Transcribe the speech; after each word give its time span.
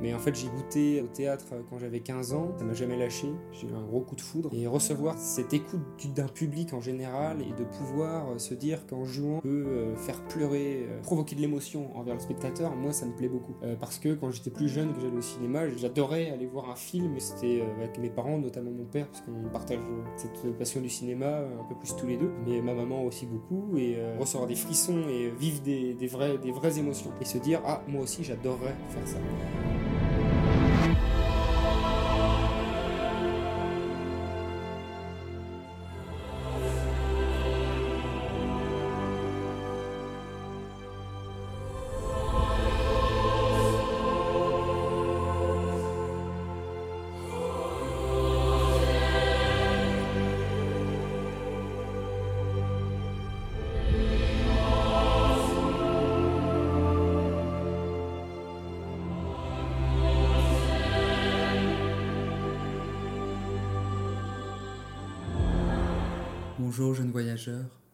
Mais 0.00 0.14
en 0.14 0.18
fait, 0.18 0.34
j'ai 0.34 0.48
goûté 0.48 1.00
au 1.02 1.06
théâtre 1.06 1.46
quand 1.70 1.78
j'avais 1.78 2.00
15 2.00 2.32
ans, 2.32 2.52
ça 2.58 2.64
m'a 2.64 2.74
jamais 2.74 2.96
lâché, 2.96 3.28
j'ai 3.52 3.66
eu 3.66 3.72
un 3.72 3.82
gros 3.82 4.00
coup 4.00 4.16
de 4.16 4.20
foudre. 4.20 4.50
Et 4.52 4.66
recevoir 4.66 5.18
cette 5.18 5.54
écoute 5.54 5.80
d'un 6.14 6.28
public 6.28 6.72
en 6.72 6.80
général 6.80 7.38
et 7.40 7.52
de 7.58 7.64
pouvoir 7.64 8.38
se 8.38 8.54
dire 8.54 8.86
qu'en 8.86 9.04
jouant, 9.04 9.38
on 9.38 9.40
peut 9.40 9.94
faire 9.96 10.22
pleurer, 10.24 10.86
provoquer 11.02 11.36
de 11.36 11.40
l'émotion 11.40 11.96
envers 11.96 12.14
le 12.14 12.20
spectateur, 12.20 12.74
moi 12.76 12.92
ça 12.92 13.06
me 13.06 13.12
plaît 13.12 13.28
beaucoup. 13.28 13.54
parce 13.80 13.98
que 13.98 14.14
quand 14.14 14.30
j'étais 14.30 14.50
plus 14.50 14.68
jeune, 14.68 14.92
que 14.94 15.00
j'allais 15.00 15.16
au 15.16 15.22
cinéma, 15.22 15.68
j'adorais 15.76 16.30
aller 16.30 16.46
voir 16.46 16.70
un 16.70 16.76
film, 16.76 17.18
c'était 17.18 17.62
avec 17.76 17.98
mes 17.98 18.10
parents, 18.10 18.38
notamment 18.38 18.70
mon 18.70 18.84
père, 18.84 19.08
parce 19.08 19.22
qu'on 19.22 19.48
partage 19.50 19.78
cette 20.16 20.56
passion 20.58 20.80
du 20.80 20.88
cinéma 20.88 21.38
un 21.38 21.64
peu 21.68 21.74
plus 21.74 21.94
tous 21.96 22.06
les 22.06 22.16
deux, 22.16 22.30
mais 22.46 22.60
ma 22.60 22.74
maman 22.74 23.04
aussi 23.04 23.26
beaucoup, 23.26 23.76
et 23.76 23.96
recevoir 24.18 24.46
des 24.46 24.54
frissons 24.54 25.08
et 25.08 25.30
vivre 25.30 25.60
des, 25.62 25.94
des 25.94 26.06
vraies 26.06 26.78
émotions. 26.78 27.10
Et 27.20 27.24
se 27.24 27.38
dire, 27.38 27.60
ah, 27.64 27.82
moi 27.88 28.02
aussi 28.02 28.24
j'adorerais 28.24 28.74
faire 28.90 29.06
ça. 29.06 29.18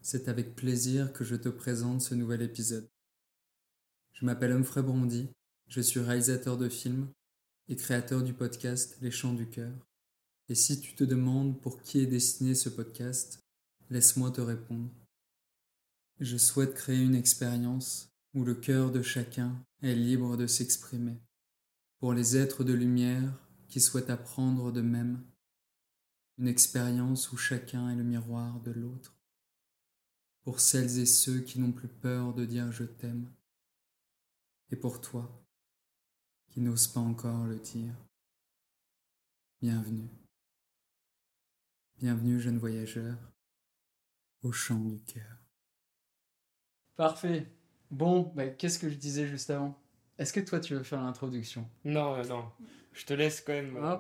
C'est 0.01 0.29
avec 0.29 0.55
plaisir 0.55 1.13
que 1.13 1.25
je 1.25 1.37
te 1.37 1.49
présente 1.49 2.01
ce 2.01 2.15
nouvel 2.15 2.43
épisode. 2.43 2.89
Je 4.13 4.25
m'appelle 4.25 4.53
Humphrey 4.53 4.83
Brondy, 4.83 5.29
je 5.69 5.81
suis 5.81 6.01
réalisateur 6.01 6.57
de 6.57 6.69
films 6.69 7.09
et 7.69 7.77
créateur 7.77 8.23
du 8.23 8.35
podcast 8.35 8.97
Les 9.01 9.11
Chants 9.11 9.35
du 9.35 9.49
Cœur. 9.49 9.73
Et 10.49 10.55
si 10.55 10.81
tu 10.81 10.95
te 10.95 11.05
demandes 11.05 11.61
pour 11.61 11.83
qui 11.83 12.01
est 12.01 12.07
destiné 12.07 12.55
ce 12.55 12.69
podcast, 12.69 13.41
laisse-moi 13.91 14.31
te 14.31 14.41
répondre. 14.41 14.91
Je 16.21 16.37
souhaite 16.37 16.75
créer 16.75 17.01
une 17.01 17.15
expérience 17.15 18.11
où 18.35 18.45
le 18.45 18.55
cœur 18.55 18.91
de 18.91 19.03
chacun 19.03 19.63
est 19.83 19.95
libre 19.95 20.37
de 20.37 20.47
s'exprimer, 20.47 21.21
pour 21.99 22.13
les 22.13 22.37
êtres 22.37 22.65
de 22.65 22.73
lumière 22.73 23.39
qui 23.69 23.81
souhaitent 23.81 24.11
apprendre 24.11 24.73
de 24.73 24.81
même 24.81 25.23
une 26.39 26.49
expérience 26.49 27.31
où 27.33 27.37
chacun 27.37 27.91
est 27.91 27.97
le 27.97 28.05
miroir 28.05 28.61
de 28.61 28.73
l'autre. 28.73 29.22
Pour 30.43 30.61
celles 30.61 30.99
et 30.99 31.07
ceux 31.07 31.41
qui 31.41 31.61
n'ont 31.61 31.73
plus 31.73 31.89
peur 31.89 32.35
de 32.35 32.45
dire 32.45 32.73
je 32.73 32.85
t'aime. 32.85 33.31
Et 34.71 34.77
pour 34.77 35.01
toi, 35.01 35.31
qui 36.51 36.61
n'ose 36.61 36.87
pas 36.89 37.01
encore 37.01 37.45
le 37.45 37.57
dire. 37.57 37.95
Bienvenue. 39.61 40.09
Bienvenue, 41.99 42.41
jeune 42.41 42.59
voyageur, 42.59 43.17
au 44.43 44.51
chant 44.51 44.81
du 44.81 45.01
cœur. 45.03 45.39
Parfait. 46.97 47.47
Bon, 47.91 48.33
bah, 48.35 48.49
qu'est-ce 48.49 48.79
que 48.79 48.91
je 48.91 48.97
disais 48.97 49.27
juste 49.27 49.51
avant? 49.51 49.81
Est-ce 50.19 50.33
que 50.33 50.41
toi, 50.41 50.59
tu 50.59 50.75
veux 50.75 50.83
faire 50.83 51.03
l'introduction? 51.03 51.69
Non, 51.85 52.23
non. 52.27 52.51
Je 52.93 53.07
te 53.07 53.15
laisse 53.15 53.41
quand 53.41 53.53
même 53.53 53.77
euh, 53.77 53.97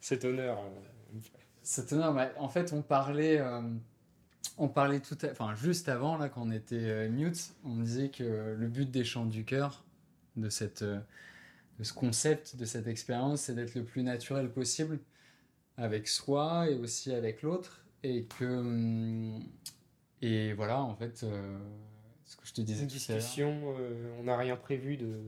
cet 0.00 0.24
honneur. 0.24 0.58
Euh, 0.58 1.20
c'est 1.62 1.92
énorme. 1.92 2.26
En 2.36 2.48
fait, 2.48 2.72
on 2.72 2.82
parlait, 2.82 3.38
euh, 3.38 3.62
on 4.56 4.68
parlait 4.68 5.00
tout, 5.00 5.16
enfin 5.30 5.54
juste 5.54 5.88
avant 5.88 6.16
là, 6.16 6.28
quand 6.28 6.42
on 6.42 6.50
était 6.50 6.76
euh, 6.76 7.08
mute, 7.08 7.52
on 7.64 7.76
disait 7.76 8.08
que 8.08 8.54
le 8.56 8.68
but 8.68 8.90
des 8.90 9.04
chants 9.04 9.26
du 9.26 9.44
cœur, 9.44 9.84
de 10.36 10.48
cette, 10.48 10.82
euh, 10.82 11.00
de 11.78 11.84
ce 11.84 11.92
concept, 11.92 12.56
de 12.56 12.64
cette 12.64 12.86
expérience, 12.86 13.42
c'est 13.42 13.54
d'être 13.54 13.74
le 13.74 13.84
plus 13.84 14.02
naturel 14.02 14.50
possible 14.50 14.98
avec 15.76 16.06
soi 16.06 16.70
et 16.70 16.74
aussi 16.76 17.12
avec 17.12 17.42
l'autre, 17.42 17.84
et 18.02 18.24
que 18.24 18.44
hum, 18.44 19.42
et 20.22 20.52
voilà, 20.54 20.80
en 20.80 20.94
fait, 20.94 21.18
ce 21.18 22.36
que 22.36 22.46
je 22.46 22.54
te 22.54 22.60
disais. 22.60 22.82
Une 22.82 22.88
discussion, 22.88 23.74
on 24.18 24.22
n'a 24.22 24.36
rien 24.36 24.56
prévu 24.56 24.96
de. 24.96 25.20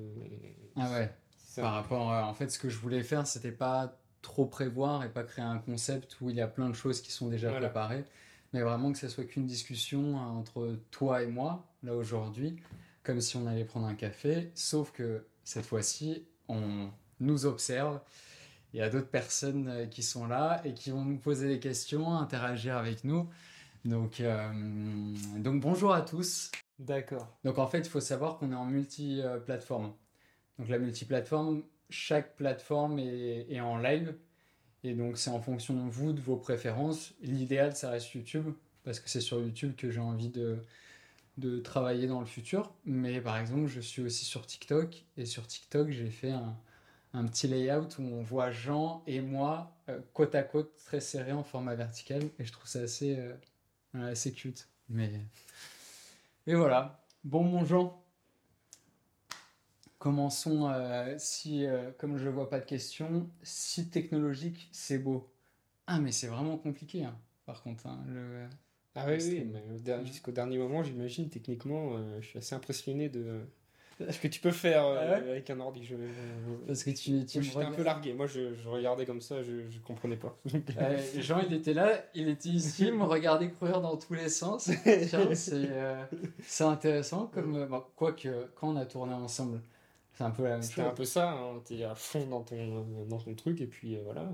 Ah 0.77 0.91
ouais. 0.91 1.15
Par 1.57 1.75
rapport, 1.75 2.09
en 2.09 2.33
fait, 2.33 2.51
ce 2.51 2.59
que 2.59 2.69
je 2.71 2.79
voulais 2.79 3.03
faire, 3.03 3.27
c'était 3.27 3.53
pas 3.53 3.99
trop 4.27 4.47
prévoir 4.47 5.05
et 5.05 5.09
pas 5.09 5.23
créer 5.23 5.45
un 5.45 5.59
concept 5.59 6.21
où 6.21 6.31
il 6.31 6.37
y 6.37 6.41
a 6.41 6.49
plein 6.49 6.69
de 6.69 6.75
choses 6.75 7.01
qui 7.01 7.13
sont 7.13 7.29
déjà 7.29 7.53
préparées, 7.53 8.05
mais 8.53 8.61
vraiment 8.61 8.93
que 8.93 8.99
ce 8.99 9.09
soit 9.09 9.25
qu'une 9.25 9.47
discussion 9.47 10.17
entre 10.17 10.79
toi 10.91 11.23
et 11.23 11.27
moi, 11.27 11.67
là 11.83 11.95
aujourd'hui, 11.95 12.57
comme 13.03 13.21
si 13.21 13.37
on 13.37 13.47
allait 13.47 13.65
prendre 13.65 13.87
un 13.87 13.95
café, 13.95 14.51
sauf 14.55 14.93
que 14.93 15.25
cette 15.45 15.67
fois-ci, 15.67 16.27
on 16.49 16.91
nous 17.21 17.47
observe. 17.47 18.01
Il 18.73 18.81
y 18.81 18.83
a 18.83 18.91
d'autres 18.91 19.09
personnes 19.09 19.69
euh, 19.69 19.87
qui 19.87 20.03
sont 20.03 20.27
là 20.27 20.61
et 20.65 20.75
qui 20.75 20.91
vont 20.91 21.05
nous 21.05 21.19
poser 21.19 21.49
des 21.49 21.61
questions, 21.61 22.13
interagir 22.13 22.77
avec 22.77 23.05
nous. 23.05 23.29
Donc, 23.85 24.21
euh, 24.21 24.53
donc 25.39 25.61
bonjour 25.61 25.95
à 25.95 26.03
tous. 26.03 26.51
D'accord. 26.79 27.29
Donc 27.45 27.59
en 27.59 27.67
fait, 27.67 27.79
il 27.79 27.89
faut 27.89 28.01
savoir 28.01 28.39
qu'on 28.39 28.53
est 28.53 28.57
en 28.57 28.67
multi-plateforme. 28.67 29.95
Donc 30.59 30.69
la 30.69 30.79
multi-plateforme, 30.79 31.63
chaque 31.89 32.37
plateforme 32.37 32.99
est, 32.99 33.61
en 33.61 33.79
live. 33.79 34.15
Et 34.87 34.95
donc, 34.95 35.19
c'est 35.19 35.31
en 35.31 35.41
fonction 35.41 35.75
de 35.75 35.91
vous, 35.91 36.13
de 36.13 36.21
vos 36.21 36.37
préférences. 36.37 37.13
L'idéal, 37.21 37.75
ça 37.75 37.91
reste 37.91 38.15
YouTube, 38.15 38.53
parce 38.85 39.01
que 39.01 39.09
c'est 39.09 39.21
sur 39.21 39.41
YouTube 39.41 39.75
que 39.77 39.91
j'ai 39.91 39.99
envie 39.99 40.31
de, 40.31 40.59
travailler 41.65 42.07
dans 42.07 42.21
le 42.21 42.27
futur. 42.27 42.73
Mais 42.85 43.21
par 43.21 43.37
exemple, 43.37 43.67
je 43.67 43.81
suis 43.81 44.01
aussi 44.03 44.25
sur 44.25 44.47
TikTok. 44.47 45.05
Et 45.17 45.27
sur 45.27 45.45
TikTok, 45.45 45.91
j'ai 45.91 46.09
fait 46.09 46.31
un, 46.31 47.25
petit 47.27 47.49
layout 47.49 47.89
où 47.99 48.03
on 48.03 48.23
voit 48.23 48.53
Jean 48.53 49.03
et 49.07 49.21
moi 49.21 49.75
euh, 49.89 49.99
côte 50.13 50.35
à 50.35 50.43
côte, 50.43 50.71
très 50.85 51.01
serré 51.01 51.33
en 51.33 51.43
format 51.43 51.75
vertical. 51.75 52.23
Et 52.39 52.45
je 52.45 52.53
trouve 52.53 52.69
ça 52.69 52.81
assez, 52.81 53.17
euh, 53.19 53.33
assez 54.11 54.33
cute. 54.33 54.69
Mais... 54.89 55.11
Et 56.47 56.55
voilà. 56.55 57.03
Bon, 57.25 57.43
mon 57.43 57.65
Jean, 57.65 58.01
Commençons, 60.07 60.71
euh, 60.71 61.17
si, 61.19 61.67
euh, 61.67 61.91
comme 61.99 62.17
je 62.17 62.27
ne 62.27 62.31
vois 62.31 62.49
pas 62.49 62.61
de 62.61 62.65
questions, 62.65 63.29
si 63.43 63.91
technologique, 63.91 64.69
c'est 64.71 64.99
beau. 64.99 65.29
Ah, 65.89 65.99
mais 65.99 66.13
c'est 66.13 66.29
vraiment 66.29 66.57
compliqué, 66.57 67.03
hein, 67.03 67.19
par 67.45 67.61
contre. 67.65 67.89
Hein, 67.89 68.05
le, 68.07 68.47
ah 68.95 69.07
oui, 69.09 69.17
oui, 69.21 69.51
mais 69.53 70.05
jusqu'au 70.05 70.31
dernier 70.31 70.59
moment, 70.59 70.85
j'imagine, 70.85 71.29
techniquement, 71.29 71.97
euh, 71.97 72.21
je 72.21 72.29
suis 72.29 72.39
assez 72.39 72.55
impressionné 72.55 73.09
de 73.09 73.41
ce 74.09 74.21
que 74.21 74.29
tu 74.29 74.39
peux 74.39 74.53
faire 74.53 74.85
ah 74.85 75.17
avec 75.17 75.51
un 75.51 75.59
ordi. 75.59 75.85
Je, 75.85 75.97
Parce 76.69 76.85
que 76.85 76.91
tu, 76.91 77.27
tu 77.27 77.43
j'étais 77.43 77.65
un 77.65 77.73
peu 77.73 77.83
largué. 77.83 78.13
Moi, 78.13 78.29
je, 78.29 78.55
je 78.55 78.69
regardais 78.69 79.07
comme 79.07 79.21
ça, 79.21 79.43
je 79.43 79.55
ne 79.55 79.83
comprenais 79.85 80.15
pas. 80.15 80.39
Jean, 81.19 81.41
il 81.41 81.53
était 81.53 81.75
là, 81.75 82.05
il 82.15 82.29
était 82.29 82.51
ici, 82.51 82.85
il 82.87 82.95
me 82.95 83.03
regardait 83.03 83.51
courir 83.51 83.81
dans 83.81 83.97
tous 83.97 84.15
les 84.15 84.29
sens. 84.29 84.71
c'est 85.35 86.65
intéressant, 86.65 87.27
comme, 87.27 87.69
quoique, 87.97 88.29
quand 88.55 88.69
on 88.69 88.77
a 88.77 88.87
tourné 88.87 89.13
ensemble, 89.13 89.61
c'est 90.17 90.25
un 90.25 90.31
peu 90.31 90.45
la 90.45 90.59
même 90.59 90.63
chose. 90.63 90.85
un 90.85 90.95
peu 90.95 91.05
ça, 91.05 91.33
hein. 91.33 91.63
tu 91.67 91.75
es 91.75 91.85
à 91.85 91.95
fond 91.95 92.27
dans 92.27 92.43
ton, 92.43 93.05
dans 93.05 93.19
ton 93.19 93.35
truc, 93.35 93.61
et 93.61 93.67
puis 93.67 93.97
euh, 93.97 94.03
voilà. 94.03 94.33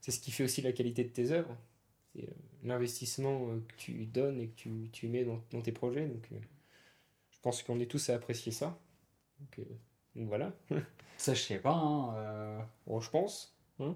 C'est 0.00 0.10
ce 0.10 0.20
qui 0.20 0.30
fait 0.30 0.44
aussi 0.44 0.62
la 0.62 0.72
qualité 0.72 1.04
de 1.04 1.10
tes 1.10 1.30
œuvres. 1.30 1.54
C'est 2.14 2.22
euh, 2.22 2.32
l'investissement 2.64 3.50
euh, 3.50 3.60
que 3.68 3.74
tu 3.76 4.06
donnes 4.06 4.40
et 4.40 4.48
que 4.48 4.54
tu, 4.54 4.88
tu 4.90 5.08
mets 5.08 5.24
dans, 5.24 5.42
dans, 5.50 5.60
tes 5.60 5.72
projets. 5.72 6.06
Donc, 6.06 6.30
je 7.30 7.38
pense 7.42 7.62
qu'on 7.62 7.78
est 7.80 7.90
tous 7.90 8.08
à 8.08 8.14
apprécier 8.14 8.50
ça. 8.50 8.80
Donc, 9.40 9.66
voilà. 10.16 10.54
ça, 11.18 11.34
je 11.34 11.42
sais 11.42 11.58
pas. 11.58 11.74
Hein, 11.74 12.66
bon, 12.86 12.98
je 12.98 13.10
pense. 13.10 13.58
Hein 13.80 13.94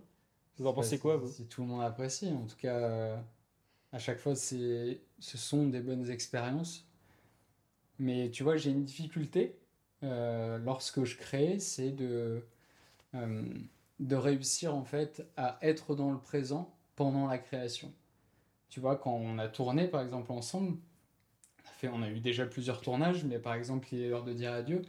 vous 0.58 0.66
en 0.66 0.74
pensez 0.74 0.98
quoi, 0.98 1.16
vous? 1.16 1.28
Si 1.28 1.46
tout 1.46 1.62
le 1.62 1.68
monde 1.68 1.82
apprécie. 1.82 2.28
En 2.28 2.46
tout 2.46 2.56
cas, 2.56 3.18
à 3.92 3.98
chaque 3.98 4.18
fois, 4.18 4.34
ce 4.36 4.98
sont 5.18 5.68
des 5.68 5.80
bonnes 5.80 6.10
expériences. 6.10 6.86
Mais 7.98 8.30
tu 8.30 8.42
vois, 8.42 8.58
j'ai 8.58 8.70
une 8.70 8.84
difficulté 8.84 9.61
euh, 10.02 10.58
lorsque 10.58 11.04
je 11.04 11.16
crée, 11.16 11.58
c'est 11.58 11.90
de, 11.90 12.44
euh, 13.14 13.42
de 14.00 14.16
réussir 14.16 14.74
en 14.74 14.84
fait 14.84 15.26
à 15.36 15.58
être 15.62 15.94
dans 15.94 16.10
le 16.10 16.18
présent 16.18 16.74
pendant 16.96 17.26
la 17.26 17.38
création. 17.38 17.92
Tu 18.68 18.80
vois, 18.80 18.96
quand 18.96 19.14
on 19.14 19.38
a 19.38 19.48
tourné 19.48 19.88
par 19.88 20.02
exemple 20.02 20.32
ensemble, 20.32 20.76
on 21.64 21.68
a, 21.68 21.72
fait, 21.72 21.88
on 21.88 22.02
a 22.02 22.08
eu 22.08 22.20
déjà 22.20 22.46
plusieurs 22.46 22.80
tournages, 22.80 23.24
mais 23.24 23.38
par 23.38 23.54
exemple, 23.54 23.88
il 23.92 24.02
est 24.02 24.08
l'heure 24.08 24.24
de 24.24 24.32
dire 24.32 24.52
adieu. 24.52 24.82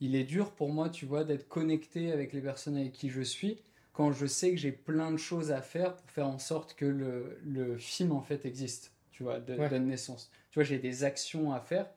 Il 0.00 0.14
est 0.14 0.24
dur 0.24 0.52
pour 0.52 0.70
moi, 0.70 0.90
tu 0.90 1.06
vois, 1.06 1.24
d'être 1.24 1.48
connecté 1.48 2.12
avec 2.12 2.32
les 2.32 2.40
personnes 2.40 2.76
avec 2.76 2.92
qui 2.92 3.08
je 3.08 3.22
suis 3.22 3.58
quand 3.96 4.12
je 4.12 4.26
sais 4.26 4.50
que 4.50 4.58
j'ai 4.58 4.72
plein 4.72 5.10
de 5.10 5.16
choses 5.16 5.50
à 5.50 5.62
faire 5.62 5.96
pour 5.96 6.10
faire 6.10 6.28
en 6.28 6.38
sorte 6.38 6.74
que 6.74 6.84
le, 6.84 7.40
le 7.42 7.78
film 7.78 8.12
en 8.12 8.20
fait 8.20 8.44
existe, 8.44 8.92
tu 9.10 9.22
vois, 9.22 9.40
de, 9.40 9.56
donne 9.56 9.86
naissance. 9.86 10.30
Tu 10.50 10.58
vois, 10.58 10.64
j'ai 10.64 10.78
des 10.78 11.02
actions 11.02 11.54
à 11.54 11.60
faire 11.60 11.88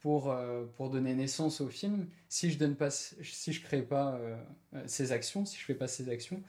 pour, 0.00 0.30
euh, 0.30 0.64
pour 0.76 0.90
donner 0.90 1.14
naissance 1.14 1.60
au 1.60 1.68
film, 1.68 2.08
si 2.28 2.50
je 2.50 2.58
donne 2.58 2.74
pas, 2.74 2.90
si 2.90 3.52
je 3.52 3.62
crée 3.62 3.82
pas 3.82 4.14
euh, 4.14 4.36
euh, 4.74 4.82
ces 4.86 5.12
actions, 5.12 5.44
si 5.44 5.58
je 5.58 5.64
fais 5.64 5.74
pas 5.74 5.88
ces 5.88 6.08
actions, 6.08 6.42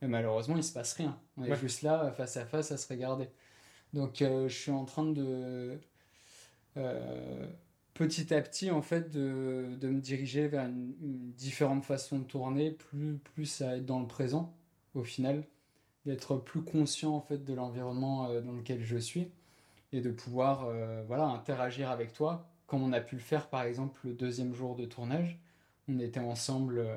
malheureusement 0.00 0.56
il 0.56 0.64
se 0.64 0.72
passe 0.72 0.94
rien. 0.94 1.18
On 1.36 1.44
est 1.44 1.56
juste 1.56 1.82
là 1.82 2.12
face 2.12 2.36
à 2.36 2.44
face 2.44 2.72
à 2.72 2.76
se 2.76 2.88
regarder. 2.88 3.28
Donc 3.92 4.16
je 4.18 4.48
suis 4.48 4.70
en 4.70 4.84
train 4.84 5.04
de 5.04 5.78
petit 7.94 8.34
à 8.34 8.40
petit 8.40 8.70
en 8.70 8.82
fait 8.82 9.10
de, 9.10 9.76
de 9.80 9.88
me 9.88 10.00
diriger 10.00 10.48
vers 10.48 10.64
une, 10.64 10.94
une, 11.02 11.32
différente 11.32 11.84
façon 11.84 12.18
de 12.18 12.24
tourner, 12.24 12.72
plus 12.72 13.18
plus 13.18 13.62
à 13.62 13.76
être 13.76 13.86
dans 13.86 14.00
le 14.00 14.08
présent 14.08 14.52
au 14.94 15.04
final, 15.04 15.44
d'être 16.04 16.36
plus 16.36 16.62
conscient 16.62 17.14
en 17.14 17.20
fait 17.20 17.44
de 17.44 17.54
l'environnement 17.54 18.28
dans 18.40 18.52
lequel 18.52 18.82
je 18.82 18.96
suis 18.96 19.30
et 19.92 20.00
de 20.00 20.10
pouvoir 20.10 20.68
voilà 21.06 21.26
interagir 21.26 21.90
avec 21.90 22.12
toi 22.12 22.51
comme 22.72 22.84
on 22.84 22.94
a 22.94 23.02
pu 23.02 23.16
le 23.16 23.20
faire 23.20 23.50
par 23.50 23.64
exemple 23.64 24.00
le 24.02 24.14
deuxième 24.14 24.54
jour 24.54 24.76
de 24.76 24.86
tournage. 24.86 25.38
On 25.88 25.98
était 25.98 26.20
ensemble 26.20 26.78
euh, 26.78 26.96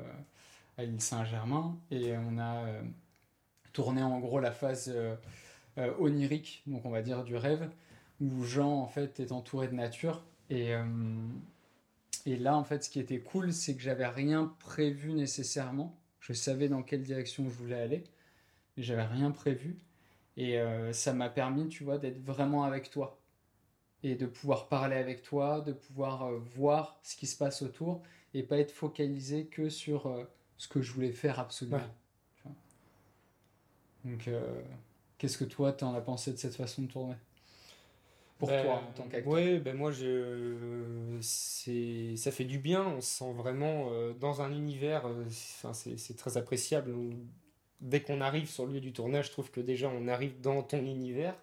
à 0.78 0.84
l'île 0.84 1.02
Saint-Germain 1.02 1.78
et 1.90 2.16
on 2.16 2.38
a 2.38 2.64
euh, 2.64 2.82
tourné 3.74 4.02
en 4.02 4.18
gros 4.18 4.40
la 4.40 4.52
phase 4.52 4.90
euh, 4.90 5.16
onirique, 5.98 6.62
donc 6.66 6.86
on 6.86 6.88
va 6.88 7.02
dire 7.02 7.24
du 7.24 7.36
rêve, 7.36 7.68
où 8.22 8.42
Jean 8.42 8.72
en 8.72 8.86
fait 8.86 9.20
est 9.20 9.32
entouré 9.32 9.68
de 9.68 9.74
nature. 9.74 10.24
Et, 10.48 10.72
et 12.24 12.36
là 12.38 12.56
en 12.56 12.64
fait 12.64 12.82
ce 12.82 12.88
qui 12.88 12.98
était 12.98 13.20
cool 13.20 13.52
c'est 13.52 13.76
que 13.76 13.82
j'avais 13.82 14.06
rien 14.06 14.54
prévu 14.60 15.12
nécessairement. 15.12 15.94
Je 16.20 16.32
savais 16.32 16.70
dans 16.70 16.82
quelle 16.82 17.02
direction 17.02 17.50
je 17.50 17.54
voulais 17.54 17.82
aller, 17.82 18.04
mais 18.78 18.82
j'avais 18.82 19.04
rien 19.04 19.30
prévu. 19.30 19.76
Et 20.38 20.58
ça 20.92 21.12
m'a 21.12 21.28
permis, 21.28 21.68
tu 21.68 21.84
vois, 21.84 21.98
d'être 21.98 22.18
vraiment 22.24 22.64
avec 22.64 22.88
toi 22.90 23.20
et 24.06 24.14
de 24.14 24.26
pouvoir 24.26 24.68
parler 24.68 24.96
avec 24.96 25.22
toi, 25.22 25.60
de 25.60 25.72
pouvoir 25.72 26.26
euh, 26.26 26.38
voir 26.54 26.98
ce 27.02 27.16
qui 27.16 27.26
se 27.26 27.36
passe 27.36 27.62
autour 27.62 28.02
et 28.34 28.44
pas 28.44 28.58
être 28.58 28.70
focalisé 28.70 29.46
que 29.46 29.68
sur 29.68 30.06
euh, 30.06 30.24
ce 30.58 30.68
que 30.68 30.80
je 30.80 30.92
voulais 30.92 31.12
faire 31.12 31.40
absolument. 31.40 31.80
Donc, 34.04 34.28
euh, 34.28 34.62
qu'est-ce 35.18 35.36
que 35.36 35.44
toi, 35.44 35.72
tu 35.72 35.82
en 35.82 35.92
as 35.94 36.00
pensé 36.00 36.30
de 36.30 36.36
cette 36.36 36.54
façon 36.54 36.82
de 36.82 36.86
tourner? 36.86 37.16
Pour 38.38 38.48
ben, 38.48 38.64
toi, 38.64 38.74
en 38.74 38.92
tant 38.92 39.08
qu'acteur 39.08 39.32
Oui, 39.32 39.58
ben 39.58 39.76
moi, 39.76 39.90
je... 39.90 41.18
ça 41.20 42.30
fait 42.30 42.44
du 42.44 42.60
bien. 42.60 42.86
On 42.86 43.00
se 43.00 43.08
sent 43.08 43.32
vraiment 43.32 43.90
dans 44.20 44.42
un 44.42 44.52
univers. 44.52 45.06
Enfin, 45.06 45.72
c'est 45.72 46.16
très 46.16 46.36
appréciable. 46.36 46.94
Dès 47.80 48.02
qu'on 48.02 48.20
arrive 48.20 48.48
sur 48.48 48.66
le 48.66 48.74
lieu 48.74 48.80
du 48.80 48.92
tournage, 48.92 49.26
je 49.26 49.32
trouve 49.32 49.50
que 49.50 49.60
déjà, 49.60 49.88
on 49.88 50.06
arrive 50.06 50.40
dans 50.40 50.62
ton 50.62 50.78
univers. 50.84 51.34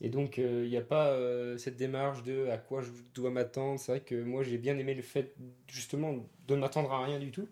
Et 0.00 0.08
donc, 0.08 0.38
il 0.38 0.44
euh, 0.44 0.68
n'y 0.68 0.76
a 0.76 0.82
pas 0.82 1.08
euh, 1.10 1.58
cette 1.58 1.76
démarche 1.76 2.22
de 2.22 2.48
à 2.48 2.56
quoi 2.56 2.82
je 2.82 2.90
dois 3.14 3.30
m'attendre. 3.30 3.78
C'est 3.78 3.92
vrai 3.92 4.00
que 4.00 4.22
moi, 4.22 4.42
j'ai 4.42 4.58
bien 4.58 4.78
aimé 4.78 4.94
le 4.94 5.02
fait, 5.02 5.34
justement, 5.68 6.14
de 6.48 6.54
ne 6.54 6.60
m'attendre 6.60 6.92
à 6.92 7.04
rien 7.04 7.18
du 7.18 7.30
tout. 7.30 7.48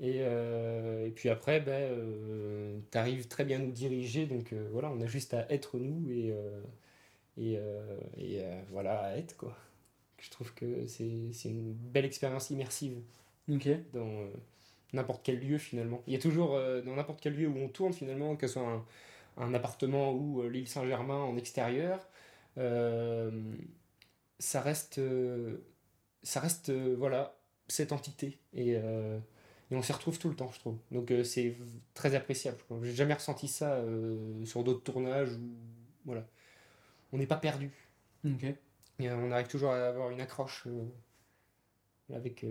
Et, 0.00 0.18
euh, 0.20 1.06
et 1.06 1.10
puis 1.10 1.28
après, 1.28 1.60
ben, 1.60 1.90
tu 2.90 2.98
arrives 2.98 3.26
très 3.28 3.44
bien 3.44 3.58
à 3.58 3.62
nous 3.62 3.72
diriger. 3.72 4.26
Donc 4.26 4.52
voilà, 4.72 4.90
on 4.90 5.00
a 5.00 5.06
juste 5.06 5.34
à 5.34 5.50
être 5.50 5.78
nous 5.78 6.10
et, 6.10 6.34
et, 7.36 7.58
et 8.18 8.42
voilà, 8.70 9.00
à 9.00 9.16
être 9.16 9.36
quoi. 9.36 9.56
Je 10.18 10.30
trouve 10.30 10.52
que 10.54 10.86
c'est 10.86 11.04
une 11.48 11.72
belle 11.72 12.04
expérience 12.04 12.50
immersive. 12.50 13.00
Dans 13.48 14.28
n'importe 14.92 15.22
quel 15.24 15.40
lieu 15.40 15.58
finalement. 15.58 16.02
Il 16.06 16.12
y 16.12 16.16
a 16.16 16.20
toujours, 16.20 16.50
dans 16.84 16.94
n'importe 16.94 17.20
quel 17.20 17.34
lieu 17.34 17.48
où 17.48 17.56
on 17.56 17.68
tourne 17.68 17.92
finalement, 17.92 18.36
que 18.36 18.46
ce 18.46 18.54
soit 18.54 18.68
un 18.68 18.84
un 19.38 19.54
appartement 19.54 20.12
ou 20.12 20.42
euh, 20.42 20.48
l'île 20.48 20.68
Saint-Germain 20.68 21.18
en 21.18 21.36
extérieur, 21.36 22.06
euh, 22.58 23.30
ça 24.38 24.60
reste, 24.60 24.98
euh, 24.98 25.58
ça 26.22 26.40
reste 26.40 26.70
voilà, 26.70 27.38
cette 27.68 27.92
entité. 27.92 28.38
Et, 28.52 28.72
et 28.72 29.76
on 29.76 29.82
s'y 29.82 29.92
retrouve 29.92 30.18
tout 30.18 30.28
le 30.28 30.36
temps, 30.36 30.50
je 30.52 30.58
trouve. 30.58 30.78
Donc 30.90 31.12
c'est 31.24 31.56
très 31.94 32.14
appréciable. 32.14 32.58
J'ai 32.82 32.94
jamais 32.94 33.14
ressenti 33.14 33.48
ça 33.48 33.82
sur 34.44 34.64
d'autres 34.64 34.82
tournages. 34.82 35.32
Où, 35.32 35.56
voilà. 36.04 36.26
On 37.12 37.18
n'est 37.18 37.26
pas 37.26 37.36
perdu. 37.36 37.70
Et 38.98 39.10
on 39.10 39.30
arrive 39.30 39.48
toujours 39.48 39.70
à 39.70 39.88
avoir 39.88 40.10
une 40.10 40.20
accroche 40.20 40.66
avec 42.12 42.44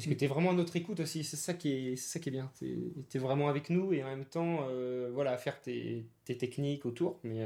parce 0.00 0.14
que 0.14 0.18
tu 0.18 0.24
es 0.24 0.28
vraiment 0.28 0.50
à 0.50 0.54
notre 0.54 0.74
écoute 0.76 1.00
aussi, 1.00 1.24
c'est 1.24 1.36
ça 1.36 1.52
qui 1.52 1.68
est, 1.68 1.96
ça 1.96 2.18
qui 2.18 2.30
est 2.30 2.32
bien. 2.32 2.50
Tu 2.58 2.94
es, 3.14 3.18
vraiment 3.18 3.48
avec 3.48 3.68
nous 3.68 3.92
et 3.92 4.02
en 4.02 4.06
même 4.06 4.24
temps, 4.24 4.66
euh, 4.70 5.10
voilà, 5.12 5.36
faire 5.36 5.60
tes, 5.60 6.06
tes, 6.24 6.38
techniques 6.38 6.86
autour. 6.86 7.20
Mais, 7.22 7.44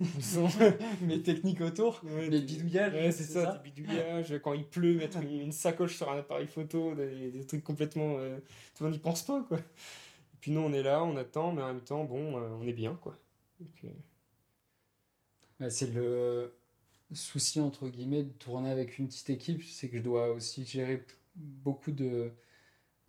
euh, 0.00 0.48
mes 1.02 1.22
techniques 1.22 1.60
autour, 1.60 2.00
les 2.30 2.40
bidouillages. 2.40 2.94
Ouais, 2.94 3.12
c'est 3.12 3.24
ça, 3.24 3.56
des 3.62 3.70
bidouillages. 3.70 4.40
Quand 4.42 4.54
il 4.54 4.64
pleut, 4.64 4.94
mettre 4.94 5.18
une, 5.18 5.52
sacoche 5.52 5.98
sur 5.98 6.10
un 6.10 6.20
appareil 6.20 6.46
photo, 6.46 6.94
des, 6.94 7.44
trucs 7.46 7.62
complètement. 7.62 8.16
Euh, 8.16 8.38
tout 8.74 8.84
le 8.84 8.86
monde 8.88 8.94
n'y 8.94 9.02
pense 9.02 9.22
pas, 9.22 9.42
quoi. 9.42 9.58
Et 9.58 10.38
puis 10.40 10.52
nous, 10.52 10.60
on 10.60 10.72
est 10.72 10.82
là, 10.82 11.04
on 11.04 11.14
attend, 11.18 11.52
mais 11.52 11.60
en 11.60 11.74
même 11.74 11.82
temps, 11.82 12.04
bon, 12.04 12.36
on 12.36 12.66
est 12.66 12.72
bien, 12.72 12.98
quoi. 13.02 13.18
c'est 15.68 15.92
le 15.92 16.54
souci, 17.12 17.60
entre 17.60 17.86
guillemets, 17.88 18.22
de 18.22 18.32
tourner 18.32 18.70
avec 18.70 18.98
une 18.98 19.08
petite 19.08 19.28
équipe, 19.28 19.62
c'est 19.62 19.90
que 19.90 19.98
je 19.98 20.02
dois 20.02 20.30
aussi 20.30 20.64
gérer 20.64 21.04
beaucoup 21.40 21.92
de 21.92 22.32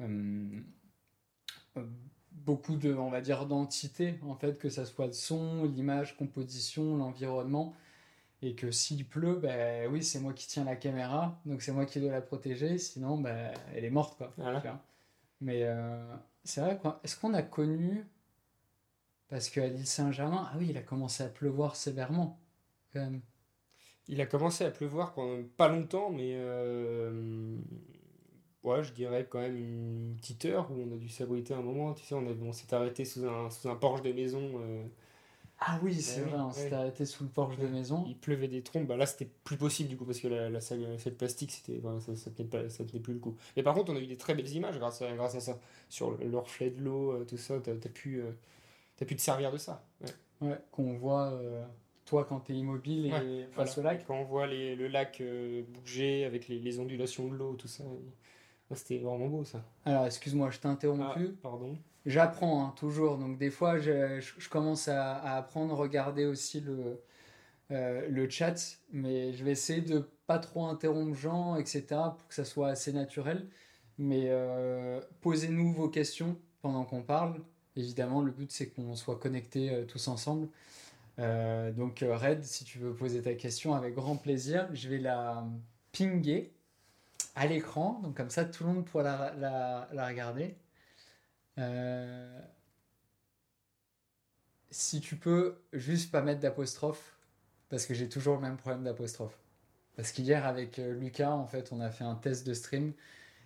euh, 0.02 0.62
euh, 1.78 1.86
beaucoup 2.32 2.76
de 2.76 2.94
on 2.94 3.10
va 3.10 3.22
dire 3.22 3.46
d'entités 3.46 4.16
en 4.24 4.36
fait 4.36 4.58
que 4.58 4.70
ça 4.70 4.86
soit 4.86 5.08
le 5.08 5.14
son 5.14 5.66
l'image 5.66 6.18
composition 6.18 6.98
l'environnement. 6.98 7.76
Et 8.44 8.56
que 8.56 8.72
s'il 8.72 9.06
pleut 9.08 9.36
ben 9.36 9.88
oui 9.92 10.04
c'est 10.04 10.20
moi 10.20 10.34
qui 10.34 10.48
tiens 10.48 10.64
la 10.64 10.76
caméra 10.76 11.40
donc 11.46 11.62
c'est 11.62 11.72
moi 11.72 11.86
qui 11.86 12.00
dois 12.00 12.12
la 12.12 12.22
protéger 12.22 12.80
sinon 12.80 13.20
ben 13.20 13.54
elle 13.76 13.86
est 13.86 13.92
morte 13.92 14.18
quoi. 14.18 14.34
Mais 15.42 15.64
euh, 15.64 16.04
c'est 16.44 16.62
vrai 16.62 16.80
quoi. 16.80 17.00
Est-ce 17.04 17.16
qu'on 17.20 17.36
a 17.36 17.44
connu 17.44 18.04
parce 19.30 19.50
qu'à 19.50 19.68
l'île 19.68 19.86
Saint-Germain 19.86 20.50
ah 20.52 20.56
oui 20.58 20.68
il 20.72 20.78
a 20.78 20.82
commencé 20.82 21.24
à 21.24 21.30
pleuvoir 21.30 21.76
sévèrement 21.76 22.40
quand 22.92 23.02
même. 23.02 23.22
Il 24.08 24.20
a 24.22 24.26
commencé 24.26 24.66
à 24.66 24.72
pleuvoir 24.72 25.14
pendant 25.14 25.44
pas 25.56 25.68
longtemps 25.68 26.10
mais 26.10 26.36
ouais, 28.64 28.84
je 28.84 28.94
dirais 28.94 29.28
quand 29.30 29.40
même 29.40 29.58
une 29.58 30.16
petite 30.18 30.46
heure 30.46 30.70
où 30.72 30.82
on 30.82 30.94
a 30.94 30.98
dû 30.98 31.10
s'abriter 31.10 31.54
un 31.54 31.62
moment. 31.62 31.94
Tu 31.94 32.06
sais, 32.06 32.16
on, 32.16 32.26
on 32.44 32.54
s'est 32.54 32.74
arrêté 32.74 33.06
sous 33.06 33.26
un, 33.26 33.50
sous 33.50 33.70
un 33.70 33.76
porche 33.76 34.02
de 34.02 34.12
maison. 34.12 34.52
Euh. 34.60 34.84
Ah 35.60 35.80
oui, 35.84 35.94
c'est 35.94 36.22
vrai, 36.22 36.40
on 36.40 36.52
s'est 36.52 36.74
arrêté 36.74 37.06
sous 37.06 37.24
le 37.24 37.30
porche 37.30 37.58
de 37.58 37.68
maison. 37.68 38.04
Il 38.08 38.18
pleuvait 38.18 38.48
des 38.48 38.64
trompes. 38.64 38.88
Bah, 38.88 38.98
là, 38.98 39.06
c'était 39.06 39.30
plus 39.44 39.58
possible 39.58 39.90
du 39.90 39.98
coup 39.98 40.06
parce 40.06 40.20
que 40.20 40.28
la, 40.28 40.50
la 40.50 40.60
salle, 40.60 40.80
de 40.80 41.10
plastique, 41.12 41.52
c'était, 41.52 41.80
ça, 42.00 42.16
ça, 42.16 42.32
tenait 42.32 42.50
pas, 42.50 42.70
ça 42.70 42.84
tenait 42.84 43.02
plus 43.02 43.14
le 43.14 43.20
coup. 43.20 43.36
Mais 43.56 43.62
par 43.62 43.76
contre, 43.76 43.92
on 43.92 43.96
a 43.96 44.00
eu 44.00 44.08
des 44.08 44.18
très 44.18 44.34
belles 44.34 44.52
images 44.52 44.80
grâce 44.80 45.04
à, 45.04 45.14
grâce 45.14 45.36
à 45.36 45.40
ça. 45.40 45.60
Sur 45.88 46.18
le, 46.18 46.38
reflet 46.38 46.72
de 46.72 46.82
l'eau, 46.82 47.12
euh, 47.12 47.26
tout 47.26 47.38
ça, 47.38 47.60
t'as 47.60 47.74
as 47.74 47.90
pu, 47.90 48.22
euh, 48.22 48.32
as 49.00 49.06
pu 49.06 49.16
te 49.16 49.22
servir 49.22 49.52
de 49.52 49.58
ça. 49.58 49.86
Ouais, 50.42 50.58
qu'on 50.72 50.94
voit 50.94 51.40
toi 52.06 52.26
quand 52.26 52.40
tu 52.40 52.54
es 52.54 52.56
immobile 52.56 53.14
et 53.14 53.46
face 53.52 53.78
au 53.78 53.84
lac. 53.84 54.04
Quand 54.08 54.16
on 54.16 54.24
voit 54.24 54.48
les, 54.48 54.76
le 54.76 54.88
lac 54.88 55.22
bouger 55.68 56.26
avec 56.26 56.48
les, 56.48 56.58
les 56.58 56.80
ondulations 56.80 57.28
de 57.28 57.36
l'eau, 57.36 57.54
tout 57.54 57.68
ça. 57.68 57.84
C'était 58.76 59.00
vraiment 59.00 59.28
beau 59.28 59.44
ça. 59.44 59.64
Alors 59.86 60.06
excuse-moi, 60.06 60.50
je 60.52 60.60
t'ai 60.60 60.68
interrompu. 60.68 61.30
Ah, 61.30 61.40
pardon. 61.42 61.78
J'apprends 62.06 62.66
hein, 62.66 62.74
toujours, 62.78 63.18
donc 63.18 63.38
des 63.38 63.52
fois 63.52 63.78
je, 63.78 64.20
je, 64.20 64.50
commence 64.50 64.88
à, 64.88 65.14
à, 65.18 65.38
apprendre, 65.38 65.76
regarder 65.76 66.26
aussi 66.26 66.60
le, 66.60 67.00
euh, 67.72 68.08
le 68.10 68.28
chat, 68.30 68.80
mais 68.92 69.34
je 69.34 69.44
vais 69.44 69.52
essayer 69.52 69.82
de 69.82 70.10
pas 70.26 70.40
trop 70.40 70.66
interrompre 70.66 71.16
Jean, 71.16 71.58
etc., 71.58 71.86
pour 72.18 72.28
que 72.28 72.34
ça 72.34 72.44
soit 72.44 72.70
assez 72.70 72.92
naturel. 72.92 73.48
Mais 74.00 74.26
euh, 74.30 75.00
posez-nous 75.22 75.74
vos 75.74 75.90
questions 75.90 76.38
pendant 76.62 76.86
qu'on 76.86 77.04
parle. 77.04 77.40
Évidemment, 77.76 78.22
le 78.22 78.32
but 78.32 78.52
c'est 78.52 78.68
qu'on 78.68 78.96
soit 78.96 79.18
connectés 79.18 79.70
euh, 79.70 79.86
tous 79.86 80.08
ensemble. 80.08 80.48
donc 81.18 82.00
Red, 82.02 82.44
si 82.44 82.64
tu 82.66 82.80
veux 82.80 82.96
poser 82.96 83.22
ta 83.22 83.36
question, 83.36 83.76
avec 83.76 83.94
grand 83.94 84.16
plaisir, 84.18 84.68
je 84.74 84.90
vais 84.90 84.98
la 84.98 85.46
pinguer 85.96 86.52
à 87.36 87.48
l'écran, 87.48 88.00
donc 88.04 88.16
comme 88.18 88.30
ça 88.30 88.46
tout 88.46 88.64
le 88.64 88.74
monde 88.74 88.86
pourra 88.86 89.04
la, 89.04 89.34
la, 89.36 89.90
la 89.94 90.08
regarder. 90.08 90.58
Euh, 91.58 92.42
si 94.70 95.02
tu 95.02 95.16
peux 95.18 95.62
juste 95.74 96.12
pas 96.12 96.22
mettre 96.22 96.40
d'apostrophe, 96.40 97.18
parce 97.70 97.86
que 97.86 97.94
j'ai 97.94 98.10
toujours 98.10 98.36
le 98.36 98.42
même 98.42 98.58
problème 98.58 98.84
d'apostrophe. 98.84 99.38
Parce 99.96 100.12
qu'hier 100.12 100.46
avec 100.46 100.80
euh, 100.80 100.94
Lucas, 100.94 101.32
en 101.32 101.48
fait, 101.48 101.72
on 101.72 101.82
a 101.82 101.90
fait 101.90 102.04
un 102.06 102.16
test 102.16 102.48
de 102.48 102.54
stream 102.54 102.94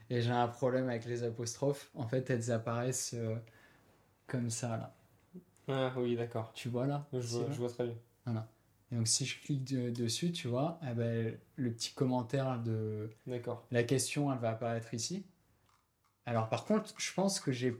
et 0.10 0.22
j'ai 0.22 0.32
un 0.32 0.48
problème 0.48 0.90
avec 0.90 1.06
les 1.06 1.24
apostrophes. 1.24 1.90
En 1.96 2.08
fait, 2.08 2.30
elles 2.30 2.52
apparaissent 2.52 3.16
euh, 3.16 3.36
comme 4.28 4.50
ça 4.50 4.78
là. 4.78 4.96
Ah 5.68 5.94
oui, 5.98 6.16
d'accord. 6.16 6.54
Tu 6.54 6.70
vois 6.70 6.88
là? 6.88 7.08
Je 7.14 7.20
vois, 7.20 7.52
je 7.52 7.58
vois 7.58 7.70
très 7.70 7.86
bien. 7.86 7.96
Voilà. 8.26 8.48
Et 8.92 8.96
donc 8.96 9.08
si 9.08 9.26
je 9.26 9.40
clique 9.42 9.64
dessus, 9.64 10.32
tu 10.32 10.48
vois, 10.48 10.80
eh 10.90 10.94
ben, 10.94 11.38
le 11.56 11.72
petit 11.72 11.94
commentaire 11.94 12.62
de 12.62 13.10
la 13.72 13.84
question, 13.84 14.32
elle 14.32 14.40
va 14.40 14.52
apparaître 14.52 14.94
ici. 14.94 15.26
Alors 16.26 16.50
par 16.50 16.66
contre, 16.66 16.94
je 16.98 17.14
pense 17.14 17.40
que 17.40 17.52
j'ai... 17.52 17.78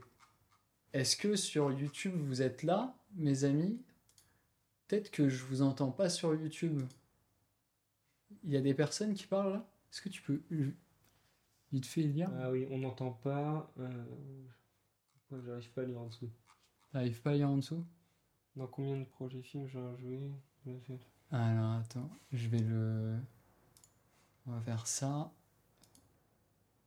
Est-ce 0.92 1.16
que 1.16 1.36
sur 1.36 1.70
YouTube, 1.72 2.14
vous 2.16 2.42
êtes 2.42 2.62
là, 2.62 2.96
mes 3.14 3.44
amis? 3.44 3.80
Peut-être 4.88 5.10
que 5.10 5.28
je 5.28 5.44
vous 5.44 5.62
entends 5.62 5.90
pas 5.90 6.08
sur 6.08 6.34
YouTube. 6.34 6.82
Il 8.44 8.52
y 8.52 8.56
a 8.56 8.60
des 8.60 8.74
personnes 8.74 9.14
qui 9.14 9.26
parlent 9.26 9.52
là? 9.52 9.68
Est-ce 9.92 10.00
que 10.00 10.08
tu 10.08 10.22
peux 10.22 10.42
vite 11.72 11.86
fait 11.86 12.02
lire? 12.02 12.30
Ah 12.40 12.50
oui, 12.50 12.66
on 12.70 12.78
n'entend 12.78 13.10
pas. 13.10 13.72
Euh... 13.78 14.04
J'arrive 15.44 15.70
pas 15.70 15.82
à 15.82 15.84
lire 15.84 16.00
en 16.00 16.06
dessous. 16.06 16.30
T'arrives 16.92 17.20
pas 17.20 17.30
à 17.30 17.34
lire 17.34 17.50
en 17.50 17.56
dessous? 17.56 17.84
Dans 18.54 18.68
combien 18.68 18.96
de 18.96 19.04
projets 19.04 19.42
films 19.42 19.66
j'ai 19.66 19.80
joué 19.98 20.30
Alors 21.30 21.72
attends, 21.72 22.10
je 22.32 22.48
vais 22.48 22.60
le. 22.60 23.16
On 24.46 24.52
va 24.52 24.60
faire 24.60 24.86
ça. 24.86 25.32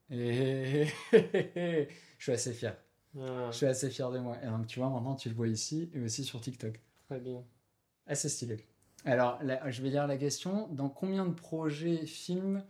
Et 0.09 0.87
je 1.07 1.85
suis 2.23 2.31
assez 2.31 2.53
fier. 2.53 2.75
Je 3.15 3.51
suis 3.51 3.65
assez 3.65 3.89
fier 3.89 4.11
de 4.11 4.19
moi. 4.19 4.37
Et 4.43 4.47
donc 4.47 4.67
tu 4.67 4.79
vois, 4.79 4.89
maintenant 4.89 5.15
tu 5.15 5.29
le 5.29 5.35
vois 5.35 5.47
ici 5.47 5.89
et 5.93 5.99
aussi 6.01 6.23
sur 6.23 6.41
TikTok. 6.41 6.79
Très 7.07 7.19
bien. 7.19 7.43
Assez 8.07 8.29
stylé. 8.29 8.65
Alors, 9.05 9.39
je 9.41 9.81
vais 9.81 9.89
lire 9.89 10.07
la 10.07 10.17
question. 10.17 10.67
Dans 10.69 10.89
combien 10.89 11.25
de 11.25 11.33
projets, 11.33 12.05
films, 12.05 12.63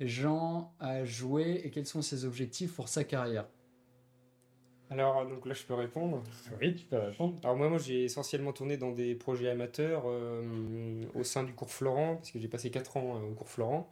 Jean 0.00 0.74
a 0.78 1.04
joué 1.04 1.62
et 1.64 1.70
quels 1.70 1.86
sont 1.86 2.02
ses 2.02 2.24
objectifs 2.24 2.74
pour 2.74 2.88
sa 2.88 3.04
carrière? 3.04 3.48
Alors, 4.92 5.26
donc 5.26 5.46
là, 5.46 5.54
je 5.54 5.62
peux 5.64 5.74
répondre. 5.74 6.22
Oui, 6.60 6.74
tu 6.74 6.84
peux 6.84 6.98
répondre. 6.98 7.36
Alors, 7.42 7.56
moi, 7.56 7.68
moi 7.68 7.78
j'ai 7.78 8.04
essentiellement 8.04 8.52
tourné 8.52 8.76
dans 8.76 8.92
des 8.92 9.14
projets 9.14 9.48
amateurs 9.48 10.04
euh, 10.06 11.04
au 11.14 11.24
sein 11.24 11.44
du 11.44 11.52
cours 11.52 11.70
Florent, 11.70 12.16
parce 12.16 12.30
que 12.30 12.38
j'ai 12.38 12.48
passé 12.48 12.70
4 12.70 12.96
ans 12.96 13.16
euh, 13.16 13.30
au 13.30 13.34
cours 13.34 13.48
Florent. 13.48 13.88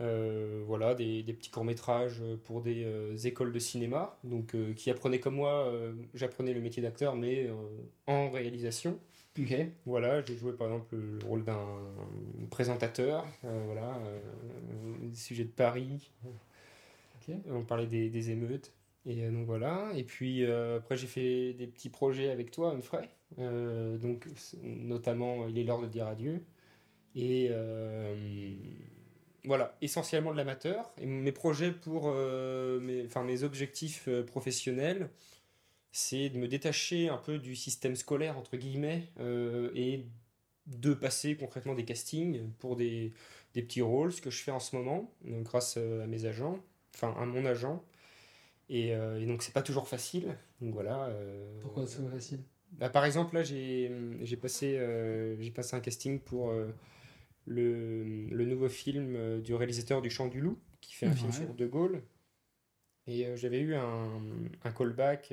Euh, 0.00 0.62
voilà, 0.66 0.94
des, 0.94 1.24
des 1.24 1.32
petits 1.32 1.50
courts-métrages 1.50 2.22
pour 2.44 2.62
des 2.62 2.86
écoles 3.26 3.52
de 3.52 3.58
cinéma, 3.58 4.16
donc 4.22 4.54
qui 4.76 4.90
apprenaient 4.90 5.18
comme 5.18 5.34
moi, 5.34 5.72
j'apprenais 6.14 6.52
le 6.54 6.60
métier 6.60 6.80
d'acteur, 6.80 7.16
mais 7.16 7.50
en 8.06 8.30
réalisation. 8.30 8.96
Ok. 9.40 9.54
Voilà, 9.86 10.24
j'ai 10.24 10.36
joué 10.36 10.52
par 10.52 10.68
exemple 10.68 10.94
le 10.96 11.18
rôle 11.26 11.42
d'un 11.44 11.66
présentateur, 12.48 13.26
voilà, 13.42 13.98
sujet 15.14 15.44
de 15.44 15.50
Paris. 15.50 16.12
On 17.50 17.62
parlait 17.62 17.86
des, 17.86 18.08
des 18.08 18.30
émeutes. 18.30 18.72
Et 19.08 19.26
donc 19.30 19.46
voilà. 19.46 19.90
Et 19.96 20.04
puis 20.04 20.44
après, 20.44 20.96
j'ai 20.96 21.06
fait 21.06 21.54
des 21.54 21.66
petits 21.66 21.88
projets 21.88 22.30
avec 22.30 22.50
toi, 22.50 22.72
Humphrey. 22.72 23.08
Euh, 23.38 23.96
donc, 23.96 24.26
notamment, 24.62 25.48
il 25.48 25.58
est 25.58 25.64
l'heure 25.64 25.80
de 25.80 25.86
dire 25.86 26.06
adieu. 26.06 26.42
Et 27.14 27.50
voilà, 29.44 29.76
essentiellement 29.80 30.32
de 30.32 30.36
l'amateur. 30.36 30.92
Mes 31.02 31.32
projets 31.32 31.72
pour 31.72 32.04
enfin, 32.06 33.24
mes 33.24 33.42
objectifs 33.42 34.08
professionnels, 34.26 35.08
c'est 35.90 36.28
de 36.28 36.38
me 36.38 36.46
détacher 36.46 37.08
un 37.08 37.16
peu 37.16 37.38
du 37.38 37.56
système 37.56 37.96
scolaire, 37.96 38.36
entre 38.36 38.58
guillemets, 38.58 39.08
et 39.74 40.04
de 40.66 40.92
passer 40.92 41.34
concrètement 41.34 41.74
des 41.74 41.86
castings 41.86 42.42
pour 42.58 42.76
des, 42.76 43.14
des 43.54 43.62
petits 43.62 43.80
rôles, 43.80 44.12
ce 44.12 44.20
que 44.20 44.28
je 44.28 44.42
fais 44.42 44.50
en 44.50 44.60
ce 44.60 44.76
moment, 44.76 45.10
grâce 45.24 45.78
à 45.78 46.06
mes 46.06 46.26
agents, 46.26 46.58
enfin 46.94 47.16
à 47.18 47.24
mon 47.24 47.46
agent. 47.46 47.82
Et, 48.68 48.94
euh, 48.94 49.20
et 49.20 49.26
donc, 49.26 49.42
c'est 49.42 49.52
pas 49.54 49.62
toujours 49.62 49.88
facile. 49.88 50.36
Donc 50.60 50.74
voilà. 50.74 51.06
Euh, 51.06 51.60
Pourquoi 51.62 51.86
c'est 51.86 52.02
pas 52.02 52.10
facile? 52.10 52.40
bah, 52.72 52.90
Par 52.90 53.04
exemple, 53.04 53.34
là, 53.34 53.42
j'ai 53.42 53.90
passé, 54.40 54.76
euh, 54.78 55.36
j'ai 55.40 55.50
passé 55.50 55.76
un 55.76 55.80
casting 55.80 56.20
pour 56.20 56.52
le, 57.46 58.26
le, 58.30 58.44
nouveau 58.44 58.68
film 58.68 59.40
du 59.40 59.54
réalisateur 59.54 60.02
du 60.02 60.10
Chant 60.10 60.28
du 60.28 60.40
Loup, 60.40 60.58
qui 60.80 60.94
fait 60.94 61.06
un 61.06 61.12
film 61.14 61.32
sur 61.32 61.54
De 61.54 61.66
Gaulle. 61.66 62.02
Et 63.06 63.26
j'avais 63.36 63.60
eu 63.60 63.74
un, 63.74 64.20
un 64.64 64.70
callback. 64.70 65.32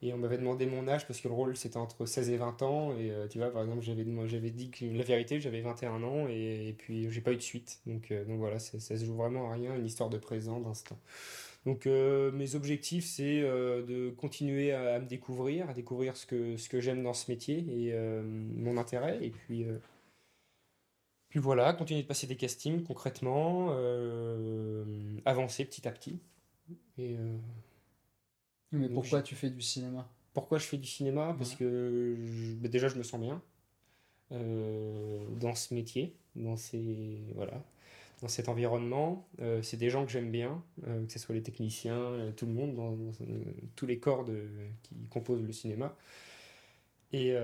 Et 0.00 0.12
on 0.12 0.18
m'avait 0.18 0.38
demandé 0.38 0.64
mon 0.66 0.86
âge 0.86 1.08
parce 1.08 1.20
que 1.20 1.26
le 1.26 1.34
rôle 1.34 1.56
c'était 1.56 1.76
entre 1.78 2.06
16 2.06 2.30
et 2.30 2.36
20 2.36 2.60
ans. 2.62 2.96
Et 2.98 3.10
tu 3.30 3.38
vois, 3.38 3.50
par 3.50 3.62
exemple, 3.62 3.82
j'avais, 3.82 4.04
j'avais 4.28 4.50
dit 4.50 4.70
que 4.70 4.84
la 4.84 5.02
vérité, 5.02 5.40
j'avais 5.40 5.62
21 5.62 6.02
ans 6.02 6.28
et, 6.28 6.68
et 6.68 6.72
puis 6.74 7.10
j'ai 7.10 7.20
pas 7.22 7.32
eu 7.32 7.36
de 7.36 7.42
suite. 7.42 7.80
Donc, 7.86 8.12
donc 8.12 8.38
voilà, 8.38 8.58
ça 8.58 8.78
se 8.78 9.02
joue 9.04 9.14
vraiment 9.16 9.50
à 9.50 9.54
rien, 9.54 9.74
une 9.74 9.86
histoire 9.86 10.10
de 10.10 10.18
présent, 10.18 10.60
d'instant. 10.60 10.98
Donc 11.66 11.86
euh, 11.86 12.30
mes 12.32 12.54
objectifs, 12.54 13.04
c'est 13.04 13.40
euh, 13.42 13.84
de 13.84 14.10
continuer 14.10 14.72
à, 14.72 14.98
me 15.00 15.06
découvrir, 15.06 15.68
à 15.68 15.74
découvrir 15.74 16.16
ce 16.16 16.26
que, 16.26 16.56
ce 16.56 16.68
que 16.68 16.80
j'aime 16.80 17.02
dans 17.02 17.14
ce 17.14 17.30
métier 17.30 17.58
et 17.58 17.92
euh, 17.92 18.22
mon 18.22 18.76
intérêt. 18.76 19.18
Et 19.22 19.30
puis, 19.30 19.66
puis 21.28 21.40
voilà, 21.40 21.72
continuer 21.72 22.02
de 22.02 22.06
passer 22.06 22.26
des 22.26 22.36
castings 22.36 22.82
concrètement, 22.84 23.70
avancer 25.24 25.64
petit 25.64 25.86
à 25.88 25.92
petit. 25.92 26.20
Et, 26.98 27.16
Mais 28.72 28.88
pourquoi 28.88 29.22
tu 29.22 29.34
fais 29.34 29.50
du 29.50 29.62
cinéma? 29.62 30.08
Pourquoi 30.32 30.58
je 30.58 30.66
fais 30.66 30.78
du 30.78 30.88
cinéma? 30.88 31.34
Parce 31.36 31.54
que 31.54 32.16
bah, 32.60 32.68
déjà 32.68 32.88
je 32.88 32.96
me 32.96 33.02
sens 33.02 33.20
bien 33.20 33.42
dans 34.30 35.54
ce 35.54 35.74
métier, 35.74 36.14
dans 36.36 36.56
ces... 36.56 37.18
Voilà 37.34 37.62
dans 38.20 38.28
cet 38.28 38.48
environnement. 38.48 39.28
Euh, 39.40 39.62
c'est 39.62 39.76
des 39.76 39.90
gens 39.90 40.04
que 40.04 40.10
j'aime 40.10 40.30
bien, 40.30 40.62
euh, 40.86 41.06
que 41.06 41.12
ce 41.12 41.18
soit 41.18 41.34
les 41.34 41.42
techniciens, 41.42 41.98
euh, 41.98 42.32
tout 42.32 42.46
le 42.46 42.52
monde, 42.52 43.14
tous 43.76 43.86
les 43.86 43.98
corps 43.98 44.24
qui 44.82 44.94
composent 45.10 45.42
le 45.42 45.52
cinéma. 45.52 45.96
Et 47.12 47.34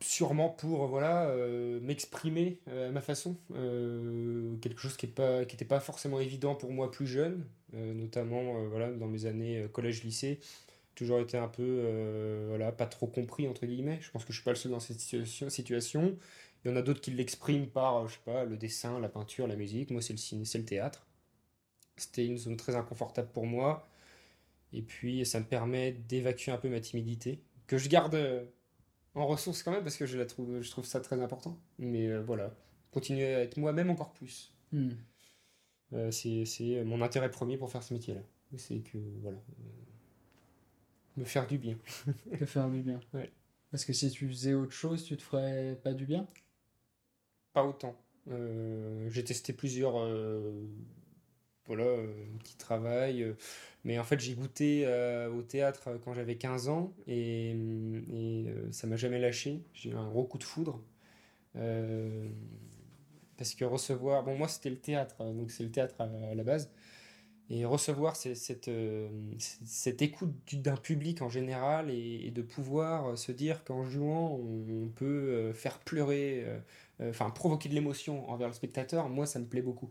sûrement 0.00 0.48
pour 0.48 0.86
voilà 0.86 1.34
m'exprimer 1.82 2.60
à 2.66 2.90
ma 2.90 3.02
façon 3.02 3.36
quelque 4.60 4.78
chose 4.78 4.96
qui 4.96 5.06
n'était 5.06 5.64
pas, 5.64 5.80
forcément 5.80 6.18
évident 6.18 6.54
pour 6.54 6.72
moi 6.72 6.90
plus 6.90 7.06
jeune 7.06 7.44
notamment 7.74 8.66
voilà 8.68 8.90
dans 8.90 9.06
mes 9.06 9.26
années 9.26 9.66
collège 9.72 10.02
lycée 10.02 10.40
toujours 10.94 11.20
été 11.20 11.36
un 11.36 11.48
peu 11.48 12.46
voilà 12.48 12.72
pas 12.72 12.86
trop 12.86 13.06
compris 13.06 13.48
entre 13.48 13.66
guillemets 13.66 13.98
je 14.00 14.10
pense 14.10 14.24
que 14.24 14.32
je 14.32 14.38
suis 14.38 14.44
pas 14.44 14.52
le 14.52 14.56
seul 14.56 14.72
dans 14.72 14.80
cette 14.80 15.00
situation 15.00 16.16
il 16.64 16.70
y 16.70 16.74
en 16.74 16.76
a 16.76 16.82
d'autres 16.82 17.00
qui 17.00 17.10
l'expriment 17.10 17.66
par, 17.66 17.96
euh, 17.96 18.08
je 18.08 18.14
sais 18.14 18.20
pas, 18.24 18.44
le 18.44 18.56
dessin, 18.56 18.98
la 18.98 19.08
peinture, 19.08 19.46
la 19.46 19.56
musique. 19.56 19.90
Moi, 19.90 20.00
c'est 20.00 20.14
le 20.14 20.18
ciné, 20.18 20.44
c'est 20.44 20.58
le 20.58 20.64
théâtre. 20.64 21.06
C'était 21.96 22.26
une 22.26 22.38
zone 22.38 22.56
très 22.56 22.74
inconfortable 22.74 23.28
pour 23.32 23.46
moi. 23.46 23.86
Et 24.72 24.82
puis, 24.82 25.24
ça 25.26 25.40
me 25.40 25.44
permet 25.44 25.92
d'évacuer 25.92 26.52
un 26.52 26.58
peu 26.58 26.68
ma 26.68 26.80
timidité, 26.80 27.40
que 27.66 27.78
je 27.78 27.88
garde 27.88 28.14
euh, 28.14 28.44
en 29.14 29.26
ressource 29.26 29.62
quand 29.62 29.72
même, 29.72 29.82
parce 29.82 29.96
que 29.96 30.06
je, 30.06 30.18
la 30.18 30.26
trouve, 30.26 30.60
je 30.62 30.70
trouve 30.70 30.86
ça 30.86 31.00
très 31.00 31.20
important. 31.20 31.58
Mais 31.78 32.08
euh, 32.08 32.22
voilà, 32.22 32.54
continuer 32.90 33.34
à 33.34 33.42
être 33.42 33.56
moi-même 33.58 33.90
encore 33.90 34.12
plus. 34.12 34.52
Hmm. 34.72 34.90
c'est 36.10 36.82
mon 36.84 37.00
intérêt 37.00 37.30
premier 37.30 37.56
pour 37.58 37.70
faire 37.70 37.82
ce 37.82 37.94
métier-là. 37.94 38.22
C'est 38.56 38.80
que, 38.80 38.98
voilà, 39.20 39.38
me 41.16 41.24
faire 41.24 41.46
du 41.46 41.58
bien. 41.58 41.78
Me 42.40 42.46
faire 42.46 42.68
du 42.68 42.82
bien. 42.82 43.00
Ouais. 43.12 43.30
Parce 43.70 43.84
que 43.84 43.92
si 43.92 44.10
tu 44.10 44.28
faisais 44.28 44.54
autre 44.54 44.72
chose, 44.72 45.04
tu 45.04 45.16
te 45.16 45.22
ferais 45.22 45.78
pas 45.82 45.92
du 45.92 46.06
bien? 46.06 46.26
Pas 47.54 47.64
autant. 47.64 47.96
Euh, 48.30 49.08
j'ai 49.10 49.24
testé 49.24 49.52
plusieurs 49.52 49.98
euh, 49.98 50.66
voilà, 51.66 51.84
euh, 51.84 52.12
petits 52.40 52.56
travail, 52.56 53.34
mais 53.84 53.98
en 53.98 54.04
fait 54.04 54.20
j'ai 54.20 54.34
goûté 54.34 54.86
au 55.32 55.42
théâtre 55.42 55.98
quand 56.04 56.12
j'avais 56.12 56.36
15 56.36 56.68
ans 56.68 56.92
et, 57.06 57.50
et 58.12 58.46
ça 58.72 58.86
m'a 58.86 58.96
jamais 58.96 59.18
lâché. 59.18 59.62
J'ai 59.72 59.90
eu 59.90 59.94
un 59.94 60.08
gros 60.08 60.24
coup 60.24 60.38
de 60.38 60.44
foudre. 60.44 60.82
parce 63.36 63.54
que 63.54 63.64
recevoir, 63.64 64.24
bon 64.24 64.36
moi 64.36 64.48
c'était 64.48 64.70
le 64.70 64.78
théâtre, 64.78 65.16
donc 65.24 65.50
c'est 65.50 65.64
le 65.64 65.70
théâtre 65.70 65.94
à 66.00 66.34
la 66.34 66.44
base, 66.44 66.70
et 67.50 67.64
recevoir 67.64 68.16
cette, 68.16 68.68
euh, 68.68 69.08
cette, 69.38 70.00
écoute 70.00 70.32
d'un 70.54 70.76
public 70.76 71.20
en 71.20 71.28
général 71.28 71.90
et, 71.90 72.30
de 72.30 72.42
pouvoir 72.42 73.18
se 73.18 73.32
dire 73.32 73.64
qu'en 73.64 73.84
jouant 73.84 74.40
on, 74.40 74.88
peut 74.88 75.04
euh, 75.04 75.52
faire 75.52 75.78
pleurer, 75.80 76.42
euh, 76.46 76.58
enfin 77.00 77.30
provoquer 77.30 77.68
de 77.68 77.74
l'émotion 77.74 78.28
envers 78.30 78.48
le 78.48 78.54
spectateur, 78.54 79.08
moi 79.08 79.26
ça 79.26 79.38
me 79.38 79.46
plaît 79.46 79.62
beaucoup. 79.62 79.90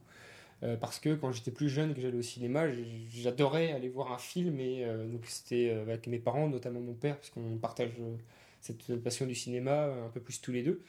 parce 0.79 0.99
que 0.99 1.15
quand 1.15 1.31
j'étais 1.31 1.51
plus 1.51 1.69
jeune, 1.69 1.93
que 1.93 2.01
j'allais 2.01 2.17
au 2.17 2.21
cinéma, 2.21 2.65
j'adorais 3.09 3.71
aller 3.71 3.89
voir 3.89 4.11
un 4.13 4.17
film 4.17 4.59
et 4.59 4.85
donc 5.11 5.25
c'était 5.25 5.71
avec 5.71 6.07
mes 6.07 6.19
parents, 6.19 6.47
notamment 6.47 6.79
mon 6.79 6.93
père, 6.93 7.17
parce 7.17 7.29
qu'on 7.29 7.57
partage 7.57 7.91
cette 8.61 8.95
passion 9.03 9.25
du 9.25 9.35
cinéma 9.35 9.85
un 10.05 10.09
peu 10.09 10.21
plus 10.21 10.41
tous 10.41 10.51
les 10.51 10.63
deux. 10.63 10.83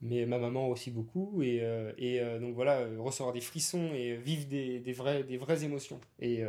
Mais 0.00 0.26
ma 0.26 0.38
maman 0.38 0.68
aussi 0.68 0.92
beaucoup 0.92 1.42
et, 1.42 1.58
euh, 1.62 1.92
et 1.98 2.20
euh, 2.20 2.38
donc 2.38 2.54
voilà 2.54 2.78
euh, 2.78 3.00
recevoir 3.00 3.32
des 3.32 3.40
frissons 3.40 3.92
et 3.94 4.14
vivre 4.14 4.46
des, 4.46 4.78
des, 4.78 4.92
vraies 4.92 5.64
émotions. 5.64 6.00
Et, 6.20 6.44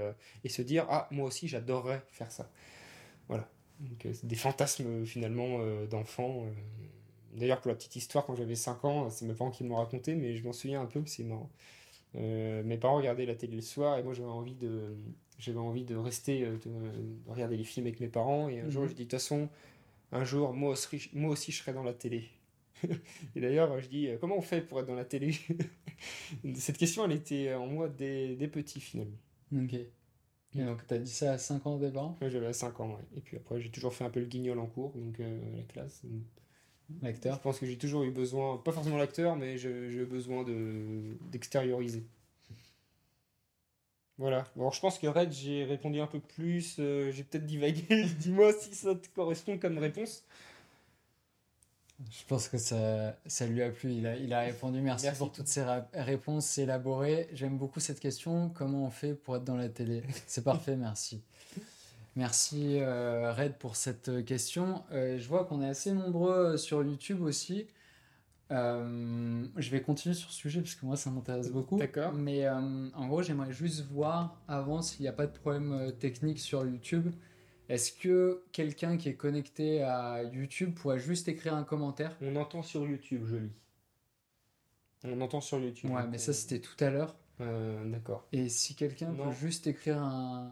se 0.48 0.62
dire 0.62 0.86
ah 0.90 1.08
moi 1.12 1.28
aussi 1.28 1.48
j'adorerais 1.48 2.04
faire 2.12 2.32
ça. 2.32 2.52
Voilà. 3.28 3.50
Donc 3.80 4.08
des 4.24 4.36
fantasmes 4.36 5.06
finalement 5.06 5.60
d'enfants 5.90 6.46
d'ailleurs 7.36 7.62
pour 7.62 7.70
la 7.70 7.76
petite 7.76 7.96
histoire 7.96 8.26
quand 8.26 8.36
j'avais 8.36 8.56
5 8.56 8.86
ans 8.86 9.10
c'est 9.10 9.26
mes 9.26 9.34
parents 9.34 9.52
qui 9.52 9.64
m'ont 9.64 9.76
raconté 9.76 10.16
mais 10.16 10.36
je 10.36 10.44
m'en 10.44 10.54
souviens 10.54 10.82
un 10.82 10.86
peu 10.86 11.02
c'est 11.06 11.24
marrant 11.24 11.50
mes 12.16 12.78
parents 12.78 12.98
regardaient 12.98 13.26
la 13.26 13.36
télé 13.36 13.56
le 13.56 13.62
soir 13.62 13.98
et 14.00 14.04
moi 14.04 14.14
j'avais 14.14 14.30
envie 14.30 14.56
de 14.56 14.96
j'avais 15.38 15.60
envie 15.60 15.84
de 15.84 15.96
rester 15.96 16.42
de, 16.42 16.58
regarder 17.28 17.56
les 17.56 17.64
films 17.64 17.86
avec 17.86 18.00
mes 18.00 18.08
parents 18.08 18.50
et 18.50 18.62
un 18.62 18.70
jour 18.70 18.84
mhm. 18.84 18.90
je 18.90 18.94
dis 18.94 19.06
de 19.06 19.10
toute 19.10 19.20
façon 19.20 19.48
un 20.12 20.24
jour 20.24 20.54
moi 20.54 20.72
aussi, 20.72 21.10
moi 21.14 21.32
aussi 21.32 21.52
je 21.52 21.60
serai 21.60 21.74
dans 21.74 21.84
la 21.84 21.94
télé 21.94 22.30
et 23.36 23.42
d'ailleurs, 23.42 23.80
je 23.80 23.88
dis, 23.88 24.08
euh, 24.08 24.18
comment 24.20 24.38
on 24.38 24.42
fait 24.42 24.62
pour 24.62 24.80
être 24.80 24.88
dans 24.88 24.96
la 24.96 25.06
télé? 25.06 25.36
Cette 26.56 26.78
question, 26.78 27.06
elle 27.06 27.12
était 27.12 27.54
en 27.54 27.68
moi 27.68 27.90
dès, 27.90 28.36
dès 28.36 28.48
petit, 28.48 28.80
finalement. 28.80 29.18
Ok. 29.54 29.74
Et 29.74 30.64
donc, 30.64 30.86
tu 30.88 30.94
as 30.94 30.98
dit 30.98 31.12
ça 31.12 31.34
à 31.34 31.38
5 31.38 31.66
ans 31.68 31.76
au 31.76 31.80
départ 31.80 32.16
Oui, 32.22 32.30
j'avais 32.30 32.52
5 32.54 32.80
ans, 32.80 32.96
ouais. 32.96 33.18
Et 33.18 33.22
puis 33.22 33.38
après, 33.38 33.60
j'ai 33.60 33.70
toujours 33.70 33.94
fait 33.94 34.04
un 34.04 34.10
peu 34.10 34.20
le 34.20 34.26
guignol 34.26 34.60
en 34.60 34.66
cours, 34.66 34.94
donc 34.96 35.20
euh, 35.20 35.40
la 35.56 35.64
classe. 35.64 36.04
L'acteur. 37.02 37.36
Je 37.36 37.42
pense 37.42 37.60
que 37.60 37.66
j'ai 37.66 37.78
toujours 37.78 38.04
eu 38.04 38.12
besoin, 38.12 38.58
pas 38.58 38.72
forcément 38.72 38.98
l'acteur, 38.98 39.36
mais 39.36 39.58
j'ai 39.58 39.70
eu 39.70 40.06
besoin 40.06 40.44
de 40.44 41.18
d'extérioriser. 41.32 42.04
Voilà. 44.18 44.44
Bon, 44.58 44.70
je 44.70 44.82
pense 44.82 45.00
que 45.00 45.08
Red, 45.08 45.32
j'ai 45.32 45.64
répondu 45.64 46.02
un 46.02 46.08
peu 46.08 46.20
plus, 46.20 46.76
euh, 46.80 47.10
j'ai 47.12 47.24
peut-être 47.24 47.46
divagué. 47.46 47.84
Dis-moi 48.20 48.52
si 48.54 48.76
ça 48.76 48.94
te 48.94 49.08
correspond 49.16 49.58
comme 49.58 49.78
réponse. 49.78 50.26
Je 52.12 52.24
pense 52.28 52.48
que 52.48 52.58
ça, 52.58 53.18
ça 53.26 53.46
lui 53.46 53.62
a 53.62 53.70
plu. 53.70 53.92
Il 53.94 54.08
a, 54.08 54.16
il 54.18 54.34
a 54.34 54.42
répondu. 54.42 54.82
Merci, 54.82 55.06
Merci. 55.06 55.20
pour 55.20 55.32
toutes 55.32 55.48
ces 55.48 55.64
réponses 55.94 56.58
élaborées. 56.58 57.30
J'aime 57.34 57.58
beaucoup 57.58 57.80
cette 57.80 58.00
question. 58.00 58.50
Comment 58.50 58.86
on 58.86 58.90
fait 58.90 59.14
pour 59.14 59.38
être 59.38 59.44
dans 59.46 59.58
la 59.58 59.70
télé? 59.70 60.04
C'est 60.28 60.44
parfait, 60.44 60.76
merci. 60.76 61.22
Merci 62.16 62.80
euh, 62.82 63.32
Red 63.34 63.54
pour 63.58 63.76
cette 63.76 64.26
question. 64.26 64.84
Euh, 64.92 65.18
je 65.18 65.28
vois 65.28 65.46
qu'on 65.46 65.62
est 65.62 65.70
assez 65.70 65.92
nombreux 65.94 66.34
euh, 66.54 66.58
sur 66.58 66.84
YouTube 66.84 67.22
aussi. 67.22 67.68
Euh, 68.52 69.46
je 69.58 69.70
vais 69.70 69.82
continuer 69.82 70.16
sur 70.16 70.32
ce 70.32 70.38
sujet 70.38 70.62
parce 70.62 70.74
que 70.76 70.86
moi 70.86 70.98
ça 70.98 71.12
m'intéresse 71.12 71.52
beaucoup. 71.52 71.78
D'accord. 71.78 72.14
Mais 72.14 72.46
euh, 72.46 72.90
en 72.96 73.08
gros, 73.08 73.22
j'aimerais 73.22 73.52
juste 73.52 73.86
voir 73.92 74.42
avant 74.48 74.82
s'il 74.82 75.02
n'y 75.04 75.08
a 75.08 75.14
pas 75.14 75.28
de 75.28 75.38
problème 75.38 75.72
euh, 75.72 75.92
technique 75.92 76.40
sur 76.40 76.66
YouTube. 76.66 77.12
Est-ce 77.70 77.92
que 77.94 78.44
quelqu'un 78.52 78.98
qui 78.98 79.10
est 79.10 79.16
connecté 79.16 79.84
à 79.84 80.24
YouTube 80.24 80.74
pourrait 80.74 80.98
juste 81.00 81.28
écrire 81.28 81.54
un 81.54 81.64
commentaire? 81.64 82.18
On 82.22 82.36
entend 82.36 82.64
sur 82.64 82.88
YouTube, 82.88 83.24
je 83.28 83.36
lis. 83.36 83.52
On 85.04 85.22
entend 85.22 85.40
sur 85.42 85.60
YouTube. 85.60 85.92
Ouais, 85.92 86.08
mais 86.08 86.18
ça 86.18 86.32
euh, 86.32 86.34
c'était 86.34 86.60
tout 86.60 86.84
à 86.84 86.90
l'heure. 86.90 87.16
euh, 87.42 87.86
D'accord. 87.92 88.26
Et 88.32 88.50
si 88.50 88.74
quelqu'un 88.76 89.14
peut 89.14 89.32
juste 89.40 89.68
écrire 89.68 90.02
un, 90.02 90.52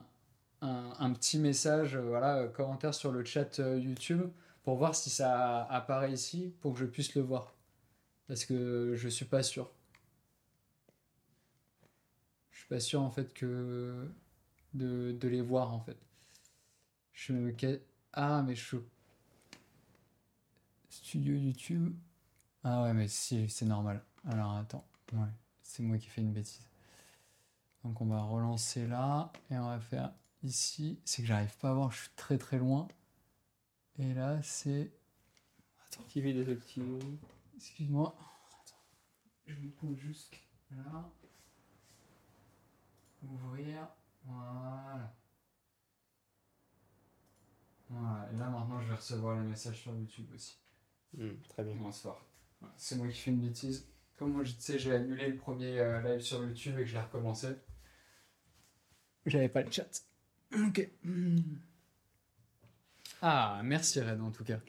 un, 0.61 0.93
un 0.99 1.13
petit 1.13 1.39
message, 1.39 1.95
euh, 1.95 2.01
voilà, 2.01 2.37
euh, 2.37 2.47
commentaire 2.49 2.93
sur 2.93 3.11
le 3.11 3.23
chat 3.23 3.59
euh, 3.59 3.77
YouTube 3.79 4.29
pour 4.63 4.77
voir 4.77 4.95
si 4.95 5.09
ça 5.09 5.63
apparaît 5.65 6.11
ici 6.11 6.53
pour 6.61 6.73
que 6.73 6.79
je 6.79 6.85
puisse 6.85 7.15
le 7.15 7.21
voir. 7.21 7.53
Parce 8.27 8.45
que 8.45 8.93
je 8.95 9.07
suis 9.07 9.25
pas 9.25 9.43
sûr. 9.43 9.71
Je 12.51 12.57
suis 12.59 12.67
pas 12.67 12.79
sûr 12.79 13.01
en 13.01 13.11
fait 13.11 13.33
que 13.33 14.09
de, 14.73 15.11
de 15.13 15.27
les 15.27 15.41
voir 15.41 15.73
en 15.73 15.79
fait. 15.79 15.97
Je 17.13 17.33
Ah, 18.13 18.43
mais 18.45 18.55
je. 18.55 18.77
Studio 20.89 21.35
YouTube. 21.35 21.95
Ah 22.63 22.83
ouais, 22.83 22.93
mais 22.93 23.07
si, 23.07 23.49
c'est 23.49 23.65
normal. 23.65 24.03
Alors 24.25 24.57
attends. 24.57 24.85
Ouais, 25.13 25.29
c'est 25.61 25.83
moi 25.83 25.97
qui 25.97 26.07
fais 26.09 26.21
une 26.21 26.33
bêtise. 26.33 26.67
Donc 27.83 28.01
on 28.01 28.05
va 28.07 28.21
relancer 28.21 28.85
là 28.87 29.31
et 29.49 29.57
on 29.57 29.67
va 29.67 29.79
faire 29.79 30.11
ici. 30.47 30.99
C'est 31.05 31.21
que 31.21 31.27
j'arrive 31.27 31.55
pas 31.57 31.69
à 31.69 31.73
voir, 31.73 31.91
je 31.91 32.01
suis 32.01 32.09
très 32.15 32.37
très 32.37 32.57
loin. 32.57 32.87
Et 33.99 34.13
là 34.13 34.41
c'est. 34.41 34.91
Qui 36.09 36.21
fait 36.21 36.33
des 36.33 36.43
petits. 36.55 36.81
Excuse-moi. 37.55 38.15
Attends. 38.17 38.83
Je 39.45 39.55
me 39.55 39.71
trouve 39.71 39.95
juste 39.97 40.35
là. 40.71 41.09
Ouvrir. 43.23 43.87
Voilà. 44.23 45.13
Voilà. 47.89 48.29
Et 48.31 48.37
là 48.37 48.49
maintenant 48.49 48.79
je 48.81 48.87
vais 48.87 48.95
recevoir 48.95 49.39
les 49.39 49.47
messages 49.47 49.81
sur 49.81 49.95
YouTube 49.95 50.27
aussi. 50.33 50.59
Hmm, 51.13 51.35
très 51.49 51.63
bien. 51.63 51.75
Bonsoir. 51.75 52.23
C'est 52.75 52.95
moi 52.95 53.07
qui 53.07 53.17
fais 53.17 53.31
une 53.31 53.41
bêtise. 53.41 53.87
Comme 54.17 54.33
moi, 54.33 54.43
je 54.43 54.53
tu 54.53 54.61
sais, 54.61 54.79
j'ai 54.79 54.93
annulé 54.93 55.29
le 55.29 55.37
premier 55.37 55.79
euh, 55.79 56.01
live 56.01 56.21
sur 56.21 56.43
YouTube 56.43 56.73
et 56.79 56.81
que 56.81 56.87
je 56.87 56.93
l'ai 56.93 57.03
recommencé. 57.03 57.49
J'avais 59.27 59.49
pas 59.49 59.61
le 59.61 59.71
chat. 59.71 60.06
Ok. 60.53 60.89
Ah, 63.21 63.61
merci 63.63 63.99
Red 64.01 64.21
en 64.21 64.31
tout 64.31 64.43
cas. 64.43 64.59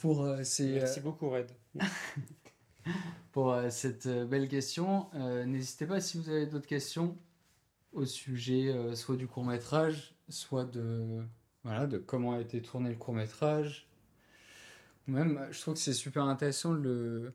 Pour, 0.00 0.22
euh, 0.22 0.42
ces, 0.44 0.70
euh, 0.70 0.80
Merci 0.80 1.00
beaucoup, 1.00 1.30
Red. 1.30 1.50
pour 3.32 3.52
euh, 3.52 3.70
cette 3.70 4.08
belle 4.08 4.48
question. 4.48 5.08
Euh, 5.14 5.44
N'hésitez 5.44 5.86
pas 5.86 6.00
si 6.00 6.18
vous 6.18 6.28
avez 6.28 6.46
d'autres 6.46 6.66
questions 6.66 7.16
au 7.92 8.04
sujet 8.04 8.94
soit 8.94 9.16
du 9.16 9.26
court 9.26 9.44
métrage, 9.44 10.14
soit 10.28 10.64
de, 10.66 11.24
voilà, 11.64 11.86
de 11.86 11.98
comment 11.98 12.34
a 12.34 12.40
été 12.40 12.60
tourné 12.60 12.90
le 12.90 12.96
court 12.96 13.14
métrage. 13.14 13.88
Même, 15.06 15.48
je 15.50 15.60
trouve 15.60 15.74
que 15.74 15.80
c'est 15.80 15.94
super 15.94 16.24
intéressant 16.24 16.72
le, 16.72 17.32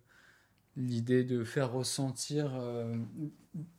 l'idée 0.75 1.23
de 1.23 1.43
faire 1.43 1.71
ressentir 1.71 2.51
euh, 2.55 2.95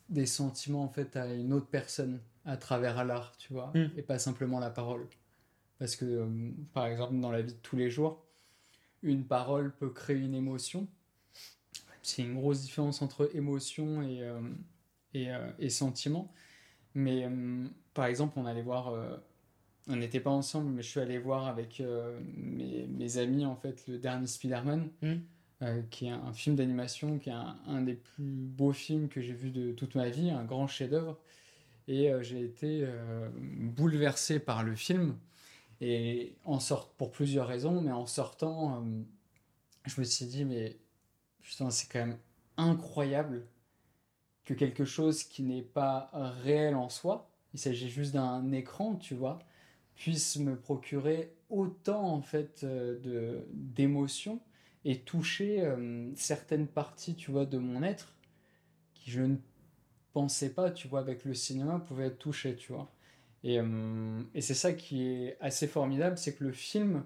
des 0.08 0.26
sentiments 0.26 0.84
en 0.84 0.88
fait 0.88 1.16
à 1.16 1.32
une 1.32 1.52
autre 1.52 1.66
personne 1.66 2.20
à 2.44 2.56
travers 2.56 3.04
l'art, 3.04 3.36
tu 3.38 3.52
vois, 3.52 3.70
Mm. 3.74 3.90
et 3.96 4.02
pas 4.02 4.18
simplement 4.18 4.58
la 4.60 4.70
parole. 4.70 5.06
Parce 5.78 5.96
que, 5.96 6.04
euh, 6.04 6.26
par 6.72 6.86
exemple, 6.86 7.18
dans 7.18 7.30
la 7.30 7.42
vie 7.42 7.52
de 7.52 7.58
tous 7.58 7.76
les 7.76 7.90
jours, 7.90 8.24
une 9.02 9.24
parole 9.24 9.74
peut 9.76 9.90
créer 9.90 10.16
une 10.18 10.34
émotion. 10.34 10.86
C'est 12.02 12.22
une 12.22 12.34
grosse 12.34 12.62
différence 12.62 13.00
entre 13.02 13.30
émotion 13.34 14.02
et, 14.02 14.22
euh, 14.22 14.40
et, 15.14 15.30
euh, 15.32 15.50
et 15.58 15.70
sentiment. 15.70 16.32
Mais 16.94 17.26
par 17.92 18.06
exemple, 18.06 18.34
on 18.38 18.46
allait 18.46 18.62
voir, 18.62 18.92
on 19.88 19.96
n'était 19.96 20.20
pas 20.20 20.30
ensemble, 20.30 20.70
mais 20.70 20.82
je 20.82 20.88
suis 20.90 21.00
allé 21.00 21.18
voir 21.18 21.48
avec 21.48 21.82
mes, 22.36 22.86
mes 22.86 23.18
amis 23.18 23.44
en 23.46 23.56
fait 23.56 23.84
le 23.88 23.98
dernier 23.98 24.28
Spider-Man, 24.28 24.90
Mm. 25.02 25.14
euh, 25.62 25.82
qui 25.90 26.06
est 26.06 26.10
un 26.10 26.32
film 26.32 26.54
d'animation, 26.54 27.18
qui 27.18 27.30
est 27.30 27.32
un, 27.32 27.56
un 27.66 27.82
des 27.82 27.94
plus 27.94 28.22
beaux 28.24 28.72
films 28.72 29.08
que 29.08 29.20
j'ai 29.20 29.32
vu 29.32 29.50
de 29.50 29.72
toute 29.72 29.96
ma 29.96 30.08
vie, 30.08 30.30
un 30.30 30.44
grand 30.44 30.68
chef-d'œuvre. 30.68 31.18
Et 31.88 32.10
euh, 32.10 32.22
j'ai 32.22 32.42
été 32.42 32.80
euh, 32.82 33.28
bouleversé 33.34 34.38
par 34.38 34.62
le 34.62 34.74
film. 34.74 35.18
Et 35.80 36.36
en 36.44 36.60
sort 36.60 36.90
pour 36.94 37.10
plusieurs 37.10 37.46
raisons, 37.46 37.80
mais 37.80 37.92
en 37.92 38.06
sortant, 38.06 38.76
euh, 38.76 39.02
je 39.86 40.00
me 40.00 40.04
suis 40.04 40.26
dit, 40.26 40.44
mais 40.44 40.78
putain, 41.42 41.70
c'est 41.70 41.90
quand 41.90 41.98
même 42.06 42.18
incroyable 42.56 43.46
que 44.44 44.54
quelque 44.54 44.84
chose 44.84 45.24
qui 45.24 45.42
n'est 45.42 45.62
pas 45.62 46.10
réel 46.42 46.74
en 46.74 46.88
soi, 46.88 47.30
il 47.54 47.58
s'agit 47.58 47.88
juste 47.88 48.12
d'un 48.12 48.52
écran, 48.52 48.96
tu 48.96 49.14
vois, 49.14 49.40
puisse 49.94 50.36
me 50.36 50.56
procurer 50.56 51.34
autant 51.50 52.08
en 52.08 52.20
fait 52.20 52.64
de 52.64 53.46
d'émotions 53.52 54.40
et 54.84 55.00
toucher 55.00 55.66
certaines 56.14 56.66
parties, 56.66 57.14
tu 57.14 57.30
vois, 57.30 57.46
de 57.46 57.58
mon 57.58 57.82
être 57.82 58.14
qui 58.94 59.10
je 59.10 59.22
ne 59.22 59.36
pensais 60.14 60.50
pas, 60.54 60.70
tu 60.72 60.88
vois, 60.88 61.00
avec 61.00 61.24
le 61.26 61.34
cinéma 61.34 61.80
pouvaient 61.86 62.06
être 62.08 62.18
touchées, 62.18 62.56
tu 62.56 62.72
vois. 62.72 62.90
Et, 63.44 63.60
euh, 63.60 64.22
et 64.34 64.40
c'est 64.42 64.54
ça 64.54 64.72
qui 64.74 65.04
est 65.04 65.36
assez 65.40 65.66
formidable, 65.68 66.18
c'est 66.18 66.34
que 66.36 66.44
le 66.44 66.52
film, 66.52 67.04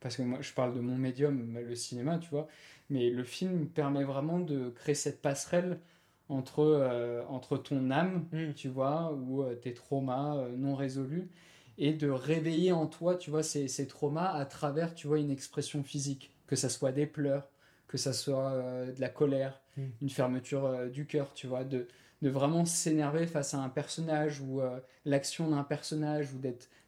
parce 0.00 0.16
que 0.16 0.22
moi 0.22 0.40
je 0.40 0.52
parle 0.52 0.74
de 0.74 0.80
mon 0.80 0.96
médium, 0.96 1.58
le 1.58 1.74
cinéma, 1.74 2.18
tu 2.18 2.30
vois, 2.30 2.48
mais 2.90 3.10
le 3.10 3.24
film 3.24 3.68
permet 3.68 4.04
vraiment 4.04 4.38
de 4.40 4.70
créer 4.70 4.94
cette 4.94 5.20
passerelle 5.22 5.80
entre, 6.28 6.60
euh, 6.60 7.24
entre 7.28 7.56
ton 7.58 7.90
âme, 7.90 8.28
Mm. 8.32 8.52
tu 8.54 8.68
vois, 8.68 9.12
ou 9.14 9.42
euh, 9.42 9.54
tes 9.56 9.74
traumas 9.74 10.48
non 10.56 10.74
résolus, 10.76 11.30
et 11.78 11.92
de 11.94 12.08
réveiller 12.10 12.72
en 12.72 12.86
toi, 12.86 13.16
tu 13.16 13.30
vois, 13.30 13.42
ces, 13.42 13.68
ces 13.68 13.86
traumas 13.88 14.30
à 14.32 14.44
travers, 14.46 14.94
tu 14.94 15.06
vois, 15.08 15.18
une 15.20 15.30
expression 15.30 15.82
physique, 15.84 16.32
que 16.46 16.56
ça 16.56 16.68
soit 16.68 16.92
des 16.92 17.06
pleurs, 17.06 17.48
que 17.88 17.98
ça 17.98 18.12
soit 18.12 18.52
de 18.86 19.00
la 19.00 19.08
colère, 19.08 19.60
Une 20.00 20.10
fermeture 20.10 20.66
euh, 20.66 20.88
du 20.88 21.06
cœur, 21.06 21.34
tu 21.34 21.46
vois, 21.46 21.64
de, 21.64 21.86
de 22.22 22.30
vraiment 22.30 22.64
s'énerver 22.64 23.26
face 23.26 23.54
à 23.54 23.58
un 23.58 23.68
personnage 23.68 24.40
ou 24.40 24.60
euh, 24.60 24.80
l'action 25.04 25.50
d'un 25.50 25.64
personnage 25.64 26.32
ou 26.34 26.38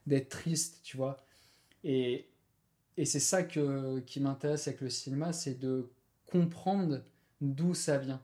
d'être 0.07 0.29
triste, 0.29 0.81
tu 0.83 0.97
vois. 0.97 1.19
Et, 1.85 2.29
et 2.97 3.05
c'est 3.07 3.21
ça 3.21 3.43
que, 3.45 4.01
qui 4.01 4.21
m'intéresse 4.21 4.69
avec 4.69 4.81
le 4.83 4.91
cinéma, 4.91 5.33
c'est 5.33 5.59
de 5.61 5.91
comprendre 6.27 7.03
d'où 7.41 7.75
ça 7.75 7.99
vient. 7.99 8.23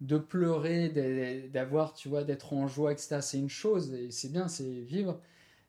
De 0.00 0.18
pleurer, 0.18 0.88
d'a- 0.90 1.48
d'avoir, 1.48 1.94
tu 1.94 2.08
vois, 2.08 2.24
d'être 2.24 2.52
en 2.52 2.66
joie, 2.68 2.92
etc. 2.92 3.22
C'est 3.22 3.38
une 3.38 3.48
chose 3.48 3.92
et 3.94 4.10
c'est 4.10 4.30
bien, 4.32 4.48
c'est 4.48 4.64
vivre. 4.82 5.20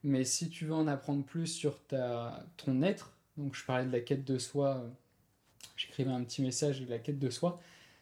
Mais 0.04 0.26
si 0.26 0.50
tu 0.50 0.66
veux 0.66 0.74
en 0.74 0.88
apprendre 0.88 1.26
plus 1.26 1.48
sur 1.48 1.84
ta, 1.88 2.46
ton 2.58 2.82
être, 2.84 3.14
donc 3.38 3.56
je 3.56 3.66
parlais 3.66 3.86
de 3.86 3.92
la 3.92 4.02
quête 4.02 4.26
de 4.26 4.38
soi, 4.40 4.78
euh, 4.78 4.90
j'écrivais 5.78 6.12
un 6.12 6.24
petit 6.24 6.42
message 6.42 6.82
de 6.82 6.90
la 6.90 7.00
quête 7.00 7.20
de 7.20 7.30
soi, 7.30 7.60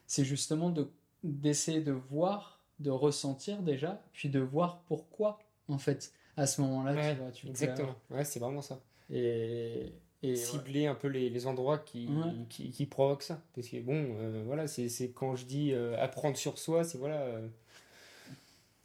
c'est 0.08 0.26
justement 0.26 0.70
de 0.70 0.90
d'essayer 1.24 1.82
de 1.82 1.92
voir, 1.94 2.60
de 2.80 2.90
ressentir 2.92 3.62
déjà, 3.62 4.02
puis 4.14 4.30
de 4.30 4.40
voir 4.40 4.82
pourquoi, 4.88 5.40
en 5.70 5.78
fait, 5.78 6.12
à 6.36 6.46
ce 6.48 6.60
moment-là, 6.62 6.94
Ouais, 6.94 7.18
tu 7.32 7.42
tu 7.42 7.48
Exactement. 7.48 7.96
Ouais, 8.10 8.26
c'est 8.26 8.40
vraiment 8.40 8.62
ça. 8.62 8.82
Et, 9.10 9.94
et 10.22 10.36
Cibler 10.36 10.88
un 10.88 10.96
peu 10.96 11.08
les, 11.08 11.30
les 11.30 11.48
endroits 11.48 11.78
qui, 11.78 12.08
Ouais. 12.08 12.32
qui, 12.50 12.72
qui 12.72 12.86
provoquent 12.86 13.24
ça. 13.24 13.42
Parce 13.56 13.68
que 13.70 13.80
bon, 13.82 14.16
euh, 14.20 14.44
voilà, 14.46 14.68
c'est 14.68 14.90
c'est 14.90 15.12
quand 15.12 15.36
je 15.36 15.46
dis 15.46 15.72
euh, 15.74 15.96
apprendre 16.02 16.36
sur 16.38 16.58
soi, 16.58 16.84
c'est 16.84 16.98
voilà. 16.98 17.22
euh, 17.22 17.48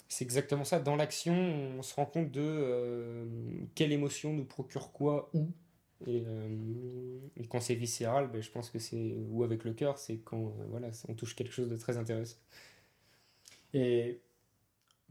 c'est 0.09 0.25
exactement 0.25 0.65
ça. 0.65 0.81
Dans 0.81 0.97
l'action, 0.97 1.35
on 1.35 1.83
se 1.83 1.95
rend 1.95 2.07
compte 2.07 2.31
de 2.31 3.27
quelle 3.75 3.93
émotion 3.93 4.33
nous 4.33 4.45
procure 4.45 4.91
quoi, 4.93 5.29
où. 5.35 5.49
Et, 6.07 6.23
euh, 6.27 7.19
quand 7.51 7.61
c'est 7.61 7.75
viscéral, 7.75 8.31
ben, 8.31 8.41
je 8.43 8.51
pense 8.51 8.71
que 8.71 8.79
c'est. 8.79 9.17
Ou 9.31 9.45
avec 9.45 9.65
le 9.65 9.73
cœur, 9.75 9.99
c'est 9.99 10.19
quand 10.19 10.49
euh, 10.61 10.67
voilà, 10.71 10.91
on 11.09 11.15
touche 11.15 11.35
quelque 11.35 11.53
chose 11.53 11.69
de 11.69 11.77
très 11.77 11.97
intéressant. 11.97 12.39
Et 13.75 14.21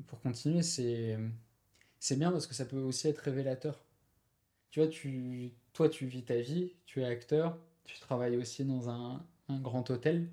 pour 0.07 0.21
continuer, 0.21 0.61
c'est 0.63 1.17
c'est 1.99 2.17
bien 2.17 2.31
parce 2.31 2.47
que 2.47 2.53
ça 2.53 2.65
peut 2.65 2.79
aussi 2.81 3.07
être 3.07 3.19
révélateur. 3.19 3.83
tu 4.71 4.79
vois, 4.81 4.89
tu, 4.89 5.51
toi, 5.73 5.89
tu 5.89 6.05
vis 6.07 6.23
ta 6.23 6.37
vie, 6.41 6.73
tu 6.85 7.01
es 7.01 7.05
acteur, 7.05 7.57
tu 7.85 7.99
travailles 7.99 8.37
aussi 8.37 8.65
dans 8.65 8.89
un, 8.89 9.25
un 9.49 9.59
grand 9.59 9.89
hôtel. 9.91 10.29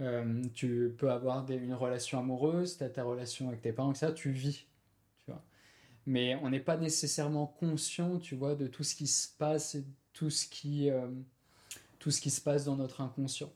Euh, 0.00 0.42
tu 0.54 0.94
peux 0.98 1.10
avoir 1.10 1.50
une 1.50 1.74
relation 1.74 2.18
amoureuse, 2.18 2.78
tu 2.78 2.84
as 2.84 2.90
ta 2.90 3.04
relation 3.04 3.48
avec 3.48 3.62
tes 3.62 3.72
parents, 3.72 3.92
etc. 3.92 4.12
Tu 4.14 4.30
vis. 4.30 4.66
Mais 6.06 6.36
on 6.42 6.50
n'est 6.50 6.60
pas 6.60 6.76
nécessairement 6.76 7.46
conscient, 7.46 8.18
tu 8.18 8.36
vois, 8.36 8.54
de 8.54 8.66
tout 8.68 8.84
ce 8.84 8.94
qui 8.94 9.06
se 9.08 9.28
passe 9.36 9.74
et 9.74 9.84
tout 10.12 10.30
ce 10.30 10.46
qui, 10.46 10.88
euh, 10.90 11.08
tout 11.98 12.10
ce 12.10 12.20
qui 12.20 12.30
se 12.30 12.40
passe 12.40 12.64
dans 12.64 12.76
notre 12.76 13.00
inconscient. 13.00 13.52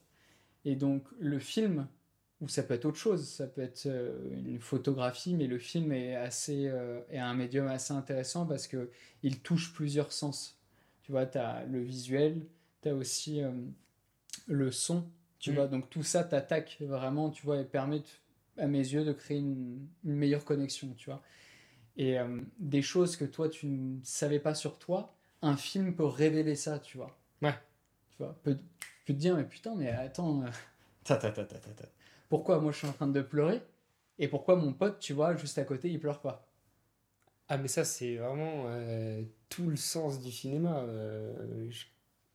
Et 0.65 0.77
donc, 0.77 1.05
le 1.21 1.39
film, 1.39 1.87
ou 2.41 2.49
ça 2.49 2.63
peut 2.63 2.75
être 2.75 2.85
autre 2.87 2.99
chose, 2.99 3.27
ça 3.29 3.47
peut 3.47 3.63
être 3.63 3.87
euh, 3.87 4.35
une 4.47 4.61
photographie, 4.61 5.35
mais 5.35 5.47
le 5.47 5.59
film 5.59 5.93
est, 5.93 6.17
assez, 6.17 6.67
euh, 6.69 7.01
est 7.11 7.19
un 7.19 7.35
médium 7.35 7.67
assez 7.69 7.93
intéressant 7.95 8.47
parce 8.47 8.67
que 8.67 8.91
il 9.23 9.41
touche 9.41 9.73
plusieurs 9.73 10.13
sens. 10.13 10.59
Tu 11.03 11.13
vois, 11.13 11.27
tu 11.27 11.39
as 11.39 11.65
le 11.67 11.81
visuel, 11.83 12.47
tu 12.83 12.89
as 12.89 12.95
aussi 12.95 13.43
le 14.47 14.71
son, 14.71 15.05
tu 15.39 15.53
Mm. 15.53 15.55
vois, 15.55 15.67
donc 15.69 15.91
tout 15.91 16.03
ça 16.03 16.25
t'attaque 16.25 16.79
vraiment, 16.81 17.31
tu 17.31 17.45
vois, 17.45 17.61
et 17.61 17.65
permet, 17.65 18.03
à 18.59 18.67
mes 18.67 18.79
yeux, 18.79 19.05
de 19.05 19.13
créer 19.13 19.39
une, 19.39 19.87
une 20.05 20.15
meilleure 20.17 20.45
connexion, 20.45 20.95
tu 20.97 21.11
vois. 21.11 21.23
Et 22.01 22.19
euh, 22.19 22.41
des 22.59 22.81
choses 22.81 23.15
que 23.15 23.27
toi, 23.27 23.51
tu 23.51 23.67
ne 23.67 24.01
savais 24.03 24.39
pas 24.41 24.55
sur 24.55 24.79
toi, 24.79 25.15
un 25.43 25.55
film 25.55 25.95
peut 25.95 26.07
révéler 26.07 26.57
ça, 26.57 26.79
tu 26.79 26.97
vois. 26.97 27.15
Ouais. 27.43 27.53
Tu 28.13 28.17
vois, 28.17 28.35
peut, 28.43 28.57
peut 29.05 29.13
te 29.13 29.19
dire, 29.19 29.37
mais 29.37 29.45
putain, 29.45 29.75
mais 29.75 29.91
attends, 29.91 30.43
euh, 30.43 30.49
ta, 31.05 31.19
ta, 31.19 31.31
ta, 31.31 31.45
ta, 31.45 31.59
ta, 31.59 31.71
ta. 31.73 31.85
pourquoi 32.31 32.59
moi 32.59 32.73
je 32.73 32.79
suis 32.79 32.87
en 32.87 32.95
train 32.95 33.07
de 33.07 33.21
pleurer 33.21 33.61
et 34.19 34.29
pourquoi 34.29 34.57
mon 34.57 34.73
pote, 34.73 34.99
tu 34.99 35.13
vois, 35.13 35.37
juste 35.37 35.59
à 35.59 35.65
côté, 35.65 35.91
il 35.91 36.01
pleure 36.01 36.23
pas? 36.23 36.51
Ah, 37.49 37.59
mais 37.59 37.69
ça, 37.69 37.85
c'est 37.85 38.17
vraiment 38.17 38.65
euh, 38.69 39.23
tout 39.51 39.69
le 39.69 39.77
sens 39.77 40.23
du 40.23 40.33
cinéma. 40.33 40.79
Euh, 40.79 41.69
je, 41.69 41.85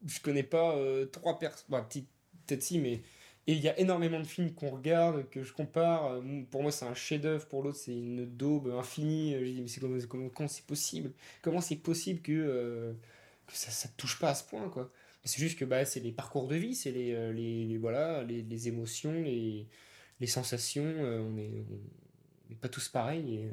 je 0.05 0.19
connais 0.21 0.43
pas 0.43 0.75
trois 1.11 1.39
personnes, 1.39 1.65
bah, 1.69 1.87
peut-être 1.89 2.61
si, 2.61 2.77
mais 2.77 3.01
et 3.47 3.53
il 3.53 3.59
y 3.59 3.69
a 3.69 3.77
énormément 3.79 4.19
de 4.19 4.25
films 4.25 4.53
qu'on 4.53 4.69
regarde, 4.71 5.29
que 5.29 5.43
je 5.43 5.53
compare. 5.53 6.05
Euh, 6.13 6.21
Pour 6.51 6.61
moi, 6.63 6.71
c'est 6.71 6.85
un 6.85 6.93
chef-d'œuvre, 6.95 7.47
pour 7.47 7.63
l'autre, 7.63 7.77
c'est 7.77 7.93
une 7.93 8.25
daube 8.25 8.69
infinie. 8.77 9.33
Je 9.39 9.61
dis, 9.61 9.79
mais 9.83 10.01
comment, 10.07 10.47
c'est 10.47 10.65
possible? 10.65 11.11
Comment 11.41 11.61
c'est 11.61 11.75
possible 11.77 12.21
que, 12.21 12.31
euh, 12.33 12.93
que 13.47 13.53
ça, 13.55 13.71
ça 13.71 13.87
te 13.89 13.93
touche 13.97 14.19
pas 14.19 14.29
à 14.31 14.35
ce 14.35 14.43
point, 14.43 14.69
quoi? 14.69 14.91
C'est 15.23 15.39
juste 15.39 15.57
que 15.57 15.65
bah, 15.65 15.85
c'est 15.85 15.99
les 16.01 16.11
parcours 16.11 16.47
de 16.47 16.55
vie, 16.55 16.75
c'est 16.75 16.91
les, 16.91 17.13
euh, 17.13 17.31
les, 17.33 17.77
voilà, 17.77 18.23
les, 18.23 18.67
émotions, 18.67 19.11
les, 19.23 19.67
sensations. 20.27 20.83
euh, 20.85 21.21
on 21.21 21.37
est, 21.37 21.65
n'est 22.49 22.55
pas 22.55 22.69
tous 22.69 22.89
pareils. 22.89 23.39
Euh, 23.45 23.51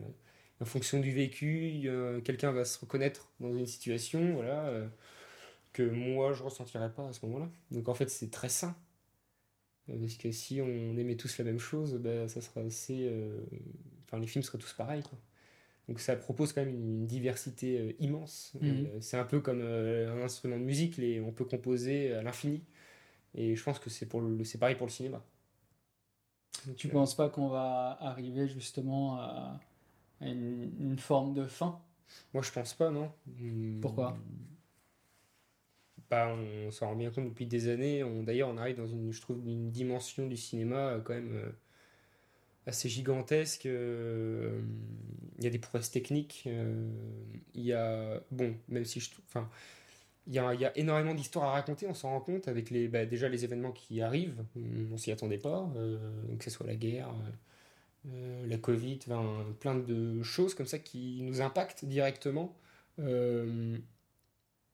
en 0.61 0.65
fonction 0.65 1.01
du 1.01 1.11
vécu, 1.13 1.83
euh, 1.87 2.21
quelqu'un 2.21 2.53
va 2.53 2.65
se 2.65 2.79
reconnaître 2.79 3.29
dans 3.41 3.53
une 3.55 3.67
situation, 3.67 4.35
voilà, 4.35 4.67
euh, 4.67 4.87
que 5.73 5.83
moi 5.83 6.33
je 6.35 6.43
ressentirais 6.43 6.93
pas 6.93 7.09
à 7.09 7.13
ce 7.13 7.25
moment-là. 7.27 7.49
Donc 7.71 7.89
en 7.89 7.95
fait, 7.95 8.11
c'est 8.11 8.31
très 8.31 8.49
sain. 8.49 8.77
Parce 9.89 10.15
que 10.17 10.31
si 10.33 10.61
on 10.61 10.97
aimait 10.97 11.17
tous 11.17 11.39
la 11.39 11.45
même 11.45 11.59
chose, 11.59 11.95
ben, 11.97 12.29
ça 12.29 12.41
serait 12.41 12.65
assez. 12.65 13.07
euh, 13.09 13.41
Enfin, 14.07 14.21
les 14.21 14.27
films 14.27 14.43
seraient 14.43 14.59
tous 14.59 14.73
pareils, 14.75 15.03
quoi. 15.03 15.19
Donc 15.89 16.01
ça 16.01 16.17
propose 16.17 16.53
quand 16.53 16.63
même 16.65 16.75
une, 16.75 17.07
diversité 17.07 17.79
euh, 17.79 17.93
immense. 18.01 18.53
Mhm. 18.61 18.87
Euh, 18.87 19.01
c'est 19.01 19.19
un 19.19 19.25
peu 19.25 19.41
comme 19.41 19.61
euh, 19.63 20.13
un 20.15 20.23
instrument 20.25 20.59
de 20.59 20.63
musique, 20.65 20.97
les, 20.97 21.21
on 21.21 21.33
peut 21.33 21.45
composer 21.45 22.15
à 22.15 22.23
l'infini. 22.23 22.63
Et 23.35 23.57
je 23.57 23.63
pense 23.65 23.79
que 23.79 23.91
c'est 23.91 24.07
pour 24.07 24.21
le, 24.21 24.45
c'est 24.45 24.59
pareil 24.59 24.77
pour 24.77 24.87
le 24.87 24.93
cinéma. 24.93 25.25
Donc, 26.67 26.77
Tu 26.77 26.89
euh, 26.89 26.91
penses 26.91 27.15
pas 27.17 27.29
qu'on 27.29 27.49
va 27.49 27.97
arriver 28.01 28.49
justement 28.49 29.19
à, 29.19 29.61
à 30.21 30.29
une, 30.29 30.73
une 30.81 30.99
forme 30.99 31.35
de 31.35 31.47
fin? 31.47 31.81
Moi, 32.35 32.43
je 32.43 32.51
pense 32.53 32.75
pas, 32.75 32.91
non. 32.91 33.11
Hmm. 33.27 33.81
Pourquoi 33.81 34.17
On 36.13 36.71
s'en 36.71 36.89
rend 36.89 36.97
bien 36.97 37.11
compte 37.11 37.29
depuis 37.29 37.47
des 37.47 37.69
années. 37.69 38.05
D'ailleurs, 38.23 38.49
on 38.49 38.59
arrive 38.59 38.77
dans 38.77 38.87
une, 38.87 39.13
je 39.13 39.21
trouve, 39.21 39.39
une 39.47 39.71
dimension 39.71 40.27
du 40.27 40.37
cinéma 40.37 40.77
euh, 40.77 41.01
quand 41.01 41.15
même 41.15 41.35
euh, 41.35 41.51
assez 42.67 42.89
gigantesque. 42.89 43.67
euh, 43.67 44.61
Il 45.39 45.45
y 45.45 45.47
a 45.47 45.51
des 45.51 45.59
prouesses 45.59 45.91
techniques. 45.91 46.49
Il 47.55 47.63
y 47.63 47.73
a, 47.73 48.21
bon, 48.31 48.55
même 48.69 48.85
si 48.85 49.01
je 49.01 49.11
il 50.29 50.35
y 50.35 50.39
a, 50.39 50.79
énormément 50.79 51.15
d'histoires 51.15 51.47
à 51.47 51.53
raconter. 51.53 51.89
On 51.89 51.95
s'en 51.95 52.11
rend 52.11 52.21
compte 52.21 52.47
avec 52.47 52.71
les, 52.71 52.87
bah, 52.87 53.07
déjà 53.07 53.29
les 53.29 53.45
événements 53.45 53.73
qui 53.73 54.01
arrivent. 54.01 54.45
On 54.93 54.97
s'y 54.97 55.11
attendait 55.11 55.39
pas, 55.39 55.69
que 56.39 56.45
ce 56.45 56.51
soit 56.51 56.67
la 56.67 56.77
guerre. 56.77 57.09
la 58.47 58.57
Covid, 58.59 59.01
plein 59.59 59.75
de 59.75 60.23
choses 60.23 60.55
comme 60.55 60.67
ça 60.67 60.79
qui 60.79 61.23
nous 61.23 61.41
impactent 61.41 61.85
directement. 61.85 62.55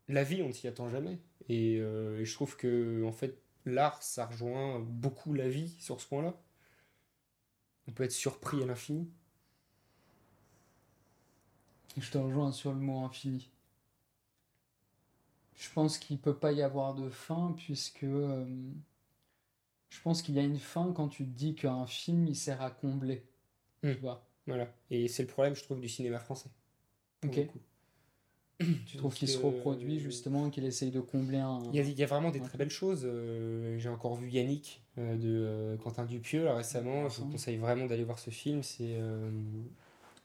La 0.08 0.24
vie, 0.24 0.42
on 0.42 0.48
ne 0.48 0.52
s'y 0.52 0.68
attend 0.68 0.88
jamais. 0.88 1.18
Et, 1.48 1.78
euh, 1.80 2.20
et 2.20 2.24
je 2.24 2.34
trouve 2.34 2.56
que 2.56 3.04
en 3.04 3.12
fait, 3.12 3.38
l'art, 3.64 4.02
ça 4.02 4.26
rejoint 4.26 4.80
beaucoup 4.80 5.34
la 5.34 5.48
vie 5.48 5.76
sur 5.78 6.00
ce 6.00 6.06
point-là. 6.08 6.34
On 7.86 7.92
peut 7.92 8.04
être 8.04 8.12
surpris 8.12 8.62
à 8.62 8.66
l'infini. 8.66 9.08
Je 11.96 12.10
te 12.10 12.18
rejoins 12.18 12.52
sur 12.52 12.72
le 12.72 12.78
mot 12.78 13.04
infini. 13.04 13.50
Je 15.56 15.70
pense 15.72 15.98
qu'il 15.98 16.18
peut 16.18 16.36
pas 16.36 16.52
y 16.52 16.62
avoir 16.62 16.94
de 16.94 17.08
fin 17.10 17.54
puisque 17.56 18.04
euh, 18.04 18.46
je 19.88 20.00
pense 20.02 20.22
qu'il 20.22 20.36
y 20.36 20.38
a 20.38 20.42
une 20.42 20.58
fin 20.58 20.92
quand 20.92 21.08
tu 21.08 21.24
te 21.24 21.30
dis 21.30 21.54
qu'un 21.54 21.86
film 21.86 22.26
il 22.26 22.36
sert 22.36 22.62
à 22.62 22.70
combler. 22.70 23.24
Hmm. 23.82 23.92
Tu 23.92 23.98
vois? 23.98 24.24
Voilà. 24.46 24.72
Et 24.90 25.08
c'est 25.08 25.22
le 25.22 25.28
problème, 25.28 25.54
je 25.54 25.62
trouve, 25.62 25.80
du 25.80 25.88
cinéma 25.88 26.18
français. 26.20 26.50
Ok. 27.24 27.40
Tu 28.86 28.96
trouves 28.96 29.14
qu'il 29.14 29.28
se 29.28 29.38
que- 29.38 29.46
reproduit 29.46 30.00
justement, 30.00 30.50
qu'il 30.50 30.64
essaye 30.64 30.90
de 30.90 31.00
combler 31.00 31.38
un. 31.38 31.62
Il 31.72 31.76
y 31.76 31.80
a, 31.80 31.84
il 31.84 31.96
y 31.98 32.02
a 32.02 32.06
vraiment 32.06 32.30
des 32.30 32.40
Ouais. 32.40 32.46
très 32.46 32.58
belles 32.58 32.70
choses. 32.70 33.02
Euh, 33.04 33.78
j'ai 33.78 33.88
encore 33.88 34.16
vu 34.16 34.28
Yannick 34.30 34.82
euh, 34.98 35.16
de 35.16 35.28
euh, 35.28 35.76
Quentin 35.76 36.04
Dupieux 36.04 36.44
là, 36.44 36.54
récemment. 36.56 37.08
Je 37.08 37.20
vous 37.20 37.28
conseille 37.30 37.56
vraiment 37.56 37.86
d'aller 37.86 38.02
voir 38.04 38.18
ce 38.18 38.30
film. 38.30 38.62
C'est 38.64 38.96
euh, 38.98 39.30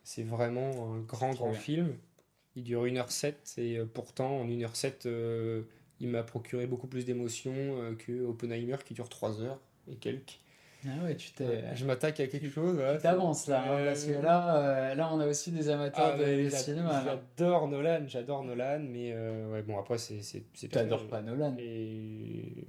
c'est 0.02 0.24
vraiment 0.24 0.94
un 0.94 0.98
grand, 1.00 1.32
grand 1.32 1.50
bien. 1.50 1.58
film. 1.60 1.94
Il 2.56 2.64
dure 2.64 2.84
1h07 2.86 3.34
et 3.58 3.78
euh, 3.78 3.84
pourtant, 3.86 4.40
en 4.40 4.46
1h07, 4.48 5.06
euh, 5.06 5.62
il 6.00 6.08
m'a 6.08 6.22
procuré 6.24 6.66
beaucoup 6.66 6.86
plus 6.88 7.04
d'émotions 7.04 7.52
euh, 7.56 7.94
que 7.94 8.24
Oppenheimer 8.24 8.76
qui 8.84 8.94
dure 8.94 9.08
3 9.08 9.40
heures 9.42 9.60
et 9.88 9.94
quelques. 9.96 10.40
Ah 10.86 11.04
ouais, 11.04 11.16
tu 11.16 11.32
t'es. 11.32 11.74
Je 11.74 11.84
m'attaque 11.86 12.20
à 12.20 12.26
quelque 12.26 12.48
chose. 12.48 12.78
Tu 12.96 13.02
t'avances 13.02 13.46
là, 13.46 13.62
hein, 13.62 13.78
Euh, 13.78 13.86
parce 13.86 14.04
que 14.04 14.12
là, 14.12 14.56
euh, 14.56 14.94
là, 14.94 15.10
on 15.12 15.20
a 15.20 15.26
aussi 15.26 15.50
des 15.50 15.68
amateurs 15.68 16.14
ah, 16.14 16.18
de, 16.18 16.48
cinéma. 16.50 17.02
J'adore 17.04 17.68
Nolan, 17.68 18.04
j'adore 18.06 18.44
Nolan, 18.44 18.80
mais 18.80 19.12
euh, 19.14 19.50
ouais, 19.52 19.62
bon, 19.62 19.78
après, 19.78 19.98
c'est 19.98 20.20
T'adores 20.70 21.06
pas 21.08 21.22
Nolan. 21.22 21.56
Et 21.58 22.66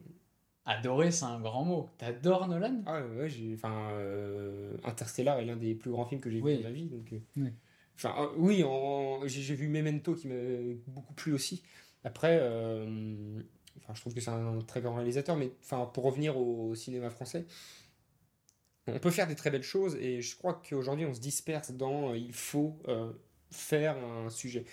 Adorer, 0.65 1.11
c'est 1.11 1.25
un 1.25 1.39
grand 1.39 1.63
mot. 1.63 1.89
T'adores 1.97 2.47
Nolan? 2.47 2.81
Ah 2.85 3.01
ouais, 3.05 3.29
j'ai, 3.29 3.53
enfin, 3.55 3.89
euh, 3.93 4.75
Interstellar 4.83 5.39
est 5.39 5.45
l'un 5.45 5.57
des 5.57 5.75
plus 5.75 5.91
grands 5.91 6.05
films 6.05 6.21
que 6.21 6.29
j'ai 6.29 6.41
Oui. 6.41 6.53
vu 6.53 6.57
de 6.59 6.63
ma 6.63 6.71
vie, 6.71 6.85
donc. 6.85 7.13
Oui. 7.37 7.49
Enfin, 7.95 8.29
oui, 8.37 8.63
en- 8.63 9.21
j'ai 9.25 9.55
vu 9.55 9.67
Memento 9.67 10.15
qui 10.15 10.27
m'a 10.27 10.35
beaucoup 10.87 11.13
plu 11.13 11.33
aussi. 11.33 11.63
Après, 12.03 12.37
enfin, 12.39 13.93
je 13.93 14.01
trouve 14.01 14.13
que 14.13 14.21
c'est 14.21 14.31
un 14.31 14.59
très 14.67 14.81
grand 14.81 14.95
réalisateur, 14.95 15.35
mais 15.35 15.51
enfin, 15.61 15.89
pour 15.93 16.03
revenir 16.05 16.37
au 16.37 16.75
cinéma 16.75 17.09
français, 17.09 17.45
on 18.87 18.99
peut 18.99 19.11
faire 19.11 19.27
des 19.27 19.35
très 19.35 19.51
belles 19.51 19.63
choses 19.63 19.95
et 19.95 20.21
je 20.21 20.35
crois 20.37 20.61
qu'aujourd'hui 20.67 21.05
on 21.05 21.13
se 21.13 21.19
disperse 21.19 21.71
dans 21.71 22.11
euh, 22.11 22.17
il 22.17 22.33
faut 22.33 22.77
euh, 22.87 23.11
faire 23.51 23.97
un 23.97 24.29
sujet. 24.29 24.65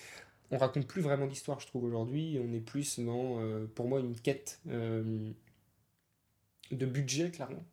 On 0.51 0.59
raconte 0.59 0.87
plus 0.87 1.01
vraiment 1.01 1.27
d'histoire, 1.27 1.61
je 1.61 1.67
trouve, 1.67 1.85
aujourd'hui. 1.85 2.39
On 2.47 2.53
est 2.53 2.61
plus 2.61 3.01
dans, 3.01 3.41
euh, 3.41 3.65
pour 3.75 3.89
moi, 3.89 4.01
une 4.01 4.15
quête 4.15 4.61
de 4.67 5.35
budget, 6.71 7.31
clairement. 7.31 7.65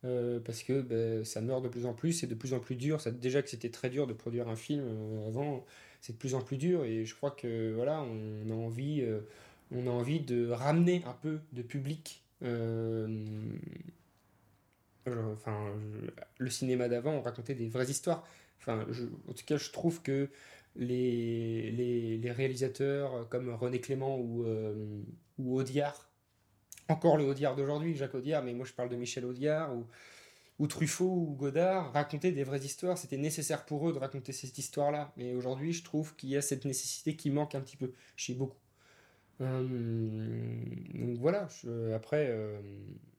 Parce 0.00 0.62
que 0.62 0.80
ben, 0.80 1.26
ça 1.26 1.42
meurt 1.42 1.62
de 1.62 1.68
plus 1.68 1.84
en 1.84 1.92
plus, 1.92 2.14
c'est 2.14 2.26
de 2.26 2.34
plus 2.34 2.54
en 2.54 2.58
plus 2.60 2.76
dur. 2.76 3.02
Ça, 3.02 3.10
déjà 3.10 3.42
que 3.42 3.50
c'était 3.50 3.68
très 3.68 3.90
dur 3.90 4.06
de 4.06 4.14
produire 4.14 4.48
un 4.48 4.56
film 4.56 4.82
avant, 5.26 5.66
c'est 6.00 6.14
de 6.14 6.18
plus 6.18 6.34
en 6.34 6.40
plus 6.40 6.56
dur. 6.56 6.84
Et 6.84 7.04
je 7.04 7.14
crois 7.14 7.32
que 7.32 7.74
voilà, 7.74 8.00
on 8.00 8.48
a 8.50 8.54
envie, 8.54 9.06
on 9.70 9.86
a 9.86 9.90
envie 9.90 10.20
de 10.20 10.48
ramener 10.48 11.02
un 11.04 11.12
peu 11.12 11.38
de 11.52 11.60
public. 11.60 12.24
Euh, 15.08 15.32
enfin, 15.34 15.74
le 16.38 16.50
cinéma 16.50 16.88
d'avant, 16.88 17.12
on 17.12 17.22
racontait 17.22 17.54
des 17.54 17.68
vraies 17.68 17.90
histoires. 17.90 18.24
Enfin, 18.60 18.86
je- 18.90 19.04
en 19.28 19.32
tout 19.32 19.44
cas, 19.44 19.56
je 19.56 19.70
trouve 19.70 20.02
que 20.02 20.30
les, 20.76 22.20
réalisateurs 22.36 23.28
comme 23.28 23.50
René 23.50 23.80
Clément 23.80 24.18
ou, 24.18 24.44
euh, 24.44 25.02
Audiard, 25.38 26.10
encore 26.88 27.16
le 27.16 27.24
Audiard 27.24 27.56
d'aujourd'hui, 27.56 27.96
Jacques 27.96 28.14
Audiard, 28.14 28.42
mais 28.44 28.54
moi 28.54 28.64
je 28.66 28.72
parle 28.72 28.88
de 28.88 28.96
Michel 28.96 29.24
Audiard 29.24 29.74
ou, 30.58 30.66
Truffaut 30.68 31.10
ou 31.10 31.34
Godard, 31.34 31.92
racontaient 31.92 32.30
des 32.32 32.44
vraies 32.44 32.60
histoires. 32.60 32.96
C'était 32.96 33.16
nécessaire 33.16 33.64
pour 33.66 33.88
eux 33.88 33.92
de 33.92 33.98
raconter 33.98 34.32
cette 34.32 34.56
histoire-là. 34.58 35.12
Mais 35.16 35.34
aujourd'hui, 35.34 35.72
je 35.72 35.82
trouve 35.82 36.14
qu'il 36.14 36.28
y 36.28 36.36
a 36.36 36.42
cette 36.42 36.64
nécessité 36.64 37.16
qui 37.16 37.30
manque 37.30 37.56
un 37.56 37.60
petit 37.60 37.76
peu 37.76 37.92
chez 38.16 38.34
beaucoup. 38.34 38.58
Euh, 39.40 39.66
donc 40.94 41.18
voilà, 41.18 41.48
après, 41.94 42.28
euh, 42.30 42.60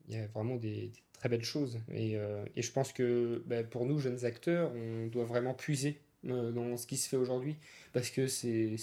il 0.08 0.14
y 0.14 0.18
a 0.18 0.26
vraiment 0.28 0.56
des, 0.56 0.88
des 0.88 1.02
très 1.12 1.28
belles 1.28 1.44
choses. 1.44 1.78
Et, 1.92 2.16
euh, 2.16 2.44
et 2.56 2.62
je 2.62 2.72
pense 2.72 2.92
que 2.92 3.42
bah, 3.46 3.62
pour 3.64 3.86
nous, 3.86 3.98
jeunes 3.98 4.24
acteurs, 4.24 4.72
on 4.74 5.06
doit 5.08 5.24
vraiment 5.24 5.54
puiser 5.54 6.00
euh, 6.28 6.52
dans 6.52 6.76
ce 6.78 6.86
qui 6.86 6.96
se 6.96 7.08
fait 7.08 7.16
aujourd'hui, 7.16 7.56
parce 7.92 8.08
que 8.08 8.28
c'est 8.28 8.76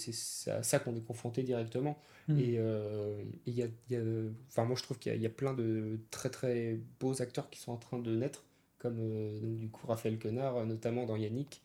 à 0.46 0.62
ça 0.62 0.78
qu'on 0.78 0.94
est 0.94 1.04
confronté 1.04 1.42
directement. 1.42 1.98
Mm. 2.28 2.38
Et 2.38 2.54
euh, 2.58 3.20
y 3.46 3.62
a, 3.62 3.66
y 3.90 3.96
a, 3.96 4.00
enfin, 4.48 4.64
moi 4.64 4.76
je 4.76 4.82
trouve 4.84 4.98
qu'il 4.98 5.14
y, 5.16 5.18
y, 5.18 5.26
a 5.26 5.30
plein 5.30 5.52
de 5.52 5.98
très 6.12 6.30
très 6.30 6.78
beaux 7.00 7.20
acteurs 7.20 7.50
qui 7.50 7.58
sont 7.58 7.72
en 7.72 7.76
train 7.76 7.98
de 7.98 8.14
naître, 8.14 8.44
comme 8.78 8.98
euh, 9.00 9.40
donc, 9.40 9.58
du 9.58 9.68
coup 9.68 9.86
Raphaël 9.88 10.18
Quenard, 10.18 10.64
notamment 10.66 11.04
dans 11.04 11.16
Yannick, 11.16 11.62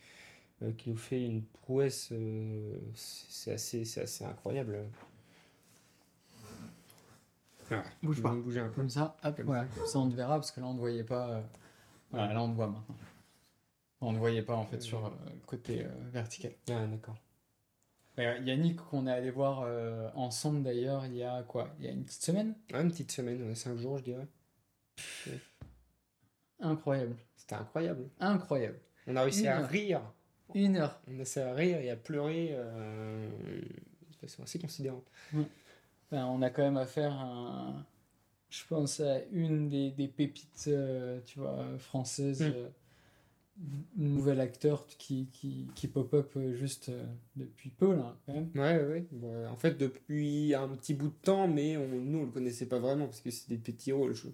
qui 0.80 0.90
nous 0.90 0.98
fait 0.98 1.24
une 1.24 1.44
prouesse, 1.44 2.12
c'est 2.96 3.52
assez, 3.52 3.82
assez 4.00 4.26
incroyable. 4.26 4.80
Ah, 7.72 7.84
bouge 8.04 8.22
pas. 8.22 8.32
Bouger 8.34 8.62
un 8.62 8.70
peu. 8.70 8.76
Comme 8.76 8.90
ça, 8.90 9.18
hop, 9.24 9.36
Comme 9.36 9.46
voilà. 9.46 9.68
Ça. 9.86 10.00
on 10.00 10.10
te 10.10 10.16
verra 10.16 10.36
parce 10.36 10.52
que 10.52 10.60
là 10.62 10.68
on 10.68 10.74
ne 10.74 10.80
voyait 10.80 11.04
pas. 11.04 11.30
euh, 11.32 11.42
Voilà, 12.12 12.34
là 12.34 12.42
on 12.44 12.50
te 12.50 12.56
voit 12.56 12.68
maintenant. 12.68 12.96
On 14.02 14.12
ne 14.12 14.18
voyait 14.20 14.44
pas 14.44 14.56
en 14.56 14.66
fait 14.66 14.82
sur 14.82 15.06
euh, 15.06 15.10
le 15.34 15.46
côté 15.46 15.84
euh, 15.84 15.90
vertical. 16.12 16.54
Ah, 16.70 16.86
d'accord. 16.86 17.16
Yannick, 18.18 18.78
qu'on 18.78 19.06
est 19.06 19.12
allé 19.12 19.30
voir 19.30 19.62
euh, 19.66 20.10
ensemble 20.16 20.64
d'ailleurs 20.64 21.06
il 21.06 21.14
y 21.16 21.24
a 21.24 21.44
quoi? 21.44 21.70
Il 21.80 21.86
y 21.86 21.88
a 21.88 21.92
une 21.92 22.04
petite 22.04 22.24
semaine? 22.24 22.56
Ah, 22.74 22.82
une 22.82 22.90
petite 22.90 23.12
semaine, 23.12 23.42
ouais, 23.48 23.54
cinq 23.56 23.78
jours, 23.78 23.98
je 24.00 24.04
dirais. 24.04 24.28
Incroyable. 26.60 27.16
C'était 27.36 27.56
incroyable. 27.56 28.10
Incroyable. 28.20 28.80
On 29.08 29.16
a 29.16 29.22
réussi 29.24 29.42
Une 29.42 29.48
à 29.48 29.60
heure. 29.62 29.70
rire. 29.70 30.02
Une 30.56 30.78
heure. 30.78 31.00
On 31.08 31.12
a 31.14 31.18
réussi 31.18 31.40
à 31.40 31.54
rire 31.54 31.78
et 31.80 31.90
à 31.92 31.96
pleurer 31.96 32.50
euh, 32.54 33.30
de 34.10 34.16
façon 34.16 34.44
assez 34.44 34.58
considérable. 34.60 35.04
Ben, 36.12 36.26
on 36.26 36.42
a 36.42 36.50
quand 36.50 36.64
même 36.64 36.78
affaire 36.78 37.14
à, 37.14 37.24
un- 37.26 37.86
je 38.50 38.64
pense, 38.70 39.00
à 39.02 39.24
une 39.32 39.70
des, 39.70 39.92
des 39.92 40.08
pépites, 40.08 40.66
euh, 40.68 41.22
tu 41.26 41.40
vois, 41.40 41.78
françaises. 41.80 42.42
Mm. 42.44 42.54
euh, 42.56 42.70
nouvel 43.96 44.40
acteur 44.40 44.86
qui, 44.88 45.28
qui, 45.32 45.68
qui 45.76 45.88
pop-up 45.88 46.32
euh, 46.38 46.54
juste 46.54 46.92
depuis 47.36 47.70
peu, 47.72 47.96
là, 47.96 48.16
quand 48.26 48.34
même. 48.34 48.50
Ouais, 48.56 48.84
ouais, 48.84 49.46
en 49.48 49.56
fait, 49.56 49.78
depuis 49.78 50.54
un 50.54 50.68
petit 50.70 50.94
bout 50.94 51.08
de 51.08 51.16
temps, 51.24 51.48
mais 51.48 51.76
on, 51.78 51.88
nous, 51.88 52.20
on 52.20 52.26
le 52.26 52.32
connaissait 52.32 52.68
pas 52.68 52.80
vraiment 52.80 53.06
parce 53.06 53.22
que 53.22 53.32
c'est 53.32 53.50
des 53.50 53.58
petits 53.58 53.92
rôles. 53.92 54.14
Je- 54.14 54.28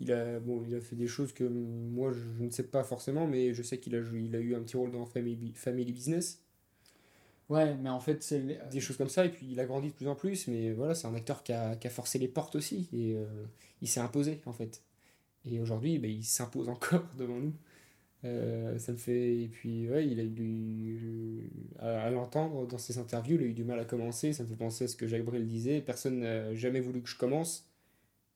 il 0.00 0.12
a, 0.12 0.40
bon, 0.40 0.62
il 0.66 0.74
a 0.74 0.80
fait 0.80 0.96
des 0.96 1.06
choses 1.06 1.32
que 1.34 1.44
moi, 1.44 2.10
je, 2.12 2.20
je 2.38 2.42
ne 2.44 2.50
sais 2.50 2.62
pas 2.62 2.82
forcément, 2.84 3.26
mais 3.26 3.52
je 3.52 3.62
sais 3.62 3.78
qu'il 3.78 3.94
a, 3.94 3.98
il 4.14 4.34
a 4.34 4.38
eu 4.38 4.54
un 4.54 4.60
petit 4.62 4.78
rôle 4.78 4.92
dans 4.92 5.04
Family, 5.04 5.52
Family 5.54 5.92
Business, 5.92 6.40
Ouais, 7.50 7.74
mais 7.76 7.90
en 7.90 8.00
fait, 8.00 8.22
c'est. 8.22 8.38
le- 8.38 8.56
des 8.70 8.80
choses 8.80 8.96
comme 8.96 9.08
ça, 9.08 9.24
et 9.26 9.28
puis 9.28 9.46
il 9.50 9.58
a 9.60 9.66
grandi 9.66 9.88
de 9.88 9.92
plus 9.94 10.08
en 10.08 10.14
plus, 10.14 10.46
mais 10.48 10.72
voilà, 10.72 10.94
c'est 10.94 11.08
un 11.08 11.14
acteur 11.14 11.42
qui 11.42 11.52
a, 11.52 11.76
forcé 11.90 12.18
les 12.18 12.28
portes 12.28 12.54
aussi, 12.56 12.88
et 12.92 13.14
euh, 13.16 13.26
il 13.82 13.88
s'est 13.88 14.00
imposé, 14.00 14.40
en 14.46 14.52
fait. 14.52 14.82
Et 15.46 15.60
aujourd'hui, 15.60 15.98
ben, 15.98 16.10
il 16.10 16.24
s'impose 16.24 16.68
encore 16.70 17.04
devant 17.18 17.36
nous. 17.38 17.54
Euh, 18.24 18.78
ça 18.78 18.92
me 18.92 18.98
fait. 18.98 19.42
Et 19.42 19.48
puis, 19.48 19.88
ouais, 19.90 20.06
il 20.08 20.20
a 20.20 20.24
eu. 20.24 21.50
À, 21.80 22.10
l'entendre 22.10 22.66
dans 22.66 22.78
ses 22.78 22.98
interviews, 22.98 23.36
il 23.36 23.42
a 23.44 23.46
eu 23.46 23.54
du 23.54 23.64
mal 23.64 23.80
à 23.80 23.84
commencer. 23.84 24.32
Ça 24.32 24.44
me 24.44 24.48
fait 24.48 24.56
penser 24.56 24.84
à 24.84 24.88
ce 24.88 24.96
que 24.96 25.06
Jacques 25.06 25.24
Brel 25.24 25.46
disait. 25.46 25.80
Personne 25.82 26.20
n'a 26.20 26.54
jamais 26.54 26.80
voulu 26.80 27.02
que 27.02 27.08
je 27.08 27.16
commence. 27.18 27.66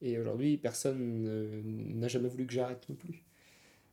Et 0.03 0.19
aujourd'hui, 0.19 0.59
personne 0.59 1.27
euh, 1.29 1.63
n'a 1.65 2.09
jamais 2.09 2.29
voulu 2.29 2.47
que 2.47 2.53
j'arrête 2.55 2.89
non 2.89 2.97
plus. 2.97 3.25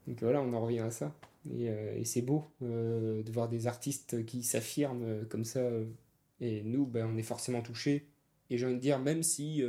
Donc 0.07 0.21
voilà, 0.21 0.41
on 0.41 0.53
en 0.53 0.61
revient 0.61 0.79
à 0.79 0.91
ça. 0.91 1.13
Et, 1.49 1.69
euh, 1.69 1.97
et 1.97 2.05
c'est 2.05 2.21
beau 2.21 2.51
euh, 2.61 3.23
de 3.23 3.31
voir 3.31 3.49
des 3.49 3.67
artistes 3.67 4.25
qui 4.25 4.43
s'affirment 4.43 5.03
euh, 5.03 5.25
comme 5.25 5.45
ça. 5.45 5.61
et 6.39 6.61
nous, 6.63 6.85
ben, 6.85 7.07
on 7.11 7.17
est 7.17 7.23
forcément 7.23 7.61
touchés. 7.61 8.07
Et 8.49 8.57
j'ai 8.57 8.65
envie 8.65 8.75
de 8.75 8.79
dire, 8.81 8.99
même 8.99 9.23
si 9.23 9.63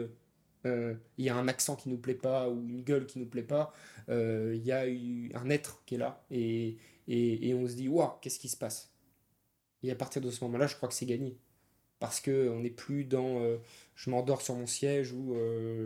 il 0.64 1.00
y 1.18 1.28
a 1.28 1.36
un 1.36 1.48
accent 1.48 1.76
qui 1.76 1.88
nous 1.88 1.98
plaît 1.98 2.14
pas 2.14 2.48
ou 2.50 2.68
une 2.68 2.82
gueule 2.82 3.06
qui 3.06 3.18
nous 3.18 3.26
plaît 3.26 3.42
pas, 3.42 3.72
il 4.08 4.62
y 4.64 4.72
a 4.72 4.82
un 5.38 5.50
être 5.50 5.82
qui 5.86 5.94
est 5.94 5.98
là. 5.98 6.24
Et, 6.30 6.78
et, 7.08 7.54
on 7.54 7.66
se 7.68 7.74
dit, 7.74 7.88
waouh, 7.88 8.10
qu'est-ce 8.20 8.40
qui 8.40 8.48
se 8.48 8.56
passe? 8.56 8.92
Et 9.84 9.90
à 9.90 9.94
partir 9.94 10.22
de 10.22 10.30
ce 10.30 10.42
moment-là, 10.44 10.66
je 10.66 10.76
crois 10.76 10.88
que 10.88 10.94
c'est 10.94 11.06
gagné. 11.06 11.36
Parce 12.00 12.20
que 12.20 12.48
on 12.50 12.60
n'est 12.60 12.70
plus 12.70 13.04
dans 13.04 13.40
je 13.94 14.10
m'endors 14.10 14.42
sur 14.42 14.56
mon 14.56 14.66
siège 14.66 15.12
ou 15.12 15.36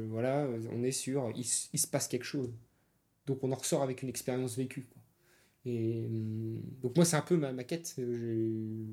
voilà, 0.09 0.49
on 0.73 0.83
est 0.83 0.93
sur 0.93 1.31
il, 1.35 1.45
se 1.45 1.87
passe 1.87 2.09
quelque 2.09 2.25
chose. 2.25 2.51
Donc 3.27 3.45
on 3.45 3.53
en 3.53 3.57
ressort 3.57 3.83
avec 3.83 4.03
une 4.03 4.09
expérience 4.09 4.57
vécue. 4.57 4.89
Et 5.67 6.07
hum, 6.07 6.61
donc 6.83 6.97
moi, 6.97 7.05
c'est 7.05 7.17
un 7.17 7.23
peu 7.23 7.37
ma, 7.37 7.53
ma 7.53 7.65
quête. 7.65 7.95
J'ai 7.99 8.87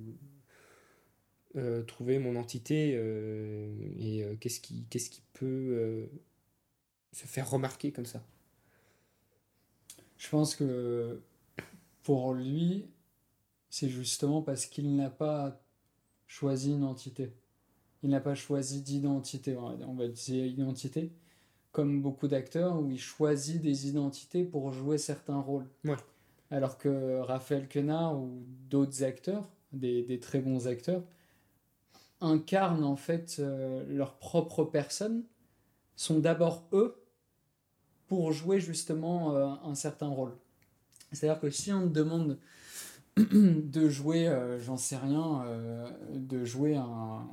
euh, 1.56 1.84
trouvé 1.84 2.18
mon 2.20 2.36
entité 2.36 2.94
euh, 2.96 3.72
et 4.00 4.24
euh, 4.24 4.36
qu'est-ce 4.40 4.60
qui, 4.60 4.86
qu'est-ce 4.90 5.10
qui 5.10 5.22
peut 5.34 5.46
euh, 5.46 6.06
se 7.12 7.26
faire 7.28 7.50
remarquer 7.50 7.92
comme 7.92 8.06
ça. 8.08 8.26
Je 10.18 10.30
pense 10.30 10.56
que 10.56 11.22
pour 12.02 12.34
lui, 12.34 12.86
c'est 13.70 13.90
justement 13.90 14.42
parce 14.42 14.66
qu'il 14.66 14.96
n'a 14.96 15.10
pas 15.10 15.62
choisi 16.28 16.72
une 16.74 16.84
entité. 16.84 17.32
Il 18.02 18.10
n'a 18.10 18.20
pas 18.20 18.36
choisi 18.36 18.82
d'identité, 18.82 19.56
on 19.56 19.70
va- 19.76 19.88
on 19.88 19.94
va 19.94 20.08
dire 20.08 20.46
identité, 20.46 21.12
comme 21.72 22.02
beaucoup 22.02 22.28
d'acteurs 22.28 22.80
où 22.82 22.90
il 22.90 23.00
choisit 23.00 23.62
des 23.62 23.88
identités 23.88 24.44
pour 24.44 24.72
jouer 24.72 24.98
certains 24.98 25.40
rôles. 25.40 25.68
Ouais. 25.86 25.96
Alors 26.54 26.78
que 26.78 27.20
Raphaël 27.22 27.68
Quenard 27.68 28.16
ou 28.16 28.46
d'autres 28.70 29.04
acteurs, 29.04 29.50
des, 29.72 30.20
très 30.20 30.40
bons 30.40 30.68
acteurs, 30.68 31.02
incarnent 32.22 32.84
en 32.84 32.96
fait 32.96 33.38
euh, 33.40 33.84
leur 33.90 34.20
propre 34.20 34.64
personne, 34.64 35.24
sont 35.96 36.20
d'abord 36.20 36.68
eux 36.72 37.04
pour 38.06 38.32
jouer 38.34 38.60
justement 38.60 39.36
euh, 39.36 39.48
un 39.64 39.74
certain 39.74 40.10
rôle. 40.10 40.38
C'est-à-dire 41.12 41.42
que 41.42 41.50
si 41.50 41.74
on 41.74 41.88
te 41.88 41.94
demande 41.94 42.38
de 43.18 43.90
jouer, 43.90 44.28
euh, 44.28 44.60
j'en 44.60 44.78
sais 44.78 44.98
rien, 44.98 45.44
de 46.14 46.46
jouer 46.46 46.76
un... 46.76 47.28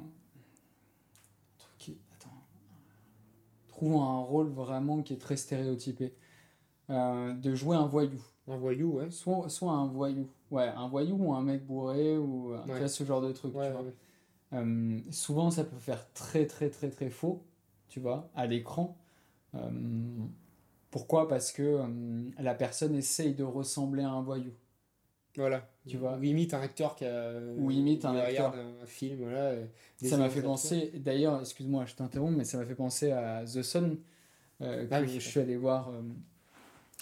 un 3.83 4.20
rôle 4.20 4.48
vraiment 4.48 5.02
qui 5.02 5.14
est 5.14 5.18
très 5.18 5.37
stéréotypé. 5.37 6.14
De 6.88 7.54
jouer 7.54 7.76
un 7.76 7.87
voyou. 7.87 8.20
Un 8.50 8.56
voyou, 8.56 8.94
ouais. 8.98 9.10
Soit, 9.10 9.48
soit 9.48 9.72
un 9.72 9.86
voyou. 9.86 10.28
Ouais, 10.50 10.68
un 10.68 10.88
voyou 10.88 11.16
ou 11.16 11.32
un 11.34 11.42
mec 11.42 11.64
bourré 11.64 12.18
ou 12.18 12.52
euh, 12.52 12.58
tu 12.64 12.72
Ouais. 12.72 12.78
vois, 12.80 12.88
ce 12.88 13.04
genre 13.04 13.20
de 13.20 13.32
truc. 13.32 13.54
Ouais, 13.54 13.66
tu 13.68 13.72
vois. 13.72 13.82
ouais. 13.82 13.94
Euh, 14.52 14.98
souvent, 15.12 15.50
ça 15.50 15.62
peut 15.64 15.78
faire 15.78 16.12
très, 16.12 16.46
très, 16.46 16.68
très, 16.70 16.90
très 16.90 17.08
faux, 17.10 17.42
tu 17.88 18.00
vois, 18.00 18.28
à 18.34 18.46
l'écran. 18.46 18.96
Euh, 19.54 19.60
pourquoi? 20.90 21.28
Parce 21.28 21.52
que 21.52 21.62
euh, 21.62 21.86
la 22.38 22.54
personne 22.54 22.94
essaye 22.96 23.34
de 23.34 23.44
ressembler 23.44 24.02
à 24.02 24.10
un 24.10 24.22
voyou. 24.22 24.50
Voilà. 25.36 25.68
Tu 25.86 25.96
vois. 25.96 26.16
Ou 26.18 26.24
imite 26.24 26.52
un 26.54 26.60
acteur 26.60 26.96
qui 26.96 27.04
a. 27.04 27.32
Ou 27.56 27.70
imite 27.70 28.04
un 28.04 28.16
acteur. 28.16 28.52
un 28.82 28.86
film, 28.86 29.20
voilà. 29.22 29.54
Ça 30.02 30.16
m'a 30.16 30.28
fait 30.28 30.42
penser, 30.42 30.90
d'ailleurs, 30.96 31.40
excuse-moi, 31.40 31.84
je 31.86 31.94
t'interromps, 31.94 32.36
mais 32.36 32.44
ça 32.44 32.58
m'a 32.58 32.64
fait 32.64 32.74
penser 32.74 33.12
à 33.12 33.44
The 33.44 33.62
Sun, 33.62 33.96
euh, 34.60 34.86
que 34.86 34.94
Ah 34.94 35.00
oui. 35.02 35.08
je 35.08 35.20
suis 35.20 35.38
allé 35.38 35.56
voir 35.56 35.90
euh, 35.90 36.02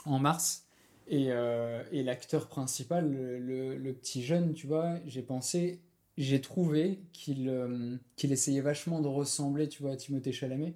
en 0.04 0.18
mars. 0.18 0.66
Et, 1.08 1.32
euh, 1.32 1.82
et 1.92 2.02
l'acteur 2.02 2.48
principal, 2.48 3.10
le, 3.10 3.76
le- 3.76 3.94
petit 3.94 4.22
jeune, 4.22 4.52
tu 4.54 4.66
vois, 4.66 4.96
j'ai 5.06 5.22
pensé, 5.22 5.80
j'ai 6.18 6.40
trouvé 6.40 7.00
qu'il 7.12 7.48
euh, 7.48 7.96
essayait 8.22 8.60
vachement 8.60 9.00
de 9.00 9.08
ressembler, 9.08 9.68
tu 9.68 9.82
vois, 9.82 9.92
à 9.92 9.96
Timothée 9.96 10.32
Chalamet. 10.32 10.74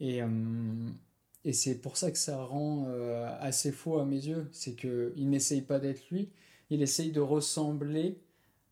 Et, 0.00 0.22
euh, 0.22 0.28
et 1.44 1.52
c'est 1.52 1.80
pour 1.80 1.96
ça 1.96 2.10
que 2.12 2.18
ça 2.18 2.42
rend 2.44 2.86
assez 3.40 3.72
faux 3.72 3.98
à 3.98 4.04
mes 4.06 4.26
yeux. 4.26 4.48
C'est 4.52 4.74
qu'il 4.76 5.30
n'essaye 5.30 5.62
pas 5.62 5.78
d'être 5.80 6.08
lui, 6.10 6.30
il 6.70 6.82
essaye 6.82 7.12
de 7.12 7.20
ressembler 7.20 8.18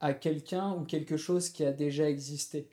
à 0.00 0.14
quelqu'un 0.14 0.74
ou 0.74 0.84
quelque 0.84 1.16
chose 1.16 1.50
qui 1.50 1.64
a 1.64 1.72
déjà 1.72 2.08
existé. 2.10 2.68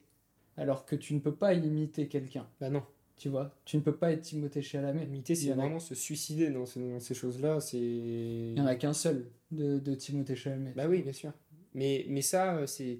Alors 0.57 0.85
que 0.85 0.95
tu 0.95 1.13
ne 1.15 1.19
peux 1.19 1.35
pas 1.35 1.53
imiter 1.55 2.07
quelqu'un, 2.09 2.47
Bah 2.61 2.69
non. 2.69 2.83
Tu 3.17 3.29
vois. 3.29 3.53
Tu 3.65 3.77
ne 3.77 3.81
peux 3.81 3.95
pas 3.95 4.11
être 4.11 4.21
Timothée 4.21 4.61
Chalamet. 4.61 5.05
Y 5.11 5.35
c'est 5.35 5.49
en 5.51 5.59
a- 5.59 5.61
vraiment 5.63 5.79
se 5.79 5.95
suicider 5.95 6.49
dans 6.51 6.65
ces, 6.65 7.13
choses-là. 7.13 7.59
C'est. 7.59 7.77
Il 7.79 8.53
n'y 8.53 8.61
en 8.61 8.65
a 8.67 8.75
qu'un 8.75 8.93
seul 8.93 9.25
de, 9.51 9.79
de 9.79 9.95
Timothée 9.95 10.35
Chalamet. 10.35 10.73
Bah 10.75 10.87
oui, 10.87 11.01
bien 11.01 11.13
sûr. 11.13 11.33
Mais, 11.73 12.05
mais 12.09 12.21
ça, 12.21 12.57
euh, 12.57 12.67
c'est. 12.67 12.99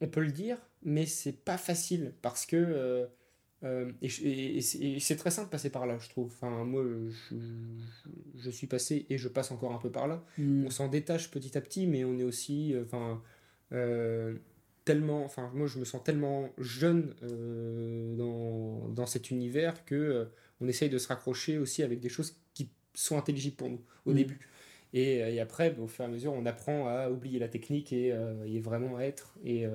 On 0.00 0.08
peut 0.08 0.22
le 0.24 0.32
dire, 0.32 0.58
mais 0.82 1.06
c'est 1.06 1.32
pas 1.44 1.58
facile 1.58 2.12
parce 2.22 2.46
que. 2.46 2.56
euh, 2.56 3.06
euh, 3.62 3.92
et 4.02 4.08
je- 4.08 4.24
et- 4.24 4.56
et 4.58 5.00
c'est 5.00 5.16
très 5.16 5.30
simple 5.30 5.48
de 5.48 5.52
passer 5.52 5.70
par 5.70 5.86
là, 5.86 5.98
je 5.98 6.08
trouve. 6.10 6.26
Enfin, 6.26 6.64
moi, 6.64 6.82
je, 7.30 7.36
je 8.36 8.50
suis 8.50 8.66
passé 8.66 9.06
et 9.08 9.16
je 9.18 9.28
passe 9.28 9.50
encore 9.52 9.72
un 9.72 9.78
peu 9.78 9.90
par 9.90 10.06
là. 10.06 10.22
Hmm. 10.38 10.64
On 10.66 10.70
s'en 10.70 10.88
détache 10.88 11.30
petit 11.30 11.56
à 11.56 11.60
petit, 11.60 11.86
mais 11.86 12.04
on 12.04 12.18
est 12.18 12.24
aussi. 12.24 12.74
Enfin. 12.84 13.22
euh, 13.72 14.36
tellement. 14.84 15.24
Enfin, 15.24 15.50
moi, 15.54 15.66
je 15.66 15.78
me 15.78 15.84
sens 15.84 16.02
tellement 16.04 16.48
jeune 16.58 17.14
euh, 17.22 18.14
dans, 18.16 18.88
dans 18.88 19.06
cet 19.06 19.30
univers 19.30 19.84
que 19.84 19.94
euh, 19.94 20.24
on 20.60 20.68
essaye 20.68 20.88
de 20.90 20.98
se 20.98 21.08
raccrocher 21.08 21.58
aussi 21.58 21.82
avec 21.82 22.00
des 22.00 22.08
choses 22.08 22.36
qui 22.54 22.70
sont 22.94 23.16
intelligibles 23.18 23.56
pour 23.56 23.70
nous 23.70 23.80
au 24.06 24.12
Mm. 24.12 24.16
début. 24.16 24.38
Et, 24.92 25.22
euh, 25.22 25.30
et 25.32 25.40
après, 25.40 25.70
bah, 25.70 25.82
au 25.82 25.88
fur 25.88 26.04
et 26.04 26.08
à 26.08 26.10
mesure, 26.10 26.32
on 26.32 26.46
apprend 26.46 26.86
à 26.88 27.10
oublier 27.10 27.38
la 27.38 27.48
technique 27.48 27.92
et, 27.92 28.12
euh, 28.12 28.44
et 28.44 28.60
vraiment 28.60 28.96
à 28.96 29.02
être. 29.02 29.34
Et, 29.44 29.66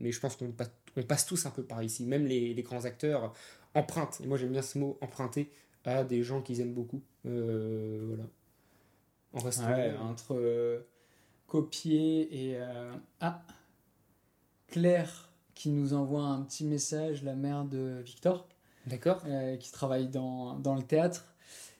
mais 0.00 0.10
je 0.12 0.20
pense 0.20 0.36
qu'on 0.36 0.50
passe, 0.52 0.70
on 0.96 1.02
passe 1.02 1.26
tous 1.26 1.44
un 1.46 1.50
peu 1.50 1.62
par 1.62 1.82
ici. 1.82 2.04
Même 2.06 2.26
les, 2.26 2.54
les 2.54 2.62
grands 2.62 2.84
acteurs 2.84 3.32
empruntent, 3.74 4.20
et 4.22 4.26
moi 4.26 4.36
j'aime 4.38 4.52
bien 4.52 4.62
ce 4.62 4.78
mot, 4.78 4.98
emprunter 5.00 5.50
à 5.84 6.04
des 6.04 6.22
gens 6.22 6.42
qu'ils 6.42 6.60
aiment 6.60 6.74
beaucoup. 6.74 7.02
Voilà. 7.24 8.24
En 9.32 9.38
restant. 9.40 9.70
Ouais, 9.72 9.92
entre 10.00 10.84
copier 11.46 12.50
et... 12.50 12.58
Ah 13.20 13.42
Claire 14.82 15.28
qui 15.54 15.68
nous 15.68 15.92
envoie 15.92 16.22
un 16.22 16.40
petit 16.42 16.64
message, 16.64 17.22
la 17.22 17.34
mère 17.34 17.66
de 17.66 18.00
Victor, 18.02 18.48
D'accord. 18.86 19.22
euh, 19.26 19.56
qui 19.58 19.70
travaille 19.70 20.08
dans, 20.08 20.58
dans 20.58 20.74
le 20.74 20.82
théâtre. 20.82 21.26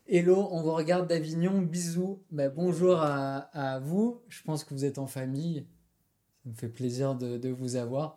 Hello, 0.07 0.46
on 0.50 0.61
vous 0.61 0.72
regarde 0.74 1.09
d'Avignon, 1.09 1.62
bisous. 1.62 2.20
Bah, 2.31 2.50
bonjour 2.50 2.98
à, 3.00 3.38
à 3.55 3.78
vous, 3.78 4.20
je 4.28 4.42
pense 4.42 4.62
que 4.62 4.74
vous 4.74 4.85
êtes 4.85 4.98
en 4.98 5.07
famille. 5.07 5.64
Ça 6.44 6.50
me 6.50 6.55
fait 6.55 6.68
plaisir 6.68 7.14
de, 7.14 7.38
de 7.38 7.48
vous 7.48 7.76
avoir. 7.76 8.16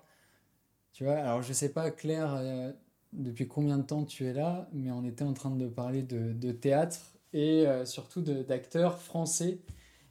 Tu 0.92 1.06
vois, 1.06 1.16
alors 1.16 1.42
je 1.42 1.54
sais 1.54 1.70
pas, 1.70 1.90
Claire, 1.90 2.36
euh, 2.36 2.74
depuis 3.14 3.48
combien 3.48 3.78
de 3.78 3.84
temps 3.84 4.04
tu 4.04 4.26
es 4.26 4.34
là, 4.34 4.68
mais 4.74 4.92
on 4.92 5.06
était 5.06 5.24
en 5.24 5.34
train 5.34 5.52
de 5.52 5.68
parler 5.70 6.04
de, 6.04 6.34
de 6.34 6.52
théâtre 6.52 7.00
et 7.32 7.66
euh, 7.66 7.86
surtout 7.86 8.22
d'acteurs 8.22 9.00
français. 9.00 9.62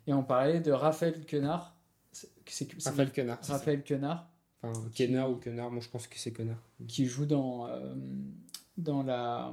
Et 0.06 0.14
on 0.14 0.22
parlait 0.22 0.60
de 0.60 0.72
Raphaël 0.72 1.22
Quenard. 1.26 1.76
C'est- 2.46 2.72
Raphaël 2.82 3.12
Quenard. 3.12 3.38
Raphaël 3.42 3.82
Quenard, 3.84 4.30
Enfin, 4.70 4.82
Quenard 4.96 5.30
ou 5.30 5.36
Quenard, 5.36 5.70
moi 5.70 5.80
je 5.80 5.88
pense 5.88 6.06
que 6.06 6.18
c'est 6.18 6.32
Quenard. 6.32 6.62
qui 6.88 7.06
joue 7.06 7.26
dans, 7.26 7.66
euh, 7.68 7.94
dans, 8.76 9.02
la, 9.02 9.52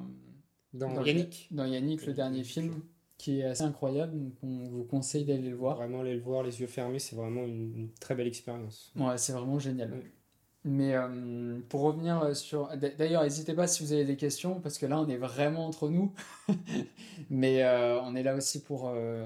Dans, 0.73 0.93
Dans- 0.93 1.03
Yannick. 1.05 1.47
dans 1.51 1.65
Yannick, 1.65 2.05
le 2.05 2.13
dernier 2.13 2.43
film, 2.43 2.81
qui 3.17 3.39
est 3.39 3.43
assez 3.43 3.63
incroyable. 3.63 4.17
Donc 4.17 4.33
on 4.43 4.67
vous 4.69 4.83
conseille 4.83 5.25
d'aller 5.25 5.49
le 5.49 5.55
voir. 5.55 5.75
Vraiment 5.77 6.01
aller 6.01 6.15
le 6.15 6.21
voir 6.21 6.43
les 6.43 6.59
yeux 6.61 6.67
fermés, 6.67 6.99
c'est 6.99 7.15
vraiment 7.15 7.43
une, 7.45 7.75
une 7.75 7.89
très 7.99 8.15
belle 8.15 8.27
expérience. 8.27 8.91
Ouais, 8.95 9.17
c'est 9.17 9.33
vraiment 9.33 9.59
génial. 9.59 9.91
Ouais. 9.91 10.11
Mais 10.63 10.93
euh, 10.95 11.59
pour 11.69 11.81
revenir 11.81 12.21
euh, 12.21 12.33
sur... 12.35 12.67
d'a- 12.77 12.89
D'ailleurs, 12.91 13.23
n'hésitez 13.23 13.53
pas 13.53 13.65
si 13.65 13.81
vous 13.83 13.93
avez 13.93 14.05
des 14.05 14.15
questions, 14.15 14.59
parce 14.59 14.77
que 14.77 14.85
là, 14.85 14.99
on 15.01 15.07
est 15.09 15.17
vraiment 15.17 15.65
entre 15.65 15.89
nous. 15.89 16.13
Mais 17.29 17.63
euh, 17.63 17.99
on 18.01 18.15
est 18.15 18.23
là 18.23 18.35
aussi 18.35 18.61
pour, 18.61 18.89
euh, 18.89 19.25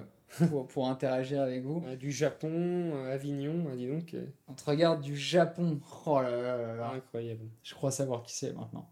pour, 0.49 0.67
pour 0.67 0.87
interagir 0.87 1.41
avec 1.41 1.63
vous. 1.63 1.83
Euh, 1.85 1.95
du 1.95 2.11
Japon, 2.11 2.49
euh, 2.49 3.13
Avignon, 3.13 3.67
ah, 3.71 3.75
dis 3.75 3.87
donc, 3.87 4.13
euh, 4.13 4.25
On 4.47 4.53
te 4.53 4.65
regarde 4.65 5.01
du 5.01 5.15
Japon. 5.15 5.79
Oh 6.05 6.21
là 6.21 6.29
là 6.29 6.57
là 6.57 6.75
là. 6.75 6.91
incroyable. 6.91 7.45
Je 7.63 7.73
crois 7.73 7.91
savoir 7.91 8.23
qui 8.23 8.33
c'est 8.35 8.53
maintenant. 8.53 8.89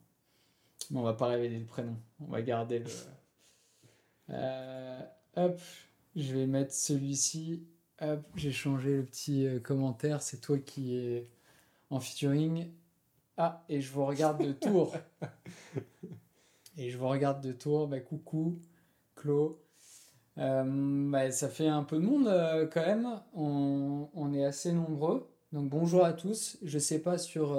Mais 0.92 1.00
on 1.00 1.04
va 1.04 1.14
pas 1.14 1.28
révéler 1.28 1.60
le 1.60 1.66
prénom. 1.66 1.96
On 2.20 2.32
va 2.32 2.42
garder 2.42 2.80
le... 2.80 2.86
Euh, 4.30 5.00
hop, 5.36 5.60
je 6.16 6.34
vais 6.34 6.46
mettre 6.46 6.74
celui-ci. 6.74 7.64
Hop, 8.02 8.22
j'ai 8.36 8.52
changé 8.52 8.98
le 8.98 9.06
petit 9.06 9.46
euh, 9.46 9.60
commentaire. 9.60 10.22
C'est 10.22 10.42
toi 10.42 10.58
qui 10.60 10.96
es 10.96 11.30
en 11.90 12.00
featuring. 12.00 12.72
Ah, 13.38 13.64
et 13.70 13.82
je 13.82 13.92
vous 13.92 14.06
regarde 14.06 14.46
de 14.46 14.52
tour. 14.54 14.94
et 16.78 16.90
je 16.90 16.98
vous 16.98 17.08
regarde 17.08 17.42
de 17.42 17.52
tour. 17.52 17.88
Bah, 17.88 18.00
coucou, 18.00 18.60
Clo. 19.16 19.63
Euh, 20.38 21.12
bah, 21.12 21.32
ça 21.32 21.50
fait 21.50 21.68
un 21.68 21.84
peu 21.84 21.98
de 21.98 22.02
monde 22.02 22.28
euh, 22.28 22.68
quand 22.68 22.86
même. 22.86 23.22
On, 23.34 24.34
est 24.34 24.46
assez 24.46 24.72
nombreux. 24.72 25.30
Donc 25.52 25.70
bonjour 25.70 26.06
à 26.06 26.14
tous. 26.14 26.58
Je 26.64 26.80
sais 26.80 27.00
pas 27.00 27.18
sur, 27.18 27.54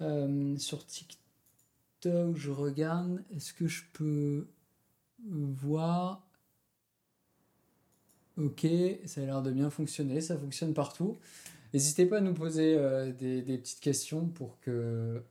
euh, 0.00 0.56
sur 0.56 0.86
TikTok, 0.86 2.36
je 2.36 2.50
regarde. 2.50 3.22
Est-ce 3.34 3.52
que 3.52 3.66
je 3.66 3.82
peux 3.92 4.48
voir? 5.26 6.24
Ok, 8.36 8.66
ça 9.06 9.22
a 9.22 9.24
l'air 9.24 9.42
de 9.42 9.50
bien 9.50 9.70
fonctionner. 9.70 10.20
Ça 10.20 10.38
fonctionne 10.38 10.74
partout. 10.74 11.18
N'hésitez 11.74 12.06
pas 12.06 12.18
à 12.18 12.20
nous 12.20 12.34
poser 12.34 12.76
des, 13.18 13.42
des 13.42 13.58
petites 13.58 13.80
questions 13.80 14.26
pour 14.28 14.60
que. 14.60 15.22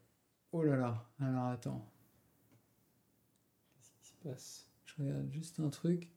Oh 0.51 0.63
là 0.63 0.75
là. 0.75 1.05
Alors 1.21 1.45
attends. 1.45 1.89
Qu'est-ce 3.71 3.91
qui 3.91 4.07
se 4.07 4.13
passe? 4.23 4.65
Je 4.85 5.03
regarde 5.03 5.31
juste 5.31 5.59
un 5.61 5.69
truc. 5.69 6.09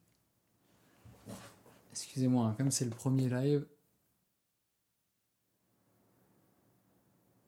Excusez-moi, 2.02 2.46
hein, 2.46 2.54
comme 2.56 2.70
c'est 2.70 2.84
le 2.86 2.90
premier 2.90 3.28
live. 3.28 3.66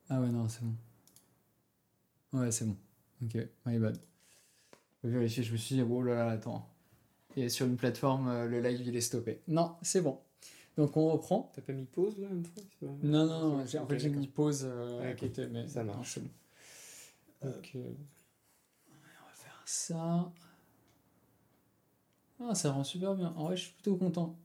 Ah 0.08 0.20
ouais, 0.20 0.28
non, 0.28 0.48
c'est 0.48 0.62
bon. 0.62 0.74
Ouais, 2.38 2.50
c'est 2.50 2.66
bon. 2.66 2.76
Ok, 3.24 3.36
my 3.64 3.78
bad. 3.78 3.98
Je 5.02 5.08
vais 5.08 5.14
vérifier, 5.14 5.42
je 5.42 5.52
me 5.52 5.56
suis 5.56 5.76
dit, 5.76 5.82
oh 5.82 6.02
là 6.02 6.14
là, 6.14 6.30
attends. 6.32 6.68
Et 7.36 7.48
sur 7.48 7.66
une 7.66 7.76
plateforme, 7.76 8.28
euh, 8.28 8.46
le 8.46 8.60
live 8.60 8.82
il 8.86 8.94
est 8.94 9.00
stoppé. 9.00 9.40
Non, 9.48 9.76
c'est 9.80 10.02
bon. 10.02 10.20
Donc 10.76 10.96
on 10.96 11.10
reprend. 11.10 11.50
T'as 11.54 11.62
pas 11.62 11.72
mis 11.72 11.86
pause 11.86 12.18
là 12.18 12.28
une 12.30 12.44
fois 12.44 12.62
Non, 13.02 13.26
non, 13.26 13.56
non, 13.56 13.62
en 13.62 13.86
fait 13.86 13.98
j'ai 13.98 14.10
mis 14.10 14.26
pause 14.28 14.66
euh, 14.66 15.14
côté, 15.14 15.46
mais 15.48 15.66
ça 15.66 15.82
non, 15.82 15.94
marche. 15.94 16.18
bon. 16.18 16.30
Donc, 17.50 17.72
euh, 17.74 17.92
On 18.88 19.26
va 19.26 19.34
faire 19.34 19.62
ça. 19.64 20.30
Ah, 22.40 22.54
ça 22.54 22.72
rend 22.72 22.84
super 22.84 23.14
bien. 23.14 23.32
En 23.36 23.44
vrai, 23.44 23.56
je 23.56 23.62
suis 23.64 23.72
plutôt 23.72 23.96
content. 23.96 24.36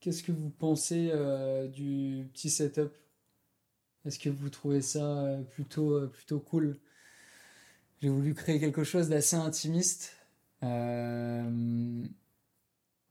Qu'est-ce 0.00 0.22
que 0.22 0.32
vous 0.32 0.48
pensez 0.48 1.10
euh, 1.12 1.68
du 1.68 2.26
petit 2.32 2.48
setup? 2.48 2.90
Est-ce 4.06 4.18
que 4.18 4.30
vous 4.30 4.48
trouvez 4.48 4.80
ça 4.80 5.04
euh, 5.04 5.42
plutôt, 5.42 5.92
euh, 5.92 6.06
plutôt 6.06 6.40
cool? 6.40 6.78
J'ai 8.00 8.08
voulu 8.08 8.32
créer 8.32 8.58
quelque 8.58 8.82
chose 8.82 9.10
d'assez 9.10 9.36
intimiste. 9.36 10.16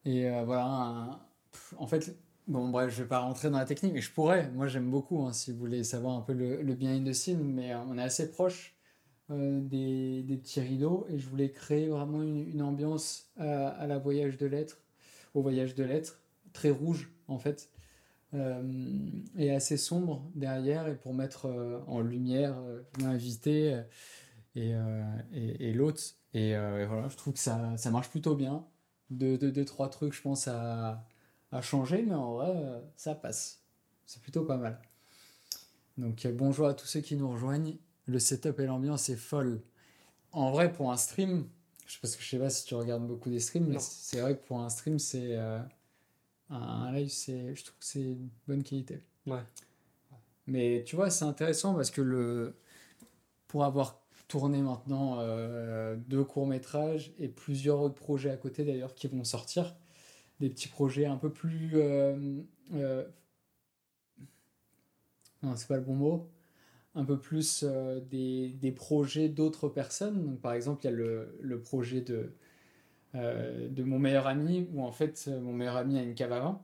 Et 0.05 0.29
voilà. 0.45 1.29
en 1.77 1.85
fait, 1.85 2.17
bon, 2.47 2.69
bref, 2.69 2.91
je 2.91 3.03
vais 3.03 3.07
pas 3.07 3.19
rentrer 3.19 3.51
dans 3.51 3.59
la 3.59 3.65
technique, 3.65 3.93
mais 3.93 4.01
je 4.01 4.11
pourrais. 4.11 4.49
Moi, 4.49 4.67
j'aime 4.67 4.89
beaucoup, 4.89 5.21
hein, 5.21 5.33
si 5.33 5.51
vous 5.51 5.59
voulez 5.59 5.83
savoir 5.83 6.15
un 6.15 6.21
peu 6.21 6.33
le, 6.33 6.63
le 6.63 6.73
behind 6.73 7.07
the 7.07 7.13
scene, 7.13 7.43
mais 7.43 7.75
on 7.75 7.99
est 7.99 8.03
assez 8.03 8.31
proche 8.31 8.75
des, 9.29 10.25
petits 10.41 10.61
rideaux 10.61 11.05
et 11.09 11.19
je 11.19 11.29
voulais 11.29 11.51
créer 11.51 11.87
vraiment 11.87 12.23
une, 12.23 12.63
ambiance 12.63 13.31
à 13.37 13.85
la 13.85 13.99
voyage 13.99 14.37
de 14.37 14.47
lettres, 14.47 14.79
au 15.35 15.43
voyage 15.43 15.75
de 15.75 15.83
lettres, 15.83 16.19
très 16.53 16.69
rouge 16.71 17.11
en 17.27 17.37
fait, 17.37 17.69
euh, 18.33 19.09
et 19.37 19.51
assez 19.51 19.77
sombre 19.77 20.29
derrière 20.35 20.87
et 20.87 20.95
pour 20.95 21.13
mettre 21.13 21.47
euh, 21.47 21.79
en 21.87 22.01
lumière 22.01 22.57
euh, 22.59 22.81
l'invité 22.99 23.81
et, 24.55 24.73
et, 25.33 25.69
et 25.69 25.73
l'autre. 25.73 26.01
Et, 26.33 26.49
et 26.49 26.85
voilà, 26.85 27.07
je 27.09 27.15
trouve 27.17 27.33
que 27.33 27.39
ça, 27.39 27.75
ça 27.77 27.91
marche 27.91 28.09
plutôt 28.09 28.35
bien. 28.35 28.65
Deux, 29.09 29.37
deux, 29.37 29.51
deux, 29.51 29.65
trois 29.65 29.89
trucs, 29.89 30.13
je 30.13 30.21
pense, 30.21 30.47
à, 30.47 31.03
à 31.51 31.61
changer, 31.61 32.03
mais 32.03 32.13
en 32.13 32.33
vrai, 32.33 32.81
ça 32.95 33.15
passe. 33.15 33.63
C'est 34.05 34.21
plutôt 34.21 34.43
pas 34.43 34.57
mal. 34.57 34.79
Donc 35.97 36.27
bonjour 36.27 36.67
à 36.67 36.73
tous 36.73 36.85
ceux 36.85 37.01
qui 37.01 37.15
nous 37.15 37.29
rejoignent. 37.29 37.77
Le 38.05 38.19
setup 38.19 38.59
et 38.59 38.65
l'ambiance 38.65 39.09
est 39.09 39.15
folle. 39.15 39.61
En 40.31 40.51
vrai, 40.51 40.71
pour 40.71 40.91
un 40.91 40.97
stream, 40.97 41.47
je 41.87 41.99
parce 41.99 42.15
que 42.15 42.21
je 42.21 42.29
sais 42.29 42.37
pas 42.37 42.49
si 42.51 42.65
tu 42.65 42.75
regardes 42.75 43.07
beaucoup 43.07 43.29
des 43.31 43.39
streams, 43.39 43.67
mais 43.67 43.79
c'est 43.79 44.21
vrai 44.21 44.37
que 44.37 44.45
pour 44.45 44.59
un 44.59 44.69
stream, 44.69 44.99
c'est 44.99 45.35
euh, 45.35 45.59
un, 46.49 46.91
live, 46.91 47.09
c'est, 47.09 47.55
je 47.55 47.63
trouve 47.63 47.77
que 47.79 47.85
c'est 47.85 48.01
une 48.01 48.29
bonne 48.47 48.63
qualité. 48.63 49.01
Ouais. 49.25 49.41
Mais 50.47 50.83
tu 50.85 50.95
vois, 50.95 51.09
c'est 51.09 51.25
intéressant 51.25 51.75
parce 51.75 51.91
que 51.91 52.01
le, 52.01 52.55
pour 53.47 53.63
avoir 53.63 54.01
tourné 54.27 54.61
maintenant 54.61 55.19
euh, 55.19 55.95
deux 55.95 56.23
courts-métrages 56.23 57.13
et 57.19 57.27
plusieurs 57.27 57.79
autres 57.79 57.95
projets 57.95 58.29
à 58.29 58.37
côté 58.37 58.63
d'ailleurs 58.63 58.93
qui 58.95 59.07
vont 59.07 59.23
sortir, 59.23 59.75
des 60.39 60.49
petits 60.49 60.67
projets 60.67 61.05
un 61.05 61.17
peu 61.17 61.31
plus. 61.31 61.71
euh, 61.75 62.41
euh, 62.73 63.05
non, 65.43 65.55
c'est 65.55 65.67
pas 65.67 65.77
le 65.77 65.83
bon 65.83 65.95
mot. 65.95 66.29
Un 66.95 67.05
peu 67.05 67.19
plus 67.19 67.63
euh, 67.63 67.99
des, 68.01 68.49
des 68.49 68.71
projets 68.71 69.29
d'autres 69.29 69.69
personnes. 69.69 70.25
Donc, 70.25 70.41
par 70.41 70.53
exemple, 70.53 70.81
il 70.83 70.85
y 70.85 70.89
a 70.89 70.95
le, 70.95 71.37
le 71.39 71.61
projet 71.61 72.01
de, 72.01 72.33
de 73.13 73.83
mon 73.83 73.99
meilleur 73.99 74.27
ami, 74.27 74.67
où 74.73 74.83
en 74.83 74.91
fait, 74.91 75.25
euh, 75.27 75.39
mon 75.39 75.53
meilleur 75.53 75.77
ami 75.77 75.97
a 75.97 76.03
une 76.03 76.15
cave 76.15 76.31
à 76.31 76.39
vin 76.39 76.61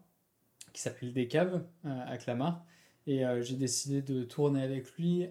qui 0.73 0.81
s'appelle 0.81 1.13
Des 1.13 1.27
Caves 1.27 1.63
euh, 1.85 2.03
à 2.05 2.17
Clamart. 2.17 2.63
Et 3.07 3.25
euh, 3.25 3.41
j'ai 3.41 3.55
décidé 3.55 4.01
de 4.01 4.23
tourner 4.23 4.61
avec 4.61 4.91
lui 4.93 5.27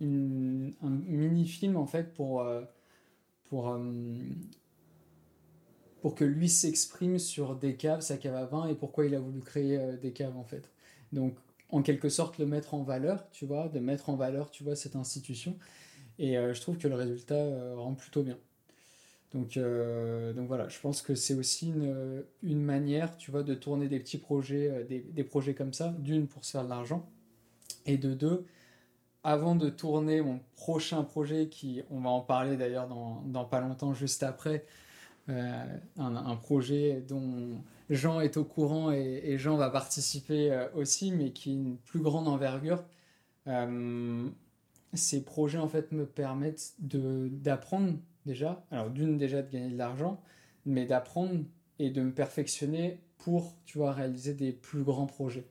un 0.00 0.90
mini-film 0.90 1.76
en 1.76 1.86
fait 1.86 2.14
pour, 2.14 2.40
euh, 2.42 2.62
pour, 3.44 3.70
euh, 3.70 3.80
pour 6.00 6.14
que 6.14 6.24
lui 6.24 6.48
s'exprime 6.48 7.18
sur 7.18 7.56
des 7.56 7.76
caves, 7.76 8.00
sa 8.00 8.16
cave 8.16 8.34
à 8.34 8.46
vin 8.46 8.66
et 8.68 8.74
pourquoi 8.74 9.06
il 9.06 9.14
a 9.14 9.20
voulu 9.20 9.40
créer 9.40 9.78
euh, 9.78 9.96
des 9.96 10.12
caves 10.12 10.36
en 10.36 10.44
fait. 10.44 10.70
Donc 11.12 11.36
en 11.70 11.82
quelque 11.82 12.08
sorte 12.08 12.38
le 12.38 12.46
mettre 12.46 12.74
en 12.74 12.82
valeur, 12.82 13.28
tu 13.30 13.44
vois, 13.46 13.68
de 13.68 13.78
mettre 13.78 14.08
en 14.08 14.16
valeur, 14.16 14.50
tu 14.50 14.64
vois, 14.64 14.76
cette 14.76 14.96
institution. 14.96 15.56
Et 16.18 16.38
euh, 16.38 16.54
je 16.54 16.60
trouve 16.60 16.78
que 16.78 16.88
le 16.88 16.94
résultat 16.94 17.34
euh, 17.34 17.74
rend 17.76 17.94
plutôt 17.94 18.22
bien. 18.22 18.38
Donc, 19.34 19.56
euh, 19.56 20.32
donc 20.32 20.48
voilà, 20.48 20.68
je 20.68 20.80
pense 20.80 21.02
que 21.02 21.14
c'est 21.14 21.34
aussi 21.34 21.68
une, 21.68 22.24
une 22.42 22.62
manière, 22.62 23.16
tu 23.18 23.30
vois, 23.30 23.42
de 23.42 23.54
tourner 23.54 23.88
des 23.88 24.00
petits 24.00 24.18
projets, 24.18 24.70
euh, 24.70 24.84
des, 24.84 25.00
des 25.00 25.24
projets 25.24 25.54
comme 25.54 25.74
ça, 25.74 25.94
d'une 25.98 26.26
pour 26.26 26.44
se 26.44 26.52
faire 26.52 26.64
de 26.64 26.70
l'argent, 26.70 27.06
et 27.84 27.98
de 27.98 28.14
deux, 28.14 28.46
avant 29.24 29.54
de 29.54 29.68
tourner 29.68 30.22
mon 30.22 30.40
prochain 30.56 31.02
projet, 31.02 31.48
qui, 31.48 31.82
on 31.90 32.00
va 32.00 32.10
en 32.10 32.20
parler 32.20 32.56
d'ailleurs 32.56 32.88
dans, 32.88 33.22
dans 33.26 33.44
pas 33.44 33.60
longtemps, 33.60 33.92
juste 33.92 34.22
après, 34.22 34.64
euh, 35.28 35.64
un, 35.98 36.36
projet 36.36 37.04
dont 37.06 37.62
Jean 37.90 38.20
est 38.20 38.38
au 38.38 38.44
courant 38.44 38.92
et, 38.92 39.36
Jean 39.36 39.58
va 39.58 39.68
participer 39.68 40.68
aussi, 40.74 41.12
mais 41.12 41.32
qui 41.32 41.50
est 41.50 41.54
une 41.54 41.76
plus 41.76 42.00
grande 42.00 42.28
envergure. 42.28 42.82
Ces 44.94 45.22
projets 45.22 45.58
en 45.58 45.68
fait 45.68 45.92
me 45.92 46.06
permettent 46.06 46.74
d'apprendre 46.78 47.92
déjà, 48.28 48.64
alors 48.70 48.90
d'une 48.90 49.16
déjà 49.18 49.42
de 49.42 49.50
gagner 49.50 49.70
de 49.70 49.78
l'argent, 49.78 50.20
mais 50.66 50.86
d'apprendre 50.86 51.44
et 51.78 51.90
de 51.90 52.02
me 52.02 52.12
perfectionner 52.12 53.00
pour, 53.16 53.54
tu 53.64 53.78
vois, 53.78 53.92
réaliser 53.92 54.34
des 54.34 54.52
plus 54.52 54.82
grands 54.82 55.06
projets. 55.06 55.46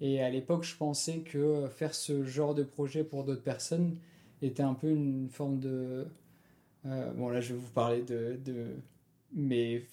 Et 0.00 0.22
à 0.22 0.30
l'époque, 0.30 0.64
je 0.64 0.76
pensais 0.76 1.18
que 1.18 1.66
faire 1.68 1.94
ce 1.94 2.24
genre 2.24 2.54
de 2.54 2.62
projet 2.62 3.04
pour 3.04 3.24
d'autres 3.24 3.42
personnes 3.42 3.96
était 4.42 4.62
un 4.62 4.74
peu 4.74 4.90
une 4.90 5.28
forme 5.28 5.58
de... 5.60 6.06
Euh, 6.86 7.12
bon, 7.14 7.28
là, 7.28 7.40
je 7.40 7.54
vais 7.54 7.58
vous 7.58 7.72
parler 7.72 8.02
de, 8.02 8.38
de 8.44 8.76
mes, 9.32 9.86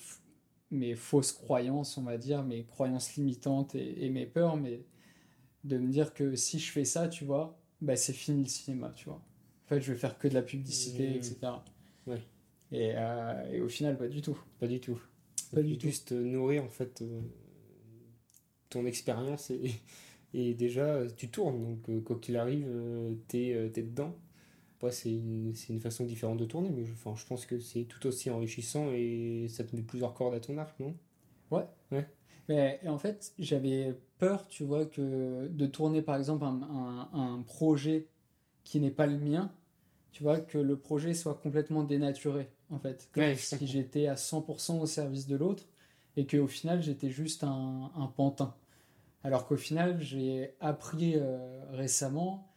mes 0.72 0.96
fausses 0.96 1.32
croyances, 1.32 1.98
on 1.98 2.04
va 2.04 2.18
dire, 2.18 2.44
mes 2.44 2.64
croyances 2.64 3.16
limitantes 3.16 3.76
et, 3.76 4.10
mes 4.10 4.26
peurs, 4.26 4.58
mais 4.58 4.82
de 5.64 5.78
me 5.78 5.90
dire 5.90 6.14
que 6.14 6.36
si 6.36 6.60
je 6.60 6.72
fais 6.72 6.86
ça, 6.86 7.08
tu 7.08 7.24
vois, 7.24 7.58
bah, 7.82 7.96
c'est 7.96 8.14
fini 8.14 8.44
le 8.44 8.50
cinéma, 8.50 8.92
tu 8.96 9.06
vois. 9.06 9.22
En 9.66 9.68
fait, 9.68 9.82
je 9.82 9.94
vais 9.94 9.98
faire 9.98 10.18
que 10.18 10.28
de 10.28 10.34
la 10.34 10.42
publicité, 10.42 11.10
mmh. 11.10 11.14
etc. 11.14 11.38
Ouais. 12.08 12.22
Et, 12.72 12.93
euh, 12.95 13.52
et, 13.52 13.62
au 13.62 13.70
final, 13.70 13.97
pas 13.97 14.08
du 14.08 14.22
tout. 14.22 14.38
Pas 14.60 14.68
du 14.68 14.80
tout. 14.80 14.99
Pas 15.54 15.62
du 15.62 15.78
tout. 15.78 15.88
Juste 15.88 16.12
nourrir, 16.12 16.64
en 16.64 16.70
fait, 16.70 17.02
euh, 17.02 17.22
ton 18.70 18.86
expérience 18.86 19.52
et, 19.52 19.72
et, 20.34 20.54
déjà, 20.54 21.06
tu 21.18 21.30
tournes. 21.30 21.62
Donc, 21.62 21.89
euh, 21.89 22.02
quoi 22.02 22.18
qu'il 22.20 22.38
arrive, 22.38 22.68
t'es 23.28 23.49
es 23.49 23.70
dedans. 23.70 24.16
Après, 24.78 24.91
c'est 24.91 25.12
une, 25.12 25.54
une, 25.70 25.80
façon 25.80 26.06
différente 26.06 26.39
de 26.39 26.45
tourner, 26.45 26.72
mais 26.72 26.86
je, 26.86 26.93
enfin, 26.93 27.14
je 27.16 27.26
pense 27.28 27.45
que 27.45 27.60
c'est 27.60 27.84
tout 27.84 28.08
aussi 28.08 28.32
enrichissant 28.32 28.91
et 28.91 29.45
ça 29.47 29.64
te 29.64 29.76
met 29.76 29.84
plusieurs 29.84 30.16
cordes 30.16 30.34
à 30.34 30.39
ton 30.39 30.58
arc, 30.58 30.80
non? 30.80 30.95
Ouais. 31.52 31.66
Ouais. 31.91 32.08
Mais 32.49 32.80
en 32.88 32.97
fait, 32.97 33.34
j'avais 33.38 33.95
peur, 34.18 34.47
tu 34.47 34.64
vois, 34.64 34.86
que 34.88 35.47
de 35.47 35.66
tourner 35.68 36.02
par 36.02 36.16
exemple 36.16 36.45
un, 36.45 36.64
un, 36.64 37.10
un 37.14 37.41
projet 37.43 38.08
qui 38.64 38.80
n'est 38.80 38.91
pas 38.91 39.06
le 39.06 39.20
mien, 39.20 39.54
tu 40.12 40.24
vois, 40.24 40.39
que 40.39 40.57
le 40.57 40.78
projet 40.78 41.14
soit 41.14 41.36
complètement 41.36 41.84
dénaturé, 41.84 42.49
en 42.70 42.80
fait. 42.80 43.09
Comme 43.14 43.36
si 43.36 43.68
j'étais 43.68 44.07
à 44.07 44.16
100% 44.16 44.80
au 44.80 44.86
service 44.86 45.28
de 45.28 45.36
l'autre 45.36 45.64
et 46.18 46.26
qu'au 46.28 46.47
final, 46.47 46.82
j'étais 46.82 47.09
juste 47.09 47.43
un, 47.43 47.91
un, 47.95 48.07
pantin. 48.07 48.53
Alors 49.24 49.47
qu'au 49.47 49.57
final, 49.57 50.01
j'ai 50.01 50.53
appris 50.59 51.14
euh, 51.16 51.38
récemment 51.72 52.47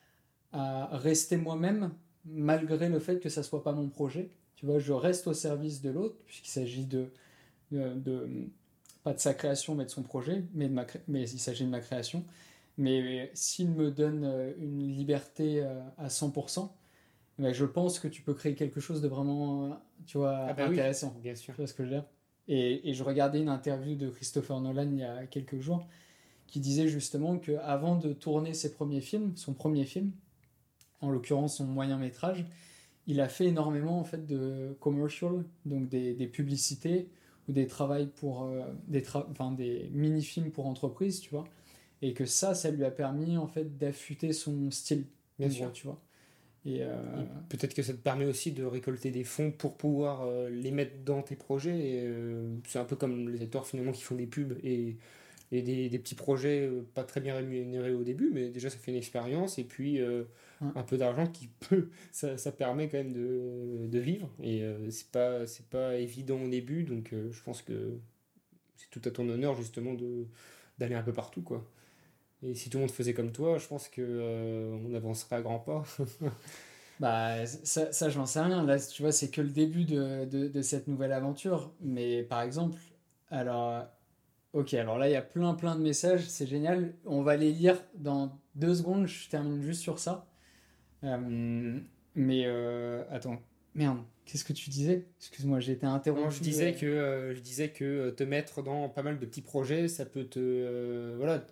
à 0.52 0.96
rester 0.96 1.36
moi-même 1.36 1.92
malgré 2.24 2.88
le 2.88 2.98
fait 2.98 3.20
que 3.20 3.28
ça 3.28 3.42
soit 3.42 3.62
pas 3.62 3.72
mon 3.72 3.88
projet. 3.88 4.30
Tu 4.56 4.66
vois, 4.66 4.78
je 4.78 4.92
reste 4.92 5.26
au 5.26 5.34
service 5.34 5.82
de 5.82 5.90
l'autre 5.90 6.16
puisqu'il 6.26 6.50
s'agit 6.50 6.86
de, 6.86 7.10
de, 7.70 7.94
de, 7.94 8.28
pas 9.02 9.12
de 9.12 9.20
sa 9.20 9.34
création 9.34 9.74
mais 9.74 9.84
de 9.84 9.90
son 9.90 10.02
projet, 10.02 10.44
mais, 10.54 10.68
de 10.68 10.74
ma, 10.74 10.86
mais 11.06 11.28
il 11.28 11.38
s'agit 11.38 11.64
de 11.64 11.70
ma 11.70 11.80
création. 11.80 12.24
Mais 12.78 13.30
s'il 13.34 13.70
me 13.70 13.90
donne 13.90 14.24
euh, 14.24 14.52
une 14.58 14.88
liberté 14.88 15.62
euh, 15.62 15.80
à 15.98 16.08
100%, 16.08 16.70
mais 17.38 17.54
je 17.54 17.64
pense 17.64 17.98
que 17.98 18.08
tu 18.08 18.22
peux 18.22 18.34
créer 18.34 18.54
quelque 18.54 18.80
chose 18.80 19.00
de 19.00 19.08
vraiment, 19.08 19.66
euh, 19.66 19.74
tu 20.06 20.18
vois, 20.18 20.46
ah 20.48 20.52
bah 20.52 20.66
intéressant. 20.66 21.14
bien 21.22 21.34
sûr. 21.34 21.54
Tu 21.54 21.60
vois 21.60 21.66
ce 21.66 21.74
que 21.74 21.84
je 21.84 21.90
veux 21.90 21.94
dire? 21.96 22.04
Et, 22.46 22.90
et, 22.90 22.94
je 22.94 23.02
regardais 23.02 23.40
une 23.40 23.48
interview 23.48 23.96
de 23.96 24.10
Christopher 24.10 24.60
Nolan 24.60 24.90
il 24.92 24.98
y 24.98 25.04
a 25.04 25.26
quelques 25.26 25.58
jours 25.60 25.86
qui 26.46 26.60
disait 26.60 26.88
justement 26.88 27.38
qu'avant 27.38 27.96
de 27.96 28.12
tourner 28.12 28.52
ses 28.52 28.72
premiers 28.72 29.00
films, 29.00 29.32
son 29.36 29.54
premier 29.54 29.84
film, 29.84 30.12
en 31.00 31.10
l'occurrence 31.10 31.56
son 31.56 31.64
moyen 31.64 31.96
métrage, 31.96 32.44
il 33.06 33.20
a 33.20 33.28
fait 33.28 33.46
énormément 33.46 33.98
en 33.98 34.04
fait 34.04 34.26
de 34.26 34.76
commercial, 34.80 35.44
donc 35.64 35.88
des, 35.88 36.14
des 36.14 36.26
publicités 36.26 37.08
ou 37.48 37.52
des 37.52 37.66
travails 37.66 38.08
pour 38.08 38.44
euh, 38.44 38.62
des, 38.88 39.02
enfin, 39.30 39.52
des 39.52 39.90
mini-films 39.92 40.50
pour 40.50 40.66
entreprises, 40.66 41.20
tu 41.20 41.30
vois, 41.30 41.44
et 42.02 42.14
que 42.14 42.24
ça, 42.24 42.54
ça 42.54 42.70
lui 42.70 42.84
a 42.84 42.90
permis 42.90 43.36
en 43.36 43.46
fait 43.46 43.76
d'affûter 43.76 44.32
son 44.32 44.70
style, 44.70 45.04
bien 45.38 45.50
sûr, 45.50 45.72
tu 45.72 45.86
vois. 45.86 46.00
Et, 46.66 46.82
euh... 46.82 46.94
peut-être 47.48 47.74
que 47.74 47.82
ça 47.82 47.92
te 47.92 47.98
permet 47.98 48.24
aussi 48.24 48.52
de 48.52 48.64
récolter 48.64 49.10
des 49.10 49.24
fonds 49.24 49.50
pour 49.50 49.76
pouvoir 49.76 50.22
euh, 50.22 50.48
les 50.48 50.70
mettre 50.70 51.04
dans 51.04 51.22
tes 51.22 51.36
projets. 51.36 51.76
Et 51.76 52.00
euh, 52.04 52.54
c'est 52.66 52.78
un 52.78 52.84
peu 52.84 52.96
comme 52.96 53.28
les 53.28 53.42
acteurs 53.42 53.66
finalement 53.66 53.92
qui 53.92 54.02
font 54.02 54.14
des 54.14 54.26
pubs 54.26 54.58
et, 54.62 54.96
et 55.52 55.62
des, 55.62 55.88
des, 55.88 55.98
petits 55.98 56.14
projets 56.14 56.70
pas 56.94 57.04
très 57.04 57.20
bien 57.20 57.34
rémunérés 57.34 57.92
au 57.92 58.02
début, 58.02 58.30
mais 58.32 58.48
déjà 58.48 58.70
ça 58.70 58.78
fait 58.78 58.90
une 58.90 58.96
expérience 58.96 59.58
et 59.58 59.64
puis 59.64 60.00
un 60.60 60.82
peu 60.82 60.96
d'argent 60.96 61.26
qui 61.26 61.48
peut, 61.68 61.90
ça, 62.12 62.38
ça, 62.38 62.50
permet 62.50 62.88
quand 62.88 62.98
même 62.98 63.12
de, 63.12 63.86
de 63.86 63.98
vivre. 63.98 64.30
Et 64.42 64.64
c'est 64.90 65.10
pas, 65.10 65.46
c'est 65.46 65.66
pas 65.66 65.96
évident 65.96 66.40
au 66.42 66.48
début, 66.48 66.84
donc 66.84 67.12
je 67.12 67.42
pense 67.42 67.60
que 67.62 67.98
c'est 68.76 68.90
tout 68.90 69.02
à 69.04 69.10
ton 69.10 69.28
honneur 69.28 69.54
justement 69.54 69.94
de 69.94 70.26
d'aller 70.78 70.94
un 70.94 71.02
peu 71.02 71.12
partout 71.12 71.42
quoi. 71.42 71.64
Et 72.46 72.54
si 72.54 72.68
tout 72.68 72.78
le 72.78 72.82
monde 72.82 72.90
faisait 72.90 73.14
comme 73.14 73.32
toi, 73.32 73.58
je 73.58 73.66
pense 73.66 73.88
que 73.88 74.02
euh, 74.02 74.76
on 74.86 74.94
avancerait 74.94 75.36
à 75.36 75.42
grands 75.42 75.58
pas. 75.58 75.84
bah, 77.00 77.46
ça, 77.46 77.90
ça 77.92 78.08
je 78.10 78.18
n'en 78.18 78.26
sais 78.26 78.40
rien. 78.40 78.62
Là, 78.64 78.78
tu 78.78 79.02
vois, 79.02 79.12
c'est 79.12 79.30
que 79.30 79.40
le 79.40 79.48
début 79.48 79.84
de, 79.84 80.26
de, 80.26 80.48
de, 80.48 80.62
cette 80.62 80.86
nouvelle 80.86 81.12
aventure. 81.12 81.72
Mais 81.80 82.22
par 82.22 82.42
exemple, 82.42 82.78
alors, 83.30 83.86
ok, 84.52 84.74
alors 84.74 84.98
là, 84.98 85.08
il 85.08 85.12
y 85.12 85.16
a 85.16 85.22
plein, 85.22 85.54
plein 85.54 85.74
de 85.74 85.80
messages. 85.80 86.28
C'est 86.28 86.46
génial. 86.46 86.94
On 87.06 87.22
va 87.22 87.36
les 87.36 87.52
lire 87.52 87.82
dans 87.94 88.38
deux 88.56 88.74
secondes. 88.74 89.06
Je 89.06 89.28
termine 89.28 89.62
juste 89.62 89.80
sur 89.80 89.98
ça. 89.98 90.26
Euh, 91.02 91.80
mais 92.14 92.42
euh, 92.46 93.04
attends, 93.10 93.40
merde. 93.74 93.98
Qu'est-ce 94.26 94.44
que 94.44 94.54
tu 94.54 94.70
disais? 94.70 95.06
Excuse-moi, 95.18 95.60
j'ai 95.60 95.72
été 95.72 95.86
interrompu. 95.86 96.24
Non, 96.24 96.30
je 96.30 96.40
disais 96.40 96.72
que 96.72 97.32
je 97.34 97.40
disais 97.40 97.70
que 97.70 98.10
te 98.10 98.24
mettre 98.24 98.62
dans 98.62 98.88
pas 98.88 99.02
mal 99.02 99.18
de 99.18 99.26
petits 99.26 99.42
projets, 99.42 99.86
ça 99.88 100.06
peut 100.06 100.24
te 100.24 101.14
voilà 101.18 101.44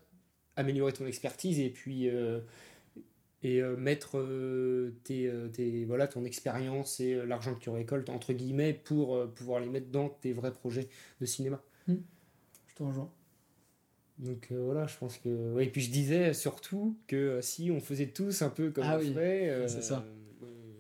améliorer 0.56 0.92
ton 0.92 1.06
expertise 1.06 1.58
et 1.60 1.70
puis 1.70 2.08
euh, 2.08 2.40
et 3.42 3.60
euh, 3.60 3.76
mettre 3.76 4.18
euh, 4.18 4.94
tes, 5.04 5.30
tes, 5.52 5.84
voilà, 5.84 6.06
ton 6.06 6.24
expérience 6.24 7.00
et 7.00 7.14
l'argent 7.26 7.54
que 7.54 7.60
tu 7.60 7.70
récoltes, 7.70 8.08
entre 8.08 8.32
guillemets, 8.32 8.72
pour 8.72 9.28
pouvoir 9.32 9.60
les 9.60 9.68
mettre 9.68 9.88
dans 9.88 10.08
tes 10.08 10.32
vrais 10.32 10.54
projets 10.54 10.88
de 11.20 11.26
cinéma. 11.26 11.60
Mmh. 11.88 11.94
Je 12.68 12.74
te 12.74 12.82
rejoins. 12.82 13.10
Donc 14.18 14.52
voilà, 14.52 14.86
je 14.86 14.96
pense 14.96 15.18
que. 15.18 15.58
et 15.60 15.66
puis 15.66 15.80
je 15.80 15.90
disais 15.90 16.34
surtout 16.34 16.96
que 17.08 17.40
si 17.40 17.72
on 17.72 17.80
faisait 17.80 18.08
tous 18.08 18.42
un 18.42 18.50
peu 18.50 18.70
comme 18.70 18.84
ah 18.86 18.98
on 18.98 19.00
oui, 19.00 19.12
fait, 19.12 19.64
c'est 19.66 19.82
ça. 19.82 20.04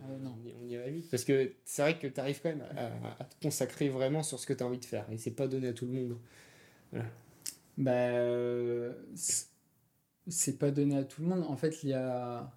Ah 0.02 0.06
non. 0.22 0.36
On, 0.62 0.68
irait 0.68 0.90
vite. 0.90 1.10
Parce 1.10 1.24
que 1.24 1.52
c'est 1.64 1.82
vrai 1.82 1.98
que 1.98 2.06
tu 2.06 2.20
arrives 2.20 2.40
quand 2.40 2.50
même 2.50 2.64
à, 2.76 2.86
à, 3.20 3.24
te 3.24 3.34
consacrer 3.42 3.88
vraiment 3.88 4.22
sur 4.22 4.38
ce 4.38 4.46
que 4.46 4.52
tu 4.52 4.62
as 4.62 4.66
envie 4.66 4.78
de 4.78 4.84
faire. 4.84 5.06
Et 5.10 5.18
c'est 5.18 5.32
pas 5.32 5.48
donné 5.48 5.68
à 5.68 5.72
tout 5.72 5.86
le 5.86 5.92
monde. 5.92 6.18
Voilà. 6.92 7.06
Bah, 7.78 8.94
c'est 10.28 10.58
pas 10.58 10.70
donné 10.70 10.96
à 10.96 11.04
tout 11.04 11.22
le 11.22 11.28
monde. 11.28 11.44
En 11.48 11.56
fait, 11.56 11.82
il 11.82 11.90
y 11.90 11.94
a. 11.94 12.50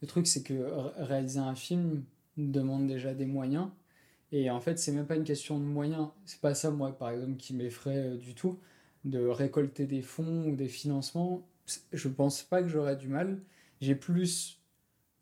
Le 0.00 0.06
truc, 0.06 0.26
c'est 0.26 0.42
que 0.42 0.54
réaliser 0.98 1.40
un 1.40 1.54
film 1.54 2.04
demande 2.36 2.86
déjà 2.86 3.14
des 3.14 3.26
moyens. 3.26 3.68
Et 4.30 4.50
en 4.50 4.60
fait, 4.60 4.78
c'est 4.78 4.92
même 4.92 5.06
pas 5.06 5.16
une 5.16 5.24
question 5.24 5.58
de 5.58 5.64
moyens. 5.64 6.08
C'est 6.24 6.40
pas 6.40 6.54
ça, 6.54 6.70
moi, 6.70 6.96
par 6.96 7.10
exemple, 7.10 7.36
qui 7.36 7.54
m'effraie 7.54 7.96
euh, 7.96 8.16
du 8.16 8.34
tout. 8.34 8.58
De 9.04 9.26
récolter 9.26 9.86
des 9.86 10.02
fonds 10.02 10.46
ou 10.48 10.56
des 10.56 10.68
financements. 10.68 11.46
Je 11.92 12.08
pense 12.08 12.42
pas 12.42 12.62
que 12.62 12.68
j'aurais 12.68 12.96
du 12.96 13.08
mal. 13.08 13.40
J'ai 13.80 13.94
plus 13.94 14.60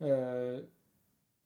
euh, 0.03 0.61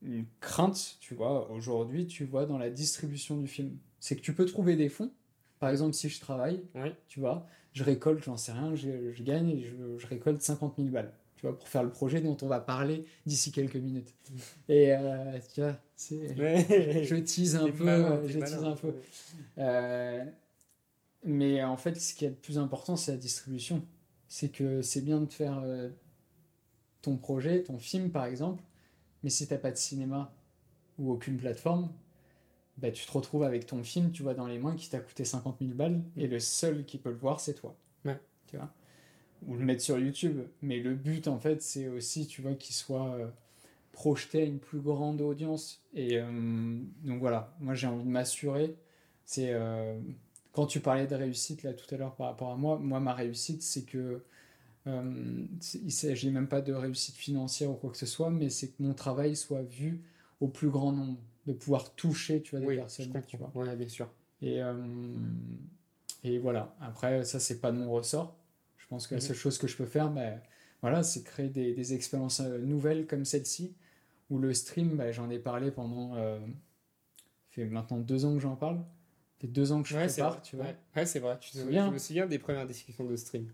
une 0.02 0.24
crainte, 0.40 0.96
tu 1.00 1.14
vois, 1.14 1.50
aujourd'hui, 1.50 2.06
tu 2.06 2.24
vois, 2.24 2.46
dans 2.46 2.58
la 2.58 2.70
distribution 2.70 3.36
du 3.36 3.46
film. 3.46 3.76
C'est 3.98 4.16
que 4.16 4.22
tu 4.22 4.32
peux 4.34 4.46
trouver 4.46 4.76
des 4.76 4.88
fonds. 4.88 5.12
Par 5.58 5.68
exemple, 5.68 5.94
si 5.94 6.08
je 6.08 6.20
travaille, 6.20 6.62
oui. 6.74 6.92
tu 7.08 7.20
vois, 7.20 7.46
je 7.72 7.84
récolte, 7.84 8.24
j'en 8.24 8.36
sais 8.36 8.52
rien, 8.52 8.74
je, 8.74 9.12
je 9.12 9.22
gagne 9.22 9.50
et 9.50 9.62
je, 9.62 9.98
je, 9.98 10.06
récolte 10.06 10.42
50 10.42 10.74
000 10.76 10.88
balles, 10.88 11.12
tu 11.36 11.46
vois, 11.46 11.56
pour 11.56 11.68
faire 11.68 11.82
le 11.82 11.90
projet 11.90 12.20
dont 12.20 12.36
on 12.42 12.46
va 12.46 12.60
parler 12.60 13.04
d'ici 13.26 13.52
quelques 13.52 13.76
minutes. 13.76 14.14
Et 14.68 14.92
euh, 14.92 15.38
tu 15.54 15.60
vois, 15.60 15.76
ouais. 16.38 17.04
je 17.04 17.16
tease 17.16 17.56
un 17.56 17.70
peu, 17.70 17.84
malin, 17.84 18.22
je 18.26 18.38
tease 18.38 18.64
un 18.64 18.76
peu. 18.76 18.94
Euh, 19.58 20.24
mais 21.24 21.62
en 21.62 21.76
fait, 21.76 21.94
ce 21.94 22.14
qui 22.14 22.24
est 22.24 22.30
le 22.30 22.34
plus 22.34 22.58
important, 22.58 22.96
c'est 22.96 23.12
la 23.12 23.18
distribution. 23.18 23.84
C'est 24.28 24.50
que 24.50 24.82
c'est 24.82 25.02
bien 25.02 25.20
de 25.20 25.30
faire 25.30 25.60
euh, 25.64 25.90
ton 27.02 27.16
projet, 27.16 27.62
ton 27.62 27.78
film 27.78 28.10
par 28.10 28.26
exemple, 28.26 28.62
mais 29.22 29.30
si 29.30 29.46
t'as 29.46 29.58
pas 29.58 29.70
de 29.70 29.76
cinéma 29.76 30.32
ou 30.98 31.12
aucune 31.12 31.36
plateforme, 31.36 31.90
bah, 32.80 32.90
tu 32.90 33.04
te 33.04 33.12
retrouves 33.12 33.42
avec 33.42 33.66
ton 33.66 33.82
film, 33.82 34.10
tu 34.10 34.22
vois, 34.22 34.34
dans 34.34 34.46
les 34.46 34.58
mains 34.58 34.74
qui 34.74 34.88
t'a 34.88 35.00
coûté 35.00 35.24
50 35.24 35.58
000 35.60 35.74
balles, 35.74 36.02
et 36.16 36.26
le 36.26 36.40
seul 36.40 36.84
qui 36.84 36.98
peut 36.98 37.10
le 37.10 37.16
voir, 37.16 37.40
c'est 37.40 37.54
toi. 37.54 37.76
Ouais. 38.04 38.18
Tu 38.46 38.56
vois? 38.56 38.72
Ou 39.46 39.54
le 39.54 39.64
mettre 39.64 39.82
sur 39.82 39.98
YouTube. 39.98 40.40
Mais 40.62 40.78
le 40.80 40.94
but, 40.94 41.28
en 41.28 41.38
fait, 41.38 41.62
c'est 41.62 41.88
aussi, 41.88 42.26
tu 42.26 42.42
vois, 42.42 42.54
qu'il 42.54 42.74
soit 42.74 43.14
euh, 43.14 43.28
projeté 43.92 44.42
à 44.42 44.44
une 44.44 44.58
plus 44.58 44.80
grande 44.80 45.20
audience. 45.20 45.82
Et 45.94 46.18
euh, 46.18 46.80
donc 47.04 47.20
voilà, 47.20 47.54
moi 47.60 47.74
j'ai 47.74 47.86
envie 47.86 48.04
de 48.04 48.08
m'assurer. 48.08 48.76
C'est. 49.24 49.52
Euh, 49.52 49.98
quand 50.52 50.66
tu 50.66 50.80
parlais 50.80 51.06
de 51.06 51.14
réussite 51.14 51.62
là 51.62 51.72
tout 51.72 51.94
à 51.94 51.98
l'heure 51.98 52.16
par 52.16 52.26
rapport 52.26 52.50
à 52.50 52.56
moi, 52.56 52.76
moi 52.76 52.98
ma 52.98 53.14
réussite 53.14 53.62
c'est 53.62 53.84
que 53.84 54.20
il 54.84 55.92
s'agit 55.92 56.30
même 56.30 56.48
pas 56.48 56.60
de 56.60 56.72
réussite 56.72 57.14
financière 57.14 57.70
ou 57.70 57.74
quoi 57.74 57.90
que 57.90 57.96
ce 57.96 58.06
soit, 58.06 58.30
mais 58.30 58.50
c'est 58.50 58.68
que 58.68 58.82
mon 58.82 58.92
travail 58.92 59.36
soit 59.36 59.62
vu 59.62 60.02
au 60.40 60.48
plus 60.48 60.70
grand 60.70 60.90
nombre 60.90 61.18
de 61.46 61.52
pouvoir 61.52 61.94
toucher 61.94 62.42
tu 62.42 62.50
vois, 62.50 62.60
des 62.60 62.66
oui, 62.66 62.76
personnes. 62.76 63.12
Je 63.14 63.20
tu 63.20 63.36
vois. 63.36 63.50
Ouais, 63.54 63.76
bien 63.76 63.88
sûr. 63.88 64.08
Et, 64.42 64.62
euh, 64.62 64.74
et 66.24 66.38
voilà. 66.38 66.74
Après, 66.80 67.24
ça, 67.24 67.40
c'est 67.40 67.60
pas 67.60 67.72
de 67.72 67.76
mon 67.76 67.90
ressort. 67.90 68.36
Je 68.78 68.86
pense 68.88 69.06
que 69.06 69.14
la 69.14 69.20
seule 69.20 69.36
chose 69.36 69.58
que 69.58 69.66
je 69.66 69.76
peux 69.76 69.86
faire, 69.86 70.10
bah, 70.10 70.34
voilà, 70.82 71.02
c'est 71.02 71.22
créer 71.22 71.48
des, 71.48 71.74
des, 71.74 71.94
expériences 71.94 72.40
nouvelles 72.40 73.06
comme 73.06 73.24
celle-ci, 73.24 73.74
où 74.30 74.38
le 74.38 74.52
stream, 74.52 74.96
bah, 74.96 75.12
j'en 75.12 75.30
ai 75.30 75.38
parlé 75.38 75.70
pendant. 75.70 76.16
Euh, 76.16 76.38
fait 77.50 77.64
maintenant 77.64 77.98
deux 77.98 78.24
ans 78.24 78.34
que 78.34 78.40
j'en 78.40 78.56
parle. 78.56 78.80
fait 79.40 79.48
deux 79.48 79.72
ans 79.72 79.82
que 79.82 79.88
je 79.88 79.96
Ouais, 79.96 80.08
c'est 80.08 80.22
prépare, 80.22 80.34
vrai. 80.34 80.42
tu 80.42 80.56
vois. 80.56 80.64
Ouais, 80.66 80.76
Ouais, 80.96 81.06
c'est 81.06 81.18
vrai. 81.18 81.38
Tu 81.40 81.50
te 81.50 81.58
souviens 81.58 81.86
Je 81.86 81.92
me 81.92 81.98
souviens 81.98 82.26
des 82.26 82.38
premières 82.38 82.66
discussions 82.66 83.04
de 83.04 83.16
stream. 83.16 83.48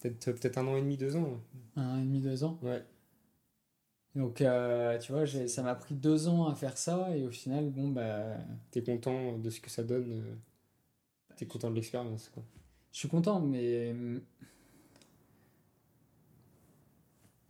Peut-être 0.00 0.32
peut 0.32 0.52
un 0.56 0.66
an 0.66 0.76
et 0.76 0.80
demi, 0.80 0.96
deux 0.96 1.16
ans. 1.16 1.40
Un 1.76 1.96
an 1.96 1.98
et 1.98 2.04
demi, 2.04 2.20
deux 2.20 2.42
ans. 2.44 2.58
Ouais. 2.62 2.82
Donc, 4.16 4.40
euh, 4.40 4.98
tu 4.98 5.12
vois, 5.12 5.24
ça 5.26 5.62
m'a 5.62 5.74
pris 5.76 5.94
deux 5.94 6.26
ans 6.28 6.48
à 6.48 6.54
faire 6.54 6.76
ça, 6.76 7.16
et 7.16 7.24
au 7.24 7.30
final, 7.30 7.70
bon, 7.70 7.88
bah, 7.88 8.36
T'es 8.72 8.82
content 8.82 9.38
de 9.38 9.50
ce 9.50 9.60
que 9.60 9.70
ça 9.70 9.84
donne. 9.84 10.10
euh, 10.12 10.34
T'es 11.36 11.46
content 11.46 11.70
de 11.70 11.76
l'expérience. 11.76 12.28
quoi. 12.34 12.42
je 12.92 12.98
suis 12.98 13.08
content, 13.08 13.40
mais. 13.40 13.94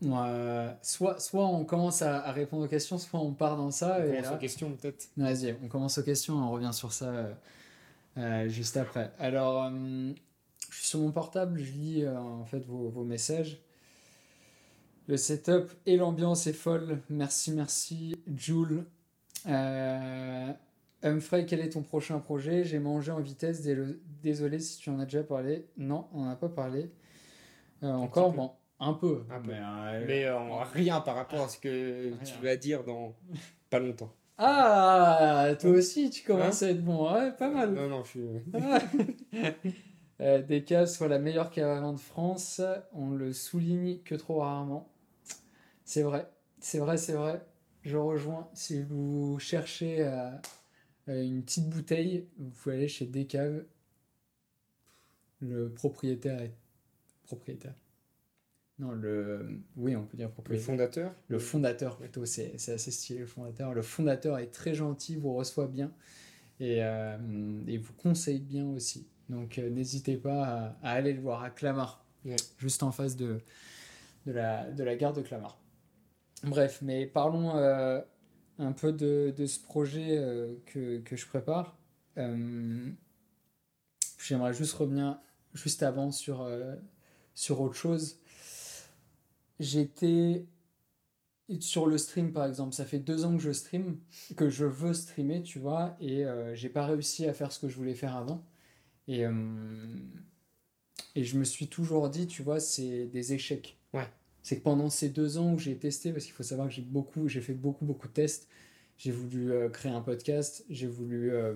ouais, 0.03 0.77
soit, 0.83 1.19
soit 1.21 1.47
on 1.47 1.65
commence 1.65 2.03
à, 2.03 2.21
à 2.21 2.33
répondre 2.33 2.65
aux 2.65 2.69
questions, 2.69 2.99
soit 2.99 3.21
on 3.21 3.33
part 3.33 3.57
dans 3.57 3.71
ça, 3.71 3.99
On 4.01 4.05
et 4.05 4.09
commence 4.11 4.25
là- 4.25 4.35
aux 4.35 4.39
questions 4.39 4.73
peut-être. 4.77 5.09
Vas-y, 5.17 5.57
on 5.63 5.69
commence 5.69 5.99
aux 5.99 6.03
questions, 6.03 6.35
on 6.37 6.51
revient 6.51 6.73
sur 6.73 6.93
ça 6.93 7.07
euh, 7.09 7.33
euh, 8.19 8.49
juste 8.49 8.77
après. 8.77 9.13
Alors, 9.19 9.65
euh, 9.65 10.13
je 10.71 10.77
suis 10.77 10.87
sur 10.89 11.01
mon 11.01 11.11
portable, 11.13 11.59
je 11.61 11.73
lis 11.73 12.05
euh, 12.05 12.19
en 12.19 12.45
fait 12.45 12.61
vos, 12.67 12.89
vos 12.91 13.05
messages. 13.05 13.61
Le 15.11 15.17
setup 15.17 15.73
et 15.87 15.97
l'ambiance 15.97 16.47
est 16.47 16.53
folle. 16.53 17.01
Merci, 17.09 17.51
merci, 17.51 18.15
Jules. 18.37 18.85
Euh, 19.49 20.53
Humphrey, 21.03 21.47
quel 21.47 21.59
est 21.59 21.71
ton 21.71 21.83
prochain 21.83 22.21
projet? 22.21 22.63
J'ai 22.63 22.79
mangé 22.79 23.11
en 23.11 23.19
vitesse, 23.19 23.61
désolé 24.23 24.61
si 24.61 24.79
tu 24.79 24.89
en 24.89 25.01
as 25.01 25.07
déjà 25.07 25.25
parlé. 25.25 25.67
Non, 25.77 26.07
on 26.15 26.27
n'a 26.27 26.37
pas 26.37 26.49
parlé. 26.49 26.93
Euh, 27.83 27.89
encore, 27.93 28.31
bon, 28.33 28.53
un 28.79 28.93
peu. 28.93 29.25
Un 29.33 29.41
peu. 29.41 29.49
Mais, 29.49 29.59
euh, 29.61 30.05
Mais 30.07 30.25
euh, 30.27 30.39
rien 30.73 31.01
par 31.01 31.17
rapport 31.17 31.43
à 31.43 31.49
ce 31.49 31.59
que 31.59 32.05
Rien. 32.05 32.17
tu 32.25 32.45
vas 32.45 32.55
dire 32.55 32.85
dans 32.85 33.13
pas 33.69 33.81
longtemps. 33.81 34.13
Ah, 34.39 35.49
toi 35.61 35.71
aussi, 35.71 36.11
tu 36.11 36.23
commences 36.23 36.63
Hein 36.63 36.67
à 36.69 36.71
être 36.71 36.85
bon. 36.85 37.13
Ouais, 37.13 37.33
pas 37.33 37.51
mal. 37.51 37.73
Non, 37.75 37.89
non, 37.89 38.05
je 38.05 38.09
suis. 38.11 38.21
Euh, 40.21 40.43
Decaf 40.49 40.89
soit 40.89 41.09
la 41.09 41.19
meilleure 41.19 41.51
caravan 41.51 41.95
de 41.95 41.99
France, 41.99 42.61
on 42.93 43.11
le 43.11 43.33
souligne 43.33 43.99
que 44.05 44.15
trop 44.15 44.39
rarement. 44.39 44.89
C'est 45.91 46.03
vrai, 46.03 46.31
c'est 46.61 46.79
vrai, 46.79 46.97
c'est 46.97 47.15
vrai. 47.15 47.45
Je 47.83 47.97
rejoins. 47.97 48.49
Si 48.55 48.81
vous 48.81 49.41
cherchez 49.41 50.07
euh, 50.07 50.31
euh, 51.09 51.21
une 51.25 51.43
petite 51.43 51.69
bouteille, 51.69 52.29
vous 52.39 52.51
pouvez 52.51 52.77
aller 52.77 52.87
chez 52.87 53.07
Decave. 53.07 53.65
Le 55.41 55.69
propriétaire 55.73 56.41
est 56.43 56.55
propriétaire. 57.25 57.75
Non, 58.79 58.93
le 58.93 59.61
oui, 59.77 59.97
on 59.97 60.05
peut 60.07 60.17
dire 60.17 60.29
Le 60.29 60.33
propriétaire. 60.33 60.65
fondateur? 60.65 61.15
Le 61.27 61.39
fondateur, 61.41 61.97
plutôt, 61.97 62.25
c'est 62.25 62.57
c'est 62.57 62.73
assez 62.75 62.93
stylé 62.93 63.19
le 63.19 63.27
fondateur. 63.27 63.75
Le 63.75 63.83
fondateur 63.83 64.39
est 64.39 64.53
très 64.53 64.75
gentil, 64.75 65.17
vous 65.17 65.35
reçoit 65.35 65.67
bien 65.67 65.93
et, 66.61 66.85
euh, 66.85 67.19
et 67.67 67.79
vous 67.79 67.95
conseille 67.95 68.41
bien 68.41 68.69
aussi. 68.69 69.09
Donc 69.29 69.59
euh, 69.59 69.69
n'hésitez 69.71 70.17
pas 70.17 70.45
à, 70.45 70.77
à 70.83 70.93
aller 70.93 71.15
le 71.15 71.21
voir 71.21 71.43
à 71.43 71.51
Clamart, 71.51 72.05
Ouais. 72.25 72.37
juste 72.59 72.85
en 72.85 72.93
face 72.93 73.17
de, 73.17 73.41
de, 74.27 74.33
la, 74.33 74.71
de 74.71 74.85
la 74.85 74.95
gare 74.95 75.15
de 75.15 75.23
Clamart. 75.23 75.60
Bref, 76.43 76.81
mais 76.83 77.07
parlons 77.07 77.57
euh, 77.57 78.01
un 78.59 78.73
peu 78.73 78.93
de, 78.93 79.35
ce 79.47 79.61
projet 79.61 80.17
euh, 80.19 80.55
que, 80.67 80.99
que 81.01 81.17
je 81.17 81.27
prépare. 81.27 81.77
Euh, 82.17 82.91
J'aimerais 84.19 84.55
juste 84.55 84.75
revenir 84.75 85.19
juste 85.55 85.83
avant 85.83 86.13
sur, 86.13 86.47
sur 87.35 87.61
autre 87.61 87.75
chose. 87.75 88.21
J'étais 89.59 90.47
sur 91.59 91.87
le 91.87 91.99
stream 91.99 92.33
par 92.33 92.47
exemple, 92.47 92.75
ça 92.75 92.85
fait 92.85 92.99
deux 92.99 93.25
ans 93.25 93.37
que 93.37 93.43
je 93.43 93.51
stream, 93.51 93.99
que 94.37 94.51
je 94.51 94.67
veux 94.67 94.93
streamer, 94.93 95.43
tu 95.43 95.59
vois, 95.59 95.97
et 96.01 96.25
euh, 96.25 96.55
j'ai 96.55 96.69
pas 96.69 96.87
réussi 96.87 97.27
à 97.27 97.33
faire 97.33 97.51
ce 97.51 97.59
que 97.59 97.69
je 97.69 97.77
voulais 97.77 97.95
faire 97.95 98.15
avant. 98.15 98.45
Et, 99.09 99.25
et 101.17 101.25
je 101.25 101.39
me 101.39 101.43
suis 101.43 101.67
toujours 101.67 102.09
dit, 102.11 102.29
tu 102.29 102.43
vois, 102.43 102.61
c'est 102.61 103.07
des 103.07 103.33
échecs. 103.33 103.79
Ouais. 103.93 104.07
C'est 104.43 104.59
que 104.59 104.63
pendant 104.63 104.91
ces 104.91 105.09
deux 105.11 105.39
ans 105.39 105.53
où 105.55 105.59
j'ai 105.59 105.77
testé, 105.77 106.13
parce 106.13 106.25
qu'il 106.25 106.35
faut 106.35 106.43
savoir 106.43 106.69
que 106.69 106.75
j'ai 106.75 106.83
beaucoup, 106.83 107.29
j'ai 107.29 107.41
fait 107.41 107.55
beaucoup, 107.55 107.85
beaucoup 107.85 108.09
de 108.09 108.13
tests, 108.13 108.49
j'ai 108.99 109.11
voulu 109.11 109.53
euh, 109.53 109.69
créer 109.69 109.93
un 109.93 110.01
podcast, 110.01 110.65
j'ai 110.71 110.87
voulu 110.87 111.33
euh, 111.33 111.55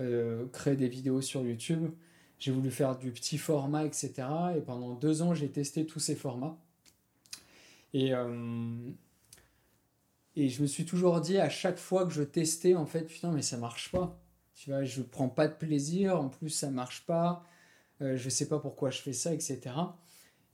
euh, 0.00 0.46
créer 0.52 0.76
des 0.76 0.88
vidéos 0.88 1.20
sur 1.20 1.42
YouTube, 1.42 1.90
j'ai 2.38 2.52
voulu 2.52 2.70
faire 2.70 2.96
du 2.98 3.10
petit 3.12 3.38
format, 3.38 3.84
etc. 3.84 4.12
Et 4.56 4.60
pendant 4.60 4.94
deux 4.94 5.22
ans, 5.22 5.34
j'ai 5.34 5.48
testé 5.48 5.86
tous 5.86 6.00
ces 6.00 6.14
formats. 6.14 6.58
Et, 7.94 8.12
et 10.36 10.48
je 10.48 10.62
me 10.62 10.66
suis 10.66 10.84
toujours 10.84 11.20
dit 11.20 11.38
à 11.38 11.48
chaque 11.48 11.78
fois 11.78 12.06
que 12.06 12.12
je 12.12 12.22
testais, 12.22 12.74
en 12.76 12.86
fait, 12.86 13.04
putain, 13.04 13.32
mais 13.32 13.42
ça 13.42 13.56
marche 13.56 13.90
pas. 13.90 14.20
Tu 14.58 14.70
vois, 14.70 14.82
je 14.82 15.02
prends 15.02 15.28
pas 15.28 15.46
de 15.46 15.54
plaisir, 15.54 16.20
en 16.20 16.28
plus 16.28 16.50
ça 16.50 16.68
marche 16.68 17.06
pas, 17.06 17.44
euh, 18.00 18.16
je 18.16 18.28
sais 18.28 18.48
pas 18.48 18.58
pourquoi 18.58 18.90
je 18.90 19.00
fais 19.00 19.12
ça, 19.12 19.32
etc. 19.32 19.60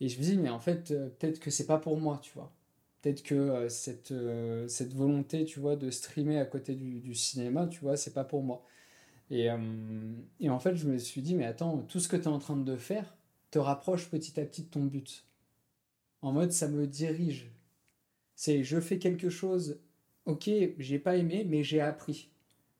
Et 0.01 0.09
je 0.09 0.19
me 0.19 0.25
dis, 0.25 0.37
mais 0.37 0.51
en 0.51 0.61
fait, 0.61 0.91
euh, 0.91 1.09
peut-être 1.09 1.41
que 1.41 1.51
c'est 1.51 1.67
pas 1.67 1.79
pour 1.79 1.99
moi, 1.99 2.19
tu 2.23 2.33
vois. 2.35 2.53
Peut-être 3.03 3.23
que 3.23 3.35
euh, 3.35 3.69
cette, 3.69 4.13
euh, 4.13 4.67
cette 4.69 4.95
volonté, 4.95 5.45
tu 5.45 5.61
vois, 5.61 5.77
de 5.77 5.91
streamer 5.91 6.39
à 6.39 6.47
côté 6.47 6.75
du, 6.75 7.01
du 7.01 7.15
cinéma, 7.15 7.67
tu 7.69 7.81
vois, 7.81 7.97
c'est 7.97 8.15
pas 8.15 8.25
pour 8.25 8.43
moi. 8.43 8.65
Et, 9.31 9.49
et 10.41 10.51
en 10.51 10.59
fait, 10.59 10.77
je 10.77 10.87
me 10.87 10.99
suis 10.99 11.23
dit, 11.23 11.35
mais 11.35 11.47
attends, 11.47 11.79
tout 11.89 11.99
ce 11.99 12.09
que 12.09 12.17
tu 12.17 12.25
es 12.25 12.29
en 12.29 12.39
train 12.39 12.57
de 12.57 12.77
faire 12.77 13.17
te 13.51 13.59
rapproche 13.59 14.11
petit 14.11 14.39
à 14.39 14.45
petit 14.45 14.63
de 14.63 14.69
ton 14.69 14.85
but. 14.85 15.27
En 16.23 16.33
mode, 16.33 16.53
ça 16.53 16.69
me 16.69 16.87
dirige. 16.87 17.51
C'est, 18.37 18.65
je 18.65 18.81
fais 18.81 18.99
quelque 18.99 19.31
chose, 19.31 19.81
ok, 20.27 20.51
j'ai 20.79 20.99
pas 20.99 21.17
aimé, 21.17 21.47
mais 21.49 21.63
j'ai 21.65 21.81
appris. 21.81 22.31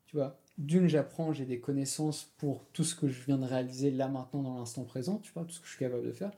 Tu 0.07 0.17
vois, 0.17 0.39
d'une, 0.59 0.89
j'apprends, 0.89 1.33
j'ai 1.33 1.47
des 1.47 1.61
connaissances 1.61 2.33
pour 2.39 2.65
tout 2.73 2.85
ce 2.85 2.95
que 2.95 3.09
je 3.09 3.23
viens 3.25 3.39
de 3.39 3.47
réaliser 3.47 3.91
là 3.91 4.09
maintenant 4.09 4.43
dans 4.43 4.59
l'instant 4.59 4.85
présent, 4.85 5.19
tu 5.19 5.33
vois, 5.33 5.45
tout 5.45 5.53
ce 5.53 5.61
que 5.61 5.67
je 5.67 5.71
suis 5.73 5.81
capable 5.81 6.07
de 6.07 6.13
faire. 6.13 6.33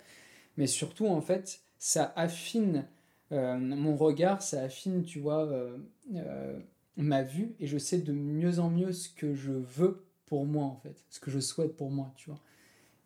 Mais 0.56 0.66
surtout, 0.66 1.06
en 1.06 1.20
fait, 1.20 1.60
ça 1.78 2.12
affine 2.16 2.86
euh, 3.32 3.58
mon 3.58 3.96
regard, 3.96 4.42
ça 4.42 4.62
affine, 4.62 5.02
tu 5.04 5.20
vois, 5.20 5.46
euh, 5.46 5.76
euh, 6.14 6.58
ma 6.96 7.22
vue, 7.22 7.54
et 7.60 7.66
je 7.66 7.78
sais 7.78 7.98
de 7.98 8.12
mieux 8.12 8.58
en 8.60 8.70
mieux 8.70 8.92
ce 8.92 9.08
que 9.08 9.34
je 9.34 9.52
veux 9.52 10.04
pour 10.26 10.46
moi, 10.46 10.64
en 10.64 10.76
fait, 10.76 11.04
ce 11.10 11.20
que 11.20 11.30
je 11.30 11.40
souhaite 11.40 11.76
pour 11.76 11.90
moi, 11.90 12.12
tu 12.16 12.30
vois. 12.30 12.40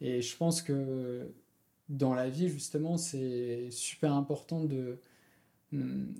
Et 0.01 0.22
je 0.22 0.36
pense 0.36 0.62
que 0.62 1.28
dans 1.88 2.14
la 2.14 2.28
vie, 2.30 2.48
justement, 2.48 2.98
c'est 2.98 3.70
super 3.70 4.14
important 4.14 4.64
de. 4.64 4.98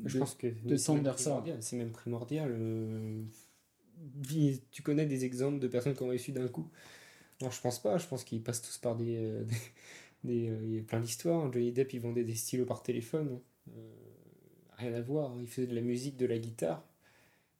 Je 0.05 0.15
de- 0.15 0.19
pense 0.19 0.35
que 0.35 0.49
de 0.49 0.77
c'est 0.77 0.85
tendre 0.87 1.19
ça. 1.19 1.45
C'est 1.61 1.77
même 1.77 1.93
primordial. 1.93 2.53
Tu 4.71 4.83
connais 4.83 5.07
des 5.07 5.25
exemples 5.25 5.59
de 5.59 5.69
personnes 5.69 5.95
qui 5.95 6.03
ont 6.03 6.09
réussi 6.09 6.33
d'un 6.33 6.49
coup? 6.49 6.69
Non, 7.41 7.51
je 7.51 7.61
pense 7.61 7.81
pas. 7.81 7.99
Je 7.99 8.07
pense 8.07 8.25
qu'ils 8.25 8.43
passent 8.43 8.63
tous 8.63 8.79
par 8.79 8.97
des. 8.97 9.17
euh, 9.19 9.45
euh, 10.27 10.59
il 10.63 10.75
y 10.75 10.79
a 10.79 10.83
plein 10.83 11.01
d'histoires. 11.01 11.53
Johnny 11.53 11.73
Depp, 11.73 11.93
il 11.93 12.01
vendait 12.01 12.25
des 12.25 12.35
stylos 12.35 12.67
par 12.67 12.83
téléphone. 12.83 13.41
Euh, 13.69 13.93
rien 14.77 14.95
à 14.95 15.01
voir. 15.01 15.35
Il 15.41 15.47
faisait 15.47 15.67
de 15.67 15.75
la 15.75 15.81
musique, 15.81 16.17
de 16.17 16.27
la 16.27 16.39
guitare. 16.39 16.85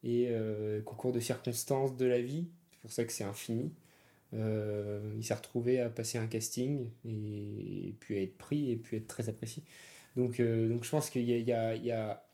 Et 0.03 0.29
euh, 0.31 0.81
concours 0.83 1.13
de 1.13 1.21
circonstances 1.21 1.97
de 1.97 2.07
la 2.07 2.21
vie. 2.21 2.47
C'est 2.73 2.81
pour 2.81 2.93
ça 2.93 3.05
que 3.05 3.13
c'est 3.13 3.25
infini. 3.25 3.73
Euh, 4.33 5.15
il 5.17 5.25
s'est 5.25 5.35
retrouvé 5.35 5.81
à 5.81 5.91
passer 5.91 6.17
un 6.19 6.27
casting 6.27 6.89
et, 7.05 7.95
puis 8.01 8.17
à 8.17 8.23
être 8.23 8.39
pris 8.39 8.71
et 8.71 8.77
puis 8.77 8.99
être 8.99 9.09
très 9.09 9.29
apprécié. 9.29 9.63
Donc, 10.17 10.41
euh, 10.41 10.69
donc 10.69 10.85
je 10.85 10.91
pense 10.91 11.11
qu'il 11.11 11.23
y 11.23 11.33
y 11.33 11.43
y 11.43 11.93
a 11.93 12.25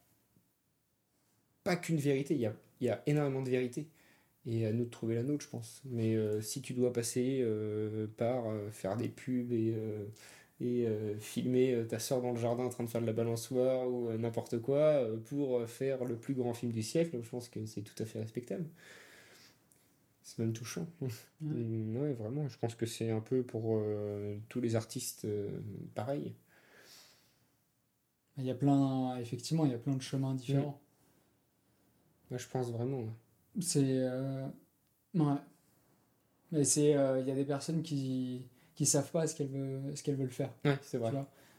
pas 1.64 1.77
qu'une 1.77 1.97
vérité, 1.99 2.35
il 2.35 2.41
y 2.41 2.47
a, 2.47 2.55
il 2.81 2.87
y 2.87 2.91
a 2.91 3.03
énormément 3.07 3.43
de 3.43 3.51
vérités. 3.51 3.89
Et 4.47 4.64
à 4.66 4.72
nous 4.72 4.84
de 4.84 4.90
trouver 4.90 5.16
la 5.16 5.22
nôtre, 5.22 5.44
je 5.44 5.51
pense. 5.51 5.82
Mais 5.86 6.14
euh, 6.14 6.40
si 6.40 6.62
tu 6.62 6.72
dois 6.72 6.92
passer 6.92 7.40
euh, 7.42 8.07
par 8.16 8.49
euh, 8.49 8.70
faire 8.70 8.97
des 8.97 9.09
pubs 9.09 9.53
et, 9.53 9.74
et 10.61 10.86
filmer 11.20 11.84
ta 11.88 11.99
soeur 11.99 12.22
dans 12.22 12.32
le 12.32 12.38
jardin 12.40 12.64
en 12.64 12.68
train 12.70 12.84
de 12.84 12.88
faire 12.88 13.03
de 13.03 13.07
la 13.07 13.12
balançoire 13.12 13.88
ou 13.88 14.11
n'importe 14.12 14.59
quoi 14.61 15.07
pour 15.26 15.68
faire 15.68 16.05
le 16.05 16.16
plus 16.16 16.34
grand 16.34 16.55
film 16.55 16.72
du 16.72 16.82
siècle, 16.82 17.18
je 17.22 17.28
pense 17.28 17.49
que 17.49 17.66
c'est 17.66 17.82
tout 17.82 18.01
à 18.03 18.07
fait 18.07 18.20
respectable. 18.20 18.64
C'est 20.26 20.40
même 20.40 20.53
touchant. 20.53 20.88
Et, 21.57 21.97
ouais, 21.97 22.12
vraiment, 22.14 22.49
je 22.49 22.59
pense 22.59 22.74
que 22.74 22.84
c'est 22.84 23.11
un 23.11 23.20
peu 23.20 23.44
pour 23.44 23.76
euh, 23.76 24.36
tous 24.49 24.61
les 24.61 24.74
artistes 24.74 25.24
euh, 25.24 25.61
pareil. 25.94 26.34
Il 28.36 28.44
y 28.44 28.51
a 28.51 28.55
plein, 28.57 29.16
effectivement, 29.18 29.64
il 29.66 29.70
y 29.70 29.74
a 29.74 29.78
plein 29.78 29.94
de 29.94 30.03
chemins 30.03 30.34
différents. 30.34 30.80
Moi, 32.28 32.38
je 32.38 32.49
pense 32.49 32.72
vraiment. 32.72 33.05
C'est. 33.61 33.82
euh, 33.84 34.46
Ouais. 35.14 35.34
Mais 36.52 36.64
c'est. 36.64 36.96
euh, 36.96 37.20
Il 37.20 37.28
y 37.28 37.30
a 37.30 37.34
des 37.34 37.44
personnes 37.44 37.82
qui 37.82 38.42
qui 38.74 38.84
savent 38.86 39.11
pas 39.11 39.26
ce 39.26 39.34
qu'elles 39.34 39.48
veulent, 39.48 39.96
ce 39.96 40.02
qu'elles 40.02 40.16
veulent 40.16 40.30
faire. 40.30 40.52
Ouais, 40.64 40.78
c'est 40.82 40.98
vrai. 40.98 41.12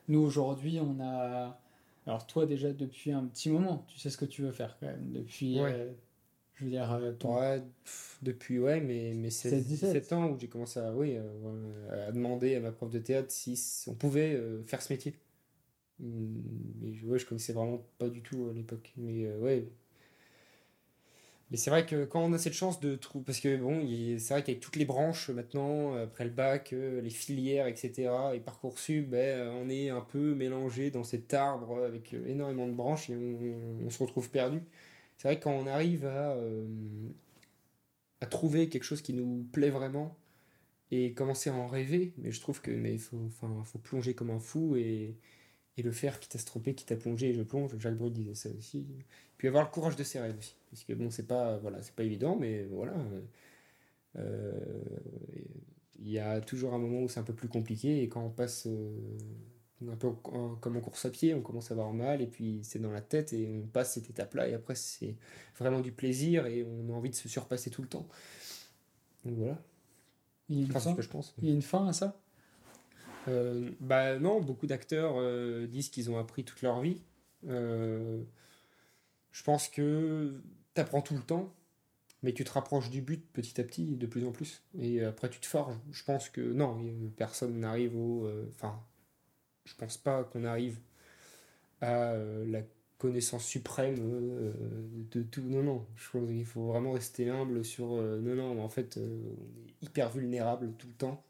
Nous, 0.08 0.20
aujourd'hui, 0.20 0.80
on 0.80 1.00
a. 1.02 1.60
Alors, 2.06 2.26
toi, 2.28 2.46
déjà, 2.46 2.72
depuis 2.72 3.12
un 3.12 3.26
petit 3.26 3.50
moment, 3.50 3.86
tu 3.90 4.00
sais 4.00 4.10
ce 4.10 4.18
que 4.18 4.26
tu 4.26 4.44
veux 4.44 4.52
faire, 4.52 4.78
quand 4.80 4.86
même. 4.88 5.12
Depuis. 5.12 5.60
Ouais. 5.60 5.74
euh, 5.74 5.92
Je 6.56 6.66
veux 6.66 6.72
dire, 6.72 6.88
ton- 7.20 7.38
Ouais, 7.40 7.62
pff, 7.84 8.18
depuis, 8.22 8.60
ouais, 8.60 8.80
mais, 8.82 9.14
mais 9.16 9.30
16, 9.30 9.52
16, 9.54 9.68
17. 9.68 9.90
17 9.94 10.14
ans 10.14 10.30
où 10.32 10.40
j'ai 10.40 10.48
commencé 10.48 10.80
à, 10.80 10.94
oui, 10.96 11.18
à 11.92 12.12
demander 12.12 12.56
à 12.56 12.60
ma 12.62 12.72
prof 12.72 12.90
de 12.92 13.00
théâtre 13.00 13.32
si 13.32 13.60
on 13.88 13.94
pouvait 13.94 14.40
faire 14.66 14.82
ce 14.82 14.94
métier. 14.94 15.14
Hum, 16.02 16.42
Mais 16.82 16.94
je, 16.94 17.06
ouais, 17.08 17.20
je 17.20 17.26
connaissais 17.26 17.54
vraiment 17.54 17.84
pas 17.98 18.10
du 18.10 18.22
tout 18.22 18.48
à 18.50 18.54
l'époque. 18.54 18.94
Mais 18.98 19.26
euh, 19.26 19.40
ouais. 19.40 19.68
Mais 21.50 21.56
c'est 21.58 21.70
vrai 21.70 21.86
que 21.86 22.04
quand 22.04 22.22
on 22.24 22.34
a 22.34 22.38
cette 22.38 22.54
chance 22.54 22.80
de 22.82 22.96
trouver. 22.96 23.24
Parce 23.26 23.40
que 23.40 23.56
bon, 23.56 23.88
c'est 24.20 24.34
vrai 24.34 24.44
qu'avec 24.44 24.60
toutes 24.60 24.76
les 24.76 24.86
branches 24.86 25.30
maintenant, 25.30 25.96
après 25.96 26.26
le 26.26 26.30
bac, 26.30 26.74
euh, 26.74 27.02
les 27.02 27.10
filières, 27.10 27.68
etc., 27.68 28.10
et 28.34 28.40
Parcoursup, 28.40 29.10
ben, 29.10 29.50
on 29.62 29.70
est 29.70 29.90
un 29.90 30.02
peu 30.02 30.36
mélangé 30.36 30.92
dans 30.92 31.04
cet 31.04 31.34
arbre 31.34 31.84
avec 31.86 32.14
énormément 32.14 32.68
de 32.68 32.74
branches 32.74 33.10
et 33.10 33.16
on, 33.16 33.90
se 33.90 34.04
retrouve 34.04 34.30
perdu. 34.30 34.62
C'est 35.18 35.30
vrai 35.30 35.40
que 35.40 35.46
quand 35.46 35.54
on 35.54 35.68
arrive 35.68 36.06
à, 36.06 36.34
euh, 36.34 36.66
trouver 38.30 38.70
quelque 38.70 38.84
chose 38.84 39.02
qui 39.02 39.14
nous 39.14 39.48
plaît 39.52 39.70
vraiment 39.70 40.18
et 40.92 41.14
commencer 41.14 41.50
à 41.50 41.54
en 41.54 41.68
rêver, 41.68 42.14
mais 42.18 42.32
je 42.32 42.42
trouve 42.42 42.62
que 42.62 42.72
mais 42.72 42.98
faut, 42.98 43.30
faut 43.64 43.80
plonger 43.80 44.14
comme 44.16 44.32
un 44.32 44.40
fou 44.40 44.76
et, 44.76 45.16
et 45.78 45.84
le 45.84 45.92
faire 45.92 46.20
quitte 46.20 46.36
à 46.36 46.40
se 46.40 46.46
tromper, 46.46 46.74
quitte 46.74 46.92
à 46.92 46.96
plonger 46.96 47.30
et 47.30 47.34
je 47.34 47.44
plonge. 47.44 47.78
Jacques 47.80 47.98
Brel 47.98 48.12
disait 48.12 48.34
ça 48.34 48.50
aussi. 48.58 48.86
Puis 49.38 49.48
avoir 49.48 49.64
le 49.64 49.70
courage 49.70 49.96
de 49.96 50.04
ses 50.04 50.20
rêves 50.20 50.38
aussi. 50.38 50.56
Parce 50.72 50.84
que 50.84 50.94
bon, 50.94 51.12
c'est 51.12 51.28
pas, 51.28 51.58
voilà, 51.58 51.82
c'est 51.82 51.94
pas 51.94 52.04
évident, 52.04 52.36
mais 52.36 52.64
voilà. 52.66 52.96
Euh, 54.18 54.52
il 56.00 56.10
y 56.10 56.20
a 56.20 56.42
toujours 56.42 56.74
un 56.74 56.80
moment 56.80 57.02
où 57.02 57.10
c'est 57.10 57.20
un 57.20 57.24
peu 57.24 57.34
plus 57.34 57.48
compliqué 57.48 58.02
et 58.02 58.10
quand 58.10 58.24
on 58.24 58.30
passe 58.30 58.68
euh, 58.68 58.90
un 59.88 59.96
peu 59.96 60.12
comme 60.60 60.78
en 60.78 60.82
course 60.82 61.06
à 61.06 61.10
pied, 61.10 61.34
on 61.34 61.42
commence 61.42 61.72
à 61.72 61.74
avoir 61.74 61.94
mal 61.94 62.22
et 62.22 62.28
puis 62.28 62.60
c'est 62.64 62.80
dans 62.80 62.92
la 62.92 63.02
tête 63.02 63.34
et 63.34 63.48
on 63.48 63.68
passe 63.68 63.94
cette 63.94 64.10
étape-là 64.10 64.48
et 64.48 64.54
après 64.54 64.76
c'est 64.76 65.16
vraiment 65.58 65.82
du 65.82 65.92
plaisir 65.92 66.46
et 66.48 66.64
on 66.64 66.92
a 66.92 66.96
envie 66.96 67.10
de 67.10 67.16
se 67.16 67.30
surpasser 67.30 67.70
tout 67.70 67.82
le 67.82 67.88
temps. 67.88 68.08
Donc 69.26 69.38
voilà. 69.38 69.62
Il 70.50 70.58
y 70.58 70.60
a 70.62 70.66
une, 70.66 70.72
fin, 70.72 70.96
que 70.96 71.02
je 71.02 71.10
pense. 71.10 71.36
Il 71.42 71.50
y 71.50 71.52
a 71.52 71.54
une 71.54 71.62
fin 71.62 71.88
à 71.88 71.94
ça? 71.94 72.20
Euh, 73.28 73.70
Bah 73.80 74.20
non, 74.20 74.42
beaucoup 74.42 74.68
d'acteurs 74.68 75.22
disent 75.68 75.90
qu'ils 75.90 76.10
ont 76.12 76.18
appris 76.18 76.44
toute 76.44 76.62
leur 76.62 76.82
vie. 76.82 77.02
Euh, 77.48 78.24
je 79.32 79.44
pense 79.44 79.70
que 79.70 80.42
tu 80.74 80.82
apprends 80.82 81.02
tout 81.02 81.16
le 81.16 81.22
temps, 81.22 81.54
mais 82.24 82.34
tu 82.34 82.44
te 82.44 82.52
rapproches 82.52 82.90
du 82.90 83.02
but 83.02 83.24
petit 83.34 83.60
à 83.62 83.64
petit, 83.64 83.96
de 83.96 84.08
plus 84.08 84.26
en 84.26 84.32
plus. 84.32 84.64
Et 84.80 85.04
après, 85.04 85.30
tu 85.30 85.40
te 85.40 85.46
forges. 85.46 85.78
Je 85.92 86.04
pense 86.04 86.30
que 86.30 86.42
non, 86.42 86.84
personne 87.18 87.60
n'arrive 87.60 87.96
au. 87.96 88.26
Euh, 88.26 88.48
enfin, 88.56 88.82
je 89.66 89.76
pense 89.76 89.98
pas 89.98 90.24
qu'on 90.24 90.44
arrive 90.44 90.80
à 91.82 92.14
euh, 92.14 92.46
la 92.48 92.62
connaissance 92.98 93.46
suprême 93.46 93.98
euh, 94.00 94.54
de 95.12 95.22
tout. 95.22 95.44
Non, 95.44 95.62
non. 95.62 95.86
Je 95.96 96.10
pense 96.12 96.28
qu'il 96.28 96.46
faut 96.46 96.68
vraiment 96.68 96.94
rester 96.94 97.30
humble 97.30 97.64
sur. 97.64 97.90
non, 97.90 98.36
non, 98.36 98.64
en 98.64 98.70
fait, 98.70 98.98
on 98.98 99.68
est 99.68 99.86
hyper 99.86 100.10
vulnérable 100.10 100.74
tout 100.80 100.88
le 100.88 100.94
temps. 100.94 101.24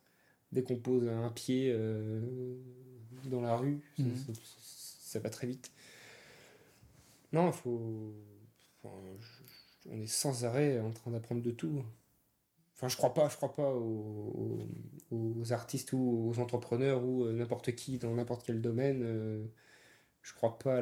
Dès 0.52 0.64
qu'on 0.64 0.78
pose 0.78 1.08
un 1.08 1.30
pied 1.30 1.74
dans 3.26 3.42
la 3.42 3.58
rue, 3.58 3.82
mhm. 3.98 4.16
ça 4.58 5.20
va 5.20 5.30
très 5.30 5.48
vite. 5.48 5.72
Non, 7.34 7.48
il 7.48 7.54
faut. 7.54 8.14
on 8.84 10.02
est 10.02 10.08
sans 10.08 10.46
arrêt 10.46 10.80
en 10.80 10.92
train 10.92 11.12
d'apprendre 11.12 11.42
de 11.42 11.52
tout. 11.52 11.84
Enfin, 12.78 12.90
je 12.90 12.96
crois 12.98 13.14
pas, 13.14 13.28
je 13.28 13.36
crois 13.36 13.56
pas 13.56 13.74
aux, 13.74 15.52
artistes 15.52 15.94
ou 15.94 16.30
aux 16.30 16.40
entrepreneurs 16.40 17.04
ou 17.04 17.26
euh, 17.26 17.34
n'importe 17.34 17.74
qui 17.74 17.98
dans 17.98 18.14
n'importe 18.14 18.46
quel 18.46 18.62
domaine. 18.62 19.02
Euh, 19.04 19.46
je 20.22 20.34
crois 20.34 20.60
pas 20.60 20.78
à 20.78 20.82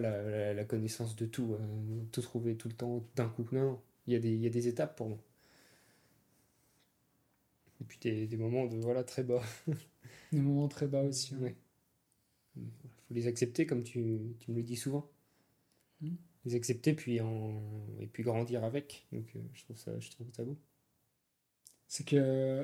la, 0.54 0.66
connaissance 0.66 1.16
de 1.16 1.26
tout, 1.26 1.54
euh, 1.54 2.04
tout 2.12 2.22
trouver 2.22 2.58
tout 2.58 2.68
le 2.68 2.74
temps 2.74 3.06
d'un 3.16 3.30
coup. 3.30 3.46
Non, 3.54 3.80
Il, 4.08 4.14
y 4.14 4.16
a 4.18 4.20
des, 4.20 4.32
il 4.32 4.42
y 4.42 4.48
a 4.48 4.50
des 4.50 4.68
étapes 4.68 4.98
pour 4.98 5.08
moi. 5.10 5.20
Et 7.86 7.88
puis 7.88 8.00
des, 8.02 8.28
des 8.28 8.38
moments 8.38 8.66
de 8.66 8.78
voilà 8.78 9.04
très 9.04 9.24
bas. 9.24 9.42
des 10.32 10.42
moments 10.42 10.68
très 10.68 10.88
bas 10.88 11.04
aussi. 11.04 11.36
Il 12.56 12.64
faut 13.08 13.14
les 13.14 13.28
accepter 13.28 13.66
comme 13.66 13.84
tu, 13.84 14.36
tu 14.40 14.52
me 14.52 14.58
le 14.58 14.64
dis 14.64 14.76
souvent. 14.76 15.10
Hmm 16.02 16.16
les 16.46 16.56
accepter 16.56 16.94
puis 16.94 17.20
en, 17.22 17.62
et 18.00 18.08
puis 18.08 18.24
grandir 18.24 18.64
avec. 18.64 19.08
Donc 19.12 19.26
euh, 19.36 19.40
je 19.54 19.64
trouve 19.64 19.78
ça, 19.78 20.00
je 20.00 20.10
trouve 20.12 20.28
ça 20.32 20.44
beau. 20.44 20.58
C'est 21.88 22.06
que 22.06 22.16
euh, 22.16 22.64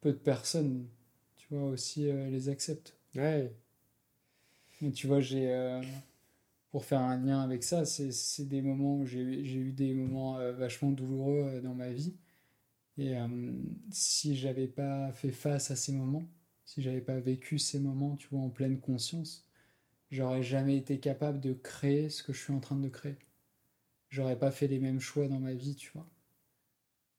peu 0.00 0.12
de 0.12 0.18
personnes, 0.18 0.88
tu 1.36 1.46
vois, 1.50 1.64
aussi 1.64 2.08
euh, 2.08 2.28
les 2.30 2.48
acceptent. 2.48 2.96
Ouais. 3.14 3.52
Mais 4.80 4.90
tu 4.90 5.06
vois, 5.06 5.20
j'ai. 5.20 5.80
pour 6.70 6.84
faire 6.84 7.00
un 7.00 7.16
lien 7.16 7.40
avec 7.40 7.62
ça, 7.62 7.84
c'est 7.84 8.48
des 8.48 8.60
moments 8.60 8.98
où 8.98 9.06
j'ai 9.06 9.20
eu 9.20 9.72
des 9.72 9.94
moments 9.94 10.36
vachement 10.52 10.90
douloureux 10.90 11.60
dans 11.62 11.74
ma 11.74 11.90
vie. 11.90 12.16
Et 12.96 13.14
si 13.90 14.36
j'avais 14.36 14.68
pas 14.68 15.12
fait 15.12 15.32
face 15.32 15.70
à 15.70 15.76
ces 15.76 15.92
moments, 15.92 16.28
si 16.64 16.80
j'avais 16.80 17.00
pas 17.00 17.18
vécu 17.18 17.58
ces 17.58 17.80
moments, 17.80 18.16
tu 18.16 18.28
vois, 18.28 18.40
en 18.40 18.50
pleine 18.50 18.80
conscience, 18.80 19.48
j'aurais 20.10 20.42
jamais 20.42 20.76
été 20.76 21.00
capable 21.00 21.40
de 21.40 21.54
créer 21.54 22.08
ce 22.08 22.22
que 22.22 22.32
je 22.32 22.40
suis 22.40 22.52
en 22.52 22.60
train 22.60 22.76
de 22.76 22.88
créer. 22.88 23.16
J'aurais 24.10 24.38
pas 24.38 24.52
fait 24.52 24.68
les 24.68 24.78
mêmes 24.78 25.00
choix 25.00 25.26
dans 25.26 25.40
ma 25.40 25.54
vie, 25.54 25.74
tu 25.74 25.90
vois. 25.92 26.08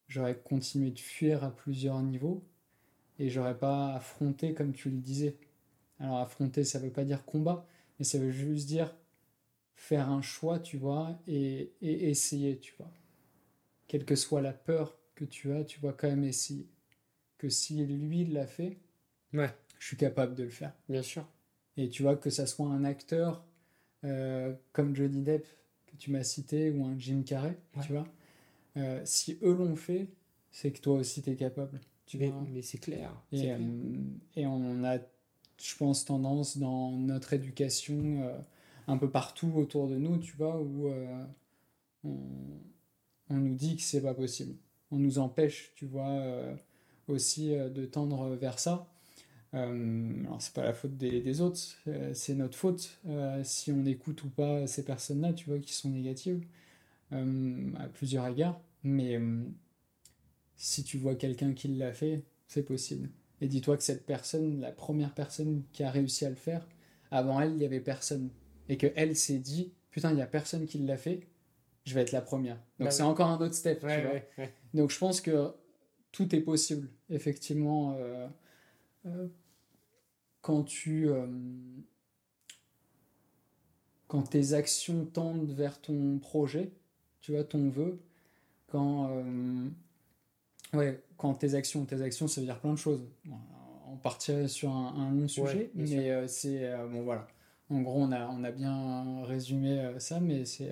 J'aurais 0.07 0.37
continué 0.39 0.91
de 0.91 0.99
fuir 0.99 1.43
à 1.43 1.53
plusieurs 1.53 2.01
niveaux 2.01 2.47
et 3.19 3.29
j'aurais 3.29 3.57
pas 3.57 3.95
affronté 3.95 4.53
comme 4.53 4.73
tu 4.73 4.89
le 4.89 4.97
disais. 4.97 5.37
Alors 5.99 6.19
affronter, 6.19 6.63
ça 6.63 6.79
veut 6.79 6.91
pas 6.91 7.03
dire 7.03 7.25
combat, 7.25 7.67
mais 7.99 8.05
ça 8.05 8.17
veut 8.17 8.31
juste 8.31 8.67
dire 8.67 8.95
faire 9.75 10.09
un 10.09 10.21
choix, 10.21 10.59
tu 10.59 10.77
vois, 10.77 11.19
et, 11.27 11.73
et 11.81 12.09
essayer, 12.09 12.59
tu 12.59 12.73
vois. 12.77 12.91
Quelle 13.87 14.05
que 14.05 14.15
soit 14.15 14.41
la 14.41 14.53
peur 14.53 14.97
que 15.15 15.25
tu 15.25 15.51
as, 15.53 15.63
tu 15.63 15.79
vas 15.79 15.93
quand 15.93 16.07
même 16.07 16.23
essayer. 16.23 16.67
Que 17.37 17.49
si 17.49 17.83
lui 17.85 18.25
l'a 18.25 18.47
fait, 18.47 18.77
ouais. 19.33 19.49
je 19.79 19.87
suis 19.87 19.97
capable 19.97 20.35
de 20.35 20.43
le 20.43 20.49
faire. 20.49 20.73
Bien 20.87 21.01
sûr. 21.01 21.27
Et 21.77 21.89
tu 21.89 22.03
vois 22.03 22.15
que 22.15 22.29
ça 22.29 22.45
soit 22.45 22.67
un 22.67 22.83
acteur 22.83 23.43
euh, 24.03 24.53
comme 24.71 24.95
Johnny 24.95 25.21
Depp 25.21 25.45
que 25.87 25.95
tu 25.97 26.11
m'as 26.11 26.23
cité 26.23 26.69
ou 26.71 26.85
un 26.85 26.97
Jim 26.97 27.23
Carrey, 27.25 27.57
tu 27.81 27.93
vois, 27.93 28.07
euh, 28.77 29.01
si 29.03 29.37
eux 29.41 29.53
l'ont 29.53 29.75
fait, 29.75 30.09
c'est 30.51 30.71
que 30.71 30.79
toi 30.79 30.95
aussi 30.95 31.21
tu 31.21 31.31
es 31.31 31.35
capable. 31.35 31.79
Tu 32.05 32.17
mais, 32.17 32.31
mais 32.51 32.61
c'est 32.61 32.77
clair. 32.77 33.11
Et, 33.31 33.51
euh, 33.51 33.57
et, 34.35 34.45
on 34.45 34.83
a, 34.83 34.99
je 34.99 35.75
pense, 35.75 36.05
tendance 36.05 36.57
dans 36.57 36.91
notre 36.91 37.33
éducation 37.33 38.31
un 38.87 38.97
peu 38.97 39.09
partout 39.09 39.51
autour 39.55 39.87
de 39.87 39.97
nous, 39.97 40.17
tu 40.19 40.35
vois, 40.37 40.61
où 40.61 40.87
on, 42.03 42.19
on, 43.29 43.35
nous 43.35 43.55
dit 43.55 43.75
que 43.75 43.81
c'est 43.81 44.03
pas 44.03 44.13
possible. 44.13 44.55
On 44.95 44.99
nous 44.99 45.19
empêche, 45.19 45.73
tu 45.75 45.85
vois, 45.85 46.21
aussi 47.07 47.49
de 47.49 47.85
tendre 47.85 48.29
vers 48.35 48.59
ça. 48.59 48.87
Euh, 49.55 50.23
alors 50.25 50.41
c'est 50.41 50.53
pas 50.53 50.63
la 50.63 50.73
faute 50.73 50.97
des, 50.97 51.39
autres, 51.41 51.61
euh, 51.87 52.13
c'est 52.13 52.35
notre 52.35 52.57
faute 52.57 52.99
euh, 53.07 53.41
si 53.43 53.71
on 53.71 53.85
écoute 53.85 54.23
ou 54.23 54.29
pas 54.29 54.67
ces 54.67 54.83
personnes-là, 54.83 55.31
tu 55.33 55.49
vois, 55.49 55.59
qui 55.59 55.73
sont 55.73 55.89
négatives 55.89 56.45
à 57.11 57.87
plusieurs 57.93 58.27
égards. 58.27 58.59
Mais 58.83 59.17
si 60.57 60.83
tu 60.83 60.97
vois 60.97 61.15
quelqu'un 61.15 61.53
qui 61.53 61.69
l'a 61.69 61.93
fait, 61.93 62.25
c'est 62.47 62.63
possible. 62.63 63.09
Et 63.39 63.47
dis-toi 63.47 63.77
que 63.77 63.83
cette 63.83 64.05
personne, 64.05 64.59
la 64.59 64.73
première 64.73 65.13
personne 65.13 65.63
qui 65.71 65.83
a 65.83 65.91
réussi 65.91 66.25
à 66.25 66.29
le 66.29 66.35
faire, 66.35 66.67
avant 67.11 67.39
elle, 67.39 67.53
il 67.53 67.61
y 67.61 67.65
avait 67.65 67.79
personne. 67.79 68.31
Et 68.67 68.77
que 68.77 68.87
elle 68.97 69.15
s'est 69.15 69.39
dit, 69.39 69.71
putain, 69.91 70.11
il 70.11 70.17
y 70.17 70.21
a 70.21 70.27
personne 70.27 70.65
qui 70.65 70.79
l'a 70.79 70.97
fait, 70.97 71.21
je 71.85 71.93
vais 71.93 72.01
être 72.01 72.11
la 72.11 72.21
première. 72.21 72.55
Donc 72.79 72.87
bah 72.87 72.91
c'est 72.91 73.03
encore 73.03 73.29
un 73.29 73.39
autre 73.39 73.53
step. 73.53 73.79
tu 73.79 73.85
vois 73.85 74.47
Donc 74.73 74.91
je 74.91 74.97
pense 74.97 75.21
que 75.21 75.53
tout 76.11 76.35
est 76.35 76.41
possible, 76.41 76.89
effectivement. 77.09 77.97
Euh, 79.05 79.27
quand 80.41 80.63
tu 80.63 81.09
euh, 81.09 81.27
quand 84.07 84.23
tes 84.23 84.53
actions 84.53 85.05
tendent 85.05 85.51
vers 85.51 85.79
ton 85.79 86.19
projet, 86.19 86.71
tu 87.21 87.33
vois, 87.33 87.43
ton 87.43 87.69
vœu, 87.69 87.99
quand 88.67 89.09
euh, 89.11 89.67
ouais, 90.73 91.03
quand 91.17 91.33
tes 91.35 91.53
actions, 91.53 91.85
tes 91.85 92.01
actions, 92.01 92.27
ça 92.27 92.41
veut 92.41 92.47
dire 92.47 92.59
plein 92.59 92.73
de 92.73 92.77
choses. 92.77 93.07
On 93.87 93.97
partirait 93.97 94.47
sur 94.47 94.71
un, 94.71 95.11
long 95.11 95.27
sujet, 95.27 95.71
mais 95.75 96.27
c'est 96.27 96.71
bon 96.91 97.03
voilà. 97.03 97.27
En 97.69 97.81
gros, 97.81 98.01
on 98.01 98.11
a 98.11 98.27
on 98.27 98.43
a 98.43 98.51
bien 98.51 99.23
résumé 99.23 99.93
ça, 99.99 100.19
mais 100.19 100.45
c'est 100.45 100.71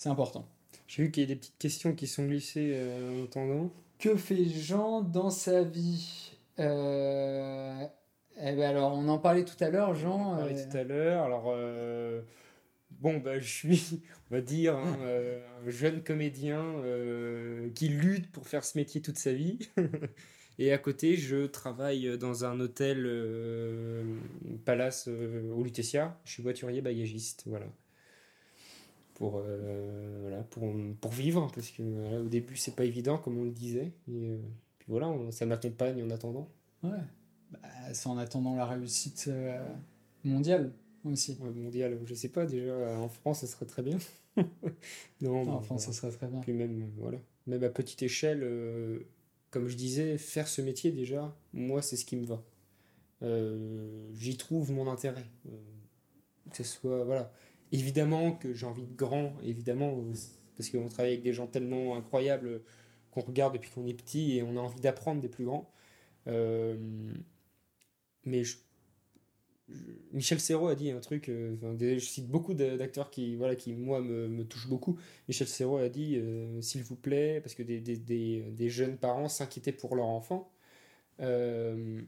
c'est 0.00 0.08
important. 0.08 0.48
J'ai 0.88 1.02
vu 1.02 1.10
qu'il 1.10 1.22
y 1.22 1.26
a 1.26 1.28
des 1.28 1.36
petites 1.36 1.58
questions 1.58 1.94
qui 1.94 2.06
sont 2.06 2.24
glissées 2.24 2.74
en 3.20 3.24
attendant. 3.24 3.70
Que 3.98 4.16
fait 4.16 4.46
Jean 4.46 5.02
dans 5.02 5.28
sa 5.28 5.62
vie? 5.62 6.32
Euh, 6.58 7.84
eh 8.40 8.52
ben 8.56 8.62
alors, 8.62 8.94
on 8.94 9.06
en 9.08 9.18
parlait 9.18 9.44
tout 9.44 9.62
à 9.62 9.68
l'heure, 9.68 9.94
Jean. 9.94 10.18
On 10.18 10.32
en 10.32 10.36
parlait 10.38 10.66
tout 10.66 10.74
à 10.74 10.84
l'heure. 10.84 11.24
Alors, 11.24 11.52
euh, 11.54 12.22
bon, 12.92 13.18
bah, 13.18 13.38
je 13.40 13.46
suis, 13.46 14.00
on 14.30 14.36
va 14.36 14.40
dire, 14.40 14.78
euh, 15.02 15.38
un 15.66 15.70
jeune 15.70 16.02
comédien 16.02 16.64
qui 17.74 17.88
lutte 17.88 18.32
pour 18.32 18.48
faire 18.48 18.64
ce 18.64 18.78
métier 18.78 19.02
toute 19.02 19.18
sa 19.18 19.34
vie. 19.34 19.58
Et 20.58 20.72
à 20.72 20.78
côté, 20.78 21.16
je 21.16 21.44
travaille 21.44 22.16
dans 22.16 22.46
un 22.46 22.58
hôtel 22.58 23.06
Palace 24.64 25.08
au 25.08 25.62
Lutetia. 25.62 26.18
Je 26.24 26.32
suis 26.32 26.42
voiturier 26.42 26.80
bagagiste, 26.80 27.44
voilà. 27.46 27.66
Pour, 29.20 29.42
voilà, 30.22 30.42
pour, 30.44 30.64
pour 30.98 31.10
vivre, 31.10 31.50
parce 31.54 31.68
que 31.68 31.82
au 32.22 32.28
début, 32.28 32.56
c'est 32.56 32.74
pas 32.74 32.86
évident, 32.86 33.18
comme 33.18 33.36
on 33.36 33.44
le 33.44 33.50
disait. 33.50 33.92
Et, 34.10 34.38
voilà, 34.88 35.14
ça 35.30 35.44
m'accompagne 35.44 36.02
en 36.02 36.08
attendant. 36.08 36.48
Ouais, 36.82 36.90
bah, 37.50 37.58
c'est 37.92 38.08
en 38.08 38.16
attendant 38.16 38.56
la 38.56 38.64
réussite 38.64 39.26
euh, 39.28 39.62
mondiale. 40.24 40.72
aussi. 41.04 41.38
mondial, 41.38 41.98
je 42.06 42.14
sais 42.14 42.30
pas, 42.30 42.46
déjà 42.46 42.98
en 42.98 43.08
France, 43.08 43.40
ça 43.40 43.46
serait 43.46 43.66
très 43.66 43.82
bien. 43.82 43.98
non, 45.20 45.48
en 45.48 45.60
France, 45.60 45.84
ça 45.84 45.92
serait 45.92 46.10
très 46.10 46.28
bien. 46.28 46.40
Puis 46.40 46.54
même, 46.54 46.90
voilà, 46.96 47.18
même 47.46 47.62
à 47.62 47.68
petite 47.68 48.02
échelle, 48.02 48.40
euh, 48.42 49.00
comme 49.50 49.68
je 49.68 49.76
disais, 49.76 50.18
faire 50.18 50.48
ce 50.48 50.62
métier 50.62 50.92
déjà, 50.92 51.36
moi, 51.52 51.82
c'est 51.82 51.96
ce 51.96 52.04
qui 52.04 52.16
me 52.16 52.24
va. 52.24 52.42
Euh, 53.22 54.08
j'y 54.14 54.36
trouve 54.36 54.72
mon 54.72 54.90
intérêt. 54.90 55.26
Euh, 55.46 55.56
que 56.50 56.56
ce 56.56 56.64
soit, 56.64 57.04
voilà. 57.04 57.32
Évidemment 57.72 58.32
que 58.32 58.52
j'ai 58.52 58.66
envie 58.66 58.86
de 58.86 58.94
grand, 58.94 59.34
évidemment, 59.44 60.04
parce 60.56 60.70
qu'on 60.70 60.88
travaille 60.88 61.12
avec 61.12 61.22
des 61.22 61.32
gens 61.32 61.46
tellement 61.46 61.96
incroyables 61.96 62.62
qu'on 63.10 63.20
regarde 63.20 63.54
depuis 63.54 63.70
qu'on 63.70 63.86
est 63.86 63.94
petit 63.94 64.36
et 64.36 64.42
on 64.42 64.56
a 64.56 64.60
envie 64.60 64.80
d'apprendre 64.80 65.20
des 65.20 65.28
plus 65.28 65.44
grands. 65.44 65.70
mais 68.24 68.44
je, 68.44 68.56
Michel 70.12 70.40
Serrault 70.40 70.68
a 70.68 70.74
dit 70.74 70.90
un 70.90 71.00
truc, 71.00 71.28
euh, 71.28 71.56
je 71.78 71.98
cite 71.98 72.28
beaucoup 72.28 72.54
d'acteurs 72.54 73.10
qui, 73.10 73.36
voilà, 73.36 73.54
qui, 73.54 73.74
moi, 73.74 74.00
me, 74.00 74.28
me 74.28 74.44
touchent 74.44 74.68
beaucoup. 74.68 74.98
Michel 75.28 75.46
Serrault 75.46 75.78
a 75.78 75.88
dit, 75.88 76.16
euh, 76.16 76.60
s'il 76.60 76.82
vous 76.82 76.96
plaît, 76.96 77.40
parce 77.40 77.54
que 77.54 77.62
des, 77.62 77.80
des, 77.80 77.96
des, 77.96 78.42
des 78.50 78.68
jeunes 78.68 78.96
parents 78.96 79.28
s'inquiétaient 79.28 79.72
pour 79.72 79.94
leur 79.94 80.06
enfant, 80.06 80.52
euh, 81.20 82.02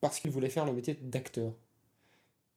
parce 0.00 0.20
qu'ils 0.20 0.30
voulaient 0.30 0.50
faire 0.50 0.66
le 0.66 0.72
métier 0.72 0.94
d'acteur. 0.94 1.54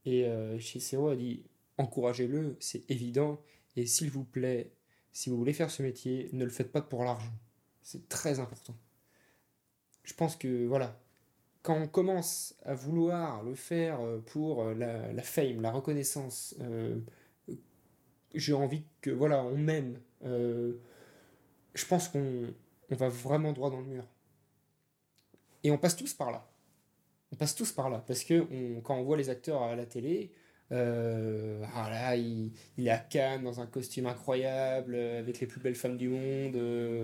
Et 0.06 0.28
Michel 0.54 0.82
Serrault 0.82 1.10
a 1.10 1.16
dit, 1.16 1.44
encouragez-le, 1.82 2.58
c'est 2.60 2.90
évident, 2.90 3.42
et 3.76 3.86
s'il 3.86 4.10
vous 4.12 4.24
plaît, 4.24 4.72
si 5.12 5.30
vous 5.30 5.38
voulez 5.38 5.54
faire 5.54 5.72
ce 5.72 5.84
métier, 5.84 6.30
ne 6.34 6.46
le 6.46 6.52
faites 6.52 6.72
pas 6.72 6.82
pour 6.82 7.04
l'argent. 7.04 7.34
C'est 7.82 8.08
très 8.08 8.40
important. 8.40 8.76
Je 10.04 10.14
pense 10.14 10.36
que, 10.36 10.66
voilà, 10.68 11.00
quand 11.64 11.80
on 11.80 11.88
commence 11.88 12.56
à 12.64 12.74
vouloir 12.74 13.44
le 13.44 13.56
faire 13.56 14.00
euh, 14.02 14.20
pour 14.20 14.64
euh, 14.64 14.74
la, 14.74 15.24
fame, 15.24 15.62
la 15.62 15.72
reconnaissance, 15.72 16.56
euh, 16.62 17.00
j'ai 18.34 18.54
envie 18.54 18.84
que 19.02 19.12
voilà, 19.12 19.44
on 19.44 19.58
m'aime. 19.58 20.00
je 20.24 21.86
pense 21.88 22.08
qu'on 22.08 22.54
va 22.90 23.10
vraiment 23.10 23.52
droit 23.52 23.70
dans 23.70 23.82
le 23.82 23.88
mur. 23.88 24.08
Et 25.64 25.72
on 25.72 25.78
passe 25.78 25.96
tous 25.96 26.14
par 26.14 26.32
là. 26.32 26.48
On 27.32 27.36
passe 27.36 27.56
tous 27.56 27.72
par 27.72 27.90
là 27.90 28.04
parce 28.08 28.24
que 28.24 28.80
quand 28.82 28.98
on 28.98 29.04
voit 29.04 29.18
les 29.18 29.30
acteurs 29.30 29.62
à 29.62 29.76
la 29.76 29.86
télé, 29.86 30.32
ah 30.72 31.90
là, 31.90 32.16
il, 32.16 32.52
il, 32.78 32.88
est 32.88 32.92
à 32.92 32.98
Cannes 32.98 33.44
dans 33.44 33.60
un 33.60 33.66
costume 33.68 34.06
incroyable, 34.06 34.96
avec 34.96 35.40
les 35.40 35.48
plus 35.48 35.62
belles 35.62 35.76
femmes 35.76 35.98
du 35.98 36.10
monde, 36.10 36.56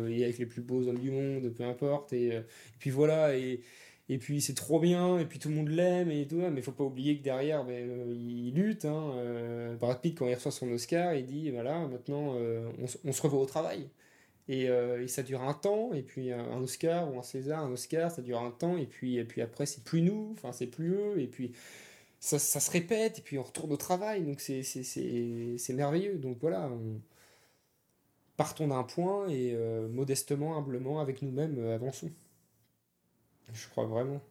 et 0.10 0.24
avec 0.24 0.38
les 0.38 0.46
plus 0.46 0.62
beaux 0.62 0.88
hommes 0.88 1.00
du 1.00 1.12
monde, 1.12 1.50
peu 1.50 1.64
importe. 1.64 2.14
Et, 2.14 2.28
et 2.28 2.44
puis 2.80 2.90
voilà, 2.90 3.36
et, 3.36 3.62
et 4.10 4.18
puis 4.20 4.40
c'est 4.42 4.54
trop 4.54 4.80
bien, 4.80 5.20
et 5.20 5.26
puis 5.26 5.38
tout 5.38 5.50
le 5.50 5.56
monde 5.56 5.68
l'aime, 5.70 6.10
et 6.12 6.26
tout, 6.26 6.38
mais 6.38 6.62
faut 6.62 6.72
pas 6.72 6.86
oublier 6.86 7.18
que 7.18 7.24
derrière, 7.24 7.66
ben, 7.66 7.90
euh, 7.90 8.14
il 8.16 8.54
lutte. 8.54 8.86
Hein, 8.86 9.12
euh, 9.16 9.76
Brad 9.76 10.00
Pitt, 10.02 10.18
quand 10.18 10.28
il 10.28 10.34
reçoit 10.36 10.52
son 10.52 10.72
Oscar, 10.72 11.14
il 11.14 11.26
dit 11.26 11.52
voilà, 11.52 11.80
maintenant 11.88 12.36
euh, 12.36 12.70
on, 13.04 13.12
se 13.12 13.22
revoit 13.22 13.42
au 13.42 13.46
travail. 13.46 13.90
Et, 14.48 14.70
ça 15.08 15.24
dure 15.24 15.42
un 15.44 15.54
temps, 15.54 15.94
et 15.94 16.04
puis 16.04 16.32
un 16.32 16.58
Oscar 16.62 17.14
ou 17.14 17.20
un 17.20 17.24
César, 17.24 17.66
un 17.66 17.72
Oscar, 17.72 18.10
ça 18.10 18.22
dure 18.22 18.40
un 18.42 18.52
temps, 18.52 18.78
et 18.78 18.86
puis, 18.86 19.18
et 19.18 19.26
puis 19.26 19.42
après 19.42 19.66
c'est 19.66 19.84
plus 19.84 20.02
nous, 20.02 20.30
enfin 20.34 20.54
c'est 20.54 20.68
plus 20.68 20.94
eux, 20.94 21.20
et 21.20 21.28
puis 21.28 21.52
ça, 22.20 22.40
ça, 22.40 22.60
se 22.60 22.72
répète, 22.72 23.20
et 23.20 23.22
puis 23.22 23.38
on 23.38 23.44
retourne 23.44 23.72
au 23.72 23.78
travail, 23.78 24.24
donc 24.24 24.42
c'est 24.42 25.74
merveilleux. 25.74 26.18
Donc 26.18 26.38
voilà, 26.42 26.70
partons 28.38 28.68
d'un 28.68 28.84
point 28.84 29.28
et 29.30 29.56
modestement, 29.90 30.58
humblement, 30.58 31.00
avec 31.00 31.22
nous-mêmes, 31.22 31.60
avançons. 31.68 32.12
Je 33.54 33.68
crois 33.70 33.86
vraiment. 33.86 34.22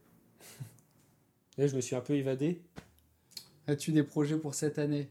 Là, 1.59 1.67
je 1.67 1.75
me 1.75 1.81
suis 1.81 1.97
un 1.97 2.01
peu 2.01 2.15
évadé. 2.15 2.61
As-tu 3.67 3.93
des 3.93 4.03
projets 4.03 4.39
pour 4.39 4.55
cette 4.55 4.79
année? 4.79 5.09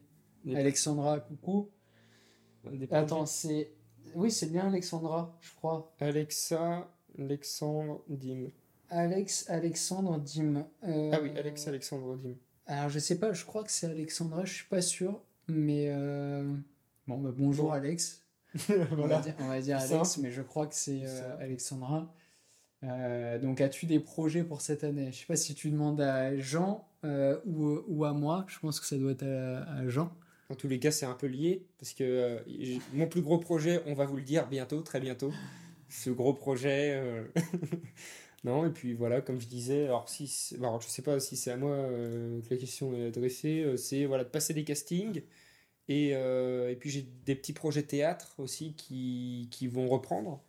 Alexandra, 0.53 1.19
coucou. 1.19 1.69
Attends, 2.91 3.25
c'est. 3.25 3.71
Oui, 4.13 4.31
c'est 4.31 4.51
bien 4.51 4.67
Alexandra, 4.67 5.35
je 5.41 5.53
crois. 5.55 5.93
Alexa, 5.99 6.89
Alexandre, 7.17 8.03
Dim. 8.07 8.49
Alex, 8.89 9.49
Alexandre, 9.49 10.19
Dim. 10.19 10.65
Euh, 10.83 11.11
ah 11.13 11.19
oui, 11.21 11.31
Alex, 11.35 11.67
Alexandre, 11.67 12.15
Dim. 12.15 12.35
Alors, 12.67 12.89
je 12.89 12.99
sais 12.99 13.19
pas, 13.19 13.33
je 13.33 13.45
crois 13.45 13.63
que 13.63 13.71
c'est 13.71 13.87
Alexandra, 13.87 14.45
je 14.45 14.53
suis 14.53 14.65
pas 14.65 14.81
sûr. 14.81 15.21
Mais. 15.47 15.87
Euh, 15.89 16.43
bon, 17.07 17.17
bah, 17.17 17.31
bonjour 17.35 17.73
Alex. 17.73 18.23
on, 18.69 19.07
va 19.07 19.19
dire, 19.19 19.77
Alex, 19.77 20.17
mais 20.17 20.31
je 20.31 20.41
crois 20.41 20.65
que 20.65 20.75
c'est 20.75 21.01
euh, 21.03 21.37
Alexandra. 21.39 22.11
Euh, 22.83 23.37
donc, 23.37 23.59
as-tu 23.59 23.85
des 23.85 23.99
projets 23.99 24.43
pour 24.43 24.61
cette 24.61 24.83
année? 24.83 25.11
Je 25.11 25.19
sais 25.19 25.25
pas 25.25 25.35
si 25.35 25.55
tu 25.55 25.69
demandes 25.69 25.99
à 25.99 26.37
Jean 26.37 26.87
ou, 27.03 27.81
ou, 27.87 28.05
à 28.05 28.13
moi. 28.13 28.45
Je 28.47 28.57
pense 28.59 28.79
que 28.79 28.85
ça 28.85 28.97
doit 28.97 29.11
être 29.11 29.23
à, 29.23 29.87
Jean. 29.87 30.11
En 30.49 30.55
tous 30.55 30.67
les 30.67 30.79
cas, 30.79 30.91
c'est 30.91 31.05
un 31.05 31.13
peu 31.13 31.27
lié 31.27 31.65
parce 31.79 31.93
que 31.93 32.39
mon 32.93 33.07
plus 33.07 33.21
gros 33.21 33.39
projet, 33.39 33.81
on 33.87 33.93
va 33.93 34.05
vous 34.05 34.15
le 34.15 34.23
dire 34.23 34.47
bientôt, 34.47 34.81
très 34.81 34.99
bientôt. 34.99 35.31
Ce 35.89 36.09
gros 36.09 36.33
projet. 36.33 37.25
non, 38.45 38.65
et 38.65 38.69
puis 38.69 38.93
voilà, 38.93 39.21
comme 39.21 39.41
je 39.41 39.47
disais, 39.47 39.85
alors, 39.85 40.07
si, 40.07 40.55
alors 40.57 40.81
je 40.81 40.87
sais 40.87 41.01
pas 41.01 41.19
si 41.19 41.35
c'est 41.35 41.51
à 41.51 41.57
moi 41.57 41.75
que 41.75 42.49
la 42.49 42.57
question 42.57 42.93
est 42.95 43.07
adressée, 43.07 43.75
c'est 43.77 44.05
voilà, 44.05 44.23
de 44.23 44.29
passer 44.29 44.53
des 44.53 44.63
castings. 44.63 45.23
Et, 45.89 46.09
et 46.09 46.77
puis 46.79 46.89
j'ai 46.89 47.07
des 47.25 47.35
petits 47.35 47.53
projets 47.53 47.83
théâtre 47.83 48.35
aussi 48.39 48.73
qui, 48.75 49.49
qui 49.51 49.67
vont 49.67 49.87
reprendre. 49.87 50.41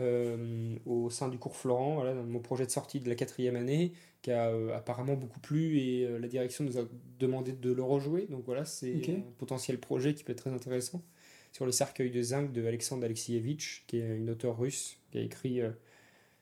Euh, 0.00 0.76
au 0.86 1.10
sein 1.10 1.28
du 1.28 1.38
cours 1.38 1.56
Florent, 1.56 1.96
voilà, 1.96 2.14
mon 2.14 2.38
projet 2.38 2.64
de 2.64 2.70
sortie 2.70 3.00
de 3.00 3.08
la 3.08 3.16
quatrième 3.16 3.56
année, 3.56 3.92
qui 4.22 4.30
a 4.30 4.50
euh, 4.50 4.76
apparemment 4.76 5.14
beaucoup 5.14 5.40
plu 5.40 5.78
et 5.80 6.04
euh, 6.04 6.18
la 6.18 6.28
direction 6.28 6.62
nous 6.62 6.78
a 6.78 6.82
demandé 7.18 7.50
de 7.52 7.72
le 7.72 7.82
rejouer. 7.82 8.26
Donc 8.30 8.44
voilà, 8.44 8.64
c'est 8.64 8.94
un 9.10 9.22
potentiel 9.38 9.78
projet 9.78 10.14
qui 10.14 10.22
peut 10.22 10.32
être 10.32 10.42
très 10.42 10.52
intéressant. 10.52 11.02
Sur 11.50 11.66
le 11.66 11.72
cercueil 11.72 12.10
de 12.10 12.22
zinc 12.22 12.52
de 12.52 12.64
Alexandre 12.64 13.04
Alexievitch, 13.04 13.84
qui 13.88 13.98
est 13.98 14.16
une 14.16 14.30
auteure 14.30 14.58
russe, 14.58 14.98
qui 15.10 15.18
a 15.18 15.22
écrit 15.22 15.62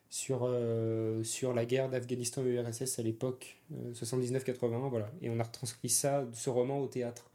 sur, 0.09 0.49
sur 1.23 1.53
la 1.53 1.65
guerre 1.65 1.89
d'Afghanistan 1.89 2.45
et 2.45 2.51
URSS 2.51 2.99
à 2.99 3.03
l'époque, 3.03 3.57
79-80, 3.93 4.89
voilà. 4.89 5.11
Et 5.21 5.29
on 5.31 5.39
a 5.41 5.43
retranscrit 5.43 5.89
ça, 5.89 6.27
ce 6.33 6.51
roman 6.51 6.79
au 6.81 6.87
théâtre. 6.87 7.31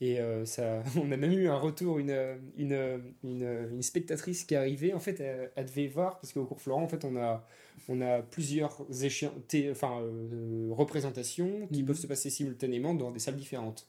Et 0.00 0.20
euh, 0.20 0.44
ça, 0.44 0.82
on 0.96 1.10
a 1.12 1.16
même 1.16 1.32
eu 1.32 1.48
un 1.48 1.56
retour, 1.56 1.98
une, 1.98 2.16
une, 2.56 3.00
une, 3.22 3.68
une 3.72 3.82
spectatrice 3.82 4.44
qui 4.44 4.54
est 4.54 4.56
arrivée. 4.56 4.92
En 4.92 5.00
fait, 5.00 5.20
elle, 5.20 5.66
devait 5.66 5.86
voir, 5.86 6.20
parce 6.20 6.32
qu'au 6.32 6.44
cours 6.44 6.60
Florent, 6.60 6.82
en 6.82 6.88
fait, 6.88 7.04
on 7.04 7.16
a, 7.16 7.46
on 7.88 8.00
a 8.00 8.22
plusieurs 8.22 8.80
enfin, 9.70 10.00
euh, 10.02 10.68
représentations 10.72 11.68
qui 11.72 11.80
mhm. 11.80 11.86
peuvent 11.86 11.98
se 11.98 12.06
passer 12.06 12.30
simultanément 12.30 12.94
dans 12.94 13.10
des 13.10 13.20
salles 13.20 13.36
différentes. 13.36 13.88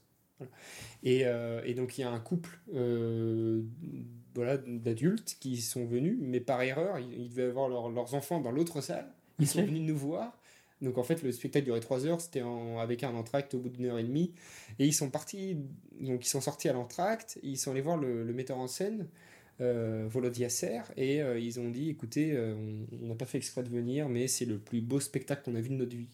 Et, 1.03 1.25
euh, 1.25 1.61
et, 1.65 1.73
donc, 1.73 1.97
il 1.97 2.01
y 2.01 2.03
a 2.03 2.11
un 2.11 2.19
couple 2.19 2.59
voilà, 4.35 4.57
d'adultes 4.57 5.37
qui 5.39 5.57
sont 5.57 5.85
venus, 5.85 6.17
mais 6.19 6.39
par 6.39 6.61
erreur, 6.61 6.99
ils, 6.99 7.29
devaient 7.29 7.49
avoir 7.49 7.69
leurs 7.69 8.13
enfants 8.13 8.41
dans 8.41 8.51
l'autre 8.51 8.81
salle. 8.81 9.07
Ils 9.39 9.47
sont 9.47 9.63
venus 9.63 9.81
nous 9.81 9.97
voir 9.97 10.37
donc 10.81 10.97
en 10.97 11.03
fait, 11.03 11.23
le 11.23 11.31
spectacle 11.31 11.65
durait 11.65 11.79
3 11.79 12.05
heures, 12.05 12.21
c'était 12.21 12.43
avec 12.79 13.03
un 13.03 13.15
entracte 13.15 13.53
au 13.53 13.59
bout 13.59 13.69
d'une 13.69 13.85
heure 13.85 13.97
et 13.97 14.03
demie. 14.03 14.33
Et 14.79 14.85
ils 14.85 14.93
sont 14.93 15.09
partis, 15.09 15.57
donc 15.99 16.25
ils 16.25 16.29
sont 16.29 16.41
sortis 16.41 16.69
à 16.69 16.73
l'entracte, 16.73 17.39
ils 17.43 17.57
sont 17.57 17.71
allés 17.71 17.81
voir 17.81 17.97
le, 17.97 18.25
metteur 18.33 18.57
en 18.57 18.67
scène, 18.67 19.07
euh, 19.61 20.05
Volodya 20.09 20.49
et 20.97 21.21
euh, 21.21 21.39
ils 21.39 21.59
ont 21.59 21.69
dit 21.69 21.89
écoutez, 21.89 22.33
euh, 22.33 22.55
on 23.01 23.07
n'a 23.07 23.15
pas 23.15 23.25
fait 23.25 23.37
exprès 23.37 23.63
de 23.63 23.69
venir, 23.69 24.09
mais 24.09 24.27
c'est 24.27 24.45
le 24.45 24.59
plus 24.59 24.81
beau 24.81 24.99
spectacle 24.99 25.43
qu'on 25.43 25.55
a 25.55 25.61
vu 25.61 25.69
de 25.69 25.75
notre 25.75 25.95
vie. 25.95 26.09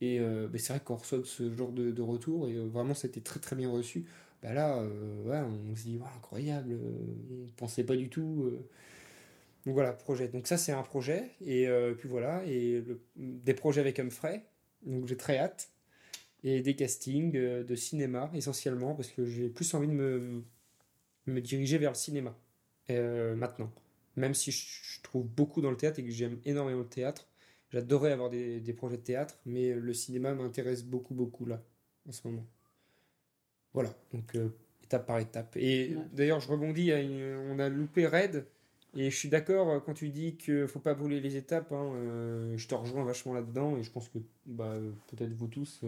Et 0.00 0.20
euh, 0.20 0.48
c'est 0.58 0.74
vrai 0.74 0.80
qu'on 0.84 0.96
reçoit 0.96 1.20
ce 1.24 1.54
genre 1.54 1.72
de, 1.72 2.02
retour, 2.02 2.48
et 2.48 2.54
vraiment 2.58 2.94
c'était 2.94 3.22
très 3.22 3.40
très 3.40 3.56
bien 3.56 3.70
reçu. 3.70 4.04
Bah 4.44 4.52
là, 4.52 4.80
ouais, 5.24 5.40
on 5.40 5.74
se 5.74 5.82
dit 5.82 5.98
incroyable, 6.16 6.78
on 6.78 7.50
pensait 7.56 7.82
pas 7.82 7.96
du 7.96 8.08
tout 8.08 8.52
donc 9.66 9.74
voilà, 9.74 9.92
projet. 9.92 10.28
Donc 10.28 10.46
ça, 10.46 10.56
c'est 10.58 10.72
un 10.72 10.82
projet. 10.82 11.30
Et 11.40 11.68
euh, 11.68 11.94
puis 11.94 12.08
voilà, 12.08 12.44
et 12.46 12.84
des 13.16 13.54
projets 13.54 13.80
avec 13.80 13.98
Humphrey. 13.98 14.44
Donc 14.82 15.06
j'ai 15.06 15.16
très 15.16 15.38
hâte. 15.38 15.70
Et 16.42 16.60
des 16.60 16.76
castings 16.76 17.36
euh, 17.36 17.64
de 17.64 17.74
cinéma, 17.74 18.30
essentiellement, 18.34 18.94
parce 18.94 19.10
que 19.10 19.24
j'ai 19.24 19.48
plus 19.48 19.72
envie 19.74 19.88
de 19.88 19.92
me, 19.92 20.44
me 21.26 21.40
diriger 21.40 21.78
vers 21.78 21.92
le 21.92 21.96
cinéma 21.96 22.36
euh, 22.90 23.34
maintenant. 23.34 23.72
Même 24.16 24.34
si 24.34 24.50
je, 24.52 25.02
trouve 25.02 25.26
beaucoup 25.26 25.60
dans 25.62 25.70
le 25.70 25.76
théâtre 25.76 25.98
et 26.00 26.04
que 26.04 26.10
j'aime 26.10 26.38
énormément 26.44 26.80
le 26.80 26.88
théâtre. 26.88 27.28
J'adorerais 27.70 28.12
avoir 28.12 28.30
des, 28.30 28.60
des, 28.60 28.72
projets 28.72 28.98
de 28.98 29.02
théâtre, 29.02 29.38
mais 29.46 29.72
le 29.74 29.94
cinéma 29.94 30.34
m'intéresse 30.34 30.84
beaucoup, 30.84 31.14
beaucoup 31.14 31.46
là, 31.46 31.62
en 32.08 32.12
ce 32.12 32.26
moment. 32.28 32.46
Voilà, 33.74 33.94
donc 34.12 34.36
étape 34.82 35.06
par 35.06 35.18
étape. 35.18 35.56
Et 35.56 35.96
d'ailleurs, 36.12 36.40
je 36.40 36.48
rebondis, 36.48 36.92
on 36.92 37.58
a 37.58 37.68
loupé 37.68 38.06
Red 38.06 38.46
et 38.96 39.10
je 39.10 39.16
suis 39.16 39.28
d'accord 39.28 39.70
euh, 39.70 39.80
quand 39.80 39.94
tu 39.94 40.08
dis 40.10 40.36
qu'il 40.36 40.68
faut 40.68 40.78
pas 40.78 40.94
brûler 40.94 41.20
les 41.20 41.36
étapes. 41.36 41.72
Hein, 41.72 41.92
euh, 41.94 42.56
je 42.56 42.68
te 42.68 42.74
rejoins 42.74 43.04
vachement 43.04 43.34
là-dedans 43.34 43.76
et 43.76 43.82
je 43.82 43.90
pense 43.90 44.08
que 44.08 44.18
bah, 44.46 44.74
peut-être 45.08 45.32
vous 45.32 45.48
tous, 45.48 45.80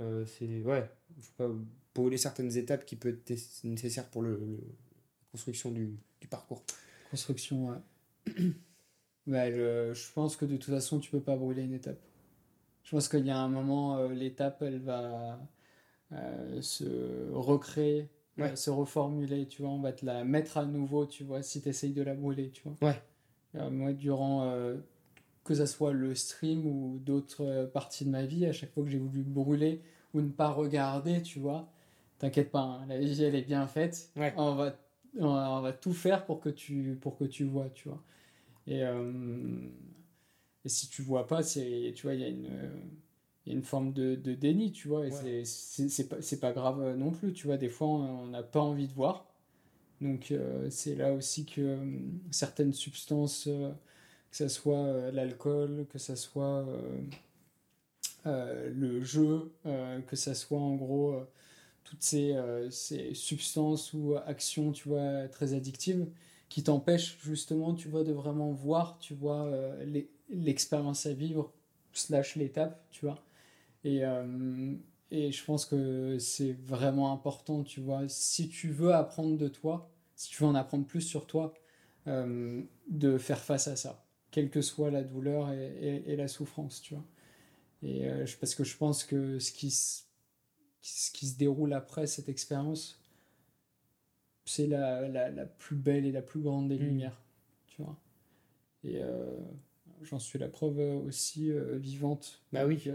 euh, 0.00 0.24
c'est 0.24 0.62
ouais, 0.62 0.90
faut 1.20 1.48
pas 1.48 1.54
brûler 1.94 2.16
certaines 2.16 2.56
étapes 2.56 2.84
qui 2.84 2.96
peuvent 2.96 3.18
être 3.26 3.64
nécessaires 3.64 4.08
pour 4.08 4.22
le, 4.22 4.38
la 4.38 5.26
construction 5.32 5.70
du, 5.70 5.94
du, 6.20 6.26
parcours. 6.26 6.62
Construction, 7.10 7.68
ouais. 7.68 7.76
je 9.26 10.12
pense 10.12 10.36
que 10.36 10.46
de 10.46 10.56
toute 10.56 10.72
façon, 10.72 11.00
tu 11.00 11.10
peux 11.10 11.20
pas 11.20 11.36
brûler 11.36 11.62
une 11.62 11.74
étape. 11.74 12.00
Je 12.82 12.92
pense 12.92 13.08
qu'il 13.08 13.26
y 13.26 13.30
a 13.30 13.38
un 13.38 13.48
moment, 13.48 13.98
euh, 13.98 14.08
l'étape, 14.08 14.62
elle 14.62 14.78
va 14.78 15.38
euh, 16.12 16.60
se 16.60 17.30
recréer, 17.32 18.08
Ouais. 18.38 18.52
euh, 18.52 18.56
se 18.56 18.70
reformuler, 18.70 19.46
tu 19.46 19.62
vois. 19.62 19.70
On 19.70 19.80
va 19.80 19.92
te 19.92 20.04
la 20.04 20.24
mettre 20.24 20.58
à 20.58 20.64
nouveau, 20.66 21.06
tu 21.06 21.24
vois, 21.24 21.42
si 21.42 21.62
tu 21.62 21.68
essayes 21.68 21.92
de 21.92 22.02
la 22.02 22.14
brûler, 22.14 22.50
tu 22.50 22.62
vois. 22.64 22.76
Ouais. 22.90 23.02
Euh, 23.54 23.70
moi, 23.70 23.92
durant, 23.92 24.52
que 25.44 25.54
ça 25.54 25.66
soit 25.66 25.92
le 25.92 26.14
stream 26.14 26.66
ou 26.66 26.98
d'autres 26.98 27.70
parties 27.72 28.04
de 28.04 28.10
ma 28.10 28.24
vie, 28.26 28.46
à 28.46 28.52
chaque 28.52 28.72
fois 28.72 28.82
que 28.82 28.90
j'ai 28.90 28.98
voulu 28.98 29.22
brûler 29.22 29.80
ou 30.12 30.20
ne 30.20 30.28
pas 30.30 30.50
regarder, 30.50 31.22
tu 31.22 31.38
vois, 31.38 31.68
t'inquiète 32.18 32.50
pas, 32.50 32.60
hein, 32.62 32.86
la 32.88 32.98
vie, 32.98 33.22
elle 33.22 33.34
est 33.34 33.42
bien 33.42 33.66
faite. 33.66 34.10
Ouais. 34.16 34.34
On 34.36 34.54
va, 34.54 34.76
on 35.18 35.32
va, 35.32 35.50
on 35.52 35.60
va 35.62 35.72
tout 35.72 35.92
faire 35.92 36.26
pour 36.26 36.40
que 36.40 36.48
tu, 36.48 36.98
pour 37.00 37.16
que 37.16 37.24
tu 37.24 37.44
vois, 37.44 37.68
tu 37.70 37.88
vois. 37.88 38.02
Et, 38.66 38.80
et 38.80 40.68
si 40.68 40.88
tu 40.88 41.00
vois 41.02 41.26
pas, 41.26 41.42
c'est, 41.42 41.92
tu 41.94 42.02
vois, 42.02 42.14
il 42.14 42.20
y 42.20 42.24
a 42.24 42.28
une, 42.28 42.50
il 43.46 43.52
y 43.52 43.54
a 43.54 43.58
une 43.58 43.64
forme 43.64 43.92
de, 43.92 44.14
de 44.16 44.34
déni, 44.34 44.72
tu 44.72 44.88
vois, 44.88 45.06
et 45.06 45.10
Ouais. 45.10 45.44
c'est- 45.44 46.08
pas, 46.08 46.20
c'est 46.22 46.40
pas 46.40 46.52
grave 46.52 46.80
euh, 46.82 46.96
non 46.96 47.10
plus, 47.12 47.32
tu 47.32 47.46
vois, 47.46 47.56
des 47.56 47.68
fois, 47.68 47.88
on 47.88 48.26
n'a 48.28 48.42
pas 48.42 48.60
envie 48.60 48.88
de 48.88 48.92
voir. 48.94 49.26
Donc, 50.02 50.32
euh, 50.32 50.68
c'est 50.70 50.96
là 50.96 51.12
aussi 51.14 51.46
que 51.46 51.60
euh, 51.62 51.78
certaines 52.32 52.72
substances, 52.74 53.46
euh, 53.48 53.70
que 54.30 54.36
ce 54.38 54.48
soit 54.48 55.10
l'alcool, 55.12 55.86
que 55.92 55.98
ce 55.98 56.16
soit 56.16 56.66
le 58.24 59.02
jeu, 59.02 59.52
que 60.06 60.16
ce 60.16 60.34
soit 60.34 60.58
en 60.58 60.74
gros 60.74 61.14
toutes 61.84 62.02
ces, 62.04 62.36
ces 62.70 63.14
substances 63.14 63.94
ou 63.94 64.16
actions, 64.26 64.72
tu 64.72 64.88
vois, 64.90 65.28
très 65.28 65.54
addictives, 65.54 66.06
qui 66.50 66.64
t'empêchent 66.64 67.18
justement, 67.24 67.74
tu 67.74 67.88
vois, 67.88 68.04
de 68.04 68.12
vraiment 68.12 68.52
voir, 68.52 68.98
tu 69.00 69.14
vois, 69.14 69.50
l'e- 69.86 70.08
l'expérience 70.30 71.06
à 71.06 71.14
vivre, 71.14 71.52
slash 71.94 72.36
l'étape, 72.36 72.82
tu 72.92 73.06
vois. 73.06 73.25
Et, 73.86 74.04
euh, 74.04 74.76
et 75.12 75.32
je 75.32 75.44
pense 75.46 75.66
que 75.66 76.18
c'est 76.18 76.52
vraiment 76.54 77.12
important, 77.14 77.64
tu 77.64 77.80
vois, 77.80 78.08
si 78.08 78.48
tu 78.50 78.70
veux 78.70 78.94
apprendre 78.94 79.38
de 79.38 79.48
toi, 79.48 79.90
si 80.16 80.30
tu 80.30 80.42
veux 80.42 80.48
en 80.48 80.56
apprendre 80.56 80.86
plus 80.86 81.02
sur 81.02 81.26
toi, 81.28 81.54
euh, 82.08 82.62
de 82.90 83.18
faire 83.18 83.40
face 83.40 83.68
à 83.68 83.76
ça, 83.76 84.04
quelle 84.32 84.50
que 84.50 84.62
soit 84.62 84.90
la 84.92 85.04
douleur 85.04 85.52
et, 85.52 85.66
et- 86.06 86.12
et 86.12 86.16
la 86.16 86.28
souffrance, 86.28 86.82
tu 86.82 86.94
vois. 86.94 87.04
Et 87.82 88.06
euh, 88.08 88.26
parce 88.40 88.54
que 88.56 88.64
je 88.64 88.76
pense 88.76 89.04
que 89.04 89.38
ce 89.40 89.52
qui, 89.52 89.70
se- 89.72 90.04
ce 90.82 91.10
qui 91.12 91.28
se 91.28 91.38
déroule 91.38 91.74
après 91.74 92.06
cette 92.08 92.28
expérience, 92.30 93.00
c'est 94.46 94.66
la, 94.68 95.08
la, 95.08 95.30
la 95.30 95.46
plus 95.46 95.76
belle 95.76 96.06
et 96.06 96.12
la 96.12 96.22
plus 96.22 96.40
grande 96.40 96.68
des 96.68 96.78
Mm. 96.78 96.88
lumières, 96.88 97.20
tu 97.68 97.82
vois. 97.82 97.96
Et 98.84 99.00
j'en 100.02 100.18
suis 100.20 100.38
la 100.38 100.48
preuve 100.48 100.78
aussi 101.06 101.50
vivante. 101.74 102.40
Bah 102.52 102.66
oui. 102.66 102.84
Donc, 102.84 102.94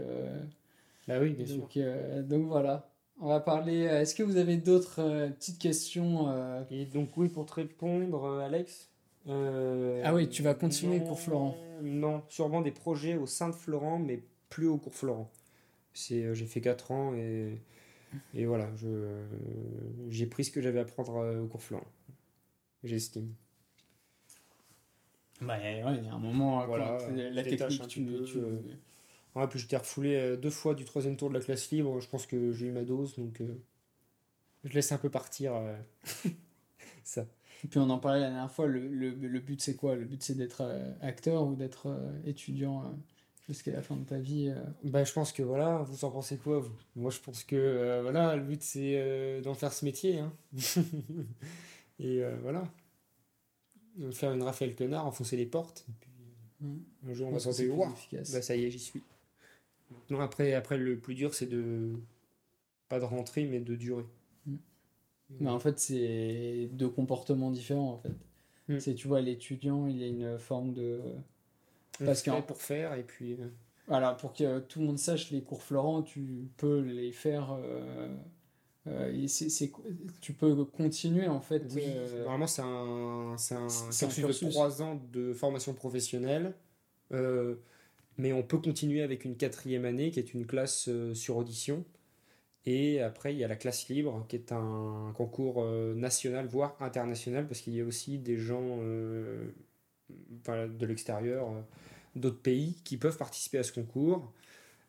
Bah 1.08 1.18
oui, 1.20 1.30
bien 1.34 1.46
sûr. 1.46 1.58
donc, 1.58 1.76
euh, 1.76 2.22
donc 2.22 2.46
voilà. 2.46 2.88
On 3.20 3.28
va 3.28 3.40
parler. 3.40 3.86
euh, 3.86 4.00
Est-ce 4.00 4.14
que 4.14 4.22
vous 4.22 4.36
avez 4.36 4.56
d'autres 4.56 5.00
euh, 5.00 5.28
petites 5.30 5.58
questions 5.58 6.28
euh, 6.28 6.62
Et 6.70 6.86
donc 6.86 7.16
oui, 7.16 7.28
pour 7.28 7.46
te 7.46 7.54
répondre, 7.54 8.24
euh, 8.24 8.40
Alex. 8.40 8.90
euh, 9.28 10.02
Ah 10.04 10.14
oui, 10.14 10.28
tu 10.28 10.42
vas 10.42 10.54
continuer 10.54 10.98
non, 10.98 11.06
cours 11.06 11.20
Florent. 11.20 11.56
Non, 11.82 12.22
sûrement 12.28 12.60
des 12.62 12.70
projets 12.72 13.16
au 13.16 13.26
sein 13.26 13.48
de 13.48 13.54
Florent, 13.54 13.98
mais 13.98 14.22
plus 14.48 14.66
au 14.66 14.78
cours 14.78 14.94
Florent. 14.94 15.30
C'est, 15.94 16.22
euh, 16.24 16.34
j'ai 16.34 16.46
fait 16.46 16.60
4 16.60 16.90
ans 16.90 17.14
et, 17.14 17.58
et 18.34 18.46
voilà, 18.46 18.70
je, 18.76 18.88
euh, 18.88 19.26
j'ai 20.08 20.26
pris 20.26 20.44
ce 20.44 20.50
que 20.50 20.60
j'avais 20.62 20.80
à 20.80 20.84
prendre 20.84 21.16
euh, 21.18 21.42
au 21.42 21.46
cours 21.46 21.62
Florent. 21.62 21.86
J'estime. 22.82 23.34
Bah 25.40 25.58
ouais, 25.58 25.80
il 25.98 26.04
y 26.04 26.08
a 26.08 26.14
un 26.14 26.18
moment. 26.18 26.64
Voilà, 26.66 26.98
la 27.32 27.42
technique, 27.42 27.88
tu, 27.88 28.04
tu- 28.24 28.38
euh, 28.38 28.60
Ouais, 29.34 29.46
puis 29.48 29.58
j'étais 29.58 29.76
refoulé 29.78 30.14
euh, 30.16 30.36
deux 30.36 30.50
fois 30.50 30.74
du 30.74 30.84
troisième 30.84 31.16
tour 31.16 31.28
de 31.30 31.34
la 31.34 31.40
classe 31.40 31.70
libre. 31.70 32.00
Je 32.00 32.08
pense 32.08 32.26
que 32.26 32.52
j'ai 32.52 32.66
eu 32.66 32.72
ma 32.72 32.82
dose, 32.82 33.16
donc 33.16 33.40
euh, 33.40 33.62
je 34.64 34.74
laisse 34.74 34.92
un 34.92 34.98
peu 34.98 35.08
partir 35.08 35.54
euh, 35.54 35.74
ça. 37.04 37.26
Et 37.64 37.68
puis 37.68 37.78
on 37.78 37.88
en 37.88 37.98
parlait 37.98 38.20
la 38.20 38.28
dernière 38.28 38.50
fois. 38.50 38.66
Le, 38.66 38.86
le, 38.88 39.10
le 39.10 39.40
but 39.40 39.60
c'est 39.60 39.74
quoi? 39.74 39.94
Le 39.94 40.04
but 40.04 40.22
c'est 40.22 40.34
d'être 40.34 40.60
euh, 40.62 40.92
acteur 41.00 41.46
ou 41.46 41.54
d'être 41.54 41.96
étudiant 42.26 42.94
jusqu'à 43.48 43.72
la 43.72 43.82
fin 43.82 43.96
de 43.96 44.04
ta 44.04 44.18
vie. 44.18 44.52
Bah, 44.84 45.04
je 45.04 45.12
pense 45.12 45.32
que 45.32 45.42
voilà, 45.42 45.78
vous 45.78 46.04
en 46.04 46.10
pensez 46.10 46.36
quoi, 46.36 46.58
vous? 46.58 46.76
Moi, 46.96 47.10
je 47.10 47.20
pense 47.20 47.44
que 47.44 48.00
voilà, 48.02 48.36
le 48.36 48.42
but 48.42 48.62
c'est 48.62 49.40
d'en 49.42 49.54
faire 49.54 49.72
ce 49.72 49.84
métier. 49.84 50.18
Hein. 50.18 50.32
et 52.00 52.22
voilà. 52.42 52.68
Faire 54.12 54.32
une 54.32 54.42
Raphaël 54.42 54.74
Quenard, 54.74 55.06
enfoncer 55.06 55.36
les 55.36 55.46
portes. 55.46 55.84
Et 55.88 55.92
puis, 56.00 56.12
Mm. 56.62 56.78
un 57.08 57.14
jour, 57.14 57.28
on 57.28 57.32
va 57.32 57.40
s'en 57.40 57.50
bah, 57.50 58.42
ça 58.42 58.56
y 58.56 58.64
est, 58.64 58.70
j'y 58.70 58.78
suis. 58.78 59.02
Non, 60.10 60.20
après, 60.20 60.54
après, 60.54 60.76
le 60.78 60.98
plus 60.98 61.14
dur, 61.14 61.34
c'est 61.34 61.46
de. 61.46 61.92
Pas 62.88 62.98
de 63.00 63.04
rentrer, 63.04 63.44
mais 63.46 63.60
de 63.60 63.74
durer. 63.74 64.04
Mm. 64.46 64.56
Mais 65.40 65.50
en 65.50 65.58
fait, 65.58 65.78
c'est 65.78 66.68
deux 66.72 66.88
comportements 66.90 67.50
différents 67.50 67.92
en 67.94 67.98
fait. 67.98 68.12
Mm. 68.68 68.78
C'est 68.80 68.94
tu 68.94 69.08
vois 69.08 69.20
l'étudiant, 69.20 69.86
il 69.86 69.96
y 69.98 70.04
a 70.04 70.06
une 70.08 70.38
forme 70.38 70.72
de 70.74 71.00
Parce 72.04 72.22
qu'en- 72.22 72.42
pour 72.42 72.60
faire, 72.60 72.94
et 72.94 73.02
puis. 73.02 73.34
euh, 73.34 73.48
Voilà, 73.88 74.12
pour 74.14 74.32
que 74.32 74.60
tout 74.60 74.80
le 74.80 74.86
monde 74.86 74.98
sache, 74.98 75.30
les 75.30 75.42
cours 75.42 75.62
Florent, 75.62 76.02
tu 76.02 76.48
peux 76.56 76.80
les 76.80 77.12
faire. 77.12 77.52
euh, 77.52 78.14
euh, 78.88 79.26
c'est- 79.26 79.48
c'est- 79.48 79.72
tu 80.20 80.32
peux 80.34 80.64
continuer 80.64 81.28
en 81.28 81.40
fait. 81.40 81.62
Oui, 81.74 81.82
euh, 81.86 82.18
normalement 82.24 82.46
c'est 82.46 82.62
un, 82.62 83.34
c'est 83.38 83.54
un 83.54 83.68
c'est 83.68 84.04
un 84.06 84.08
cursus 84.08 84.22
de 84.22 84.26
cursus. 84.26 84.50
3 84.50 84.82
ans 84.82 85.00
de 85.12 85.32
formation 85.32 85.72
professionnelle, 85.74 86.54
euh, 87.12 87.56
mais 88.18 88.32
on 88.32 88.42
peut 88.42 88.58
continuer 88.58 89.02
avec 89.02 89.24
une 89.24 89.36
quatrième 89.36 89.84
année 89.84 90.10
qui 90.10 90.18
est 90.18 90.34
une 90.34 90.46
classe 90.46 90.88
euh, 90.88 91.14
sur 91.14 91.36
audition. 91.36 91.84
Et 92.64 93.00
après, 93.00 93.34
il 93.34 93.38
y 93.38 93.44
a 93.44 93.48
la 93.48 93.56
classe 93.56 93.88
libre 93.88 94.24
qui 94.28 94.36
est 94.36 94.52
un 94.52 95.12
concours 95.16 95.62
euh, 95.64 95.94
national, 95.94 96.46
voire 96.46 96.76
international, 96.80 97.48
parce 97.48 97.60
qu'il 97.60 97.74
y 97.74 97.80
a 97.80 97.84
aussi 97.84 98.18
des 98.18 98.38
gens 98.38 98.78
euh, 98.82 99.50
de 100.46 100.86
l'extérieur, 100.86 101.48
d'autres 102.14 102.40
pays, 102.40 102.76
qui 102.84 102.96
peuvent 102.98 103.16
participer 103.16 103.58
à 103.58 103.62
ce 103.62 103.72
concours. 103.72 104.32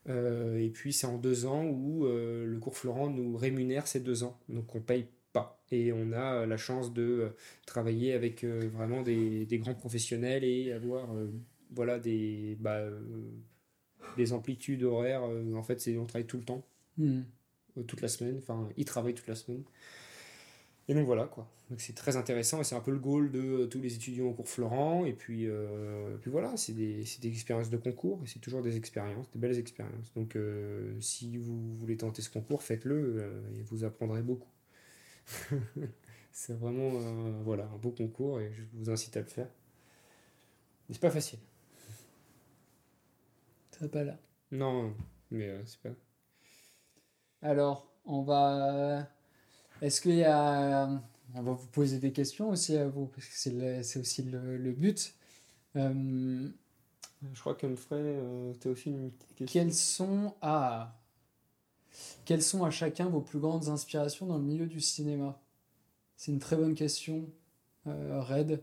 Et 0.07 0.69
puis 0.73 0.91
c'est 0.91 1.07
en 1.07 1.17
deux 1.17 1.45
ans 1.45 1.63
où 1.65 2.05
le 2.05 2.57
cours 2.59 2.75
Florent 2.75 3.09
nous 3.09 3.37
rémunère 3.37 3.87
ces 3.87 4.01
deux 4.01 4.23
ans. 4.25 4.37
Donc 4.49 4.75
on 4.75 4.81
paye 4.81 5.07
pas. 5.31 5.63
Et 5.71 5.93
on 5.93 6.11
a 6.11 6.45
la 6.45 6.57
chance 6.57 6.93
de 6.93 7.31
travailler 7.65 8.13
avec 8.13 8.43
vraiment 8.43 9.01
des, 9.01 9.47
grands 9.53 9.75
professionnels 9.75 10.43
et 10.43 10.73
avoir 10.73 11.07
voilà, 11.73 11.99
des, 11.99 12.57
bah, 12.59 12.77
euh, 12.77 12.99
des 14.17 14.33
amplitudes 14.33 14.83
horaires. 14.83 15.23
euh, 15.23 15.53
en 15.55 15.63
fait, 15.63 15.79
c'est, 15.81 15.97
on 15.97 16.05
travaille 16.05 16.27
tout 16.27 16.37
le 16.37 16.43
temps, 16.43 16.65
hmm. 16.97 17.21
euh, 17.77 17.83
toute 17.83 18.01
la 18.01 18.07
semaine. 18.07 18.37
Enfin, 18.37 18.69
ils 18.77 18.85
travaillent 18.85 19.15
toute 19.15 19.27
la 19.27 19.35
semaine. 19.35 19.63
Et 20.87 20.93
donc 20.93 21.05
voilà 21.05 21.25
quoi. 21.25 21.49
Donc 21.69 21.79
c'est 21.79 21.93
très 21.93 22.17
intéressant 22.17 22.59
et 22.59 22.63
c'est 22.63 22.75
un 22.75 22.81
peu 22.81 22.91
le 22.91 22.99
goal 22.99 23.31
de 23.31 23.65
tous 23.65 23.81
les 23.81 23.95
étudiants 23.95 24.25
au 24.25 24.33
cours 24.33 24.49
Florent. 24.49 25.05
Et 25.05 25.13
puis, 25.13 25.47
euh, 25.47 26.17
puis 26.17 26.29
voilà, 26.29 26.55
c'est 26.57 26.73
des, 26.73 27.05
c'est 27.05 27.21
des 27.21 27.29
expériences 27.29 27.69
de 27.69 27.77
concours 27.77 28.21
et 28.23 28.27
c'est 28.27 28.39
toujours 28.39 28.61
des 28.61 28.75
expériences, 28.75 29.31
des 29.31 29.39
belles 29.39 29.57
expériences. 29.57 30.13
Donc 30.13 30.35
euh, 30.35 30.93
si 30.99 31.37
vous 31.37 31.75
voulez 31.77 31.97
tenter 31.97 32.21
ce 32.21 32.29
concours, 32.29 32.63
faites-le 32.63 32.95
euh, 33.19 33.41
et 33.57 33.63
vous 33.63 33.85
apprendrez 33.85 34.21
beaucoup. 34.21 34.49
c'est 36.31 36.57
vraiment 36.57 36.89
voilà, 37.43 37.69
un 37.73 37.77
beau 37.77 37.91
concours 37.91 38.41
et 38.41 38.51
je 38.51 38.63
vous 38.73 38.89
incite 38.89 39.15
à 39.15 39.21
le 39.21 39.27
faire. 39.27 39.47
Mais 40.89 40.95
c'est 40.95 41.01
pas 41.01 41.11
facile. 41.11 41.39
Pas 43.91 44.03
là. 44.03 44.17
Non, 44.51 44.93
mais 45.31 45.47
euh, 45.49 45.61
c'est 45.65 45.79
pas. 45.79 45.89
Alors, 47.41 47.87
on 48.05 48.21
va. 48.21 49.07
Est-ce 49.81 50.01
qu'il 50.01 50.15
y 50.15 50.23
a. 50.23 50.89
On 51.35 51.41
va 51.41 51.51
vous 51.53 51.67
poser 51.67 51.97
des 51.99 52.11
questions 52.11 52.49
aussi 52.49 52.77
à 52.77 52.87
vous, 52.87 53.07
parce 53.07 53.25
que 53.27 53.33
c'est 53.35 53.51
le- 53.51 53.81
c'est 53.83 53.99
aussi 53.99 54.21
le, 54.23 54.57
le 54.57 54.71
but. 54.71 55.15
Euh, 55.75 56.47
Je 57.33 57.39
crois 57.39 57.55
qu'Humphrey, 57.55 57.97
euh, 57.99 58.53
t'as 58.59 58.69
aussi 58.69 58.89
une 58.91 59.09
petite 59.11 59.35
question. 59.35 59.61
quelles 59.61 59.73
sont. 59.73 60.35
Ah 60.41 60.95
Quelles 62.25 62.43
sont 62.43 62.63
à 62.63 62.69
chacun 62.71 63.07
vos 63.09 63.21
plus 63.21 63.39
grandes 63.39 63.67
inspirations 63.69 64.25
dans 64.27 64.37
le 64.37 64.43
milieu 64.43 64.67
du 64.67 64.79
cinéma? 64.81 65.39
C'est 66.17 66.31
une 66.31 66.39
très 66.39 66.55
bonne 66.55 66.75
question, 66.75 67.27
euh, 67.87 68.21
Red. 68.21 68.61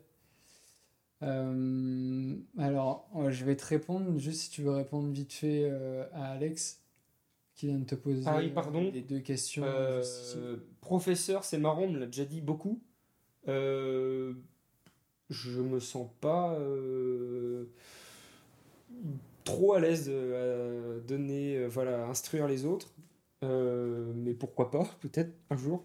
Euh, 1.22 2.34
alors, 2.58 3.08
je 3.28 3.44
vais 3.44 3.56
te 3.56 3.66
répondre, 3.66 4.18
juste 4.18 4.40
si 4.40 4.50
tu 4.50 4.62
veux 4.62 4.72
répondre 4.72 5.10
vite 5.10 5.32
fait 5.32 5.64
euh, 5.64 6.04
à 6.12 6.32
Alex, 6.32 6.80
qui 7.54 7.66
vient 7.66 7.78
de 7.78 7.84
te 7.84 7.94
poser 7.94 8.22
Ah 8.26 8.38
oui, 8.38 8.48
euh, 8.48 8.54
pardon. 8.54 8.90
les 8.92 9.02
deux 9.02 9.20
questions. 9.20 9.64
Euh, 9.64 10.02
professeur, 10.80 11.44
c'est 11.44 11.58
marrant, 11.58 11.82
on 11.82 11.90
me 11.90 11.98
l'a 11.98 12.06
déjà 12.06 12.24
dit 12.24 12.40
beaucoup. 12.40 12.80
Je 13.46 14.34
me 15.60 15.78
sens 15.78 16.08
pas 16.20 16.58
trop 19.44 19.74
à 19.74 19.80
l'aise 19.80 20.08
de 20.08 20.96
à 20.96 21.00
donner, 21.00 21.66
voilà, 21.66 22.06
instruire 22.06 22.48
les 22.48 22.64
autres. 22.64 22.92
Mais 23.42 24.34
pourquoi 24.34 24.70
pas, 24.70 24.84
peut-être 25.00 25.32
un 25.50 25.56
jour. 25.56 25.84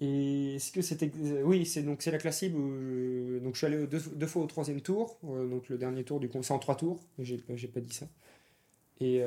Et 0.00 0.56
est-ce 0.56 0.72
que 0.72 0.82
c'était. 0.82 1.10
Oui, 1.44 1.64
c'est 1.66 1.82
donc 1.82 2.02
c'est 2.02 2.10
la 2.10 2.18
classe 2.18 2.38
cible. 2.40 2.56
où 2.58 2.70
je- 2.72 3.38
donc 3.38 3.54
je 3.54 3.58
suis 3.58 3.66
allé 3.66 3.86
deux, 3.86 4.00
deux 4.16 4.26
fois 4.26 4.42
au 4.42 4.46
troisième 4.46 4.80
tour. 4.80 5.18
euh, 5.24 5.48
donc 5.48 5.68
le 5.68 5.78
dernier 5.78 6.04
tour 6.04 6.20
du 6.20 6.28
c'est 6.42 6.52
en 6.52 6.58
trois 6.58 6.76
tours. 6.76 7.00
mais 7.18 7.24
J'ai 7.24 7.42
j'ai 7.54 7.68
pas 7.68 7.80
dit 7.80 7.92
ça. 7.94 8.06
Et 9.00 9.22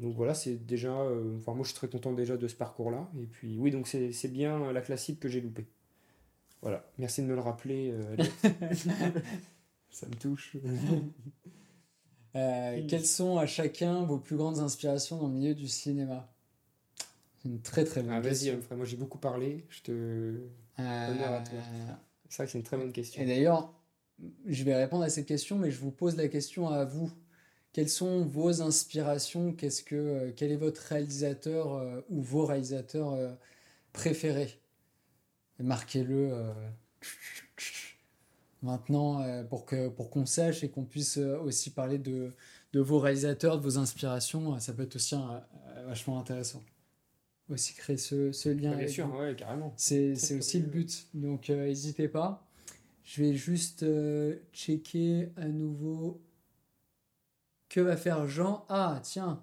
donc 0.00 0.14
voilà, 0.16 0.34
c'est 0.34 0.64
déjà. 0.66 0.92
enfin, 1.38 1.54
moi, 1.54 1.62
je 1.64 1.68
suis 1.70 1.74
très 1.76 1.88
content 1.88 2.12
déjà 2.12 2.36
de 2.36 2.48
ce 2.48 2.54
parcours-là. 2.56 3.08
Et 3.20 3.26
puis, 3.26 3.56
oui, 3.58 3.70
donc 3.70 3.86
c'est 3.88 4.28
bien 4.32 4.72
la 4.72 4.80
classique 4.80 5.20
que 5.20 5.28
j'ai 5.28 5.40
loupée. 5.40 5.66
Voilà, 6.62 6.84
merci 6.98 7.22
de 7.22 7.26
me 7.28 7.34
le 7.34 7.40
rappeler. 7.40 7.94
Ça 9.90 10.06
me 10.08 10.14
touche. 10.16 10.56
quelles 12.88 13.06
sont 13.06 13.38
à 13.38 13.46
chacun 13.46 14.04
vos 14.04 14.18
plus 14.18 14.36
grandes 14.36 14.58
inspirations 14.58 15.18
dans 15.18 15.28
le 15.28 15.34
milieu 15.34 15.54
du 15.54 15.68
cinéma? 15.68 16.33
Une 17.44 17.60
très 17.60 17.84
très 17.84 18.02
bonne 18.02 18.12
ah, 18.12 18.20
question. 18.20 18.54
Vas-y, 18.54 18.76
moi 18.76 18.86
j'ai 18.86 18.96
beaucoup 18.96 19.18
parlé. 19.18 19.64
Je 19.68 19.82
te. 19.82 20.40
Toi. 20.76 21.42
C'est 22.28 22.36
vrai 22.36 22.46
que 22.46 22.52
c'est 22.52 22.58
une 22.58 22.64
très 22.64 22.76
bonne 22.76 22.92
question. 22.92 23.22
Et 23.22 23.26
d'ailleurs, 23.26 23.72
je 24.46 24.64
vais 24.64 24.74
répondre 24.74 25.04
à 25.04 25.10
cette 25.10 25.26
question, 25.26 25.58
mais 25.58 25.70
je 25.70 25.78
vous 25.78 25.90
pose 25.90 26.16
la 26.16 26.28
question 26.28 26.68
à 26.68 26.84
vous. 26.84 27.10
Quelles 27.72 27.88
sont 27.88 28.24
vos 28.24 28.62
inspirations? 28.62 29.52
Qu'est-ce 29.52 29.82
que, 29.82 29.94
euh, 29.94 30.32
Quel 30.34 30.52
est 30.52 30.56
votre 30.56 30.80
réalisateur 30.80 31.74
euh, 31.74 32.00
ou 32.08 32.22
vos 32.22 32.46
réalisateurs 32.46 33.12
euh, 33.12 33.32
préférés? 33.92 34.60
Marquez-le 35.60 36.32
maintenant 38.62 39.44
pour 39.44 39.66
que 39.66 39.88
pour 39.88 40.10
qu'on 40.10 40.26
sache 40.26 40.64
et 40.64 40.68
qu'on 40.68 40.84
puisse 40.84 41.18
aussi 41.18 41.70
parler 41.70 41.98
de, 41.98 42.32
de 42.72 42.80
vos 42.80 42.98
réalisateurs, 42.98 43.58
de 43.58 43.62
vos 43.62 43.78
inspirations. 43.78 44.58
Ça 44.58 44.72
peut 44.72 44.82
être 44.82 44.96
aussi 44.96 45.14
vachement 45.86 46.18
intéressant. 46.18 46.60
Aussi 47.50 47.74
créer 47.74 47.98
ce, 47.98 48.32
ce 48.32 48.48
lien. 48.48 48.74
Bien 48.74 48.88
sûr, 48.88 49.14
ouais, 49.14 49.36
carrément. 49.36 49.74
C'est 49.76 50.12
aussi 50.36 50.60
le 50.60 50.66
but. 50.66 51.08
Donc 51.14 51.48
n'hésitez 51.50 52.08
pas. 52.08 52.46
Je 53.04 53.22
vais 53.22 53.34
juste 53.34 53.82
euh, 53.82 54.36
checker 54.52 55.28
à 55.36 55.46
nouveau. 55.48 56.22
Que 57.68 57.80
va 57.80 57.96
faire 57.96 58.26
Jean 58.26 58.64
Ah, 58.68 59.00
tiens. 59.02 59.42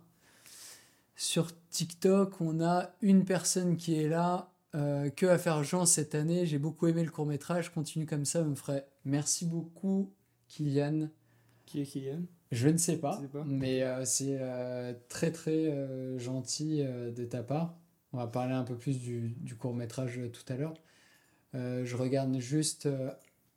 Sur 1.15 1.51
TikTok, 1.69 2.41
on 2.41 2.59
a 2.61 2.91
une 3.01 3.23
personne 3.23 3.77
qui 3.77 3.95
est 3.99 4.09
là. 4.09 4.51
Euh, 4.73 5.09
que 5.09 5.25
va 5.27 5.37
faire 5.37 5.63
Jean 5.63 5.85
cette 5.85 6.15
année? 6.15 6.45
J'ai 6.45 6.57
beaucoup 6.57 6.87
aimé 6.87 7.03
le 7.03 7.11
court 7.11 7.25
métrage. 7.27 7.71
Continue 7.71 8.05
comme 8.07 8.25
ça, 8.25 8.43
me 8.43 8.55
ferait. 8.55 8.87
Merci 9.05 9.45
beaucoup, 9.45 10.11
Kylian. 10.47 11.09
Qui 11.65 11.81
est 11.81 11.85
Kylian? 11.85 12.23
Je 12.51 12.67
ne 12.67 12.77
sais 12.77 12.97
pas, 12.97 13.21
mais 13.45 13.83
euh, 13.83 14.03
c'est 14.05 14.39
très 15.07 15.31
très 15.31 15.73
gentil 16.17 16.83
de 16.83 17.23
ta 17.25 17.43
part. 17.43 17.77
On 18.13 18.17
va 18.17 18.27
parler 18.27 18.53
un 18.53 18.63
peu 18.63 18.75
plus 18.75 18.99
du, 18.99 19.29
du 19.29 19.55
court 19.55 19.73
métrage 19.73 20.19
tout 20.33 20.53
à 20.53 20.57
l'heure. 20.57 20.73
je 21.53 21.95
regarde 21.95 22.37
juste 22.39 22.87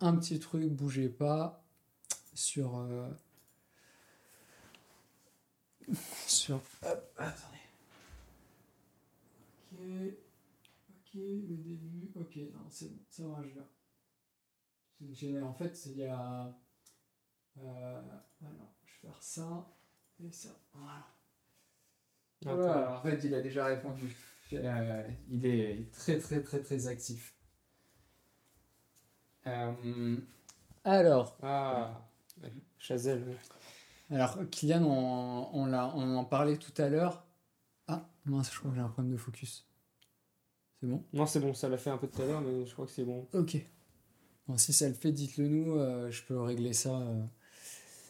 un 0.00 0.16
petit 0.16 0.38
truc, 0.38 0.70
bougez 0.70 1.08
pas, 1.08 1.64
sur... 2.34 2.76
Euh, 2.76 3.08
sur... 6.26 6.60
attendez. 7.16 7.54
Ok, 9.72 9.80
ok, 10.88 11.14
le 11.14 11.56
début, 11.56 12.10
ok, 12.14 12.36
non, 12.52 12.66
c'est 12.68 12.88
bon, 12.90 13.02
ça 13.10 13.26
va, 13.26 13.42
je 13.42 13.54
vais. 13.54 15.42
En 15.42 15.54
fait, 15.54 15.86
il 15.86 15.98
y 15.98 16.06
a... 16.06 16.54
Euh, 17.58 18.02
alors, 18.42 18.74
je 18.84 18.92
vais 18.92 19.12
faire 19.12 19.22
ça 19.22 19.66
et 20.22 20.30
ça. 20.32 20.48
Voilà. 20.72 21.06
Voilà, 22.42 22.98
en 22.98 23.02
fait, 23.02 23.24
il 23.24 23.34
a 23.34 23.40
déjà 23.40 23.66
répondu. 23.66 24.14
Euh, 24.56 25.08
il 25.30 25.46
est 25.46 25.90
très, 25.92 26.18
très, 26.18 26.42
très, 26.42 26.60
très 26.60 26.86
actif. 26.86 27.34
Euh, 29.46 30.16
alors. 30.84 31.36
Ah, 31.42 32.00
Chazelle. 32.78 33.24
Alors, 34.10 34.38
Kylian, 34.50 34.82
on, 34.84 35.48
on, 35.52 35.72
on 35.72 36.16
en 36.16 36.24
parlait 36.24 36.56
tout 36.56 36.72
à 36.82 36.88
l'heure. 36.88 37.26
Ah, 37.88 38.08
mince, 38.24 38.52
je 38.52 38.58
crois 38.58 38.70
que 38.70 38.76
j'ai 38.76 38.82
un 38.82 38.88
problème 38.88 39.12
de 39.12 39.18
focus. 39.18 39.66
C'est 40.80 40.86
bon? 40.86 41.04
Non, 41.12 41.26
c'est 41.26 41.40
bon, 41.40 41.54
ça 41.54 41.68
l'a 41.68 41.78
fait 41.78 41.90
un 41.90 41.98
peu 41.98 42.08
tout 42.08 42.22
à 42.22 42.26
l'heure, 42.26 42.40
mais 42.40 42.66
je 42.66 42.72
crois 42.72 42.86
que 42.86 42.92
c'est 42.92 43.04
bon. 43.04 43.26
Ok. 43.32 43.56
Bon, 44.46 44.58
si 44.58 44.72
ça 44.72 44.88
le 44.88 44.94
fait, 44.94 45.12
dites-le 45.12 45.48
nous, 45.48 45.76
euh, 45.78 46.10
je 46.10 46.22
peux 46.22 46.38
régler 46.40 46.74
ça. 46.74 46.98
Euh. 46.98 47.24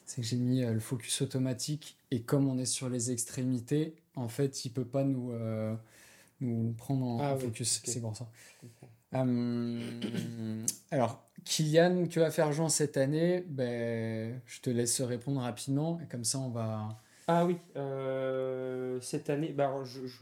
c'est 0.04 0.20
que 0.22 0.26
j'ai 0.26 0.36
mis 0.36 0.62
le 0.62 0.80
focus 0.80 1.22
automatique 1.22 1.96
et 2.10 2.22
comme 2.22 2.48
on 2.48 2.58
est 2.58 2.66
sur 2.66 2.88
les 2.88 3.10
extrémités, 3.10 3.96
en 4.16 4.28
fait, 4.28 4.64
il 4.64 4.70
peut 4.70 4.84
pas 4.84 5.04
nous, 5.04 5.32
nous 6.40 6.72
prendre 6.72 7.06
en, 7.06 7.18
ah 7.20 7.36
focus. 7.36 7.82
C'est 7.84 8.00
pour 8.00 8.16
ça. 8.16 8.28
alors, 10.90 11.24
Kylian, 11.44 12.06
que 12.08 12.20
va 12.20 12.30
faire 12.30 12.52
Jean 12.52 12.68
cette 12.68 12.96
année? 12.96 13.44
Ben, 13.48 14.40
Je 14.46 14.60
te 14.60 14.70
laisse 14.70 15.00
répondre 15.00 15.40
rapidement 15.40 16.00
et 16.02 16.06
comme 16.06 16.24
ça 16.24 16.38
on 16.38 16.50
va. 16.50 17.00
Ah 17.26 17.46
oui, 17.46 17.56
euh, 17.76 19.00
cette 19.00 19.30
année, 19.30 19.54
bah, 19.56 19.72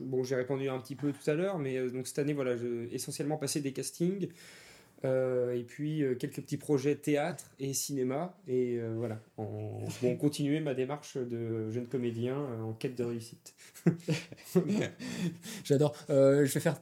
bon, 0.00 0.22
j'ai 0.22 0.36
répondu 0.36 0.68
un 0.68 0.78
petit 0.78 0.94
peu 0.94 1.12
tout 1.12 1.28
à 1.30 1.34
l'heure, 1.34 1.58
mais 1.58 1.76
euh, 1.76 1.90
donc 1.90 2.06
cette 2.06 2.20
année, 2.20 2.32
voilà, 2.32 2.56
j'ai 2.56 2.94
essentiellement 2.94 3.38
passé 3.38 3.60
des 3.60 3.72
castings 3.72 4.28
euh, 5.04 5.54
et 5.54 5.62
puis 5.62 6.02
quelques 6.18 6.42
petits 6.42 6.56
projets 6.56 6.94
théâtre 6.94 7.50
et 7.58 7.72
cinéma 7.72 8.36
et 8.48 8.78
voilà, 8.96 9.20
en, 9.36 9.80
bon, 10.02 10.16
continuer 10.16 10.60
ma 10.60 10.74
démarche 10.74 11.16
de 11.16 11.70
jeune 11.70 11.86
comédien 11.86 12.36
en 12.62 12.72
quête 12.72 12.96
de 12.96 13.04
réussite. 13.04 13.54
J'adore. 15.64 15.94
je 16.08 16.52
vais 16.52 16.60
faire. 16.60 16.80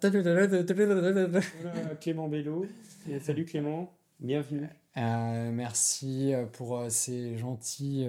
Clément 2.01 2.29
Bello. 2.29 2.67
Salut 3.21 3.45
Clément. 3.45 3.93
Bienvenue. 4.21 4.69
Euh, 4.97 5.51
merci 5.51 6.35
euh, 6.35 6.45
pour 6.45 6.77
euh, 6.77 6.91
ces 6.91 7.39
gentils. 7.39 8.07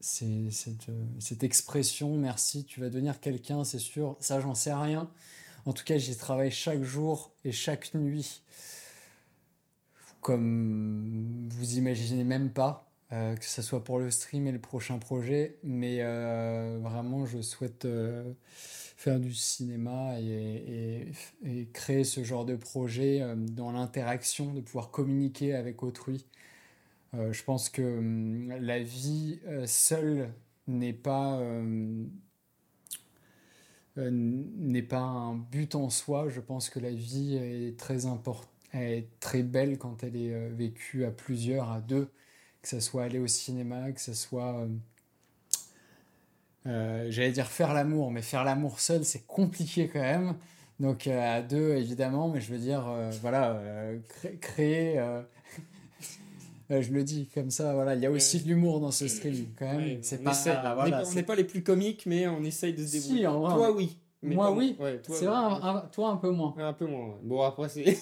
cette, 0.00 0.86
cette, 1.20 1.44
expression, 1.44 2.16
merci, 2.16 2.64
tu 2.64 2.80
vas 2.80 2.88
devenir 2.88 3.20
quelqu'un, 3.20 3.64
c'est 3.64 3.78
sûr. 3.78 4.16
Ça, 4.20 4.40
j'en 4.40 4.54
sais 4.54 4.72
rien. 4.72 5.10
En 5.66 5.72
tout 5.72 5.84
cas, 5.84 5.98
j'y 5.98 6.16
travaille 6.16 6.50
chaque 6.50 6.82
jour 6.82 7.32
et 7.44 7.52
chaque 7.52 7.94
nuit. 7.94 8.42
Comme 10.20 11.48
vous 11.50 11.76
imaginez 11.78 12.24
même 12.24 12.50
pas, 12.50 12.90
que 13.10 13.44
ce 13.44 13.62
soit 13.62 13.84
pour 13.84 13.98
le 13.98 14.10
stream 14.10 14.46
et 14.46 14.52
le 14.52 14.58
prochain 14.58 14.98
projet. 14.98 15.58
Mais 15.62 16.02
vraiment, 16.80 17.24
je 17.26 17.40
souhaite 17.40 17.86
faire 18.98 19.20
du 19.20 19.32
cinéma 19.32 20.18
et, 20.20 21.12
créer 21.72 22.02
ce 22.02 22.24
genre 22.24 22.44
de 22.44 22.56
projet 22.56 23.22
euh, 23.22 23.36
dans 23.36 23.70
l'interaction, 23.70 24.52
de 24.52 24.60
pouvoir 24.60 24.90
communiquer 24.90 25.54
avec 25.54 25.84
autrui. 25.84 26.26
Euh, 27.14 27.32
je 27.32 27.44
pense 27.44 27.70
que 27.70 27.98
hum, 27.98 28.50
la 28.60 28.80
vie 28.80 29.38
euh, 29.46 29.66
seule 29.66 30.30
n'est 30.66 30.92
pas 30.92 31.40
n'est 33.98 34.82
pas 34.82 35.00
un 35.00 35.34
but 35.34 35.74
en 35.74 35.90
soi. 35.90 36.28
Je 36.28 36.40
pense 36.40 36.70
que 36.70 36.80
la 36.80 36.90
vie 36.90 37.36
est 37.36 37.78
très 37.78 38.06
importante, 38.06 38.48
est 38.72 39.08
très 39.20 39.42
belle 39.42 39.78
quand 39.78 40.02
elle 40.04 40.16
est 40.16 40.48
vécue 40.50 41.04
à 41.04 41.10
plusieurs, 41.10 41.70
à 41.70 41.80
deux, 41.80 42.08
que 42.62 42.68
ce 42.68 42.80
soit 42.80 43.04
aller 43.04 43.18
au 43.18 43.26
cinéma, 43.26 43.92
que 43.92 44.00
ce 44.00 44.14
soit 44.14 44.66
euh, 46.68 47.06
j'allais 47.10 47.32
dire 47.32 47.46
faire 47.46 47.72
l'amour, 47.72 48.10
mais 48.10 48.22
faire 48.22 48.44
l'amour 48.44 48.80
seul, 48.80 49.04
c'est 49.04 49.26
compliqué 49.26 49.88
quand 49.88 50.00
même. 50.00 50.34
Donc 50.80 51.06
euh, 51.06 51.38
à 51.38 51.42
deux, 51.42 51.74
évidemment, 51.74 52.28
mais 52.28 52.40
je 52.40 52.52
veux 52.52 52.58
dire, 52.58 52.86
euh, 52.88 53.10
voilà, 53.22 53.60
créer. 54.40 55.00
Je 56.70 56.92
le 56.92 57.04
dis 57.04 57.28
comme 57.32 57.50
ça, 57.50 57.74
voilà, 57.74 57.94
il 57.94 58.02
y 58.02 58.06
a 58.06 58.10
aussi 58.10 58.40
de 58.40 58.48
l'humour 58.48 58.80
dans 58.80 58.90
ce 58.90 59.06
stream 59.08 59.46
quand 59.58 59.74
même. 59.74 59.98
c'est 60.02 60.22
pas, 60.22 60.32
on 61.06 61.14
n'est 61.14 61.22
pas 61.22 61.34
les 61.34 61.44
plus 61.44 61.62
comiques, 61.62 62.04
mais 62.06 62.26
on 62.28 62.42
essaye 62.44 62.74
de 62.74 62.84
se 62.84 62.92
débrouiller. 62.92 63.24
toi, 63.24 63.72
oui. 63.72 63.96
moi, 64.22 64.52
oui. 64.52 64.76
c'est 65.08 65.26
vrai, 65.26 65.82
toi, 65.92 66.10
un 66.10 66.16
peu 66.16 66.30
moins. 66.30 66.54
Un 66.58 66.72
peu 66.72 66.86
moins. 66.86 67.16
Bon, 67.22 67.42
après, 67.42 67.68
c'est. 67.68 67.84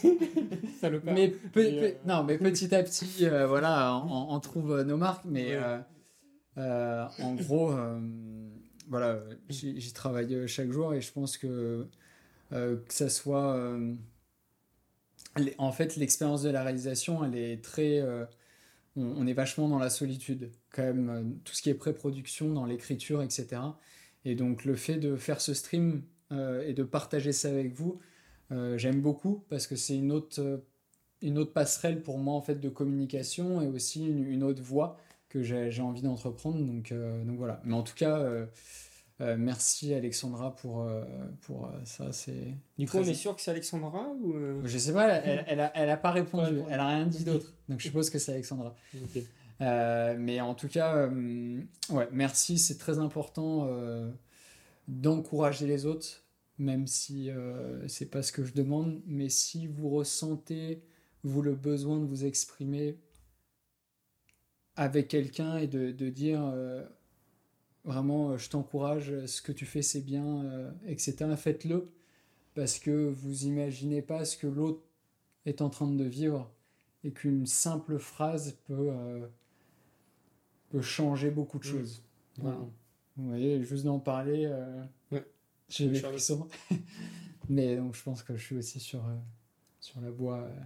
non, 2.07 2.25
mais 2.25 2.39
petit 2.39 2.75
à 2.75 2.83
petit, 2.83 3.27
voilà, 3.49 4.03
on, 4.09 4.41
trouve 4.41 4.83
nos 4.83 4.97
marques, 4.97 5.25
mais 5.27 5.57
en 6.57 7.35
gros 7.35 7.73
voilà, 8.89 9.21
j'y 9.49 9.93
travaille 9.93 10.35
euh, 10.35 10.47
chaque 10.47 10.71
jour 10.71 10.95
et 10.95 11.01
je 11.01 11.13
pense 11.13 11.39
que 11.39 11.87
euh, 12.53 12.77
que 12.87 12.95
ça 12.95 13.09
soit 13.09 13.57
euh, 13.57 13.95
en 15.59 15.73
fait 15.73 15.97
l'expérience 15.97 16.43
de 16.43 16.51
la 16.51 16.63
réalisation 16.63 17.25
elle 17.25 17.37
est 17.37 17.63
très 17.63 18.03
on, 18.97 19.27
est 19.27 19.33
vachement 19.33 19.69
dans 19.69 19.79
la 19.79 19.91
solitude 19.91 20.51
quand 20.71 20.83
même 20.83 21.39
tout 21.45 21.55
ce 21.55 21.63
qui 21.63 21.71
est 21.71 21.75
pré-production 21.75 22.53
dans 22.53 22.65
l'écriture 22.65 23.23
etc 23.23 23.61
et 24.25 24.35
donc 24.35 24.65
le 24.65 24.75
fait 24.75 24.97
de 24.97 25.17
faire 25.17 25.41
ce 25.41 25.55
stream 25.55 26.03
et 26.33 26.73
de 26.73 26.83
partager 26.83 27.33
ça 27.33 27.49
avec 27.49 27.73
vous 27.73 28.01
j'aime 28.51 29.01
beaucoup 29.01 29.45
parce 29.49 29.67
que 29.67 29.77
c'est 29.77 29.97
une 29.97 30.13
autre 30.13 30.63
une 31.23 31.39
autre 31.39 31.53
passerelle 31.53 32.03
pour 32.03 32.19
moi 32.19 32.35
en 32.35 32.41
fait 32.41 32.57
de 32.57 32.69
communication 32.69 33.61
et 33.61 33.67
aussi 33.67 34.07
une 34.07 34.43
autre 34.43 34.63
voie 34.63 34.99
que 35.29 35.43
j'ai 35.43 35.83
envie 35.83 36.03
d'entreprendre. 36.03 36.65
Donc, 36.65 36.93
euh, 36.93 37.25
donc 37.25 37.37
voilà. 37.37 37.61
Mais 37.65 37.75
en 37.75 37.83
tout 37.83 37.95
cas, 37.95 38.19
euh, 39.21 39.25
euh, 39.25 39.37
merci 39.39 39.95
Alexandra 39.95 40.55
pour, 40.55 40.87
pour 41.43 41.71
ça. 41.85 42.13
C'est 42.13 42.55
du 42.79 42.87
coup, 42.89 42.99
on 42.99 43.03
est 43.03 43.15
sûr 43.15 43.35
que 43.35 43.43
c'est 43.43 43.51
Alexandra 43.51 44.09
ou 44.21 44.35
Je 44.65 44.79
sais 44.79 44.93
pas, 44.93 45.09
elle, 45.09 45.45
elle, 45.47 45.61
a, 45.61 45.73
elle 45.75 45.91
a 45.91 45.97
pas 45.97 46.11
répondu, 46.11 46.61
elle 46.71 46.81
a 46.81 46.89
rien 46.89 47.07
dit 47.07 47.25
d'autre. 47.25 47.53
Donc 47.69 47.81
je 47.81 47.85
suppose 47.85 48.11
que 48.11 48.19
c'est 48.19 48.33
Alexandra. 48.33 48.75
Euh, 49.61 50.17
mais 50.19 50.41
en 50.41 50.55
tout 50.55 50.69
cas, 50.69 50.97
euh, 50.97 51.63
ouais, 51.91 52.09
merci, 52.13 52.59
c'est 52.59 52.79
très 52.79 52.99
important 52.99 53.67
euh, 53.69 54.11
d'encourager 54.89 55.67
les 55.67 55.87
autres, 55.87 56.25
même 56.59 56.87
si 56.87 57.31
c'est 57.89 58.11
pas 58.11 58.23
ce 58.23 58.33
que 58.33 58.45
je 58.45 58.53
demande. 58.53 59.01
Mais 59.07 59.29
si 59.29 59.67
vous 59.67 59.91
ressentez, 59.91 60.83
vous, 61.23 61.43
le 61.43 61.55
besoin 61.55 61.99
de 62.01 62.05
vous 62.05 62.25
exprimer 62.25 62.99
avec 64.77 65.09
quelqu'un 65.09 65.57
et 65.57 65.67
de, 65.67 65.91
de 65.91 66.11
dire 66.11 66.55
vraiment, 67.87 68.37
je 68.37 68.51
t'encourage, 68.51 69.25
ce 69.27 69.41
que 69.41 69.53
tu 69.53 69.65
fais, 69.65 69.81
c'est 69.81 70.03
bien, 70.03 70.71
etc., 70.87 71.15
faites-le. 71.37 71.89
Parce 72.55 72.79
que 72.79 73.09
vous 73.09 73.45
imaginez 73.45 74.03
pas 74.03 74.25
ce 74.25 74.37
que 74.37 74.47
l'autre 74.47 74.83
est 75.47 75.63
en 75.63 75.71
train 75.71 75.91
de 75.91 76.05
vivre 76.05 76.51
et 77.05 77.13
qu'une 77.13 77.47
simple 77.47 77.99
phrase 77.99 78.59
peut 78.67 78.91
peut 80.71 80.83
changer 80.83 81.31
beaucoup 81.31 81.59
de 81.59 81.67
mm. 81.67 81.71
choses. 81.71 82.03
Vous 82.39 83.29
voyez, 83.29 83.63
juste 83.65 83.85
d'en 83.85 83.99
parler, 83.99 84.45
euh, 84.47 85.21
j'ai 85.69 85.89
des 85.89 86.01
frissons. 86.01 86.49
mais 87.49 87.77
donc 87.77 87.95
je 87.95 88.03
pense 88.03 88.23
que 88.23 88.37
je 88.37 88.45
suis 88.45 88.57
aussi 88.57 88.79
sur, 88.79 89.05
euh, 89.07 89.17
sur 89.81 90.01
la 90.01 90.11
voie, 90.11 90.41
euh, 90.41 90.61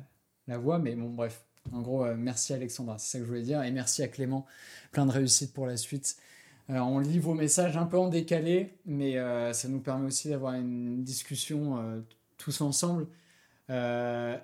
la 0.48 0.58
voie. 0.58 0.78
Mais 0.78 0.96
bon, 0.96 1.10
bref. 1.10 1.44
En 1.72 1.82
gros, 1.82 2.06
merci 2.14 2.54
Alexandra, 2.54 2.98
c'est 2.98 3.12
ça 3.12 3.18
que 3.18 3.24
je 3.24 3.28
voulais 3.28 3.42
dire. 3.42 3.62
Et 3.62 3.70
merci 3.70 4.02
à 4.02 4.08
Clément. 4.08 4.46
Plein 4.90 5.06
de 5.06 5.12
réussite 5.12 5.52
pour 5.52 5.66
la 5.66 5.76
suite. 5.76 6.16
On 6.70 6.98
lit 6.98 7.18
vos 7.18 7.34
messages 7.34 7.76
un 7.76 7.86
peu 7.86 7.98
en 7.98 8.08
décalé, 8.08 8.78
mais 8.86 9.16
ça 9.52 9.68
nous 9.68 9.80
permet 9.80 10.06
aussi 10.06 10.28
d'avoir 10.28 10.54
une 10.54 11.02
discussion 11.02 12.02
tous 12.38 12.60
ensemble. 12.60 13.06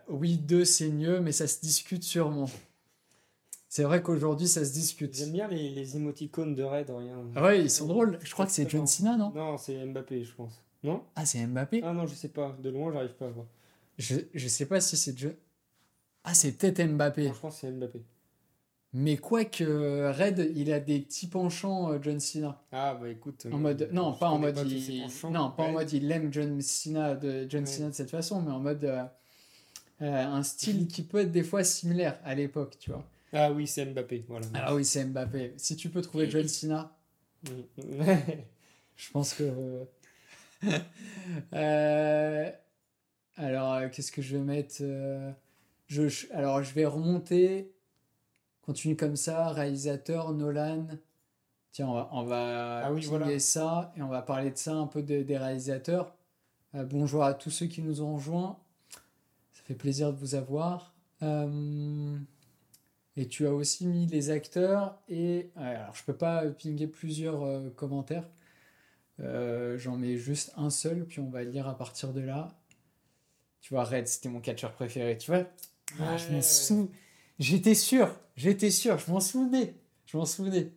oui, 0.09 0.39
deux, 0.39 0.65
c'est 0.65 0.91
mieux, 0.91 1.21
mais 1.21 1.33
ça 1.33 1.47
se 1.47 1.61
discute 1.61 2.03
sûrement. 2.03 2.49
C'est 3.69 3.83
vrai 3.83 4.03
qu'aujourd'hui, 4.03 4.49
ça 4.49 4.65
se 4.65 4.73
discute. 4.73 5.15
J'aime 5.15 5.33
bien 5.33 5.49
les, 5.49 5.69
les 5.69 5.97
émoticônes 5.97 6.55
de 6.55 6.63
Red, 6.63 6.89
rien. 6.89 7.19
Ah 7.35 7.43
ouais, 7.43 7.61
ils 7.61 7.71
sont 7.71 7.87
drôles. 7.87 8.19
Je 8.23 8.33
crois 8.33 8.47
que 8.47 8.53
c'est 8.53 8.67
John 8.71 8.87
Cena, 8.87 9.19
non? 9.19 9.33
Non, 9.35 9.59
c'est 9.59 9.85
Mbappé, 9.85 10.25
je 10.25 10.33
pense. 10.33 10.65
Non? 10.83 11.03
Ah, 11.15 11.27
c'est 11.27 11.45
Mbappé? 11.47 11.83
Ah 11.85 11.93
non, 11.93 12.07
je 12.07 12.15
sais 12.15 12.29
pas. 12.29 12.57
De 12.63 12.71
loin, 12.71 12.91
j'arrive 12.91 13.15
pas 13.15 13.27
à 13.27 13.31
voir. 13.31 13.47
Je, 13.99 14.17
je 14.33 14.49
sais 14.49 14.65
pas 14.65 14.81
si 14.81 14.97
c'est 14.97 15.19
John. 15.19 15.35
Ah, 16.25 16.33
c'est 16.33 16.53
peut-être 16.53 16.83
Mbappé. 16.83 17.29
Non, 17.29 17.35
je 17.35 17.41
pense 17.41 17.55
que 17.55 17.61
c'est 17.61 17.71
Mbappé. 17.71 18.03
Mais 18.93 19.17
quoi 19.17 19.45
que 19.45 20.11
Red, 20.11 20.53
il 20.55 20.73
a 20.73 20.81
des 20.81 21.01
petits 21.01 21.27
penchants 21.27 21.93
euh, 21.93 21.99
John 22.01 22.19
Cena. 22.19 22.63
Ah 22.73 22.95
bah 22.95 23.09
écoute. 23.11 23.47
En 23.53 23.59
mode 23.59 23.89
non, 23.93 24.15
pas 24.15 24.29
en 24.29 24.39
mode 24.39 24.57
il... 24.67 25.07
non, 25.31 25.51
pas 25.51 25.65
en 25.65 25.73
mode 25.73 25.93
il 25.93 26.11
aime 26.11 26.33
John 26.33 26.61
Cena 26.63 27.15
de 27.15 27.47
John 27.49 27.67
Cena 27.67 27.91
de 27.91 27.95
cette 27.95 28.11
façon, 28.11 28.41
mais 28.41 28.53
en 28.53 28.61
mode 28.61 28.85
euh, 28.85 29.05
euh, 30.03 30.25
un 30.27 30.43
style 30.43 30.87
qui 30.89 31.03
peut 31.03 31.19
être 31.19 31.33
des 31.33 31.43
fois 31.43 31.63
similaire 31.65 32.19
à 32.25 32.35
l'époque, 32.35 32.77
tu 32.79 32.91
vois. 32.91 33.05
Ah 33.33 33.53
oui, 33.53 33.67
c'est 33.67 33.85
Mbappé. 33.85 34.25
Voilà. 34.29 34.47
Ah 34.55 34.75
oui, 34.75 34.85
c'est 34.85 35.05
Mbappé. 35.05 35.55
Si 35.57 35.77
tu 35.77 35.91
peux 35.91 36.01
trouver 36.01 36.31
John 36.31 36.49
Cena, 36.49 36.97
je 38.97 39.11
pense 39.13 39.35
que. 39.35 39.87
Euh, 41.53 42.51
alors, 43.37 43.75
euh, 43.75 43.89
qu'est-ce 43.89 44.13
que 44.13 44.23
je 44.23 44.37
vais 44.37 44.43
mettre 44.43 44.77
euh, 44.81 45.31
je, 45.89 46.09
Alors, 46.33 46.63
je 46.63 46.73
vais 46.75 46.87
remonter. 46.87 47.73
Continue 48.67 48.97
comme 48.97 49.17
ça. 49.17 49.49
Réalisateur, 49.49 50.33
Nolan. 50.33 50.87
Tiens, 51.73 51.89
on 51.89 51.95
va, 51.95 52.09
on 52.13 52.23
va 52.25 52.87
ah 52.87 53.39
ça 53.39 53.93
et 53.97 54.03
on 54.03 54.09
va 54.09 54.23
parler 54.23 54.51
de 54.51 54.57
ça 54.57 54.75
un 54.75 54.87
peu 54.87 55.03
des 55.03 55.39
réalisateurs. 55.39 56.15
bonjour 56.73 57.23
à 57.23 57.35
tous 57.35 57.51
ceux 57.51 57.67
qui 57.67 57.83
nous 57.83 58.03
ont 58.03 58.17
rejoints. 58.17 58.59
Ça 59.53 59.63
fait 59.65 59.75
plaisir 59.75 60.13
de 60.13 60.19
vous 60.19 60.35
avoir. 60.35 60.95
Et 63.17 63.29
tu 63.29 63.47
as 63.47 63.53
aussi 63.53 63.87
mis 63.87 64.07
les 64.07 64.31
acteurs 64.31 64.99
et 65.09 65.51
alors 65.57 65.95
je 65.95 66.05
peux 66.05 66.17
pas 66.17 66.45
pinguer 66.47 66.87
plusieurs 66.87 67.43
euh, 67.43 67.71
commentaires. 67.71 68.29
Euh, 69.21 69.79
j'en 69.79 69.97
mets 69.97 70.19
juste 70.19 70.53
un 70.59 70.69
seul, 70.69 71.07
puis 71.07 71.21
on 71.21 71.31
va 71.31 71.43
lire 71.43 71.67
à 71.67 71.79
partir 71.79 72.13
de 72.13 72.21
là. 72.21 72.49
Tu 73.63 73.73
vois, 73.73 73.85
Red, 73.85 74.07
c'était 74.07 74.29
mon 74.29 74.41
catcheur 74.41 74.73
préféré, 74.73 75.17
tu 75.17 75.31
vois. 75.31 75.45
Ah, 75.99 76.19
je 76.19 76.31
m'en 76.31 76.43
souviens. 76.43 76.89
J'étais 77.39 77.75
sûr, 77.75 78.15
j'étais 78.37 78.71
sûr, 78.71 78.99
je 78.99 79.11
m'en 79.11 79.21
souvenais. 79.21 79.77
Je 80.07 80.17
m'en 80.17 80.25
souvenais. 80.25 80.73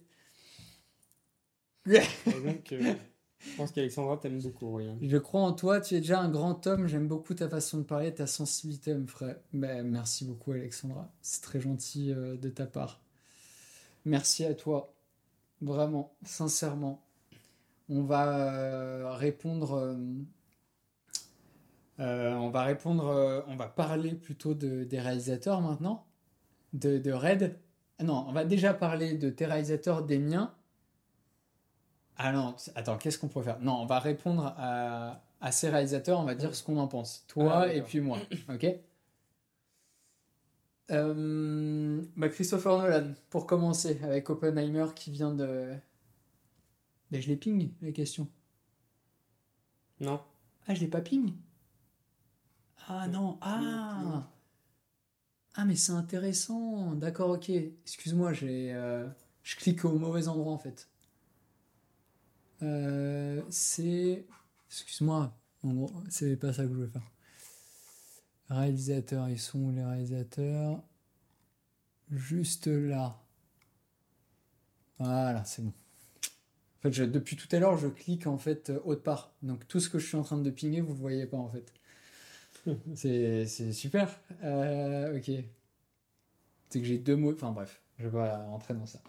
donc, 1.86 2.72
euh, 2.74 2.96
je 3.40 3.56
pense 3.56 3.72
qu'Alexandra 3.72 4.18
t'aime 4.18 4.42
beaucoup, 4.42 4.78
oui. 4.78 4.86
Je 5.02 5.18
crois 5.18 5.42
en 5.42 5.54
toi, 5.54 5.80
tu 5.80 5.96
es 5.96 6.00
déjà 6.00 6.20
un 6.20 6.30
grand 6.30 6.68
homme, 6.68 6.88
j'aime 6.88 7.08
beaucoup 7.08 7.34
ta 7.34 7.48
façon 7.48 7.78
de 7.80 7.84
parler, 7.84 8.14
ta 8.14 8.28
sensibilité, 8.28 8.94
mon 8.94 9.08
frère. 9.08 9.38
Ben, 9.54 9.88
merci 9.88 10.26
beaucoup, 10.26 10.52
Alexandra. 10.52 11.10
C'est 11.22 11.42
très 11.42 11.62
gentil 11.62 12.12
euh, 12.12 12.36
de 12.36 12.50
ta 12.50 12.66
part. 12.66 13.02
Merci 14.04 14.44
à 14.44 14.54
toi. 14.54 14.94
Vraiment, 15.62 16.14
sincèrement. 16.24 17.06
On 17.88 18.04
va 18.04 18.54
euh, 18.54 19.14
répondre. 19.14 19.98
Euh, 22.00 22.34
on 22.34 22.50
va 22.50 22.64
répondre. 22.64 23.46
on 23.48 23.56
va 23.56 23.68
parler 23.68 24.16
plutôt 24.16 24.54
de, 24.54 24.84
des 24.84 25.00
réalisateurs 25.00 25.62
maintenant. 25.62 26.09
De, 26.74 26.98
de 26.98 27.12
Red. 27.12 27.58
Non, 28.02 28.26
on 28.28 28.32
va 28.32 28.46
déjà 28.46 28.74
parler 28.74 29.14
de 29.14 29.30
tes 29.30 29.46
réalisateurs, 29.46 30.04
des 30.04 30.20
miens. 30.20 30.54
Ah 32.18 32.32
non, 32.34 32.56
attends, 32.76 32.98
qu'est-ce 32.98 33.18
qu'on 33.18 33.28
pourrait 33.30 33.46
faire? 33.46 33.60
Non, 33.62 33.82
on 33.82 33.86
va 33.86 34.00
répondre 34.00 34.54
à, 34.58 35.22
ces 35.52 35.70
réalisateurs, 35.70 36.20
on 36.20 36.26
va 36.26 36.36
dire 36.36 36.54
ce 36.54 36.64
qu'on 36.64 36.78
en 36.78 36.88
pense. 36.88 37.26
Toi 37.28 37.62
ah, 37.62 37.74
et 37.74 37.82
puis 37.82 38.02
moi, 38.02 38.18
ok? 38.54 38.68
Euh, 40.92 42.02
bah 42.18 42.30
Christopher 42.30 42.78
Nolan, 42.78 43.14
pour 43.30 43.46
commencer, 43.46 44.00
avec 44.04 44.30
Oppenheimer 44.30 44.88
qui 44.96 45.12
vient 45.12 45.34
de... 45.34 45.74
Mais 47.12 47.22
je 47.22 47.30
les 47.30 47.38
ping, 47.38 47.72
les 47.82 47.94
questions. 47.94 48.28
Non. 50.00 50.22
Ah, 50.68 50.74
je 50.74 50.82
l'ai 50.82 50.88
pas 50.88 51.02
ping? 51.02 51.34
Ah 52.88 53.08
non, 53.08 53.38
ah 53.42 54.28
Ah, 55.62 55.66
mais 55.66 55.76
c'est 55.76 55.92
intéressant. 55.92 56.94
D'accord, 56.96 57.32
ok. 57.32 57.50
Excuse-moi, 57.50 58.32
j'ai, 58.32 58.74
euh, 58.74 59.06
je 59.44 59.58
clique 59.58 59.84
au 59.84 60.00
mauvais 60.00 60.30
endroit 60.30 60.54
en 60.54 60.58
fait. 60.58 60.88
Euh, 62.62 63.42
c'est. 63.50 64.26
Excuse-moi, 64.70 65.38
c'est 66.10 66.38
pas 66.38 66.54
ça 66.54 66.64
que 66.64 66.70
je 66.70 66.74
voulais 66.76 66.88
faire. 66.88 67.12
Réalisateurs, 68.50 69.28
ils 69.28 69.38
sont 69.40 69.70
les 69.72 69.84
réalisateurs? 69.84 70.82
Juste 72.10 72.68
là. 72.68 73.22
Voilà, 74.98 75.44
c'est 75.44 75.62
bon. 75.62 75.74
En 76.80 76.90
fait, 76.90 77.02
depuis 77.02 77.36
tout 77.36 77.54
à 77.54 77.60
l'heure, 77.60 77.78
je 77.78 77.90
clique 77.90 78.28
en 78.28 78.38
fait 78.38 78.72
autre 78.86 79.04
part. 79.04 79.34
Donc 79.42 79.68
tout 79.68 79.82
ce 79.82 79.90
que 79.90 80.00
je 80.00 80.08
suis 80.08 80.18
en 80.18 80.24
train 80.24 80.38
de 80.38 80.50
pinguer, 80.52 80.80
vous 80.80 80.94
ne 80.94 81.00
voyez 81.00 81.26
pas 81.26 81.38
en 81.38 81.50
fait. 81.50 81.74
C'est 82.96 83.72
super. 83.72 84.20
Euh, 84.44 85.18
ok. 85.18 85.32
C'est 86.70 86.80
que 86.80 86.86
j'ai 86.86 86.98
deux 86.98 87.16
mots. 87.16 87.34
Enfin 87.34 87.52
bref, 87.52 87.82
je 87.98 88.06
vais 88.08 88.12
pas 88.12 88.38
rentrer 88.46 88.74
dans 88.74 88.86
ça. 88.86 89.02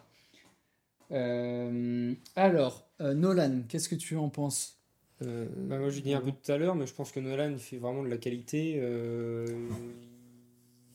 Euh, 1.13 2.15
alors, 2.37 2.89
euh, 3.01 3.15
Nolan, 3.15 3.63
qu'est-ce 3.69 3.89
que 3.89 3.95
tu 3.95 4.17
en 4.17 4.29
penses? 4.29 4.77
Bah, 5.21 5.78
Moi, 5.78 5.91
j'ai 5.91 6.01
dit 6.01 6.15
un 6.15 6.20
peu 6.20 6.32
tout 6.32 6.51
à 6.51 6.57
l'heure, 6.57 6.74
mais 6.74 6.87
je 6.87 6.95
pense 6.95 7.12
que 7.12 7.20
Nolan 7.20 7.59
fait 7.59 7.77
vraiment 7.77 8.03
de 8.03 8.09
la 8.09 8.16
qualité. 8.16 8.81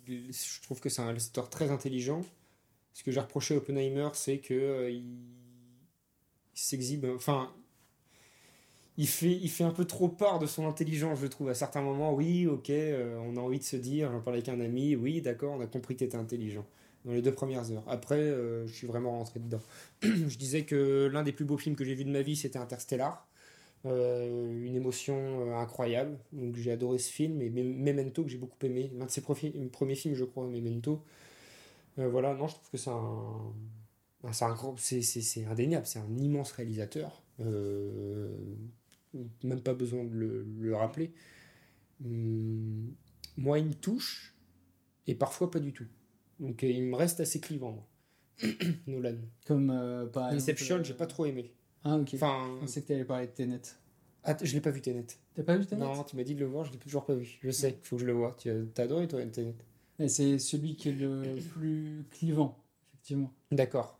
je 0.07 0.61
trouve 0.63 0.79
que 0.79 0.89
c'est 0.89 1.01
un 1.01 1.05
réalisateur 1.05 1.49
très 1.49 1.69
intelligent. 1.69 2.23
Ce 2.93 3.03
que 3.03 3.11
j'ai 3.11 3.19
reproché 3.19 3.53
à 3.53 3.57
Oppenheimer, 3.57 4.09
c'est 4.13 4.39
que 4.39 4.89
il, 4.89 5.03
s'exhibe. 6.55 7.05
Enfin, 7.13 7.53
il 8.97 9.07
fait, 9.07 9.63
un 9.63 9.71
peu 9.71 9.85
trop 9.85 10.07
part 10.07 10.39
de 10.39 10.45
son 10.45 10.67
intelligence, 10.67 11.19
je 11.21 11.27
trouve. 11.27 11.49
À 11.49 11.53
certains 11.53 11.81
moments, 11.81 12.13
oui, 12.13 12.47
ok, 12.47 12.71
on 13.25 13.37
a 13.37 13.39
envie 13.39 13.59
de 13.59 13.63
se 13.63 13.75
dire, 13.75 14.11
j'en 14.11 14.21
parlais 14.21 14.39
avec 14.39 14.49
un 14.49 14.59
ami, 14.59 14.95
oui, 14.95 15.21
d'accord, 15.21 15.55
on 15.57 15.61
a 15.61 15.67
compris 15.67 15.95
que 15.95 15.99
tu 15.99 16.05
étais 16.05 16.17
intelligent 16.17 16.65
dans 17.05 17.13
les 17.13 17.21
deux 17.21 17.31
premières 17.31 17.71
heures. 17.71 17.83
Après, 17.87 18.19
euh, 18.19 18.67
je 18.67 18.73
suis 18.73 18.87
vraiment 18.87 19.11
rentré 19.11 19.39
dedans. 19.39 19.61
je 20.01 20.37
disais 20.37 20.63
que 20.63 21.09
l'un 21.11 21.23
des 21.23 21.31
plus 21.31 21.45
beaux 21.45 21.57
films 21.57 21.75
que 21.75 21.85
j'ai 21.85 21.93
vu 21.93 22.03
de 22.03 22.11
ma 22.11 22.21
vie, 22.21 22.35
c'était 22.35 22.59
Interstellar. 22.59 23.27
Euh, 23.85 24.65
une 24.65 24.75
émotion 24.75 25.15
euh, 25.15 25.55
incroyable. 25.55 26.17
Donc 26.33 26.55
j'ai 26.55 26.71
adoré 26.71 26.97
ce 26.97 27.11
film 27.11 27.41
et 27.41 27.49
Memento 27.49 28.23
que 28.23 28.29
j'ai 28.29 28.39
beaucoup 28.39 28.57
aimé. 28.63 28.91
L'un 28.97 29.05
de 29.05 29.11
ses 29.11 29.21
premiers 29.21 29.95
films, 29.95 30.15
je 30.15 30.25
crois, 30.25 30.47
Memento. 30.47 31.03
voilà, 31.97 32.33
non, 32.33 32.47
je 32.47 32.55
trouve 32.55 32.69
que 32.71 32.77
c'est 32.77 32.89
un, 32.89 33.53
c'est 34.31 34.45
un 34.45 34.75
c'est, 34.77 35.45
indéniable, 35.45 35.85
c'est 35.85 35.99
un 35.99 36.17
immense 36.17 36.51
réalisateur. 36.53 37.21
Même 39.43 39.61
pas 39.61 39.73
besoin 39.73 40.03
de 40.03 40.13
le, 40.13 40.45
le 40.59 40.75
rappeler. 40.75 41.13
Hum, 42.03 42.93
moi, 43.37 43.59
il 43.59 43.65
me 43.65 43.73
touche 43.73 44.35
et 45.07 45.15
parfois 45.15 45.51
pas 45.51 45.59
du 45.59 45.73
tout. 45.73 45.87
Donc 46.39 46.63
euh, 46.63 46.67
il 46.67 46.83
me 46.83 46.95
reste 46.95 47.19
assez 47.19 47.39
clivant, 47.39 47.87
Nolan. 48.87 49.17
Comme 49.45 49.69
euh, 49.69 50.05
par 50.05 50.25
Inception, 50.25 50.83
j'ai 50.83 50.93
pas 50.93 51.07
trop 51.07 51.25
aimé. 51.25 51.53
Ah, 51.83 51.97
ok. 51.97 52.11
Enfin, 52.15 52.57
on 52.61 52.67
sait 52.67 52.81
que 52.81 52.87
t'allais 52.87 53.05
parler 53.05 53.27
de 53.27 53.31
Tenet. 53.31 53.61
Ah, 54.23 54.35
je 54.41 54.53
l'ai 54.53 54.61
pas 54.61 54.71
vu 54.71 54.81
Tenet. 54.81 55.05
T'as 55.35 55.43
pas 55.43 55.55
vu 55.55 55.65
Tenet? 55.65 55.81
Non, 55.83 56.03
tu 56.03 56.15
m'as 56.15 56.23
dit 56.23 56.35
de 56.35 56.39
le 56.39 56.47
voir, 56.47 56.65
je 56.65 56.71
l'ai 56.71 56.79
toujours 56.79 57.05
pas 57.05 57.13
vu. 57.13 57.37
Je 57.41 57.51
sais, 57.51 57.77
il 57.81 57.85
faut 57.85 57.95
que 57.95 58.01
je 58.01 58.07
le 58.07 58.13
voie. 58.13 58.35
Tu 58.39 58.49
as 58.49 58.81
adoré 58.81 59.07
toi 59.07 59.23
Tenet 59.25 59.55
C'est 60.07 60.39
celui 60.39 60.75
qui 60.75 60.89
est 60.89 60.93
le 60.93 61.23
plus 61.53 62.05
clivant, 62.11 62.57
effectivement. 62.93 63.31
D'accord. 63.51 63.99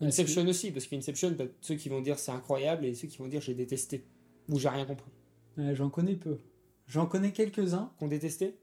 Inception 0.00 0.46
aussi, 0.46 0.70
parce 0.70 0.86
qu'Inception, 0.86 1.34
t'as 1.36 1.46
ceux 1.60 1.76
qui 1.76 1.88
vont 1.88 2.00
dire 2.00 2.18
c'est 2.18 2.32
incroyable 2.32 2.84
et 2.84 2.94
ceux 2.94 3.06
qui 3.06 3.18
vont 3.18 3.28
dire 3.28 3.40
j'ai 3.40 3.54
détesté. 3.54 4.04
Ou 4.48 4.58
j'ai 4.58 4.68
rien 4.68 4.84
compris. 4.84 5.10
J'en 5.72 5.88
connais 5.90 6.16
peu. 6.16 6.38
J'en 6.86 7.06
connais 7.06 7.32
quelques-uns. 7.32 7.90
Qu'on 7.98 8.08
détesté 8.08 8.58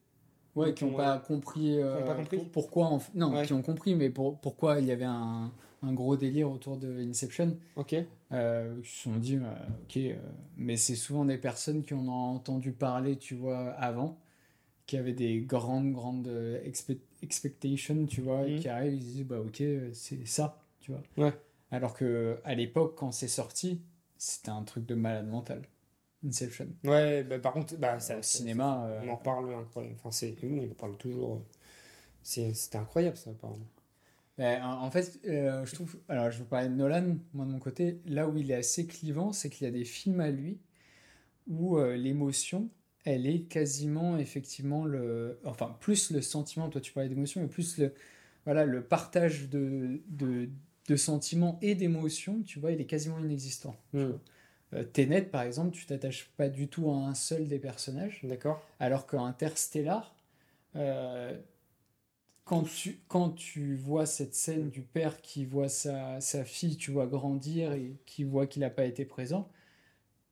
Ouais, 0.54 0.72
Ou 0.72 0.74
qui 0.74 0.84
n'ont 0.84 0.92
pas 0.94 1.18
compris, 1.18 1.80
euh, 1.80 2.02
ont 2.02 2.06
pas 2.06 2.14
compris 2.16 2.38
pour- 2.38 2.52
pourquoi 2.52 3.00
non 3.16 3.34
Ouais. 3.34 3.46
qui 3.46 3.54
ont 3.54 3.62
compris 3.62 3.96
mais 3.96 4.10
pour, 4.10 4.38
pourquoi 4.42 4.80
il 4.82 4.86
y 4.86 4.92
avait 4.92 5.06
un, 5.06 5.50
un 5.82 5.94
gros 5.94 6.18
délire 6.18 6.52
autour 6.52 6.76
de 6.76 7.00
Inception 7.00 7.56
Ok. 7.78 7.96
euh, 8.34 8.82
qui 8.82 8.90
se 8.90 9.04
sont 9.04 9.16
dit 9.16 9.38
euh, 9.38 9.54
ok 9.84 9.96
euh, 9.96 10.16
mais 10.58 10.76
c'est 10.76 10.96
souvent 10.98 11.24
des 11.24 11.38
personnes 11.38 11.84
qui 11.84 11.94
en 11.94 12.06
ont 12.06 12.12
entendu 12.36 12.74
parler 12.74 13.16
tu 13.18 13.34
vois 13.34 13.70
avant 13.70 14.20
qui 14.88 14.98
avaient 14.98 15.14
des 15.14 15.40
grandes 15.40 15.94
grandes 15.94 16.28
euh, 16.28 16.62
expe- 16.70 17.00
expectations 17.22 18.06
tu 18.06 18.20
vois 18.20 18.46
et 18.46 18.56
Mhm. 18.56 18.60
qui 18.60 18.68
arrivent 18.68 18.94
ils 18.96 19.02
se 19.02 19.08
disent 19.14 19.26
bah 19.26 19.40
ok 19.40 19.62
euh, 19.62 19.90
c'est 19.94 20.28
ça 20.28 20.60
tu 20.82 20.92
vois 20.92 21.02
Ouais. 21.18 21.32
alors 21.72 21.94
que 21.94 22.40
à 22.44 22.56
l'époque 22.56 22.96
quand 22.98 23.14
c'est 23.14 23.30
sorti 23.30 23.80
c'était 24.22 24.52
un 24.52 24.64
truc 24.64 24.86
de 24.86 24.96
malade 24.96 25.28
mental 25.28 25.64
Inception 26.26 26.68
Ouais, 26.84 27.24
bah, 27.24 27.40
par 27.40 27.54
contre, 27.54 27.76
bah, 27.78 28.00
ça, 28.00 28.18
au 28.20 28.22
ça- 28.22 28.38
cinéma 28.38 28.86
euh, 28.88 29.02
on 29.04 29.10
en 29.10 29.18
parle 29.18 29.54
incroyable. 29.54 29.96
Enfin, 30.00 30.12
c'est, 30.12 30.36
on 30.44 30.64
en 30.72 30.74
parle 30.76 30.98
toujours. 30.98 31.36
euh, 31.36 31.40
C'est, 32.24 32.54
c'était 32.54 32.78
incroyable 32.78 33.18
ça, 33.18 33.32
apparemment. 33.32 33.68
Ben, 34.38 34.64
en 34.66 34.90
fait, 34.90 35.20
euh, 35.28 35.66
je 35.66 35.76
trouve. 35.76 35.98
Alors, 36.10 36.32
je 36.32 36.40
veux 36.40 36.46
parler 36.46 36.70
de 36.70 36.74
Nolan, 36.74 37.18
moi 37.34 37.46
de 37.46 37.52
mon 37.52 37.60
côté. 37.60 38.00
Là 38.06 38.28
où 38.28 38.38
il 38.38 38.50
est 38.52 38.56
assez 38.56 38.88
clivant, 38.88 39.34
c'est 39.34 39.50
qu'il 39.50 39.66
y 39.66 39.68
a 39.68 39.72
des 39.72 39.86
films 39.86 40.20
à 40.22 40.32
lui 40.32 40.58
où 41.48 41.78
euh, 41.78 41.96
l'émotion, 41.98 42.70
elle 43.06 43.28
est 43.28 43.42
quasiment 43.50 44.18
effectivement 44.18 44.86
le. 44.86 45.40
Enfin, 45.46 45.76
plus 45.82 46.12
le 46.12 46.22
sentiment, 46.22 46.70
toi 46.70 46.82
tu 46.82 46.94
parlais 46.94 47.10
d'émotion, 47.10 47.42
mais 47.42 47.48
plus 47.48 47.78
le, 47.80 47.94
voilà, 48.46 48.66
le 48.66 48.84
partage 48.84 49.50
de, 49.50 50.02
de, 50.10 50.50
de 50.92 50.98
sentiments 50.98 51.58
et 51.62 51.74
d'émotions, 51.74 52.44
tu 52.44 52.60
vois, 52.60 52.74
il 52.74 52.82
est 52.82 52.86
quasiment 52.86 53.18
inexistant. 53.18 53.78
Hmm. 53.94 54.12
Euh, 54.74 54.84
Tenet, 54.84 55.22
par 55.22 55.44
exemple, 55.44 55.72
tu 55.72 55.86
t'attaches 55.86 56.30
pas 56.36 56.50
du 56.50 56.68
tout 56.68 56.92
à 56.92 56.96
un 56.96 57.14
seul 57.14 57.48
des 57.48 57.60
personnages. 57.60 58.20
D'accord 58.24 58.62
Alors 58.82 59.08
qu'Interstellar, 59.08 60.14
euh, 60.76 61.34
quand, 62.44 62.64
tu, 62.64 63.00
quand 63.08 63.30
tu 63.30 63.76
vois 63.76 64.06
cette 64.06 64.36
scène 64.36 64.70
du 64.70 64.82
père 64.82 65.22
qui 65.22 65.46
voit 65.46 65.70
sa, 65.70 66.20
sa 66.20 66.44
fille, 66.44 66.76
tu 66.76 66.92
vois, 66.92 67.08
grandir 67.08 67.72
et 67.72 67.96
qui 68.06 68.26
voit 68.26 68.48
qu'il 68.48 68.60
n'a 68.60 68.70
pas 68.70 68.84
été 68.84 69.06
présent, 69.06 69.48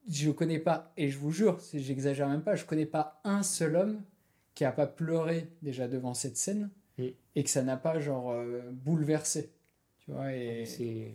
je 0.10 0.30
connais 0.30 0.60
pas, 0.60 0.92
et 0.98 1.10
je 1.10 1.18
vous 1.18 1.32
jure, 1.32 1.58
j'exagère 1.74 2.28
même 2.28 2.44
pas, 2.44 2.56
je 2.56 2.66
connais 2.66 2.86
pas 2.86 3.22
un 3.24 3.44
seul 3.44 3.78
homme 3.78 4.02
qui 4.56 4.66
a 4.66 4.74
pas 4.74 4.88
pleuré 4.88 5.48
déjà 5.62 5.88
devant 5.88 6.14
cette 6.14 6.36
scène 6.36 6.70
Mm. 7.00 7.08
et 7.36 7.44
que 7.44 7.50
ça 7.50 7.64
n'a 7.64 7.78
pas 7.78 8.00
genre 8.00 8.32
euh, 8.32 8.62
bouleversé. 8.72 9.52
Tu 10.10 10.16
vois, 10.16 10.34
et, 10.34 10.66
C'est... 10.66 11.14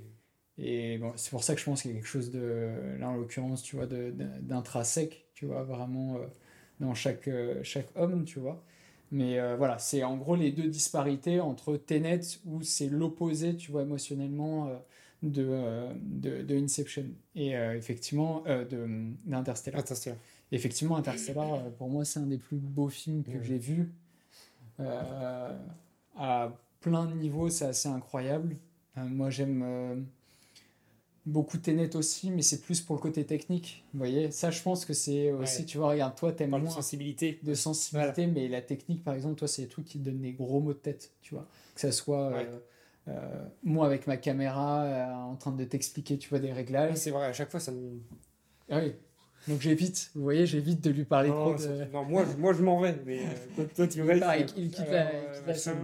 et 0.59 0.99
bon, 0.99 1.12
c'est 1.16 1.31
pour 1.31 1.43
ça 1.43 1.55
que 1.55 1.61
je 1.61 1.65
pense 1.65 1.83
qu'il 1.83 1.91
y 1.91 1.95
a 1.95 1.97
quelque 1.97 2.07
chose 2.07 2.31
de, 2.31 2.97
là 2.99 3.09
en 3.11 3.16
l'occurrence, 3.16 3.62
tu 3.62 3.77
vois, 3.77 3.87
d'intrinsèque, 3.87 5.27
tu 5.35 5.47
vois, 5.47 5.65
vraiment 5.65 6.16
euh, 6.16 6.27
dans 6.81 6.95
chaque, 6.95 7.27
euh, 7.29 7.61
chaque 7.65 7.89
homme, 7.97 8.25
tu 8.25 8.39
vois. 8.39 8.62
Mais 9.11 9.39
euh, 9.39 9.57
voilà, 9.57 9.79
c'est 9.79 10.05
en 10.05 10.16
gros 10.16 10.37
les 10.37 10.53
deux 10.53 10.69
disparités 10.69 11.41
entre 11.41 11.77
Tenet, 11.77 12.21
où 12.47 12.62
c'est 12.62 12.89
l'opposé, 12.89 13.57
tu 13.57 13.73
vois, 13.73 13.83
émotionnellement, 13.83 14.71
de, 15.23 15.89
de, 15.97 16.43
de 16.43 16.57
Inception. 16.57 17.07
Et 17.35 17.53
effectivement, 17.53 18.43
de, 18.47 19.12
d'Interstellar. 19.25 19.81
Interstellar. 19.81 20.19
Effectivement, 20.53 20.97
Interstellar, 20.97 21.71
pour 21.79 21.89
moi, 21.89 22.05
c'est 22.05 22.21
un 22.21 22.27
des 22.27 22.39
plus 22.39 22.59
beaux 22.59 22.89
films 22.89 23.25
que 23.25 23.43
j'ai 23.43 23.59
vus. 23.59 23.93
Euh, 24.81 25.59
à 26.16 26.53
plein 26.81 27.07
de 27.07 27.15
niveaux, 27.15 27.49
c'est 27.51 27.66
assez 27.66 27.89
incroyable. 27.89 28.57
Euh, 28.97 29.05
moi, 29.05 29.31
j'aime 29.31 29.62
euh, 29.65 29.97
beaucoup 31.27 31.59
Tenet 31.59 31.97
aussi, 31.97 32.31
mais 32.31 32.43
c'est 32.43 32.61
plus 32.61 32.81
pour 32.81 32.97
le 32.97 33.01
côté 33.01 33.25
technique. 33.25 33.85
Vous 33.93 33.99
voyez, 33.99 34.31
ça, 34.31 34.51
je 34.51 34.62
pense 34.62 34.85
que 34.85 34.93
c'est 34.93 35.31
aussi, 35.33 35.61
Ouais. 35.62 35.65
tu 35.66 35.79
vois, 35.79 35.89
regarde, 35.91 36.15
toi, 36.16 36.33
t'aimes 36.33 36.51
parle 36.51 36.62
de 36.62 36.66
moins 36.66 36.75
sensibilité. 36.77 37.39
de 37.43 37.55
sensibilité, 37.55 38.27
mais 38.27 38.49
la 38.49 38.62
technique, 38.62 39.03
par 39.03 39.15
exemple, 39.15 39.37
toi, 39.37 39.49
c'est 39.49 39.62
des 39.62 39.69
trucs 39.69 39.87
qui 39.87 39.99
te 39.99 40.05
donnent 40.05 40.21
des 40.21 40.33
gros 40.33 40.61
mots 40.61 40.75
de 40.75 40.79
tête, 40.79 41.12
tu 41.23 41.35
vois. 41.35 41.47
Que 41.75 41.81
ça 41.81 41.93
soit 41.93 42.29
Ouais. 42.29 42.47
euh, 42.49 42.59
euh, 43.09 43.45
moi 43.62 43.87
avec 43.87 44.07
ma 44.07 44.16
caméra 44.16 44.83
euh, 44.85 45.12
en 45.12 45.37
train 45.37 45.53
de 45.53 45.65
t'expliquer, 45.65 46.19
tu 46.19 46.29
vois, 46.29 46.39
des 46.39 46.49
Ouais, 46.49 46.55
réglages. 46.55 46.97
c'est 46.97 47.11
vrai, 47.11 47.27
à 47.27 47.33
chaque 47.33 47.51
fois 47.51 47.61
ça 47.61 47.73
me. 47.73 48.01
Ah 48.71 48.79
oui. 48.83 48.95
Donc 49.49 49.61
j'évite, 49.61 50.11
vous 50.15 50.23
voyez, 50.23 50.47
j'évite 50.47 50.81
de 50.83 50.91
lui 50.91 51.05
parler 51.05 51.29
trop 51.29 51.51
Non, 51.53 51.57
de... 51.57 51.85
non, 51.93 52.05
moi, 52.05 52.25
je- 52.31 52.37
moi 52.41 52.53
je 52.55 52.62
m'en 52.62 52.81
vais, 52.81 52.97
mais 53.05 53.19
euh, 53.21 53.23
toi, 53.57 53.65
toi, 53.77 53.87
tu 53.89 53.99
Il 53.99 54.03
restes. 54.03 54.55
il- 54.57 54.65
il 54.65 54.71
quitte 54.71 54.91
la- 54.91 55.12
il 55.12 55.55
quitte 55.55 55.66
la 55.66 55.75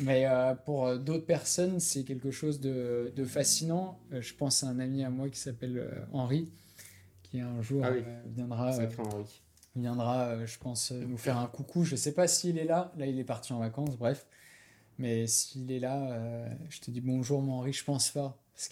Mais 0.00 0.26
euh, 0.26 0.54
pour 0.54 0.86
euh, 0.86 0.98
d'autres 0.98 1.24
personnes, 1.26 1.80
c'est 1.80 2.04
quelque 2.04 2.30
chose 2.30 2.60
de, 2.60 3.10
de 3.16 3.24
fascinant. 3.24 3.98
Euh, 4.12 4.20
je 4.20 4.34
pense 4.34 4.62
à 4.64 4.68
un 4.68 4.78
ami 4.80 5.02
à 5.04 5.10
moi 5.10 5.28
qui 5.30 5.38
s'appelle 5.38 6.06
Henri, 6.12 6.50
qui 7.22 7.40
un 7.40 7.62
jour 7.62 7.82
Ah 7.84 7.90
oui. 7.92 8.02
euh, 8.06 8.20
viendra, 8.26 8.74
euh, 8.74 8.86
Henri. 8.98 9.40
viendra 9.74 10.28
euh, 10.28 10.46
je 10.46 10.58
pense, 10.58 10.92
euh, 10.92 11.00
nous 11.06 11.16
faire 11.16 11.38
un 11.38 11.46
coucou. 11.46 11.84
Je 11.84 11.96
sais 11.96 12.12
pas 12.12 12.28
s'il 12.28 12.58
est 12.58 12.64
là. 12.64 12.92
Là, 12.98 13.06
il 13.06 13.18
est 13.18 13.24
parti 13.24 13.52
en 13.54 13.60
vacances, 13.60 13.96
bref. 13.96 14.26
Mais 14.98 15.26
s'il 15.26 15.72
est 15.72 15.80
là, 15.80 16.12
euh, 16.12 16.48
je 16.68 16.80
te 16.80 16.90
dis 16.90 17.00
bonjour, 17.00 17.40
mon 17.40 17.54
Henri. 17.54 17.72
Je 17.72 17.82
pense 17.84 18.10
pas. 18.10 18.36
Parce 18.54 18.68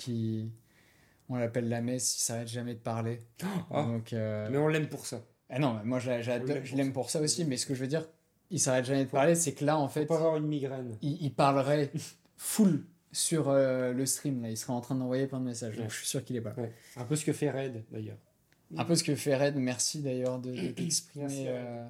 qu'on 1.33 1.39
l'appelle 1.39 1.69
la 1.69 1.81
messe, 1.81 2.17
il 2.19 2.21
s'arrête 2.21 2.49
jamais 2.49 2.75
de 2.75 2.81
parler. 2.81 3.21
Ah, 3.71 3.83
Donc, 3.85 4.13
euh, 4.13 4.49
mais 4.51 4.59
on 4.59 4.69
l'aime 4.69 4.89
pour 4.89 5.07
ça. 5.07 5.25
ah 5.49 5.59
non, 5.59 5.81
moi, 5.85 5.99
On 6.05 6.07
l'aime 6.09 6.23
je 6.23 6.69
pour 6.71 6.77
l'aime 6.79 6.93
pour 6.93 7.11
ça 7.11 7.21
aussi. 7.21 7.45
Mais 7.45 7.57
ce 7.57 7.67
que 7.67 7.75
je 7.75 7.81
veux 7.81 7.87
dire, 7.89 8.07
il 8.51 8.61
s'arrête 8.61 8.85
jamais 8.85 9.05
de 9.07 9.11
parler, 9.11 9.35
c'est 9.35 9.53
que 9.53 9.65
là, 9.65 9.79
en 9.79 9.89
Faut 9.89 9.95
fait, 10.01 10.07
pas 10.07 10.17
avoir 10.17 10.37
une 10.37 10.47
migraine. 10.47 10.97
il, 11.03 11.23
il 11.23 11.35
parlerait 11.35 11.91
full 12.37 12.85
sur 13.13 13.49
euh, 13.49 13.93
le 13.93 14.07
stream. 14.07 14.43
Là. 14.43 14.51
Il 14.51 14.57
serait 14.57 14.73
en 14.73 14.81
train 14.81 14.95
d'envoyer 14.95 15.27
plein 15.27 15.41
de 15.41 15.45
messages. 15.47 15.77
Donc 15.77 15.91
je 15.91 15.97
suis 15.97 16.07
sûr 16.07 16.25
qu'il 16.25 16.37
est 16.37 16.41
pas 16.41 16.55
là. 16.57 16.63
Ouais. 16.65 16.73
Un 16.97 17.05
peu 17.05 17.17
ce 17.17 17.25
que 17.25 17.33
fait 17.33 17.51
Red 17.51 17.85
d'ailleurs. 17.91 18.19
Un 18.77 18.85
peu 18.85 18.95
ce 18.95 19.05
que 19.05 19.15
fait 19.15 19.37
Red. 19.37 19.57
Merci 19.57 20.01
d'ailleurs 20.01 20.39
de, 20.39 20.53
de 20.53 20.69
t'exprimer 20.73 21.47
euh, 21.49 21.85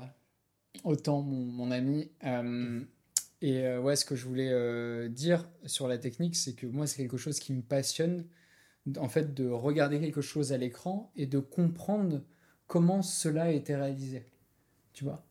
autant, 0.84 1.22
mon, 1.22 1.44
mon 1.44 1.70
ami. 1.70 2.10
Et 3.40 3.76
ouais, 3.78 3.96
ce 3.96 4.04
que 4.04 4.14
je 4.14 4.24
voulais 4.26 5.08
dire 5.08 5.48
sur 5.66 5.88
la 5.88 5.98
technique, 5.98 6.36
c'est 6.36 6.54
que 6.54 6.66
moi, 6.66 6.86
c'est 6.86 6.96
quelque 7.02 7.16
chose 7.16 7.38
qui 7.40 7.52
me 7.52 7.62
passionne. 7.62 8.24
En 8.98 9.08
fait, 9.08 9.34
de 9.34 9.48
regarder 9.48 10.00
quelque 10.00 10.20
chose 10.20 10.52
à 10.52 10.58
l'écran 10.58 11.12
et 11.16 11.26
de 11.26 11.38
comprendre 11.38 12.22
comment 12.66 13.02
cela 13.02 13.44
a 13.44 13.50
été 13.50 13.76
réalisé. 13.76 14.26
Tu 14.92 15.04
vois 15.04 15.24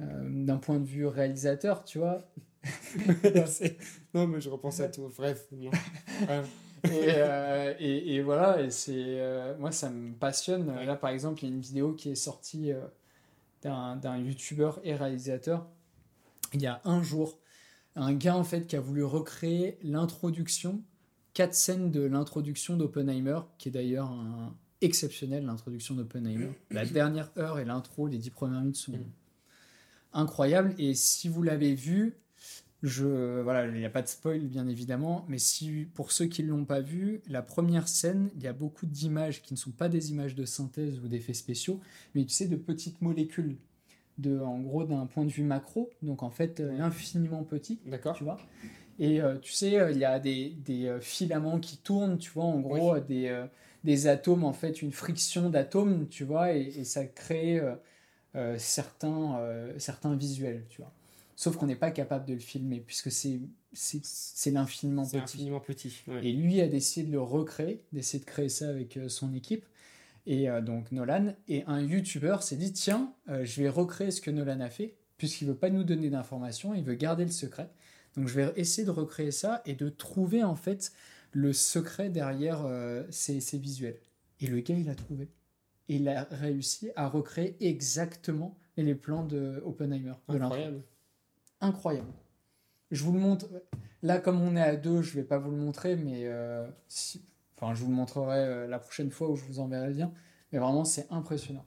Euh, 0.00 0.44
D'un 0.44 0.58
point 0.58 0.78
de 0.80 0.86
vue 0.86 1.06
réalisateur, 1.06 1.84
tu 1.84 1.98
vois, 1.98 2.20
non, 4.14 4.26
mais 4.28 4.40
je 4.40 4.48
repense 4.48 4.80
à 4.80 4.88
tout. 4.88 5.10
Bref, 5.16 5.48
et, 6.84 6.90
euh, 6.90 7.74
et, 7.78 8.14
et 8.16 8.22
voilà, 8.22 8.60
et 8.60 8.70
c'est 8.70 8.92
euh, 8.96 9.56
moi 9.58 9.72
ça 9.72 9.90
me 9.90 10.12
passionne. 10.14 10.66
Là 10.84 10.96
par 10.96 11.10
exemple, 11.10 11.42
il 11.44 11.48
y 11.48 11.52
a 11.52 11.54
une 11.54 11.60
vidéo 11.60 11.92
qui 11.92 12.10
est 12.10 12.14
sortie 12.16 12.72
d'un 13.62 13.96
d'un 13.96 14.16
youtubeur 14.18 14.80
et 14.84 14.94
réalisateur 14.94 15.68
il 16.54 16.62
y 16.62 16.66
a 16.66 16.80
un 16.84 17.02
jour. 17.02 17.38
Un 17.94 18.14
gars 18.14 18.36
en 18.36 18.44
fait 18.44 18.66
qui 18.66 18.76
a 18.76 18.80
voulu 18.80 19.04
recréer 19.04 19.78
l'introduction, 19.82 20.82
quatre 21.34 21.54
scènes 21.54 21.90
de 21.90 22.02
l'introduction 22.02 22.76
d'Oppenheimer, 22.76 23.40
qui 23.58 23.68
est 23.68 23.72
d'ailleurs 23.72 24.10
un 24.10 24.54
exceptionnel 24.80 25.44
l'introduction 25.46 25.94
d'Oppenheimer. 25.94 26.50
La 26.70 26.84
dernière 26.84 27.30
heure 27.38 27.58
et 27.58 27.64
l'intro, 27.64 28.06
les 28.08 28.18
dix 28.18 28.30
premières 28.30 28.60
minutes 28.60 28.76
sont 28.76 28.92
Mm. 28.92 29.04
incroyables. 30.12 30.74
Et 30.78 30.94
si 30.94 31.28
vous 31.28 31.42
l'avez 31.42 31.74
vu, 31.74 32.16
je, 32.82 33.40
voilà, 33.42 33.66
il 33.66 33.74
n'y 33.78 33.84
a 33.84 33.90
pas 33.90 34.02
de 34.02 34.08
spoil 34.08 34.40
bien 34.40 34.66
évidemment, 34.66 35.24
mais 35.28 35.38
si 35.38 35.86
pour 35.94 36.10
ceux 36.10 36.26
qui 36.26 36.42
ne 36.42 36.48
l'ont 36.48 36.64
pas 36.64 36.80
vu, 36.80 37.22
la 37.28 37.40
première 37.40 37.86
scène, 37.86 38.28
il 38.36 38.42
y 38.42 38.48
a 38.48 38.52
beaucoup 38.52 38.86
d'images 38.86 39.40
qui 39.40 39.54
ne 39.54 39.58
sont 39.58 39.70
pas 39.70 39.88
des 39.88 40.10
images 40.10 40.34
de 40.34 40.44
synthèse 40.44 40.98
ou 40.98 41.06
d'effets 41.08 41.32
spéciaux, 41.34 41.80
mais 42.14 42.24
tu 42.24 42.34
sais, 42.34 42.48
de 42.48 42.56
petites 42.56 43.00
molécules, 43.00 43.56
de, 44.18 44.38
en 44.40 44.58
gros 44.60 44.84
d'un 44.84 45.06
point 45.06 45.24
de 45.24 45.30
vue 45.30 45.44
macro, 45.44 45.90
donc 46.02 46.24
en 46.24 46.30
fait 46.30 46.58
euh, 46.58 46.80
infiniment 46.80 47.44
petit, 47.44 47.78
D'accord. 47.86 48.16
tu 48.16 48.24
vois. 48.24 48.38
Et 49.04 49.20
euh, 49.20 49.36
tu 49.38 49.52
sais, 49.52 49.78
euh, 49.80 49.90
il 49.90 49.98
y 49.98 50.04
a 50.04 50.18
des, 50.20 50.50
des 50.50 50.86
euh, 50.86 51.00
filaments 51.00 51.58
qui 51.58 51.76
tournent, 51.78 52.18
tu 52.18 52.30
vois, 52.30 52.44
en 52.44 52.60
gros, 52.60 52.94
Oui. 52.94 53.00
des, 53.08 53.44
des 53.84 54.06
atomes, 54.06 54.44
en 54.44 54.52
fait, 54.52 54.80
une 54.80 54.92
friction 54.92 55.50
d'atomes, 55.50 56.06
tu 56.08 56.22
vois, 56.24 56.52
et, 56.54 56.60
et 56.78 56.84
ça 56.84 57.04
crée 57.04 57.60
euh, 58.36 58.56
certains, 58.58 59.38
euh, 59.38 59.72
certains 59.78 60.14
visuels, 60.14 60.64
tu 60.68 60.80
vois. 60.82 60.92
Sauf 61.34 61.56
qu'on 61.56 61.66
n'est 61.66 61.74
pas 61.76 61.90
capable 61.90 62.26
de 62.26 62.34
le 62.34 62.38
filmer, 62.38 62.78
puisque 62.80 63.10
c'est 63.10 63.40
l'infiniment 64.50 65.04
C'est 65.04 65.18
petit. 65.18 65.36
infiniment 65.38 65.60
petit. 65.60 65.92
ouais. 66.06 66.24
Et 66.24 66.32
lui 66.32 66.60
a 66.60 66.68
décidé 66.68 67.06
de 67.08 67.12
le 67.12 67.20
recréer, 67.20 67.82
d'essayer 67.92 68.20
de 68.22 68.28
créer 68.28 68.48
ça 68.48 68.68
avec 68.68 68.98
son 69.08 69.34
équipe. 69.34 69.64
Et 70.26 70.48
euh, 70.48 70.60
donc 70.60 70.92
Nolan, 70.92 71.34
et 71.48 71.64
un 71.66 71.80
YouTuber 71.82 72.36
s'est 72.42 72.54
dit 72.56 72.72
tiens, 72.72 73.12
je 73.26 73.62
vais 73.62 73.68
recréer 73.68 74.12
ce 74.12 74.20
que 74.20 74.30
Nolan 74.30 74.60
a 74.60 74.70
fait, 74.70 74.94
puisqu'il 75.18 75.48
veut 75.48 75.56
pas 75.56 75.70
nous 75.70 75.82
donner 75.82 76.10
d'informations, 76.10 76.74
il 76.74 76.84
veut 76.84 76.94
garder 76.94 77.24
le 77.24 77.30
secret. 77.32 77.68
Donc 78.16 78.28
je 78.28 78.34
vais 78.34 78.52
essayer 78.56 78.84
de 78.84 78.90
recréer 78.90 79.30
ça 79.30 79.62
et 79.64 79.74
de 79.74 79.88
trouver 79.88 80.44
en 80.44 80.54
fait 80.56 80.92
le 81.32 81.52
secret 81.52 82.10
derrière 82.10 82.64
euh, 82.66 83.04
ces, 83.10 83.40
ces 83.40 83.58
visuels. 83.58 83.98
Et 84.40 84.46
le 84.46 84.60
gars, 84.60 84.74
il 84.76 84.88
a 84.90 84.94
trouvé. 84.94 85.30
Et 85.88 85.96
il 85.96 86.08
a 86.08 86.24
réussi 86.30 86.90
à 86.96 87.08
recréer 87.08 87.56
exactement 87.60 88.56
les 88.76 88.94
plans 88.94 89.24
de 89.24 89.62
Oppenheimer. 89.64 90.14
de 90.28 90.36
Incroyable. 90.36 90.82
incroyable. 91.60 92.12
je 92.90 93.02
vous 93.04 93.12
le 93.12 93.18
montre. 93.20 93.46
Là, 94.02 94.18
comme 94.18 94.40
on 94.40 94.56
est 94.56 94.62
à 94.62 94.76
deux, 94.76 95.02
je 95.02 95.14
vais 95.14 95.24
pas 95.24 95.38
vous 95.38 95.50
le 95.50 95.56
montrer, 95.56 95.96
mais 95.96 96.28
si... 96.88 97.22
enfin, 97.56 97.74
je 97.74 97.82
vous 97.82 97.90
le 97.90 97.96
montrerai 97.96 98.66
la 98.66 98.78
prochaine 98.78 99.10
fois 99.10 99.30
où 99.30 99.36
je 99.36 99.44
vous 99.44 99.60
enverrai 99.60 99.88
le 99.88 99.94
lien. 99.94 100.12
Mais 100.50 100.58
vraiment, 100.58 100.84
c'est 100.84 101.06
impressionnant. 101.10 101.64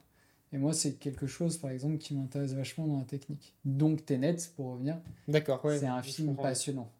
Et 0.52 0.58
moi, 0.58 0.72
c'est 0.72 0.94
quelque 0.94 1.26
chose, 1.26 1.56
par 1.58 1.70
exemple, 1.70 1.98
qui 1.98 2.14
m'intéresse 2.14 2.52
vachement 2.52 2.86
dans 2.86 2.98
la 2.98 3.04
technique. 3.04 3.54
Donc, 3.64 4.06
Tenet, 4.06 4.36
pour 4.54 4.72
revenir. 4.72 4.98
D'accord, 5.28 5.64
ouais. 5.64 5.78
C'est 5.78 5.86
un 5.86 6.02
film 6.02 6.36
passionnant 6.36 6.90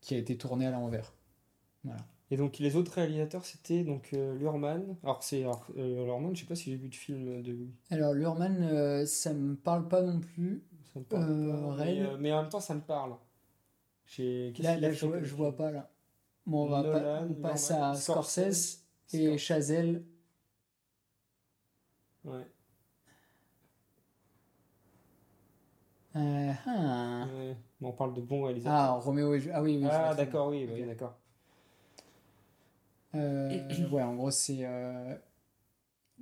qui 0.00 0.14
a 0.14 0.18
été 0.18 0.36
tourné 0.36 0.66
à 0.66 0.70
l'envers. 0.70 1.14
Voilà. 1.82 2.00
Et 2.30 2.36
donc, 2.36 2.58
les 2.58 2.76
autres 2.76 2.92
réalisateurs, 2.92 3.44
c'était 3.44 3.84
donc 3.84 4.10
euh, 4.12 4.36
Lurman. 4.36 4.96
Alors, 5.02 5.22
c'est 5.22 5.44
euh, 5.44 6.04
Lurman, 6.04 6.34
je 6.34 6.40
sais 6.40 6.46
pas 6.46 6.54
si 6.54 6.70
j'ai 6.70 6.76
vu 6.76 6.88
de 6.88 6.94
film 6.94 7.42
de 7.42 7.52
lui. 7.52 7.70
Alors, 7.90 8.12
Lurman, 8.12 8.62
euh, 8.62 9.06
ça 9.06 9.32
me 9.32 9.54
parle 9.54 9.88
pas 9.88 10.02
non 10.02 10.20
plus. 10.20 10.62
Ça 10.92 11.00
me 11.00 11.04
parle 11.04 11.76
pas, 11.76 11.84
mais, 11.84 12.02
mais, 12.18 12.32
en 12.32 12.42
même 12.42 12.50
temps, 12.50 12.60
ça 12.60 12.74
me 12.74 12.80
parle. 12.80 13.14
Là, 14.18 14.76
là 14.78 14.92
je, 14.92 15.06
vois, 15.06 15.22
je 15.22 15.34
vois 15.34 15.56
pas 15.56 15.70
là. 15.70 15.90
Bon, 16.46 16.66
on 16.66 16.68
va 16.68 16.82
pas, 16.82 17.22
on 17.22 17.34
passe 17.34 17.70
à 17.70 17.94
Scorsese, 17.94 18.84
et 19.12 19.38
Chazelle. 19.38 20.04
Ouais. 22.24 22.46
Euh, 26.16 26.52
ah. 26.66 27.26
on 27.82 27.92
parle 27.92 28.14
de 28.14 28.20
bons 28.20 28.44
réalisateurs. 28.44 28.78
Ah, 28.78 28.92
Roméo 28.92 29.34
et 29.34 29.42
Ah 29.52 29.62
oui, 29.62 29.78
oui. 29.80 29.88
Ah, 29.90 30.14
d'accord, 30.14 30.48
oui, 30.48 30.68
oui 30.72 30.84
d'accord. 30.84 31.18
Euh, 33.14 33.88
ouais, 33.90 34.02
en 34.02 34.14
gros, 34.14 34.30
c'est. 34.30 34.60
Euh... 34.60 35.14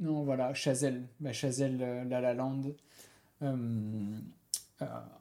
Non, 0.01 0.23
voilà, 0.23 0.55
Chazelle. 0.55 1.07
Bah, 1.21 1.33
Chazelle, 1.33 2.07
La 2.09 2.21
La 2.21 2.35
Land. 2.35 2.63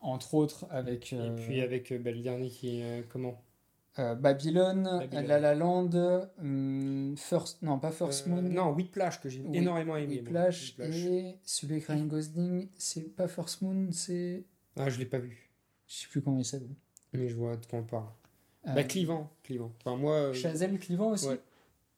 Entre 0.01 0.33
autres, 0.33 0.65
avec. 0.69 1.13
Et 1.13 1.31
puis 1.35 1.61
avec 1.61 1.91
bah, 2.01 2.11
le 2.11 2.21
dernier 2.21 2.49
qui 2.49 2.81
est. 2.81 3.07
comment? 3.09 3.41
Babylone, 3.97 5.05
La 5.11 5.37
La 5.37 5.53
Land, 5.53 5.91
First, 7.17 7.61
non 7.61 7.77
pas 7.77 7.91
First 7.91 8.25
Moon. 8.27 8.41
non, 8.41 8.71
Whiplash 8.71 9.19
que 9.19 9.27
j'ai 9.27 9.43
énormément 9.53 9.97
aimé. 9.97 10.21
Whiplash, 10.21 10.75
et 10.79 11.37
celui 11.43 11.73
avec 11.73 11.87
Ryan 11.87 12.05
Gosling, 12.05 12.69
c'est 12.77 13.13
pas 13.13 13.27
First 13.27 13.61
Moon, 13.61 13.89
c'est 13.91 14.45
ah, 14.77 14.89
je 14.89 14.99
l'ai 14.99 15.05
pas 15.05 15.19
vu. 15.19 15.51
Je 15.87 15.95
sais 15.95 16.07
plus 16.07 16.21
comment 16.21 16.39
il 16.39 16.45
s'appelle. 16.45 16.75
Mais 17.13 17.27
je 17.27 17.35
vois 17.35 17.57
de 17.57 17.65
quoi 17.65 17.79
on 17.79 17.83
parle. 17.83 18.07
Euh, 18.67 18.73
bah, 18.73 18.83
Clivant. 18.83 19.31
Clivant. 19.43 19.73
Enfin, 19.79 19.97
moi. 19.97 20.15
Euh... 20.15 20.33
Chazelle 20.33 20.79
Clivant 20.79 21.11
aussi 21.11 21.27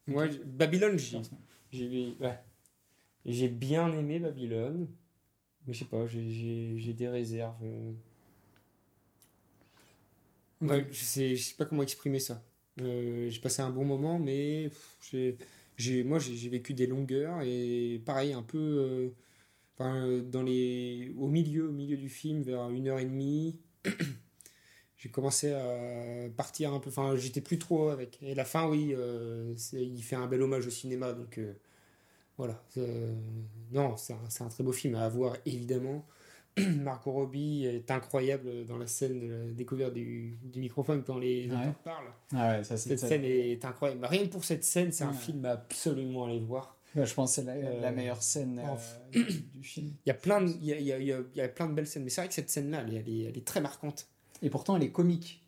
Moi, 0.08 0.28
Babylone, 0.46 0.98
j'ai. 0.98 2.18
J'ai 3.26 3.48
bien 3.48 3.92
aimé 3.94 4.20
Babylone. 4.20 4.88
Mais 5.66 5.74
je 5.74 5.80
sais 5.80 5.86
pas, 5.86 6.06
j'ai 6.08 6.94
des 6.94 7.08
réserves. 7.08 7.56
Euh. 7.64 7.94
Ouais, 10.62 10.88
je 10.92 11.04
sais, 11.04 11.36
je 11.36 11.44
sais 11.44 11.56
pas 11.56 11.66
comment 11.66 11.84
exprimer 11.84 12.20
ça. 12.20 12.44
Euh, 12.82 13.30
j'ai 13.30 13.40
passé 13.40 13.62
un 13.62 13.70
bon 13.70 13.86
moment, 13.86 14.18
mais 14.20 14.70
j'ai, 15.78 16.04
moi 16.04 16.20
j'ai 16.20 16.50
vécu 16.50 16.74
des 16.74 16.88
longueurs 16.88 17.42
et 17.44 18.02
pareil, 18.06 18.34
un 18.34 18.44
peu 18.44 19.14
Enfin, 19.84 20.08
dans 20.32 20.44
les, 20.44 21.14
au 21.20 21.28
milieu, 21.28 21.68
au 21.68 21.72
milieu 21.72 21.98
du 21.98 22.08
film, 22.08 22.42
vers 22.42 22.70
une 22.70 22.88
heure 22.88 23.00
et 23.00 23.06
demie, 23.06 23.60
j'ai 24.98 25.10
commencé 25.10 25.52
à 25.52 26.30
partir 26.38 26.74
un 26.74 26.80
peu. 26.80 26.90
Enfin, 26.90 27.18
j'étais 27.18 27.42
plus 27.42 27.60
trop 27.60 27.90
avec. 27.90 28.18
Et 28.22 28.34
la 28.34 28.46
fin, 28.46 28.70
oui, 28.70 28.94
euh, 28.98 29.54
il 29.74 30.02
fait 30.02 30.16
un 30.16 30.28
bel 30.28 30.42
hommage 30.42 30.66
au 30.68 30.70
cinéma, 30.70 31.12
donc 31.12 31.38
euh, 31.38 31.54
voilà. 32.38 32.64
Euh, 32.78 33.14
non, 33.74 33.98
c'est 33.98 34.14
un, 34.14 34.46
un, 34.46 34.50
très 34.50 34.64
beau 34.64 34.72
film 34.72 34.96
à 34.96 35.10
voir, 35.10 35.36
évidemment. 35.46 36.06
Marco 36.58 37.12
Robbie 37.12 37.66
est 37.66 37.92
incroyable 37.92 38.66
dans 38.66 38.78
la 38.78 38.88
scène 38.88 39.20
de 39.20 39.28
la 39.28 39.52
découverte 39.52 39.94
du, 39.94 40.38
du 40.44 40.62
microphone 40.62 41.04
quand 41.04 41.18
les 41.18 41.50
parlent. 41.84 42.14
Ah 42.34 42.52
ouais, 42.52 42.64
ça, 42.64 42.78
cette 42.78 43.00
scène 43.00 43.26
est 43.26 43.66
incroyable. 43.66 44.06
Rien 44.06 44.28
que 44.28 44.32
pour 44.32 44.46
cette 44.46 44.64
scène, 44.64 44.94
c'est 44.94 45.04
un 45.04 45.14
film 45.14 45.44
à 45.44 45.52
absolument 45.52 46.26
aller 46.26 46.40
voir. 46.40 46.78
Bah, 46.96 47.06
je 47.06 47.14
pense 47.14 47.36
que 47.36 47.42
c'est 47.42 47.48
la, 47.48 47.80
la, 47.80 47.92
meilleure 47.92 48.22
scène 48.22 48.62
euh, 48.64 49.24
du, 49.54 49.64
film. 49.64 49.94
Il 50.06 50.10
y, 50.10 50.12
a 50.12 50.16
plein 50.16 50.42
de, 50.42 50.50
il, 50.50 50.66
y 50.66 50.74
a, 50.74 50.78
il, 50.78 50.86
y 50.86 51.12
a, 51.12 51.20
il 51.20 51.38
y 51.38 51.42
a 51.42 51.48
plein 51.48 51.68
de 51.68 51.74
belles 51.74 51.88
scènes, 51.88 52.04
mais 52.04 52.10
c'est 52.10 52.22
vrai 52.22 52.28
que 52.28 52.36
cette 52.36 52.52
scène-là, 52.52 52.84
elle, 52.88 53.10
est, 53.10 53.22
elle 53.24 53.38
est 53.38 53.46
très 53.46 53.62
marquante. 53.62 54.08
Et 54.44 54.50
pourtant, 54.50 54.76
elle 54.76 54.84
est 54.84 54.92
comique. 54.92 55.44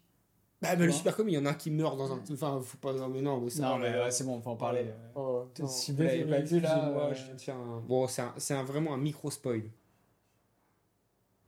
Bah, 0.61 0.69
elle 0.71 0.81
est 0.81 0.91
super 0.91 1.15
comique. 1.15 1.33
Il 1.33 1.37
y 1.37 1.39
en 1.39 1.45
a 1.45 1.51
un 1.51 1.53
qui 1.53 1.69
meurt 1.69 1.97
dans 1.97 2.11
un. 2.11 2.23
Enfin, 2.31 2.59
faut 2.63 2.77
pas. 2.77 2.93
Mais 2.93 3.21
non, 3.21 3.39
non 3.39 3.77
mais 3.77 4.11
c'est 4.11 4.23
bon, 4.23 4.35
on 4.35 4.41
peut 4.41 4.49
en 4.49 4.55
parler. 4.55 4.85
Oh, 5.15 5.45
si 5.67 5.91
vous 5.91 6.01
l'avez 6.01 6.25
pas 6.25 6.39
vu 6.39 6.59
là. 6.59 6.89
Moi, 6.89 7.13
je 7.13 7.25
viens 7.25 7.35
de 7.35 7.41
faire 7.41 7.57
un. 7.57 7.81
Bon, 7.81 8.07
c'est 8.07 8.21
un, 8.21 8.59
un, 8.59 8.63
vraiment 8.63 8.93
un 8.93 8.97
micro 8.97 9.29
spoil. 9.29 9.63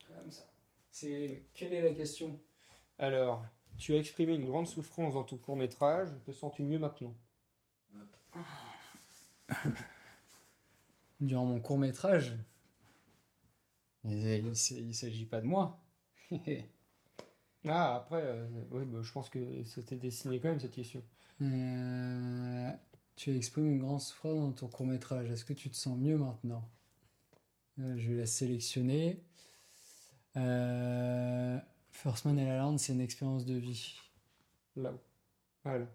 Comme 0.08 0.32
ça. 0.32 0.44
C'est... 0.92 1.44
Quelle 1.54 1.74
est 1.74 1.82
la 1.82 1.94
question? 1.94 2.40
Alors, 3.00 3.46
tu 3.78 3.94
as 3.94 3.98
exprimé 3.98 4.36
une 4.36 4.46
grande 4.46 4.68
souffrance 4.68 5.14
dans 5.14 5.24
ton 5.24 5.38
court 5.38 5.56
métrage. 5.56 6.10
Te 6.26 6.32
sens-tu 6.32 6.64
mieux 6.64 6.80
maintenant? 6.80 7.14
durant 11.20 11.46
mon 11.46 11.60
court 11.60 11.78
métrage. 11.78 12.38
Il 14.04 14.46
ne 14.46 14.54
s'agit 14.94 15.26
pas 15.26 15.42
de 15.42 15.48
moi. 15.48 15.84
ah, 17.68 17.96
après, 17.96 18.22
euh, 18.24 18.48
oui, 18.72 18.86
bah, 18.86 19.00
je 19.02 19.12
pense 19.12 19.30
que 19.30 19.64
c'était 19.66 19.98
dessiné 19.98 20.40
quand 20.40 20.50
même 20.50 20.60
cette 20.60 20.72
question. 20.72 21.04
Euh, 21.42 22.72
tu 23.16 23.36
exprimes 23.36 23.68
une 23.68 23.80
grande 23.80 24.02
souffrance 24.02 24.40
dans 24.40 24.52
ton 24.54 24.68
court 24.68 24.86
métrage. 24.86 25.30
Est-ce 25.30 25.46
que 25.46 25.54
tu 25.54 25.70
te 25.70 25.76
sens 25.76 25.98
mieux 25.98 26.18
maintenant? 26.18 26.70
Euh, 27.80 27.98
Je 27.98 28.12
vais 28.12 28.20
la 28.20 28.26
sélectionner. 28.26 29.24
First 30.34 32.26
Man 32.26 32.38
et 32.38 32.46
la 32.46 32.60
Land, 32.60 32.78
c'est 32.78 32.94
une 32.94 33.02
expérience 33.02 33.46
de 33.46 33.56
vie. 33.56 34.00
Là-haut. 34.76 35.02
Voilà. 35.64 35.88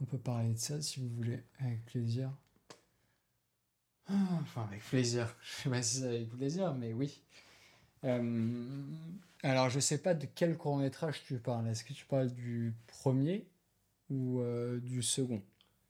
On 0.00 0.04
peut 0.04 0.18
parler 0.18 0.52
de 0.54 0.58
ça 0.58 0.80
si 0.80 1.00
vous 1.00 1.08
voulez, 1.10 1.42
avec 1.58 1.84
plaisir. 1.84 2.32
Enfin, 4.08 4.64
avec 4.64 4.82
plaisir. 4.82 5.34
Je 5.42 5.62
sais 5.62 5.70
pas 5.70 5.82
si 5.82 5.98
c'est 5.98 6.06
avec 6.06 6.28
plaisir, 6.30 6.74
mais 6.74 6.92
oui. 6.92 7.22
Euh, 8.04 8.82
alors, 9.42 9.68
je 9.68 9.78
sais 9.78 9.98
pas 9.98 10.14
de 10.14 10.26
quel 10.34 10.56
court 10.56 10.76
métrage 10.78 11.22
tu 11.24 11.38
parles. 11.38 11.68
Est-ce 11.68 11.84
que 11.84 11.92
tu 11.92 12.06
parles 12.06 12.30
du 12.30 12.74
premier 12.86 13.46
ou 14.08 14.40
euh, 14.40 14.80
du 14.80 15.02
second? 15.02 15.42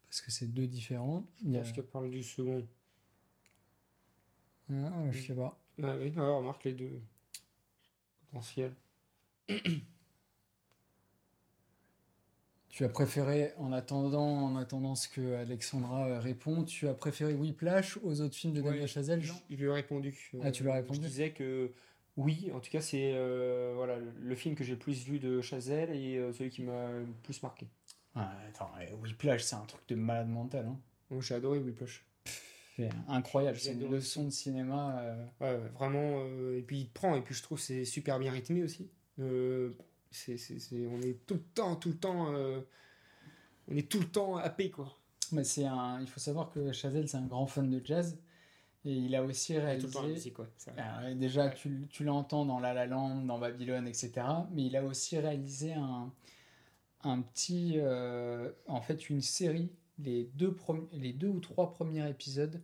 Parce 0.09 0.21
que 0.21 0.33
c'est 0.33 0.49
deux 0.53 0.67
différents. 0.67 1.25
Je 1.45 1.57
pense 1.57 1.71
que 1.71 1.81
tu 1.81 1.87
parles 1.87 2.11
du 2.11 2.23
second. 2.25 2.67
Ah, 4.73 5.11
je 5.13 5.21
sais 5.21 5.35
pas. 5.35 5.57
Ah 5.83 5.97
oui, 5.97 6.13
alors, 6.17 6.39
remarque 6.39 6.65
les 6.65 6.75
deux. 6.75 7.01
Potentiel. 8.27 8.75
Tu 12.71 12.85
as 12.85 12.89
préféré, 12.89 13.53
en 13.59 13.73
attendant, 13.73 14.45
en 14.45 14.57
attendant 14.57 14.95
ce 14.95 15.09
que 15.09 15.35
Alexandra 15.35 16.07
euh, 16.07 16.21
répond, 16.21 16.63
tu 16.63 16.87
as 16.87 16.95
préféré 16.95 17.35
Whiplash 17.35 17.99
aux 18.05 18.21
autres 18.21 18.37
films 18.37 18.55
de 18.55 18.63
Damien 18.63 18.87
Chazelle, 18.87 19.21
Jean 19.21 19.35
Je 19.51 19.57
lui 19.57 19.65
ai 19.65 19.73
répondu. 19.73 20.31
Ah, 20.41 20.53
tu 20.53 20.63
lui 20.63 20.71
as 20.71 20.75
répondu 20.75 21.01
Je 21.03 21.09
disais 21.09 21.31
que 21.33 21.73
oui, 22.17 22.49
en 22.55 22.61
tout 22.61 22.71
cas, 22.71 22.81
c'est 22.81 23.13
euh, 23.15 23.73
voilà, 23.75 23.97
le 23.99 24.35
film 24.37 24.55
que 24.55 24.63
j'ai 24.63 24.75
le 24.75 24.79
plus 24.79 25.05
vu 25.05 25.19
de 25.19 25.41
Chazelle 25.41 25.91
et 25.91 26.17
euh, 26.17 26.33
celui 26.33 26.51
qui 26.51 26.63
m'a 26.63 26.93
le 26.93 27.07
plus 27.25 27.43
marqué. 27.43 27.67
Ah, 28.15 28.33
attends, 28.49 28.71
Whiplash, 29.03 29.43
c'est 29.43 29.57
un 29.57 29.65
truc 29.67 29.83
de 29.89 29.97
malade 29.97 30.29
mental. 30.29 30.67
Hein. 30.67 31.19
j'ai 31.21 31.35
adoré 31.35 31.59
Whiplash. 31.59 32.05
C'est 32.77 32.89
incroyable, 33.09 33.59
c'est 33.59 33.73
une 33.73 33.91
leçon 33.91 34.25
de 34.25 34.31
cinéma. 34.31 35.05
Ouais, 35.41 35.59
vraiment. 35.75 36.25
et 36.57 36.63
puis 36.63 36.79
il 36.83 36.89
prend, 36.89 37.17
et 37.17 37.21
puis 37.21 37.35
je 37.35 37.43
trouve 37.43 37.59
c'est 37.59 37.85
super 37.85 38.21
bien 38.21 38.31
rythmé 38.31 38.63
aussi. 38.63 38.89
On 40.13 41.01
est 41.03 41.25
tout 41.27 41.35
le 41.35 41.43
temps, 41.55 41.77
tout 41.77 41.91
le 41.91 41.97
temps, 41.97 42.33
euh, 42.35 42.61
on 43.69 43.77
est 43.77 43.89
tout 43.89 44.01
le 44.01 44.09
temps 44.09 44.37
happé 44.37 44.71
quoi. 44.71 44.99
Mais 45.33 45.45
c'est 45.45 45.65
un, 45.65 46.01
il 46.01 46.09
faut 46.09 46.21
savoir 46.21 46.51
que 46.51 46.73
Chazelle 46.73 47.09
c'est 47.09 47.17
un 47.17 47.27
grand 47.27 47.47
fan 47.47 47.71
de 47.71 47.81
jazz 47.85 48.19
et 48.85 48.93
il 48.93 49.15
a 49.15 49.23
aussi 49.23 49.57
réalisé. 49.57 49.89
Tout 49.89 50.03
le 50.03 50.29
temps 50.29 50.31
quoi. 50.35 50.49
Euh, 50.79 51.15
déjà, 51.15 51.51
tu, 51.51 51.87
tu 51.89 52.03
l'entends 52.03 52.45
dans 52.45 52.59
La 52.59 52.75
La 52.75 52.87
Land, 52.87 53.23
dans 53.23 53.39
Babylone, 53.39 53.87
etc. 53.87 54.13
Mais 54.53 54.67
il 54.67 54.77
a 54.77 54.85
aussi 54.85 55.19
réalisé 55.19 55.75
un, 55.75 56.13
un 57.05 57.21
petit, 57.23 57.75
euh, 57.77 58.51
en 58.67 58.81
fait, 58.81 59.11
une 59.11 59.21
série, 59.21 59.71
les 59.99 60.25
deux, 60.35 60.57
les 60.93 61.13
deux 61.13 61.29
ou 61.29 61.41
trois 61.41 61.71
premiers 61.73 62.09
épisodes 62.09 62.61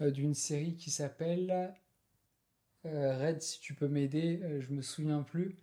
d'une 0.00 0.34
série 0.34 0.76
qui 0.76 0.90
s'appelle 0.90 1.74
Red, 2.84 3.42
si 3.42 3.60
tu 3.60 3.74
peux 3.74 3.88
m'aider, 3.88 4.40
je 4.60 4.72
me 4.72 4.80
souviens 4.80 5.22
plus. 5.22 5.58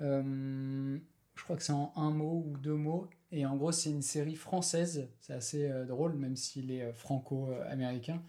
Euh, 0.00 0.98
je 1.34 1.44
crois 1.44 1.56
que 1.56 1.62
c'est 1.62 1.72
en 1.72 1.92
un 1.96 2.10
mot 2.10 2.44
ou 2.46 2.56
deux 2.58 2.74
mots. 2.74 3.08
Et 3.32 3.46
en 3.46 3.56
gros, 3.56 3.72
c'est 3.72 3.90
une 3.90 4.02
série 4.02 4.36
française. 4.36 5.08
C'est 5.20 5.32
assez 5.34 5.70
euh, 5.70 5.84
drôle, 5.84 6.14
même 6.14 6.36
s'il 6.36 6.70
est 6.70 6.82
euh, 6.82 6.92
franco-américain. 6.92 8.22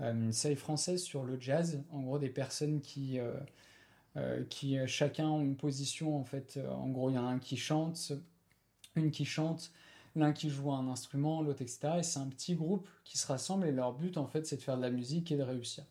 une 0.00 0.32
série 0.32 0.56
française 0.56 1.02
sur 1.02 1.24
le 1.24 1.40
jazz. 1.40 1.82
En 1.90 2.02
gros, 2.02 2.18
des 2.18 2.30
personnes 2.30 2.80
qui, 2.80 3.18
qui 4.50 4.78
chacun 4.86 5.28
ont 5.28 5.40
une 5.42 5.56
position. 5.56 6.16
En 6.18 6.24
fait, 6.24 6.58
en 6.70 6.88
gros, 6.90 7.10
il 7.10 7.14
y 7.14 7.18
en 7.18 7.26
a 7.26 7.30
un 7.30 7.38
qui 7.38 7.56
chante, 7.56 8.12
une 8.94 9.10
qui 9.10 9.24
chante, 9.24 9.72
l'un 10.14 10.32
qui 10.32 10.50
joue 10.50 10.72
un 10.72 10.88
instrument, 10.88 11.42
l'autre, 11.42 11.62
etc. 11.62 11.98
Et 11.98 12.02
c'est 12.02 12.18
un 12.18 12.28
petit 12.28 12.54
groupe 12.54 12.88
qui 13.04 13.18
se 13.18 13.26
rassemble. 13.26 13.66
Et 13.66 13.72
leur 13.72 13.94
but, 13.94 14.18
en 14.18 14.26
fait, 14.26 14.46
c'est 14.46 14.56
de 14.56 14.62
faire 14.62 14.76
de 14.76 14.82
la 14.82 14.90
musique 14.90 15.32
et 15.32 15.36
de 15.36 15.42
réussir. 15.42 15.84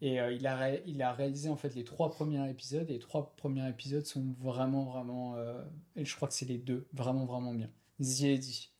Et 0.00 0.20
euh, 0.20 0.32
il, 0.32 0.46
a 0.46 0.76
il 0.86 1.02
a 1.02 1.12
réalisé 1.12 1.48
en 1.48 1.56
fait 1.56 1.74
les 1.74 1.84
trois 1.84 2.10
premiers 2.10 2.48
épisodes. 2.50 2.88
Et 2.90 2.94
les 2.94 2.98
trois 2.98 3.34
premiers 3.36 3.68
épisodes 3.68 4.04
sont 4.04 4.34
vraiment, 4.38 4.84
vraiment. 4.84 5.36
Euh, 5.36 5.62
et 5.96 6.04
je 6.04 6.14
crois 6.16 6.28
que 6.28 6.34
c'est 6.34 6.46
les 6.46 6.58
deux, 6.58 6.86
vraiment, 6.92 7.24
vraiment 7.24 7.54
bien. 7.54 7.70
Ziedi. 8.00 8.70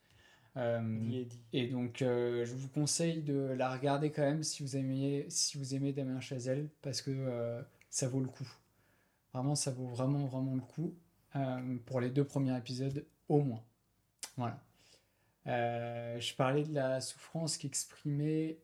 Euh, 0.56 1.24
et 1.52 1.66
donc, 1.66 1.96
je 2.00 2.54
vous 2.54 2.68
conseille 2.68 3.22
de 3.22 3.34
la 3.56 3.72
regarder 3.72 4.10
quand 4.10 4.22
même 4.22 4.42
si 4.42 4.62
vous 4.62 4.76
aimez, 4.76 5.26
si 5.28 5.58
vous 5.58 5.74
aimez 5.74 5.92
Damien 5.92 6.20
Chazelle, 6.20 6.68
parce 6.82 7.02
que 7.02 7.64
ça 7.90 8.08
vaut 8.08 8.20
le 8.20 8.28
coup. 8.28 8.48
Vraiment, 9.32 9.56
ça 9.56 9.72
vaut 9.72 9.86
vraiment, 9.86 10.26
vraiment 10.26 10.54
le 10.54 10.60
coup 10.60 10.94
pour 11.86 12.00
les 12.00 12.10
deux 12.10 12.24
premiers 12.24 12.56
épisodes 12.56 13.04
au 13.28 13.40
moins. 13.40 13.64
Voilà. 14.36 14.60
je 15.46 16.34
parlais 16.36 16.62
de 16.62 16.72
la 16.72 17.00
souffrance 17.00 17.56
qu'exprimait 17.56 18.58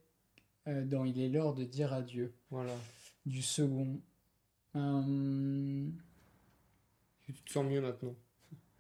dans 0.66 1.04
Il 1.04 1.20
est 1.20 1.28
l'heure 1.28 1.54
de 1.54 1.64
dire 1.64 1.92
adieu. 1.92 2.32
Voilà. 2.50 2.74
Du 3.26 3.42
second. 3.42 4.00
Euh... 4.76 5.88
Tu 7.20 7.32
te 7.32 7.50
sens 7.50 7.64
mieux 7.64 7.80
maintenant. 7.80 8.14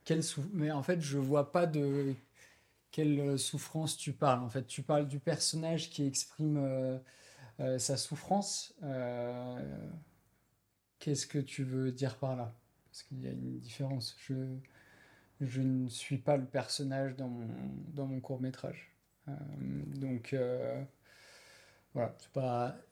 Quelle 0.04 0.22
Mais 0.52 0.70
en 0.70 0.82
fait, 0.82 1.00
je 1.00 1.18
vois 1.18 1.52
pas 1.52 1.66
de 1.66 2.14
quelle 2.90 3.38
souffrance 3.38 3.96
tu 3.96 4.12
parles. 4.12 4.42
En 4.42 4.48
fait, 4.48 4.66
tu 4.66 4.82
parles 4.82 5.06
du 5.06 5.20
personnage 5.20 5.90
qui 5.90 6.04
exprime 6.04 6.56
euh, 6.56 6.98
euh, 7.60 7.78
sa 7.78 7.96
souffrance. 7.96 8.74
Qu'est-ce 10.98 11.26
que 11.26 11.38
tu 11.38 11.64
veux 11.64 11.92
dire 11.92 12.18
par 12.18 12.36
là? 12.36 12.54
Parce 12.90 13.04
qu'il 13.04 13.22
y 13.22 13.28
a 13.28 13.30
une 13.30 13.58
différence. 13.58 14.16
Je, 14.18 14.34
je 15.40 15.62
ne 15.62 15.88
suis 15.88 16.18
pas 16.18 16.36
le 16.36 16.44
personnage 16.44 17.16
dans 17.16 17.28
mon, 17.28 17.48
dans 17.94 18.06
mon 18.06 18.20
court 18.20 18.40
métrage. 18.40 18.92
donc, 19.26 20.34
voilà, 21.94 22.16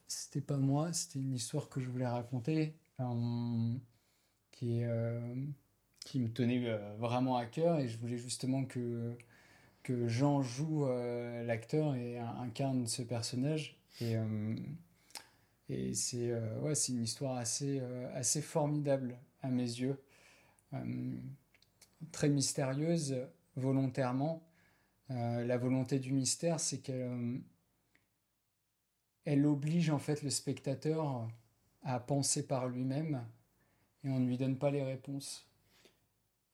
c'était 0.08 0.40
pas 0.40 0.56
moi, 0.56 0.92
c'était 0.92 1.20
une 1.20 1.34
histoire 1.34 1.68
que 1.68 1.80
je 1.80 1.88
voulais 1.88 2.06
raconter, 2.06 2.74
qui, 4.50 4.82
euh, 4.82 5.34
qui 6.00 6.20
me 6.20 6.32
tenait 6.32 6.68
euh, 6.68 6.94
vraiment 6.98 7.36
à 7.36 7.46
cœur 7.46 7.78
et 7.78 7.88
je 7.88 7.98
voulais 7.98 8.16
justement 8.16 8.64
que, 8.64 9.16
que 9.82 10.08
Jean 10.08 10.42
joue 10.42 10.86
euh, 10.86 11.44
l'acteur 11.44 11.94
et 11.94 12.18
incarne 12.18 12.86
ce 12.86 13.02
personnage. 13.02 13.78
Et, 14.00 14.14
et 15.68 15.92
c'est 15.94 16.32
c'est 16.74 16.92
une 16.92 17.02
histoire 17.02 17.36
assez, 17.36 17.80
assez 18.14 18.40
formidable 18.40 19.18
à 19.42 19.48
mes 19.48 19.62
yeux, 19.64 20.00
très 22.12 22.28
mystérieuse 22.28 23.16
volontairement. 23.56 24.48
la 25.08 25.58
volonté 25.58 25.98
du 25.98 26.12
mystère, 26.12 26.60
c'est 26.60 26.78
que 26.78 27.40
elle 29.28 29.44
oblige 29.44 29.90
en 29.90 29.98
fait 29.98 30.22
le 30.22 30.30
spectateur 30.30 31.28
à 31.82 32.00
penser 32.00 32.46
par 32.46 32.66
lui-même 32.66 33.22
et 34.02 34.08
on 34.08 34.20
ne 34.20 34.26
lui 34.26 34.38
donne 34.38 34.56
pas 34.56 34.70
les 34.70 34.82
réponses. 34.82 35.46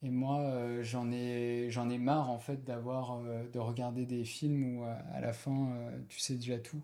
Et 0.03 0.11
moi, 0.11 0.41
euh, 0.41 0.83
j'en 0.83 1.13
ai, 1.13 1.69
j'en 1.71 1.89
ai 1.89 1.99
marre 1.99 2.31
en 2.31 2.41
fait 2.41 2.65
d'avoir, 2.65 3.13
euh, 3.13 3.49
de 3.49 3.61
regarder 3.61 4.07
des 4.07 4.25
films 4.25 4.79
où 4.79 4.85
euh, 4.85 4.97
à 5.13 5.21
la 5.21 5.33
fin, 5.33 5.73
tu 6.09 6.19
sais 6.19 6.35
déjà 6.35 6.59
tout. 6.59 6.83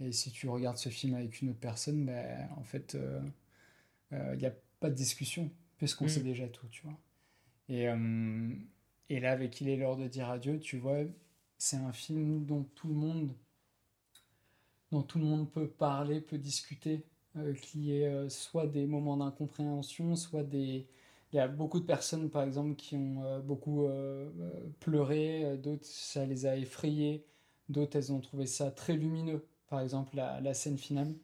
Et 0.00 0.10
si 0.10 0.32
tu 0.32 0.48
regardes 0.48 0.76
ce 0.76 0.88
film 0.88 1.14
avec 1.14 1.40
une 1.40 1.50
autre 1.50 1.60
personne, 1.60 2.04
ben, 2.04 2.48
en 2.56 2.64
fait, 2.64 2.98
il 4.10 4.38
n'y 4.38 4.46
a 4.46 4.54
pas 4.80 4.90
de 4.90 4.96
discussion 4.96 5.52
puisqu'on 5.76 6.08
sait 6.08 6.20
mm. 6.20 6.24
déjà 6.24 6.48
tout, 6.48 6.66
tu 6.66 6.82
vois. 6.82 6.98
Et, 7.68 7.84
et 9.08 9.20
là, 9.20 9.30
avec 9.30 9.60
Il 9.60 9.68
est 9.68 9.76
l'heure 9.76 9.96
de 9.96 10.08
dire 10.08 10.28
adieu, 10.28 10.58
tu 10.58 10.78
vois, 10.78 10.98
c'est 11.58 11.76
un 11.76 11.92
film 11.92 12.44
dont 12.44 12.64
tout 12.74 12.88
le 12.88 12.94
monde 12.94 13.36
dont 14.92 15.02
tout 15.02 15.18
le 15.18 15.24
monde 15.24 15.50
peut 15.50 15.68
parler, 15.68 16.20
peut 16.20 16.38
discuter, 16.38 17.04
euh, 17.36 17.54
qui 17.54 17.96
est 17.96 18.06
euh, 18.06 18.28
soit 18.28 18.66
des 18.66 18.86
moments 18.86 19.16
d'incompréhension, 19.16 20.14
soit 20.16 20.44
des... 20.44 20.86
Il 21.32 21.36
y 21.36 21.40
a 21.40 21.48
beaucoup 21.48 21.80
de 21.80 21.86
personnes, 21.86 22.28
par 22.30 22.42
exemple, 22.42 22.76
qui 22.76 22.94
ont 22.96 23.24
euh, 23.24 23.40
beaucoup 23.40 23.88
pleuré, 24.80 25.56
d'autres, 25.58 25.86
ça 25.86 26.26
les 26.26 26.46
a 26.46 26.56
effrayés, 26.56 27.24
d'autres, 27.70 27.96
elles 27.96 28.12
ont 28.12 28.20
trouvé 28.20 28.46
ça 28.46 28.70
très 28.70 28.94
lumineux, 28.96 29.46
par 29.68 29.80
exemple, 29.80 30.16
la, 30.16 30.40
la 30.42 30.54
scène 30.54 30.78
finale. 30.78 31.14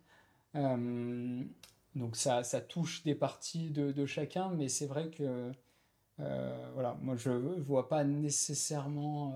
donc 1.94 2.16
ça, 2.16 2.42
ça 2.44 2.60
touche 2.60 3.02
des 3.04 3.14
parties 3.14 3.70
de, 3.70 3.92
de 3.92 4.06
chacun, 4.06 4.50
mais 4.50 4.68
c'est 4.68 4.86
vrai 4.86 5.10
que, 5.10 5.52
voilà, 6.16 6.96
moi, 7.02 7.16
je 7.16 7.30
vois 7.30 7.88
pas 7.88 8.04
nécessairement... 8.04 9.34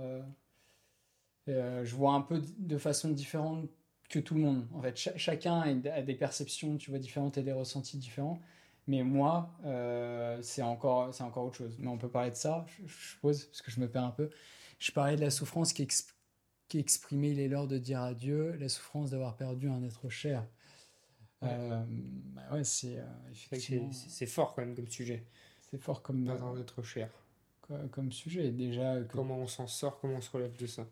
je 1.47 1.95
vois 1.95 2.15
un 2.15 2.23
peu 2.23 2.41
de 2.59 2.79
façon 2.79 3.11
différente 3.11 3.69
que 4.13 4.19
tout 4.19 4.35
le 4.35 4.41
monde. 4.41 4.67
En 4.75 4.83
fait, 4.83 4.97
chacun 4.97 5.61
a 5.61 6.03
des 6.03 6.15
perceptions, 6.15 6.77
tu 6.77 6.91
vois, 6.91 6.99
différentes 6.99 7.39
et 7.39 7.43
des 7.43 7.53
ressentis 7.53 7.97
différents. 7.97 8.41
Mais 8.87 9.03
moi, 9.03 9.51
euh, 9.65 10.39
c'est 10.43 10.63
encore, 10.63 11.15
c'est 11.15 11.23
encore 11.23 11.47
autre 11.47 11.57
chose. 11.57 11.77
Mais 11.79 11.89
on 11.89 11.99
peut 11.99 12.11
parler 12.11 12.31
de 12.31 12.37
ça, 12.37 12.67
je, 12.87 12.93
suppose, 12.93 13.45
parce 13.47 13.63
que 13.63 13.71
je 13.71 13.81
me 13.81 13.89
perds 13.89 14.05
un 14.05 14.11
peu. 14.11 14.31
Je 14.79 14.93
parlais 14.93 15.17
de 15.17 15.21
la 15.21 15.31
souffrance 15.31 15.73
qui, 15.73 15.87
qui 16.69 16.79
exprimait, 16.79 17.31
il 17.31 17.41
est 17.41 17.49
l'heure 17.49 17.69
de 17.69 17.79
dire 17.79 18.03
adieu, 18.03 18.53
la 18.57 18.69
souffrance 18.69 19.11
d'avoir 19.11 19.37
perdu 19.37 19.69
un 19.69 19.83
être 19.83 20.09
cher. 20.09 20.47
Ouais, 21.41 21.49
euh, 21.51 21.83
bah 21.89 22.65
c'est 22.65 22.99
euh, 22.99 23.91
C'est 23.91 24.27
fort 24.27 24.55
quand 24.55 24.63
même 24.63 24.75
comme 24.75 24.89
sujet. 24.89 25.27
C'est 25.71 25.79
fort 25.79 26.03
comme. 26.03 26.27
Perdre 26.27 26.47
un 26.47 26.61
être 26.61 26.83
cher. 26.83 27.11
Comme, 27.91 28.13
sujet. 28.13 28.51
Déjà. 28.51 29.01
Comment 29.05 29.39
on 29.39 29.47
s'en 29.47 29.67
sort, 29.67 29.99
comment 30.01 30.17
on 30.17 30.21
se 30.21 30.31
relève 30.31 30.57
de 30.57 30.67
ça 30.67 30.87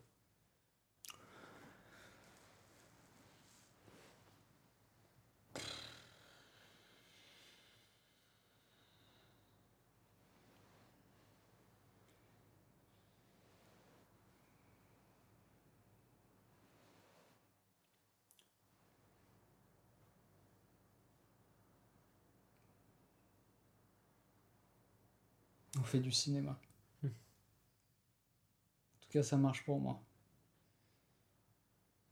fait 25.90 26.00
du 26.00 26.12
cinéma. 26.12 26.58
Hmm. 27.02 27.08
En 27.08 29.00
tout 29.00 29.08
cas, 29.10 29.22
ça 29.22 29.36
marche 29.36 29.64
pour 29.64 29.80
moi. 29.80 30.02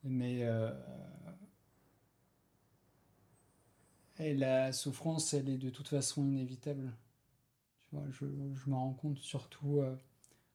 Mais 0.04 0.44
euh, 0.44 0.72
et 4.18 4.34
la 4.34 4.72
souffrance, 4.72 5.34
elle 5.34 5.48
est 5.48 5.58
de 5.58 5.70
toute 5.70 5.88
façon 5.88 6.24
inévitable. 6.26 6.92
Tu 7.88 7.96
vois, 7.96 8.04
je, 8.10 8.26
je 8.54 8.70
me 8.70 8.74
rends 8.74 8.94
compte 8.94 9.18
surtout 9.18 9.80
euh, 9.80 9.96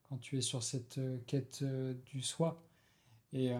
quand 0.09 0.17
tu 0.17 0.37
es 0.37 0.41
sur 0.41 0.63
cette 0.63 0.97
euh, 0.97 1.17
quête 1.27 1.63
du 2.05 2.21
soi. 2.21 2.63
Et, 3.33 3.51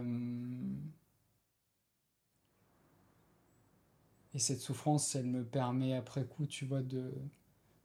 et 4.34 4.40
cette 4.40 4.60
souffrance, 4.60 5.16
elle 5.16 5.26
me 5.26 5.44
permet 5.44 5.96
après 5.96 6.26
coup, 6.26 6.46
tu 6.46 6.66
vois, 6.66 6.84
de, 6.84 7.12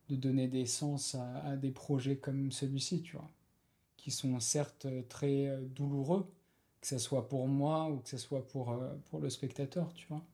de 0.08 0.16
donner 0.16 0.48
des 0.48 0.66
sens 0.66 1.14
à, 1.14 1.56
des 1.56 1.70
projets 1.70 2.16
comme 2.16 2.50
celui-ci, 2.52 3.02
tu 3.02 3.16
vois, 3.16 3.30
qui 3.96 4.10
sont 4.10 4.40
certes 4.40 4.86
très 5.08 5.48
euh, 5.48 5.60
douloureux, 5.68 6.30
que 6.80 6.86
ce 6.86 6.98
soit 6.98 7.28
pour 7.28 7.48
moi 7.48 7.90
ou 7.90 7.98
que 7.98 8.08
ce 8.08 8.16
soit 8.18 8.46
pour, 8.46 8.70
euh, 8.72 8.94
pour 9.10 9.20
le 9.20 9.30
spectateur, 9.30 9.92
tu 9.94 10.06
vois. 10.08 10.24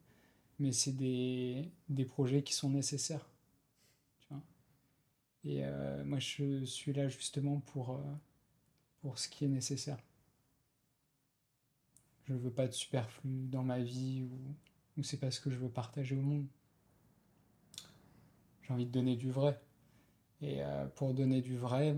Mais 0.60 0.72
c'est 0.72 0.92
des, 0.92 1.70
des 1.88 2.04
projets 2.04 2.42
qui 2.42 2.54
sont 2.54 2.70
nécessaires, 2.70 3.28
tu 4.20 4.28
vois. 4.30 4.42
Et 5.44 5.64
euh, 5.64 6.04
moi, 6.04 6.18
je 6.20 6.64
suis 6.64 6.92
là 6.92 7.08
justement 7.08 7.60
pour, 7.60 8.00
pour 9.00 9.18
ce 9.18 9.28
qui 9.28 9.44
est 9.44 9.48
nécessaire. 9.48 9.98
Je 12.26 12.34
veux 12.34 12.50
pas 12.50 12.68
de 12.68 12.72
superflu 12.72 13.46
dans 13.48 13.62
ma 13.62 13.80
vie 13.80 14.22
ou, 14.22 14.38
ou 14.98 15.02
c'est 15.02 15.18
pas 15.18 15.30
ce 15.30 15.40
que 15.40 15.50
je 15.50 15.58
veux 15.58 15.68
partager 15.68 16.16
au 16.16 16.22
monde. 16.22 16.46
J'ai 18.66 18.72
envie 18.72 18.86
de 18.86 18.90
donner 18.92 19.16
du 19.16 19.30
vrai. 19.30 19.60
Et 20.40 20.62
euh, 20.62 20.86
pour 20.86 21.14
donner 21.14 21.40
du 21.40 21.56
vrai, 21.56 21.94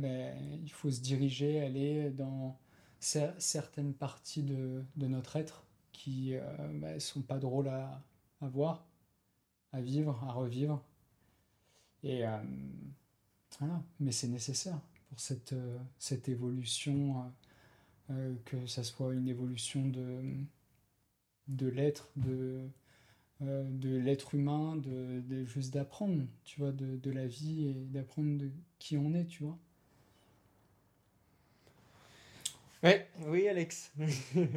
il 0.63 0.71
faut 0.71 0.91
se 0.91 1.01
diriger, 1.01 1.61
aller 1.61 2.11
dans 2.11 2.59
certaines 3.01 3.95
parties 3.95 4.43
de, 4.43 4.85
de 4.97 5.07
notre 5.07 5.37
être 5.37 5.65
qui 5.93 6.33
ne 6.33 6.39
euh, 6.39 6.69
ben, 6.75 7.01
sont 7.01 7.23
pas 7.23 7.39
drôles 7.39 7.69
à, 7.69 8.03
à, 8.41 8.49
voir, 8.49 8.85
à 9.73 9.81
vivre, 9.81 10.23
à 10.25 10.33
revivre. 10.33 10.83
Et 12.03 12.27
euh, 12.27 12.37
voilà, 13.59 13.83
mais 14.01 14.13
c'est 14.13 14.29
nécessaire 14.29 14.79
pour 15.09 15.21
cette, 15.21 15.55
cette 15.99 16.29
évolution, 16.29 17.33
que 18.45 18.67
ça 18.67 18.85
soit 18.85 19.15
une 19.15 19.29
évolution 19.29 19.87
de, 19.87 20.23
de 21.49 21.67
l'être, 21.67 22.11
de, 22.17 22.69
euh, 23.43 23.65
de 23.69 23.97
l'être 23.97 24.35
humain, 24.35 24.77
de, 24.77 25.45
juste 25.45 25.75
d'apprendre, 25.75 26.25
tu 26.45 26.61
vois, 26.61 26.73
de, 26.73 27.11
la 27.11 27.27
vie 27.27 27.69
et 27.69 27.75
d'apprendre 27.75 28.39
de 28.39 28.51
qui 28.79 28.97
on 28.97 29.13
est, 29.15 29.27
tu 29.27 29.43
vois. 29.43 29.59
Ouais, 32.83 33.09
oui, 33.27 33.49
Alex. 33.49 33.93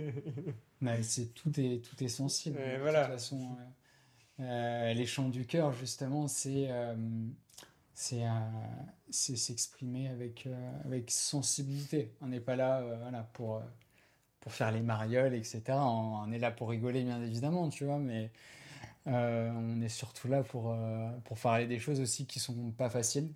Mais 0.81 1.03
c'est 1.03 1.33
tout 1.33 1.51
est 1.59 1.83
tout 1.83 2.01
est 2.03 2.09
sensible. 2.09 2.57
de 2.57 2.75
toute 2.75 2.93
façon, 2.93 3.57
les 4.37 5.05
chants 5.05 5.29
du 5.29 5.45
cœur, 5.45 5.73
justement, 5.73 6.27
c'est 6.27 6.69
c'est 7.93 8.23
c'est 9.09 9.35
s'exprimer 9.35 10.07
avec, 10.07 10.47
avec 10.85 11.11
sensibilité. 11.11 12.13
On 12.21 12.27
n'est 12.27 12.39
pas 12.39 12.55
là 12.55 12.81
voilà, 13.01 13.23
pour, 13.33 13.61
pour 14.39 14.53
faire 14.53 14.71
les 14.71 14.81
marioles, 14.81 15.33
etc. 15.33 15.61
On, 15.69 16.31
est 16.31 16.39
là 16.39 16.51
pour 16.51 16.69
rigoler, 16.69 17.03
bien 17.03 17.21
évidemment, 17.21 17.69
tu 17.69 17.85
vois, 17.85 17.99
mais 17.99 18.31
on 19.09 19.81
est 19.81 19.89
surtout 19.89 20.27
là 20.27 20.43
pour, 20.43 20.75
pour 21.25 21.37
parler 21.39 21.67
des 21.67 21.79
choses 21.79 21.99
aussi 21.99 22.25
qui 22.25 22.39
sont 22.39 22.71
pas 22.71 22.89
faciles. 22.89 23.33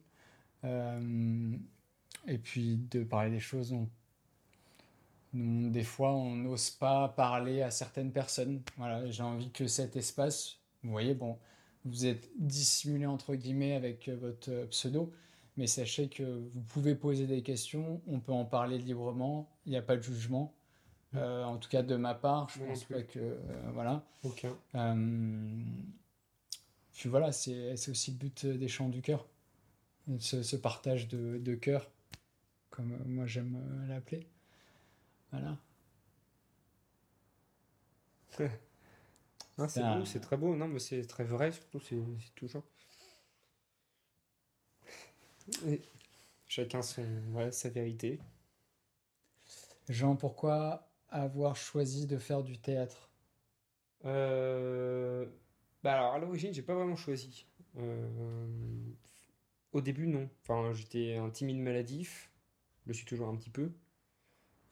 et 0.64 2.38
puis 2.38 2.78
de 2.92 3.04
parler 3.04 3.32
des 3.32 3.40
choses 3.40 3.72
dont 3.72 3.88
des 5.34 5.84
fois, 5.84 6.14
on 6.14 6.36
n'ose 6.36 6.70
pas 6.70 7.10
parler 7.10 7.62
à 7.62 7.72
certaines 7.72 8.12
personnes. 8.12 8.62
Voilà, 8.78 9.10
j'ai 9.10 9.24
envie 9.24 9.50
que 9.50 9.68
cet 9.68 9.96
espace, 9.96 10.60
vous 10.84 10.92
voyez, 10.92 11.16
bon, 11.16 11.38
vous 11.86 12.06
êtes 12.06 12.30
dissimulé 12.38 13.06
entre 13.06 13.36
guillemets 13.36 13.74
avec 13.74 14.08
euh, 14.08 14.16
votre 14.16 14.52
euh, 14.52 14.66
pseudo, 14.68 15.12
mais 15.58 15.68
sachez 15.68 16.08
que 16.08 16.24
vous 16.54 16.62
pouvez 16.62 16.96
poser 16.96 17.26
des 17.26 17.42
questions, 17.42 18.02
on 18.08 18.20
peut 18.20 18.32
en 18.32 18.46
parler 18.46 18.78
librement, 18.78 19.50
il 19.66 19.72
n'y 19.72 19.78
a 19.78 19.82
pas 19.82 19.98
de 19.98 20.02
jugement. 20.02 20.54
Euh, 21.16 21.44
en 21.44 21.58
tout 21.58 21.70
cas, 21.70 21.84
de 21.84 21.96
ma 21.96 22.16
part, 22.16 22.50
je 22.50 22.64
pense 22.64 22.84
pas 22.86 23.04
que. 23.04 23.38
voilà. 23.74 24.04
Aucun. 24.24 24.56
puis 26.94 27.10
voilà, 27.10 27.32
c'est 27.32 27.74
aussi 27.90 28.12
le 28.12 28.18
but 28.18 28.46
des 28.46 28.68
chants 28.68 28.90
du 28.90 29.02
cœur. 29.02 29.28
Ce, 30.20 30.56
partage 30.56 31.08
de, 31.08 31.38
de 31.38 31.56
cœur, 31.56 31.90
comme 32.70 32.98
moi 33.06 33.26
j'aime 33.26 33.58
l'appeler. 33.88 34.28
Voilà. 35.32 35.58
c'est 39.68 39.82
beau, 39.82 40.06
c'est 40.06 40.20
très 40.20 40.38
beau. 40.38 40.56
Non, 40.56 40.68
mais 40.68 40.80
c'est 40.80 41.06
très 41.06 41.24
vrai, 41.24 41.52
surtout, 41.52 41.80
c'est 41.80 42.02
toujours. 42.36 42.64
chacun 46.48 46.82
son, 46.82 47.06
sa 47.52 47.70
vérité. 47.70 48.20
Jean, 49.90 50.16
pourquoi 50.16 50.88
avoir 51.14 51.56
choisi 51.56 52.08
de 52.08 52.18
faire 52.18 52.44
du 52.44 52.58
théâtre 52.58 53.10
euh... 54.06 55.26
bah 55.84 55.94
alors, 55.94 56.14
à 56.14 56.20
l'origine, 56.20 56.54
j'ai 56.54 56.62
pas 56.62 56.76
vraiment 56.76 56.96
choisi. 56.96 57.46
Euh, 57.78 58.48
au 59.72 59.82
début, 59.82 60.08
non. 60.08 60.30
Enfin, 60.42 60.74
j'étais 60.74 61.16
un 61.18 61.30
timide 61.30 61.60
maladif. 61.60 62.30
Je 62.84 62.90
le 62.90 62.94
suis 62.94 63.06
toujours 63.06 63.30
un 63.30 63.36
petit 63.36 63.50
peu. 63.50 63.72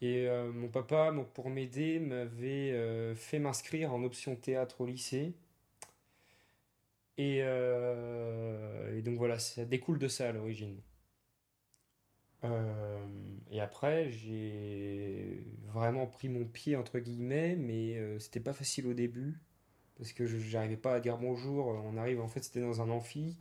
Et 0.02 0.28
euh, 0.28 0.52
mon 0.52 0.68
papa, 0.68 1.12
pour 1.34 1.48
m'aider, 1.50 1.98
m'avait 2.00 2.72
euh, 2.72 3.14
fait 3.14 3.38
m'inscrire 3.38 3.92
en 3.94 4.02
option 4.04 4.36
théâtre 4.36 4.80
au 4.82 4.86
lycée. 4.86 5.34
Et, 7.18 7.38
euh, 7.42 8.96
et, 8.96 9.02
donc 9.02 9.16
voilà, 9.18 9.38
ça 9.38 9.64
découle 9.64 9.98
de 9.98 10.08
ça 10.08 10.28
à 10.28 10.32
l'origine. 10.32 10.80
Et 13.52 13.60
après, 13.60 14.10
j'ai 14.10 15.44
vraiment 15.66 16.06
pris 16.06 16.28
mon 16.28 16.44
pied, 16.44 16.76
entre 16.76 16.98
guillemets, 16.98 17.56
mais 17.56 18.18
c'était 18.18 18.40
pas 18.40 18.52
facile 18.52 18.86
au 18.86 18.94
début, 18.94 19.40
parce 19.96 20.12
que 20.12 20.26
je 20.26 20.36
n'arrivais 20.52 20.76
pas 20.76 20.94
à 20.94 21.00
dire 21.00 21.18
bonjour. 21.18 21.66
On 21.66 21.96
arrive, 21.96 22.20
en 22.20 22.28
fait, 22.28 22.42
c'était 22.42 22.60
dans 22.62 22.80
un 22.82 22.90
amphi. 22.90 23.36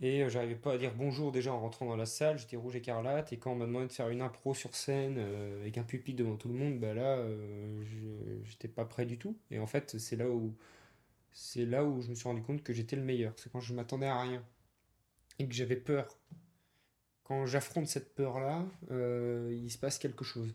Et 0.00 0.22
euh, 0.22 0.28
j'arrivais 0.30 0.56
pas 0.56 0.72
à 0.72 0.78
dire 0.78 0.94
bonjour 0.94 1.30
déjà 1.30 1.52
en 1.52 1.60
rentrant 1.60 1.86
dans 1.86 1.96
la 1.96 2.06
salle, 2.06 2.38
j'étais 2.38 2.56
rouge 2.56 2.74
écarlate. 2.76 3.32
Et 3.32 3.38
quand 3.38 3.52
on 3.52 3.56
m'a 3.56 3.66
demandé 3.66 3.86
de 3.86 3.92
faire 3.92 4.08
une 4.08 4.22
impro 4.22 4.54
sur 4.54 4.74
scène 4.74 5.16
euh, 5.18 5.60
avec 5.60 5.76
un 5.78 5.82
pupitre 5.82 6.18
devant 6.18 6.36
tout 6.36 6.48
le 6.48 6.54
monde, 6.54 6.78
bah 6.80 6.94
là, 6.94 7.18
euh, 7.18 7.82
j'étais 8.44 8.68
pas 8.68 8.84
prêt 8.84 9.04
du 9.04 9.18
tout. 9.18 9.36
Et 9.50 9.58
en 9.58 9.66
fait, 9.66 9.98
c'est 9.98 10.16
là 10.16 10.28
où 10.30 10.54
c'est 11.32 11.66
là 11.66 11.84
où 11.84 12.02
je 12.02 12.10
me 12.10 12.14
suis 12.14 12.28
rendu 12.28 12.42
compte 12.42 12.62
que 12.62 12.72
j'étais 12.72 12.96
le 12.96 13.02
meilleur. 13.02 13.34
C'est 13.36 13.52
quand 13.52 13.60
je 13.60 13.74
m'attendais 13.74 14.06
à 14.06 14.20
rien 14.22 14.42
et 15.38 15.48
que 15.48 15.54
j'avais 15.54 15.76
peur. 15.76 16.18
Quand 17.30 17.46
j'affronte 17.46 17.86
cette 17.86 18.12
peur-là, 18.16 18.66
il 18.90 19.70
se 19.70 19.78
passe 19.78 20.00
quelque 20.00 20.24
chose. 20.24 20.52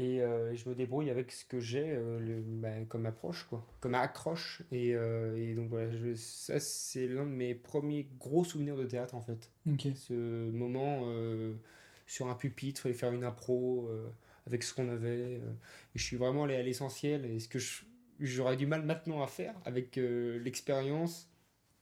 Euh, 0.00 0.52
et 0.52 0.56
je 0.56 0.68
me 0.68 0.74
débrouille 0.74 1.10
avec 1.10 1.32
ce 1.32 1.44
que 1.44 1.60
j'ai 1.60 1.84
euh, 1.86 2.40
bah, 2.44 2.68
comme 2.88 3.06
approche, 3.06 3.44
quoi, 3.44 3.66
comme 3.80 3.94
accroche. 3.94 4.62
Et, 4.72 4.94
euh, 4.94 5.36
et 5.36 5.54
donc 5.54 5.68
voilà, 5.68 5.90
je, 5.90 6.14
ça 6.14 6.60
c'est 6.60 7.06
l'un 7.06 7.24
de 7.24 7.30
mes 7.30 7.54
premiers 7.54 8.08
gros 8.18 8.44
souvenirs 8.44 8.76
de 8.76 8.84
théâtre 8.84 9.14
en 9.14 9.20
fait. 9.20 9.50
Ce 9.94 10.50
moment 10.50 11.04
sur 12.06 12.28
un 12.28 12.34
pupitre, 12.34 12.80
fallait 12.80 12.94
faire 12.94 13.12
une 13.12 13.24
impro 13.24 13.90
avec 14.46 14.62
ce 14.62 14.74
qu'on 14.74 14.88
avait. 14.88 15.34
et 15.34 15.40
je 15.94 16.02
suis 16.02 16.16
vraiment 16.16 16.44
allé 16.44 16.56
à 16.56 16.62
l'essentiel. 16.62 17.24
Et 17.24 17.38
ce 17.38 17.48
que 17.48 17.58
j'aurais 18.18 18.56
du 18.56 18.66
mal 18.66 18.84
maintenant 18.84 19.22
à 19.22 19.26
faire 19.26 19.54
avec 19.64 19.96
l'expérience, 19.96 21.28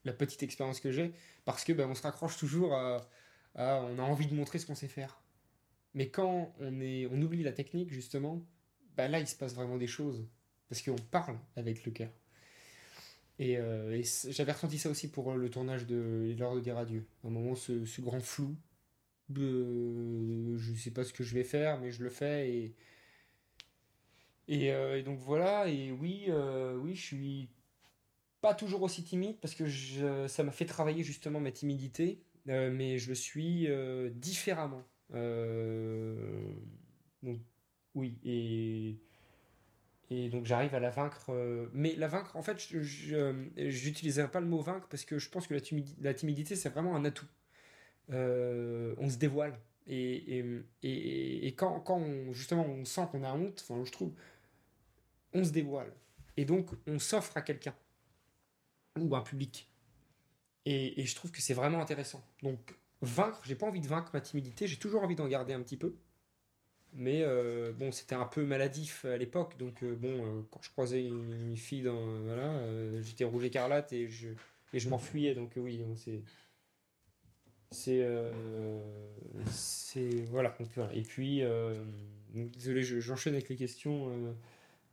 la 0.05 0.13
petite 0.13 0.43
expérience 0.43 0.81
que 0.81 0.91
j'ai, 0.91 1.13
parce 1.45 1.65
que 1.65 1.73
bah, 1.73 1.87
on 1.89 1.95
se 1.95 2.03
raccroche 2.03 2.37
toujours 2.37 2.75
à, 2.75 3.09
à, 3.55 3.83
On 3.83 3.99
a 3.99 4.03
envie 4.03 4.27
de 4.27 4.35
montrer 4.35 4.59
ce 4.59 4.67
qu'on 4.67 4.75
sait 4.75 4.89
faire. 4.89 5.21
Mais 5.95 6.09
quand 6.09 6.55
on, 6.61 6.81
est, 6.81 7.07
on 7.11 7.21
oublie 7.23 7.43
la 7.43 7.53
technique, 7.53 7.91
justement, 7.91 8.43
bah 8.97 9.09
là, 9.09 9.21
il 9.21 9.27
se 9.27 9.37
passe 9.37 9.55
vraiment 9.55 9.77
des 9.77 9.87
choses. 9.87 10.27
Parce 10.69 10.83
qu'on 10.83 10.97
parle 10.97 11.39
avec 11.57 11.85
le 11.85 11.93
cœur. 11.93 12.11
Et, 13.39 13.57
euh, 13.57 14.03
j'avais 14.29 14.53
ressenti 14.53 14.79
ça 14.79 14.91
aussi 14.91 15.11
pour 15.11 15.35
le 15.35 15.49
tournage 15.49 15.87
de 15.87 16.35
L'heure 16.39 16.55
de 16.55 16.61
dire 16.61 16.77
adieu. 16.77 17.07
À 17.25 17.29
un 17.29 17.31
moment, 17.31 17.55
ce, 17.55 18.01
grand 18.01 18.21
flou. 18.21 18.57
Je 19.35 20.75
sais 20.77 20.91
pas 20.91 21.05
ce 21.05 21.13
que 21.13 21.25
je 21.25 21.35
vais 21.35 21.45
faire, 21.45 21.79
mais 21.81 21.91
je 21.91 22.03
le 22.03 22.11
fais. 22.11 22.51
Et, 22.51 22.75
et, 24.49 24.73
euh, 24.73 25.03
donc 25.03 25.19
voilà. 25.19 25.69
Et 25.69 25.93
oui, 25.93 26.25
euh, 26.29 26.77
oui, 26.77 26.95
je 26.95 27.03
suis 27.03 27.49
pas 28.41 28.55
toujours 28.55 28.83
aussi 28.83 29.03
timide 29.05 29.37
parce 29.41 29.55
que 29.55 29.67
ça 30.29 30.43
m'a 30.43 30.53
fait 30.53 30.67
travailler 30.67 31.03
justement 31.03 31.41
ma 31.41 31.53
timidité. 31.53 32.21
Mais 32.49 32.99
je 32.99 33.09
le 33.11 33.15
suis 33.15 33.69
différemment. 34.15 34.85
Euh, 35.15 36.55
oui, 37.95 38.19
et, 40.11 40.29
donc 40.31 40.47
j'arrive 40.47 40.75
à 40.75 40.81
la 40.81 40.91
vaincre. 40.91 41.31
Euh, 41.31 41.69
mais 41.73 41.95
la 41.97 42.09
vaincre, 42.09 42.37
en 42.37 42.43
fait, 42.43 42.59
je 42.59 43.87
n'utiliserai 43.87 44.31
pas 44.31 44.41
le 44.41 44.47
mot 44.47 44.61
vaincre 44.61 44.87
parce 44.89 45.05
que 45.05 45.19
je 45.19 45.29
pense 45.29 45.47
que 45.47 45.55
la, 45.55 45.61
timidité, 45.61 46.03
la 46.03 46.15
timidité 46.15 46.57
c'est 46.57 46.69
vraiment 46.71 46.97
un 46.97 47.05
atout. 47.05 47.27
Euh, 48.11 48.95
on 48.99 49.09
se 49.11 49.17
dévoile. 49.17 49.59
Et, 49.87 50.55
quand, 51.57 51.81
quand 51.81 51.99
on, 51.99 52.33
justement 52.33 52.67
on 52.67 52.85
sent 52.85 53.09
qu'on 53.11 53.23
a 53.25 53.33
honte, 53.33 53.65
enfin, 53.69 53.83
je 53.85 53.93
trouve, 53.93 54.13
on 55.33 55.45
se 55.45 55.51
dévoile. 55.51 55.93
Et 56.37 56.45
donc 56.45 56.71
on 56.87 56.99
s'offre 56.99 57.37
à 57.37 57.43
quelqu'un 57.43 57.75
ou 58.99 59.15
à 59.15 59.19
un 59.19 59.23
public. 59.23 59.71
Et, 60.71 61.07
je 61.07 61.15
trouve 61.15 61.31
que 61.31 61.41
c'est 61.41 61.55
vraiment 61.55 61.81
intéressant. 61.81 62.23
Donc 62.43 62.75
vaincre, 63.01 63.41
j'ai 63.47 63.55
pas 63.55 63.67
envie 63.67 63.81
de 63.81 63.87
vaincre 63.87 64.11
ma 64.13 64.21
timidité, 64.21 64.67
j'ai 64.67 64.77
toujours 64.77 65.03
envie 65.03 65.17
d'en 65.17 65.27
garder 65.27 65.55
un 65.55 65.63
petit 65.63 65.79
peu. 65.79 65.97
Mais 66.93 67.23
euh, 67.23 67.73
bon, 67.73 67.91
c'était 67.91 68.15
un 68.15 68.27
peu 68.27 68.45
maladif 68.45 69.07
à 69.07 69.17
l'époque, 69.17 69.57
donc 69.59 69.83
euh, 69.83 69.95
bon, 69.95 70.09
euh, 70.09 70.43
quand 70.51 70.61
je 70.63 70.71
croisais 70.71 71.07
une, 71.07 71.57
fille 71.57 71.83
dans. 71.83 72.21
voilà, 72.21 72.61
j'étais 73.01 73.25
rouge 73.25 73.45
écarlate 73.45 73.93
et 73.95 74.09
je, 74.09 74.29
et 74.75 74.87
m'enfuyais, 74.87 75.35
donc 75.35 75.53
oui, 75.57 75.83
c'est. 75.97 76.23
C'est. 77.71 78.07
c'est. 79.51 80.11
Voilà, 80.31 80.55
Et 80.93 81.03
puis, 81.03 81.43
désolé, 82.35 82.83
j'enchaîne 82.83 83.35
avec 83.35 83.49
les 83.49 83.57
questions. 83.57 84.37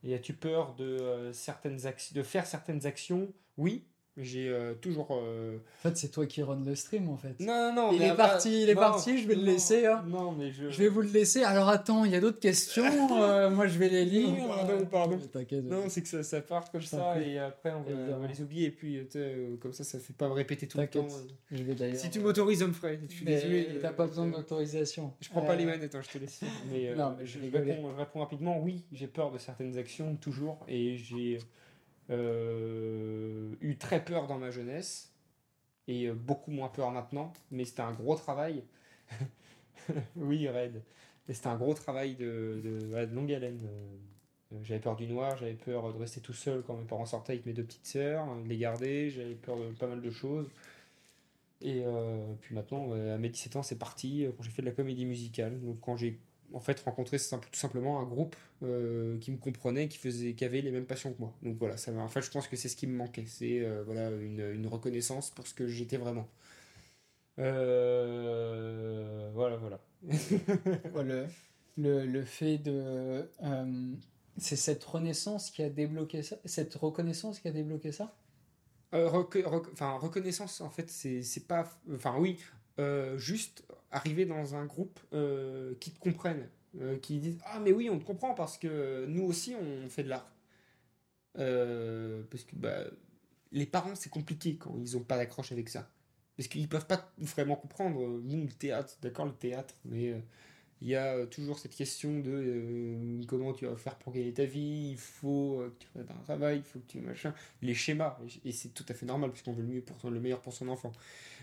et 0.03 0.14
as-tu 0.14 0.34
peur 0.34 0.76
de, 0.76 1.31
certaines 1.34 1.80
de 2.14 2.23
faire 2.23 2.45
certaines 2.45 2.85
actions? 2.85 3.34
Oui, 3.57 3.85
j'ai 4.17 4.47
euh, 4.47 4.73
toujours. 4.75 5.09
Euh, 5.11 5.57
en 5.57 5.89
fait, 5.89 5.97
c'est 5.97 6.07
toi 6.07 6.25
qui 6.25 6.41
run 6.41 6.63
le 6.65 6.73
stream 6.75 7.09
en 7.09 7.17
fait. 7.17 7.37
Non, 7.41 7.73
non, 7.75 7.91
Il 7.91 8.01
est 8.01 8.15
parti, 8.15 8.63
il 8.63 8.69
est 8.69 8.75
parti, 8.75 9.17
je 9.17 9.27
vais 9.27 9.35
le 9.35 9.43
laisser. 9.43 9.85
Hein. 9.85 10.05
Non, 10.07 10.31
mais 10.31 10.51
je. 10.51 10.69
Je 10.69 10.77
vais 10.77 10.87
vous 10.87 11.01
le 11.01 11.09
laisser. 11.09 11.43
Alors 11.43 11.67
attends, 11.67 12.05
il 12.05 12.11
y 12.11 12.15
a 12.15 12.21
d'autres 12.21 12.39
questions. 12.39 12.85
Euh, 13.15 13.49
moi, 13.49 13.67
je 13.67 13.77
vais 13.79 13.87
les 13.87 14.05
lire. 14.05 14.29
pardon, 14.47 14.85
pardon. 14.85 15.19
Non, 15.63 15.83
c'est 15.87 16.01
que 16.01 16.07
ça, 16.07 16.21
ça, 16.21 16.41
part 16.41 16.69
comme 16.71 16.81
ça 16.81 17.19
et 17.19 17.39
après 17.39 17.71
on 17.71 18.19
va, 18.19 18.27
les 18.27 18.41
oublier 18.41 18.67
et 18.67 18.71
puis 18.71 19.07
comme 19.61 19.73
ça, 19.73 19.83
ça 19.83 19.99
fait 19.99 20.13
pas 20.13 20.27
me 20.27 20.33
répéter 20.33 20.67
tout 20.67 20.77
le 20.77 20.87
temps. 20.87 21.07
Je 21.51 21.63
vais. 21.63 21.95
Si 21.95 22.09
tu 22.09 22.19
m'autorises, 22.19 22.61
Humphrey, 22.61 22.99
je 23.09 23.15
suis 23.15 23.25
désolé. 23.25 23.79
T'as 23.81 23.93
pas 23.93 24.07
besoin 24.07 24.27
d'autorisation. 24.27 25.13
Je 25.21 25.29
prends 25.29 25.41
pas 25.41 25.55
les 25.55 25.65
manettes, 25.65 25.95
hein, 25.95 26.01
je 26.01 26.09
te 26.09 26.17
laisse. 26.17 26.41
Mais, 26.71 26.93
non, 26.95 27.15
mais 27.17 27.25
je, 27.25 27.39
réponds, 27.39 27.91
je 27.91 27.97
réponds 27.97 28.19
rapidement. 28.19 28.59
Oui, 28.59 28.85
j'ai 28.91 29.07
peur 29.07 29.31
de 29.31 29.37
certaines 29.37 29.77
actions 29.77 30.15
toujours 30.15 30.65
et 30.67 30.97
j'ai. 30.97 31.39
Euh, 32.11 33.56
eu 33.61 33.77
très 33.77 34.03
peur 34.03 34.27
dans 34.27 34.38
ma 34.38 34.52
jeunesse 34.52 35.11
et 35.88 36.07
euh, 36.07 36.14
beaucoup 36.14 36.52
moins 36.52 36.69
peur 36.69 36.91
maintenant, 36.91 37.34
mais 37.52 37.65
c'était 37.65 37.82
un 37.82 37.94
gros 37.94 38.15
travail. 38.15 38.64
oui, 40.15 40.48
Red. 40.48 40.84
C'était 41.30 41.48
un 41.48 41.57
gros 41.57 41.73
travail 41.73 42.15
de, 42.15 42.61
de, 42.64 43.15
longue 43.15 43.34
haleine. 43.34 43.60
Euh, 43.65 44.57
j'avais 44.64 44.80
peur 44.80 44.95
du 44.95 45.07
noir, 45.07 45.36
j'avais 45.38 45.56
peur 45.56 45.91
de 45.94 45.98
rester 45.98 46.22
tout 46.22 46.34
seul 46.34 46.64
quand 46.64 46.77
mes 46.77 46.86
parents 46.86 47.07
sortaient 47.07 47.34
avec 47.34 47.45
mes 47.45 47.53
deux 47.53 47.64
petites 47.64 47.88
sœurs, 47.88 48.27
de 48.44 48.48
les 48.48 48.57
garder, 48.57 49.10
j'avais 49.10 49.34
peur 49.36 49.57
de 49.57 49.72
pas 49.73 49.88
mal 49.88 50.02
de 50.02 50.11
choses. 50.11 50.48
Et 51.61 51.84
puis 52.41 52.53
maintenant, 52.53 52.91
à 52.91 53.18
mes 53.18 53.30
17 53.30 53.56
ans, 53.56 53.64
c'est 53.64 53.80
parti, 53.80 54.27
quand 54.38 54.44
j'ai 54.44 54.52
fait 54.52 54.61
de 54.61 54.68
la 54.68 54.73
comédie 54.73 55.06
musicale. 55.06 55.60
Donc 55.61 55.80
quand 55.82 55.98
j'ai 55.98 56.19
en 56.53 56.59
fait 56.59 56.80
rencontré 56.81 57.17
tout 57.17 57.39
simplement 57.59 57.99
un 57.99 58.05
groupe 58.05 58.35
euh, 58.63 59.17
qui 59.19 59.31
me 59.31 59.38
comprenait, 59.38 59.88
qui 59.88 59.97
faisait, 59.97 60.34
qui 60.34 60.45
avait 60.45 60.61
les 60.61 60.72
mêmes 60.72 60.85
passions 60.85 61.13
que 61.13 61.19
moi. 61.19 61.34
Donc 61.41 61.57
voilà, 61.57 61.77
ça, 61.77 61.91
en 61.93 62.07
fait, 62.07 62.22
je 62.22 62.31
pense 62.31 62.47
que 62.47 62.55
c'est 62.55 62.69
ce 62.69 62.76
qui 62.76 62.88
me 62.88 62.95
manquait, 62.95 63.26
c'est 63.27 63.59
euh, 63.59 63.84
voilà 63.84 64.09
une, 64.09 64.39
une, 64.53 64.67
reconnaissance 64.67 65.31
pour 65.31 65.47
ce 65.47 65.53
que 65.53 65.67
j'étais 65.67 65.97
vraiment. 65.97 66.27
Euh, 67.39 69.30
voilà, 69.34 69.57
voilà. 69.57 69.80
le, 71.03 71.27
le, 71.77 72.05
le, 72.05 72.23
fait 72.23 72.57
de, 72.57 73.30
c'est 74.38 74.55
cette 74.55 74.84
renaissance 74.84 75.49
qui 75.51 75.63
a 75.63 75.69
débloqué 75.69 76.23
ça, 76.23 76.38
cette 76.45 76.76
reconnaissance 76.76 77.39
qui 77.39 77.47
a 77.47 77.51
débloqué 77.51 77.91
ça? 77.91 78.15
enfin, 78.93 79.97
reconnaissance, 79.97 80.61
en 80.61 80.69
fait, 80.69 80.89
c'est 80.89 81.47
pas, 81.47 81.69
enfin 81.93 82.15
oui, 82.17 82.39
juste 83.17 83.65
arriver 83.91 84.26
dans 84.26 84.56
un 84.56 84.66
groupe 84.66 84.99
euh, 85.14 85.74
qui 85.80 85.91
te 85.91 85.99
comprenne, 85.99 86.48
euh, 86.82 86.98
qui 86.98 87.20
disent 87.20 87.40
Ah, 87.45 87.60
mais 87.60 87.72
oui, 87.72 87.90
on 87.90 87.99
te 87.99 88.03
comprend 88.03 88.34
parce 88.34 88.57
que 88.57 89.06
nous 89.07 89.24
aussi, 89.24 89.56
on 89.56 89.90
fait 89.90 90.03
de 90.03 90.10
l'art. 90.10 90.32
parce 91.34 92.44
que 92.44 92.56
bah, 92.56 92.84
les 93.52 93.66
parents, 93.66 93.95
c'est 93.95 94.10
compliqué 94.10 94.57
quand 94.57 94.76
ils 94.78 94.95
n'ont 94.95 95.03
pas 95.03 95.18
d'accroche 95.18 95.52
avec 95.52 95.70
ça. 95.70 95.90
Parce 96.38 96.49
qu'ils 96.49 96.68
peuvent 96.68 96.88
pas 96.88 97.12
vraiment 97.18 97.56
comprendre. 97.56 98.20
Nous, 98.24 98.44
le 98.44 98.52
théâtre, 98.52 98.98
d'accord, 99.02 99.26
le 99.26 99.34
théâtre, 99.34 99.76
mais 99.86 100.14
il 100.81 100.89
y 100.89 100.95
a 100.95 101.15
euh, 101.15 101.26
toujours 101.26 101.57
cette 101.57 101.76
question 101.76 102.19
de 102.19 102.31
euh, 102.31 103.22
comment 103.27 103.53
tu 103.53 103.65
vas 103.65 103.76
faire 103.76 103.95
pour 103.95 104.14
gagner 104.14 104.34
ta 104.34 104.45
vie, 104.45 104.91
il 104.91 104.97
faut 104.97 105.60
euh, 105.60 105.69
que 105.69 105.84
tu 105.84 105.88
fasses 105.93 106.10
un 106.10 106.23
travail, 106.23 106.57
il 106.57 106.64
faut 106.64 106.80
que 106.80 106.88
tu 106.88 106.99
machin, 106.99 107.34
les 107.61 107.73
schémas, 107.73 108.18
et, 108.43 108.52
c'est 108.52 108.73
tout 108.73 108.85
à 108.89 108.93
fait 108.93 109.06
normal 109.06 109.31
puisqu'on 109.31 109.53
veut 109.53 109.64
le 109.64 109.69
mieux 109.69 109.81
pour 109.81 110.10
le 110.10 110.19
meilleur 110.19 110.41
pour 110.41 110.53
son 110.53 110.68
enfant. 110.68 110.91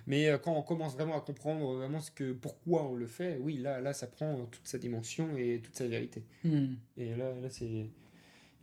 Mais 0.06 0.28
quand 0.42 0.52
on 0.52 0.62
commence 0.62 0.94
vraiment 0.94 1.16
à 1.16 1.20
comprendre 1.20 1.76
vraiment 1.76 2.00
ce 2.00 2.10
que 2.10 2.32
pourquoi 2.32 2.84
on 2.84 2.94
le 2.94 3.06
fait, 3.06 3.38
oui 3.40 3.56
là 3.56 3.80
là 3.80 3.92
ça 3.92 4.08
prend 4.08 4.46
toute 4.46 4.66
sa 4.66 4.78
dimension 4.78 5.36
et 5.36 5.60
toute 5.62 5.76
sa 5.76 5.86
vérité. 5.86 6.24
Hmm. 6.42 6.74
Et 6.96 7.14
là 7.14 7.32
là 7.40 7.48
c'est 7.50 7.86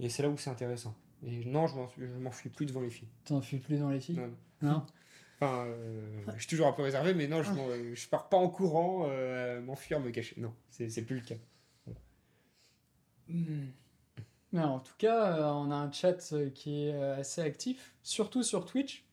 et 0.01 0.09
c'est 0.09 0.23
là 0.23 0.29
où 0.29 0.37
c'est 0.37 0.49
intéressant. 0.49 0.95
Et 1.25 1.45
non, 1.45 1.67
je 1.67 2.05
m'enfuis 2.19 2.49
plus 2.49 2.65
devant 2.65 2.81
les 2.81 2.89
filles. 2.89 3.09
T'enfuis 3.25 3.57
plus 3.57 3.75
devant 3.75 3.89
les 3.89 3.99
filles? 3.99 4.19
Non? 4.61 4.85
Enfin, 5.41 5.67
euh, 5.67 6.21
je 6.35 6.39
suis 6.39 6.49
toujours 6.49 6.67
un 6.67 6.73
peu 6.73 6.81
réservé, 6.81 7.13
mais 7.13 7.27
non, 7.27 7.41
je, 7.43 7.51
je 7.93 8.07
pars 8.09 8.27
pas 8.27 8.35
en 8.35 8.49
courant 8.49 9.05
euh, 9.07 9.61
m'enfuir, 9.61 10.01
me 10.01 10.11
cacher. 10.11 10.35
Non, 10.37 10.53
c'est 10.69 11.05
plus 11.05 11.15
le 11.15 11.21
cas. 11.21 11.35
Hmm. 13.29 13.67
Mais 14.51 14.61
en 14.61 14.79
tout 14.79 14.95
cas, 14.97 15.37
euh, 15.37 15.51
on 15.51 15.71
a 15.71 15.75
un 15.75 15.91
chat 15.91 16.33
qui 16.53 16.87
est 16.87 16.93
assez 16.93 17.39
actif, 17.39 17.95
surtout 18.03 18.43
sur 18.43 18.65
Twitch. 18.65 19.05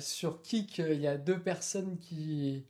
sur 0.00 0.40
Kik, 0.42 0.78
il 0.78 1.00
y 1.00 1.06
a 1.06 1.18
deux 1.18 1.40
personnes 1.40 1.98
qui, 1.98 2.64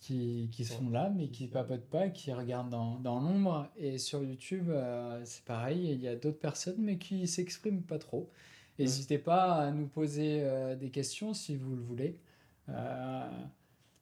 qui, 0.00 0.48
qui, 0.50 0.64
sont 0.64 0.88
là, 0.88 1.12
mais 1.14 1.28
qui 1.28 1.46
papotent 1.46 1.90
pas, 1.90 2.08
qui 2.08 2.32
regardent 2.32 2.70
dans, 2.70 2.94
dans 3.00 3.20
l'ombre. 3.20 3.68
Et 3.76 3.98
sur 3.98 4.22
YouTube, 4.22 4.72
c'est 5.24 5.44
pareil, 5.44 5.90
il 5.90 6.00
y 6.00 6.08
a 6.08 6.16
d'autres 6.16 6.38
personnes, 6.40 6.78
mais 6.78 6.96
qui 6.96 7.28
s'expriment 7.28 7.82
pas 7.82 7.98
trop. 7.98 8.30
N'hésitez 8.80 9.18
pas 9.18 9.54
à 9.54 9.70
nous 9.70 9.86
poser 9.86 10.40
euh, 10.42 10.74
des 10.74 10.90
questions 10.90 11.34
si 11.34 11.56
vous 11.56 11.76
le 11.76 11.82
voulez. 11.82 12.18
Euh, 12.68 13.28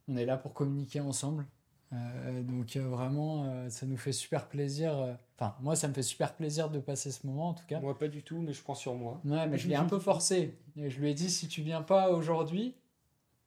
on 0.08 0.16
est 0.16 0.24
là 0.24 0.36
pour 0.36 0.54
communiquer 0.54 1.00
ensemble. 1.00 1.46
Euh, 1.92 2.42
donc 2.42 2.76
vraiment, 2.76 3.68
ça 3.70 3.86
nous 3.86 3.96
fait 3.96 4.12
super 4.12 4.48
plaisir. 4.48 5.18
Enfin, 5.36 5.54
moi, 5.60 5.74
ça 5.74 5.88
me 5.88 5.94
fait 5.94 6.02
super 6.02 6.34
plaisir 6.34 6.70
de 6.70 6.78
passer 6.78 7.10
ce 7.10 7.26
moment, 7.26 7.48
en 7.48 7.54
tout 7.54 7.66
cas. 7.66 7.80
Moi, 7.80 7.98
pas 7.98 8.08
du 8.08 8.22
tout, 8.22 8.38
mais 8.40 8.52
je 8.52 8.62
prends 8.62 8.74
sur 8.74 8.94
moi. 8.94 9.20
Ouais, 9.24 9.46
mais 9.46 9.58
je 9.58 9.68
l'ai 9.68 9.74
un 9.74 9.84
peu 9.84 9.98
forcé. 9.98 10.54
Je 10.76 11.00
lui 11.00 11.10
ai 11.10 11.14
dit, 11.14 11.30
si 11.30 11.48
tu 11.48 11.62
viens 11.62 11.82
pas 11.82 12.10
aujourd'hui, 12.10 12.74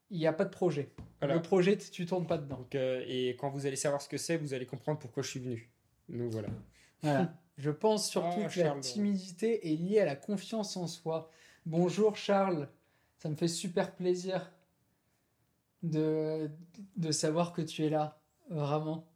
il 0.10 0.20
n'y 0.20 0.28
a 0.28 0.34
pas 0.34 0.46
de 0.46 0.50
projet. 0.50 0.92
Le 1.22 1.42
projet, 1.42 1.78
tu 1.78 2.06
tournes 2.06 2.26
pas 2.26 2.38
dedans. 2.38 2.66
et 2.74 3.38
quand 3.40 3.50
vous 3.50 3.66
allez 3.66 3.76
savoir 3.76 4.02
ce 4.02 4.10
que 4.10 4.18
c'est, 4.18 4.38
vous 4.38 4.54
allez 4.54 4.66
comprendre 4.66 5.00
pourquoi 5.00 5.24
je 5.24 5.30
suis 5.30 5.40
venu. 5.40 5.72
Donc 6.10 6.32
voilà. 6.32 6.50
Voilà. 7.02 7.34
Je 7.62 7.70
pense 7.70 8.10
surtout 8.10 8.42
ah, 8.44 8.50
que 8.50 8.60
la 8.60 8.72
timidité 8.80 9.72
est 9.72 9.76
liée 9.76 10.00
à 10.00 10.06
la 10.06 10.16
confiance 10.16 10.76
en 10.78 10.88
soi. 10.88 11.30
Bonjour 11.68 12.18
Charles, 12.18 12.68
ça 13.20 13.30
me 13.30 13.36
fait 13.36 13.48
super 13.48 13.96
plaisir 13.96 14.52
de, 15.84 16.50
de 16.98 17.12
savoir 17.12 17.54
que 17.54 17.62
tu 17.62 17.86
es 17.86 17.90
là, 17.92 18.20
vraiment. 18.50 19.08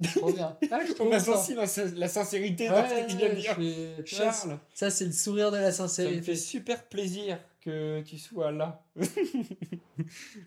Trop 0.14 0.32
bien. 0.32 0.56
Ah, 0.70 0.78
On 1.00 1.10
a 1.10 1.18
senti 1.18 1.54
la, 1.54 1.66
sincérité 2.08 2.68
dans 2.68 2.88
ce 2.88 3.06
qu'il 3.08 3.16
vient 3.16 3.30
de 3.30 3.34
dire. 3.34 4.06
Charles, 4.06 4.58
ça 4.74 4.90
c'est 4.90 5.06
le 5.06 5.12
sourire 5.12 5.50
de 5.50 5.56
la 5.56 5.72
sincérité. 5.72 6.14
Ça 6.14 6.20
me 6.20 6.24
fait 6.24 6.36
super 6.36 6.84
plaisir 6.84 7.40
que 7.60 8.00
tu 8.02 8.16
sois 8.16 8.52
là. 8.52 8.84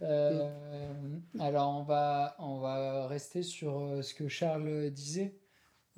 Euh, 0.02 0.50
alors 1.40 1.78
on 1.78 1.84
va, 1.84 2.36
on 2.40 2.60
va 2.60 3.08
rester 3.08 3.42
sur 3.44 3.80
euh, 3.80 4.02
ce 4.02 4.14
que 4.14 4.28
Charles 4.28 4.90
disait. 4.90 5.34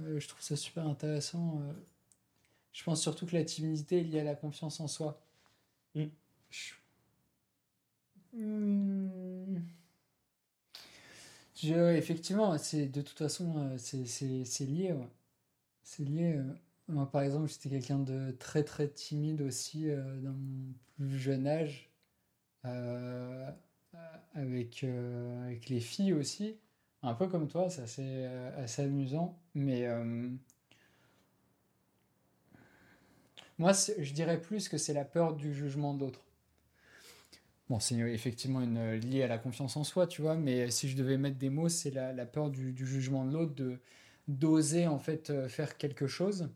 Euh, 0.02 0.20
je 0.20 0.28
trouve 0.28 0.42
ça 0.42 0.56
super 0.56 0.86
intéressant. 0.88 1.62
Euh. 1.62 1.74
je 2.74 2.84
pense 2.84 3.02
surtout 3.02 3.26
que 3.26 3.36
la 3.36 3.44
timidité 3.44 4.00
est 4.00 4.04
liée 4.04 4.20
à 4.20 4.24
la 4.24 4.36
confiance 4.36 4.80
en 4.80 4.88
soi. 4.88 5.22
Mm. 5.96 6.06
Hmm. 8.34 9.58
effectivement, 11.64 12.58
c'est 12.58 12.86
de 12.88 13.02
toute 13.02 13.18
façon, 13.18 13.58
euh, 13.58 13.78
c'est 13.78 14.66
lié. 14.66 14.96
C'est 15.84 16.04
lié. 16.04 16.40
Moi, 16.88 17.10
par 17.10 17.22
exemple, 17.22 17.50
j'étais 17.50 17.70
quelqu'un 17.70 18.00
de 18.00 18.32
très 18.40 18.64
très 18.64 18.88
timide 18.90 19.42
aussi 19.42 19.88
dans 19.88 20.34
mon 20.34 20.74
plus 20.96 21.18
jeune 21.20 21.48
âge, 21.48 21.90
avec, 24.34 24.84
avec 24.84 25.70
les 25.70 25.80
filles 25.80 26.14
aussi 26.14 26.58
un 27.04 27.14
peu 27.14 27.28
comme 27.28 27.48
toi, 27.48 27.70
c'est 27.70 27.82
assez, 27.82 28.02
euh, 28.04 28.66
amusant. 28.78 29.40
Mais 29.54 29.86
euh, 29.86 30.30
moi, 33.58 33.72
je 33.74 34.14
dirais 34.14 34.42
plus 34.42 34.70
que 34.70 34.78
c'est 34.78 34.94
la 34.94 35.06
peur 35.06 35.36
du 35.36 35.54
jugement 35.54 35.94
d'autres. 35.94 36.24
Bon, 37.70 37.80
c'est 37.80 37.96
effectivement 37.96 38.62
une, 38.62 38.94
liée 38.94 39.24
à 39.24 39.28
la 39.28 39.38
confiance 39.38 39.76
en 39.76 39.84
soi, 39.84 40.08
tu 40.08 40.22
vois, 40.22 40.36
mais 40.36 40.72
si 40.72 40.88
je 40.88 40.96
devais 40.96 41.18
mettre 41.18 41.38
des 41.38 41.50
mots, 41.50 41.68
c'est 41.68 41.92
la, 41.92 42.26
peur 42.26 42.50
du, 42.50 42.74
jugement 42.86 43.26
de 43.26 43.34
l'autre, 43.34 43.56
de 43.56 43.80
d'oser 44.30 44.88
en 44.88 45.00
fait 45.00 45.30
euh, 45.30 45.48
faire 45.48 45.78
quelque 45.78 46.06
chose 46.06 46.50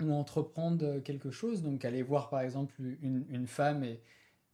ou 0.00 0.12
entreprendre 0.12 1.00
quelque 1.00 1.30
chose. 1.30 1.62
Donc 1.62 1.84
aller 1.84 2.02
voir 2.02 2.30
par 2.30 2.40
exemple 2.40 2.74
une, 3.02 3.46
femme 3.46 3.84
et, 3.84 4.00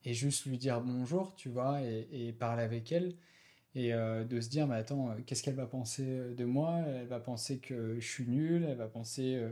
et, 0.05 0.15
juste 0.15 0.47
lui 0.47 0.59
dire 0.59 0.81
bonjour, 0.81 1.35
tu 1.37 1.49
vois, 1.49 1.83
et, 1.83 2.09
et 2.11 2.33
parler 2.33 2.63
avec 2.63 2.91
elle 2.93 3.15
et 3.75 3.95
euh, 3.95 4.25
de 4.25 4.41
se 4.41 4.49
dire 4.49 4.67
mais 4.67 4.77
attends 4.77 5.11
euh, 5.11 5.15
qu'est-ce 5.27 5.43
qu'elle 5.43 5.55
va 5.55 5.67
penser 5.67 6.05
euh, 6.07 6.35
de 6.35 6.45
moi? 6.45 6.81
Elle 6.87 7.07
va 7.07 7.21
penser 7.21 7.59
que 7.59 7.99
je 7.99 8.07
suis 8.07 8.27
nul 8.27 8.65
elle 8.69 8.77
va 8.77 8.89
penser 8.89 9.43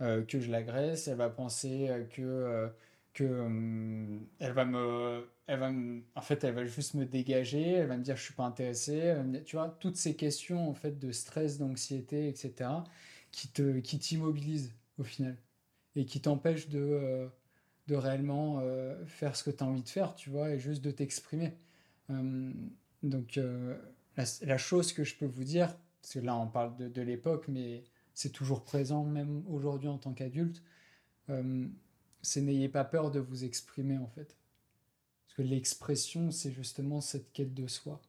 que 0.00 0.40
je 0.40 0.50
l'agresse 0.50 1.08
elle 1.08 1.16
va 1.16 1.30
penser 1.30 1.88
que 2.10 2.68
que 3.14 4.28
elle 4.40 4.52
va 4.52 4.64
me 4.64 5.28
elle 5.46 5.60
va 5.60 5.70
en 6.16 6.20
fait 6.20 6.42
elle 6.42 6.54
va 6.54 6.64
juste 6.64 6.94
me 6.94 7.04
dégager 7.06 7.72
elle 7.74 7.86
va 7.86 7.96
me 7.96 8.02
dire 8.02 8.16
je 8.16 8.22
suis 8.22 8.34
pas 8.34 8.44
intéressé 8.44 9.14
tu 9.44 9.56
vois 9.56 9.76
toutes 9.80 9.96
ces 9.96 10.16
questions 10.16 10.68
en 10.68 10.74
fait 10.74 10.98
de 10.98 11.12
stress 11.12 11.58
d'anxiété 11.58 12.28
etc 12.28 12.70
qui 13.30 13.48
te 13.48 13.78
qui 13.78 13.98
t'immobilisent 13.98 14.74
au 14.98 15.04
final. 15.04 15.36
Et 15.96 16.06
qui 16.06 16.20
t'empêchent 16.20 16.68
de 16.68 17.28
de 17.86 17.94
réellement 17.94 18.60
faire 19.06 19.36
ce 19.36 19.44
que 19.44 19.50
tu 19.50 19.62
as 19.62 19.66
envie 19.66 19.82
de 19.82 19.88
faire 19.88 20.16
tu 20.16 20.30
vois 20.30 20.50
et 20.50 20.58
juste 20.58 20.82
de 20.82 20.90
t'exprimer 20.90 21.54
donc 23.04 23.36
euh, 23.36 23.76
la, 24.16 24.58
chose 24.58 24.92
que 24.92 25.04
je 25.04 25.14
peux 25.14 25.26
vous 25.26 25.44
dire, 25.44 25.76
parce 26.00 26.14
que 26.14 26.18
là 26.20 26.36
on 26.36 26.48
parle 26.48 26.76
de, 26.76 27.02
l'époque, 27.02 27.46
mais 27.48 27.84
c'est 28.14 28.32
toujours 28.32 28.64
présent 28.64 29.04
même 29.04 29.44
aujourd'hui 29.48 29.88
en 29.88 29.98
tant 29.98 30.14
qu'adulte, 30.14 30.62
euh, 31.28 31.68
c'est 32.22 32.40
n'ayez 32.40 32.68
pas 32.68 32.84
peur 32.84 33.10
de 33.10 33.20
vous 33.20 33.44
exprimer 33.44 33.98
en 33.98 34.08
fait. 34.08 34.36
Parce 35.26 35.36
que 35.36 35.42
l'expression, 35.42 36.30
c'est 36.30 36.52
justement 36.52 37.00
cette 37.00 37.32
quête 37.32 37.54
de 37.54 37.66
soi. 37.66 38.00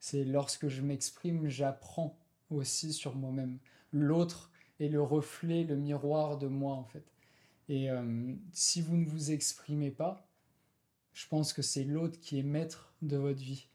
C'est 0.00 0.24
lorsque 0.24 0.68
je 0.68 0.82
m'exprime, 0.82 1.48
j'apprends 1.48 2.18
aussi 2.50 2.92
sur 2.92 3.14
moi-même. 3.14 3.58
L'autre 3.92 4.50
est 4.80 4.88
le 4.88 5.02
reflet, 5.02 5.64
le 5.64 5.76
miroir 5.76 6.38
de 6.38 6.48
moi 6.48 6.74
en 6.74 6.84
fait. 6.84 7.04
Et 7.68 7.90
euh, 7.90 8.34
si 8.52 8.82
vous 8.82 8.96
ne 8.96 9.06
vous 9.06 9.30
exprimez 9.30 9.90
pas, 9.90 10.26
je 11.12 11.26
pense 11.28 11.52
que 11.52 11.62
c'est 11.62 11.84
l'autre 11.84 12.18
qui 12.20 12.38
est 12.38 12.42
maître 12.42 12.92
de 13.00 13.16
votre 13.16 13.40
vie. 13.40 13.68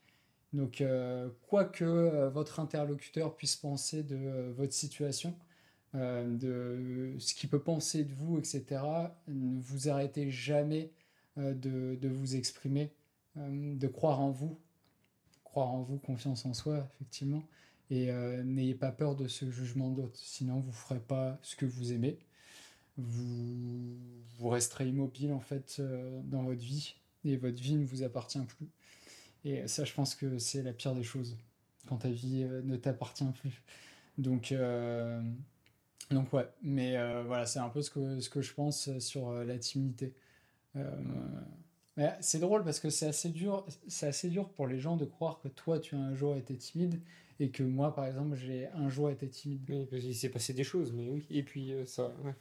Donc, 0.54 0.82
euh, 0.82 1.30
quoi 1.48 1.66
que 1.66 1.86
euh, 1.86 2.30
votre 2.30 2.60
interlocuteur 2.60 3.36
puisse 3.36 3.56
penser 3.56 4.04
de 4.04 4.16
euh, 4.16 4.52
votre 4.56 4.74
situation, 4.74 5.36
de 5.96 7.16
ce 7.18 7.34
qu'il 7.34 7.50
peut 7.50 7.64
penser 7.64 8.04
de 8.04 8.14
vous, 8.14 8.38
etc., 8.38 8.64
ne 9.28 9.60
vous 9.60 9.90
arrêtez 9.90 10.30
jamais 10.30 10.92
de, 11.36 12.08
vous 12.08 12.36
exprimer, 12.36 12.94
de 13.36 13.88
croire 13.88 14.20
en 14.20 14.30
vous, 14.30 14.60
croire 15.44 15.70
en 15.74 15.82
vous, 15.82 15.98
confiance 15.98 16.46
en 16.46 16.54
soi, 16.54 16.88
effectivement, 16.94 17.42
et 17.90 18.12
n'ayez 18.44 18.76
pas 18.76 18.92
peur 18.92 19.16
de 19.16 19.28
ce 19.28 19.50
jugement 19.50 19.90
d'autres, 19.90 20.20
sinon 20.20 20.60
vous 20.60 20.68
ne 20.68 20.76
ferez 20.76 21.00
pas 21.00 21.40
ce 21.42 21.56
que 21.56 21.66
vous 21.66 21.92
aimez, 21.92 22.20
vous, 22.98 23.98
vous 24.38 24.50
resterez 24.50 24.90
immobile 24.90 25.34
en 25.34 25.40
fait 25.40 25.82
dans 26.26 26.44
votre 26.44 26.62
vie, 26.62 26.98
et 27.26 27.36
votre 27.36 27.60
vie 27.60 27.78
ne 27.78 27.86
vous 27.86 28.04
appartient 28.04 28.46
plus. 28.46 28.70
Et 29.45 29.68
ça, 29.68 29.86
je 29.86 29.94
pense 29.94 30.16
que 30.16 30.38
c'est 30.38 30.64
la 30.64 30.74
pire 30.74 30.94
des 30.95 31.03
choses. 31.03 31.38
quand 31.88 31.98
ta 31.98 32.10
vie 32.10 32.44
euh, 32.44 32.61
ne 32.64 32.76
t'appartient 32.76 33.26
plus. 33.41 33.61
Donc, 34.18 34.52
euh, 34.52 35.22
donc 36.11 36.34
ouais, 36.34 36.48
mais 36.61 36.98
euh, 36.98 37.24
voilà, 37.24 37.45
c'est 37.45 37.60
un 37.60 37.70
peu 37.70 37.82
ce 37.82 37.90
que, 37.90 38.20
ce 38.20 38.30
que 38.30 38.41
je 38.41 38.53
pense 38.53 38.98
sur 38.99 39.32
la 39.32 39.57
timidité. 39.57 40.14
c'est 42.22 42.40
drôle 42.40 42.64
parce 42.64 42.80
que 42.80 42.90
c'est 42.90 43.07
assez 43.07 43.30
dur, 43.30 43.66
c'est 43.88 44.07
assez 44.07 44.30
dur 44.30 44.49
pour 44.49 44.68
les 44.68 44.80
gens 44.80 44.98
de 44.98 45.06
croire 45.06 45.40
que 45.40 45.48
toi 45.48 45.80
tu 45.80 45.95
as 45.95 45.99
un 45.99 46.16
jour 46.16 46.36
été 46.36 46.56
timide 46.56 47.02
et 47.40 47.49
que 47.49 47.64
moi 47.64 47.94
par 47.94 48.06
exemple 48.07 48.36
j'ai 48.36 48.68
un 48.70 48.90
jour 48.90 49.10
été 49.10 49.30
timide. 49.30 49.61
Oui, 49.70 49.86
parce 49.90 50.02
qu'il 50.02 50.16
s'est 50.16 50.30
passé 50.30 50.53
des 50.53 50.64
choses, 50.64 50.91
mais 50.91 51.10
oui. 51.10 51.26
Et 51.30 51.44
puis 51.44 51.74
ça. 51.86 52.11
Ouais. 52.24 52.36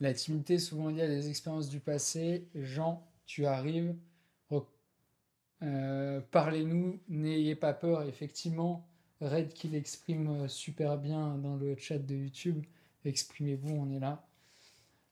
La 0.00 0.14
timidité 0.14 0.58
souvent 0.58 0.88
liée 0.88 1.02
à 1.02 1.08
des 1.08 1.28
expériences 1.28 1.68
du 1.68 1.80
passé. 1.80 2.48
Jean, 2.54 3.04
tu 3.26 3.46
arrives. 3.46 3.94
Euh, 5.62 6.20
parlez-nous, 6.30 7.00
n'ayez 7.08 7.54
pas 7.54 7.72
peur. 7.72 8.02
Effectivement, 8.02 8.86
Red 9.20 9.52
qui 9.52 9.68
l'exprime 9.68 10.44
euh, 10.44 10.48
super 10.48 10.98
bien 10.98 11.36
dans 11.38 11.56
le 11.56 11.76
chat 11.76 11.98
de 11.98 12.14
YouTube. 12.14 12.64
Exprimez-vous, 13.04 13.74
on 13.74 13.90
est 13.90 14.00
là. 14.00 14.24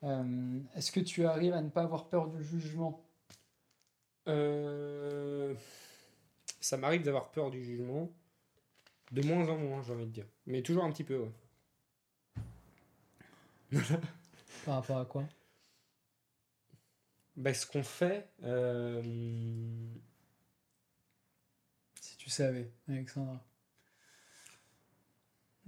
Euh, 0.03 0.61
est-ce 0.75 0.93
que 0.93 1.01
tu 1.01 1.27
arrives 1.27 1.55
à 1.55 1.63
ne 1.63 1.71
pas 1.71 1.83
avoir 1.83 2.09
peur 2.09 2.29
du 2.29 2.43
jugement? 2.43 3.03
Ça 6.61 6.77
m'arrive 6.77 7.03
d'avoir 7.03 7.31
peur 7.31 7.51
du 7.51 7.63
jugement. 7.63 8.11
De 9.13 9.23
moins 9.23 9.49
en 9.49 9.57
moins, 9.57 9.83
j'ai 9.83 9.93
envie 9.93 10.07
de 10.07 10.11
dire. 10.11 10.27
Mais 10.47 10.63
toujours 10.63 10.85
un 10.85 10.91
petit 10.91 11.05
peu, 11.05 11.19
ouais. 11.19 11.31
Par 14.65 14.75
rapport 14.77 14.99
à 14.99 15.05
quoi? 15.05 15.25
Bah, 17.37 17.55
Ce 17.55 17.67
qu'on 17.67 17.83
fait. 17.83 18.29
Euh, 18.43 19.01
tu 22.27 22.31
savais, 22.31 22.69
Alexandra. 22.89 23.41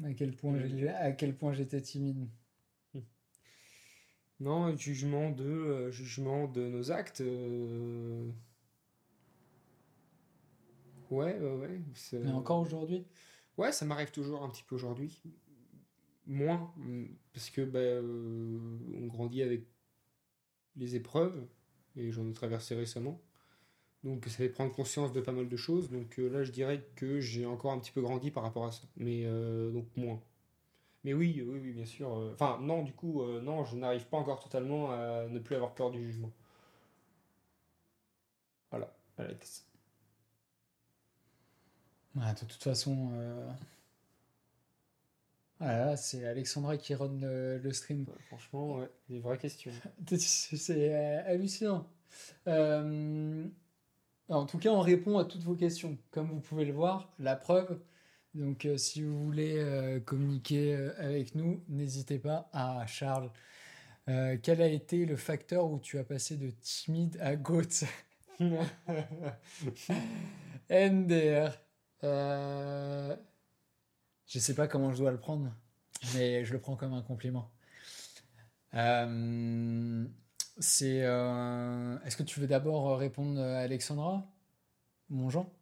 À 0.02 0.12
quel 0.12 0.34
point 0.34 0.56
euh. 0.56 0.92
à 0.98 1.12
quel 1.12 1.36
point 1.36 1.52
j'étais 1.52 1.80
timide. 1.80 2.28
Non, 4.40 4.76
jugement 4.76 5.30
de 5.30 5.44
euh, 5.44 5.92
jugement 5.92 6.48
de 6.48 6.66
nos 6.66 6.90
actes. 6.90 7.20
Ouais, 11.10 11.38
ouais, 11.38 11.38
ouais. 11.38 11.80
Mais 12.14 12.32
encore 12.32 12.58
aujourd'hui? 12.58 13.06
Ouais, 13.56 13.70
ça 13.70 13.84
m'arrive 13.84 14.10
toujours 14.10 14.42
un 14.42 14.48
petit 14.50 14.64
peu 14.64 14.74
aujourd'hui 14.74 15.22
moins, 16.26 16.74
parce 17.32 17.50
que 17.50 17.62
bah, 17.62 17.78
euh, 17.78 18.58
on 18.94 19.06
grandit 19.06 19.42
avec 19.42 19.64
les 20.74 20.96
épreuves, 20.96 21.46
et 21.94 22.10
j'en 22.10 22.28
ai 22.28 22.32
traversé 22.32 22.74
récemment. 22.74 23.22
Donc 24.04 24.24
ça 24.26 24.30
fait 24.36 24.48
prendre 24.48 24.72
conscience 24.72 25.12
de 25.12 25.20
pas 25.20 25.32
mal 25.32 25.48
de 25.48 25.56
choses. 25.56 25.90
Donc 25.90 26.18
euh, 26.18 26.28
là, 26.28 26.44
je 26.44 26.52
dirais 26.52 26.84
que 26.96 27.20
j'ai 27.20 27.46
encore 27.46 27.72
un 27.72 27.78
petit 27.78 27.92
peu 27.92 28.00
grandi 28.00 28.30
par 28.30 28.42
rapport 28.42 28.66
à 28.66 28.72
ça. 28.72 28.82
Mais 28.96 29.22
euh, 29.24 29.70
donc 29.70 29.86
moins. 29.96 30.20
Mais 31.04 31.14
oui, 31.14 31.42
oui, 31.46 31.60
oui, 31.62 31.72
bien 31.72 31.84
sûr. 31.86 32.10
Enfin, 32.32 32.58
non, 32.60 32.82
du 32.82 32.92
coup, 32.92 33.22
non, 33.40 33.64
je 33.64 33.76
n'arrive 33.76 34.06
pas 34.06 34.18
encore 34.18 34.40
totalement 34.40 34.90
à 34.90 35.26
ne 35.28 35.38
plus 35.38 35.54
avoir 35.54 35.74
peur 35.74 35.90
du 35.90 36.02
jugement. 36.04 36.32
Voilà, 38.70 38.92
Alex. 39.16 39.66
de 42.16 42.44
toute 42.46 42.62
façon, 42.62 43.12
ah 45.60 45.96
c'est 45.96 46.24
Alexandra 46.24 46.76
qui 46.76 46.94
run 46.94 47.18
le, 47.20 47.72
stream. 47.72 48.06
franchement, 48.28 48.76
ouais, 48.76 48.88
des 49.08 49.18
vraies 49.18 49.38
questions. 49.38 49.72
c'est 50.16 50.94
euh, 50.94 51.22
hallucinant. 51.26 51.88
Euh, 52.46 53.44
en 54.28 54.46
tout 54.46 54.58
cas, 54.58 54.70
on 54.70 54.80
répond 54.80 55.18
à 55.18 55.24
toutes 55.24 55.42
vos 55.42 55.54
questions. 55.54 55.96
Comme 56.10 56.28
vous 56.28 56.40
pouvez 56.40 56.64
le 56.64 56.72
voir, 56.72 57.12
la 57.18 57.36
preuve. 57.36 57.80
Donc, 58.34 58.66
euh, 58.66 58.76
si 58.76 59.02
vous 59.02 59.24
voulez 59.24 60.00
communiquer 60.06 60.74
avec 60.98 61.34
nous, 61.34 61.64
n'hésitez 61.68 62.18
pas. 62.18 62.48
à 62.52 62.86
Charles, 62.86 63.30
quel 64.06 64.62
a 64.62 64.68
été 64.68 65.06
le 65.06 65.16
facteur 65.16 65.70
où 65.70 65.78
tu 65.78 65.98
as 65.98 66.04
passé 66.04 66.36
de 66.36 66.50
timide 66.50 67.18
à 67.20 67.36
goat 67.36 67.84
NDR. 70.70 71.52
Je 74.28 74.38
sais 74.38 74.54
pas 74.54 74.68
comment 74.68 74.92
je 74.92 74.98
dois 74.98 75.10
le 75.10 75.18
prendre, 75.18 75.50
mais 76.14 76.44
je 76.44 76.52
le 76.52 76.60
prends 76.60 76.76
comme 76.76 76.92
un 76.92 77.02
compliment. 77.02 77.50
Euh, 78.74 80.06
c'est. 80.58 81.02
Euh, 81.04 81.98
est-ce 82.04 82.16
que 82.16 82.22
tu 82.22 82.40
veux 82.40 82.46
d'abord 82.46 82.98
répondre 82.98 83.40
à 83.40 83.58
Alexandra, 83.58 84.26
mon 85.10 85.30
Jean? 85.30 85.52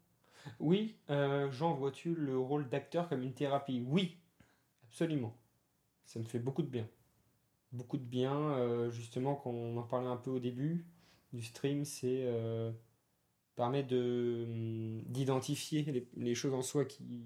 Oui, 0.60 0.96
euh, 1.10 1.50
Jean, 1.50 1.74
vois-tu 1.74 2.14
le 2.14 2.38
rôle 2.38 2.68
d'acteur 2.68 3.08
comme 3.08 3.22
une 3.22 3.34
thérapie? 3.34 3.84
Oui, 3.86 4.16
absolument. 4.88 5.36
Ça 6.04 6.18
me 6.18 6.24
fait 6.24 6.38
beaucoup 6.38 6.62
de 6.62 6.68
bien. 6.68 6.88
Beaucoup 7.72 7.96
de 7.96 8.04
bien, 8.04 8.90
justement, 8.90 9.34
quand 9.34 9.50
on 9.50 9.76
en 9.76 9.82
parlait 9.82 10.06
un 10.06 10.16
peu 10.16 10.30
au 10.30 10.38
début 10.38 10.86
du 11.32 11.42
stream, 11.42 11.84
c'est 11.84 12.24
permet 13.56 13.82
de 13.82 14.46
d'identifier 15.06 16.06
les, 16.14 16.34
choses 16.34 16.54
en 16.54 16.62
soi 16.62 16.84
qui 16.84 17.24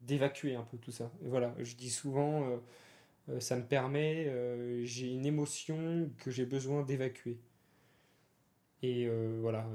d'évacuer 0.00 0.54
un 0.54 0.62
peu 0.62 0.78
tout 0.78 0.92
ça. 0.92 1.10
Et 1.22 1.28
voilà, 1.28 1.54
je 1.58 1.74
dis 1.74 1.90
souvent, 1.90 2.44
euh, 2.44 2.46
euh, 2.46 2.58
ça 3.40 3.56
me 3.56 3.64
permet, 3.64 4.26
euh, 4.28 4.84
j'ai 4.84 5.12
une 5.12 5.26
émotion 5.26 6.10
que 6.18 6.30
j'ai 6.30 6.46
besoin 6.46 6.82
d'évacuer. 6.82 7.38
Et 8.82 9.08
voilà, 9.40 9.68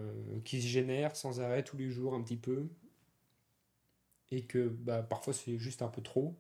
qui 0.46 0.62
se 0.62 0.68
génère 0.68 1.16
sans 1.16 1.40
arrêt 1.40 1.64
tous 1.64 1.78
les 1.78 1.90
jours 1.92 2.16
un 2.16 2.22
petit 2.24 2.38
peu. 2.38 2.68
Et 4.32 4.44
que 4.46 4.68
bah, 4.68 5.04
parfois 5.04 5.34
c'est 5.34 5.58
juste 5.58 5.82
un 5.82 5.88
peu 5.90 6.02
trop. 6.02 6.36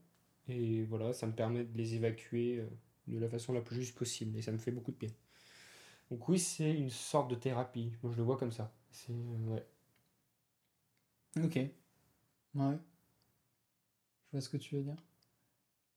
Et 0.49 0.83
voilà, 0.83 1.13
ça 1.13 1.27
me 1.27 1.33
permet 1.33 1.63
de 1.63 1.77
les 1.77 1.95
évacuer 1.95 2.63
de 3.07 3.19
la 3.19 3.29
façon 3.29 3.53
la 3.53 3.61
plus 3.61 3.75
juste 3.77 3.95
possible. 3.97 4.37
Et 4.37 4.41
ça 4.41 4.51
me 4.51 4.57
fait 4.57 4.71
beaucoup 4.71 4.91
de 4.91 4.97
bien. 4.97 5.09
Donc 6.11 6.27
oui, 6.29 6.39
c'est 6.39 6.73
une 6.73 6.89
sorte 6.89 7.29
de 7.29 7.35
thérapie. 7.35 7.93
Moi, 8.03 8.11
je 8.11 8.17
le 8.17 8.23
vois 8.23 8.37
comme 8.37 8.51
ça. 8.51 8.73
C'est 8.91 9.13
ouais. 9.13 9.65
Ok. 11.43 11.59
Ouais 12.55 12.79
ce 14.41 14.49
que 14.49 14.57
tu 14.57 14.75
veux 14.75 14.81
dire. 14.83 14.95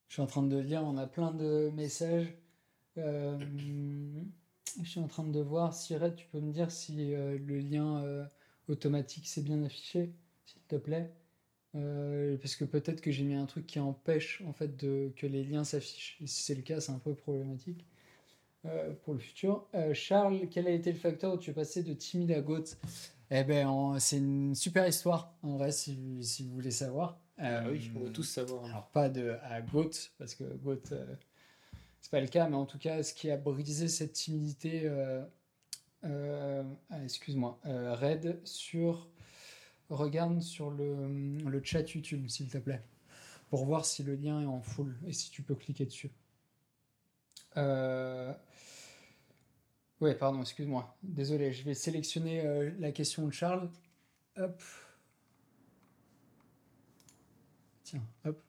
Je 0.09 0.15
suis 0.15 0.23
en 0.23 0.27
train 0.27 0.43
de 0.43 0.57
lire, 0.57 0.83
on 0.85 0.97
a 0.97 1.07
plein 1.07 1.33
de 1.33 1.71
messages. 1.75 2.33
Euh, 2.97 3.39
je 4.83 4.89
suis 4.89 5.01
en 5.01 5.07
train 5.07 5.25
de 5.25 5.41
voir, 5.41 5.75
si 5.75 5.97
Red, 5.97 6.17
tu 6.17 6.27
peux 6.33 6.41
me 6.41 6.51
dire 6.51 6.71
si 6.71 7.15
euh, 7.15 7.39
le 7.39 7.59
lien 7.59 8.03
euh, 8.03 8.25
automatique 8.69 9.29
s'est 9.29 9.43
bien 9.43 9.63
affiché, 9.63 10.13
s'il 10.47 10.63
te 10.63 10.77
plaît? 10.77 11.13
parce 12.41 12.57
que 12.57 12.65
peut-être 12.65 13.01
que 13.01 13.13
j'ai 13.13 13.23
mis 13.23 13.37
un 13.37 13.47
truc 13.47 13.65
qui 13.65 13.79
empêche 13.79 14.43
en 14.49 14.53
fait 14.53 14.77
que 14.79 15.27
les 15.29 15.45
liens 15.45 15.63
s'affichent. 15.63 16.17
Et 16.21 16.27
si 16.27 16.43
c'est 16.43 16.57
le 16.57 16.63
cas, 16.63 16.81
c'est 16.81 16.91
un 16.91 16.99
peu 16.99 17.15
problématique 17.15 17.87
pour 19.05 19.15
le 19.15 19.21
futur. 19.21 19.65
Charles, 19.93 20.49
quel 20.51 20.67
a 20.67 20.71
été 20.71 20.91
le 20.91 20.99
facteur 20.99 21.35
où 21.35 21.39
tu 21.39 21.51
es 21.51 21.53
passé 21.53 21.85
de 21.85 21.93
timide 21.93 22.33
à 22.33 22.41
goth? 22.41 22.79
Eh 23.31 23.45
ben, 23.45 23.97
c'est 24.01 24.17
une 24.17 24.57
super 24.57 24.89
histoire, 24.89 25.37
en 25.45 25.57
vrai, 25.57 25.71
si 25.71 25.95
vous 26.41 26.55
voulez 26.55 26.73
savoir. 26.73 27.21
Ah 27.39 27.63
oui, 27.71 27.91
on 27.95 28.01
veut 28.01 28.13
tous 28.13 28.25
savoir. 28.25 28.65
Alors, 28.65 28.89
pas 28.89 29.09
de, 29.09 29.37
à 29.45 29.61
Goat, 29.61 29.91
parce 30.19 30.35
que 30.35 30.43
euh, 30.45 31.15
c'est 32.01 32.11
pas 32.11 32.21
le 32.21 32.27
cas, 32.27 32.49
mais 32.49 32.57
en 32.57 32.67
tout 32.67 32.79
cas, 32.79 33.05
ce 33.05 33.15
qui 33.15 33.31
a 33.31 33.37
brisé 33.37 33.87
cette 33.87 34.13
timidité, 34.13 34.83
euh, 34.85 35.23
euh, 36.05 36.65
ah, 36.91 37.05
excuse-moi, 37.05 37.61
Red, 37.65 38.41
sur. 38.45 39.09
Regarde 39.89 40.43
sur 40.43 40.71
le, 40.71 41.39
le 41.39 41.65
chat 41.65 41.95
YouTube, 41.95 42.29
s'il 42.29 42.51
te 42.51 42.59
plaît, 42.59 42.83
pour 43.49 43.65
voir 43.65 43.87
si 43.87 44.03
le 44.03 44.17
lien 44.17 44.43
est 44.43 44.47
en 44.47 44.61
full 44.61 44.99
et 45.07 45.15
si 45.15 45.31
tu 45.31 45.43
peux 45.43 45.55
cliquer 45.55 45.87
dessus. 45.87 46.11
Ouais, 47.57 48.35
pardon, 50.15 50.43
excuse-moi. 50.43 50.95
Désolé, 51.03 51.53
je 51.53 51.65
vais 51.65 51.73
sélectionner 51.73 52.71
la 52.79 52.93
question 52.93 53.27
de 53.27 53.33
Charles. 53.33 53.71
Hop. 54.37 54.63
Tiens, 57.89 58.03
hop. 58.27 58.43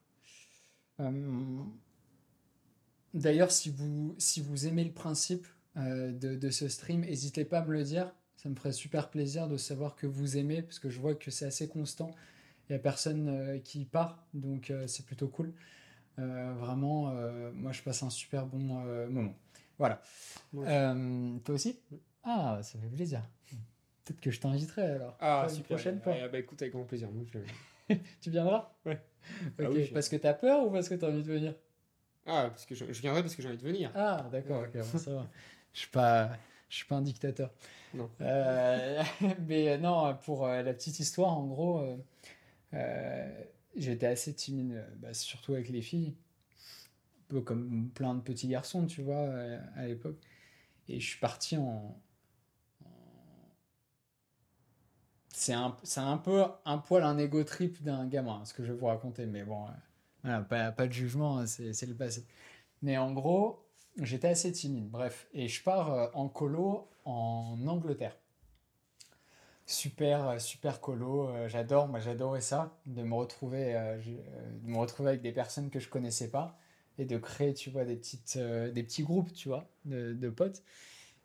Euh, 1.00 1.64
d'ailleurs, 3.14 3.52
si 3.52 3.70
vous, 3.70 4.14
si 4.18 4.42
vous 4.42 4.68
aimez 4.68 4.84
le 4.84 4.92
principe 4.92 5.48
euh, 5.78 6.12
de, 6.12 6.50
ce 6.50 6.68
stream, 6.68 7.02
n'hésitez 7.02 7.46
pas 7.46 7.60
à 7.60 7.66
me 7.66 7.72
le 7.72 7.84
dire. 7.84 8.14
Ça 8.36 8.50
me 8.50 8.56
ferait 8.56 8.74
super 8.74 9.10
plaisir 9.10 9.48
de 9.48 9.56
savoir 9.56 9.96
que 9.96 10.08
vous 10.08 10.36
aimez, 10.36 10.62
parce 10.62 10.78
que 10.78 10.90
je 10.90 11.00
vois 11.00 11.16
que 11.16 11.32
c'est 11.32 11.46
assez 11.46 11.70
constant. 11.70 12.12
Il 12.68 12.74
n'y 12.74 12.76
a 12.76 12.80
personne 12.80 13.30
euh, 13.30 13.60
qui 13.60 13.86
part, 13.86 14.28
donc 14.34 14.74
c'est 14.88 15.06
plutôt 15.06 15.30
cool. 15.30 15.54
vraiment, 16.18 17.14
moi 17.54 17.72
je 17.72 17.82
passe 17.82 18.04
un 18.04 18.10
super 18.10 18.46
bon 18.46 18.84
moment. 19.10 19.36
Voilà. 19.78 20.02
toi 20.52 21.56
aussi 21.56 21.80
Ah, 22.24 22.60
ça 22.62 22.78
fait 22.78 22.94
plaisir. 22.94 23.24
Peut-être 24.04 24.20
que 24.20 24.32
je 24.32 24.42
t'inviterai 24.42 24.82
alors. 24.82 25.16
Ah, 25.22 25.48
super. 25.48 25.78
prochaine 25.78 26.02
fois. 26.02 26.14
Ah, 26.22 26.28
bah 26.28 26.40
écoute, 26.40 26.62
avec 26.62 26.74
grand 26.74 26.84
plaisir. 26.84 27.08
tu 28.22 28.30
viendras? 28.30 28.72
Ouais. 28.86 29.00
Ah 29.60 29.70
ok, 29.70 29.94
parce 29.94 30.10
que 30.10 30.16
t'as 30.16 30.34
peur 30.34 30.66
ou 30.66 30.72
parce 30.72 30.90
que 30.90 30.96
t'as 30.96 31.08
envie 31.08 31.24
de 31.24 31.32
venir? 31.32 31.54
Ah, 32.26 32.48
parce 32.50 32.66
que 32.66 32.76
je, 32.76 32.86
viendrai 32.86 33.22
parce 33.22 33.36
que 33.36 33.42
j'ai 33.42 33.48
envie 33.48 33.58
de 33.58 33.64
venir. 33.64 33.92
Ah, 33.96 34.28
d'accord, 34.32 34.64
ok, 34.64 34.84
ça 34.84 35.12
va. 35.12 35.28
Je 35.74 35.82
suis 35.82 35.90
pas, 35.90 36.32
Je 36.68 36.78
suis 36.78 36.86
pas 36.86 36.96
un 36.96 37.02
dictateur. 37.02 37.52
Non. 37.94 38.10
Euh, 38.22 39.04
mais 39.48 39.78
non, 39.78 40.16
pour 40.24 40.48
la 40.48 40.74
petite 40.74 41.00
histoire, 41.00 41.38
en 41.38 41.46
gros, 41.46 41.98
j'étais 43.76 44.08
assez 44.08 44.34
timide, 44.34 44.84
bah, 44.98 45.14
surtout 45.14 45.54
avec 45.54 45.70
les 45.70 45.82
filles. 45.82 46.16
Un 47.22 47.36
peu 47.36 47.42
comme 47.42 47.90
plein 47.94 48.16
de 48.16 48.22
petits 48.22 48.48
garçons, 48.48 48.88
tu 48.88 49.04
vois, 49.04 49.30
à 49.76 49.86
l'époque. 49.86 50.18
Et 50.88 51.00
je 51.00 51.08
suis 51.08 51.20
parti 51.20 51.56
en, 51.56 51.96
c'est 55.50 56.00
un, 56.00 56.08
un 56.08 56.18
peu 56.18 56.44
un 56.66 56.78
poil 56.78 57.04
un 57.04 57.18
ego 57.18 57.44
trip 57.44 57.82
d'un 57.82 58.06
gamin, 58.06 58.44
ce 58.46 58.54
que 58.54 58.64
je 58.64 58.72
vais 58.72 58.78
vous 58.78 58.86
raconter. 58.86 59.26
Mais 59.26 59.44
bon, 59.44 59.66
euh, 60.26 60.40
pas, 60.42 60.72
pas, 60.72 60.88
de 60.88 60.94
jugement, 60.94 61.40
hein, 61.40 61.48
c'est 61.48 61.88
le 61.88 61.96
passé. 61.96 62.26
Mais 62.82 62.98
en 62.98 63.12
gros, 63.12 63.66
j'étais 64.02 64.28
assez 64.28 64.52
timide, 64.52 64.90
bref. 64.90 65.28
Et 65.34 65.48
je 65.48 65.64
pars 65.64 65.92
euh, 65.92 66.08
en 66.14 66.30
colo 66.30 66.90
en 67.06 67.58
Angleterre. 67.68 68.16
Super, 69.66 70.28
euh, 70.28 70.40
super 70.40 70.82
colo. 70.82 71.32
J'adore, 71.48 71.88
moi 71.88 72.00
j'adorais 72.00 72.42
ça, 72.42 72.78
de 72.86 73.02
me 73.02 73.16
retrouver, 73.16 73.74
de 74.04 74.68
me 74.68 74.78
retrouver 74.78 75.10
avec 75.10 75.22
des 75.22 75.32
personnes 75.32 75.70
que 75.70 75.80
je 75.80 75.90
connaissais 75.90 76.30
pas 76.30 76.60
et 77.00 77.06
de 77.06 77.18
créer, 77.18 77.54
tu 77.54 77.70
vois, 77.70 77.86
des 77.86 77.96
petites, 77.96 78.38
des 78.38 78.84
petits 78.84 79.04
groupes, 79.04 79.34
tu 79.34 79.50
vois, 79.50 79.68
de 79.86 80.30
potes. 80.30 80.62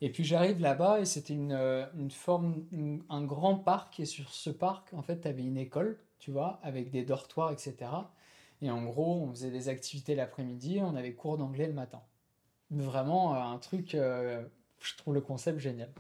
Et 0.01 0.11
puis 0.11 0.25
j'arrive 0.25 0.61
là-bas 0.61 1.01
et 1.01 1.05
c'était 1.05 1.35
une, 1.35 1.53
euh, 1.53 1.87
une, 1.97 2.11
forme, 2.11 2.65
un 3.09 3.25
grand 3.25 3.57
parc. 3.57 4.01
Et 4.01 4.05
sur 4.05 4.31
ce 4.31 4.51
parc, 4.51 4.93
en 4.93 5.03
fait, 5.03 5.21
tu 5.21 5.29
avais 5.29 5.43
une 5.43 5.57
école, 5.57 5.99
tu 6.19 6.31
vois, 6.31 6.61
avec 6.62 6.91
des 6.91 7.05
dortoirs, 7.05 7.53
etc. 7.53 7.91
Et 8.62 8.71
en 8.71 8.83
gros, 8.85 9.23
on 9.23 9.31
faisait 9.31 9.51
des 9.51 9.69
activités 9.69 10.15
l'après-midi, 10.15 10.81
on 10.83 10.97
avait 10.97 11.12
cours 11.15 11.39
d'anglais 11.39 11.66
le 11.66 11.73
matin. 11.73 12.03
Vraiment 12.71 13.35
euh, 13.35 13.39
un 13.39 13.59
truc, 13.59 13.95
euh, 13.95 14.45
je 14.81 14.97
trouve 14.97 15.15
le 15.15 15.21
concept 15.21 15.59
génial. 15.59 15.91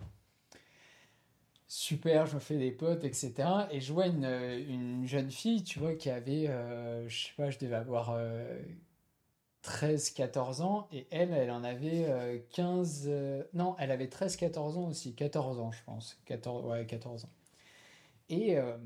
Super, 1.66 2.26
je 2.26 2.34
me 2.34 2.40
fais 2.40 2.58
des 2.58 2.70
potes, 2.70 3.04
etc. 3.04 3.32
Et 3.70 3.80
je 3.80 3.92
vois 3.92 4.06
une, 4.06 4.24
une 4.24 5.06
jeune 5.06 5.30
fille, 5.30 5.64
tu 5.64 5.78
vois, 5.78 5.94
qui 5.94 6.08
avait, 6.08 6.46
je 7.08 7.26
sais 7.26 7.32
pas, 7.36 7.50
je 7.50 7.58
devais 7.58 7.74
avoir 7.74 8.16
13-14 9.64 10.60
ans 10.62 10.88
et 10.92 11.06
elle, 11.10 11.32
elle 11.32 11.50
en 11.50 11.64
avait 11.64 12.44
15... 12.52 13.04
Euh, 13.06 13.10
euh, 13.10 13.42
non, 13.54 13.74
elle 13.78 13.90
avait 13.90 14.06
13-14 14.06 14.58
ans 14.76 14.88
aussi. 14.88 15.14
14 15.14 15.58
ans, 15.58 15.72
je 15.72 15.82
pense. 15.84 16.18
14, 16.26 16.66
ouais, 16.66 16.84
14 16.86 17.24
ans. 17.24 17.30
Et 18.28 18.58
euh, 18.58 18.76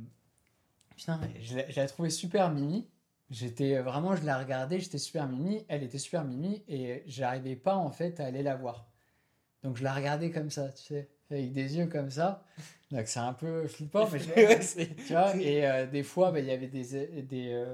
putain, 0.96 1.20
je 1.40 1.56
l'ai 1.56 1.86
trouvé 1.86 2.10
super 2.10 2.50
mimi. 2.50 2.86
J'étais 3.30 3.78
vraiment, 3.80 4.16
je 4.16 4.24
la 4.24 4.38
regardais, 4.38 4.78
j'étais 4.78 4.98
super 4.98 5.28
mimi. 5.28 5.64
Elle 5.68 5.82
était 5.82 5.98
super 5.98 6.24
mimi 6.24 6.62
et 6.68 7.02
j'arrivais 7.06 7.56
pas 7.56 7.76
en 7.76 7.90
fait 7.90 8.20
à 8.20 8.26
aller 8.26 8.42
la 8.42 8.56
voir. 8.56 8.86
Donc 9.64 9.76
je 9.76 9.82
la 9.82 9.92
regardais 9.92 10.30
comme 10.30 10.50
ça, 10.50 10.68
tu 10.70 10.84
sais, 10.84 11.08
avec 11.30 11.52
des 11.52 11.76
yeux 11.76 11.88
comme 11.88 12.10
ça. 12.10 12.44
Donc 12.90 13.06
c'est 13.06 13.18
un 13.18 13.34
peu 13.34 13.66
flippant, 13.66 14.08
mais 14.10 14.18
je... 14.20 14.84
tu 14.84 15.12
vois. 15.12 15.36
Et 15.36 15.86
des 15.88 16.04
fois, 16.04 16.30
bah, 16.30 16.38
il 16.38 16.46
y 16.46 16.52
avait 16.52 16.68
des, 16.68 17.22
des 17.22 17.64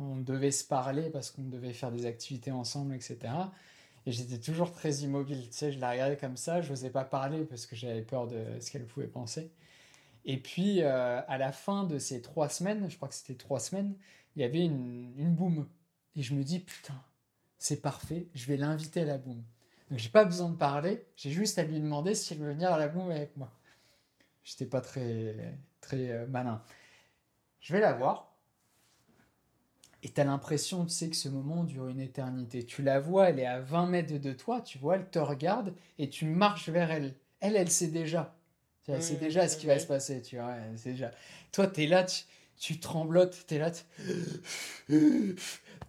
on 0.00 0.16
devait 0.16 0.50
se 0.50 0.64
parler 0.64 1.10
parce 1.10 1.30
qu'on 1.30 1.42
devait 1.42 1.72
faire 1.72 1.92
des 1.92 2.06
activités 2.06 2.50
ensemble, 2.50 2.94
etc. 2.94 3.18
Et 4.06 4.12
j'étais 4.12 4.38
toujours 4.38 4.72
très 4.72 4.92
immobile, 4.96 5.48
tu 5.50 5.56
sais, 5.56 5.72
je 5.72 5.78
la 5.78 5.90
regardais 5.90 6.16
comme 6.16 6.36
ça, 6.36 6.62
je 6.62 6.70
n'osais 6.70 6.90
pas 6.90 7.04
parler 7.04 7.44
parce 7.44 7.66
que 7.66 7.76
j'avais 7.76 8.02
peur 8.02 8.26
de 8.26 8.42
ce 8.60 8.70
qu'elle 8.70 8.86
pouvait 8.86 9.06
penser. 9.06 9.50
Et 10.24 10.38
puis, 10.38 10.82
euh, 10.82 11.20
à 11.26 11.38
la 11.38 11.52
fin 11.52 11.84
de 11.84 11.98
ces 11.98 12.22
trois 12.22 12.48
semaines, 12.48 12.88
je 12.88 12.96
crois 12.96 13.08
que 13.08 13.14
c'était 13.14 13.34
trois 13.34 13.60
semaines, 13.60 13.94
il 14.36 14.42
y 14.42 14.44
avait 14.44 14.64
une, 14.64 15.12
une 15.18 15.34
boum. 15.34 15.68
Et 16.16 16.22
je 16.22 16.34
me 16.34 16.42
dis, 16.42 16.60
putain, 16.60 17.00
c'est 17.58 17.82
parfait, 17.82 18.26
je 18.34 18.46
vais 18.46 18.56
l'inviter 18.56 19.02
à 19.02 19.04
la 19.04 19.18
boum. 19.18 19.42
Donc, 19.90 19.98
j'ai 19.98 20.08
pas 20.08 20.24
besoin 20.24 20.48
de 20.48 20.56
parler, 20.56 21.04
j'ai 21.16 21.30
juste 21.30 21.58
à 21.58 21.64
lui 21.64 21.78
demander 21.80 22.14
s'il 22.14 22.38
veut 22.38 22.52
venir 22.52 22.72
à 22.72 22.78
la 22.78 22.88
boum 22.88 23.10
avec 23.10 23.36
moi. 23.36 23.52
J'étais 24.44 24.66
pas 24.66 24.80
très, 24.80 25.58
très 25.80 26.10
euh, 26.10 26.26
malin. 26.26 26.62
Je 27.60 27.72
vais 27.74 27.80
la 27.80 27.92
voir, 27.92 28.29
et 30.02 30.08
tu 30.08 30.20
as 30.20 30.24
l'impression, 30.24 30.84
tu 30.84 30.92
sais, 30.92 31.10
que 31.10 31.16
ce 31.16 31.28
moment 31.28 31.64
dure 31.64 31.88
une 31.88 32.00
éternité. 32.00 32.64
Tu 32.64 32.82
la 32.82 33.00
vois, 33.00 33.30
elle 33.30 33.38
est 33.38 33.46
à 33.46 33.60
20 33.60 33.86
mètres 33.86 34.18
de 34.18 34.32
toi, 34.32 34.60
tu 34.62 34.78
vois, 34.78 34.96
elle 34.96 35.08
te 35.08 35.18
regarde 35.18 35.74
et 35.98 36.08
tu 36.08 36.24
marches 36.24 36.70
vers 36.70 36.90
elle. 36.90 37.14
Elle, 37.40 37.56
elle 37.56 37.70
sait 37.70 37.88
déjà. 37.88 38.34
Elle 38.88 39.02
sait 39.02 39.16
déjà 39.16 39.46
ce 39.46 39.56
qui 39.56 39.66
va 39.66 39.78
se 39.78 39.86
passer, 39.86 40.20
tu 40.22 40.36
vois. 40.36 40.56
déjà. 40.84 41.12
Toi, 41.52 41.66
tu 41.68 41.84
es 41.84 41.86
là, 41.86 42.04
tu, 42.58 42.80
tremblotes, 42.80 43.44
tu 43.46 43.54
es 43.54 43.58
là. 43.58 43.70
Tu 43.70 45.36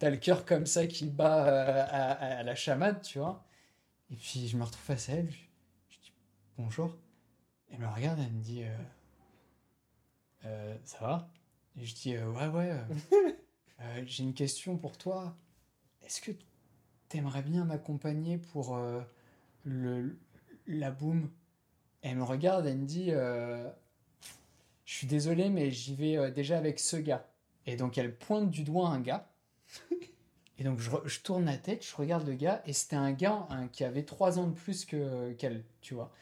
as 0.00 0.10
le 0.10 0.16
cœur 0.18 0.44
comme 0.44 0.66
ça 0.66 0.86
qui 0.86 1.06
bat 1.06 1.46
euh, 1.48 1.86
à, 1.88 2.42
la 2.42 2.54
chamade, 2.54 3.02
tu 3.02 3.18
vois. 3.18 3.44
Et 4.10 4.16
puis, 4.16 4.46
je 4.46 4.56
me 4.56 4.62
retrouve 4.62 4.84
face 4.84 5.08
à 5.08 5.14
elle. 5.14 5.30
Je, 5.88 5.98
dis 5.98 6.12
bonjour. 6.56 6.96
Elle 7.70 7.80
me 7.80 7.88
regarde, 7.88 8.20
elle 8.20 8.32
me 8.32 8.42
dit 8.42 8.62
euh, 8.62 8.76
euh, 10.44 10.76
Ça 10.84 10.98
va? 11.00 11.30
Et 11.76 11.84
je 11.84 11.94
dis 11.94 12.18
Ouais, 12.18 12.46
ouais. 12.46 12.76
Euh, 13.82 14.02
j'ai 14.06 14.22
une 14.22 14.34
question 14.34 14.76
pour 14.76 14.96
toi. 14.98 15.36
Est-ce 16.02 16.20
que 16.20 16.30
tu 17.08 17.16
aimerais 17.16 17.42
bien 17.42 17.64
m'accompagner 17.64 18.38
pour 18.38 18.76
euh, 18.76 19.00
le, 19.64 20.16
la 20.66 20.90
boum? 20.90 21.30
Elle 22.02 22.16
me 22.16 22.24
regarde, 22.24 22.66
elle 22.66 22.78
me 22.78 22.86
dit 22.86 23.08
euh, 23.10 23.68
Je 24.84 24.94
suis 24.94 25.06
désolé, 25.06 25.50
mais 25.50 25.70
j'y 25.70 25.94
vais 25.94 26.30
déjà 26.30 26.58
avec 26.58 26.78
ce 26.78 26.96
gars. 26.96 27.26
Et 27.66 27.76
donc 27.76 27.96
elle 27.98 28.16
pointe 28.16 28.50
du 28.50 28.64
doigt 28.64 28.88
un 28.88 29.00
gars. 29.00 29.28
Et 30.58 30.64
donc 30.64 30.78
je, 30.78 31.20
tourne 31.20 31.46
la 31.46 31.56
tête, 31.56 31.84
je 31.84 31.96
regarde 31.96 32.24
le 32.24 32.34
gars, 32.34 32.62
et 32.66 32.72
c'était 32.72 32.94
un 32.94 33.10
gars 33.10 33.48
qui 33.72 33.82
avait 33.82 34.04
trois 34.04 34.38
ans 34.38 34.46
de 34.46 34.54
plus 34.54 34.84
que 34.84 35.32
qu'elle, 35.32 35.64
tu 35.80 35.94
vois. 35.94 36.12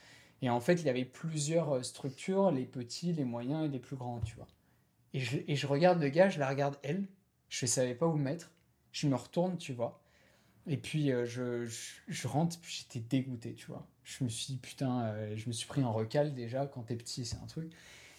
Et 0.41 0.49
en 0.49 0.59
fait, 0.59 0.81
il 0.81 0.89
avait 0.89 1.05
plusieurs 1.05 1.85
structures, 1.85 2.49
les 2.49 2.65
petits, 2.65 3.13
les 3.13 3.25
moyens 3.25 3.65
et 3.65 3.67
les 3.67 3.77
plus 3.77 3.97
grands, 3.97 4.19
tu 4.21 4.35
vois. 4.35 4.47
Et 5.13 5.19
je, 5.19 5.37
et 5.47 5.55
je 5.55 5.67
regarde 5.67 6.01
le 6.01 6.09
gars, 6.09 6.29
je 6.29 6.39
la 6.39 6.49
regarde 6.49 6.77
elle, 6.81 7.05
je 7.51 7.65
savais 7.67 7.93
pas 7.93 8.07
où 8.07 8.15
me 8.15 8.23
mettre. 8.23 8.51
Je 8.93 9.07
me 9.07 9.15
retourne, 9.15 9.57
tu 9.57 9.73
vois. 9.73 10.01
Et 10.67 10.77
puis 10.77 11.11
euh, 11.11 11.25
je, 11.25 11.65
je, 12.07 12.27
rentre, 12.27 12.57
j'étais 12.67 12.99
dégoûté, 12.99 13.53
tu 13.53 13.67
vois. 13.67 13.87
Je 14.03 14.23
me 14.23 14.29
suis 14.29 14.53
dit, 14.53 14.57
putain, 14.57 15.03
euh, 15.03 15.35
je 15.35 15.47
me 15.47 15.53
suis 15.53 15.67
pris 15.67 15.83
en 15.83 15.91
recal 15.93 16.33
déjà, 16.33 16.65
quand 16.65 16.83
t'es 16.83 16.95
petit, 16.95 17.25
c'est 17.25 17.37
un 17.37 17.47
truc. 17.47 17.71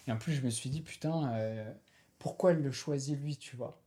Et 0.07 0.11
en 0.11 0.17
plus, 0.17 0.33
je 0.33 0.41
me 0.43 0.49
suis 0.49 0.69
dit, 0.69 0.81
putain, 0.81 1.31
euh, 1.33 1.73
pourquoi 2.19 2.51
elle 2.51 2.61
le 2.61 2.71
choisit 2.71 3.19
lui, 3.19 3.37
tu 3.37 3.55
vois? 3.55 3.81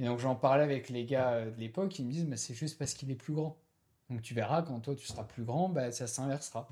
Et 0.00 0.04
donc 0.06 0.18
j'en 0.20 0.36
parlais 0.36 0.64
avec 0.64 0.90
les 0.90 1.04
gars 1.06 1.46
de 1.46 1.60
l'époque, 1.60 1.98
ils 1.98 2.06
me 2.06 2.12
disent, 2.12 2.26
mais 2.26 2.36
c'est 2.36 2.54
juste 2.54 2.78
parce 2.78 2.94
qu'il 2.94 3.10
est 3.10 3.16
plus 3.16 3.34
grand. 3.34 3.56
Donc 4.10 4.22
tu 4.22 4.34
verras, 4.34 4.62
quand 4.62 4.80
toi 4.80 4.94
tu 4.96 5.06
seras 5.06 5.24
plus 5.24 5.44
grand, 5.44 5.68
bah, 5.68 5.92
ça 5.92 6.06
s'inversera. 6.06 6.68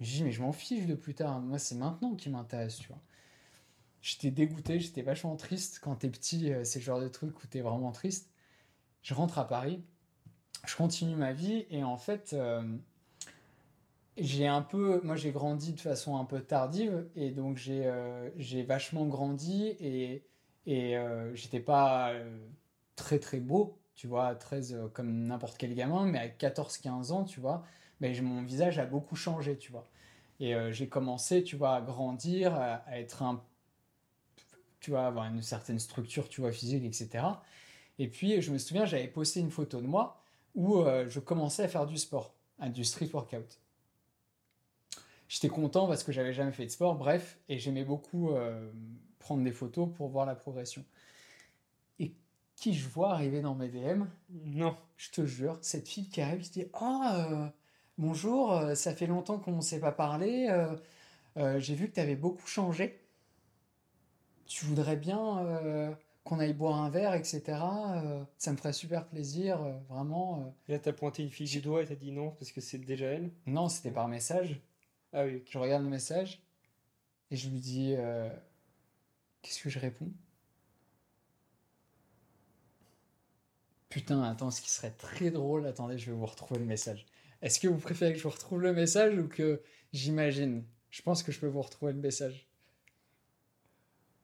Je 0.00 0.10
dis, 0.10 0.24
mais 0.24 0.32
je 0.32 0.42
m'en 0.42 0.52
fiche 0.52 0.86
de 0.86 0.94
plus 0.94 1.14
tard, 1.14 1.40
moi 1.40 1.58
c'est 1.58 1.76
maintenant 1.76 2.14
qui 2.16 2.30
m'intéresse, 2.30 2.78
tu 2.78 2.88
vois. 2.88 3.00
J'étais 4.04 4.30
dégoûté, 4.30 4.80
j'étais 4.80 5.00
vachement 5.00 5.34
triste. 5.34 5.80
Quand 5.82 5.94
t'es 5.94 6.10
petit, 6.10 6.52
euh, 6.52 6.62
c'est 6.62 6.78
le 6.78 6.84
genre 6.84 7.00
de 7.00 7.08
truc 7.08 7.42
où 7.42 7.46
t'es 7.46 7.62
vraiment 7.62 7.90
triste. 7.90 8.30
Je 9.00 9.14
rentre 9.14 9.38
à 9.38 9.48
Paris, 9.48 9.82
je 10.66 10.76
continue 10.76 11.16
ma 11.16 11.32
vie 11.32 11.64
et 11.70 11.84
en 11.84 11.96
fait, 11.96 12.34
euh, 12.34 12.62
j'ai 14.18 14.46
un 14.46 14.60
peu, 14.60 15.00
moi 15.04 15.16
j'ai 15.16 15.32
grandi 15.32 15.72
de 15.72 15.80
façon 15.80 16.18
un 16.18 16.26
peu 16.26 16.42
tardive 16.42 17.08
et 17.16 17.30
donc 17.30 17.56
j'ai 17.56 17.86
euh, 17.86 18.28
vachement 18.68 19.06
grandi 19.06 19.68
et, 19.80 20.26
et 20.66 20.96
j'étais 21.32 21.60
pas 21.60 22.12
très 22.96 23.18
très 23.18 23.40
beau, 23.40 23.78
tu 23.94 24.06
vois, 24.06 24.26
à 24.26 24.34
13 24.34 24.90
comme 24.92 25.24
n'importe 25.24 25.56
quel 25.56 25.74
gamin, 25.74 26.04
mais 26.04 26.18
à 26.18 26.28
14-15 26.28 27.10
ans, 27.10 27.24
tu 27.24 27.40
vois, 27.40 27.64
ben, 28.02 28.14
mon 28.22 28.42
visage 28.42 28.78
a 28.78 28.84
beaucoup 28.84 29.16
changé, 29.16 29.56
tu 29.56 29.72
vois. 29.72 29.88
Et 30.40 30.54
j'ai 30.72 30.88
commencé, 30.88 31.42
tu 31.42 31.56
vois, 31.56 31.76
à 31.76 31.80
grandir, 31.80 32.54
à 32.54 32.98
être 32.98 33.22
un 33.22 33.42
tu 34.84 34.90
vois, 34.90 35.06
avoir 35.06 35.24
une 35.24 35.40
certaine 35.40 35.78
structure, 35.78 36.28
tu 36.28 36.42
vois, 36.42 36.52
physique, 36.52 36.84
etc. 36.84 37.24
Et 37.98 38.06
puis, 38.06 38.42
je 38.42 38.52
me 38.52 38.58
souviens, 38.58 38.84
j'avais 38.84 39.08
posté 39.08 39.40
une 39.40 39.50
photo 39.50 39.80
de 39.80 39.86
moi 39.86 40.20
où 40.54 40.76
euh, 40.76 41.08
je 41.08 41.20
commençais 41.20 41.62
à 41.62 41.68
faire 41.68 41.86
du 41.86 41.96
sport, 41.96 42.34
du 42.60 42.84
street 42.84 43.08
workout. 43.14 43.58
J'étais 45.26 45.48
content 45.48 45.88
parce 45.88 46.04
que 46.04 46.12
j'avais 46.12 46.34
jamais 46.34 46.52
fait 46.52 46.66
de 46.66 46.70
sport, 46.70 46.96
bref, 46.96 47.38
et 47.48 47.58
j'aimais 47.58 47.84
beaucoup 47.84 48.32
euh, 48.32 48.70
prendre 49.18 49.42
des 49.42 49.52
photos 49.52 49.88
pour 49.96 50.08
voir 50.08 50.26
la 50.26 50.34
progression. 50.34 50.84
Et 51.98 52.12
qui 52.54 52.74
je 52.74 52.86
vois 52.86 53.12
arriver 53.12 53.40
dans 53.40 53.54
mes 53.54 53.68
DM 53.68 54.04
Non. 54.28 54.76
Je 54.98 55.10
te 55.12 55.24
jure, 55.24 55.56
cette 55.62 55.88
fille 55.88 56.10
qui 56.10 56.20
arrive, 56.20 56.44
je 56.44 56.50
dis 56.50 56.66
Ah, 56.74 57.26
euh, 57.30 57.46
bonjour, 57.96 58.62
ça 58.74 58.94
fait 58.94 59.06
longtemps 59.06 59.38
qu'on 59.38 59.56
ne 59.56 59.62
s'est 59.62 59.80
pas 59.80 59.92
parlé, 59.92 60.54
j'ai 61.56 61.74
vu 61.74 61.88
que 61.88 61.94
tu 61.94 62.00
avais 62.00 62.16
beaucoup 62.16 62.46
changé 62.46 63.03
tu 64.54 64.66
voudrais 64.66 64.94
bien 64.94 65.44
euh, 65.44 65.92
qu'on 66.22 66.38
aille 66.38 66.52
boire 66.52 66.76
un 66.80 66.88
verre, 66.88 67.14
etc. 67.14 67.42
Euh, 67.48 68.22
ça 68.38 68.52
me 68.52 68.56
ferait 68.56 68.72
super 68.72 69.04
plaisir, 69.04 69.60
euh, 69.60 69.72
vraiment. 69.88 70.54
Et 70.68 70.72
là, 70.72 70.78
t'as 70.78 70.92
pointé 70.92 71.24
une 71.24 71.30
fille 71.30 71.48
du 71.48 71.60
doigt 71.60 71.82
et 71.82 71.86
t'as 71.86 71.96
dit 71.96 72.12
non 72.12 72.30
parce 72.30 72.52
que 72.52 72.60
c'est 72.60 72.78
déjà 72.78 73.06
elle? 73.06 73.32
Non, 73.46 73.68
c'était 73.68 73.90
par 73.90 74.06
message. 74.06 74.60
Ah 75.12 75.24
oui. 75.24 75.42
Je 75.50 75.58
regarde 75.58 75.82
le 75.82 75.90
message 75.90 76.40
et 77.32 77.36
je 77.36 77.48
lui 77.48 77.58
dis 77.58 77.96
Qu'est-ce 79.42 79.60
que 79.60 79.70
je 79.70 79.80
réponds? 79.80 80.12
Putain, 83.88 84.22
attends, 84.22 84.52
ce 84.52 84.60
qui 84.60 84.70
serait 84.70 84.92
très 84.92 85.32
drôle, 85.32 85.66
attendez, 85.66 85.98
je 85.98 86.12
vais 86.12 86.16
vous 86.16 86.26
retrouver 86.26 86.60
le 86.60 86.66
message. 86.66 87.06
Est-ce 87.42 87.58
que 87.58 87.66
vous 87.66 87.78
préférez 87.78 88.12
que 88.12 88.18
je 88.18 88.24
vous 88.24 88.30
retrouve 88.30 88.60
le 88.62 88.72
message 88.72 89.18
ou 89.18 89.26
que 89.26 89.62
j'imagine? 89.92 90.64
Je 90.90 91.02
pense 91.02 91.24
que 91.24 91.32
je 91.32 91.40
peux 91.40 91.48
vous 91.48 91.62
retrouver 91.62 91.92
le 91.92 91.98
message. 91.98 92.48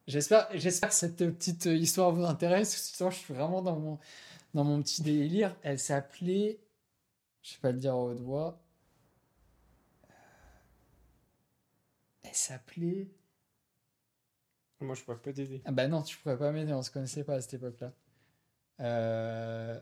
J'espère, 0.07 0.49
j'espère 0.55 0.89
que 0.91 0.95
cette 0.95 1.17
petite 1.17 1.65
histoire 1.67 2.13
vous 2.13 2.25
intéresse. 2.25 2.77
Sinon, 2.77 3.11
je 3.11 3.17
suis 3.19 3.35
vraiment 3.35 3.63
dans 3.63 3.79
mon, 3.79 3.99
dans 4.55 4.65
mon 4.65 4.83
petit 4.83 5.03
délire. 5.03 5.57
Elle 5.63 5.79
s'appelait, 5.79 6.61
je 7.43 7.55
vais 7.55 7.61
pas 7.63 7.73
le 7.73 7.79
dire 7.79 7.95
à 7.95 7.99
haute 7.99 8.21
voix. 8.21 8.61
Elle 12.23 12.35
s'appelait. 12.35 13.11
Moi, 14.81 14.95
je 14.95 15.03
pourrais 15.05 15.19
pas 15.19 15.33
t'aider. 15.33 15.61
Ah 15.65 15.73
bah 15.73 15.87
non, 15.89 16.03
tu 16.03 16.17
pourrais 16.19 16.39
pas 16.39 16.53
m'aider, 16.53 16.73
on 16.73 16.83
se 16.83 16.91
connaissait 16.91 17.25
pas 17.25 17.35
à 17.35 17.41
cette 17.41 17.55
époque-là. 17.55 17.93
Euh, 18.81 19.81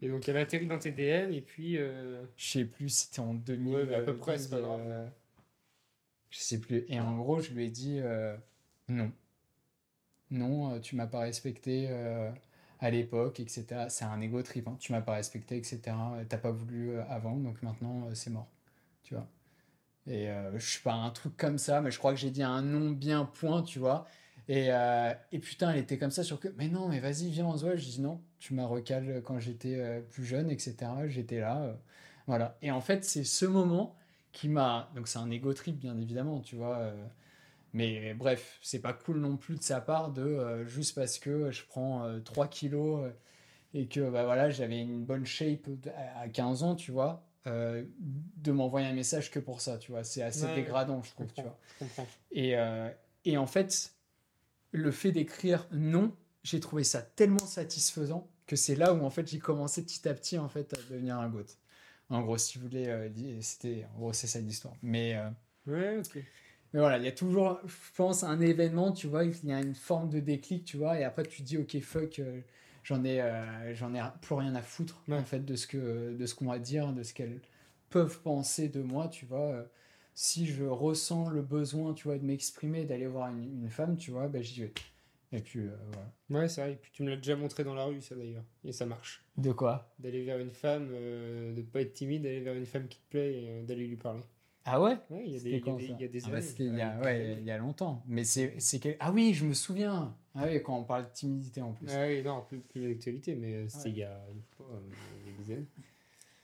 Et 0.00 0.08
donc, 0.08 0.28
elle 0.28 0.36
atterrit 0.36 0.66
dans 0.66 0.78
tes 0.78 0.90
DM 0.92 1.32
et 1.32 1.40
puis. 1.40 1.76
euh, 1.78 2.24
Je 2.36 2.48
sais 2.50 2.64
plus, 2.64 2.88
c'était 2.88 3.20
en 3.20 3.34
2000. 3.34 3.74
Ouais, 3.74 3.84
mais 3.86 3.94
à 3.94 4.02
peu 4.02 4.16
près, 4.16 4.38
c'est 4.38 4.50
pas 4.50 4.56
euh, 4.56 4.62
grave. 4.62 5.10
Je 6.30 6.38
sais 6.38 6.58
plus. 6.60 6.84
Et 6.88 7.00
en 7.00 7.16
gros, 7.18 7.40
je 7.40 7.52
lui 7.52 7.66
ai 7.66 7.70
dit 7.70 8.00
euh, 8.00 8.36
non. 8.88 9.12
Non, 10.30 10.74
euh, 10.74 10.80
tu 10.80 10.96
m'as 10.96 11.06
pas 11.06 11.20
respecté 11.20 11.86
euh, 11.90 12.30
à 12.80 12.90
l'époque, 12.90 13.40
etc. 13.40 13.86
C'est 13.88 14.04
un 14.04 14.20
ego 14.20 14.42
trip, 14.42 14.68
hein. 14.68 14.76
Tu 14.78 14.92
m'as 14.92 15.00
pas 15.00 15.14
respecté, 15.14 15.56
etc. 15.56 15.80
T'as 16.28 16.38
pas 16.38 16.50
voulu 16.50 16.90
euh, 16.90 17.04
avant, 17.08 17.36
donc 17.36 17.62
maintenant, 17.62 18.08
c'est 18.14 18.30
mort. 18.30 18.48
Tu 19.02 19.14
vois. 19.14 19.26
Et 20.06 20.30
euh, 20.30 20.58
je 20.58 20.66
sais 20.66 20.82
pas, 20.82 20.94
un 20.94 21.10
truc 21.10 21.36
comme 21.36 21.58
ça, 21.58 21.80
mais 21.82 21.90
je 21.90 21.98
crois 21.98 22.12
que 22.14 22.20
j'ai 22.20 22.30
dit 22.30 22.42
un 22.42 22.62
nom 22.62 22.90
bien 22.92 23.24
point, 23.26 23.62
tu 23.62 23.78
vois. 23.80 24.06
Et, 24.48 24.68
et 25.32 25.38
putain, 25.40 25.70
elle 25.72 25.78
était 25.78 25.98
comme 25.98 26.10
ça 26.10 26.24
sur 26.24 26.40
que, 26.40 26.48
mais 26.58 26.68
non, 26.68 26.88
mais 26.88 27.00
vas-y, 27.00 27.30
viens, 27.30 27.46
on 27.46 27.56
se. 27.58 27.76
Je 27.76 27.84
dis 27.84 28.00
non, 28.00 28.22
tu 28.38 28.54
m'as 28.54 28.66
recalé 28.66 29.20
quand 29.24 29.38
j'étais 29.40 30.02
plus 30.10 30.24
jeune, 30.24 30.50
etc. 30.50 30.76
J'étais 31.08 31.40
là. 31.40 31.76
voilà. 32.26 32.56
Et 32.62 32.70
en 32.70 32.80
fait, 32.80 33.04
c'est 33.04 33.24
ce 33.24 33.46
moment 33.46 33.96
qui 34.32 34.48
m'a. 34.48 34.90
Donc, 34.96 35.08
c'est 35.08 35.18
un 35.18 35.30
ego 35.30 35.52
trip, 35.54 35.78
bien 35.78 35.98
évidemment, 35.98 36.40
tu 36.40 36.56
vois. 36.56 36.92
Mais 37.72 38.14
bref, 38.14 38.58
c'est 38.62 38.80
pas 38.80 38.92
cool 38.92 39.20
non 39.20 39.36
plus 39.36 39.56
de 39.56 39.62
sa 39.62 39.80
part 39.80 40.10
de 40.12 40.22
euh, 40.22 40.66
juste 40.66 40.94
parce 40.94 41.18
que 41.18 41.50
je 41.50 41.64
prends 41.66 42.04
euh, 42.04 42.20
3 42.20 42.48
kilos 42.48 43.04
euh, 43.04 43.10
et 43.74 43.86
que 43.88 44.08
bah, 44.10 44.24
voilà, 44.24 44.50
j'avais 44.50 44.80
une 44.80 45.04
bonne 45.04 45.26
shape 45.26 45.68
à 45.96 46.20
à 46.20 46.28
15 46.28 46.62
ans, 46.62 46.74
tu 46.74 46.90
vois, 46.92 47.24
euh, 47.46 47.84
de 47.96 48.52
m'envoyer 48.52 48.86
un 48.86 48.94
message 48.94 49.30
que 49.30 49.38
pour 49.38 49.60
ça, 49.60 49.78
tu 49.78 49.92
vois. 49.92 50.04
C'est 50.04 50.22
assez 50.22 50.46
Ouais, 50.46 50.54
dégradant, 50.56 51.02
je 51.02 51.08
Je 51.10 51.14
trouve, 51.14 51.32
tu 51.32 51.42
vois. 51.42 51.58
Et, 52.32 52.54
et 53.24 53.36
en 53.38 53.46
fait, 53.46 53.94
le 54.72 54.90
fait 54.90 55.12
d'écrire 55.12 55.66
non, 55.72 56.14
j'ai 56.42 56.60
trouvé 56.60 56.84
ça 56.84 57.02
tellement 57.02 57.38
satisfaisant 57.46 58.28
que 58.46 58.56
c'est 58.56 58.76
là 58.76 58.94
où 58.94 59.04
en 59.04 59.10
fait 59.10 59.26
j'ai 59.28 59.38
commencé 59.38 59.82
petit 59.84 60.08
à 60.08 60.14
petit 60.14 60.38
en 60.38 60.48
fait 60.48 60.72
à 60.74 60.76
devenir 60.90 61.18
un 61.18 61.28
goth. 61.28 61.58
En 62.10 62.22
gros, 62.22 62.38
si 62.38 62.58
vous 62.58 62.64
voulez, 62.68 63.10
c'était 63.42 63.86
en 63.94 63.98
gros 63.98 64.12
c'est 64.14 64.26
ça 64.26 64.40
l'histoire. 64.40 64.74
Mais 64.82 65.16
Ouais, 65.66 65.98
ok. 65.98 66.24
Mais 66.72 66.80
voilà, 66.80 66.98
il 66.98 67.04
y 67.04 67.08
a 67.08 67.12
toujours, 67.12 67.60
je 67.66 67.74
pense, 67.96 68.24
un 68.24 68.40
événement, 68.40 68.92
tu 68.92 69.06
vois, 69.06 69.24
il 69.24 69.44
y 69.44 69.52
a 69.52 69.60
une 69.60 69.74
forme 69.74 70.10
de 70.10 70.20
déclic, 70.20 70.64
tu 70.64 70.76
vois, 70.76 70.98
et 70.98 71.04
après 71.04 71.24
tu 71.24 71.38
te 71.42 71.46
dis 71.46 71.58
ok 71.58 71.80
fuck, 71.80 72.18
euh, 72.18 72.40
j'en 72.84 73.04
ai, 73.04 73.20
euh, 73.22 73.74
j'en 73.74 73.94
ai 73.94 74.02
plus 74.22 74.34
rien 74.34 74.54
à 74.54 74.62
foutre 74.62 75.02
Ouais. 75.08 75.16
en 75.16 75.24
fait 75.24 75.44
de 75.44 75.56
ce 75.56 75.66
que, 75.66 76.14
de 76.16 76.26
ce 76.26 76.34
qu'on 76.34 76.46
va 76.46 76.58
dire, 76.58 76.92
de 76.92 77.02
ce 77.02 77.14
qu'elles 77.14 77.40
peuvent 77.90 78.20
penser 78.22 78.68
de 78.68 78.82
moi, 78.82 79.08
tu 79.08 79.26
vois. 79.26 79.40
euh, 79.52 79.64
si 80.14 80.46
je 80.46 80.64
ressens 80.64 81.30
le 81.30 81.42
besoin, 81.42 81.94
tu 81.94 82.04
vois, 82.08 82.18
de 82.18 82.24
m'exprimer, 82.24 82.84
d'aller 82.84 83.06
voir 83.06 83.28
une, 83.30 83.44
une 83.64 83.70
femme, 83.70 83.96
tu 83.96 84.10
vois, 84.10 84.28
ben 84.28 84.42
j'y 84.42 84.62
vais. 84.62 84.72
Et 85.32 85.40
puis 85.40 85.60
euh, 85.60 85.76
voilà. 85.92 86.12
Ouais, 86.30 86.48
c'est 86.48 86.60
vrai. 86.62 86.72
Et 86.72 86.76
puis 86.76 86.90
tu 86.92 87.02
me 87.02 87.10
l'as 87.10 87.16
déjà 87.16 87.36
montré 87.36 87.64
dans 87.64 87.74
la 87.74 87.84
rue, 87.84 88.00
ça 88.02 88.14
d'ailleurs. 88.16 88.44
Et 88.64 88.72
ça 88.72 88.86
marche. 88.86 89.24
De 89.36 89.52
quoi? 89.52 89.94
D'aller 89.98 90.24
vers 90.24 90.38
une 90.38 90.50
femme, 90.50 90.88
euh, 90.92 91.54
de 91.54 91.62
pas 91.62 91.80
être 91.82 91.94
timide, 91.94 92.22
d'aller 92.22 92.40
vers 92.40 92.54
une 92.54 92.66
femme 92.66 92.88
qui 92.88 92.98
te 93.00 93.08
plaît 93.10 93.42
et 93.42 93.50
euh, 93.50 93.62
d'aller 93.64 93.86
lui 93.86 93.96
parler. 93.96 94.22
Ah 94.64 94.80
ouais? 94.82 94.96
Ouais, 95.10 95.24
il 95.26 95.32
y 95.32 95.36
a 95.36 95.40
des, 95.40 95.50
C'était 95.56 95.56
il 95.58 95.66
y 95.66 95.70
a 95.70 95.76
des, 95.76 96.02
y 96.02 96.04
a 96.04 96.08
des 96.08 96.24
Ah 96.24 96.28
bah, 96.30 96.36
années. 96.38 96.54
il 96.58 96.76
y 96.76 96.80
a, 96.82 96.98
Ouais, 96.98 97.04
ouais, 97.04 97.36
il 97.38 97.44
y 97.44 97.50
a 97.50 97.58
longtemps. 97.58 98.02
Mais 98.06 98.24
c'est, 98.24 98.58
quel- 98.80 98.96
Ah 99.00 99.12
oui, 99.12 99.32
je 99.32 99.44
me 99.46 99.54
souviens. 99.54 100.14
Ah 100.34 100.44
oui, 100.46 100.62
quand 100.62 100.76
on 100.78 100.84
parle 100.84 101.04
de 101.04 101.12
timidité 101.12 101.62
en 101.62 101.72
plus. 101.72 101.90
Ah 101.90 102.06
oui, 102.06 102.22
non, 102.22 102.42
plus, 102.46 102.58
plus 102.60 102.86
d'actualité, 102.88 103.34
mais 103.34 103.54
euh, 103.54 103.68
c'était 103.68 103.84
Ouais. 103.88 103.90
il 103.94 103.98
y 103.98 104.04
a 104.04 104.20
une 104.32 104.42
fois, 104.56 104.66
euh, 104.74 104.80
il 105.26 105.32
y 105.32 105.34
a 105.34 105.38
des 105.44 105.52
années. 105.52 105.66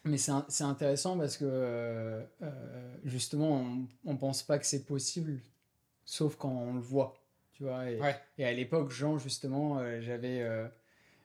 Mais 0.07 0.19
c'est 0.19 0.65
intéressant 0.65 1.16
parce 1.16 1.36
que 1.39 1.45
euh, 1.47 2.23
justement, 3.05 3.57
on, 3.61 3.86
on 4.05 4.16
pense 4.16 4.43
pas 4.43 4.59
que 4.59 4.66
c'est 4.66 4.85
possible, 4.85 5.41
sauf 6.05 6.36
quand 6.36 6.51
on 6.51 6.74
le 6.74 6.81
voit, 6.81 7.15
tu 7.53 7.62
vois. 7.62 7.91
Et, 7.91 7.99
Ouais. 8.01 8.15
et 8.39 8.45
à 8.45 8.53
l'époque, 8.53 8.91
Jean, 8.91 9.19
justement, 9.19 9.78
euh, 9.78 10.01
j'avais. 10.03 10.41
euh, 10.43 10.66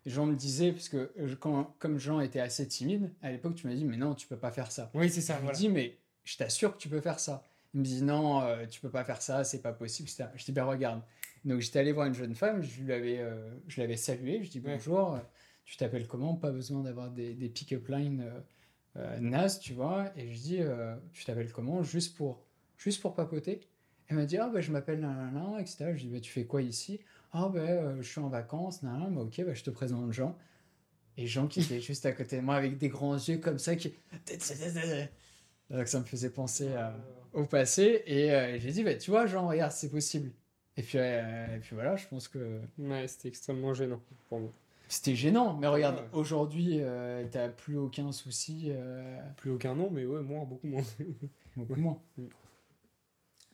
Jean 0.06 0.26
me 0.26 0.36
disait, 0.36 0.72
parce 0.72 0.88
que 0.88 1.12
quand, 1.42 1.76
comme 1.78 1.98
Jean 2.00 2.22
était 2.22 2.40
assez 2.40 2.66
timide, 2.68 3.12
à 3.22 3.32
l'époque, 3.32 3.56
tu 3.56 3.68
m'as 3.68 3.76
dit, 3.76 3.84
mais 3.84 3.98
non, 3.98 4.16
tu 4.16 4.28
peux 4.28 4.38
pas 4.38 4.52
faire 4.52 4.72
ça. 4.72 4.90
Oui, 4.94 5.10
c'est 5.10 5.20
ça, 5.22 5.36
Je 5.38 5.42
voilà. 5.44 5.58
dis, 5.58 5.68
mais 5.68 5.98
je 6.30 6.38
t'assure 6.38 6.74
que 6.74 6.78
tu 6.78 6.90
peux 6.90 7.02
faire 7.02 7.20
ça. 7.20 7.44
Il 7.74 7.80
me 7.80 7.86
dit, 7.86 8.04
non, 8.04 8.42
euh, 8.42 8.66
tu 8.68 8.80
peux 8.82 8.90
pas 8.90 9.04
faire 9.04 9.22
ça, 9.22 9.44
c'est 9.44 9.62
pas 9.62 9.74
possible, 9.74 10.08
etc. 10.10 10.30
Je 10.36 10.46
dis, 10.46 10.52
ben 10.52 10.64
regarde. 10.64 11.02
Donc 11.46 11.60
j'étais 11.62 11.80
allé 11.80 11.92
voir 11.92 12.06
une 12.08 12.14
jeune 12.14 12.36
femme, 12.36 12.62
je 12.62 12.84
l'avais 12.84 13.20
euh, 13.20 13.50
je 13.68 13.82
l'avais 13.82 13.96
saluée, 13.96 14.44
je 14.44 14.50
dis, 14.50 14.60
bonjour, 14.60 15.16
euh, 15.16 15.20
tu 15.66 15.78
t'appelles 15.78 16.08
comment? 16.08 16.36
Pas 16.36 16.52
besoin 16.52 16.84
d'avoir 16.84 17.10
des, 17.10 17.34
des 17.34 17.50
pick-up 17.50 17.88
lines 17.88 18.22
euh, 18.22 18.40
euh, 18.98 19.20
nazes, 19.20 19.60
tu 19.60 19.74
vois. 19.74 20.12
Et 20.18 20.32
je 20.34 20.40
dis, 20.40 20.58
euh, 20.60 20.96
tu 21.14 21.26
t'appelles 21.26 21.52
comment? 21.52 21.82
Juste 21.82 22.16
pour, 22.16 22.44
juste 22.78 23.02
pour 23.02 23.16
papoter. 23.16 23.62
Elle 24.08 24.18
m'a 24.18 24.26
dit, 24.26 24.38
ah 24.38 24.50
ben 24.50 24.62
je 24.62 24.72
m'appelle 24.72 25.00
nanana, 25.00 25.60
etc. 25.60 25.94
Je 25.96 26.02
dis, 26.02 26.10
bah, 26.10 26.20
tu 26.20 26.32
fais 26.32 26.46
quoi 26.46 26.62
ici? 26.62 27.00
Ah 27.32 27.50
ben 27.52 28.02
je 28.02 28.08
suis 28.08 28.20
en 28.20 28.30
vacances, 28.30 28.84
nanana, 28.84 29.10
bah, 29.10 29.22
ok, 29.22 29.44
bah, 29.46 29.54
je 29.54 29.64
te 29.64 29.70
présente 29.72 30.12
Jean. 30.12 30.38
Et 31.18 31.26
Jean 31.26 31.48
qui 31.48 31.62
était 31.62 31.82
juste 31.82 32.06
à 32.06 32.12
côté 32.12 32.38
de 32.38 32.42
moi 32.42 32.56
avec 32.56 32.78
des 32.78 32.90
grands 32.90 33.16
yeux 33.16 33.38
comme 33.38 33.60
ça, 33.60 33.76
qui... 33.76 33.94
Donc 35.70 35.88
ça 35.88 36.00
me 36.00 36.06
faisait 36.06 36.30
penser 36.32 36.74
à- 36.74 36.96
au 37.34 37.46
passé. 37.46 38.04
Et 38.06 38.32
euh, 38.32 38.60
j'ai 38.60 38.72
dit, 38.72 38.84
bah, 38.84 38.96
tu 38.96 39.12
vois, 39.12 39.26
Jean, 39.28 39.48
regarde, 39.48 39.72
c'est 39.72 39.90
possible. 39.92 40.32
Et 40.78 40.82
puis, 40.84 40.98
euh, 40.98 41.56
et 41.56 41.60
puis 41.60 41.76
voilà, 41.76 41.96
je 41.96 42.08
pense 42.08 42.28
que 42.28 42.62
Ouais, 42.78 43.08
c'était 43.08 43.28
extrêmement 43.28 43.74
gênant 43.74 44.02
pour 44.30 44.40
moi. 44.40 44.52
c'était 44.88 45.16
gênant. 45.16 45.56
Mais 45.58 45.68
regarde, 45.68 45.98
Ouais. 45.98 46.08
aujourd'hui, 46.14 46.78
euh, 46.82 47.26
t'as 47.30 47.50
plus 47.50 47.78
aucun 47.78 48.12
souci. 48.12 48.68
euh, 48.70 49.20
Plus 49.38 49.52
aucun 49.52 49.76
nom, 49.76 49.90
mais 49.92 50.06
ouais, 50.06 50.22
moi, 50.22 50.46
beaucoup 50.46 50.68
moins. 50.68 50.84
beaucoup 51.56 51.76
moins. 51.80 52.02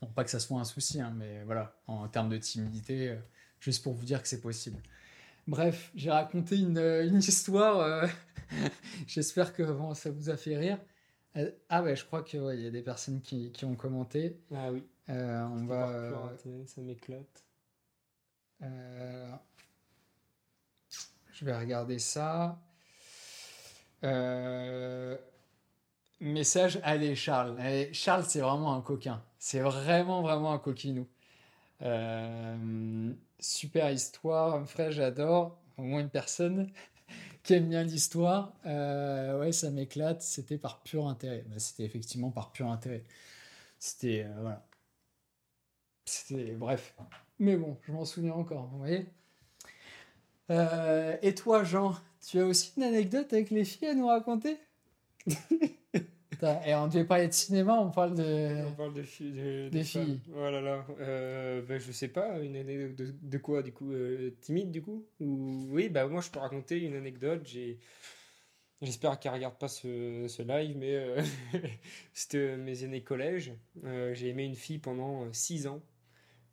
Bon, 0.01 0.07
pas 0.07 0.23
que 0.23 0.29
ça 0.29 0.39
soit 0.39 0.59
un 0.59 0.65
souci, 0.65 0.99
hein, 1.01 1.13
mais 1.17 1.43
voilà, 1.45 1.73
en 1.87 2.07
termes 2.09 2.29
de 2.29 2.37
timidité, 2.37 3.09
euh, 3.09 3.15
juste 3.59 3.81
pour 3.83 3.93
vous 3.93 4.03
dire 4.05 4.21
que 4.21 4.27
c'est 4.27 4.41
possible. 4.41 4.77
Bref, 5.47 5.91
j'ai 5.95 6.11
raconté 6.11 6.57
une, 6.57 6.77
euh, 6.77 7.07
une 7.07 7.17
histoire. 7.19 7.79
euh, 7.79 8.07
J'espère 9.07 9.53
que 9.53 9.63
bon, 9.63 9.93
ça 9.93 10.11
vous 10.11 10.29
a 10.29 10.37
fait 10.37 10.57
rire. 10.57 10.79
Euh, 11.37 11.51
ah 11.69 11.83
ouais, 11.83 11.95
je 11.95 12.05
crois 12.05 12.23
qu'il 12.23 12.41
y 12.41 12.67
a 12.67 12.71
des 12.71 12.81
personnes 12.81 13.21
qui, 13.21 13.51
qui 13.51 13.65
ont 13.65 13.75
commenté. 13.75 14.39
Ah 14.53 14.71
oui. 14.71 14.83
Euh, 15.09 15.43
on 15.43 15.65
va. 15.65 15.89
euh, 15.89 16.65
ça 16.65 16.81
m'éclate. 16.81 17.45
Euh, 18.61 19.31
je 21.31 21.45
vais 21.45 21.57
regarder 21.57 21.99
ça. 21.99 22.59
Euh, 24.03 25.17
Message, 26.21 26.79
allez 26.83 27.15
Charles. 27.15 27.59
Allez, 27.59 27.93
Charles, 27.93 28.25
c'est 28.25 28.39
vraiment 28.39 28.73
un 28.73 28.81
coquin. 28.81 29.21
C'est 29.37 29.59
vraiment, 29.59 30.21
vraiment 30.21 30.53
un 30.53 30.59
coquinou. 30.59 31.07
Super 33.39 33.91
histoire, 33.91 34.67
frère, 34.67 34.91
j'adore. 34.91 35.59
Au 35.77 35.81
moins 35.83 35.99
une 35.99 36.09
personne 36.09 36.71
qui 37.45 37.59
bien 37.59 37.83
l'histoire. 37.83 38.53
Euh, 38.65 39.39
ouais, 39.39 39.51
ça 39.51 39.69
m'éclate. 39.71 40.21
C'était 40.21 40.57
par 40.57 40.81
pur 40.81 41.07
intérêt. 41.07 41.45
Bah, 41.47 41.59
C'était 41.59 41.83
effectivement 41.83 42.31
par 42.31 42.51
pur 42.51 42.67
intérêt. 42.69 43.03
C'était, 43.79 44.25
euh, 44.25 44.41
voilà. 44.41 44.67
C'était, 46.05 46.53
bref. 46.53 46.95
Mais 47.39 47.57
bon, 47.57 47.77
je 47.83 47.91
m'en 47.91 48.05
souviens 48.05 48.33
encore, 48.33 48.67
vous 48.67 48.79
voyez. 48.79 49.07
Euh, 50.51 51.17
et 51.21 51.35
toi, 51.35 51.63
Jean, 51.63 51.95
tu 52.25 52.39
as 52.39 52.45
aussi 52.45 52.73
une 52.77 52.83
anecdote 52.83 53.31
avec 53.33 53.49
les 53.49 53.65
filles 53.65 53.89
à 53.89 53.93
nous 53.95 54.07
raconter? 54.07 54.57
Et 56.65 56.75
on 56.75 56.87
devait 56.87 57.03
parler 57.05 57.27
de 57.27 57.33
cinéma, 57.33 57.79
on 57.79 57.91
parle 57.91 58.15
de... 58.15 58.65
On 58.67 58.71
parle 58.73 58.93
de, 58.93 59.03
fi- 59.03 59.31
de- 59.31 59.69
des 59.69 59.79
de 59.79 59.83
femmes. 59.83 60.05
filles. 60.05 60.19
Oh 60.35 60.39
là 60.49 60.61
là. 60.61 60.85
Euh, 60.99 61.61
ben, 61.61 61.79
je 61.79 61.91
sais 61.91 62.07
pas, 62.07 62.39
une 62.39 62.55
anecdote 62.55 62.95
de, 62.95 63.13
de 63.21 63.37
quoi 63.37 63.61
du 63.63 63.71
coup 63.71 63.91
euh, 63.91 64.31
Timide 64.41 64.71
du 64.71 64.81
coup 64.81 65.05
Ou 65.19 65.67
oui, 65.71 65.89
bah 65.89 66.07
moi 66.07 66.21
je 66.21 66.29
peux 66.29 66.39
raconter 66.39 66.79
une 66.79 66.95
anecdote. 66.95 67.47
J'espère 68.81 69.19
qu'elle 69.19 69.33
regarde 69.33 69.57
pas 69.57 69.67
ce, 69.69 70.25
ce 70.27 70.41
live, 70.43 70.77
mais 70.77 70.95
euh, 70.95 71.21
c'était 72.13 72.57
mes 72.57 72.83
années 72.83 73.03
collège. 73.03 73.53
J'ai 74.13 74.29
aimé 74.29 74.43
une 74.43 74.55
fille 74.55 74.79
pendant 74.79 75.31
6 75.33 75.67
ans 75.67 75.81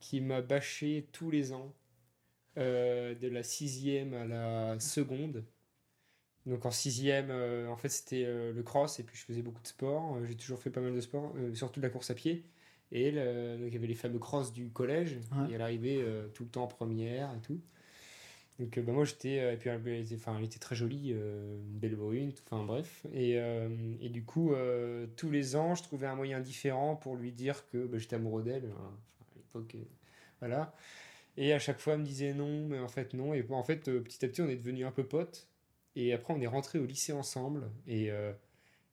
qui 0.00 0.20
m'a 0.20 0.42
bâché 0.42 1.08
tous 1.12 1.30
les 1.30 1.52
ans, 1.52 1.74
de 2.56 3.28
la 3.28 3.42
sixième 3.42 4.14
à 4.14 4.24
la 4.26 4.80
seconde. 4.80 5.44
Donc 6.46 6.66
en 6.66 6.70
sixième, 6.70 7.28
euh, 7.30 7.68
en 7.68 7.76
fait 7.76 7.88
c'était 7.88 8.24
euh, 8.26 8.52
le 8.52 8.62
cross 8.62 8.98
et 8.98 9.04
puis 9.04 9.16
je 9.16 9.24
faisais 9.24 9.42
beaucoup 9.42 9.62
de 9.62 9.66
sport. 9.66 10.16
Euh, 10.16 10.24
j'ai 10.26 10.34
toujours 10.34 10.58
fait 10.58 10.70
pas 10.70 10.80
mal 10.80 10.94
de 10.94 11.00
sport, 11.00 11.34
surtout 11.54 11.80
de 11.80 11.86
la 11.86 11.90
course 11.90 12.10
à 12.10 12.14
pied. 12.14 12.44
Et 12.94 13.12
donc, 13.12 13.68
il 13.68 13.72
y 13.72 13.76
avait 13.76 13.86
les 13.86 13.94
fameux 13.94 14.18
cross 14.18 14.52
du 14.52 14.68
collège. 14.68 15.18
Ouais. 15.32 15.50
Et 15.50 15.54
elle 15.54 15.62
arrivait 15.62 16.04
tout 16.34 16.42
le 16.42 16.50
temps 16.50 16.64
en 16.64 16.66
première 16.66 17.34
et 17.34 17.40
tout. 17.40 17.58
Donc 18.58 18.78
bah, 18.78 18.92
moi 18.92 19.06
j'étais, 19.06 19.54
et 19.54 19.56
puis 19.56 19.70
elle 19.70 19.86
était, 19.88 20.14
enfin, 20.16 20.36
elle 20.36 20.44
était 20.44 20.58
très 20.58 20.76
jolie, 20.76 21.08
une 21.12 21.78
belle 21.78 21.96
brune, 21.96 22.32
enfin 22.44 22.62
bref. 22.62 23.06
Et, 23.14 23.38
et 24.02 24.08
du 24.10 24.24
coup, 24.24 24.52
tous 25.16 25.30
les 25.30 25.56
ans, 25.56 25.74
je 25.74 25.82
trouvais 25.82 26.06
un 26.06 26.16
moyen 26.16 26.40
différent 26.40 26.94
pour 26.94 27.16
lui 27.16 27.32
dire 27.32 27.66
que 27.70 27.86
bah, 27.86 27.96
j'étais 27.96 28.16
amoureux 28.16 28.42
d'elle. 28.42 28.66
Hein. 28.66 28.90
à 29.20 29.38
l'époque, 29.38 29.74
voilà. 30.40 30.74
Et 31.38 31.54
à 31.54 31.58
chaque 31.58 31.78
fois, 31.78 31.94
elle 31.94 32.00
me 32.00 32.04
disait 32.04 32.34
non, 32.34 32.68
mais 32.68 32.78
en 32.78 32.88
fait 32.88 33.14
non. 33.14 33.32
Et 33.32 33.42
en 33.48 33.64
fait, 33.64 33.84
petit 33.84 34.22
à 34.22 34.28
petit, 34.28 34.42
on 34.42 34.48
est 34.50 34.56
devenus 34.56 34.84
un 34.84 34.92
peu 34.92 35.04
potes. 35.04 35.48
Et 35.96 36.12
après, 36.12 36.34
on 36.34 36.40
est 36.40 36.46
rentré 36.46 36.78
au 36.78 36.86
lycée 36.86 37.12
ensemble. 37.12 37.70
Et, 37.86 38.10
euh, 38.10 38.32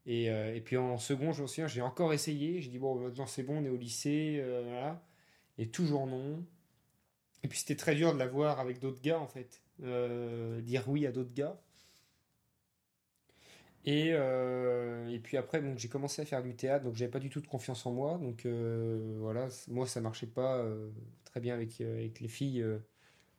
et, 0.06 0.30
euh, 0.32 0.56
et, 0.56 0.62
puis 0.62 0.78
en 0.78 0.98
second, 0.98 1.32
je 1.34 1.42
me 1.42 1.48
souviens, 1.48 1.68
j'ai 1.68 1.82
encore 1.82 2.14
essayé. 2.14 2.62
J'ai 2.62 2.70
dit, 2.70 2.80
bon, 2.80 2.96
maintenant 2.96 3.26
c'est 3.28 3.44
bon, 3.44 3.60
on 3.60 3.66
est 3.66 3.70
au 3.70 3.78
lycée. 3.78 4.38
Euh, 4.42 4.64
voilà. 4.66 5.02
Et 5.58 5.70
toujours 5.70 6.08
non. 6.08 6.44
Et 7.44 7.48
puis 7.48 7.60
c'était 7.60 7.76
très 7.76 7.96
dur 7.96 8.14
de 8.14 8.20
la 8.20 8.28
voir 8.28 8.60
avec 8.60 8.80
d'autres 8.80 9.02
gars, 9.02 9.20
en 9.20 9.28
fait. 9.28 9.62
dire 9.80 10.90
oui 10.90 11.06
à 11.08 11.12
d'autres 11.12 11.34
gars. 11.34 11.60
Et, 13.86 14.10
et 14.10 15.20
puis 15.20 15.38
après, 15.38 15.62
donc, 15.62 15.78
j'ai 15.80 15.88
commencé 15.88 16.22
à 16.22 16.26
faire 16.26 16.44
du 16.44 16.56
théâtre, 16.56 16.86
donc 16.86 16.96
j'avais 16.96 17.12
pas 17.12 17.20
du 17.20 17.30
tout 17.30 17.42
de 17.42 17.48
confiance 17.48 17.86
en 17.86 17.92
moi. 17.92 18.18
Donc 18.18 18.46
voilà, 18.46 19.48
moi 19.70 19.88
ça 19.88 20.02
marchait 20.02 20.28
pas 20.28 20.66
très 21.26 21.40
bien 21.40 21.56
avec, 21.56 21.80
avec 21.82 22.20
les 22.20 22.28
filles 22.28 22.66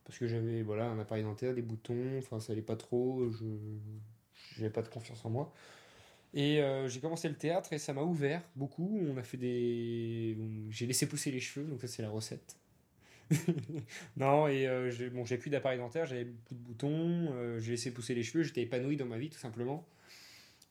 parce 0.05 0.17
que 0.17 0.27
j'avais 0.27 0.61
voilà, 0.63 0.85
un 0.85 0.99
appareil 0.99 1.23
dentaire, 1.23 1.53
des 1.53 1.61
boutons, 1.61 2.17
enfin 2.17 2.39
ça 2.39 2.53
allait 2.53 2.61
pas 2.61 2.75
trop, 2.75 3.29
je 3.31 4.61
n'avais 4.61 4.71
pas 4.71 4.81
de 4.81 4.89
confiance 4.89 5.23
en 5.25 5.29
moi. 5.29 5.53
Et 6.33 6.61
euh, 6.61 6.87
j'ai 6.87 6.99
commencé 7.01 7.27
le 7.27 7.35
théâtre 7.35 7.73
et 7.73 7.77
ça 7.77 7.93
m'a 7.93 8.03
ouvert 8.03 8.41
beaucoup. 8.55 8.99
On 9.01 9.17
a 9.17 9.23
fait 9.23 9.37
des. 9.37 10.37
J'ai 10.69 10.85
laissé 10.85 11.07
pousser 11.07 11.31
les 11.31 11.41
cheveux, 11.41 11.65
donc 11.67 11.81
ça 11.81 11.87
c'est 11.87 12.01
la 12.01 12.09
recette. 12.09 12.55
non, 14.17 14.47
et 14.47 14.67
euh, 14.67 14.89
j'ai 14.91 15.37
plus 15.37 15.49
d'appareil 15.49 15.79
dentaire, 15.79 16.05
j'avais 16.05 16.25
plus 16.25 16.55
de 16.55 16.59
boutons, 16.59 17.31
euh, 17.33 17.59
j'ai 17.59 17.71
laissé 17.71 17.91
pousser 17.93 18.13
les 18.13 18.23
cheveux, 18.23 18.43
j'étais 18.43 18.61
épanoui 18.61 18.97
dans 18.97 19.05
ma 19.05 19.17
vie 19.17 19.29
tout 19.29 19.39
simplement. 19.39 19.87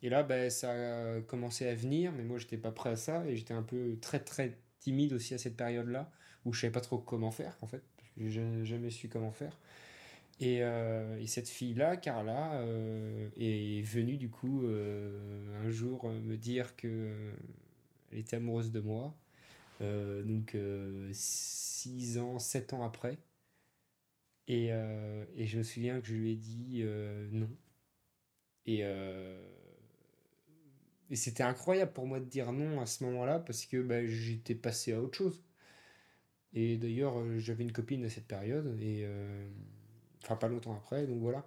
Et 0.02 0.10
là, 0.10 0.22
ben, 0.22 0.50
ça 0.50 0.70
a 0.70 1.20
commencé 1.22 1.66
à 1.66 1.74
venir, 1.74 2.12
mais 2.12 2.22
moi 2.22 2.38
j'étais 2.38 2.58
pas 2.58 2.70
prêt 2.70 2.90
à 2.90 2.96
ça 2.96 3.24
et 3.26 3.36
j'étais 3.36 3.54
un 3.54 3.62
peu 3.62 3.96
très 4.00 4.20
très 4.20 4.58
timide 4.80 5.12
aussi 5.14 5.34
à 5.34 5.38
cette 5.38 5.56
période-là 5.56 6.10
où 6.44 6.52
je 6.52 6.60
savais 6.60 6.72
pas 6.72 6.80
trop 6.80 6.98
comment 6.98 7.30
faire 7.30 7.56
en 7.60 7.66
fait 7.66 7.82
j'ai 8.28 8.64
jamais 8.64 8.90
su 8.90 9.08
comment 9.08 9.32
faire. 9.32 9.56
Et, 10.40 10.62
euh, 10.62 11.18
et 11.20 11.26
cette 11.26 11.48
fille-là, 11.48 11.96
Carla, 11.98 12.54
euh, 12.62 13.28
est 13.36 13.82
venue 13.82 14.16
du 14.16 14.30
coup 14.30 14.64
euh, 14.64 15.66
un 15.66 15.70
jour 15.70 16.08
me 16.10 16.36
dire 16.36 16.76
que 16.76 17.12
elle 18.10 18.18
était 18.18 18.36
amoureuse 18.36 18.72
de 18.72 18.80
moi. 18.80 19.14
donc 19.80 20.56
6 21.12 22.18
ans, 22.18 22.38
7 22.38 22.72
ans 22.72 22.84
après. 22.84 23.18
Et, 24.48 24.68
je 24.68 25.58
me 25.58 25.62
souviens 25.62 26.00
que 26.00 26.08
je 26.08 26.14
lui 26.14 26.32
ai 26.32 26.36
dit 26.36 26.84
non. 27.32 27.50
Et, 28.66 28.80
et 31.10 31.16
c'était 31.16 31.42
incroyable 31.42 31.92
pour 31.92 32.06
moi 32.06 32.18
de 32.20 32.24
dire 32.24 32.52
non 32.52 32.80
à 32.80 32.86
ce 32.86 33.04
moment-là 33.04 33.38
parce 33.40 33.66
que 33.66 33.82
bah, 33.82 34.06
j'étais 34.06 34.54
passé 34.54 34.92
à 34.92 35.00
autre 35.00 35.18
chose. 35.18 35.40
Et 36.54 36.76
d'ailleurs, 36.76 37.18
euh, 37.18 37.38
j'avais 37.38 37.62
une 37.64 37.72
copine 37.72 38.04
à 38.04 38.10
cette 38.10 38.26
période, 38.26 38.76
et 38.80 39.02
euh, 39.04 39.48
enfin 40.22 40.36
pas 40.36 40.48
longtemps 40.48 40.74
après, 40.74 41.06
donc 41.06 41.20
voilà. 41.20 41.46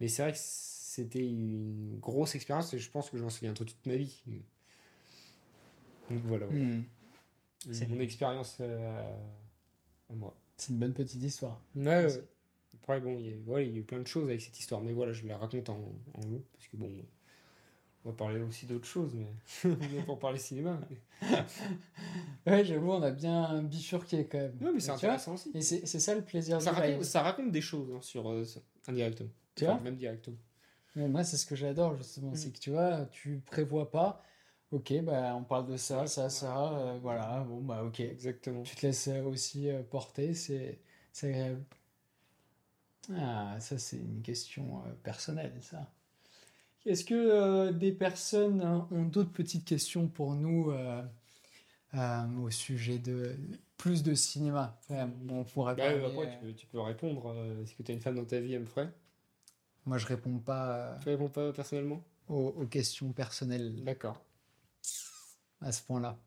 Mais 0.00 0.08
c'est 0.08 0.22
vrai 0.22 0.32
que 0.32 0.38
c'était 0.40 1.26
une 1.26 1.98
grosse 1.98 2.34
expérience 2.34 2.72
et 2.74 2.78
je 2.78 2.90
pense 2.90 3.10
que 3.10 3.18
j'en 3.18 3.30
souviendrai 3.30 3.64
toute 3.64 3.84
ma 3.86 3.96
vie. 3.96 4.22
Donc 6.10 6.22
voilà. 6.24 6.46
Hmm. 6.46 6.84
C'est 7.72 7.88
mon 7.88 7.98
expérience 7.98 8.58
euh, 8.60 9.16
à 10.10 10.14
moi. 10.14 10.36
C'est 10.56 10.72
une 10.72 10.78
bonne 10.78 10.92
petite 10.92 11.22
histoire. 11.22 11.60
Ouais, 11.74 12.06
Après, 12.74 13.00
bon, 13.00 13.18
il 13.18 13.26
y, 13.26 13.30
a, 13.30 13.60
il 13.62 13.72
y 13.72 13.76
a 13.76 13.78
eu 13.78 13.82
plein 13.82 13.98
de 13.98 14.06
choses 14.06 14.24
avec 14.24 14.40
cette 14.42 14.58
histoire, 14.58 14.82
mais 14.82 14.92
voilà, 14.92 15.12
je 15.12 15.26
la 15.26 15.38
raconte 15.38 15.68
en, 15.70 15.80
en 16.14 16.26
long, 16.26 16.42
parce 16.52 16.68
que 16.68 16.76
bon, 16.76 16.92
on 18.04 18.10
va 18.10 18.16
parler 18.16 18.40
aussi 18.40 18.66
d'autres 18.66 18.86
choses, 18.86 19.14
mais 19.14 20.02
pour 20.06 20.18
parler 20.18 20.38
cinéma. 20.38 20.78
ouais, 22.46 22.64
j'avoue, 22.64 22.92
on 22.92 23.02
a 23.02 23.10
bien 23.10 23.62
bifurqué 23.62 24.26
quand 24.26 24.38
même. 24.38 24.58
Oui, 24.60 24.70
mais 24.74 24.80
c'est 24.80 24.90
intéressant 24.90 25.34
aussi. 25.34 25.50
Et 25.54 25.62
c'est 25.62 25.86
ça 25.86 26.14
le 26.14 26.22
plaisir 26.22 26.60
ça 26.60 26.72
raconte, 26.72 27.04
ça 27.04 27.22
raconte 27.22 27.50
des 27.50 27.62
choses 27.62 27.90
hein, 27.94 28.00
sur 28.02 28.30
euh, 28.30 28.44
indirectement. 28.88 29.30
Tu 29.54 29.64
vois 29.64 29.80
Même 29.80 29.96
directement. 29.96 30.36
Mais 30.96 31.08
moi, 31.08 31.24
c'est 31.24 31.38
ce 31.38 31.46
que 31.46 31.56
j'adore 31.56 31.96
justement, 31.96 32.32
mm. 32.32 32.36
c'est 32.36 32.52
que 32.52 32.58
tu 32.58 32.70
vois, 32.70 33.06
tu 33.06 33.40
prévois 33.46 33.90
pas. 33.90 34.22
Ok, 34.70 34.92
bah, 35.02 35.34
on 35.36 35.44
parle 35.44 35.66
de 35.66 35.76
ça, 35.76 36.06
ça, 36.06 36.28
ça, 36.28 36.72
euh, 36.72 36.98
voilà, 37.00 37.44
bon, 37.48 37.60
bah, 37.62 37.84
ok. 37.84 38.00
Exactement. 38.00 38.64
Tu 38.64 38.76
te 38.76 38.86
laisses 38.86 39.08
euh, 39.08 39.22
aussi 39.22 39.68
porter, 39.90 40.34
c'est 40.34 40.78
agréable. 41.22 41.64
Ah, 43.14 43.56
ça, 43.60 43.78
c'est 43.78 43.96
une 43.96 44.20
question 44.20 44.82
personnelle, 45.02 45.54
ça. 45.60 45.90
Est-ce 46.86 47.04
que 47.04 47.14
euh, 47.14 47.72
des 47.72 47.92
personnes 47.92 48.62
ont 48.90 49.04
d'autres 49.04 49.32
petites 49.32 49.64
questions 49.64 50.06
pour 50.06 50.34
nous 50.34 50.70
euh, 50.70 51.02
euh, 51.94 52.36
au 52.42 52.50
sujet 52.50 52.98
de 52.98 53.36
plus 53.78 54.02
de 54.02 54.14
cinéma? 54.14 54.78
Bon, 54.90 55.46
bah, 55.56 55.70
après, 55.70 56.54
tu 56.56 56.66
peux, 56.66 56.80
répondre. 56.80 57.34
Est-ce 57.62 57.74
que 57.74 57.82
tu 57.82 57.90
as 57.90 57.94
une 57.94 58.00
femme 58.00 58.16
dans 58.16 58.24
ta 58.24 58.38
vie, 58.40 58.56
Humphrey? 58.56 58.88
Moi, 59.86 59.96
je 59.98 60.06
réponds 60.06 60.38
pas. 60.38 60.98
tu 61.02 61.08
réponds 61.08 61.28
pas 61.28 61.52
personnellement? 61.52 62.02
aux, 62.28 62.66
questions 62.66 63.12
personnelles. 63.12 63.82
D'accord. 63.82 64.22
À 65.60 65.72
ce 65.72 65.82
point-là. 65.82 66.18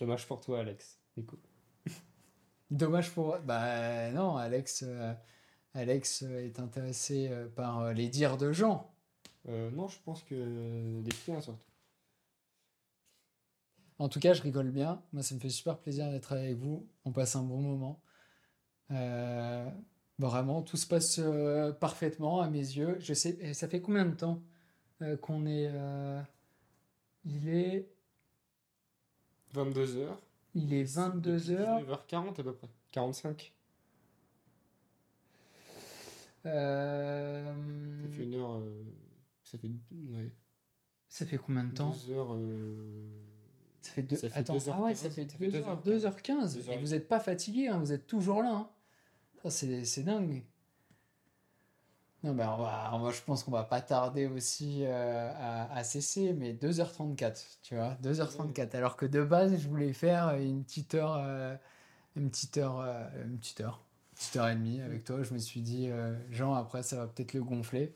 Dommage 0.00 0.26
pour 0.26 0.40
toi, 0.40 0.60
Alex. 0.60 0.98
Écoute. 1.16 1.42
Dommage 2.70 3.10
pour. 3.10 3.38
Bah 3.40 4.10
non, 4.12 4.36
Alex. 4.36 4.84
Alex 5.78 6.22
est 6.22 6.58
intéressé 6.58 7.28
euh, 7.30 7.46
par 7.48 7.78
euh, 7.78 7.92
les 7.92 8.08
dires 8.08 8.36
de 8.36 8.52
gens. 8.52 8.92
Euh, 9.48 9.70
non, 9.70 9.86
je 9.86 9.98
pense 10.04 10.24
que 10.24 11.00
des 11.00 11.14
filles, 11.14 11.40
sorte. 11.40 11.58
En 14.00 14.08
tout 14.08 14.18
cas, 14.18 14.34
je 14.34 14.42
rigole 14.42 14.70
bien. 14.70 15.00
Moi, 15.12 15.22
ça 15.22 15.34
me 15.34 15.40
fait 15.40 15.50
super 15.50 15.78
plaisir 15.78 16.10
d'être 16.10 16.32
avec 16.32 16.56
vous. 16.56 16.86
On 17.04 17.12
passe 17.12 17.36
un 17.36 17.42
bon 17.42 17.60
moment. 17.60 18.00
vraiment, 20.18 20.62
tout 20.62 20.76
se 20.76 20.86
passe 20.86 21.20
parfaitement 21.80 22.40
à 22.40 22.48
mes 22.48 22.58
yeux. 22.58 22.96
Je 23.00 23.14
sais, 23.14 23.54
ça 23.54 23.68
fait 23.68 23.80
combien 23.80 24.04
de 24.04 24.14
temps 24.14 24.42
qu'on 25.20 25.46
est. 25.46 25.72
il 27.24 27.48
est. 27.48 27.88
22h. 29.54 30.08
Il 30.54 30.74
est 30.74 30.84
22h. 30.84 31.84
19h40 31.84 32.40
à 32.40 32.42
peu 32.44 32.54
près. 32.54 32.68
45. 32.92 33.52
Euh... 36.48 37.52
Ça 38.02 38.16
fait 38.16 38.22
une 38.24 38.34
heure. 38.34 38.56
Euh, 38.56 38.84
ça 39.44 39.58
fait. 39.58 39.68
Ouais. 39.68 40.32
Ça 41.08 41.26
fait 41.26 41.38
combien 41.38 41.64
de 41.64 41.74
temps? 41.74 41.94
Deux 42.06 42.12
heures. 42.12 42.34
Euh, 42.34 43.08
ça 43.80 43.92
fait 43.92 44.02
deux. 44.02 44.16
Ça 44.16 44.28
fait 44.28 44.38
Attends, 44.40 44.58
ah 44.72 44.80
ouais, 44.82 44.94
ça 44.94 45.10
fait 45.10 45.24
2h15. 45.24 46.70
Et 46.70 46.78
vous 46.78 46.88
n'êtes 46.88 47.08
pas 47.08 47.20
fatigué, 47.20 47.68
hein, 47.68 47.78
vous 47.78 47.92
êtes 47.92 48.06
toujours 48.06 48.42
là. 48.42 48.68
Hein. 49.44 49.50
C'est 49.50 50.02
dingue. 50.02 50.44
Non, 52.24 52.34
ben 52.34 52.50
on 52.50 52.62
va, 52.62 52.90
on 52.94 52.98
va, 52.98 53.12
je 53.12 53.22
pense 53.22 53.44
qu'on 53.44 53.52
va 53.52 53.62
pas 53.62 53.80
tarder 53.80 54.26
aussi 54.26 54.84
euh, 54.84 55.32
à, 55.36 55.72
à, 55.72 55.84
cesser, 55.84 56.32
mais 56.32 56.52
2h34, 56.52 57.58
tu 57.62 57.76
vois, 57.76 57.96
2h34. 58.02 58.76
Alors 58.76 58.96
que 58.96 59.06
de 59.06 59.22
base, 59.22 59.56
je 59.56 59.68
voulais 59.68 59.92
faire 59.92 60.34
une 60.34 60.64
petite 60.64 60.96
heure, 60.96 61.16
une 62.16 62.28
petite 62.28 62.56
heure, 62.56 62.80
une 63.24 63.38
petite 63.38 63.60
heure 63.60 63.87
petite 64.18 64.36
heure 64.36 64.48
et 64.48 64.54
demie 64.54 64.80
avec 64.80 65.04
toi. 65.04 65.22
Je 65.22 65.32
me 65.32 65.38
suis 65.38 65.60
dit, 65.60 65.88
euh, 65.88 66.14
Jean, 66.30 66.54
après, 66.54 66.82
ça 66.82 66.96
va 66.96 67.06
peut-être 67.06 67.32
le 67.34 67.42
gonfler. 67.42 67.94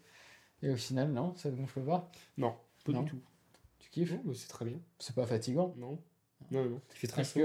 Et 0.62 0.70
au 0.70 0.76
final, 0.76 1.10
non, 1.10 1.34
ça 1.36 1.50
ne 1.50 1.56
gonfle 1.56 1.80
pas. 1.80 2.10
Non, 2.38 2.54
pas 2.84 2.92
du 2.92 3.04
tout. 3.04 3.20
Tu 3.80 3.90
kiffes? 3.90 4.14
C'est 4.34 4.48
très 4.48 4.64
bien. 4.64 4.78
C'est 4.98 5.14
pas 5.14 5.26
fatigant? 5.26 5.74
Non. 5.76 5.98
Non, 6.50 6.64
non, 6.64 6.80
il 6.90 6.96
fait 6.96 7.06
très 7.08 7.24
chaud. 7.24 7.40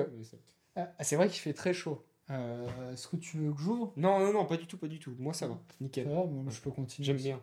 Ah, 0.75 0.91
c'est 1.01 1.15
vrai 1.15 1.27
qu'il 1.27 1.39
fait 1.39 1.53
très 1.53 1.73
chaud. 1.73 2.05
Euh, 2.29 2.93
est-ce 2.93 3.07
que 3.07 3.15
tu 3.15 3.37
veux 3.37 3.53
que 3.53 3.59
j'ouvre? 3.59 3.93
Non, 3.95 4.19
non, 4.19 4.33
non, 4.33 4.45
pas 4.45 4.57
du 4.57 4.67
tout, 4.67 4.77
pas 4.77 4.87
du 4.87 4.99
tout. 4.99 5.15
Moi, 5.17 5.33
ça 5.33 5.47
va. 5.47 5.59
Nickel. 5.81 6.05
Ça 6.05 6.13
va, 6.13 6.25
moi, 6.25 6.51
je 6.51 6.59
peux 6.59 6.71
continuer. 6.71 7.05
J'aime 7.05 7.17
bien. 7.17 7.41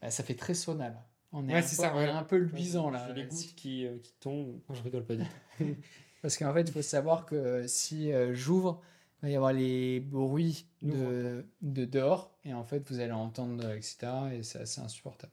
Bah, 0.00 0.10
ça 0.10 0.22
fait 0.22 0.36
très 0.36 0.54
sonal. 0.54 0.96
On 1.32 1.48
est, 1.48 1.54
un, 1.54 1.62
peu, 1.62 1.96
on 1.96 2.00
est 2.00 2.08
un 2.08 2.24
peu 2.24 2.36
luisant 2.36 2.90
là. 2.90 3.06
J'ai 3.08 3.14
les 3.14 3.26
gouttes 3.26 3.54
qui, 3.56 3.86
euh, 3.86 3.98
qui 4.02 4.12
tombent. 4.20 4.60
Je 4.70 4.82
rigole 4.82 5.04
pas 5.04 5.16
du 5.16 5.24
tout. 5.24 5.64
Parce 6.22 6.36
qu'en 6.36 6.52
fait, 6.52 6.62
il 6.62 6.72
faut 6.72 6.82
savoir 6.82 7.26
que 7.26 7.66
si 7.66 8.12
j'ouvre, 8.32 8.80
il 9.22 9.26
va 9.26 9.30
y 9.30 9.36
avoir 9.36 9.52
les 9.52 10.00
bruits 10.00 10.66
de, 10.82 11.44
de, 11.60 11.84
dehors, 11.84 12.32
et 12.44 12.54
en 12.54 12.64
fait, 12.64 12.90
vous 12.90 12.98
allez 12.98 13.12
entendre, 13.12 13.70
etc. 13.70 14.08
Et 14.32 14.42
c'est 14.42 14.58
assez 14.58 14.80
insupportable. 14.80 15.32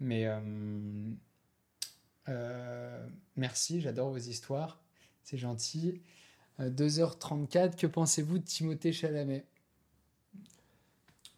Mais 0.00 0.26
euh, 0.26 0.40
euh, 2.28 3.06
merci, 3.36 3.82
j'adore 3.82 4.10
vos 4.10 4.16
histoires, 4.16 4.80
c'est 5.22 5.36
gentil. 5.36 6.00
2h34, 6.58 7.58
euh, 7.58 7.68
que 7.68 7.86
pensez-vous 7.86 8.38
de 8.38 8.44
Timothée 8.44 8.92
Chalamet? 8.92 9.44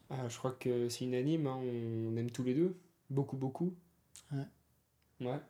Ah, 0.09 0.28
Je 0.28 0.39
crois 0.39 0.52
que 0.52 0.89
c'est 0.89 1.05
unanime, 1.05 1.48
hein, 1.48 1.59
on 1.60 2.16
aime 2.16 2.31
tous 2.31 2.44
les 2.44 2.55
deux, 2.55 2.77
beaucoup, 3.10 3.36
beaucoup. 3.36 3.74
Ouais. 4.32 4.47
Ouais 5.20 5.40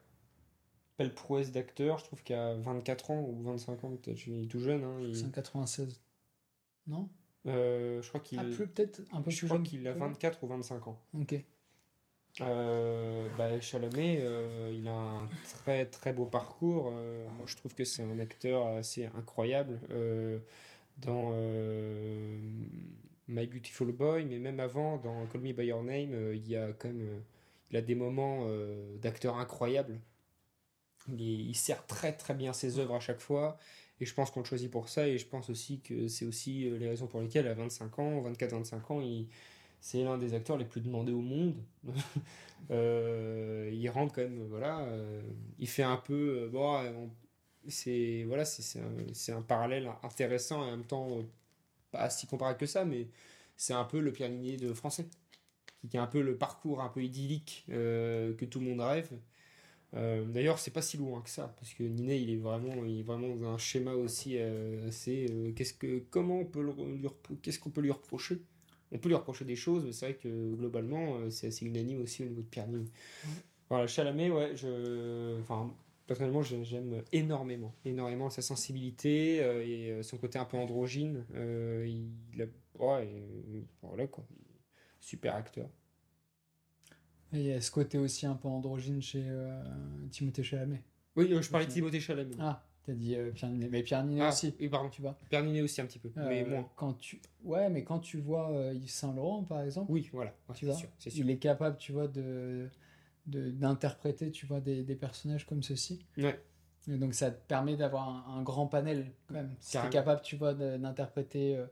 belle 1.01 1.15
prouesse 1.15 1.51
d'acteur. 1.51 1.99
Je 1.99 2.05
trouve 2.05 2.23
qu'à 2.23 2.55
24 2.55 3.11
ans 3.11 3.21
ou 3.27 3.43
25 3.43 3.85
ans, 3.85 3.91
peut-être, 3.97 4.27
il 4.27 4.45
est 4.45 4.47
tout 4.47 4.61
jeune. 4.61 4.85
Hein, 4.85 4.99
il... 5.01 5.31
96. 5.33 6.01
Non? 6.87 7.09
Euh, 7.47 8.03
je 8.03 8.09
crois 8.09 8.21
qu'il 8.21 8.39
Ah, 8.39 8.45
plus- 8.45 8.67
peut-être 8.67 9.01
un 9.13 9.23
peu 9.23 9.31
je 9.31 9.39
plus 9.39 9.47
crois 9.47 9.57
jeune. 9.57 9.67
qu'il 9.67 9.89
a 9.89 9.93
24 9.95 10.45
ou 10.45 10.47
25 10.49 10.89
ans. 10.89 10.99
Ok. 11.19 11.35
Euh, 12.43 13.29
bah, 13.39 13.59
Chalamet, 13.61 14.19
euh, 14.21 14.71
il 14.79 14.87
a 14.89 14.93
un 14.95 15.29
très 15.63 15.87
très 15.87 16.13
beau 16.13 16.27
parcours. 16.27 16.91
Moi, 16.93 17.47
je 17.47 17.57
trouve 17.57 17.75
que 17.75 17.85
c'est 17.85 18.03
un 18.03 18.19
acteur 18.19 18.67
assez 18.67 19.07
incroyable 19.17 19.81
dans 20.99 21.31
My 23.27 23.47
Beautiful 23.47 23.93
Boy, 23.93 24.27
mais 24.27 24.39
même 24.39 24.61
avant, 24.61 24.99
dans 24.99 25.25
Call 25.27 25.41
Me 25.41 25.53
by 25.53 25.65
Your 25.67 25.83
Name, 25.83 26.33
il 26.35 26.47
y 26.47 26.57
a 26.57 26.73
quand 26.75 26.89
même, 26.89 27.23
il 27.71 27.77
a 27.77 27.83
des 27.83 27.95
moments 27.95 28.45
euh, 28.49 28.97
d'acteur 28.99 29.39
incroyable. 29.39 29.99
Il, 31.19 31.55
sert 31.55 31.87
très 31.87 32.13
très 32.13 32.35
bien 32.35 32.53
ses 32.53 32.79
œuvres 32.79 32.95
à 32.97 33.01
chaque 33.01 33.21
fois, 33.21 33.59
et 34.01 34.07
je 34.07 34.15
pense 34.15 34.31
qu'on 34.31 34.41
le 34.41 34.47
choisit 34.47 34.71
pour 34.71 34.89
ça. 34.89 35.09
Et 35.09 35.19
je 35.19 35.27
pense 35.27 35.51
aussi 35.51 35.81
que 35.81 36.09
c'est 36.09 36.27
aussi 36.27 36.67
euh, 36.69 36.79
les 36.79 36.89
raisons 36.89 37.07
pour 37.07 37.21
lesquelles 37.21 37.47
à 37.49 37.55
25 37.55 37.99
ans, 37.99 38.21
24-25 38.23 38.91
ans, 38.91 39.01
il 39.01 39.29
c'est 39.83 40.05
l'un 40.05 40.19
des 40.19 40.35
acteurs 40.35 40.59
les 40.59 40.65
plus 40.67 40.81
demandés 40.83 41.13
au 41.13 41.21
monde. 41.23 41.57
Euh, 42.71 43.69
il 43.73 43.89
rentre 43.91 44.15
quand 44.15 44.23
même, 44.23 44.47
voilà, 44.49 44.81
euh, 44.83 45.23
il 45.59 45.67
fait 45.69 45.83
un 45.83 45.97
peu, 45.97 46.49
bon, 46.53 46.79
on- 46.79 47.11
c'est 47.69 48.25
voilà, 48.29 48.45
c'est 48.45 49.33
un, 49.33 49.43
parallèle 49.43 49.91
intéressant 50.03 50.63
et 50.65 50.69
en 50.69 50.71
même 50.77 50.85
temps 50.85 51.09
pas 51.91 52.11
si 52.11 52.27
comparable 52.27 52.59
que 52.59 52.67
ça, 52.67 52.85
mais 52.85 53.09
c'est 53.57 53.75
un 53.75 53.85
peu 53.85 54.01
le 54.01 54.13
Pierre 54.13 54.31
de 54.31 54.73
français, 54.75 55.09
qui 55.91 55.99
a 55.99 56.03
un 56.03 56.07
peu 56.07 56.23
le 56.23 56.37
parcours 56.39 56.83
un 56.83 56.89
peu 56.89 57.03
idyllique 57.03 57.65
que 57.69 58.45
tout 58.47 58.61
le 58.61 58.67
monde 58.67 58.81
rêve. 58.81 59.11
Euh, 59.95 60.25
D'ailleurs, 60.25 60.59
c'est 60.59 60.71
pas 60.71 60.83
si 60.83 60.97
loin 60.99 61.21
que 61.23 61.31
ça, 61.31 61.55
parce 61.59 61.75
que 61.75 61.83
Ninet, 61.83 62.21
il 62.23 62.31
est 62.31 62.37
vraiment, 62.37 62.85
il 62.85 63.01
est 63.01 63.03
vraiment 63.03 63.35
dans 63.35 63.49
un 63.49 63.59
schéma 63.59 63.93
aussi 63.95 64.35
euh, 64.39 64.87
assez. 64.89 65.27
euh, 65.31 65.53
qu'est-ce 65.53 65.75
que, 65.75 66.01
comment 66.11 66.41
on 66.41 66.45
peut 66.45 66.63
lui 66.63 67.09
qu'est-ce 67.43 67.59
qu'on 67.59 67.71
peut 67.71 67.81
lui 67.81 67.91
reprocher? 67.91 68.41
On 68.93 68.99
peut 68.99 69.09
lui 69.09 69.17
reprocher 69.17 69.45
des 69.45 69.57
choses, 69.57 69.85
mais 69.85 69.93
c'est 69.93 70.07
vrai 70.07 70.15
que 70.17 70.55
globalement, 70.55 71.17
euh, 71.17 71.31
c'est 71.31 71.49
assez 71.49 71.65
unanime 71.67 72.03
aussi 72.03 72.23
au 72.23 72.27
niveau 72.27 72.43
de 72.43 72.47
Pierre. 72.47 72.67
Voilà, 73.69 73.87
Chalamet, 73.87 74.31
ouais, 74.31 74.57
je, 74.57 75.39
enfin, 75.41 75.73
personnellement, 76.07 76.43
j'aime 76.43 77.03
énormément, 77.13 77.73
énormément 77.85 78.31
sa 78.31 78.43
sensibilité 78.43 79.43
euh, 79.43 79.65
et 79.65 79.91
euh, 79.93 80.03
son 80.03 80.19
côté 80.19 80.39
un 80.39 80.45
peu 80.45 80.57
androgyne. 80.57 81.25
Il 81.35 82.43
a, 82.43 82.47
ouais, 82.85 83.07
et, 83.07 83.65
voilà 83.83 84.07
quoi, 84.09 84.25
super 85.01 85.35
acteur. 85.37 85.69
Et 87.33 87.39
il 87.39 87.47
y 87.47 87.53
a 87.53 87.61
ce 87.61 87.71
côté 87.71 87.99
aussi 87.99 88.27
un 88.27 88.35
peu 88.35 88.49
androgyne 88.49 89.01
chez 89.01 89.25
euh, 89.27 89.63
Timothée 90.11 90.43
Chalamet. 90.43 90.83
Oui, 91.17 91.33
euh, 91.33 91.41
je 91.43 91.51
parlais 91.51 91.67
de. 91.67 91.71
Timothée 91.73 92.01
Chalamet. 92.01 92.35
Ah, 92.41 92.65
t'as 92.85 92.93
dit 92.93 93.15
euh, 93.15 93.31
Pierre 93.31 93.51
Ninet. 93.51 93.69
Mais 93.69 93.83
Pierre 93.83 94.05
Ninet 94.05 94.23
Ah, 94.23 94.29
aussi, 94.31 94.55
oui, 94.59 94.69
pardon. 94.69 94.89
tu 94.89 95.01
vois. 95.03 95.17
Pierre 95.29 95.43
Niney 95.45 95.63
aussi 95.63 95.81
un 95.81 95.87
petit 95.87 95.99
peu, 96.01 96.11
mais 96.17 96.45
moins. 96.45 96.69
Quand 96.77 96.95
tu... 96.95 97.21
Ouais, 97.45 97.71
mais 97.71 97.85
quand 97.85 98.01
tu 98.01 98.19
vois 98.19 98.51
Yves 98.75 98.91
Saint-Laurent, 98.91 99.45
par 99.45 99.63
exemple, 99.63 99.93
Oui, 99.93 100.09
voilà, 100.13 100.35
ouais, 100.49 100.55
tu 100.57 100.67
vois, 100.67 100.75
sûr, 100.75 100.89
c'est 100.99 101.11
sûr. 101.11 101.25
il 101.25 101.31
est 101.31 101.39
capable, 101.39 101.77
tu 101.77 101.93
vois, 101.93 102.09
de 102.09 102.69
d'interpréter, 103.27 104.31
tu 104.33 104.47
vois, 104.47 104.61
des, 104.61 104.83
des 104.83 104.97
personnages 104.97 105.47
comme 105.47 105.63
ceci. 105.63 106.05
Ouais. 106.19 106.43
Et 106.89 106.97
donc 106.97 107.15
ça 107.15 107.31
te 107.31 107.47
permet 107.47 107.77
d'avoir 107.77 108.09
un, 108.09 108.39
un 108.39 108.43
grand 108.43 108.67
panel 108.67 109.13
quand 109.29 109.35
même. 109.35 109.55
Si 109.61 109.79
t'es 109.81 109.89
capable, 109.91 110.23
tu 110.23 110.37
vois, 110.37 110.55
d'interpréter 110.55 111.55
euh, 111.57 111.67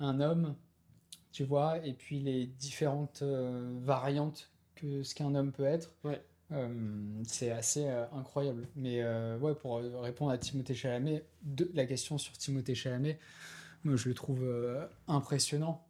un 0.00 0.20
homme, 0.20 0.56
tu 1.32 1.44
vois, 1.44 1.78
et 1.86 1.94
puis 1.94 2.20
les 2.20 2.46
différentes 2.46 3.22
euh, 3.22 3.78
variantes 3.80 4.50
que 4.84 5.02
ce 5.02 5.14
qu'un 5.14 5.34
homme 5.34 5.52
peut 5.52 5.64
être. 5.64 5.90
Ouais. 6.04 6.22
euh, 6.52 7.22
c'est 7.26 7.50
assez 7.50 7.86
euh, 7.86 8.04
incroyable. 8.12 8.68
Mais 8.76 9.02
euh, 9.02 9.38
ouais, 9.38 9.54
pour 9.54 9.78
répondre 9.78 10.30
à 10.30 10.38
Timothée 10.38 10.74
Chalamet, 10.74 11.24
de, 11.42 11.70
la 11.74 11.86
question 11.86 12.18
sur 12.18 12.36
Timothée 12.36 12.74
Chalamet, 12.74 13.18
moi 13.82 13.96
je 13.96 14.08
le 14.08 14.14
trouve 14.14 14.46
impressionnant. 15.08 15.84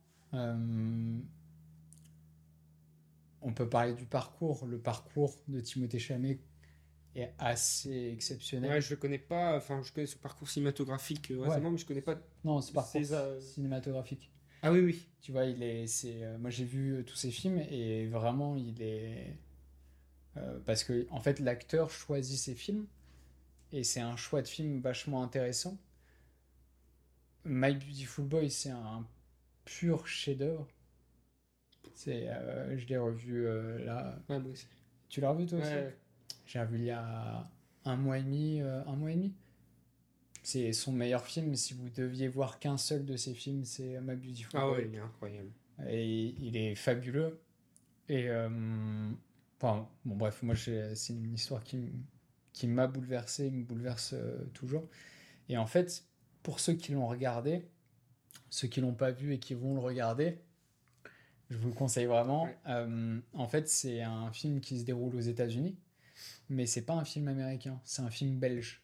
On 3.46 3.52
peut 3.52 3.68
parler 3.68 3.92
du 3.92 4.06
parcours. 4.06 4.64
Le 4.66 4.78
parcours 4.78 5.36
de 5.48 5.60
Timothée 5.60 5.98
Chalamet 5.98 6.38
est 7.14 7.32
assez 7.38 8.10
exceptionnel. 8.12 8.70
Ouais, 8.70 8.80
je 8.80 8.90
le 8.90 8.96
connais 8.96 9.18
pas, 9.18 9.56
enfin, 9.56 9.82
je 9.84 9.92
connais 9.92 10.06
son 10.06 10.18
parcours 10.18 10.48
cinématographique 10.48 11.32
récemment, 11.38 11.70
mais 11.70 11.78
je 11.78 11.86
connais 11.86 12.00
pas. 12.00 12.16
Non, 12.42 12.60
c'est 12.60 12.72
parcours 12.72 13.04
Ses, 13.04 13.40
cinématographique. 13.40 14.33
Ah 14.64 14.72
oui, 14.72 14.80
oui. 14.80 15.08
Tu 15.22 15.30
vois, 15.32 15.44
il 15.44 15.62
est, 15.62 15.86
c'est, 15.86 16.24
euh, 16.24 16.38
moi 16.38 16.50
j'ai 16.50 16.64
vu 16.64 16.96
euh, 16.96 17.02
tous 17.04 17.14
ses 17.16 17.30
films 17.30 17.58
et 17.70 18.06
vraiment 18.08 18.56
il 18.56 18.82
est, 18.82 19.36
euh, 20.36 20.58
parce 20.66 20.84
que 20.84 21.06
en 21.10 21.20
fait 21.20 21.40
l'acteur 21.40 21.90
choisit 21.90 22.38
ses 22.38 22.54
films 22.54 22.86
et 23.72 23.84
c'est 23.84 24.00
un 24.00 24.16
choix 24.16 24.42
de 24.42 24.48
film 24.48 24.80
vachement 24.80 25.22
intéressant. 25.24 25.78
My 27.46 27.72
Beautiful 27.74 28.24
Boy, 28.26 28.50
c'est 28.50 28.68
un 28.70 29.06
pur 29.64 30.06
chef-d'œuvre. 30.06 30.68
C'est, 31.94 32.28
euh, 32.28 32.76
je 32.78 32.86
l'ai 32.86 32.98
revu 32.98 33.46
euh, 33.46 33.84
là. 33.84 34.18
Ouais, 34.28 34.38
moi 34.38 34.50
aussi. 34.52 34.66
Tu 35.08 35.20
l'as 35.20 35.30
revu 35.30 35.46
toi 35.46 35.58
aussi? 35.58 35.72
Ouais, 35.72 35.96
J'ai 36.46 36.60
revu 36.60 36.78
il 36.78 36.84
y 36.84 36.90
a 36.90 37.48
un 37.84 37.96
mois 37.96 38.18
et 38.18 38.22
demi, 38.22 38.60
euh, 38.62 38.82
un 38.86 38.96
mois 38.96 39.12
et 39.12 39.16
demi? 39.16 39.34
C'est 40.44 40.74
son 40.74 40.92
meilleur 40.92 41.26
film. 41.26 41.56
Si 41.56 41.72
vous 41.72 41.88
deviez 41.88 42.28
voir 42.28 42.58
qu'un 42.58 42.76
seul 42.76 43.06
de 43.06 43.16
ses 43.16 43.32
films, 43.32 43.64
c'est 43.64 43.98
My 44.02 44.14
Beautiful 44.14 44.60
Ah 44.60 44.70
ouais, 44.70 44.86
il 44.86 44.94
est 44.94 45.00
incroyable. 45.00 45.50
Et 45.88 46.34
il 46.38 46.56
est 46.56 46.74
fabuleux. 46.74 47.40
Et 48.10 48.28
euh, 48.28 49.10
enfin, 49.58 49.88
bon, 50.04 50.16
bref, 50.16 50.42
moi, 50.42 50.54
c'est 50.54 50.94
une 51.08 51.32
histoire 51.32 51.64
qui, 51.64 51.90
qui 52.52 52.66
m'a 52.66 52.86
bouleversé, 52.86 53.50
me 53.50 53.64
bouleverse 53.64 54.12
euh, 54.12 54.44
toujours. 54.52 54.86
Et 55.48 55.56
en 55.56 55.66
fait, 55.66 56.04
pour 56.42 56.60
ceux 56.60 56.74
qui 56.74 56.92
l'ont 56.92 57.08
regardé, 57.08 57.66
ceux 58.50 58.68
qui 58.68 58.82
l'ont 58.82 58.94
pas 58.94 59.12
vu 59.12 59.32
et 59.32 59.38
qui 59.38 59.54
vont 59.54 59.72
le 59.72 59.80
regarder, 59.80 60.38
je 61.48 61.56
vous 61.56 61.68
le 61.68 61.74
conseille 61.74 62.06
vraiment. 62.06 62.44
Ouais. 62.44 62.56
Euh, 62.68 63.18
en 63.32 63.48
fait, 63.48 63.66
c'est 63.68 64.02
un 64.02 64.30
film 64.30 64.60
qui 64.60 64.78
se 64.78 64.84
déroule 64.84 65.16
aux 65.16 65.20
États-Unis, 65.20 65.74
mais 66.50 66.66
c'est 66.66 66.82
pas 66.82 66.94
un 66.94 67.04
film 67.04 67.28
américain, 67.28 67.80
c'est 67.84 68.02
un 68.02 68.10
film 68.10 68.38
belge. 68.38 68.83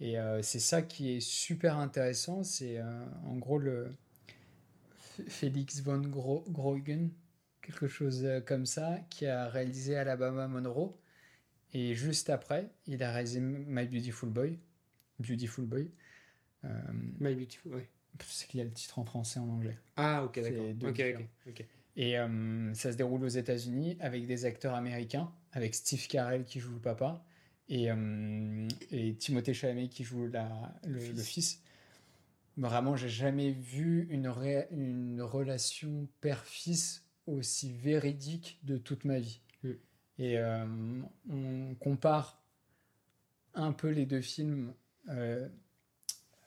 Et 0.00 0.18
euh, 0.18 0.42
c'est 0.42 0.60
ça 0.60 0.82
qui 0.82 1.12
est 1.12 1.20
super 1.20 1.76
intéressant. 1.78 2.42
C'est 2.42 2.78
euh, 2.78 3.04
en 3.26 3.36
gros 3.36 3.58
le 3.58 3.94
F- 5.18 5.28
Félix 5.28 5.80
von 5.82 6.00
Gro 6.00 6.44
Groegen, 6.48 7.10
quelque 7.62 7.86
chose 7.88 8.24
euh, 8.24 8.40
comme 8.40 8.66
ça, 8.66 8.98
qui 9.10 9.26
a 9.26 9.48
réalisé 9.48 9.96
Alabama 9.96 10.48
Monroe. 10.48 10.94
Et 11.72 11.94
juste 11.94 12.30
après, 12.30 12.70
il 12.86 13.02
a 13.02 13.12
réalisé 13.12 13.40
My 13.40 13.86
Beautiful 13.86 14.30
Boy. 14.30 14.58
Beautiful 15.18 15.66
Boy. 15.66 15.90
Euh, 16.64 16.68
My 17.20 17.34
Beautiful, 17.34 17.74
ouais. 17.74 17.88
c'est 18.26 18.48
qu'il 18.48 18.58
y 18.58 18.60
a 18.62 18.64
le 18.64 18.72
titre 18.72 18.98
en 18.98 19.04
français 19.04 19.38
et 19.38 19.42
en 19.42 19.48
anglais. 19.48 19.78
Ah, 19.96 20.24
ok, 20.24 20.40
d'accord. 20.40 20.74
deux 20.74 20.88
Ok, 20.88 20.94
différents. 20.96 21.20
ok, 21.46 21.60
ok. 21.60 21.66
Et 21.96 22.14
ça 22.74 22.92
se 22.92 22.96
déroule 22.96 23.24
aux 23.24 23.28
États-Unis 23.28 23.96
avec 24.00 24.26
des 24.26 24.44
acteurs 24.46 24.74
américains, 24.74 25.30
avec 25.52 25.74
Steve 25.74 26.06
Carell 26.06 26.44
qui 26.44 26.58
joue 26.60 26.72
le 26.72 26.78
papa 26.80 27.22
et, 27.70 27.90
euh, 27.90 28.68
et 28.90 29.14
Timothée 29.14 29.54
Chalamet 29.54 29.88
qui 29.88 30.02
joue 30.04 30.26
la, 30.26 30.74
le, 30.84 30.98
fils. 30.98 31.16
le 31.16 31.22
fils. 31.22 31.62
Vraiment, 32.56 32.96
j'ai 32.96 33.08
jamais 33.08 33.52
vu 33.52 34.08
une, 34.10 34.28
ré- 34.28 34.66
une 34.72 35.22
relation 35.22 36.08
père-fils 36.20 37.06
aussi 37.26 37.72
véridique 37.72 38.58
de 38.64 38.76
toute 38.76 39.04
ma 39.04 39.20
vie. 39.20 39.40
Mm. 39.62 39.70
Et 40.18 40.38
euh, 40.38 40.66
on 41.30 41.74
compare 41.76 42.42
un 43.54 43.72
peu 43.72 43.88
les 43.88 44.04
deux 44.04 44.20
films, 44.20 44.74
euh, 45.08 45.48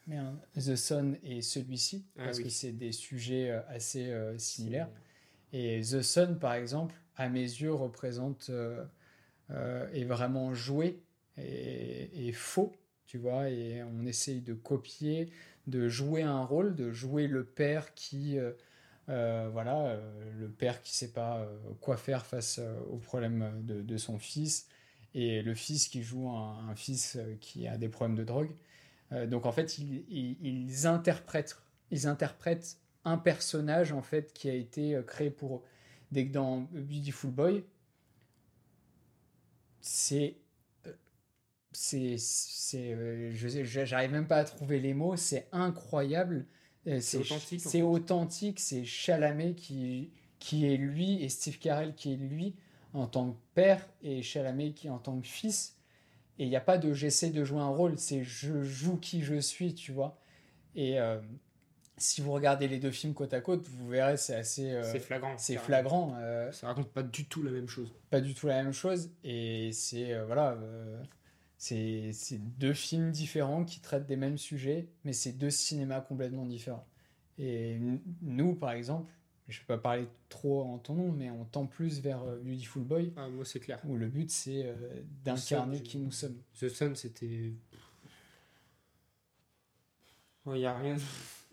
merde, 0.07 0.37
The 0.55 0.75
Son 0.75 1.15
et 1.23 1.41
celui-ci, 1.41 2.05
Ah 2.17 2.25
parce 2.25 2.37
oui. 2.37 2.43
que 2.43 2.49
c'est 2.49 2.73
des 2.73 2.91
sujets 2.91 3.49
assez 3.69 4.11
euh, 4.11 4.37
similaires. 4.37 4.89
Et 5.53 5.81
The 5.81 6.01
Sun, 6.01 6.37
par 6.37 6.53
exemple, 6.53 6.95
à 7.15 7.29
mes 7.29 7.41
yeux, 7.41 7.73
représente 7.73 8.51
est 9.49 10.05
vraiment 10.05 10.53
joué 10.53 10.99
et 11.37 12.31
faux, 12.33 12.73
tu 13.05 13.17
vois. 13.17 13.49
Et 13.49 13.83
on 13.83 14.05
essaye 14.05 14.41
de 14.41 14.53
copier, 14.53 15.31
de 15.67 15.87
jouer 15.89 16.23
un 16.23 16.43
rôle, 16.43 16.75
de 16.75 16.91
jouer 16.91 17.27
le 17.27 17.43
père 17.45 17.93
qui, 17.93 18.37
euh, 18.37 18.51
euh, 19.09 19.49
voilà, 19.51 19.85
euh, 19.87 20.31
le 20.39 20.49
père 20.49 20.81
qui 20.81 20.95
sait 20.95 21.11
pas 21.11 21.47
quoi 21.81 21.97
faire 21.97 22.25
face 22.25 22.59
aux 22.89 22.97
problèmes 22.97 23.61
de, 23.65 23.97
son 23.97 24.19
fils, 24.19 24.67
et 25.15 25.41
le 25.41 25.53
fils 25.55 25.87
qui 25.87 26.03
joue 26.03 26.29
un, 26.29 26.75
fils 26.75 27.17
qui 27.41 27.67
a 27.67 27.77
des 27.77 27.89
problèmes 27.89 28.17
de 28.17 28.23
drogue. 28.23 28.51
Donc 29.29 29.45
en 29.45 29.51
fait, 29.51 29.77
ils, 29.77 30.05
ils- 30.09 30.87
interprètent, 30.87 31.57
ils 31.91 32.07
interprètent 32.07 32.77
un 33.05 33.17
personnage 33.17 33.91
en 33.91 34.01
fait 34.01 34.33
qui 34.33 34.49
a 34.49 34.53
été 34.55 34.99
créé 35.07 35.29
pour. 35.29 35.63
Dès 36.11 36.27
que 36.27 36.31
dans 36.33 36.61
Beautiful 36.71 37.31
Boy, 37.31 37.63
c'est 39.81 40.37
c'est 41.73 42.15
c'est 42.17 42.93
euh, 42.93 43.31
je 43.33 43.63
j'arrive 43.63 44.11
même 44.11 44.27
pas 44.27 44.37
à 44.37 44.43
trouver 44.45 44.79
les 44.79 44.93
mots, 44.93 45.15
c'est 45.15 45.47
incroyable. 45.51 46.45
Euh, 46.87 46.99
C'est 47.01 47.17
authentique, 47.17 47.65
en 47.65 47.69
C'est 47.69 47.77
fait. 47.79 47.81
authentique, 47.81 48.59
c'est 48.59 48.83
Chalamet 48.85 49.55
qui 49.55 50.11
qui 50.39 50.65
est 50.71 50.77
lui 50.77 51.23
et 51.23 51.29
Steve 51.29 51.57
Carell 51.59 51.95
qui 51.95 52.13
est 52.13 52.17
lui 52.17 52.55
en 52.93 53.07
tant 53.07 53.31
que 53.31 53.37
père 53.55 53.87
et 54.01 54.21
Chalamet 54.21 54.73
qui 54.73 54.89
en 54.89 54.99
tant 54.99 55.19
que 55.19 55.25
fils. 55.27 55.77
Et 56.39 56.43
il 56.43 56.49
n'y 56.49 56.55
a 56.55 56.61
pas 56.61 56.77
de 56.77 56.93
j'essaie 56.93 57.29
de 57.29 57.43
jouer 57.43 57.59
un 57.61 57.67
rôle, 57.69 57.97
c'est 57.97 58.23
je 58.23 58.63
joue 58.63 58.97
qui 58.97 59.21
je 59.21 59.39
suis, 59.39 59.73
tu 59.75 59.91
vois. 59.91 60.19
Et, 60.75 60.99
euh, 60.99 61.19
si 61.97 62.21
vous 62.21 62.31
regardez 62.33 62.67
les 62.67 62.79
deux 62.79 62.89
films 62.91 63.13
côte 63.13 63.33
à 63.35 63.39
côte, 63.39 63.67
vous 63.67 63.87
verrez, 63.87 64.17
c'est 64.17 64.33
assez. 64.35 64.71
euh, 64.71 64.83
c'est 64.83 64.99
flagrant. 64.99 65.35
c'est 65.37 65.57
flagrant. 65.57 66.15
euh, 66.19 66.51
Ça 66.51 66.67
raconte 66.67 66.89
pas 66.91 67.03
du 67.03 67.25
tout 67.25 67.43
la 67.43 67.51
même 67.51 67.67
chose. 67.69 67.93
pas 68.09 68.19
du 68.19 68.33
tout 68.33 68.47
la 68.47 68.63
même 68.63 68.73
chose. 68.73 69.11
Et 69.23 69.71
c'est. 69.71 70.19
voilà. 70.25 70.57
C'est 71.65 72.37
deux 72.59 72.73
films 72.73 73.11
différents 73.11 73.63
qui 73.63 73.79
traitent 73.79 74.05
des 74.05 74.17
mêmes 74.17 74.37
sujets, 74.37 74.87
mais 75.05 75.13
c'est 75.13 75.31
deux 75.31 75.49
cinémas 75.49 76.01
complètement 76.01 76.45
différents. 76.45 76.85
Et 77.39 77.79
nous, 78.21 78.53
par 78.55 78.71
exemple, 78.71 79.11
je 79.47 79.59
vais 79.59 79.65
pas 79.65 79.77
parler 79.77 80.07
trop 80.29 80.61
en 80.63 80.77
ton 80.77 80.93
nom, 80.95 81.11
mais 81.11 81.29
on 81.29 81.45
tend 81.45 81.65
plus 81.65 81.99
vers 82.01 82.21
euh, 82.23 82.37
Beautiful 82.43 82.83
Boy, 82.83 83.13
Ah, 83.15 83.27
moi, 83.29 83.45
c'est 83.45 83.59
clair. 83.59 83.79
où 83.85 83.95
le 83.95 84.07
but 84.07 84.29
c'est 84.29 84.65
euh, 84.65 84.73
d'incarner 85.23 85.81
qui 85.81 85.97
nous 85.97 86.11
sommes. 86.11 86.35
The 86.59 86.69
Sun, 86.69 86.95
c'était. 86.95 87.53
Il 90.47 90.57
y 90.57 90.65
a 90.65 90.77
rien. 90.77 90.97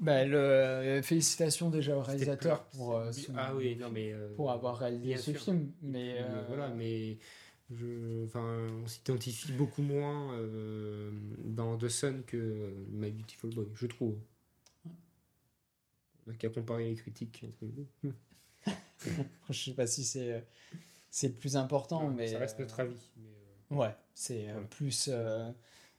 Bah, 0.00 0.24
le, 0.24 0.36
euh, 0.36 1.02
félicitations 1.02 1.70
déjà 1.70 1.96
au 1.96 2.02
réalisateur 2.02 2.64
plus- 2.64 2.78
pour, 2.78 3.00
ce- 3.12 3.30
Ah 3.36 3.54
oui, 3.54 3.76
non, 3.76 3.90
mais. 3.90 4.12
pour 4.34 4.50
avoir 4.50 4.78
réalisé 4.78 5.16
ce 5.18 5.32
sûr. 5.32 5.40
film. 5.42 5.70
Mais, 5.82 5.90
Mais 5.92 6.16
euh, 6.20 6.42
voilà, 6.48 6.68
mais 6.70 7.18
je, 7.72 8.24
enfin, 8.24 8.66
on 8.82 8.86
s'identifie 8.86 9.52
beaucoup 9.52 9.82
moins 9.82 10.34
euh, 10.34 11.10
dans 11.44 11.76
The 11.78 11.88
Sun 11.88 12.22
que 12.24 12.74
My 12.90 13.10
Beautiful 13.10 13.50
Boy, 13.54 13.66
je 13.74 13.86
trouve. 13.86 14.18
On 14.86 16.30
n'a 16.30 16.36
qu'à 16.36 16.48
comparer 16.50 16.88
les 16.90 16.94
critiques 16.96 17.44
entre 17.46 17.64
les 17.64 17.72
deux. 17.72 18.14
je 19.50 19.64
sais 19.64 19.74
pas 19.74 19.86
si 19.86 20.04
c'est 20.04 20.32
euh, 20.34 20.40
c'est 21.10 21.28
le 21.28 21.34
plus 21.34 21.56
important, 21.56 22.08
mais 22.10 22.28
ça 22.28 22.38
reste 22.38 22.58
euh, 22.60 22.62
notre 22.64 22.80
avis. 22.80 23.10
mais, 23.16 23.28
euh, 23.72 23.74
Ouais, 23.76 23.96
c'est 24.14 24.48
euh, 24.48 24.52
Voilà. 24.52 24.66
plus 24.68 25.08
euh, 25.12 25.50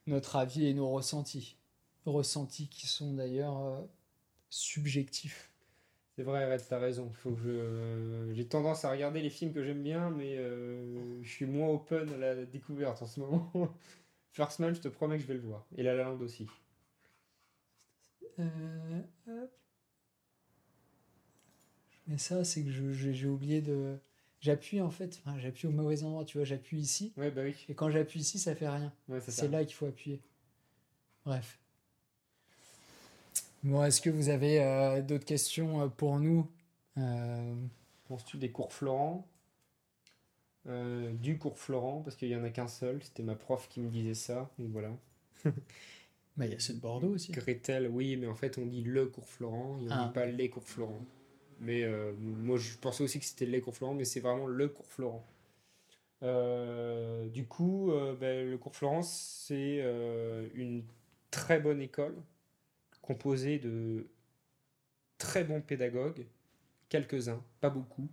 notre 0.08 0.36
avis 0.36 0.66
et 0.68 0.74
nos 0.74 0.90
ressentis. 0.90 1.58
Ressentis 2.06 2.68
qui 2.68 2.88
sont 2.88 3.14
d'ailleurs 3.14 3.58
euh, 3.60 3.82
subjectifs. 4.50 5.51
C'est 6.16 6.24
vrai, 6.24 6.52
Red, 6.52 6.62
t'as 6.68 6.80
raison. 6.80 7.10
Faut 7.14 7.32
que 7.32 7.42
je... 7.42 8.34
J'ai 8.34 8.48
tendance 8.48 8.86
à 8.86 8.92
regarder 8.92 9.22
les 9.22 9.30
films 9.30 9.54
que 9.54 9.64
j'aime 9.64 9.82
bien, 9.82 10.10
mais 10.10 10.38
euh, 10.38 11.22
je 11.24 11.30
suis 11.30 11.46
moins 11.46 11.70
open 11.70 12.10
à 12.14 12.18
la 12.18 12.46
découverte 12.46 13.02
en 13.02 13.06
ce 13.08 13.20
moment. 13.20 13.52
First 14.32 14.60
Man, 14.60 14.74
je 14.76 14.82
te 14.82 14.88
promets 14.88 15.18
que 15.18 15.24
je 15.24 15.28
vais 15.28 15.34
le 15.36 15.42
voir. 15.42 15.66
Et 15.78 15.84
La 15.84 15.94
La 15.96 16.04
Land 16.04 16.20
aussi. 16.22 16.48
Euh, 18.40 19.02
hop. 19.28 19.52
Ça, 22.18 22.44
c'est 22.44 22.64
que 22.64 22.72
je- 22.72 22.92
j'ai 23.14 23.28
oublié 23.28 23.62
de. 23.62 23.98
J'appuie 24.42 24.82
en 24.82 24.90
fait, 24.90 25.22
enfin, 25.24 25.38
j'appuie 25.40 25.68
au 25.68 25.72
mauvais 25.72 26.04
endroit, 26.04 26.26
tu 26.26 26.38
vois, 26.38 26.46
j'appuie 26.46 26.80
ici. 26.80 27.14
Ouais, 27.16 27.30
bah 27.32 27.44
oui. 27.44 27.56
Et 27.70 27.76
quand 27.76 27.90
j'appuie 27.92 28.20
ici, 28.20 28.40
ça 28.40 28.56
fait 28.56 28.68
rien. 28.68 28.92
Ouais, 29.08 29.20
c'est 29.22 29.32
ça. 29.32 29.44
C'est 29.44 29.48
là 29.50 29.64
qu'il 29.64 29.76
faut 29.76 29.86
appuyer. 29.86 30.22
Bref. 31.26 31.61
Bon, 33.64 33.84
est-ce 33.84 34.02
que 34.02 34.10
vous 34.10 34.30
avez 34.30 34.62
euh, 34.64 35.02
d'autres 35.02 35.26
questions 35.26 35.82
euh, 35.82 35.88
pour 35.88 36.20
nous 36.20 36.48
Euh, 36.98 37.54
Penses-tu 38.08 38.38
des 38.38 38.52
cours 38.52 38.74
Florent? 38.74 39.28
Euh, 40.68 41.12
Du 41.14 41.38
cours 41.38 41.58
Florent, 41.58 42.02
parce 42.02 42.16
qu'il 42.16 42.30
y 42.30 42.36
en 42.36 42.44
a 42.44 42.50
qu'un 42.50 42.68
seul. 42.68 43.02
C'était 43.04 43.24
ma 43.24 43.36
prof 43.36 43.68
qui 43.70 43.80
me 43.80 43.90
disait 43.90 44.14
ça. 44.16 44.50
Donc 44.60 44.70
voilà. 44.72 44.90
bah, 46.38 46.46
Il 46.46 46.52
y 46.52 46.56
a 46.56 46.60
ceux 46.60 46.74
de 46.74 46.80
Bordeaux 46.80 47.14
aussi. 47.16 47.32
Gretel, 47.32 47.88
oui, 47.88 48.16
mais 48.18 48.28
en 48.28 48.36
fait, 48.36 48.58
on 48.58 48.66
dit 48.66 48.84
le 48.84 49.06
cours 49.08 49.28
Florent. 49.28 49.80
Et 49.82 49.88
on 49.88 49.92
Ah. 49.92 50.06
dit 50.08 50.14
pas 50.14 50.26
les 50.26 50.50
cours 50.50 50.68
Florent. 50.68 51.06
Mais 51.60 51.84
euh, 51.84 52.14
moi, 52.20 52.58
je 52.58 52.76
pensais 52.78 53.04
aussi 53.04 53.20
que 53.20 53.26
c'était 53.26 53.46
les 53.46 53.62
cours 53.62 53.76
Florent, 53.76 53.94
mais 53.94 54.06
c'est 54.06 54.20
vraiment 54.20 54.48
le 54.48 54.68
cours 54.68 54.88
Florent. 54.88 55.26
Euh, 56.24 57.28
du 57.30 57.46
coup, 57.46 57.92
euh, 57.92 58.16
ben, 58.16 58.50
le 58.50 58.58
cours 58.58 58.76
Florent, 58.76 59.02
c'est 59.04 59.80
euh, 59.82 60.48
une 60.54 60.84
très 61.32 61.60
bonne 61.60 61.82
école 61.82 62.16
composée 63.02 63.60
de 63.60 64.08
très 65.18 65.46
bons 65.46 65.62
pédagogues, 65.62 66.28
quelques-uns, 66.90 67.44
pas 67.62 67.70
beaucoup. 67.70 68.10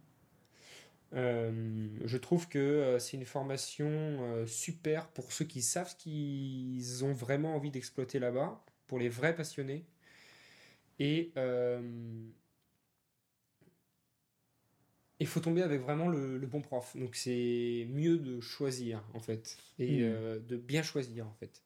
Euh, 1.15 1.89
je 2.05 2.16
trouve 2.19 2.48
que 2.48 2.59
euh, 2.59 2.98
c'est 2.98 3.16
une 3.16 3.24
formation 3.24 3.89
euh, 3.89 4.47
super 4.47 5.09
pour 5.09 5.32
ceux 5.32 5.47
qui 5.47 5.62
savent 5.62 5.89
ce 5.89 5.97
qu'ils 5.97 7.05
ont 7.05 7.15
vraiment 7.15 7.55
envie 7.56 7.70
d'exploiter 7.70 8.19
là-bas, 8.19 8.62
pour 8.86 8.98
les 8.98 9.09
vrais 9.09 9.35
passionnés. 9.35 9.86
Et 10.98 11.32
euh, 11.36 11.81
il 15.20 15.27
faut 15.28 15.40
tomber 15.40 15.62
avec 15.62 15.81
vraiment 15.81 16.09
le, 16.09 16.39
le 16.39 16.47
bon 16.47 16.60
prof. 16.60 16.97
Donc 16.97 17.15
c'est 17.16 17.86
mieux 17.90 18.19
de 18.19 18.40
choisir 18.40 19.05
en 19.15 19.20
fait, 19.20 19.56
et 19.78 20.01
Mm. 20.01 20.02
euh, 20.02 20.39
de 20.40 20.56
bien 20.56 20.82
choisir 20.82 21.27
en 21.27 21.35
fait. 21.35 21.62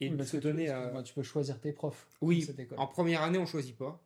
Et 0.00 0.10
Oui, 0.10 0.16
se 0.26 0.32
que 0.32 0.36
tu- 0.38 0.42
donner 0.42 0.68
à... 0.68 0.78
excuse-moi, 0.78 1.02
tu 1.02 1.14
peux 1.14 1.22
choisir 1.22 1.60
tes 1.60 1.72
profs. 1.72 2.06
Oui, 2.20 2.40
dans 2.40 2.46
cette 2.46 2.58
école. 2.60 2.78
en 2.78 2.86
première 2.86 3.22
année, 3.22 3.38
on 3.38 3.46
choisit 3.46 3.76
pas. 3.76 4.02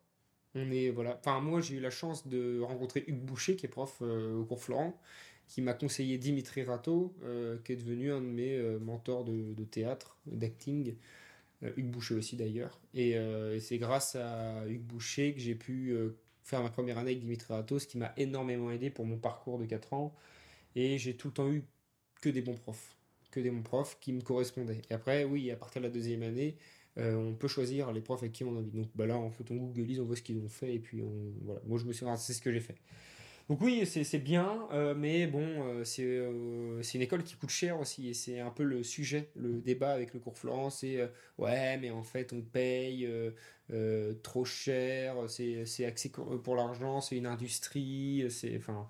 On 0.55 0.71
est 0.71 0.91
voilà. 0.91 1.19
Enfin, 1.21 1.41
moi, 1.41 1.61
j'ai 1.61 1.77
eu 1.77 1.81
la 1.81 1.91
chance 1.91 2.27
de 2.27 2.61
rencontrer 2.61 3.05
Hugues 3.07 3.25
Boucher, 3.25 3.57
qui 3.57 3.67
est 3.67 3.69
prof 3.69 3.99
euh, 4.03 4.35
au 4.39 4.45
cours 4.45 4.63
Florent, 4.63 4.99
qui 5.49 5.61
m'a 5.63 5.75
conseillé 5.75 6.19
Dimitri 6.19 6.63
Rato, 6.65 7.15
euh, 7.25 7.59
qui 7.65 7.73
est 7.73 7.77
devenu 7.77 8.11
un 8.13 8.21
de 8.21 8.27
mes 8.27 8.57
euh, 8.57 8.79
mentors 8.79 9.25
de, 9.25 9.53
de 9.55 9.65
théâtre, 9.65 10.17
d'acting. 10.27 10.97
Hugues 11.63 11.91
Boucher 11.91 12.15
aussi 12.15 12.37
d'ailleurs. 12.37 12.79
Et, 12.95 13.13
et 13.13 13.61
c'est 13.61 13.79
grâce 13.79 14.15
à 14.15 14.67
Hugues 14.69 14.83
Boucher 14.83 15.33
que 15.35 15.41
j'ai 15.41 15.55
pu 15.55 15.97
faire 16.45 16.63
ma 16.63 16.69
première 16.71 16.99
année 16.99 17.13
avec 17.13 17.21
Dimitri 17.21 17.53
Rato, 17.53 17.79
ce 17.79 17.87
qui 17.87 17.97
m'a 17.99 18.13
énormément 18.19 18.71
aidé 18.71 18.91
pour 18.91 19.07
mon 19.07 19.17
parcours 19.17 19.59
de 19.59 19.65
4 19.65 19.95
ans. 19.95 20.15
Et 20.77 20.99
j'ai 20.99 21.17
tout 21.17 21.29
le 21.29 21.35
temps 21.35 21.51
eu 21.51 21.65
que 22.21 22.29
des 22.29 22.43
bons 22.43 22.57
profs, 22.57 22.97
que 23.37 23.41
des 23.41 23.51
bons 23.51 23.63
profs 23.63 23.99
qui 24.01 24.13
me 24.13 24.23
correspondaient. 24.23 24.83
Et 24.91 24.95
après, 24.95 25.25
oui, 25.25 25.51
à 25.51 25.57
partir 25.57 25.83
de 25.83 25.87
la 25.87 25.93
deuxième 25.93 26.23
année, 26.23 26.57
euh, 26.99 27.15
on 27.15 27.35
peut 27.35 27.49
choisir 27.49 27.93
les 27.93 28.01
profs 28.01 28.23
avec 28.23 28.33
qui 28.33 28.45
on 28.45 28.57
a 28.57 28.59
envie. 28.59 28.71
Donc 28.71 28.89
bah 28.95 29.07
là, 29.07 29.19
on 29.19 29.31
fait 29.31 29.45
ton 29.45 29.57
Google, 29.57 30.01
on 30.01 30.05
voit 30.05 30.17
ce 30.17 30.23
qu'ils 30.23 30.39
ont 30.39 30.49
fait, 30.49 30.75
et 30.75 30.79
puis 30.79 31.03
on, 31.03 31.33
voilà. 31.45 31.61
Moi, 31.67 31.79
je 31.79 31.85
me 31.85 31.93
suis, 31.93 32.07
c'est 32.17 32.33
ce 32.33 32.41
que 32.41 32.51
j'ai 32.53 32.61
fait. 32.61 32.77
Donc 33.49 33.61
oui, 33.61 33.87
c'est 33.87 34.19
bien, 34.19 34.67
euh, 34.73 34.93
mais 34.97 35.29
bon, 35.29 35.47
euh, 35.47 35.85
c'est 35.85 36.03
euh, 36.03 36.83
c'est 36.83 36.99
une 36.99 37.03
école 37.03 37.23
qui 37.23 37.37
coûte 37.37 37.51
cher 37.51 37.79
aussi, 37.79 38.09
et 38.09 38.15
c'est 38.15 38.41
un 38.41 38.51
peu 38.51 38.65
le 38.65 38.83
sujet, 38.83 39.31
le 39.37 39.61
débat 39.61 39.93
avec 39.93 40.15
le 40.15 40.19
cours 40.21 40.37
Florence, 40.37 40.81
c'est 40.81 41.09
ouais, 41.39 41.79
mais 41.79 41.91
en 41.93 42.03
fait, 42.03 42.33
on 42.33 42.43
paye 42.43 43.09
trop 44.25 44.45
cher, 44.45 45.15
c'est 45.29 45.85
axé 45.85 46.11
pour 46.43 46.57
l'argent, 46.57 47.01
c'est 47.01 47.17
une 47.17 47.27
industrie, 47.27 48.27
c'est 48.31 48.57
enfin. 48.57 48.89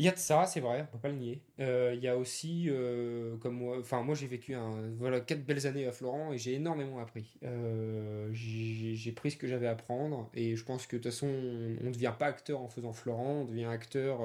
Il 0.00 0.04
y 0.04 0.08
a 0.08 0.16
ça, 0.16 0.46
c'est 0.46 0.60
vrai, 0.60 0.82
on 0.82 0.92
peut 0.92 0.98
pas 0.98 1.08
le 1.08 1.16
nier. 1.16 1.42
Euh, 1.58 1.92
il 1.96 2.00
y 2.00 2.06
a 2.06 2.16
aussi, 2.16 2.66
euh, 2.68 3.36
comme 3.38 3.56
moi, 3.56 3.78
enfin 3.80 4.00
moi 4.04 4.14
j'ai 4.14 4.28
vécu 4.28 4.54
un, 4.54 4.92
voilà, 4.96 5.20
quatre 5.20 5.44
belles 5.44 5.66
années 5.66 5.86
à 5.88 5.92
Florent 5.92 6.32
et 6.32 6.38
j'ai 6.38 6.54
énormément 6.54 7.00
appris. 7.00 7.34
Euh, 7.42 8.28
j'ai 8.32 9.12
pris 9.12 9.32
ce 9.32 9.36
que 9.36 9.48
j'avais 9.48 9.66
à 9.66 9.72
apprendre 9.72 10.30
et 10.34 10.54
je 10.54 10.64
pense 10.64 10.86
que 10.86 10.96
de 10.96 11.02
toute 11.02 11.10
façon 11.10 11.26
on 11.26 11.84
ne 11.84 11.90
devient 11.90 12.14
pas 12.16 12.26
acteur 12.26 12.60
en 12.60 12.68
faisant 12.68 12.92
Florent, 12.92 13.40
on 13.40 13.44
devient 13.46 13.64
acteur 13.64 14.20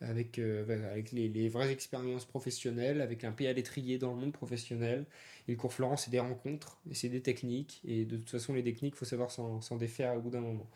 avec, 0.00 0.40
euh, 0.40 0.90
avec 0.92 1.12
les, 1.12 1.48
vraies 1.48 1.70
expériences 1.70 2.24
professionnelles, 2.24 3.00
avec 3.00 3.22
un 3.22 3.30
pied 3.30 3.46
à 3.46 3.52
l'étrier 3.52 3.98
dans 3.98 4.12
le 4.12 4.18
monde 4.18 4.32
professionnel. 4.32 5.06
Et 5.46 5.52
le 5.52 5.56
cours 5.56 5.72
Florent 5.72 5.96
c'est 5.96 6.10
des 6.10 6.20
rencontres 6.20 6.78
c'est 6.92 7.08
des 7.08 7.22
techniques 7.22 7.80
et 7.86 8.04
de 8.04 8.16
toute 8.16 8.30
façon 8.30 8.52
les 8.52 8.64
techniques 8.64 8.96
faut 8.96 9.04
savoir 9.04 9.30
s'en 9.30 9.76
défaire 9.76 10.16
au 10.16 10.20
bout 10.20 10.30
d'un 10.30 10.40
moment. 10.40 10.66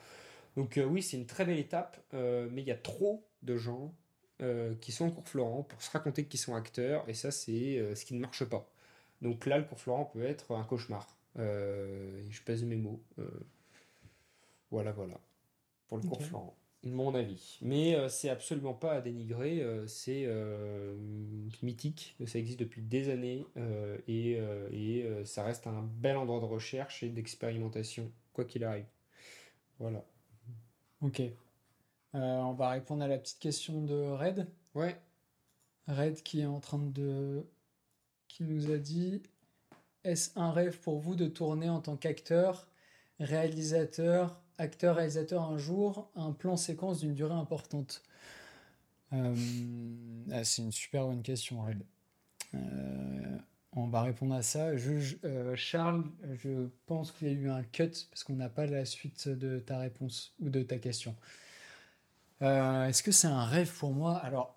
Donc 0.56 0.78
oui 0.86 1.02
c'est 1.02 1.16
une 1.16 1.26
très 1.26 1.44
belle 1.44 1.58
étape, 1.58 1.98
mais 2.12 2.62
il 2.62 2.68
y 2.68 2.70
a 2.70 2.76
trop 2.76 3.24
de 3.42 3.56
gens 3.56 3.92
euh, 4.42 4.74
qui 4.80 4.90
sont 4.90 5.06
au 5.06 5.10
cours 5.10 5.28
Florent 5.28 5.62
pour 5.62 5.80
se 5.82 5.90
raconter 5.92 6.24
qu'ils 6.24 6.40
sont 6.40 6.54
acteurs, 6.54 7.08
et 7.08 7.14
ça, 7.14 7.30
c'est 7.30 7.78
euh, 7.78 7.94
ce 7.94 8.04
qui 8.04 8.14
ne 8.14 8.20
marche 8.20 8.44
pas. 8.44 8.68
Donc 9.20 9.46
là, 9.46 9.58
le 9.58 9.64
cours 9.64 9.78
Florent 9.78 10.06
peut 10.06 10.24
être 10.24 10.52
un 10.52 10.64
cauchemar. 10.64 11.16
Euh, 11.38 12.20
je 12.28 12.42
pèse 12.42 12.64
mes 12.64 12.76
mots. 12.76 13.00
Voilà, 14.72 14.90
voilà. 14.90 15.14
Pour 15.86 15.98
le 15.98 16.02
cours. 16.02 16.22
Florent. 16.22 16.56
Mon 16.82 17.14
avis. 17.14 17.58
Mais 17.62 17.96
c'est 18.08 18.30
absolument 18.30 18.74
pas 18.74 18.94
à 18.94 19.00
dénigrer. 19.00 19.64
c'est 19.86 20.26
mythique. 21.62 22.16
Ça 22.26 22.40
existe 22.40 22.58
depuis 22.58 22.82
des 22.82 23.10
années. 23.10 23.46
et 24.08 24.40
et 24.72 25.24
ça 25.24 25.44
reste 25.44 25.68
un 25.68 25.82
bel 25.82 26.16
endroit 26.16 26.40
de 26.40 26.46
recherche 26.46 27.04
et 27.04 27.10
d'expérimentation, 27.10 28.10
quoi 28.32 28.44
qu'il 28.44 28.64
arrive. 28.64 28.86
Voilà. 29.78 30.04
Ok. 31.00 31.22
Euh, 32.14 32.18
on 32.18 32.52
va 32.52 32.70
répondre 32.70 33.02
à 33.02 33.08
la 33.08 33.18
petite 33.18 33.38
question 33.38 33.82
de 33.82 33.94
Red. 33.94 34.46
Ouais. 34.74 34.96
Red 35.88 36.22
qui 36.22 36.40
est 36.40 36.46
en 36.46 36.60
train 36.60 36.78
de... 36.78 37.44
qui 38.28 38.44
nous 38.44 38.70
a 38.70 38.78
dit 38.78 39.22
Est-ce 40.04 40.38
un 40.38 40.52
rêve 40.52 40.78
pour 40.80 40.98
vous 40.98 41.14
de 41.16 41.26
tourner 41.26 41.68
en 41.68 41.80
tant 41.80 41.96
qu'acteur, 41.96 42.68
réalisateur, 43.18 44.40
acteur-réalisateur 44.58 45.42
un 45.42 45.58
jour, 45.58 46.10
un 46.14 46.32
plan 46.32 46.56
séquence 46.56 47.00
d'une 47.00 47.14
durée 47.14 47.34
importante? 47.34 48.02
Euh, 49.12 49.34
ah, 50.30 50.44
C'est 50.44 50.62
une 50.62 50.72
super 50.72 51.06
bonne 51.06 51.22
question, 51.22 51.62
Red. 51.62 51.82
Euh, 52.54 53.38
on 53.72 53.86
va 53.88 54.02
répondre 54.02 54.34
à 54.34 54.42
ça. 54.42 54.76
Je- 54.76 54.98
je- 54.98 55.16
euh, 55.24 55.56
Charles, 55.56 56.04
je 56.34 56.68
pense 56.86 57.10
qu'il 57.12 57.28
y 57.28 57.30
a 57.30 57.34
eu 57.34 57.48
un 57.48 57.62
cut 57.62 57.90
parce 58.10 58.22
qu'on 58.24 58.34
n'a 58.36 58.50
pas 58.50 58.66
la 58.66 58.84
suite 58.84 59.28
de 59.28 59.58
ta 59.58 59.78
réponse 59.78 60.34
ou 60.40 60.50
de 60.50 60.62
ta 60.62 60.76
question. 60.78 61.16
Euh, 62.42 62.86
Est-ce 62.88 63.02
que 63.02 63.12
c'est 63.12 63.28
un 63.28 63.44
rêve 63.44 63.72
pour 63.78 63.92
moi? 63.92 64.18
Alors, 64.18 64.54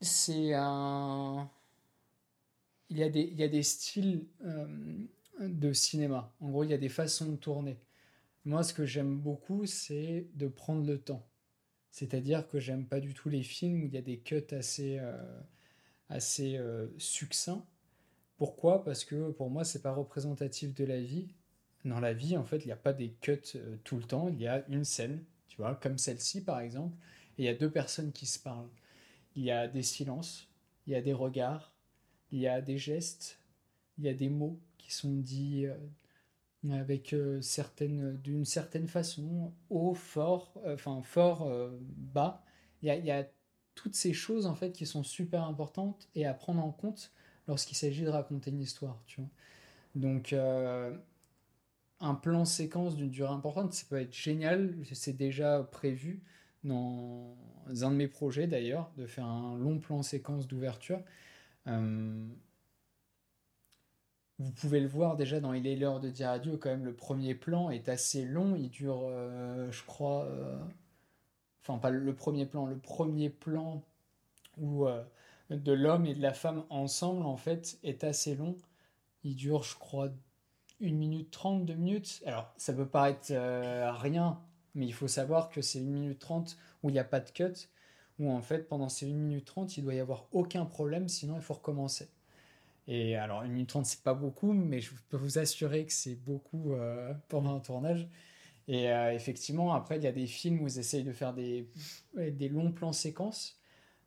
c'est 0.00 0.54
un. 0.54 1.50
Il 2.90 2.98
y 2.98 3.02
a 3.02 3.08
des, 3.08 3.22
il 3.22 3.38
y 3.38 3.42
a 3.42 3.48
des 3.48 3.62
styles 3.62 4.26
euh, 4.44 4.66
de 5.40 5.72
cinéma. 5.72 6.34
En 6.40 6.50
gros, 6.50 6.64
il 6.64 6.70
y 6.70 6.74
a 6.74 6.78
des 6.78 6.88
façons 6.88 7.26
de 7.26 7.36
tourner. 7.36 7.78
Moi, 8.44 8.62
ce 8.64 8.74
que 8.74 8.86
j'aime 8.86 9.18
beaucoup, 9.18 9.66
c'est 9.66 10.26
de 10.34 10.48
prendre 10.48 10.86
le 10.86 10.98
temps. 11.00 11.26
C'est-à-dire 11.92 12.48
que 12.48 12.60
j'aime 12.60 12.86
pas 12.86 13.00
du 13.00 13.14
tout 13.14 13.28
les 13.30 13.42
films 13.42 13.82
où 13.82 13.86
il 13.86 13.94
y 13.94 13.98
a 13.98 14.02
des 14.02 14.18
cuts 14.20 14.44
assez, 14.52 14.98
euh, 15.00 15.40
assez 16.10 16.60
succincts. 16.98 17.64
Pourquoi? 18.38 18.84
Parce 18.84 19.04
que 19.04 19.30
pour 19.32 19.50
moi, 19.50 19.64
c'est 19.64 19.82
pas 19.82 19.92
représentatif 19.92 20.74
de 20.74 20.84
la 20.84 21.00
vie. 21.00 21.28
Dans 21.84 22.00
la 22.00 22.12
vie, 22.14 22.36
en 22.36 22.44
fait, 22.44 22.58
il 22.58 22.66
n'y 22.66 22.72
a 22.72 22.76
pas 22.76 22.92
des 22.92 23.10
cuts 23.22 23.58
tout 23.84 23.96
le 23.96 24.04
temps. 24.04 24.28
Il 24.28 24.40
y 24.40 24.48
a 24.48 24.64
une 24.68 24.84
scène, 24.84 25.24
tu 25.48 25.58
vois, 25.58 25.76
comme 25.76 25.98
celle-ci 25.98 26.42
par 26.42 26.60
exemple, 26.60 26.96
il 27.40 27.46
y 27.46 27.48
a 27.48 27.54
deux 27.54 27.70
personnes 27.70 28.12
qui 28.12 28.26
se 28.26 28.38
parlent. 28.38 28.70
Il 29.36 29.44
y 29.44 29.50
a 29.50 29.68
des 29.68 29.82
silences, 29.82 30.48
il 30.86 30.92
y 30.92 30.96
a 30.96 31.02
des 31.02 31.12
regards, 31.12 31.72
il 32.32 32.40
y 32.40 32.48
a 32.48 32.60
des 32.60 32.78
gestes, 32.78 33.38
il 33.98 34.04
y 34.04 34.08
a 34.08 34.14
des 34.14 34.28
mots 34.28 34.58
qui 34.78 34.92
sont 34.92 35.14
dits 35.14 35.66
avec 36.68 37.14
euh, 37.14 37.40
certaines, 37.40 38.16
d'une 38.18 38.44
certaine 38.44 38.86
façon, 38.86 39.54
haut, 39.70 39.94
fort, 39.94 40.52
euh, 40.64 40.74
enfin 40.74 41.00
fort, 41.02 41.46
euh, 41.46 41.70
bas. 41.96 42.44
Il 42.82 42.88
y 42.88 42.90
a, 42.90 42.96
y 42.96 43.10
a, 43.10 43.26
toutes 43.74 43.94
ces 43.94 44.12
choses 44.12 44.46
en 44.46 44.54
fait 44.54 44.72
qui 44.72 44.84
sont 44.84 45.02
super 45.02 45.44
importantes 45.44 46.08
et 46.14 46.26
à 46.26 46.34
prendre 46.34 46.62
en 46.62 46.70
compte 46.70 47.12
lorsqu'il 47.48 47.78
s'agit 47.78 48.02
de 48.02 48.10
raconter 48.10 48.50
une 48.50 48.60
histoire, 48.60 49.00
tu 49.06 49.22
vois. 49.22 49.30
Donc 49.94 50.34
un 52.00 52.14
plan 52.14 52.44
séquence 52.44 52.94
d'une 52.94 53.10
durée 53.10 53.32
importante, 53.32 53.72
ça 53.72 53.86
peut 53.88 53.98
être 53.98 54.12
génial, 54.12 54.74
c'est 54.92 55.16
déjà 55.16 55.62
prévu 55.62 56.22
dans 56.64 57.36
un 57.68 57.90
de 57.90 57.96
mes 57.96 58.08
projets 58.08 58.46
d'ailleurs, 58.46 58.90
de 58.96 59.06
faire 59.06 59.26
un 59.26 59.56
long 59.56 59.78
plan 59.78 60.02
séquence 60.02 60.46
d'ouverture. 60.46 61.00
Vous 64.40 64.52
pouvez 64.52 64.80
le 64.80 64.88
voir 64.88 65.16
déjà 65.16 65.38
dans 65.38 65.52
Il 65.52 65.66
est 65.66 65.76
l'heure 65.76 66.00
de 66.00 66.08
dire 66.08 66.30
adieu, 66.30 66.56
quand 66.56 66.70
même 66.70 66.86
le 66.86 66.94
premier 66.94 67.34
plan 67.34 67.68
est 67.68 67.90
assez 67.90 68.24
long, 68.24 68.56
il 68.56 68.70
dure, 68.70 69.02
euh, 69.04 69.70
je 69.70 69.84
crois, 69.84 70.24
euh, 70.24 70.58
enfin 71.60 71.78
pas 71.78 71.90
le 71.90 72.14
premier 72.14 72.46
plan, 72.46 72.64
le 72.64 72.78
premier 72.78 73.28
plan 73.28 73.82
où 74.56 74.86
euh, 74.86 75.04
de 75.50 75.72
l'homme 75.72 76.06
et 76.06 76.14
de 76.14 76.22
la 76.22 76.32
femme 76.32 76.64
ensemble 76.70 77.26
en 77.26 77.36
fait 77.36 77.78
est 77.82 78.02
assez 78.02 78.34
long. 78.34 78.56
Il 79.24 79.36
dure, 79.36 79.62
je 79.62 79.76
crois, 79.76 80.08
une 80.80 80.96
minute 80.96 81.30
trente, 81.30 81.66
deux 81.66 81.74
minutes. 81.74 82.22
Alors 82.24 82.50
ça 82.56 82.72
peut 82.72 82.88
paraître 82.88 83.34
rien, 84.00 84.40
mais 84.74 84.86
il 84.86 84.94
faut 84.94 85.08
savoir 85.08 85.50
que 85.50 85.62
c'est 85.62 85.80
une 85.80 85.90
minute 85.92 86.18
trente 86.18 86.56
où 86.82 86.90
il 86.90 86.92
n'y 86.92 86.98
a 86.98 87.04
pas 87.04 87.20
de 87.20 87.30
cut, 87.30 87.68
où 88.18 88.30
en 88.30 88.42
fait 88.42 88.68
pendant 88.68 88.88
ces 88.88 89.08
une 89.08 89.18
minute 89.18 89.46
trente 89.46 89.76
il 89.76 89.84
doit 89.84 89.94
y 89.94 90.00
avoir 90.00 90.26
aucun 90.32 90.64
problème, 90.64 91.08
sinon 91.08 91.36
il 91.36 91.42
faut 91.42 91.54
recommencer. 91.54 92.08
Et 92.90 93.14
alors, 93.14 93.42
une 93.44 93.52
minute 93.52 93.68
trente, 93.68 93.86
c'est 93.86 94.02
pas 94.02 94.14
beaucoup, 94.14 94.52
mais 94.52 94.80
je 94.80 94.90
peux 95.10 95.16
vous 95.16 95.38
assurer 95.38 95.86
que 95.86 95.92
c'est 95.92 96.16
beaucoup 96.16 96.72
euh, 96.72 97.14
pendant 97.28 97.54
un 97.56 97.60
tournage. 97.60 98.08
Et 98.66 98.90
euh, 98.90 99.12
effectivement, 99.14 99.74
après, 99.74 99.96
il 99.96 100.02
y 100.02 100.08
a 100.08 100.12
des 100.12 100.26
films 100.26 100.62
où 100.62 100.66
ils 100.66 100.78
essayent 100.78 101.04
de 101.04 101.12
faire 101.12 101.32
des, 101.32 101.68
des 102.16 102.48
longs 102.48 102.72
plans 102.72 102.92
séquences. 102.92 103.60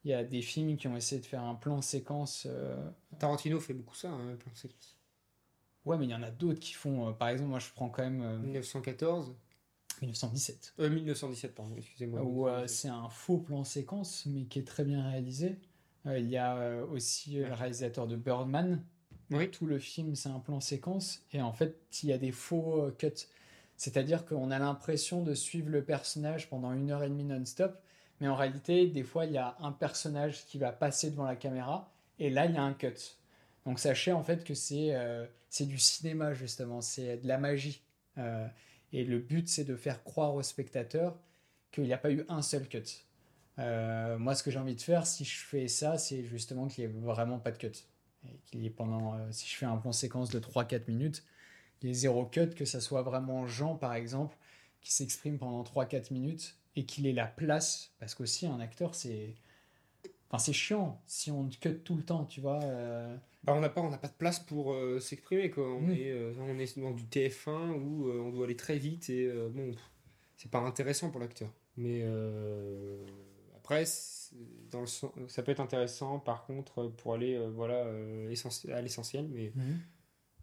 Il 0.04 0.12
y 0.12 0.14
a 0.14 0.26
des 0.26 0.42
films 0.42 0.76
qui 0.76 0.90
ont 0.90 0.98
essayé 0.98 1.22
de 1.22 1.26
faire 1.26 1.44
un 1.44 1.56
plan 1.56 1.82
séquence. 1.82 2.46
Euh, 2.50 2.76
Tarantino 3.20 3.60
fait 3.62 3.74
beaucoup 3.74 3.96
ça, 3.96 4.10
un 4.10 4.34
hein, 4.34 4.36
plan 4.36 4.54
séquence. 4.54 4.98
Ouais, 5.86 5.98
mais 5.98 6.06
il 6.06 6.12
y 6.12 6.16
en 6.16 6.24
a 6.24 6.32
d'autres 6.32 6.60
qui 6.60 6.74
font. 6.74 7.14
par 7.14 7.30
exemple, 7.30 7.52
moi, 7.52 7.60
je 7.60 7.70
prends 7.74 7.90
quand 7.90 8.04
même. 8.04 8.42
1914 8.42 9.34
1917. 10.04 10.74
1917, 10.78 11.56
pardon, 11.56 11.76
excusez-moi. 11.78 12.22
Où 12.24 12.48
c'est 12.68 12.90
un 12.90 13.10
faux 13.10 13.38
plan 13.38 13.64
séquence, 13.64 14.26
mais 14.26 14.46
qui 14.46 14.60
est 14.60 14.68
très 14.68 14.84
bien 14.84 15.04
réalisé. 15.10 15.60
Euh, 16.06 16.20
il 16.20 16.30
y 16.30 16.38
a 16.38 16.58
euh, 16.58 16.86
aussi 16.88 17.40
euh, 17.40 17.48
le 17.48 17.54
réalisateur 17.54 18.08
de 18.08 18.16
Birdman. 18.16 18.84
Oui. 19.32 19.50
Tout 19.50 19.66
le 19.66 19.80
film, 19.80 20.16
c'est 20.16 20.30
un 20.30 20.40
plan 20.40 20.60
séquence. 20.60 21.26
Et 21.32 21.42
en 21.42 21.54
fait, 21.54 21.78
il 22.04 22.10
y 22.10 22.14
a 22.14 22.18
des 22.18 22.32
faux 22.32 22.92
cuts. 22.98 23.10
C'est-à-dire 23.78 24.26
qu'on 24.26 24.52
a 24.52 24.60
l'impression 24.60 25.24
de 25.24 25.34
suivre 25.34 25.70
le 25.70 25.84
personnage 25.84 26.50
pendant 26.50 26.72
une 26.74 26.92
heure 26.92 27.04
et 27.04 27.10
demie 27.10 27.24
non-stop. 27.24 27.82
Mais 28.20 28.28
en 28.28 28.36
réalité, 28.36 28.86
des 28.88 29.04
fois, 29.04 29.26
il 29.26 29.32
y 29.32 29.38
a 29.38 29.56
un 29.60 29.72
personnage 29.72 30.46
qui 30.46 30.58
va 30.60 30.72
passer 30.72 31.10
devant 31.10 31.26
la 31.26 31.36
caméra. 31.36 31.92
Et 32.20 32.30
là, 32.30 32.46
il 32.46 32.54
y 32.54 32.58
a 32.58 32.64
un 32.64 32.74
cut. 32.74 33.18
Donc 33.66 33.80
sachez 33.80 34.12
en 34.12 34.24
fait 34.24 34.44
que 34.44 34.54
c'est 34.54 34.94
c'est 35.50 35.66
du 35.66 35.80
cinéma, 35.80 36.34
justement. 36.34 36.82
C'est 36.82 37.18
de 37.18 37.28
la 37.28 37.38
magie. 37.38 37.82
Et 38.94 39.04
le 39.04 39.20
but, 39.20 39.50
c'est 39.50 39.64
de 39.64 39.76
faire 39.76 40.04
croire 40.04 40.36
au 40.36 40.44
spectateur 40.44 41.18
qu'il 41.72 41.84
n'y 41.84 41.94
a 41.94 41.98
pas 41.98 42.12
eu 42.12 42.24
un 42.30 42.44
seul 42.44 42.68
cut. 42.70 42.84
Euh, 43.60 44.18
moi, 44.20 44.36
ce 44.36 44.44
que 44.44 44.52
j'ai 44.52 44.60
envie 44.60 44.76
de 44.76 44.82
faire, 44.82 45.08
si 45.08 45.26
je 45.26 45.40
fais 45.40 45.68
ça, 45.68 45.98
c'est 45.98 46.24
justement 46.24 46.68
qu'il 46.68 46.88
n'y 46.88 46.92
ait 46.92 47.02
vraiment 47.02 47.40
pas 47.40 47.52
de 47.52 47.58
cut. 47.58 47.72
Qu'il 48.46 48.62
y 48.62 48.68
ait 48.68 48.70
pendant, 48.70 49.16
euh, 49.16 49.32
si 49.32 49.50
je 49.50 49.58
fais 49.58 49.66
un 49.66 49.78
plan 49.78 49.92
séquence 49.92 50.30
de 50.30 50.40
3-4 50.40 50.88
minutes, 50.88 51.24
il 51.82 51.88
y 51.88 51.92
ait 51.92 51.96
zéro 51.96 52.26
cut, 52.26 52.52
que 52.52 52.66
ça 52.66 52.80
soit 52.80 53.02
vraiment 53.02 53.48
Jean, 53.48 53.76
par 53.76 53.94
exemple, 53.96 54.38
qui 54.80 54.94
s'exprime 54.94 55.40
pendant 55.40 55.64
3-4 55.64 56.14
minutes 56.14 56.56
et 56.76 56.86
qu'il 56.86 57.08
ait 57.08 57.14
la 57.14 57.28
place. 57.28 57.92
Parce 58.00 58.16
qu'aussi, 58.16 58.46
un 58.46 58.60
acteur, 58.60 58.96
c'est. 58.96 59.34
Enfin, 60.30 60.38
c'est 60.38 60.54
chiant 60.54 61.02
si 61.08 61.32
on 61.32 61.50
cut 61.50 61.80
tout 61.80 61.96
le 61.96 62.04
temps, 62.04 62.26
tu 62.26 62.42
vois. 62.42 62.64
Euh. 62.64 63.18
Bah, 63.44 63.54
on 63.54 63.60
n'a 63.60 63.70
pas, 63.70 63.82
on 63.82 63.92
pas 63.92 64.08
de 64.08 64.14
place 64.14 64.40
pour 64.40 64.76
s'exprimer, 65.00 65.50
quoi. 65.50 65.68
On, 65.68 65.82
mm. 65.82 65.92
est, 65.92 66.14
on 66.40 66.58
est 66.58 66.80
dans 66.80 66.92
du 66.92 67.04
TF1 67.04 67.74
où 67.74 68.10
on 68.10 68.30
doit 68.30 68.46
aller 68.46 68.56
très 68.56 68.78
vite 68.78 69.10
et 69.10 69.30
bon, 69.50 69.72
c'est 70.38 70.50
pas 70.50 70.60
intéressant 70.60 71.10
pour 71.10 71.20
l'acteur. 71.20 71.50
Mais 71.76 72.06
après, 73.56 73.86
dans 74.72 74.82
le, 74.82 74.88
ça 75.28 75.44
peut 75.44 75.52
être 75.52 75.60
intéressant 75.60 76.20
par 76.20 76.46
contre 76.46 76.88
pour 76.88 77.14
aller 77.14 77.36
euh, 77.36 77.50
voilà, 77.50 77.86
euh, 77.86 78.34
à 78.70 78.82
l'essentiel, 78.82 79.28
mais 79.30 79.52
mhm. 79.56 79.80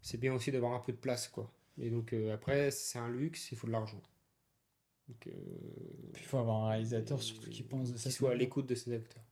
c'est 0.01 0.19
bien 0.19 0.33
aussi 0.33 0.51
d'avoir 0.51 0.73
un 0.73 0.79
peu 0.79 0.91
de 0.91 0.97
place. 0.97 1.27
quoi. 1.27 1.51
Et 1.77 1.89
donc 1.89 2.13
euh, 2.13 2.33
après, 2.33 2.71
c'est 2.71 2.99
un 2.99 3.09
luxe, 3.09 3.51
il 3.51 3.57
faut 3.57 3.67
de 3.67 3.71
l'argent. 3.71 4.01
il 5.25 6.23
faut 6.23 6.37
avoir 6.37 6.65
un 6.65 6.69
réalisateur 6.69 7.21
surtout 7.21 7.49
qui 7.49 7.63
pense 7.63 7.91
de 7.91 7.97
ça. 7.97 8.09
Qui 8.09 8.15
soit 8.15 8.31
à 8.31 8.35
l'écoute 8.35 8.65
de 8.67 8.75
ses 8.75 8.93
acteurs. 8.93 9.23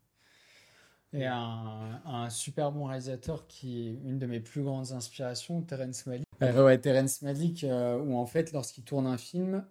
Et 1.11 1.26
un, 1.26 2.02
un, 2.06 2.30
super 2.30 2.72
bon 2.72 2.86
réalisateur 2.86 3.48
qui 3.48 3.88
est 3.88 3.94
une 4.07 4.19
de 4.19 4.27
mes 4.27 4.40
plus 4.40 4.61
grandes 4.61 4.91
inspirations, 4.91 5.61
Terence 5.61 6.06
Malick. 6.06 6.27
ouais, 6.40 6.77
Terence 6.77 7.23
Malick, 7.23 7.65
où 7.65 8.15
en 8.15 8.26
fait, 8.27 8.52
lorsqu'il 8.52 8.84
tourne 8.84 9.07
un 9.07 9.18
film, 9.18 9.65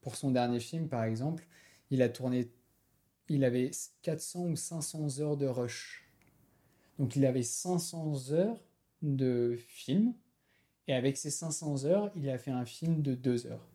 pour 0.00 0.16
son 0.16 0.32
dernier 0.32 0.58
film 0.58 0.88
par 0.88 1.04
exemple, 1.04 1.46
il 1.90 2.02
a 2.02 2.08
tourné 2.08 2.50
il 3.28 3.44
avait 3.44 3.70
400 4.02 4.40
ou 4.46 4.56
500 4.56 5.20
heures 5.20 5.36
de 5.36 5.46
rush. 5.46 6.04
Donc 6.98 7.16
il 7.16 7.24
avait 7.24 7.42
500 7.42 8.32
heures 8.32 8.60
de 9.00 9.56
film, 9.68 10.14
et 10.86 10.94
avec 10.94 11.16
ces 11.16 11.30
500 11.30 11.84
heures, 11.84 12.10
il 12.14 12.28
a 12.28 12.38
fait 12.38 12.50
un 12.50 12.64
film 12.64 13.02
de 13.02 13.14
2 13.14 13.46
heures. 13.46 13.66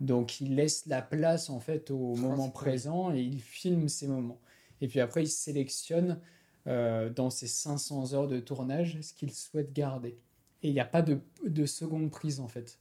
Donc 0.00 0.40
il 0.40 0.56
laisse 0.56 0.86
la 0.86 1.02
place 1.02 1.50
en 1.50 1.60
fait 1.60 1.90
au 1.90 2.16
moment 2.16 2.48
présent 2.50 3.12
et 3.12 3.20
il 3.20 3.40
filme 3.40 3.88
ces 3.88 4.08
moments. 4.08 4.40
Et 4.80 4.88
puis 4.88 5.00
après, 5.00 5.24
il 5.24 5.28
sélectionne 5.28 6.20
euh, 6.66 7.10
dans 7.10 7.30
ces 7.30 7.46
500 7.46 8.14
heures 8.14 8.28
de 8.28 8.38
tournage 8.38 9.00
ce 9.00 9.14
qu'il 9.14 9.32
souhaite 9.32 9.72
garder. 9.72 10.18
Et 10.62 10.68
il 10.68 10.74
n'y 10.74 10.80
a 10.80 10.84
pas 10.84 11.02
de, 11.02 11.20
de, 11.46 11.64
seconde 11.64 12.10
prise 12.10 12.40
en 12.40 12.48
fait. 12.48 12.78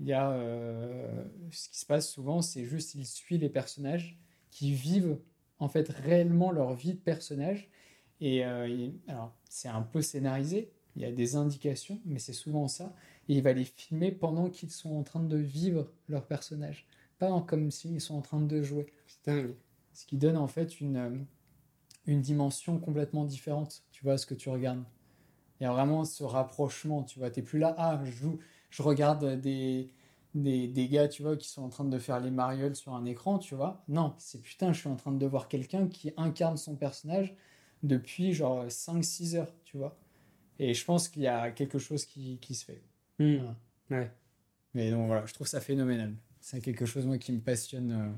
Il 0.00 0.06
y 0.06 0.12
a 0.12 0.30
euh, 0.30 1.24
ce 1.50 1.68
qui 1.68 1.78
se 1.78 1.86
passe 1.86 2.08
souvent, 2.08 2.42
c'est 2.42 2.64
juste 2.64 2.94
il 2.94 3.04
suit 3.04 3.38
les 3.38 3.48
personnages 3.48 4.16
qui 4.52 4.72
vivent 4.72 5.18
en 5.58 5.68
fait 5.68 5.88
réellement 5.88 6.52
leur 6.52 6.74
vie 6.74 6.94
de 6.94 6.98
personnage. 6.98 7.68
Et, 8.20 8.44
euh, 8.44 8.88
alors, 9.08 9.34
c'est 9.48 9.68
un 9.68 9.82
peu 9.82 10.00
scénarisé, 10.00 10.70
il 10.94 11.02
y 11.02 11.04
a 11.04 11.12
des 11.12 11.36
indications, 11.36 12.00
mais 12.04 12.18
c'est 12.18 12.32
souvent 12.32 12.68
ça. 12.68 12.94
Et 13.28 13.34
il 13.34 13.42
va 13.42 13.52
les 13.52 13.64
filmer 13.64 14.12
pendant 14.12 14.48
qu'ils 14.48 14.70
sont 14.70 14.96
en 14.96 15.02
train 15.02 15.22
de 15.22 15.36
vivre 15.36 15.90
leur 16.08 16.24
personnage, 16.26 16.86
pas 17.18 17.40
comme 17.42 17.70
s'ils 17.70 18.00
sont 18.00 18.14
en 18.14 18.22
train 18.22 18.40
de 18.40 18.62
jouer. 18.62 18.86
Ce 19.98 20.06
qui 20.06 20.16
donne 20.16 20.36
en 20.36 20.46
fait 20.46 20.80
une, 20.80 20.96
euh, 20.96 21.10
une 22.06 22.20
dimension 22.20 22.78
complètement 22.78 23.24
différente, 23.24 23.82
tu 23.90 24.04
vois, 24.04 24.16
ce 24.16 24.26
que 24.26 24.34
tu 24.34 24.48
regardes. 24.48 24.84
Il 25.58 25.64
y 25.64 25.66
a 25.66 25.72
vraiment 25.72 26.04
ce 26.04 26.22
rapprochement, 26.22 27.02
tu 27.02 27.18
vois, 27.18 27.30
t'es 27.32 27.42
plus 27.42 27.58
là, 27.58 27.74
ah, 27.78 28.00
je 28.04 28.12
joue, 28.12 28.38
je 28.70 28.82
regarde 28.82 29.40
des, 29.40 29.90
des, 30.36 30.68
des, 30.68 30.88
gars, 30.88 31.08
tu 31.08 31.24
vois, 31.24 31.36
qui 31.36 31.48
sont 31.48 31.62
en 31.62 31.68
train 31.68 31.84
de 31.84 31.98
faire 31.98 32.20
les 32.20 32.30
marioles 32.30 32.76
sur 32.76 32.94
un 32.94 33.06
écran, 33.06 33.40
tu 33.40 33.56
vois. 33.56 33.82
Non, 33.88 34.14
c'est 34.18 34.40
putain, 34.40 34.72
je 34.72 34.78
suis 34.78 34.88
en 34.88 34.94
train 34.94 35.10
de 35.10 35.26
voir 35.26 35.48
quelqu'un 35.48 35.88
qui 35.88 36.12
incarne 36.16 36.56
son 36.56 36.76
personnage 36.76 37.34
depuis 37.82 38.32
genre 38.34 38.66
5-6 38.66 39.34
heures, 39.34 39.52
tu 39.64 39.78
vois. 39.78 39.98
Et 40.60 40.74
je 40.74 40.84
pense 40.84 41.08
qu'il 41.08 41.22
y 41.22 41.26
a 41.26 41.50
quelque 41.50 41.80
chose 41.80 42.04
qui, 42.04 42.38
qui 42.38 42.54
se 42.54 42.64
fait. 42.64 42.84
Hmm. 43.18 43.52
Ouais. 43.90 44.12
Mais 44.74 44.92
donc 44.92 45.08
voilà, 45.08 45.26
je 45.26 45.34
trouve 45.34 45.48
ça 45.48 45.60
phénoménal. 45.60 46.14
C'est 46.40 46.60
quelque 46.60 46.86
chose, 46.86 47.04
moi, 47.04 47.18
qui 47.18 47.32
me 47.32 47.40
passionne. 47.40 47.90
Euh, 47.90 48.12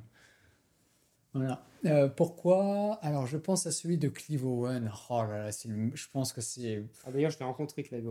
voilà. 1.33 1.65
Euh, 1.87 2.09
pourquoi? 2.09 2.99
Alors, 3.03 3.27
je 3.27 3.37
pense 3.37 3.67
à 3.67 3.73
celui 3.73 3.99
de 3.99 4.09
Clive 4.09 4.45
Owen. 4.45 4.91
Oh 5.09 5.23
là 5.23 5.47
là, 5.47 5.51
je 5.51 6.09
pense 6.13 6.33
que 6.33 6.41
c'est. 6.41 6.85
Ah, 7.05 7.13
d'ailleurs, 7.13 7.31
je 7.31 7.39
l'ai 7.39 7.45
rencontré, 7.45 7.83
Clive. 7.83 8.09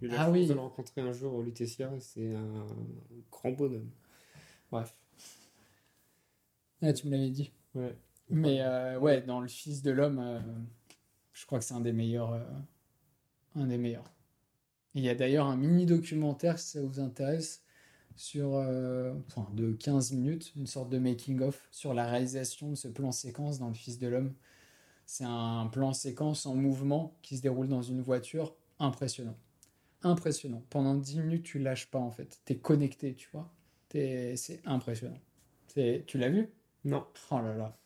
J'ai 0.00 0.08
eu 0.08 0.10
ah, 0.16 0.30
oui. 0.30 0.46
de 0.46 0.54
le 0.54 0.60
rencontrer 0.60 1.00
un 1.00 1.12
jour 1.12 1.34
au 1.34 1.42
Lutetia. 1.42 1.90
C'est 1.98 2.34
un 2.34 2.66
grand 3.30 3.50
bonhomme. 3.50 3.90
Bref. 4.70 4.94
Ah, 6.80 6.92
tu 6.92 7.06
me 7.06 7.12
l'avais 7.12 7.30
dit. 7.30 7.52
Ouais. 7.74 7.96
Mais 8.30 8.62
euh, 8.62 8.98
ouais, 8.98 9.20
dans 9.20 9.40
Le 9.40 9.48
Fils 9.48 9.82
de 9.82 9.90
l'homme, 9.90 10.18
euh, 10.18 10.40
je 11.32 11.44
crois 11.44 11.58
que 11.58 11.64
c'est 11.64 11.74
un 11.74 11.80
des 11.80 11.92
meilleurs. 11.92 12.40
un 13.56 13.66
des 13.66 13.78
meilleurs. 13.78 14.10
Il 14.94 15.02
y 15.02 15.08
a 15.08 15.14
d'ailleurs 15.14 15.46
un 15.46 15.56
mini 15.56 15.86
documentaire, 15.86 16.58
si 16.58 16.72
ça 16.72 16.82
vous 16.82 17.00
intéresse, 17.00 17.61
sur, 18.16 18.54
euh, 18.54 19.12
enfin, 19.28 19.48
de 19.54 19.72
15 19.72 20.12
minutes, 20.12 20.52
une 20.56 20.66
sorte 20.66 20.90
de 20.90 20.98
making-of 20.98 21.66
sur 21.70 21.94
la 21.94 22.06
réalisation 22.06 22.70
de 22.70 22.74
ce 22.74 22.88
plan 22.88 23.12
séquence 23.12 23.58
dans 23.58 23.68
Le 23.68 23.74
Fils 23.74 23.98
de 23.98 24.06
l'Homme. 24.08 24.34
C'est 25.06 25.24
un 25.24 25.66
plan 25.66 25.92
séquence 25.92 26.46
en 26.46 26.54
mouvement 26.54 27.16
qui 27.22 27.36
se 27.36 27.42
déroule 27.42 27.68
dans 27.68 27.82
une 27.82 28.00
voiture 28.00 28.54
impressionnant. 28.78 29.36
Impressionnant. 30.02 30.62
Pendant 30.70 30.94
10 30.94 31.20
minutes, 31.20 31.44
tu 31.44 31.58
lâches 31.58 31.90
pas 31.90 31.98
en 31.98 32.10
fait. 32.10 32.40
Tu 32.44 32.54
es 32.54 32.56
connecté, 32.56 33.14
tu 33.14 33.28
vois. 33.32 33.52
C'est 33.90 34.60
impressionnant. 34.64 35.18
Tu 35.74 36.18
l'as 36.18 36.28
vu? 36.28 36.48
Non. 36.84 37.04
Oh 37.30 37.36
là 37.40 37.54
là. 37.56 37.76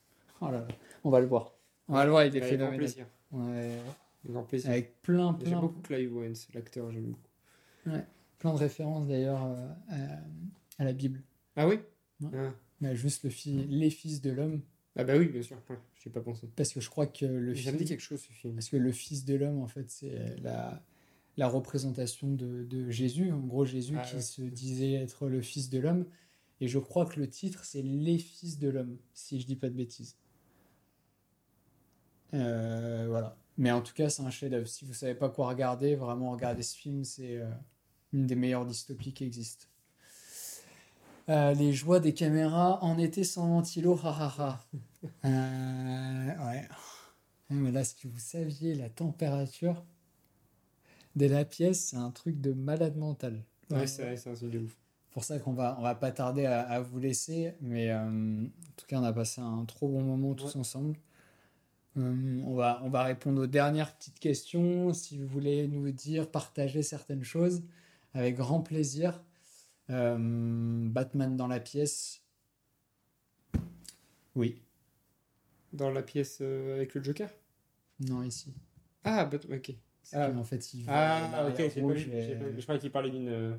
Oh 0.41 0.47
là 0.51 0.61
là. 0.61 0.69
On 1.05 1.11
va 1.11 1.21
le 1.21 1.27
voir. 1.27 1.53
On 1.89 1.95
va 1.95 2.05
le 2.05 2.11
voir, 2.11 2.25
il 2.25 2.37
est 2.37 2.43
Avec 2.43 2.43
grand 2.43 2.51
phénoménal. 2.51 2.79
plaisir. 2.79 3.07
Ouais. 3.33 3.79
Avec 4.25 4.33
grand 4.33 4.43
plaisir. 4.45 4.71
Avec 4.71 5.03
plein, 5.03 5.37
J'aime 5.41 5.51
plein, 5.51 5.61
beaucoup 5.61 5.81
Clive 5.83 6.17
Owens, 6.17 6.47
l'acteur, 6.55 6.91
j'aime 6.91 7.07
beaucoup. 7.13 7.97
Plein 8.39 8.53
de 8.53 8.59
références 8.59 9.07
d'ailleurs 9.07 9.45
euh, 9.45 9.69
à, 9.89 10.83
à 10.83 10.85
la 10.85 10.93
Bible. 10.93 11.23
Ah 11.57 11.67
oui? 11.69 11.79
Ouais. 12.21 12.31
ah. 12.35 12.55
Mais 12.81 12.95
juste 12.95 13.25
le 13.25 13.31
fi- 13.31 13.67
les 13.69 13.91
fils 13.91 14.21
de 14.21 14.31
l'homme. 14.31 14.61
Ah 14.97 15.05
bah 15.05 15.17
oui, 15.17 15.29
bien 15.29 15.43
sûr. 15.43 15.57
Ouais, 15.71 15.77
ai 16.07 16.11
pas 16.11 16.21
pensé. 16.21 16.49
Parce 16.57 16.73
que 16.73 16.81
je 16.81 16.89
crois 16.91 17.07
que 17.07 17.25
le 17.27 17.55
Ça 17.55 17.73
me 17.73 17.77
dit 17.77 17.85
fils, 17.85 17.89
quelque 17.91 18.01
chose 18.01 18.21
ce 18.21 18.33
film. 18.33 18.55
parce 18.55 18.69
que 18.69 18.77
le 18.77 18.93
fils 18.93 19.25
de 19.25 19.35
l'homme, 19.35 19.59
en 19.61 19.67
fait, 19.67 19.91
c'est 19.91 20.37
la, 20.41 20.83
la 21.37 21.49
représentation 21.49 22.33
de, 22.33 22.65
de 22.65 22.91
Jésus. 22.91 23.33
En 23.33 23.41
gros, 23.41 23.65
Jésus 23.65 23.97
Ah 23.99 24.03
qui 24.03 24.17
ouais. 24.17 24.23
se 24.23 24.43
disait 24.43 24.93
être 24.93 25.29
le 25.29 25.41
fils 25.43 25.69
de 25.71 25.79
l'homme. 25.79 26.07
Et 26.61 26.69
je 26.69 26.79
crois 26.79 27.05
que 27.07 27.19
le 27.21 27.29
titre, 27.29 27.65
c'est 27.65 27.83
Les 27.83 28.19
fils 28.19 28.59
de 28.59 28.69
l'homme, 28.69 28.97
si 29.13 29.41
je 29.41 29.47
dis 29.47 29.57
pas 29.57 29.69
de 29.69 29.75
bêtises. 29.75 30.17
Euh, 32.35 33.07
voilà. 33.09 33.37
Mais 33.59 33.71
en 33.71 33.81
tout 33.83 33.95
cas, 33.95 34.09
c'est 34.11 34.23
un 34.23 34.31
chef-d'œuvre. 34.31 34.67
Si 34.67 34.85
vous 34.85 34.93
savez 34.95 35.15
pas 35.15 35.29
quoi 35.31 35.49
regarder, 35.49 35.95
vraiment 35.97 36.31
regarder 36.33 36.63
ce 36.63 36.77
film, 36.77 37.05
c'est 37.05 37.37
euh, 37.39 37.51
une 38.13 38.27
des 38.27 38.35
meilleures 38.37 38.67
dystopies 38.67 39.13
qui 39.13 39.25
existent. 39.25 39.67
Euh, 41.29 41.55
les 41.55 41.73
joies 41.73 41.99
des 42.01 42.15
caméras 42.15 42.83
en 42.85 42.99
été 42.99 43.25
sans 43.25 43.49
ventilo, 43.49 43.99
ha 44.03 44.11
ha 44.11 44.35
ha. 44.39 44.67
Euh, 45.25 46.47
ouais. 46.47 46.69
Mais 47.51 47.73
là, 47.73 47.83
que 47.83 48.07
vous 48.09 48.19
saviez, 48.19 48.75
la 48.75 48.89
température 48.89 49.85
de 51.17 51.27
la 51.27 51.45
pièce, 51.45 51.87
c'est 51.91 51.97
un 51.97 52.11
truc 52.11 52.41
de 52.41 52.53
malade 52.53 52.97
mental. 52.97 53.43
Ouais, 53.71 53.87
c'est 53.87 54.03
vrai, 54.03 54.17
c'est 54.17 54.31
un 54.31 54.35
truc 54.35 54.51
de 54.51 54.59
ouf. 54.61 54.77
pour 55.11 55.25
ça 55.25 55.39
qu'on 55.41 55.53
va, 55.55 55.77
on 55.79 55.83
va 55.83 55.95
pas 55.95 56.13
tarder 56.13 56.45
à, 56.47 56.61
à 56.61 56.81
vous 56.81 56.99
laisser, 56.99 57.55
mais 57.61 57.91
euh, 57.91 58.05
en 58.45 58.73
tout 58.77 58.87
cas, 58.87 59.01
on 59.01 59.05
a 59.05 59.13
passé 59.13 59.41
un 59.41 59.65
trop 59.65 59.89
bon 59.89 60.03
moment 60.03 60.35
tous 60.35 60.55
Ouais. 60.55 60.61
ensemble. 60.61 60.97
On, 61.99 62.55
va, 62.55 62.83
on 62.85 62.91
va 62.91 63.05
répondre 63.05 63.41
aux 63.43 63.47
dernières 63.47 63.97
petites 63.97 64.19
questions. 64.19 64.93
Si 64.93 65.17
vous 65.19 65.27
voulez 65.27 65.67
nous 65.67 65.91
dire, 65.91 66.31
partager 66.31 66.83
certaines 66.83 67.25
choses, 67.25 67.63
avec 68.17 68.37
grand 68.37 68.61
plaisir. 68.61 69.23
Euh, 69.91 70.17
Batman 70.89 71.37
dans 71.37 71.47
la 71.47 71.61
pièce. 71.61 72.23
Oui. 74.35 74.63
Dans 75.73 75.91
la 75.91 76.03
pièce 76.03 76.39
euh, 76.41 76.75
avec 76.77 76.95
le 76.95 77.03
Joker? 77.03 77.31
Non, 78.01 78.23
ici. 78.23 78.55
Ah, 79.05 79.29
ok. 79.51 79.75
Ah, 80.13 80.31
en 80.31 80.45
fait, 80.45 80.75
il 80.75 80.85
va 80.85 80.93
Ah, 81.37 81.49
ok, 81.49 81.57
j'ai 81.57 81.69
pas 81.69 81.81
rouge 81.81 82.07
vu, 82.07 82.13
et- 82.13 82.23
j'ai 82.23 82.37
pas 82.37 82.45
vu. 82.47 82.57
Je 82.59 82.63
croyais 82.63 82.81
qu'il 82.81 82.91
parlait 82.91 83.11
d'une 83.11 83.29
euh, 83.29 83.57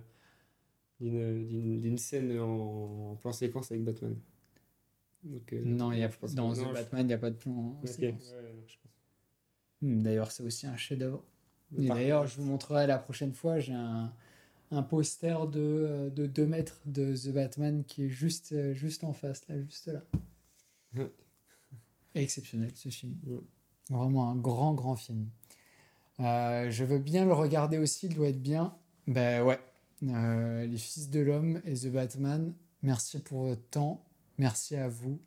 d'une 0.99 1.97
scène 1.97 2.39
en, 2.39 3.11
en 3.11 3.15
plan 3.17 3.31
séquence 3.31 3.71
avec 3.71 3.83
Batman. 3.83 4.17
Donc, 5.23 5.53
euh, 5.53 5.61
Non, 5.63 5.91
il 5.91 5.99
y 5.99 6.03
a, 6.03 6.09
je 6.09 6.17
pense 6.17 6.33
dans 6.33 6.53
The 6.53 6.57
non, 6.59 6.73
Batman, 6.73 7.01
il 7.01 7.07
n'y 7.07 7.13
a 7.13 7.17
pas 7.17 7.29
de 7.29 7.35
plan 7.35 7.51
en 7.51 7.81
Ok, 7.81 7.87
séquence. 7.87 8.31
ouais, 8.35 8.41
non, 8.53 8.63
je 8.67 8.75
pense. 8.81 8.91
Hmm, 9.81 10.01
D'ailleurs, 10.01 10.31
c'est 10.31 10.43
aussi 10.43 10.65
un 10.67 10.77
chef-d'œuvre. 10.77 11.23
D'ailleurs, 11.71 12.25
je 12.27 12.37
vous 12.37 12.43
montrerai 12.45 12.87
la 12.87 12.97
prochaine 12.97 13.33
fois, 13.33 13.59
j'ai 13.59 13.73
un, 13.73 14.13
un 14.71 14.83
poster 14.83 15.47
de, 15.47 15.59
euh, 15.59 16.09
de 16.09 16.25
2 16.25 16.45
mètres 16.45 16.81
de 16.85 17.15
The 17.15 17.33
Batman 17.33 17.83
qui 17.85 18.05
est 18.05 18.09
juste, 18.09 18.51
euh, 18.51 18.73
juste 18.73 19.03
en 19.03 19.13
face, 19.13 19.47
là, 19.47 19.61
juste 19.61 19.87
là. 19.87 20.01
Ouais. 20.95 21.11
Exceptionnel 22.15 22.71
ce 22.75 22.89
film. 22.89 23.15
Ouais. 23.25 23.39
Vraiment 23.89 24.29
un 24.29 24.35
grand, 24.35 24.73
grand 24.73 24.95
film. 24.95 25.29
Euh, 26.19 26.69
je 26.71 26.83
veux 26.83 26.99
bien 26.99 27.25
le 27.25 27.33
regarder 27.33 27.77
aussi, 27.77 28.07
il 28.07 28.15
doit 28.15 28.29
être 28.29 28.41
bien. 28.41 28.75
Ben 29.07 29.43
ouais. 29.43 29.59
Euh, 30.03 30.65
Les 30.65 30.77
Fils 30.77 31.09
de 31.09 31.19
l'Homme 31.19 31.61
et 31.65 31.73
The 31.73 31.87
Batman, 31.87 32.53
merci 32.83 33.19
pour 33.19 33.43
votre 33.43 33.67
temps. 33.69 34.03
Merci 34.37 34.75
à 34.75 34.87
vous. 34.87 35.19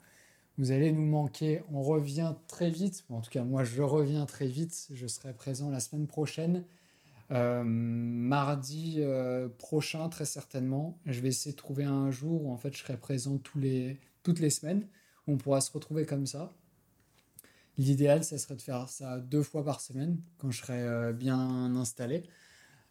Vous 0.58 0.72
allez 0.72 0.92
nous 0.92 1.06
manquer. 1.06 1.62
On 1.72 1.82
revient 1.82 2.34
très 2.46 2.70
vite. 2.70 3.04
Bon, 3.08 3.16
en 3.16 3.20
tout 3.20 3.30
cas, 3.30 3.42
moi, 3.42 3.64
je 3.64 3.82
reviens 3.82 4.26
très 4.26 4.46
vite. 4.46 4.88
Je 4.92 5.06
serai 5.06 5.32
présent 5.32 5.70
la 5.70 5.80
semaine 5.80 6.06
prochaine. 6.06 6.64
Euh, 7.32 7.62
mardi 7.64 8.96
euh, 8.98 9.48
prochain, 9.48 10.08
très 10.08 10.24
certainement. 10.24 10.98
Je 11.06 11.20
vais 11.20 11.28
essayer 11.28 11.52
de 11.52 11.56
trouver 11.56 11.84
un 11.84 12.10
jour 12.10 12.46
où 12.46 12.52
en 12.52 12.56
fait 12.56 12.72
je 12.72 12.78
serai 12.78 12.96
présent 12.96 13.40
les, 13.54 14.00
toutes 14.22 14.40
les 14.40 14.50
semaines. 14.50 14.88
On 15.26 15.36
pourra 15.36 15.60
se 15.60 15.70
retrouver 15.70 16.06
comme 16.06 16.26
ça. 16.26 16.52
L'idéal, 17.78 18.24
ça 18.24 18.36
serait 18.36 18.56
de 18.56 18.62
faire 18.62 18.88
ça 18.88 19.20
deux 19.20 19.42
fois 19.42 19.64
par 19.64 19.80
semaine 19.80 20.20
quand 20.38 20.50
je 20.50 20.60
serai 20.60 20.82
euh, 20.82 21.12
bien 21.12 21.38
installé. 21.76 22.24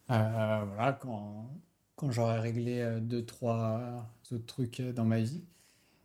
Voilà, 0.07 0.97
quand, 1.01 1.49
quand 1.95 2.11
j'aurai 2.11 2.39
réglé 2.39 2.97
deux, 3.01 3.23
trois 3.25 4.09
autres 4.31 4.45
trucs 4.45 4.81
dans 4.81 5.05
ma 5.05 5.19
vie. 5.19 5.43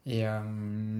Et, 0.04 0.24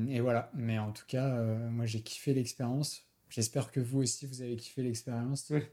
et 0.08 0.20
voilà. 0.20 0.50
Mais 0.54 0.78
en 0.78 0.90
tout 0.92 1.04
cas, 1.06 1.42
moi 1.68 1.84
j'ai 1.84 2.00
kiffé 2.00 2.32
l'expérience. 2.32 3.02
J'espère 3.28 3.70
que 3.70 3.80
vous 3.80 3.98
aussi 3.98 4.24
vous 4.26 4.40
avez 4.40 4.56
kiffé 4.56 4.82
l'expérience. 4.82 5.50
Ouais. 5.50 5.70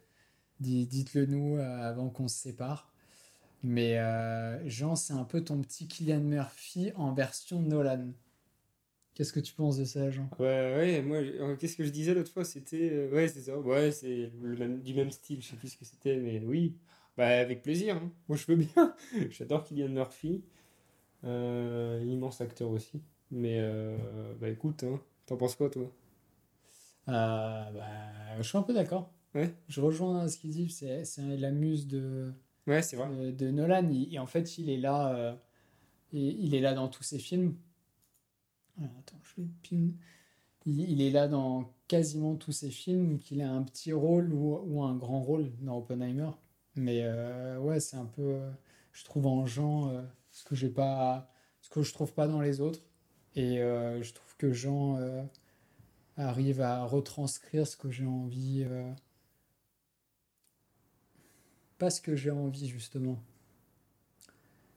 Dites-le 0.62 1.26
nous 1.26 1.58
euh, 1.58 1.90
avant 1.90 2.10
qu'on 2.10 2.28
se 2.30 2.38
sépare. 2.38 2.94
Mais 3.64 3.98
euh, 4.00 4.68
Jean, 4.70 4.96
c'est 4.96 5.14
un 5.14 5.26
peu 5.26 5.44
ton 5.44 5.62
petit 5.62 5.88
Kylian 5.88 6.22
Murphy 6.22 6.92
en 6.96 7.14
version 7.14 7.62
Nolan. 7.62 8.10
Qu'est-ce 9.14 9.32
que 9.32 9.40
tu 9.40 9.54
penses 9.54 9.78
de 9.78 9.86
ça, 9.86 10.10
Jean? 10.12 10.30
Ouais, 10.40 10.46
ouais, 10.76 11.02
moi, 11.02 11.20
qu'est-ce 11.58 11.76
que 11.78 11.84
je 11.84 11.90
disais 11.90 12.14
l'autre 12.14 12.32
fois 12.32 12.46
C'était. 12.46 12.90
euh, 12.92 13.12
ouais, 13.12 13.28
c'est 13.28 13.42
ça. 13.42 13.58
Ouais, 13.60 13.92
c'est 13.92 14.32
même, 14.42 14.82
du 14.82 14.94
même 14.94 15.12
style, 15.12 15.42
je 15.42 15.50
sais 15.50 15.56
plus 15.56 15.70
ce 15.70 15.78
que 15.78 15.86
c'était, 15.86 16.18
mais 16.18 16.40
oui. 16.40 16.76
Bah, 17.18 17.28
avec 17.28 17.62
plaisir. 17.62 17.98
hein. 17.98 18.12
Moi, 18.28 18.38
je 18.38 18.46
veux 18.48 18.56
bien. 18.56 18.96
J'adore 19.30 19.64
Kylian 19.64 19.90
Murphy. 19.90 20.44
Euh, 21.26 22.04
immense 22.08 22.42
acteur 22.42 22.70
aussi. 22.72 23.02
Mais, 23.32 23.58
euh, 23.60 23.98
bah, 24.42 24.50
écoute, 24.50 24.84
hein. 24.86 25.00
T'en 25.28 25.38
penses 25.38 25.56
quoi, 25.56 25.70
toi? 25.70 25.92
Bah, 27.08 27.72
Je 28.38 28.44
suis 28.44 28.58
un 28.58 28.64
peu 28.64 28.74
d'accord. 28.74 29.12
Ouais. 29.36 29.54
Je 29.68 29.82
rejoins 29.82 30.28
ce 30.28 30.38
qu'il 30.38 30.52
dit. 30.52 30.70
C'est 30.70 31.04
la 31.38 31.52
muse 31.52 31.88
de, 31.88 32.34
Ouais, 32.68 32.82
c'est 32.82 32.96
vrai. 32.98 33.10
de, 33.10 33.32
de 33.32 33.52
Nolan. 33.52 33.90
Il- 33.90 34.14
et 34.14 34.20
en 34.20 34.26
fait, 34.26 34.58
il 34.58 34.70
est 34.70 34.78
là. 34.78 35.16
euh, 35.16 35.36
il, 36.12 36.22
il 36.46 36.56
est 36.56 36.62
là 36.62 36.74
dans 36.74 36.88
tous 36.90 37.04
ses 37.04 37.20
films. 37.20 37.56
Alors, 38.78 38.92
attends, 39.00 39.20
je 39.24 39.42
vais. 39.42 39.48
Il, 40.66 40.80
il 40.80 41.02
est 41.02 41.10
là 41.12 41.28
dans 41.28 41.74
quasiment 41.88 42.36
tous 42.36 42.52
ses 42.52 42.70
films, 42.70 43.20
qu'il 43.20 43.42
a 43.42 43.52
un 43.52 43.64
petit 43.64 43.94
rôle 43.94 44.32
ou, 44.34 44.56
ou 44.58 44.84
un 44.84 44.96
grand 44.96 45.22
rôle 45.22 45.52
dans 45.62 45.78
Oppenheimer. 45.78 46.30
Mais 46.76 47.02
euh, 47.04 47.58
ouais, 47.60 47.80
c'est 47.80 47.98
un 47.98 48.06
peu, 48.06 48.22
euh, 48.22 48.52
je 48.92 49.04
trouve 49.04 49.28
en 49.28 49.46
Jean 49.46 49.90
euh, 49.90 50.02
ce 50.32 50.44
que 50.44 50.56
j'ai 50.56 50.70
pas, 50.70 51.30
ce 51.62 51.70
que 51.70 51.82
je 51.82 51.92
trouve 51.94 52.14
pas 52.14 52.28
dans 52.28 52.42
les 52.42 52.62
autres. 52.62 52.80
Et 53.36 53.60
euh, 53.60 54.02
je 54.04 54.14
trouve 54.14 54.36
que 54.38 54.52
Jean 54.54 54.98
euh, 54.98 55.24
arrive 56.18 56.62
à 56.62 56.86
retranscrire 56.86 57.66
ce 57.68 57.76
que 57.76 57.90
j'ai 57.90 58.06
envie, 58.06 58.64
euh, 58.70 58.90
pas 61.82 61.90
ce 61.90 62.00
que 62.00 62.16
j'ai 62.16 62.30
envie 62.30 62.68
justement. 62.68 63.20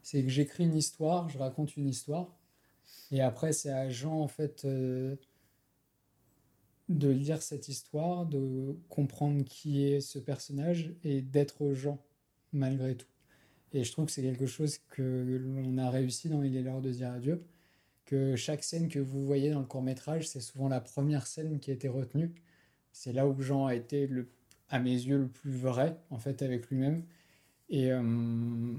C'est 0.02 0.22
que 0.22 0.30
j'écris 0.30 0.64
une 0.64 0.74
histoire, 0.74 1.28
je 1.28 1.36
raconte 1.36 1.76
une 1.76 1.86
histoire, 1.86 2.34
et 3.12 3.20
après 3.20 3.52
c'est 3.52 3.70
à 3.70 3.90
Jean 3.90 4.20
en 4.20 4.26
fait 4.26 4.64
euh, 4.64 5.14
de 6.88 7.10
lire 7.10 7.42
cette 7.42 7.68
histoire, 7.68 8.24
de 8.24 8.74
comprendre 8.88 9.44
qui 9.44 9.84
est 9.84 10.00
ce 10.00 10.18
personnage 10.18 10.94
et 11.04 11.20
d'être 11.20 11.74
Jean 11.74 11.98
malgré 12.54 12.96
tout. 12.96 13.12
Et 13.74 13.84
je 13.84 13.92
trouve 13.92 14.06
que 14.06 14.12
c'est 14.12 14.22
quelque 14.22 14.46
chose 14.46 14.78
que 14.88 15.02
l'on 15.42 15.76
a 15.76 15.90
réussi 15.90 16.30
dans 16.30 16.42
Il 16.42 16.56
est 16.56 16.62
l'heure 16.62 16.80
de 16.80 16.90
dire 16.90 17.10
adieu, 17.10 17.44
que 18.06 18.34
chaque 18.34 18.64
scène 18.64 18.88
que 18.88 18.98
vous 18.98 19.26
voyez 19.26 19.50
dans 19.50 19.60
le 19.60 19.66
court 19.66 19.82
métrage, 19.82 20.26
c'est 20.26 20.40
souvent 20.40 20.68
la 20.68 20.80
première 20.80 21.26
scène 21.26 21.60
qui 21.60 21.70
a 21.70 21.74
été 21.74 21.88
retenue. 21.88 22.32
C'est 22.92 23.12
là 23.12 23.26
où 23.26 23.38
Jean 23.42 23.66
a 23.66 23.74
été, 23.74 24.06
le, 24.06 24.26
à 24.68 24.78
mes 24.78 24.90
yeux, 24.90 25.18
le 25.18 25.28
plus 25.28 25.52
vrai, 25.52 25.96
en 26.10 26.18
fait, 26.18 26.42
avec 26.42 26.68
lui-même. 26.68 27.04
Et, 27.68 27.92
euh, 27.92 28.76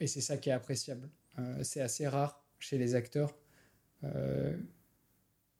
et 0.00 0.06
c'est 0.06 0.20
ça 0.20 0.36
qui 0.36 0.50
est 0.50 0.52
appréciable. 0.52 1.08
Euh, 1.38 1.62
c'est 1.62 1.80
assez 1.80 2.06
rare 2.06 2.44
chez 2.58 2.78
les 2.78 2.94
acteurs 2.94 3.36
euh, 4.04 4.56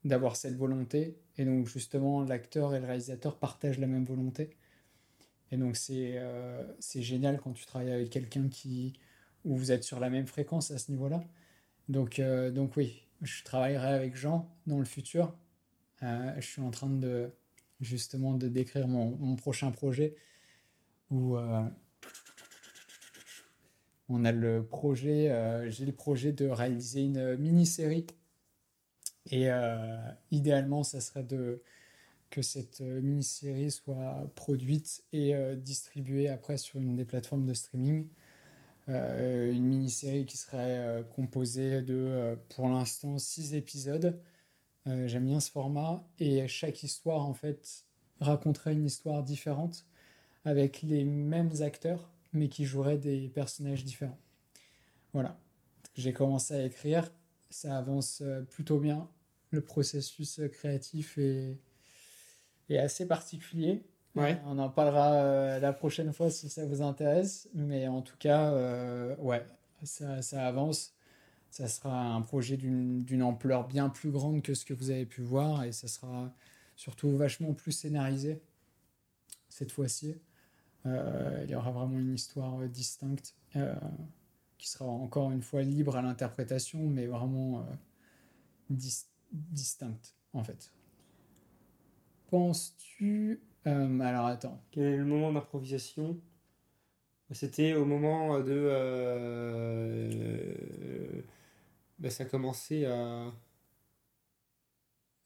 d'avoir 0.04 0.36
cette 0.36 0.56
volonté. 0.56 1.18
Et 1.36 1.44
donc, 1.44 1.66
justement, 1.66 2.22
l'acteur 2.22 2.74
et 2.74 2.80
le 2.80 2.86
réalisateur 2.86 3.38
partagent 3.38 3.78
la 3.78 3.86
même 3.86 4.04
volonté. 4.04 4.50
Et 5.50 5.56
donc, 5.56 5.76
c'est 5.76 6.20
c'est 6.80 7.02
génial 7.02 7.40
quand 7.40 7.52
tu 7.52 7.64
travailles 7.66 7.92
avec 7.92 8.10
quelqu'un 8.10 8.48
qui 8.48 8.94
où 9.44 9.56
vous 9.56 9.72
êtes 9.72 9.84
sur 9.84 10.00
la 10.00 10.10
même 10.10 10.26
fréquence 10.26 10.70
à 10.70 10.78
ce 10.78 10.90
niveau-là. 10.90 11.22
Donc, 11.88 12.20
donc 12.52 12.76
oui, 12.76 13.06
je 13.22 13.44
travaillerai 13.44 13.88
avec 13.88 14.16
Jean 14.16 14.50
dans 14.66 14.78
le 14.78 14.84
futur. 14.84 15.36
Je 16.02 16.40
suis 16.40 16.62
en 16.62 16.70
train 16.70 16.90
de 16.90 17.30
justement 17.84 18.34
de 18.34 18.48
décrire 18.48 18.88
mon, 18.88 19.36
prochain 19.36 19.70
projet 19.70 20.14
où, 21.10 21.36
euh, 21.36 21.62
on 24.08 24.24
a 24.24 24.32
le 24.32 24.64
projet, 24.64 25.30
j'ai 25.70 25.86
le 25.86 25.92
projet 25.92 26.32
de 26.32 26.46
réaliser 26.46 27.02
une 27.02 27.36
mini-série. 27.36 28.06
Et 29.30 29.48
idéalement, 30.30 30.82
ça 30.82 31.00
serait 31.00 31.22
de 31.22 31.62
que 32.28 32.42
cette 32.42 32.80
mini-série 32.80 33.70
soit 33.70 34.30
produite 34.34 35.04
et 35.12 35.34
distribuée 35.56 36.28
après 36.28 36.58
sur 36.58 36.80
une 36.80 36.96
des 36.96 37.06
plateformes 37.06 37.46
de 37.46 37.54
streaming. 37.54 38.08
Euh, 38.90 39.50
une 39.52 39.64
mini-série 39.64 40.26
qui 40.26 40.36
serait 40.36 40.78
euh, 40.78 41.02
composée 41.02 41.80
de, 41.82 41.94
euh, 41.94 42.36
pour 42.50 42.68
l'instant, 42.68 43.18
six 43.18 43.54
épisodes. 43.54 44.20
J'aime 44.86 45.24
bien 45.24 45.40
ce 45.40 45.50
format 45.50 46.04
et 46.18 46.46
chaque 46.46 46.82
histoire, 46.82 47.24
en 47.24 47.32
fait, 47.32 47.84
raconterait 48.20 48.74
une 48.74 48.84
histoire 48.84 49.22
différente 49.22 49.86
avec 50.44 50.82
les 50.82 51.04
mêmes 51.04 51.62
acteurs, 51.62 52.10
mais 52.34 52.48
qui 52.48 52.66
joueraient 52.66 52.98
des 52.98 53.28
personnages 53.28 53.84
différents. 53.84 54.18
Voilà. 55.14 55.38
J'ai 55.94 56.12
commencé 56.12 56.54
à 56.54 56.64
écrire, 56.64 57.10
ça 57.48 57.78
avance 57.78 58.22
plutôt 58.50 58.78
bien. 58.78 59.08
Le 59.50 59.62
processus 59.62 60.40
créatif 60.52 61.16
est, 61.16 61.56
est 62.68 62.78
assez 62.78 63.06
particulier. 63.06 63.84
On 64.16 64.58
en 64.58 64.70
parlera 64.70 65.14
euh, 65.14 65.58
la 65.58 65.72
prochaine 65.72 66.12
fois 66.12 66.30
si 66.30 66.48
ça 66.48 66.64
vous 66.66 66.82
intéresse. 66.82 67.48
Mais 67.54 67.88
en 67.88 68.02
tout 68.02 68.16
cas, 68.18 68.52
euh, 68.52 69.16
ouais, 69.16 69.44
ça, 69.82 70.22
ça, 70.22 70.46
avance. 70.46 70.93
Ça 71.54 71.68
sera 71.68 72.06
un 72.14 72.20
projet 72.20 72.56
d'une 72.56 73.22
ampleur 73.22 73.68
bien 73.68 73.88
plus 73.88 74.10
grande 74.10 74.42
que 74.42 74.54
ce 74.54 74.64
que 74.64 74.74
vous 74.74 74.90
avez 74.90 75.06
pu 75.06 75.22
voir. 75.22 75.62
Et 75.62 75.70
ça 75.70 75.86
sera 75.86 76.34
surtout 76.74 77.16
vachement 77.16 77.54
plus 77.54 77.70
scénarisé 77.70 78.42
cette 79.48 79.70
fois-ci. 79.70 80.16
Euh, 80.84 81.42
il 81.44 81.50
y 81.52 81.54
aura 81.54 81.70
vraiment 81.70 81.96
une 81.96 82.12
histoire 82.12 82.58
distincte 82.68 83.36
qui 84.58 84.68
sera 84.68 84.86
encore 84.86 85.30
une 85.30 85.42
fois 85.42 85.62
libre 85.62 85.94
à 85.94 86.02
l'interprétation, 86.02 86.88
mais 86.88 87.06
vraiment 87.06 87.64
distincte 88.68 90.16
en 90.32 90.42
fait. 90.42 90.72
Penses-tu 92.30 93.40
euh, 93.68 94.00
alors 94.00 94.26
attends. 94.26 94.60
Quel 94.72 94.86
est 94.86 94.96
le 94.96 95.04
moment 95.04 95.32
d'improvisation? 95.32 96.18
C'était 97.30 97.74
au 97.74 97.84
moment 97.84 98.40
de. 98.40 99.84
Euh, 101.98 102.02
bah, 102.02 102.10
ça 102.10 102.24
commençait 102.24 102.86
à. 102.86 103.32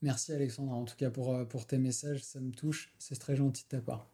Merci 0.01 0.31
Alexandre, 0.31 0.71
en 0.71 0.85
tout 0.85 0.95
cas 0.95 1.09
pour, 1.09 1.33
euh, 1.33 1.43
pour 1.43 1.67
tes 1.67 1.77
messages, 1.77 2.23
ça 2.23 2.39
me 2.39 2.51
touche, 2.51 2.93
c'est 2.99 3.19
très 3.19 3.35
gentil 3.35 3.63
de 3.63 3.69
ta 3.69 3.81
part. 3.81 4.07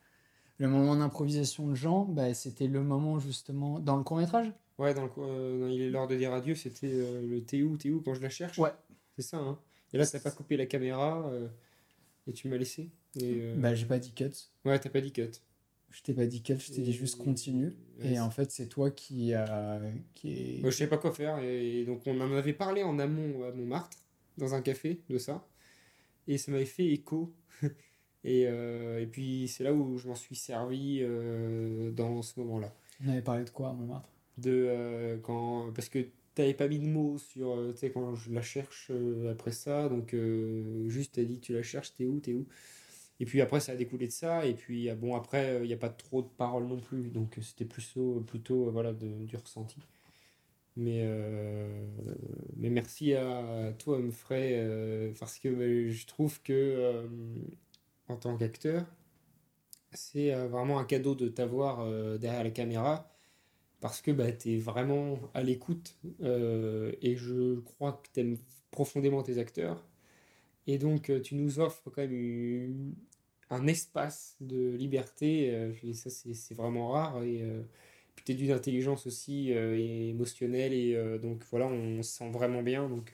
Le 0.58 0.68
moment 0.68 0.96
d'improvisation 0.96 1.68
de 1.68 1.76
Jean, 1.76 2.06
bah, 2.06 2.34
c'était 2.34 2.68
le 2.68 2.82
moment 2.82 3.20
justement 3.20 3.80
dans 3.80 3.98
le 3.98 4.04
court 4.04 4.18
métrage 4.18 4.52
Ouais, 4.80 4.94
dans, 4.94 5.06
le, 5.06 5.70
Il 5.72 5.82
est 5.82 5.90
l'heure 5.90 6.08
de 6.08 6.16
dire 6.16 6.34
adieu, 6.34 6.56
c'était 6.56 6.90
le 7.22 7.40
T'es 7.44 7.62
où, 7.62 7.78
t'es 7.78 7.92
où 7.92 8.02
quand 8.02 8.16
je 8.16 8.22
la 8.22 8.30
cherche? 8.30 8.58
Ouais. 8.58 8.72
C'est 9.16 9.22
ça, 9.22 9.38
hein 9.38 9.60
Et 9.94 9.98
là, 9.98 10.08
t'as 10.08 10.20
pas 10.20 10.32
coupé 10.32 10.58
la 10.58 10.66
caméra 10.66 11.30
et 12.28 12.34
tu 12.34 12.50
m'as 12.50 12.58
laissé 12.58 12.90
euh, 13.22 13.56
bah, 13.58 13.74
j'ai 13.76 13.86
pas 13.86 14.00
dit 14.00 14.12
cut. 14.12 14.32
Ouais, 14.66 14.80
t'as 14.80 14.90
pas 14.90 15.02
dit 15.02 15.12
cut. 15.12 15.32
Je 15.92 16.02
t'ai 16.02 16.14
pas 16.14 16.26
dit 16.26 16.42
cut, 16.42 16.58
je 16.60 16.74
t'ai 16.74 16.82
dit 16.82 16.94
juste 16.94 17.18
continue. 17.18 17.74
et 18.02 18.20
en 18.20 18.30
fait, 18.30 18.52
c'est 18.52 18.68
toi 18.68 18.92
qui 18.92 19.34
a. 19.34 19.82
Qui 20.14 20.58
est... 20.58 20.62
Moi, 20.62 20.70
je 20.70 20.78
sais 20.78 20.88
pas 20.88 20.98
quoi 20.98 21.12
faire. 21.14 21.40
Et 21.40 21.86
donc, 21.86 22.02
on 22.06 22.20
en 22.20 22.32
avait 22.34 22.54
parlé 22.54 22.84
en 22.84 23.00
amont 23.00 23.44
à 23.44 23.52
Montmartre, 23.52 23.98
dans 24.38 24.54
un 24.54 24.62
café, 24.62 25.00
de 25.10 25.18
ça. 25.18 25.48
Et 26.28 26.38
ça 26.38 26.52
m'avait 26.52 26.66
fait 26.66 26.86
écho. 26.86 27.34
et, 28.24 28.46
euh, 28.48 29.02
et 29.02 29.06
puis, 29.06 29.48
c'est 29.48 29.64
là 29.64 29.74
où 29.74 29.98
je 29.98 30.08
m'en 30.08 30.16
suis 30.16 30.36
servi 30.36 31.00
euh, 31.02 31.92
dans 31.92 32.22
ce 32.22 32.40
moment-là. 32.42 32.74
On 33.06 33.10
avait 33.10 33.22
parlé 33.22 33.46
de 33.46 33.50
quoi 33.50 33.70
à 33.70 33.74
Montmartre? 33.74 34.10
De, 34.38 35.18
quand, 35.24 35.72
Parce 35.74 35.88
que 35.88 36.06
t'avais 36.34 36.54
pas 36.54 36.68
mis 36.68 36.80
de 36.80 36.88
mots 36.88 37.18
sur. 37.18 37.72
Tu 37.72 37.78
sais, 37.78 37.92
quand 37.92 38.16
je 38.16 38.34
la 38.34 38.42
cherche 38.42 38.92
après 39.32 39.52
ça. 39.52 39.88
Donc, 39.88 40.14
juste, 40.88 41.16
t'as 41.16 41.24
dit 41.24 41.40
tu 41.40 41.54
la 41.54 41.64
cherches, 41.64 41.94
t'es 41.96 42.06
où, 42.06 42.20
t'es 42.20 42.34
où? 42.34 42.46
Et 43.20 43.26
puis 43.26 43.42
après, 43.42 43.60
ça 43.60 43.72
a 43.74 43.76
découlé 43.76 44.08
de 44.08 44.12
ça. 44.12 44.46
Et 44.46 44.54
puis, 44.54 44.90
euh, 44.90 44.96
bon, 44.96 45.16
après, 45.16 45.56
euh, 45.56 45.64
il 45.64 45.68
n'y 45.68 45.74
a 45.74 45.78
pas 45.78 45.90
trop 45.90 46.22
de 46.22 46.28
paroles 46.28 46.66
non 46.68 46.80
plus. 46.80 47.10
Donc, 47.10 47.38
euh, 47.38 47.42
c'était 47.42 47.66
plutôt, 47.66 48.24
voilà, 48.72 48.94
du 48.94 49.36
ressenti. 49.38 49.78
Mais, 50.78 51.08
mais 52.58 52.70
merci 52.70 53.14
à 53.14 53.72
toi, 53.80 53.98
Humphrey, 53.98 55.14
parce 55.18 55.40
que 55.40 55.90
je 55.90 56.06
trouve 56.06 56.42
que, 56.42 57.08
en 58.10 58.18
tant 58.18 58.36
qu'acteur, 58.36 58.86
c'est 59.94 60.34
vraiment 60.48 60.78
un 60.78 60.84
cadeau 60.84 61.16
de 61.16 61.30
t'avoir 61.30 61.88
derrière 62.20 62.44
la 62.44 62.50
caméra 62.50 63.10
parce 63.80 64.02
que 64.02 64.12
bah, 64.12 64.34
tu 64.34 64.56
es 64.56 64.58
vraiment 64.58 65.18
à 65.34 65.44
l'écoute 65.44 65.98
et 66.22 67.16
je 67.16 67.62
crois 67.62 67.94
que 67.94 68.10
tu 68.14 68.20
aimes 68.20 68.38
profondément 68.72 69.24
tes 69.24 69.38
acteurs 69.38 69.82
et 70.68 70.78
donc, 70.78 71.10
euh, 71.10 71.22
tu 71.22 71.36
nous 71.36 71.60
offres 71.60 71.90
quand 71.90 72.02
même 72.02 72.96
un 73.50 73.68
espace 73.68 74.36
de 74.42 74.72
liberté. 74.72 75.54
Euh, 75.54 75.74
et 75.84 75.94
ça, 75.94 76.10
c'est 76.10 76.56
vraiment 76.56 76.90
rare. 76.90 77.24
Et 77.24 77.42
euh, 77.44 77.62
puis, 78.16 78.26
tu 78.26 78.32
es 78.32 78.36
d'une 78.36 78.52
intelligence 78.52 79.06
aussi 79.06 79.52
et 79.52 80.10
émotionnelle. 80.10 80.74
Et 80.74 81.20
donc, 81.22 81.44
voilà, 81.52 81.68
on 81.68 82.02
se 82.02 82.18
sent 82.18 82.30
vraiment 82.32 82.64
bien. 82.64 82.90
Donc, 82.90 83.14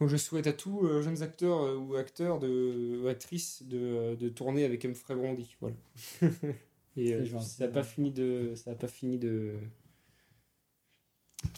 je 0.00 0.16
souhaite 0.16 0.46
à 0.46 0.52
tous 0.52 1.02
jeunes 1.02 1.22
acteurs 1.22 1.80
ou 1.80 1.94
acteurs 1.96 2.38
de, 2.38 3.00
ou 3.02 3.08
actrices 3.08 3.62
de, 3.64 4.16
de 4.16 4.28
tourner 4.28 4.64
avec 4.64 4.84
Humphrey 4.84 5.14
Brandy. 5.14 5.56
Voilà. 5.60 5.76
et 6.96 7.24
ça 7.26 7.66
n'a 7.66 7.72
pas 7.72 7.82
fini 7.84 8.10
de. 8.10 8.54
Ça 8.56 8.74
pas 8.74 8.88
fini 8.88 9.18
de. 9.18 9.56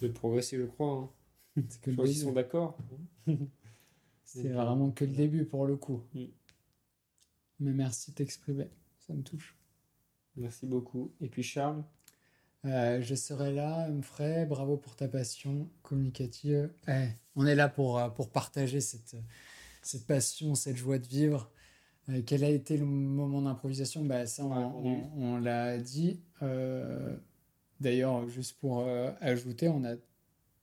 de 0.03 0.09
progresser, 0.09 0.59
je 0.59 0.65
crois. 0.65 0.93
Hein. 0.93 1.11
Que 1.83 1.91
je 1.91 1.97
crois 1.97 2.07
qu'ils 2.07 2.17
sont 2.17 2.33
d'accord. 2.33 2.77
C'est 4.33 4.51
vraiment 4.51 4.93
que 4.93 5.05
le 5.05 5.11
début 5.11 5.45
pour 5.45 5.67
le 5.67 5.77
coup. 5.77 6.03
Mm. 6.15 6.25
Mais 7.61 7.73
merci 7.73 8.13
de 8.13 8.17
t'exprimer, 8.17 8.71
ça 8.99 9.13
me 9.13 9.23
touche. 9.23 9.57
Merci 10.37 10.67
beaucoup. 10.67 11.13
Et 11.21 11.29
puis 11.29 11.43
Charles? 11.43 11.83
Euh, 12.65 13.03
Je 13.03 13.15
serai 13.17 13.53
là, 13.53 13.89
Humphrey, 13.89 14.47
bravo 14.47 14.77
pour 14.77 14.95
ta 14.95 15.09
passion 15.09 15.69
communicative. 15.83 16.71
Eh, 16.87 17.09
on 17.35 17.45
est 17.45 17.57
là 17.57 17.69
pour, 17.69 17.99
euh, 17.99 18.09
pour 18.09 18.31
partager 18.31 18.81
cette, 18.81 19.17
cette 19.83 20.07
passion, 20.07 20.55
cette 20.55 20.77
joie 20.77 20.99
de 20.99 21.07
vivre. 21.09 21.51
Euh, 22.09 22.23
quel 22.25 22.45
a 22.45 22.51
été 22.51 22.77
le 22.77 22.87
moment 22.87 23.43
d'improvisation? 23.43 24.05
Bah, 24.05 24.27
Ça, 24.27 24.45
on, 24.45 25.11
on 25.17 25.39
l'a 25.39 25.77
dit. 25.79 26.21
D'ailleurs, 27.81 28.29
juste 28.29 28.59
pour 28.61 28.87
ajouter, 29.21 29.69
on 29.69 29.85
a 29.85 29.97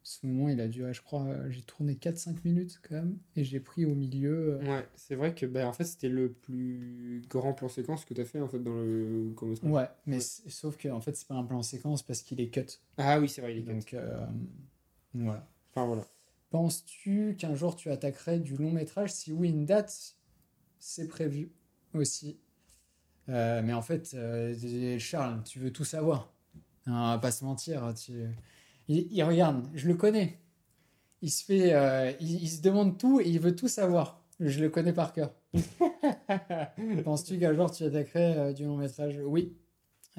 ce 0.07 0.25
moment, 0.25 0.47
il 0.47 0.61
a 0.61 0.69
duré, 0.69 0.93
je 0.93 1.01
crois, 1.01 1.27
j'ai 1.49 1.61
tourné 1.61 1.95
4-5 1.95 2.37
minutes 2.45 2.79
quand 2.81 2.95
même, 2.95 3.17
et 3.35 3.43
j'ai 3.43 3.59
pris 3.59 3.85
au 3.85 3.93
milieu. 3.93 4.53
Euh, 4.53 4.65
ouais, 4.65 4.87
c'est 4.95 5.15
vrai 5.15 5.35
que 5.35 5.45
ben, 5.45 5.67
en 5.67 5.73
fait, 5.73 5.83
c'était 5.83 6.07
le 6.07 6.31
plus 6.31 7.25
grand 7.29 7.53
plan 7.53 7.67
séquence 7.67 8.05
que 8.05 8.13
tu 8.13 8.21
as 8.21 8.25
fait 8.25 8.39
en 8.39 8.47
fait, 8.47 8.59
dans 8.59 8.73
le. 8.73 9.33
Ouais, 9.63 9.89
mais 10.05 10.21
sauf 10.21 10.77
que 10.77 10.87
en 10.87 11.01
fait, 11.01 11.17
c'est 11.17 11.27
pas 11.27 11.35
un 11.35 11.43
plan 11.43 11.61
séquence 11.61 12.03
parce 12.03 12.21
qu'il 12.21 12.39
est 12.39 12.47
cut. 12.47 12.79
Ah 12.97 13.19
oui, 13.19 13.27
c'est 13.27 13.41
vrai, 13.41 13.53
il 13.53 13.59
est 13.59 13.63
cut. 13.63 13.73
Donc, 13.73 13.93
euh, 13.95 14.25
voilà. 15.13 15.45
Enfin, 15.71 15.85
voilà. 15.85 16.07
Penses-tu 16.51 17.35
qu'un 17.37 17.55
jour 17.55 17.75
tu 17.75 17.91
attaquerais 17.91 18.39
du 18.39 18.55
long 18.55 18.71
métrage? 18.71 19.11
Si 19.11 19.33
oui, 19.33 19.49
une 19.49 19.65
date, 19.65 20.15
c'est 20.79 21.09
prévu 21.09 21.51
aussi. 21.93 22.39
Euh, 23.27 23.61
mais 23.61 23.73
en 23.73 23.81
fait, 23.81 24.15
Charles, 24.99 25.43
tu 25.43 25.59
veux 25.59 25.73
tout 25.73 25.83
savoir. 25.83 26.31
on 26.85 26.91
va 26.91 27.17
pas 27.17 27.31
se 27.31 27.43
mentir. 27.43 27.93
Tu 27.93 28.13
il, 28.87 29.23
regarde, 29.23 29.67
je 29.73 29.87
le 29.87 29.95
connais. 29.95 30.39
Il 31.21 31.31
se 31.31 31.43
fait, 31.43 31.73
euh, 31.73 32.11
il, 32.19 32.47
se 32.47 32.61
demande 32.61 32.97
tout 32.97 33.19
et 33.19 33.27
il 33.27 33.39
veut 33.39 33.55
tout 33.55 33.67
savoir. 33.67 34.23
Je 34.39 34.61
le 34.61 34.69
connais 34.69 34.93
par 34.93 35.13
cœur. 35.13 35.33
Penses-tu 37.03 37.39
qu'un 37.39 37.53
jour 37.53 37.71
tu 37.71 37.83
attaquerais 37.83 38.37
euh, 38.37 38.53
du 38.53 38.65
long 38.65 38.77
métrage? 38.77 39.19
Oui, 39.23 39.57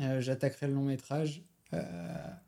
euh, 0.01 0.21
j'attaquerai 0.21 0.67
le 0.67 0.75
long 0.75 0.83
métrage. 0.83 1.45
voilà, 1.71 2.43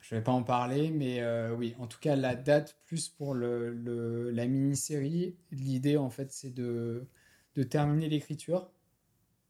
je 0.00 0.16
vais 0.16 0.22
pas 0.22 0.32
en 0.32 0.42
parler, 0.42 0.90
mais 0.90 1.22
oui, 1.50 1.76
en 1.78 1.86
tout 1.86 2.00
cas 2.00 2.16
la 2.16 2.34
date 2.34 2.76
plus 2.84 3.08
pour 3.08 3.34
le, 3.34 4.30
la 4.30 4.46
mini-série. 4.46 5.36
L'idée 5.52 5.96
en 5.96 6.10
fait, 6.10 6.32
c'est 6.32 6.52
de, 6.52 7.06
de 7.54 7.62
terminer 7.62 8.08
l'écriture, 8.08 8.72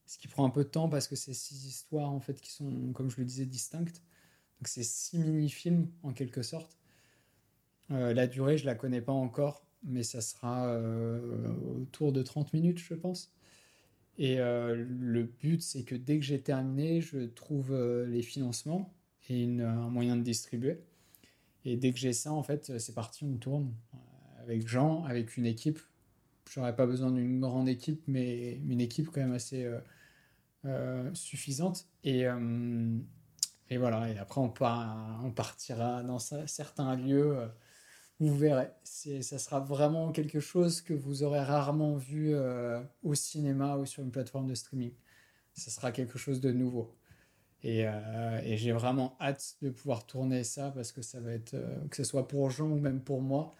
ce 0.04 0.18
qui 0.18 0.28
prend 0.28 0.44
un 0.44 0.50
peu 0.50 0.64
de 0.64 0.68
temps 0.68 0.90
parce 0.90 1.08
que 1.08 1.16
c'est 1.16 1.32
six 1.32 1.66
histoires 1.66 2.10
en 2.10 2.20
fait 2.20 2.38
qui 2.40 2.52
sont, 2.52 2.92
comme 2.92 3.10
je 3.10 3.16
le 3.16 3.24
disais, 3.24 3.46
distinctes. 3.46 4.02
Donc 4.62 4.68
c'est 4.68 4.84
six 4.84 5.18
mini-films 5.18 5.88
en 6.04 6.12
quelque 6.12 6.42
sorte. 6.42 6.78
Euh, 7.90 8.14
la 8.14 8.28
durée, 8.28 8.58
je 8.58 8.64
la 8.64 8.76
connais 8.76 9.00
pas 9.00 9.10
encore, 9.10 9.66
mais 9.82 10.04
ça 10.04 10.20
sera 10.20 10.68
euh, 10.68 11.52
autour 11.80 12.12
de 12.12 12.22
30 12.22 12.52
minutes, 12.52 12.78
je 12.78 12.94
pense. 12.94 13.34
Et 14.18 14.38
euh, 14.38 14.76
le 14.76 15.24
but, 15.24 15.60
c'est 15.60 15.82
que 15.82 15.96
dès 15.96 16.20
que 16.20 16.24
j'ai 16.24 16.40
terminé, 16.40 17.00
je 17.00 17.26
trouve 17.26 17.76
les 18.06 18.22
financements 18.22 18.94
et 19.28 19.42
un 19.60 19.88
moyen 19.88 20.14
de 20.14 20.22
distribuer. 20.22 20.78
Et 21.64 21.76
dès 21.76 21.92
que 21.92 21.98
j'ai 21.98 22.12
ça, 22.12 22.32
en 22.32 22.44
fait, 22.44 22.78
c'est 22.78 22.94
parti, 22.94 23.24
on 23.24 23.38
tourne 23.38 23.74
avec 24.42 24.68
Jean, 24.68 25.02
avec 25.06 25.36
une 25.36 25.46
équipe. 25.46 25.80
J'aurais 26.48 26.76
pas 26.76 26.86
besoin 26.86 27.10
d'une 27.10 27.40
grande 27.40 27.68
équipe, 27.68 28.00
mais 28.06 28.60
une 28.68 28.80
équipe 28.80 29.08
quand 29.08 29.22
même 29.22 29.32
assez 29.32 29.68
suffisante. 31.14 31.88
Et, 32.04 32.28
et 33.72 33.78
voilà, 33.78 34.06
et 34.10 34.18
après 34.18 34.38
on, 34.38 34.50
partira 34.50 36.02
dans 36.02 36.18
certains 36.18 36.94
lieux. 36.94 37.38
Euh, 37.38 37.48
vous 38.20 38.36
verrez, 38.36 38.68
ça 38.84 39.38
sera 39.38 39.60
vraiment 39.60 40.12
quelque 40.12 40.40
chose 40.40 40.82
que 40.82 40.92
vous 40.92 41.22
aurez 41.22 41.40
rarement 41.40 41.96
vu 41.96 42.34
euh, 42.34 42.82
au 43.02 43.14
cinéma 43.14 43.76
ou 43.76 43.86
sur 43.86 44.02
une 44.02 44.10
plateforme 44.10 44.46
de 44.46 44.54
streaming. 44.54 44.92
Ça 45.54 45.70
sera 45.70 45.90
quelque 45.90 46.18
chose 46.18 46.40
de 46.40 46.52
nouveau. 46.52 46.94
Et, 47.62 47.88
euh, 47.88 48.56
j'ai 48.56 48.72
vraiment 48.72 49.16
hâte 49.20 49.56
de 49.62 49.70
pouvoir 49.70 50.06
tourner 50.06 50.44
ça 50.44 50.70
parce 50.70 50.92
que 50.92 51.00
ça 51.00 51.20
va 51.20 51.32
être, 51.32 51.56
que 51.88 51.96
ce 51.96 52.04
soit 52.04 52.28
pour 52.28 52.50
Jean 52.50 52.66
ou 52.66 52.78
même 52.78 53.00
pour 53.00 53.22
moi, 53.22 53.54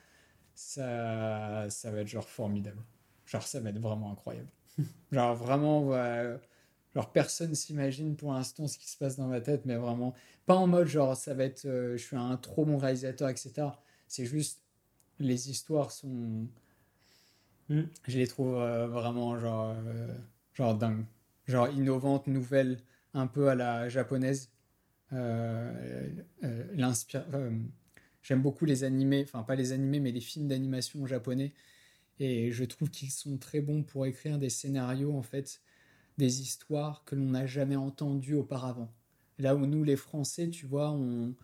ça 0.55 1.67
va 1.85 2.01
être 2.01 2.09
genre 2.09 2.29
formidable. 2.29 2.83
Genre 3.25 3.43
ça 3.43 3.61
va 3.61 3.71
être 3.71 3.81
vraiment 3.81 4.13
incroyable. 4.13 4.51
genre 5.13 5.35
vraiment, 5.35 5.91
Genre, 6.95 7.11
personne 7.11 7.55
s'imagine 7.55 8.17
pour 8.17 8.33
l'instant 8.35 8.67
ce 8.67 8.77
qui 8.77 8.89
se 8.91 8.99
passe 8.99 9.17
dans 9.17 9.27
ma 9.27 9.41
tête, 9.41 9.65
mais 9.65 9.77
vraiment, 9.77 10.15
pas 10.45 10.57
en 10.57 10.67
mode 10.67 10.87
genre, 10.89 11.17
ça 11.17 11.33
va 11.33 11.45
être, 11.45 11.65
euh, 11.65 11.97
je 11.97 12.03
suis 12.03 12.17
un 12.17 12.37
trop 12.37 12.67
bon 12.67 12.77
réalisateur, 12.77 13.31
etc. 13.31 13.69
C'est 14.09 14.27
juste, 14.27 14.61
les 15.19 15.51
histoires 15.51 15.91
sont. 15.91 16.47
Hmm. 17.69 17.85
Je 18.07 18.19
les 18.19 18.27
trouve 18.27 18.57
euh, 18.57 18.87
vraiment, 18.89 19.39
genre, 19.39 19.75
euh, 19.87 20.15
genre 20.53 20.77
dingue. 20.77 21.05
Genre, 21.47 21.69
innovantes, 21.71 22.27
nouvelles, 22.27 22.79
un 23.15 23.27
peu 23.27 23.49
à 23.49 23.55
la 23.55 23.89
japonaise. 23.89 24.51
l'inspire. 26.73 27.25
J'aime 28.23 28.43
beaucoup 28.43 28.65
les 28.67 28.85
animés, 28.85 29.23
enfin, 29.25 29.43
pas 29.43 29.57
les 29.57 29.73
animés, 29.73 30.01
mais 30.01 30.13
les 30.13 30.21
films 30.21 30.49
d'animation 30.49 31.07
japonais. 31.07 31.53
Et 32.21 32.53
je 32.53 32.65
trouve 32.65 32.91
qu'ils 32.91 33.11
sont 33.11 33.39
très 33.39 33.61
bons 33.61 33.83
pour 33.83 34.07
écrire 34.07 34.39
des 34.39 34.51
scénarios, 34.51 35.17
en 35.17 35.23
fait 35.23 35.61
des 36.19 36.43
histoires 36.43 37.05
que 37.05 37.15
l'on 37.15 37.31
n'a 37.31 37.47
jamais 37.47 37.77
entendues 37.77 38.35
auparavant. 38.35 38.93
Là 39.39 39.57
où 39.57 39.67
nous, 39.67 39.83
les 39.83 39.97
Français, 39.97 40.49
tu 40.51 40.67
vois, 40.67 40.91
on, 40.91 41.35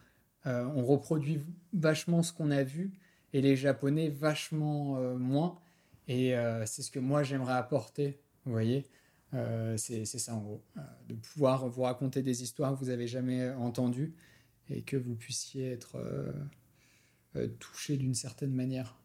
euh, 0.47 0.67
reproduit 0.67 1.41
vachement 1.73 2.23
ce 2.23 2.33
qu'on 2.33 2.51
a 2.51 2.63
vu 2.63 2.93
et 3.33 3.43
les 3.43 3.57
Japonais 3.57 4.09
vachement 4.09 4.97
euh, 4.97 5.17
moins. 5.17 5.59
Et 6.07 6.37
euh, 6.37 6.65
c'est 6.65 6.83
ce 6.83 6.91
que 6.91 7.01
moi 7.01 7.23
j'aimerais 7.23 7.55
apporter, 7.55 8.21
vous 8.45 8.53
voyez. 8.53 8.87
c'est 9.77 10.07
ça 10.07 10.35
en 10.35 10.41
gros, 10.41 10.63
de 11.09 11.15
pouvoir 11.15 11.69
vous 11.69 11.83
raconter 11.83 12.23
des 12.23 12.43
histoires 12.43 12.73
que 12.73 12.79
vous 12.79 12.89
avez 12.89 13.07
jamais 13.07 13.51
entendues 13.51 14.15
et 14.71 14.83
que 14.83 14.97
vous 14.97 15.15
puissiez 15.15 15.71
être 15.73 15.99
touché 17.59 17.99
d'une 17.99 18.15
certaine 18.15 18.55
manière, 18.55 18.97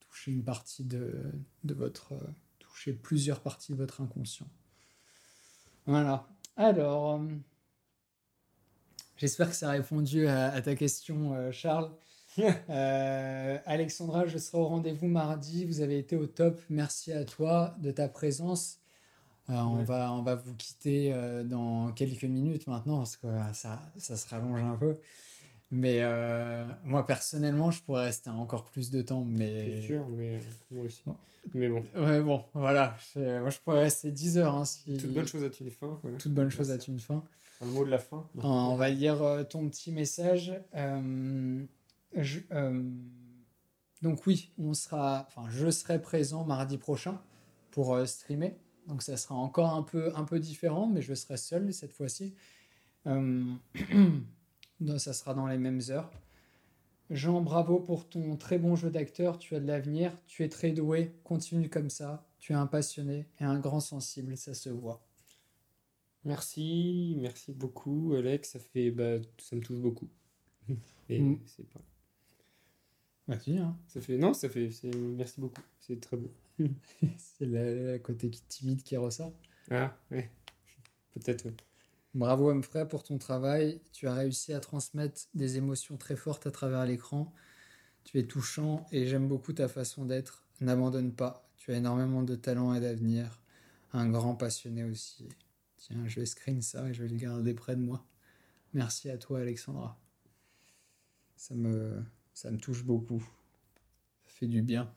toucher 0.00 0.32
une 0.32 0.42
partie 0.42 0.82
de 0.82 1.32
votre, 1.64 2.14
toucher 2.58 2.92
plusieurs 2.92 3.40
parties 3.40 3.70
de 3.72 3.76
votre 3.76 4.00
inconscient. 4.00 4.48
Voilà. 5.88 6.28
Alors, 6.58 7.14
euh, 7.14 7.28
j'espère 9.16 9.48
que 9.48 9.56
ça 9.56 9.70
a 9.70 9.72
répondu 9.72 10.28
à, 10.28 10.60
ta 10.60 10.74
question, 10.74 11.34
euh, 11.34 11.50
Charles. 11.50 11.90
Euh, 12.70 13.58
Alexandra, 13.66 14.26
je 14.26 14.38
serai 14.38 14.58
au 14.58 14.68
rendez-vous 14.68 15.08
mardi. 15.08 15.64
Vous 15.64 15.80
avez 15.80 15.98
été 15.98 16.14
au 16.14 16.26
top. 16.26 16.60
Merci 16.70 17.12
à 17.12 17.24
toi 17.24 17.74
de 17.80 17.90
ta 17.90 18.06
présence. 18.06 18.78
on, 19.48 19.82
va, 19.82 20.12
on 20.12 20.22
va 20.22 20.36
vous 20.36 20.54
quitter 20.54 21.12
dans 21.46 21.90
quelques 21.92 22.22
minutes 22.22 22.68
maintenant 22.68 22.98
parce 22.98 23.16
que 23.16 23.26
ça, 23.54 23.80
ça 23.96 24.16
se 24.16 24.28
rallonge 24.28 24.62
un 24.62 24.76
peu. 24.76 24.98
Mais 25.70 26.02
moi, 26.84 27.06
personnellement, 27.06 27.70
je 27.70 27.82
pourrais 27.82 28.04
rester 28.04 28.30
encore 28.30 28.64
plus 28.64 28.90
de 28.90 29.02
temps. 29.02 29.24
Mais... 29.24 29.80
C'est 29.80 29.86
sûr, 29.88 30.08
mais 30.08 30.40
moi 30.70 30.84
aussi. 30.84 31.02
Mais 31.54 31.68
bon. 31.68 31.84
Ouais, 31.94 32.20
bon, 32.20 32.44
voilà. 32.54 32.96
Moi, 33.16 33.50
je 33.50 33.58
pourrais 33.58 33.82
rester 33.82 34.10
10 34.10 34.38
heures. 34.38 34.54
Hein, 34.54 34.64
Toute 34.86 35.12
bonne 35.12 35.26
chose 35.26 35.44
a 35.44 35.48
une 35.60 35.70
fin. 35.70 36.00
Toute 36.18 36.32
bonne 36.32 36.50
chose 36.50 36.70
a 36.70 36.76
une 36.88 37.00
fin. 37.00 37.22
Un 37.60 37.66
mot 37.66 37.84
de 37.84 37.90
la 37.90 37.98
fin? 37.98 38.28
On 38.42 38.76
va 38.76 38.88
lire 38.88 39.22
euh, 39.22 39.42
ton 39.42 39.68
petit 39.68 39.90
message. 39.90 40.52
Euh, 40.74 41.64
euh, 42.52 42.82
donc 44.02 44.26
oui, 44.26 44.52
on 44.58 44.74
sera, 44.74 45.26
enfin, 45.26 45.48
je 45.50 45.68
serai 45.70 46.00
présent 46.00 46.44
mardi 46.44 46.78
prochain 46.78 47.20
pour 47.72 47.98
streamer. 48.06 48.56
Donc 48.86 49.02
ça 49.02 49.16
sera 49.16 49.34
encore 49.34 49.74
un 49.74 49.82
peu, 49.82 50.12
un 50.14 50.24
peu 50.24 50.38
différent, 50.38 50.86
mais 50.86 51.02
je 51.02 51.14
serai 51.14 51.36
seul 51.36 51.72
cette 51.72 51.92
fois-ci. 51.92 52.34
ça 54.98 55.12
sera 55.12 55.34
dans 55.34 55.46
les 55.46 55.58
mêmes 55.58 55.80
heures. 55.90 56.10
Jean, 57.10 57.40
bravo 57.40 57.80
pour 57.80 58.08
ton 58.08 58.36
très 58.36 58.58
bon 58.58 58.76
jeu 58.76 58.90
d'acteur, 58.90 59.38
tu 59.38 59.54
as 59.54 59.60
de 59.60 59.66
l'avenir, 59.66 60.12
tu 60.26 60.44
es 60.44 60.48
très 60.48 60.72
doué, 60.72 61.14
continue 61.24 61.70
comme 61.70 61.88
ça, 61.88 62.26
tu 62.38 62.52
es 62.52 62.54
un 62.54 62.66
passionné 62.66 63.26
et 63.40 63.44
un 63.44 63.58
grand 63.58 63.80
sensible, 63.80 64.36
ça 64.36 64.52
se 64.52 64.68
voit. 64.68 65.02
Merci, 66.24 67.16
merci 67.18 67.52
beaucoup 67.52 68.12
Alex, 68.14 68.50
ça 68.50 68.58
fait 68.58 68.90
bah, 68.90 69.18
ça 69.38 69.56
me 69.56 69.62
touche 69.62 69.78
beaucoup. 69.78 70.08
Et 71.08 71.20
mm. 71.20 71.40
c'est 71.46 71.66
pas 71.70 71.80
Merci 73.28 73.56
hein. 73.56 73.76
Ça 73.86 74.00
fait 74.00 74.18
non, 74.18 74.34
ça 74.34 74.48
fait 74.48 74.68
merci 74.84 75.40
beaucoup, 75.40 75.62
c'est 75.80 76.00
très 76.00 76.16
beau. 76.16 76.30
c'est 77.16 77.46
le 77.46 77.98
côté 77.98 78.30
timide 78.48 78.82
qui 78.82 78.96
ressort. 78.96 79.32
Ah, 79.70 79.96
ouais. 80.10 80.30
Peut-être 81.14 81.48
Bravo 82.14 82.62
frère 82.62 82.88
pour 82.88 83.02
ton 83.02 83.18
travail. 83.18 83.80
Tu 83.92 84.08
as 84.08 84.14
réussi 84.14 84.52
à 84.52 84.60
transmettre 84.60 85.22
des 85.34 85.56
émotions 85.56 85.96
très 85.96 86.16
fortes 86.16 86.46
à 86.46 86.50
travers 86.50 86.84
l'écran. 86.86 87.32
Tu 88.04 88.18
es 88.18 88.26
touchant 88.26 88.86
et 88.92 89.06
j'aime 89.06 89.28
beaucoup 89.28 89.52
ta 89.52 89.68
façon 89.68 90.04
d'être. 90.04 90.46
N'abandonne 90.60 91.12
pas. 91.12 91.48
Tu 91.56 91.72
as 91.72 91.76
énormément 91.76 92.22
de 92.22 92.34
talent 92.34 92.74
et 92.74 92.80
d'avenir. 92.80 93.40
Un 93.92 94.08
grand 94.08 94.34
passionné 94.34 94.84
aussi. 94.84 95.28
Tiens, 95.76 96.06
je 96.06 96.20
vais 96.20 96.26
screen 96.26 96.62
ça 96.62 96.88
et 96.88 96.94
je 96.94 97.02
vais 97.02 97.08
le 97.08 97.16
garder 97.16 97.54
près 97.54 97.76
de 97.76 97.82
moi. 97.82 98.04
Merci 98.74 99.10
à 99.10 99.18
toi 99.18 99.40
Alexandra. 99.40 99.98
Ça 101.36 101.54
me, 101.54 102.02
ça 102.34 102.50
me 102.50 102.58
touche 102.58 102.84
beaucoup. 102.84 103.20
Ça 104.24 104.30
fait 104.32 104.46
du 104.46 104.62
bien 104.62 104.92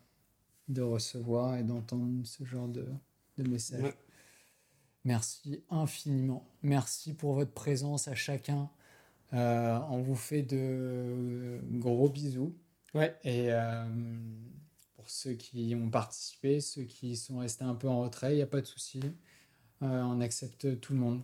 de 0.67 0.81
recevoir 0.81 1.57
et 1.57 1.63
d'entendre 1.63 2.25
ce 2.25 2.43
genre 2.45 2.67
de, 2.67 2.87
de 3.37 3.49
messages. 3.49 3.93
Merci 5.03 5.63
infiniment. 5.69 6.47
Merci 6.61 7.13
pour 7.13 7.33
votre 7.33 7.51
présence 7.51 8.07
à 8.07 8.15
chacun. 8.15 8.69
Euh, 9.33 9.79
on 9.89 10.01
vous 10.01 10.15
fait 10.15 10.43
de 10.43 11.59
gros 11.71 12.09
bisous. 12.09 12.55
Ouais. 12.93 13.15
Et 13.23 13.51
euh, 13.51 13.85
pour 14.95 15.09
ceux 15.09 15.33
qui 15.33 15.73
ont 15.75 15.89
participé, 15.89 16.59
ceux 16.59 16.83
qui 16.83 17.15
sont 17.15 17.39
restés 17.39 17.63
un 17.63 17.75
peu 17.75 17.87
en 17.87 18.01
retrait, 18.01 18.33
il 18.33 18.35
n'y 18.35 18.41
a 18.41 18.47
pas 18.47 18.61
de 18.61 18.65
souci. 18.65 18.99
Euh, 19.81 20.03
on 20.03 20.21
accepte 20.21 20.79
tout 20.79 20.93
le 20.93 20.99
monde. 20.99 21.23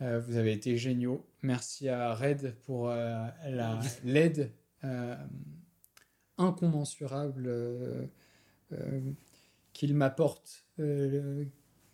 vous 0.00 0.36
avez 0.36 0.52
été 0.52 0.76
géniaux. 0.76 1.24
Merci 1.42 1.88
à 1.88 2.14
Red 2.14 2.56
pour 2.64 2.90
l'aide 4.04 4.50
incommensurable 6.36 8.08
qu'il 9.72 9.94
m'apporte 9.94 10.64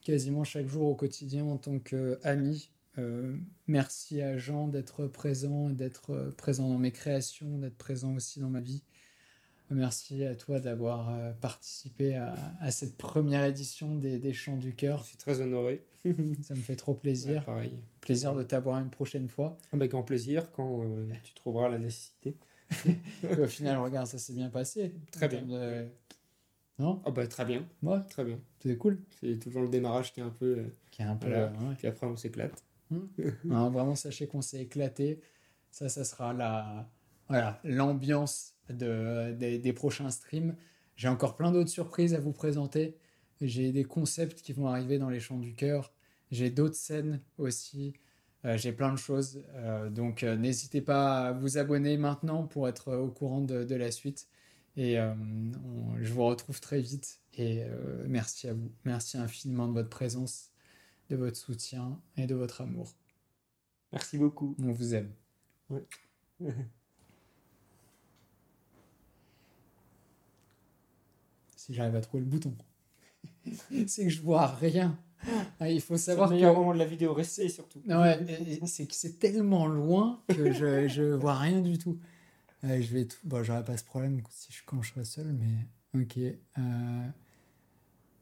quasiment 0.02 0.44
chaque 0.44 0.66
jour 0.66 0.88
au 0.88 0.94
quotidien 0.94 1.44
en 1.44 1.56
tant 1.56 1.78
qu'ami. 1.78 2.70
Euh, 2.98 3.36
merci 3.66 4.20
à 4.20 4.36
Jean 4.36 4.68
d'être 4.68 5.06
présent, 5.06 5.70
d'être 5.70 6.10
euh, 6.10 6.30
présent 6.36 6.68
dans 6.68 6.78
mes 6.78 6.90
créations, 6.90 7.58
d'être 7.58 7.76
présent 7.76 8.14
aussi 8.14 8.40
dans 8.40 8.50
ma 8.50 8.60
vie. 8.60 8.82
Merci 9.72 10.24
à 10.24 10.34
toi 10.34 10.58
d'avoir 10.58 11.10
euh, 11.10 11.30
participé 11.32 12.16
à, 12.16 12.70
cette 12.72 12.96
première 12.96 13.44
édition 13.44 13.94
des, 13.94 14.18
des 14.18 14.32
Chants 14.32 14.56
du 14.56 14.74
Cœur. 14.74 15.02
Je 15.04 15.10
suis 15.10 15.16
très 15.16 15.40
honoré. 15.40 15.84
Ça 16.42 16.54
me 16.54 16.60
fait 16.60 16.74
trop 16.74 16.94
plaisir. 16.94 17.44
pareil. 17.44 17.78
Plaisir 18.00 18.34
de 18.34 18.42
t'avoir 18.42 18.80
une 18.80 18.90
prochaine 18.90 19.28
fois. 19.28 19.46
Avec 19.46 19.72
ah 19.72 19.76
bah, 19.76 19.86
grand 19.86 20.02
plaisir 20.02 20.50
quand 20.50 20.84
tu 21.22 21.34
trouveras 21.34 21.68
la 21.68 21.78
nécessité. 21.78 22.34
au 23.38 23.46
final, 23.46 23.78
regarde, 23.78 24.08
ça 24.08 24.18
s'est 24.18 24.32
bien 24.32 24.50
passé. 24.50 24.92
Très 25.12 25.28
bien. 25.28 25.46
Non? 26.80 27.00
Ah 27.04 27.10
bah 27.10 27.26
très 27.28 27.44
bien. 27.44 27.64
Ouais. 27.82 27.98
Très 28.08 28.24
bien. 28.24 28.40
C'est 28.60 28.76
cool. 28.76 28.98
C'est 29.20 29.39
toujours 29.39 29.62
le 29.62 29.68
démarrage 29.68 30.12
qui 30.12 30.20
est 30.20 30.22
un 30.22 30.30
peu. 30.30 30.58
Euh, 30.58 30.64
qui 30.90 31.02
est 31.02 31.06
un 31.06 31.16
peu. 31.16 31.28
Euh, 31.30 31.48
Puis 31.78 31.86
après 31.86 32.06
on 32.06 32.16
s'éclate. 32.16 32.64
Hmm. 32.92 33.68
vraiment 33.68 33.94
sachez 33.94 34.26
qu'on 34.26 34.42
s'est 34.42 34.62
éclaté. 34.62 35.20
Ça, 35.70 35.89
ça 35.89 36.02
sera 36.02 36.32
la 36.32 36.90
voilà 37.28 37.60
l'ambiance 37.62 38.56
de, 38.68 39.30
des, 39.30 39.72
prochains 39.72 40.10
streams. 40.10 40.56
J'ai 40.97 41.06
encore 41.06 41.36
plein 41.36 41.52
d'autres 41.52 41.70
surprises 41.70 42.14
à 42.14 42.18
vous 42.18 42.32
présenter. 42.32 42.97
J'ai 43.40 43.70
des 43.70 43.84
concepts 43.84 44.42
qui 44.42 44.52
vont 44.52 44.66
arriver 44.66 44.98
dans 44.98 45.08
les 45.08 45.20
champs 45.20 45.39
du 45.39 45.55
cœur. 45.55 45.92
J'ai 46.32 46.50
d'autres 46.50 46.74
scènes 46.74 47.20
aussi. 47.39 47.92
Euh, 48.44 48.56
j'ai 48.56 48.72
plein 48.72 48.92
de 48.92 48.98
choses. 48.98 49.40
donc 49.92 50.24
n'hésitez 50.24 50.80
pas 50.80 51.28
à 51.28 51.32
vous 51.32 51.58
abonner 51.58 51.97
maintenant 51.97 52.48
pour 52.48 52.68
être 52.68 52.92
au 52.97 53.06
courant 53.06 53.40
de, 53.40 53.62
de 53.62 53.74
la 53.76 53.92
suite. 53.92 54.26
Et 54.76 54.99
euh, 54.99 55.15
je 56.00 56.12
vous 56.12 56.24
retrouve 56.24 56.60
très 56.60 56.81
vite. 56.81 57.20
Et 57.34 57.62
euh, 57.62 58.05
merci 58.07 58.49
à 58.49 58.55
vous. 58.55 58.70
Merci 58.84 59.18
infiniment 59.18 59.68
de 59.68 59.73
votre 59.73 59.89
présence, 59.89 60.50
de 61.08 61.16
votre 61.16 61.36
soutien 61.36 62.00
et 62.16 62.26
de 62.26 62.34
votre 62.34 62.60
amour. 62.60 62.94
Merci 63.92 64.18
beaucoup. 64.18 64.57
On 64.62 64.73
vous 64.73 64.94
aime. 64.94 65.12
si 71.57 71.74
j'arrive 71.74 71.97
à 71.97 72.00
trouver 72.00 72.24
le 72.24 72.31
bouton. 72.31 72.55
C'est 73.86 74.05
que 74.05 74.10
je 74.10 74.23
vois 74.23 74.47
rien. 74.47 74.99
Ah, 75.58 75.70
il 75.70 75.81
faut 75.82 75.99
savoir 75.99 76.28
le 76.28 76.31
que 76.31 76.36
meilleur 76.36 76.55
moment 76.55 76.73
de 76.73 76.78
la 76.78 76.86
vidéo, 76.86 77.12
restez 77.12 77.50
surtout. 77.50 77.82
Ouais, 77.86 78.18
c'est 78.65 78.86
que 78.86 78.94
c'est 78.94 79.18
tellement 79.18 79.66
loin 79.66 80.23
que 80.28 80.50
je, 80.50 80.89
je 80.89 81.02
vois 81.02 81.39
rien 81.39 81.60
du 81.60 81.76
tout. 81.76 81.99
Euh, 82.64 82.80
je 82.80 82.94
vais 82.94 83.06
tout... 83.06 83.16
Bon, 83.24 83.42
j'aurai 83.42 83.64
pas 83.64 83.76
ce 83.76 83.84
problème 83.84 84.20
si 84.30 84.52
je, 84.52 84.62
quand 84.66 84.82
je 84.82 84.92
serai 84.92 85.05
seul, 85.05 85.32
mais 85.32 86.00
ok. 86.00 86.18
euh, 86.18 87.06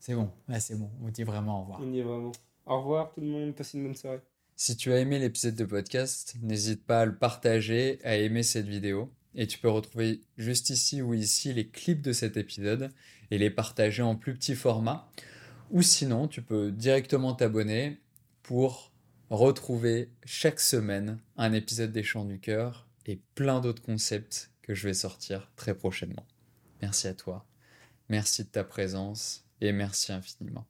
C'est 0.01 0.15
bon, 0.15 0.31
là 0.49 0.61
c'est 0.61 0.77
bon, 0.77 0.91
on 1.03 1.09
dit 1.09 1.25
vraiment 1.25 1.59
au 1.59 1.63
revoir. 1.63 1.81
On 1.83 1.93
est 1.93 2.03
vraiment. 2.03 2.33
Au 2.67 2.81
revoir 2.81 3.13
tout 3.13 3.21
le 3.21 3.27
monde, 3.27 3.55
passez 3.55 3.79
une 3.79 3.85
bonne 3.85 3.95
soirée. 3.97 4.21
Si 4.57 4.77
tu 4.77 4.93
as 4.93 4.99
aimé 4.99 5.19
l'épisode 5.19 5.55
de 5.55 5.65
podcast, 5.65 6.37
n'hésite 6.43 6.85
pas 6.85 7.03
à 7.03 7.05
le 7.07 7.17
partager, 7.17 8.01
à 8.05 8.17
aimer 8.17 8.43
cette 8.43 8.67
vidéo. 8.67 9.13
Et 9.35 9.47
tu 9.47 9.59
peux 9.59 9.69
retrouver 9.69 10.21
juste 10.37 10.71
ici 10.71 11.01
ou 11.01 11.15
ici 11.15 11.53
les 11.53 11.69
clips 11.69 12.03
de 12.03 12.13
cet 12.13 12.37
épisode 12.37 12.91
et 13.31 13.39
les 13.39 13.51
partager 13.51 14.03
en 14.03 14.17
plus 14.17 14.35
petit 14.35 14.57
format. 14.57 15.09
Ou 15.71 15.83
sinon, 15.83 16.27
tu 16.27 16.43
peux 16.43 16.73
directement 16.73 17.35
t'abonner 17.35 18.01
pour 18.43 18.91
retrouver 19.31 20.11
chaque 20.25 20.59
semaine 20.59 21.21
un 21.37 21.53
épisode 21.53 21.93
des 21.93 22.03
Chants 22.03 22.25
du 22.25 22.41
Cœur 22.41 22.88
et 23.09 23.21
plein 23.35 23.61
d'autres 23.61 23.83
concepts 23.83 24.53
que 24.63 24.75
je 24.75 24.87
vais 24.87 24.95
sortir 24.95 25.51
très 25.57 25.75
prochainement. 25.75 26.27
Merci 26.83 27.09
à 27.09 27.15
toi, 27.15 27.45
merci 28.09 28.45
de 28.45 28.51
ta 28.51 28.63
présence 28.63 29.45
et 29.61 29.73
merci 29.73 30.13
infiniment. 30.13 30.69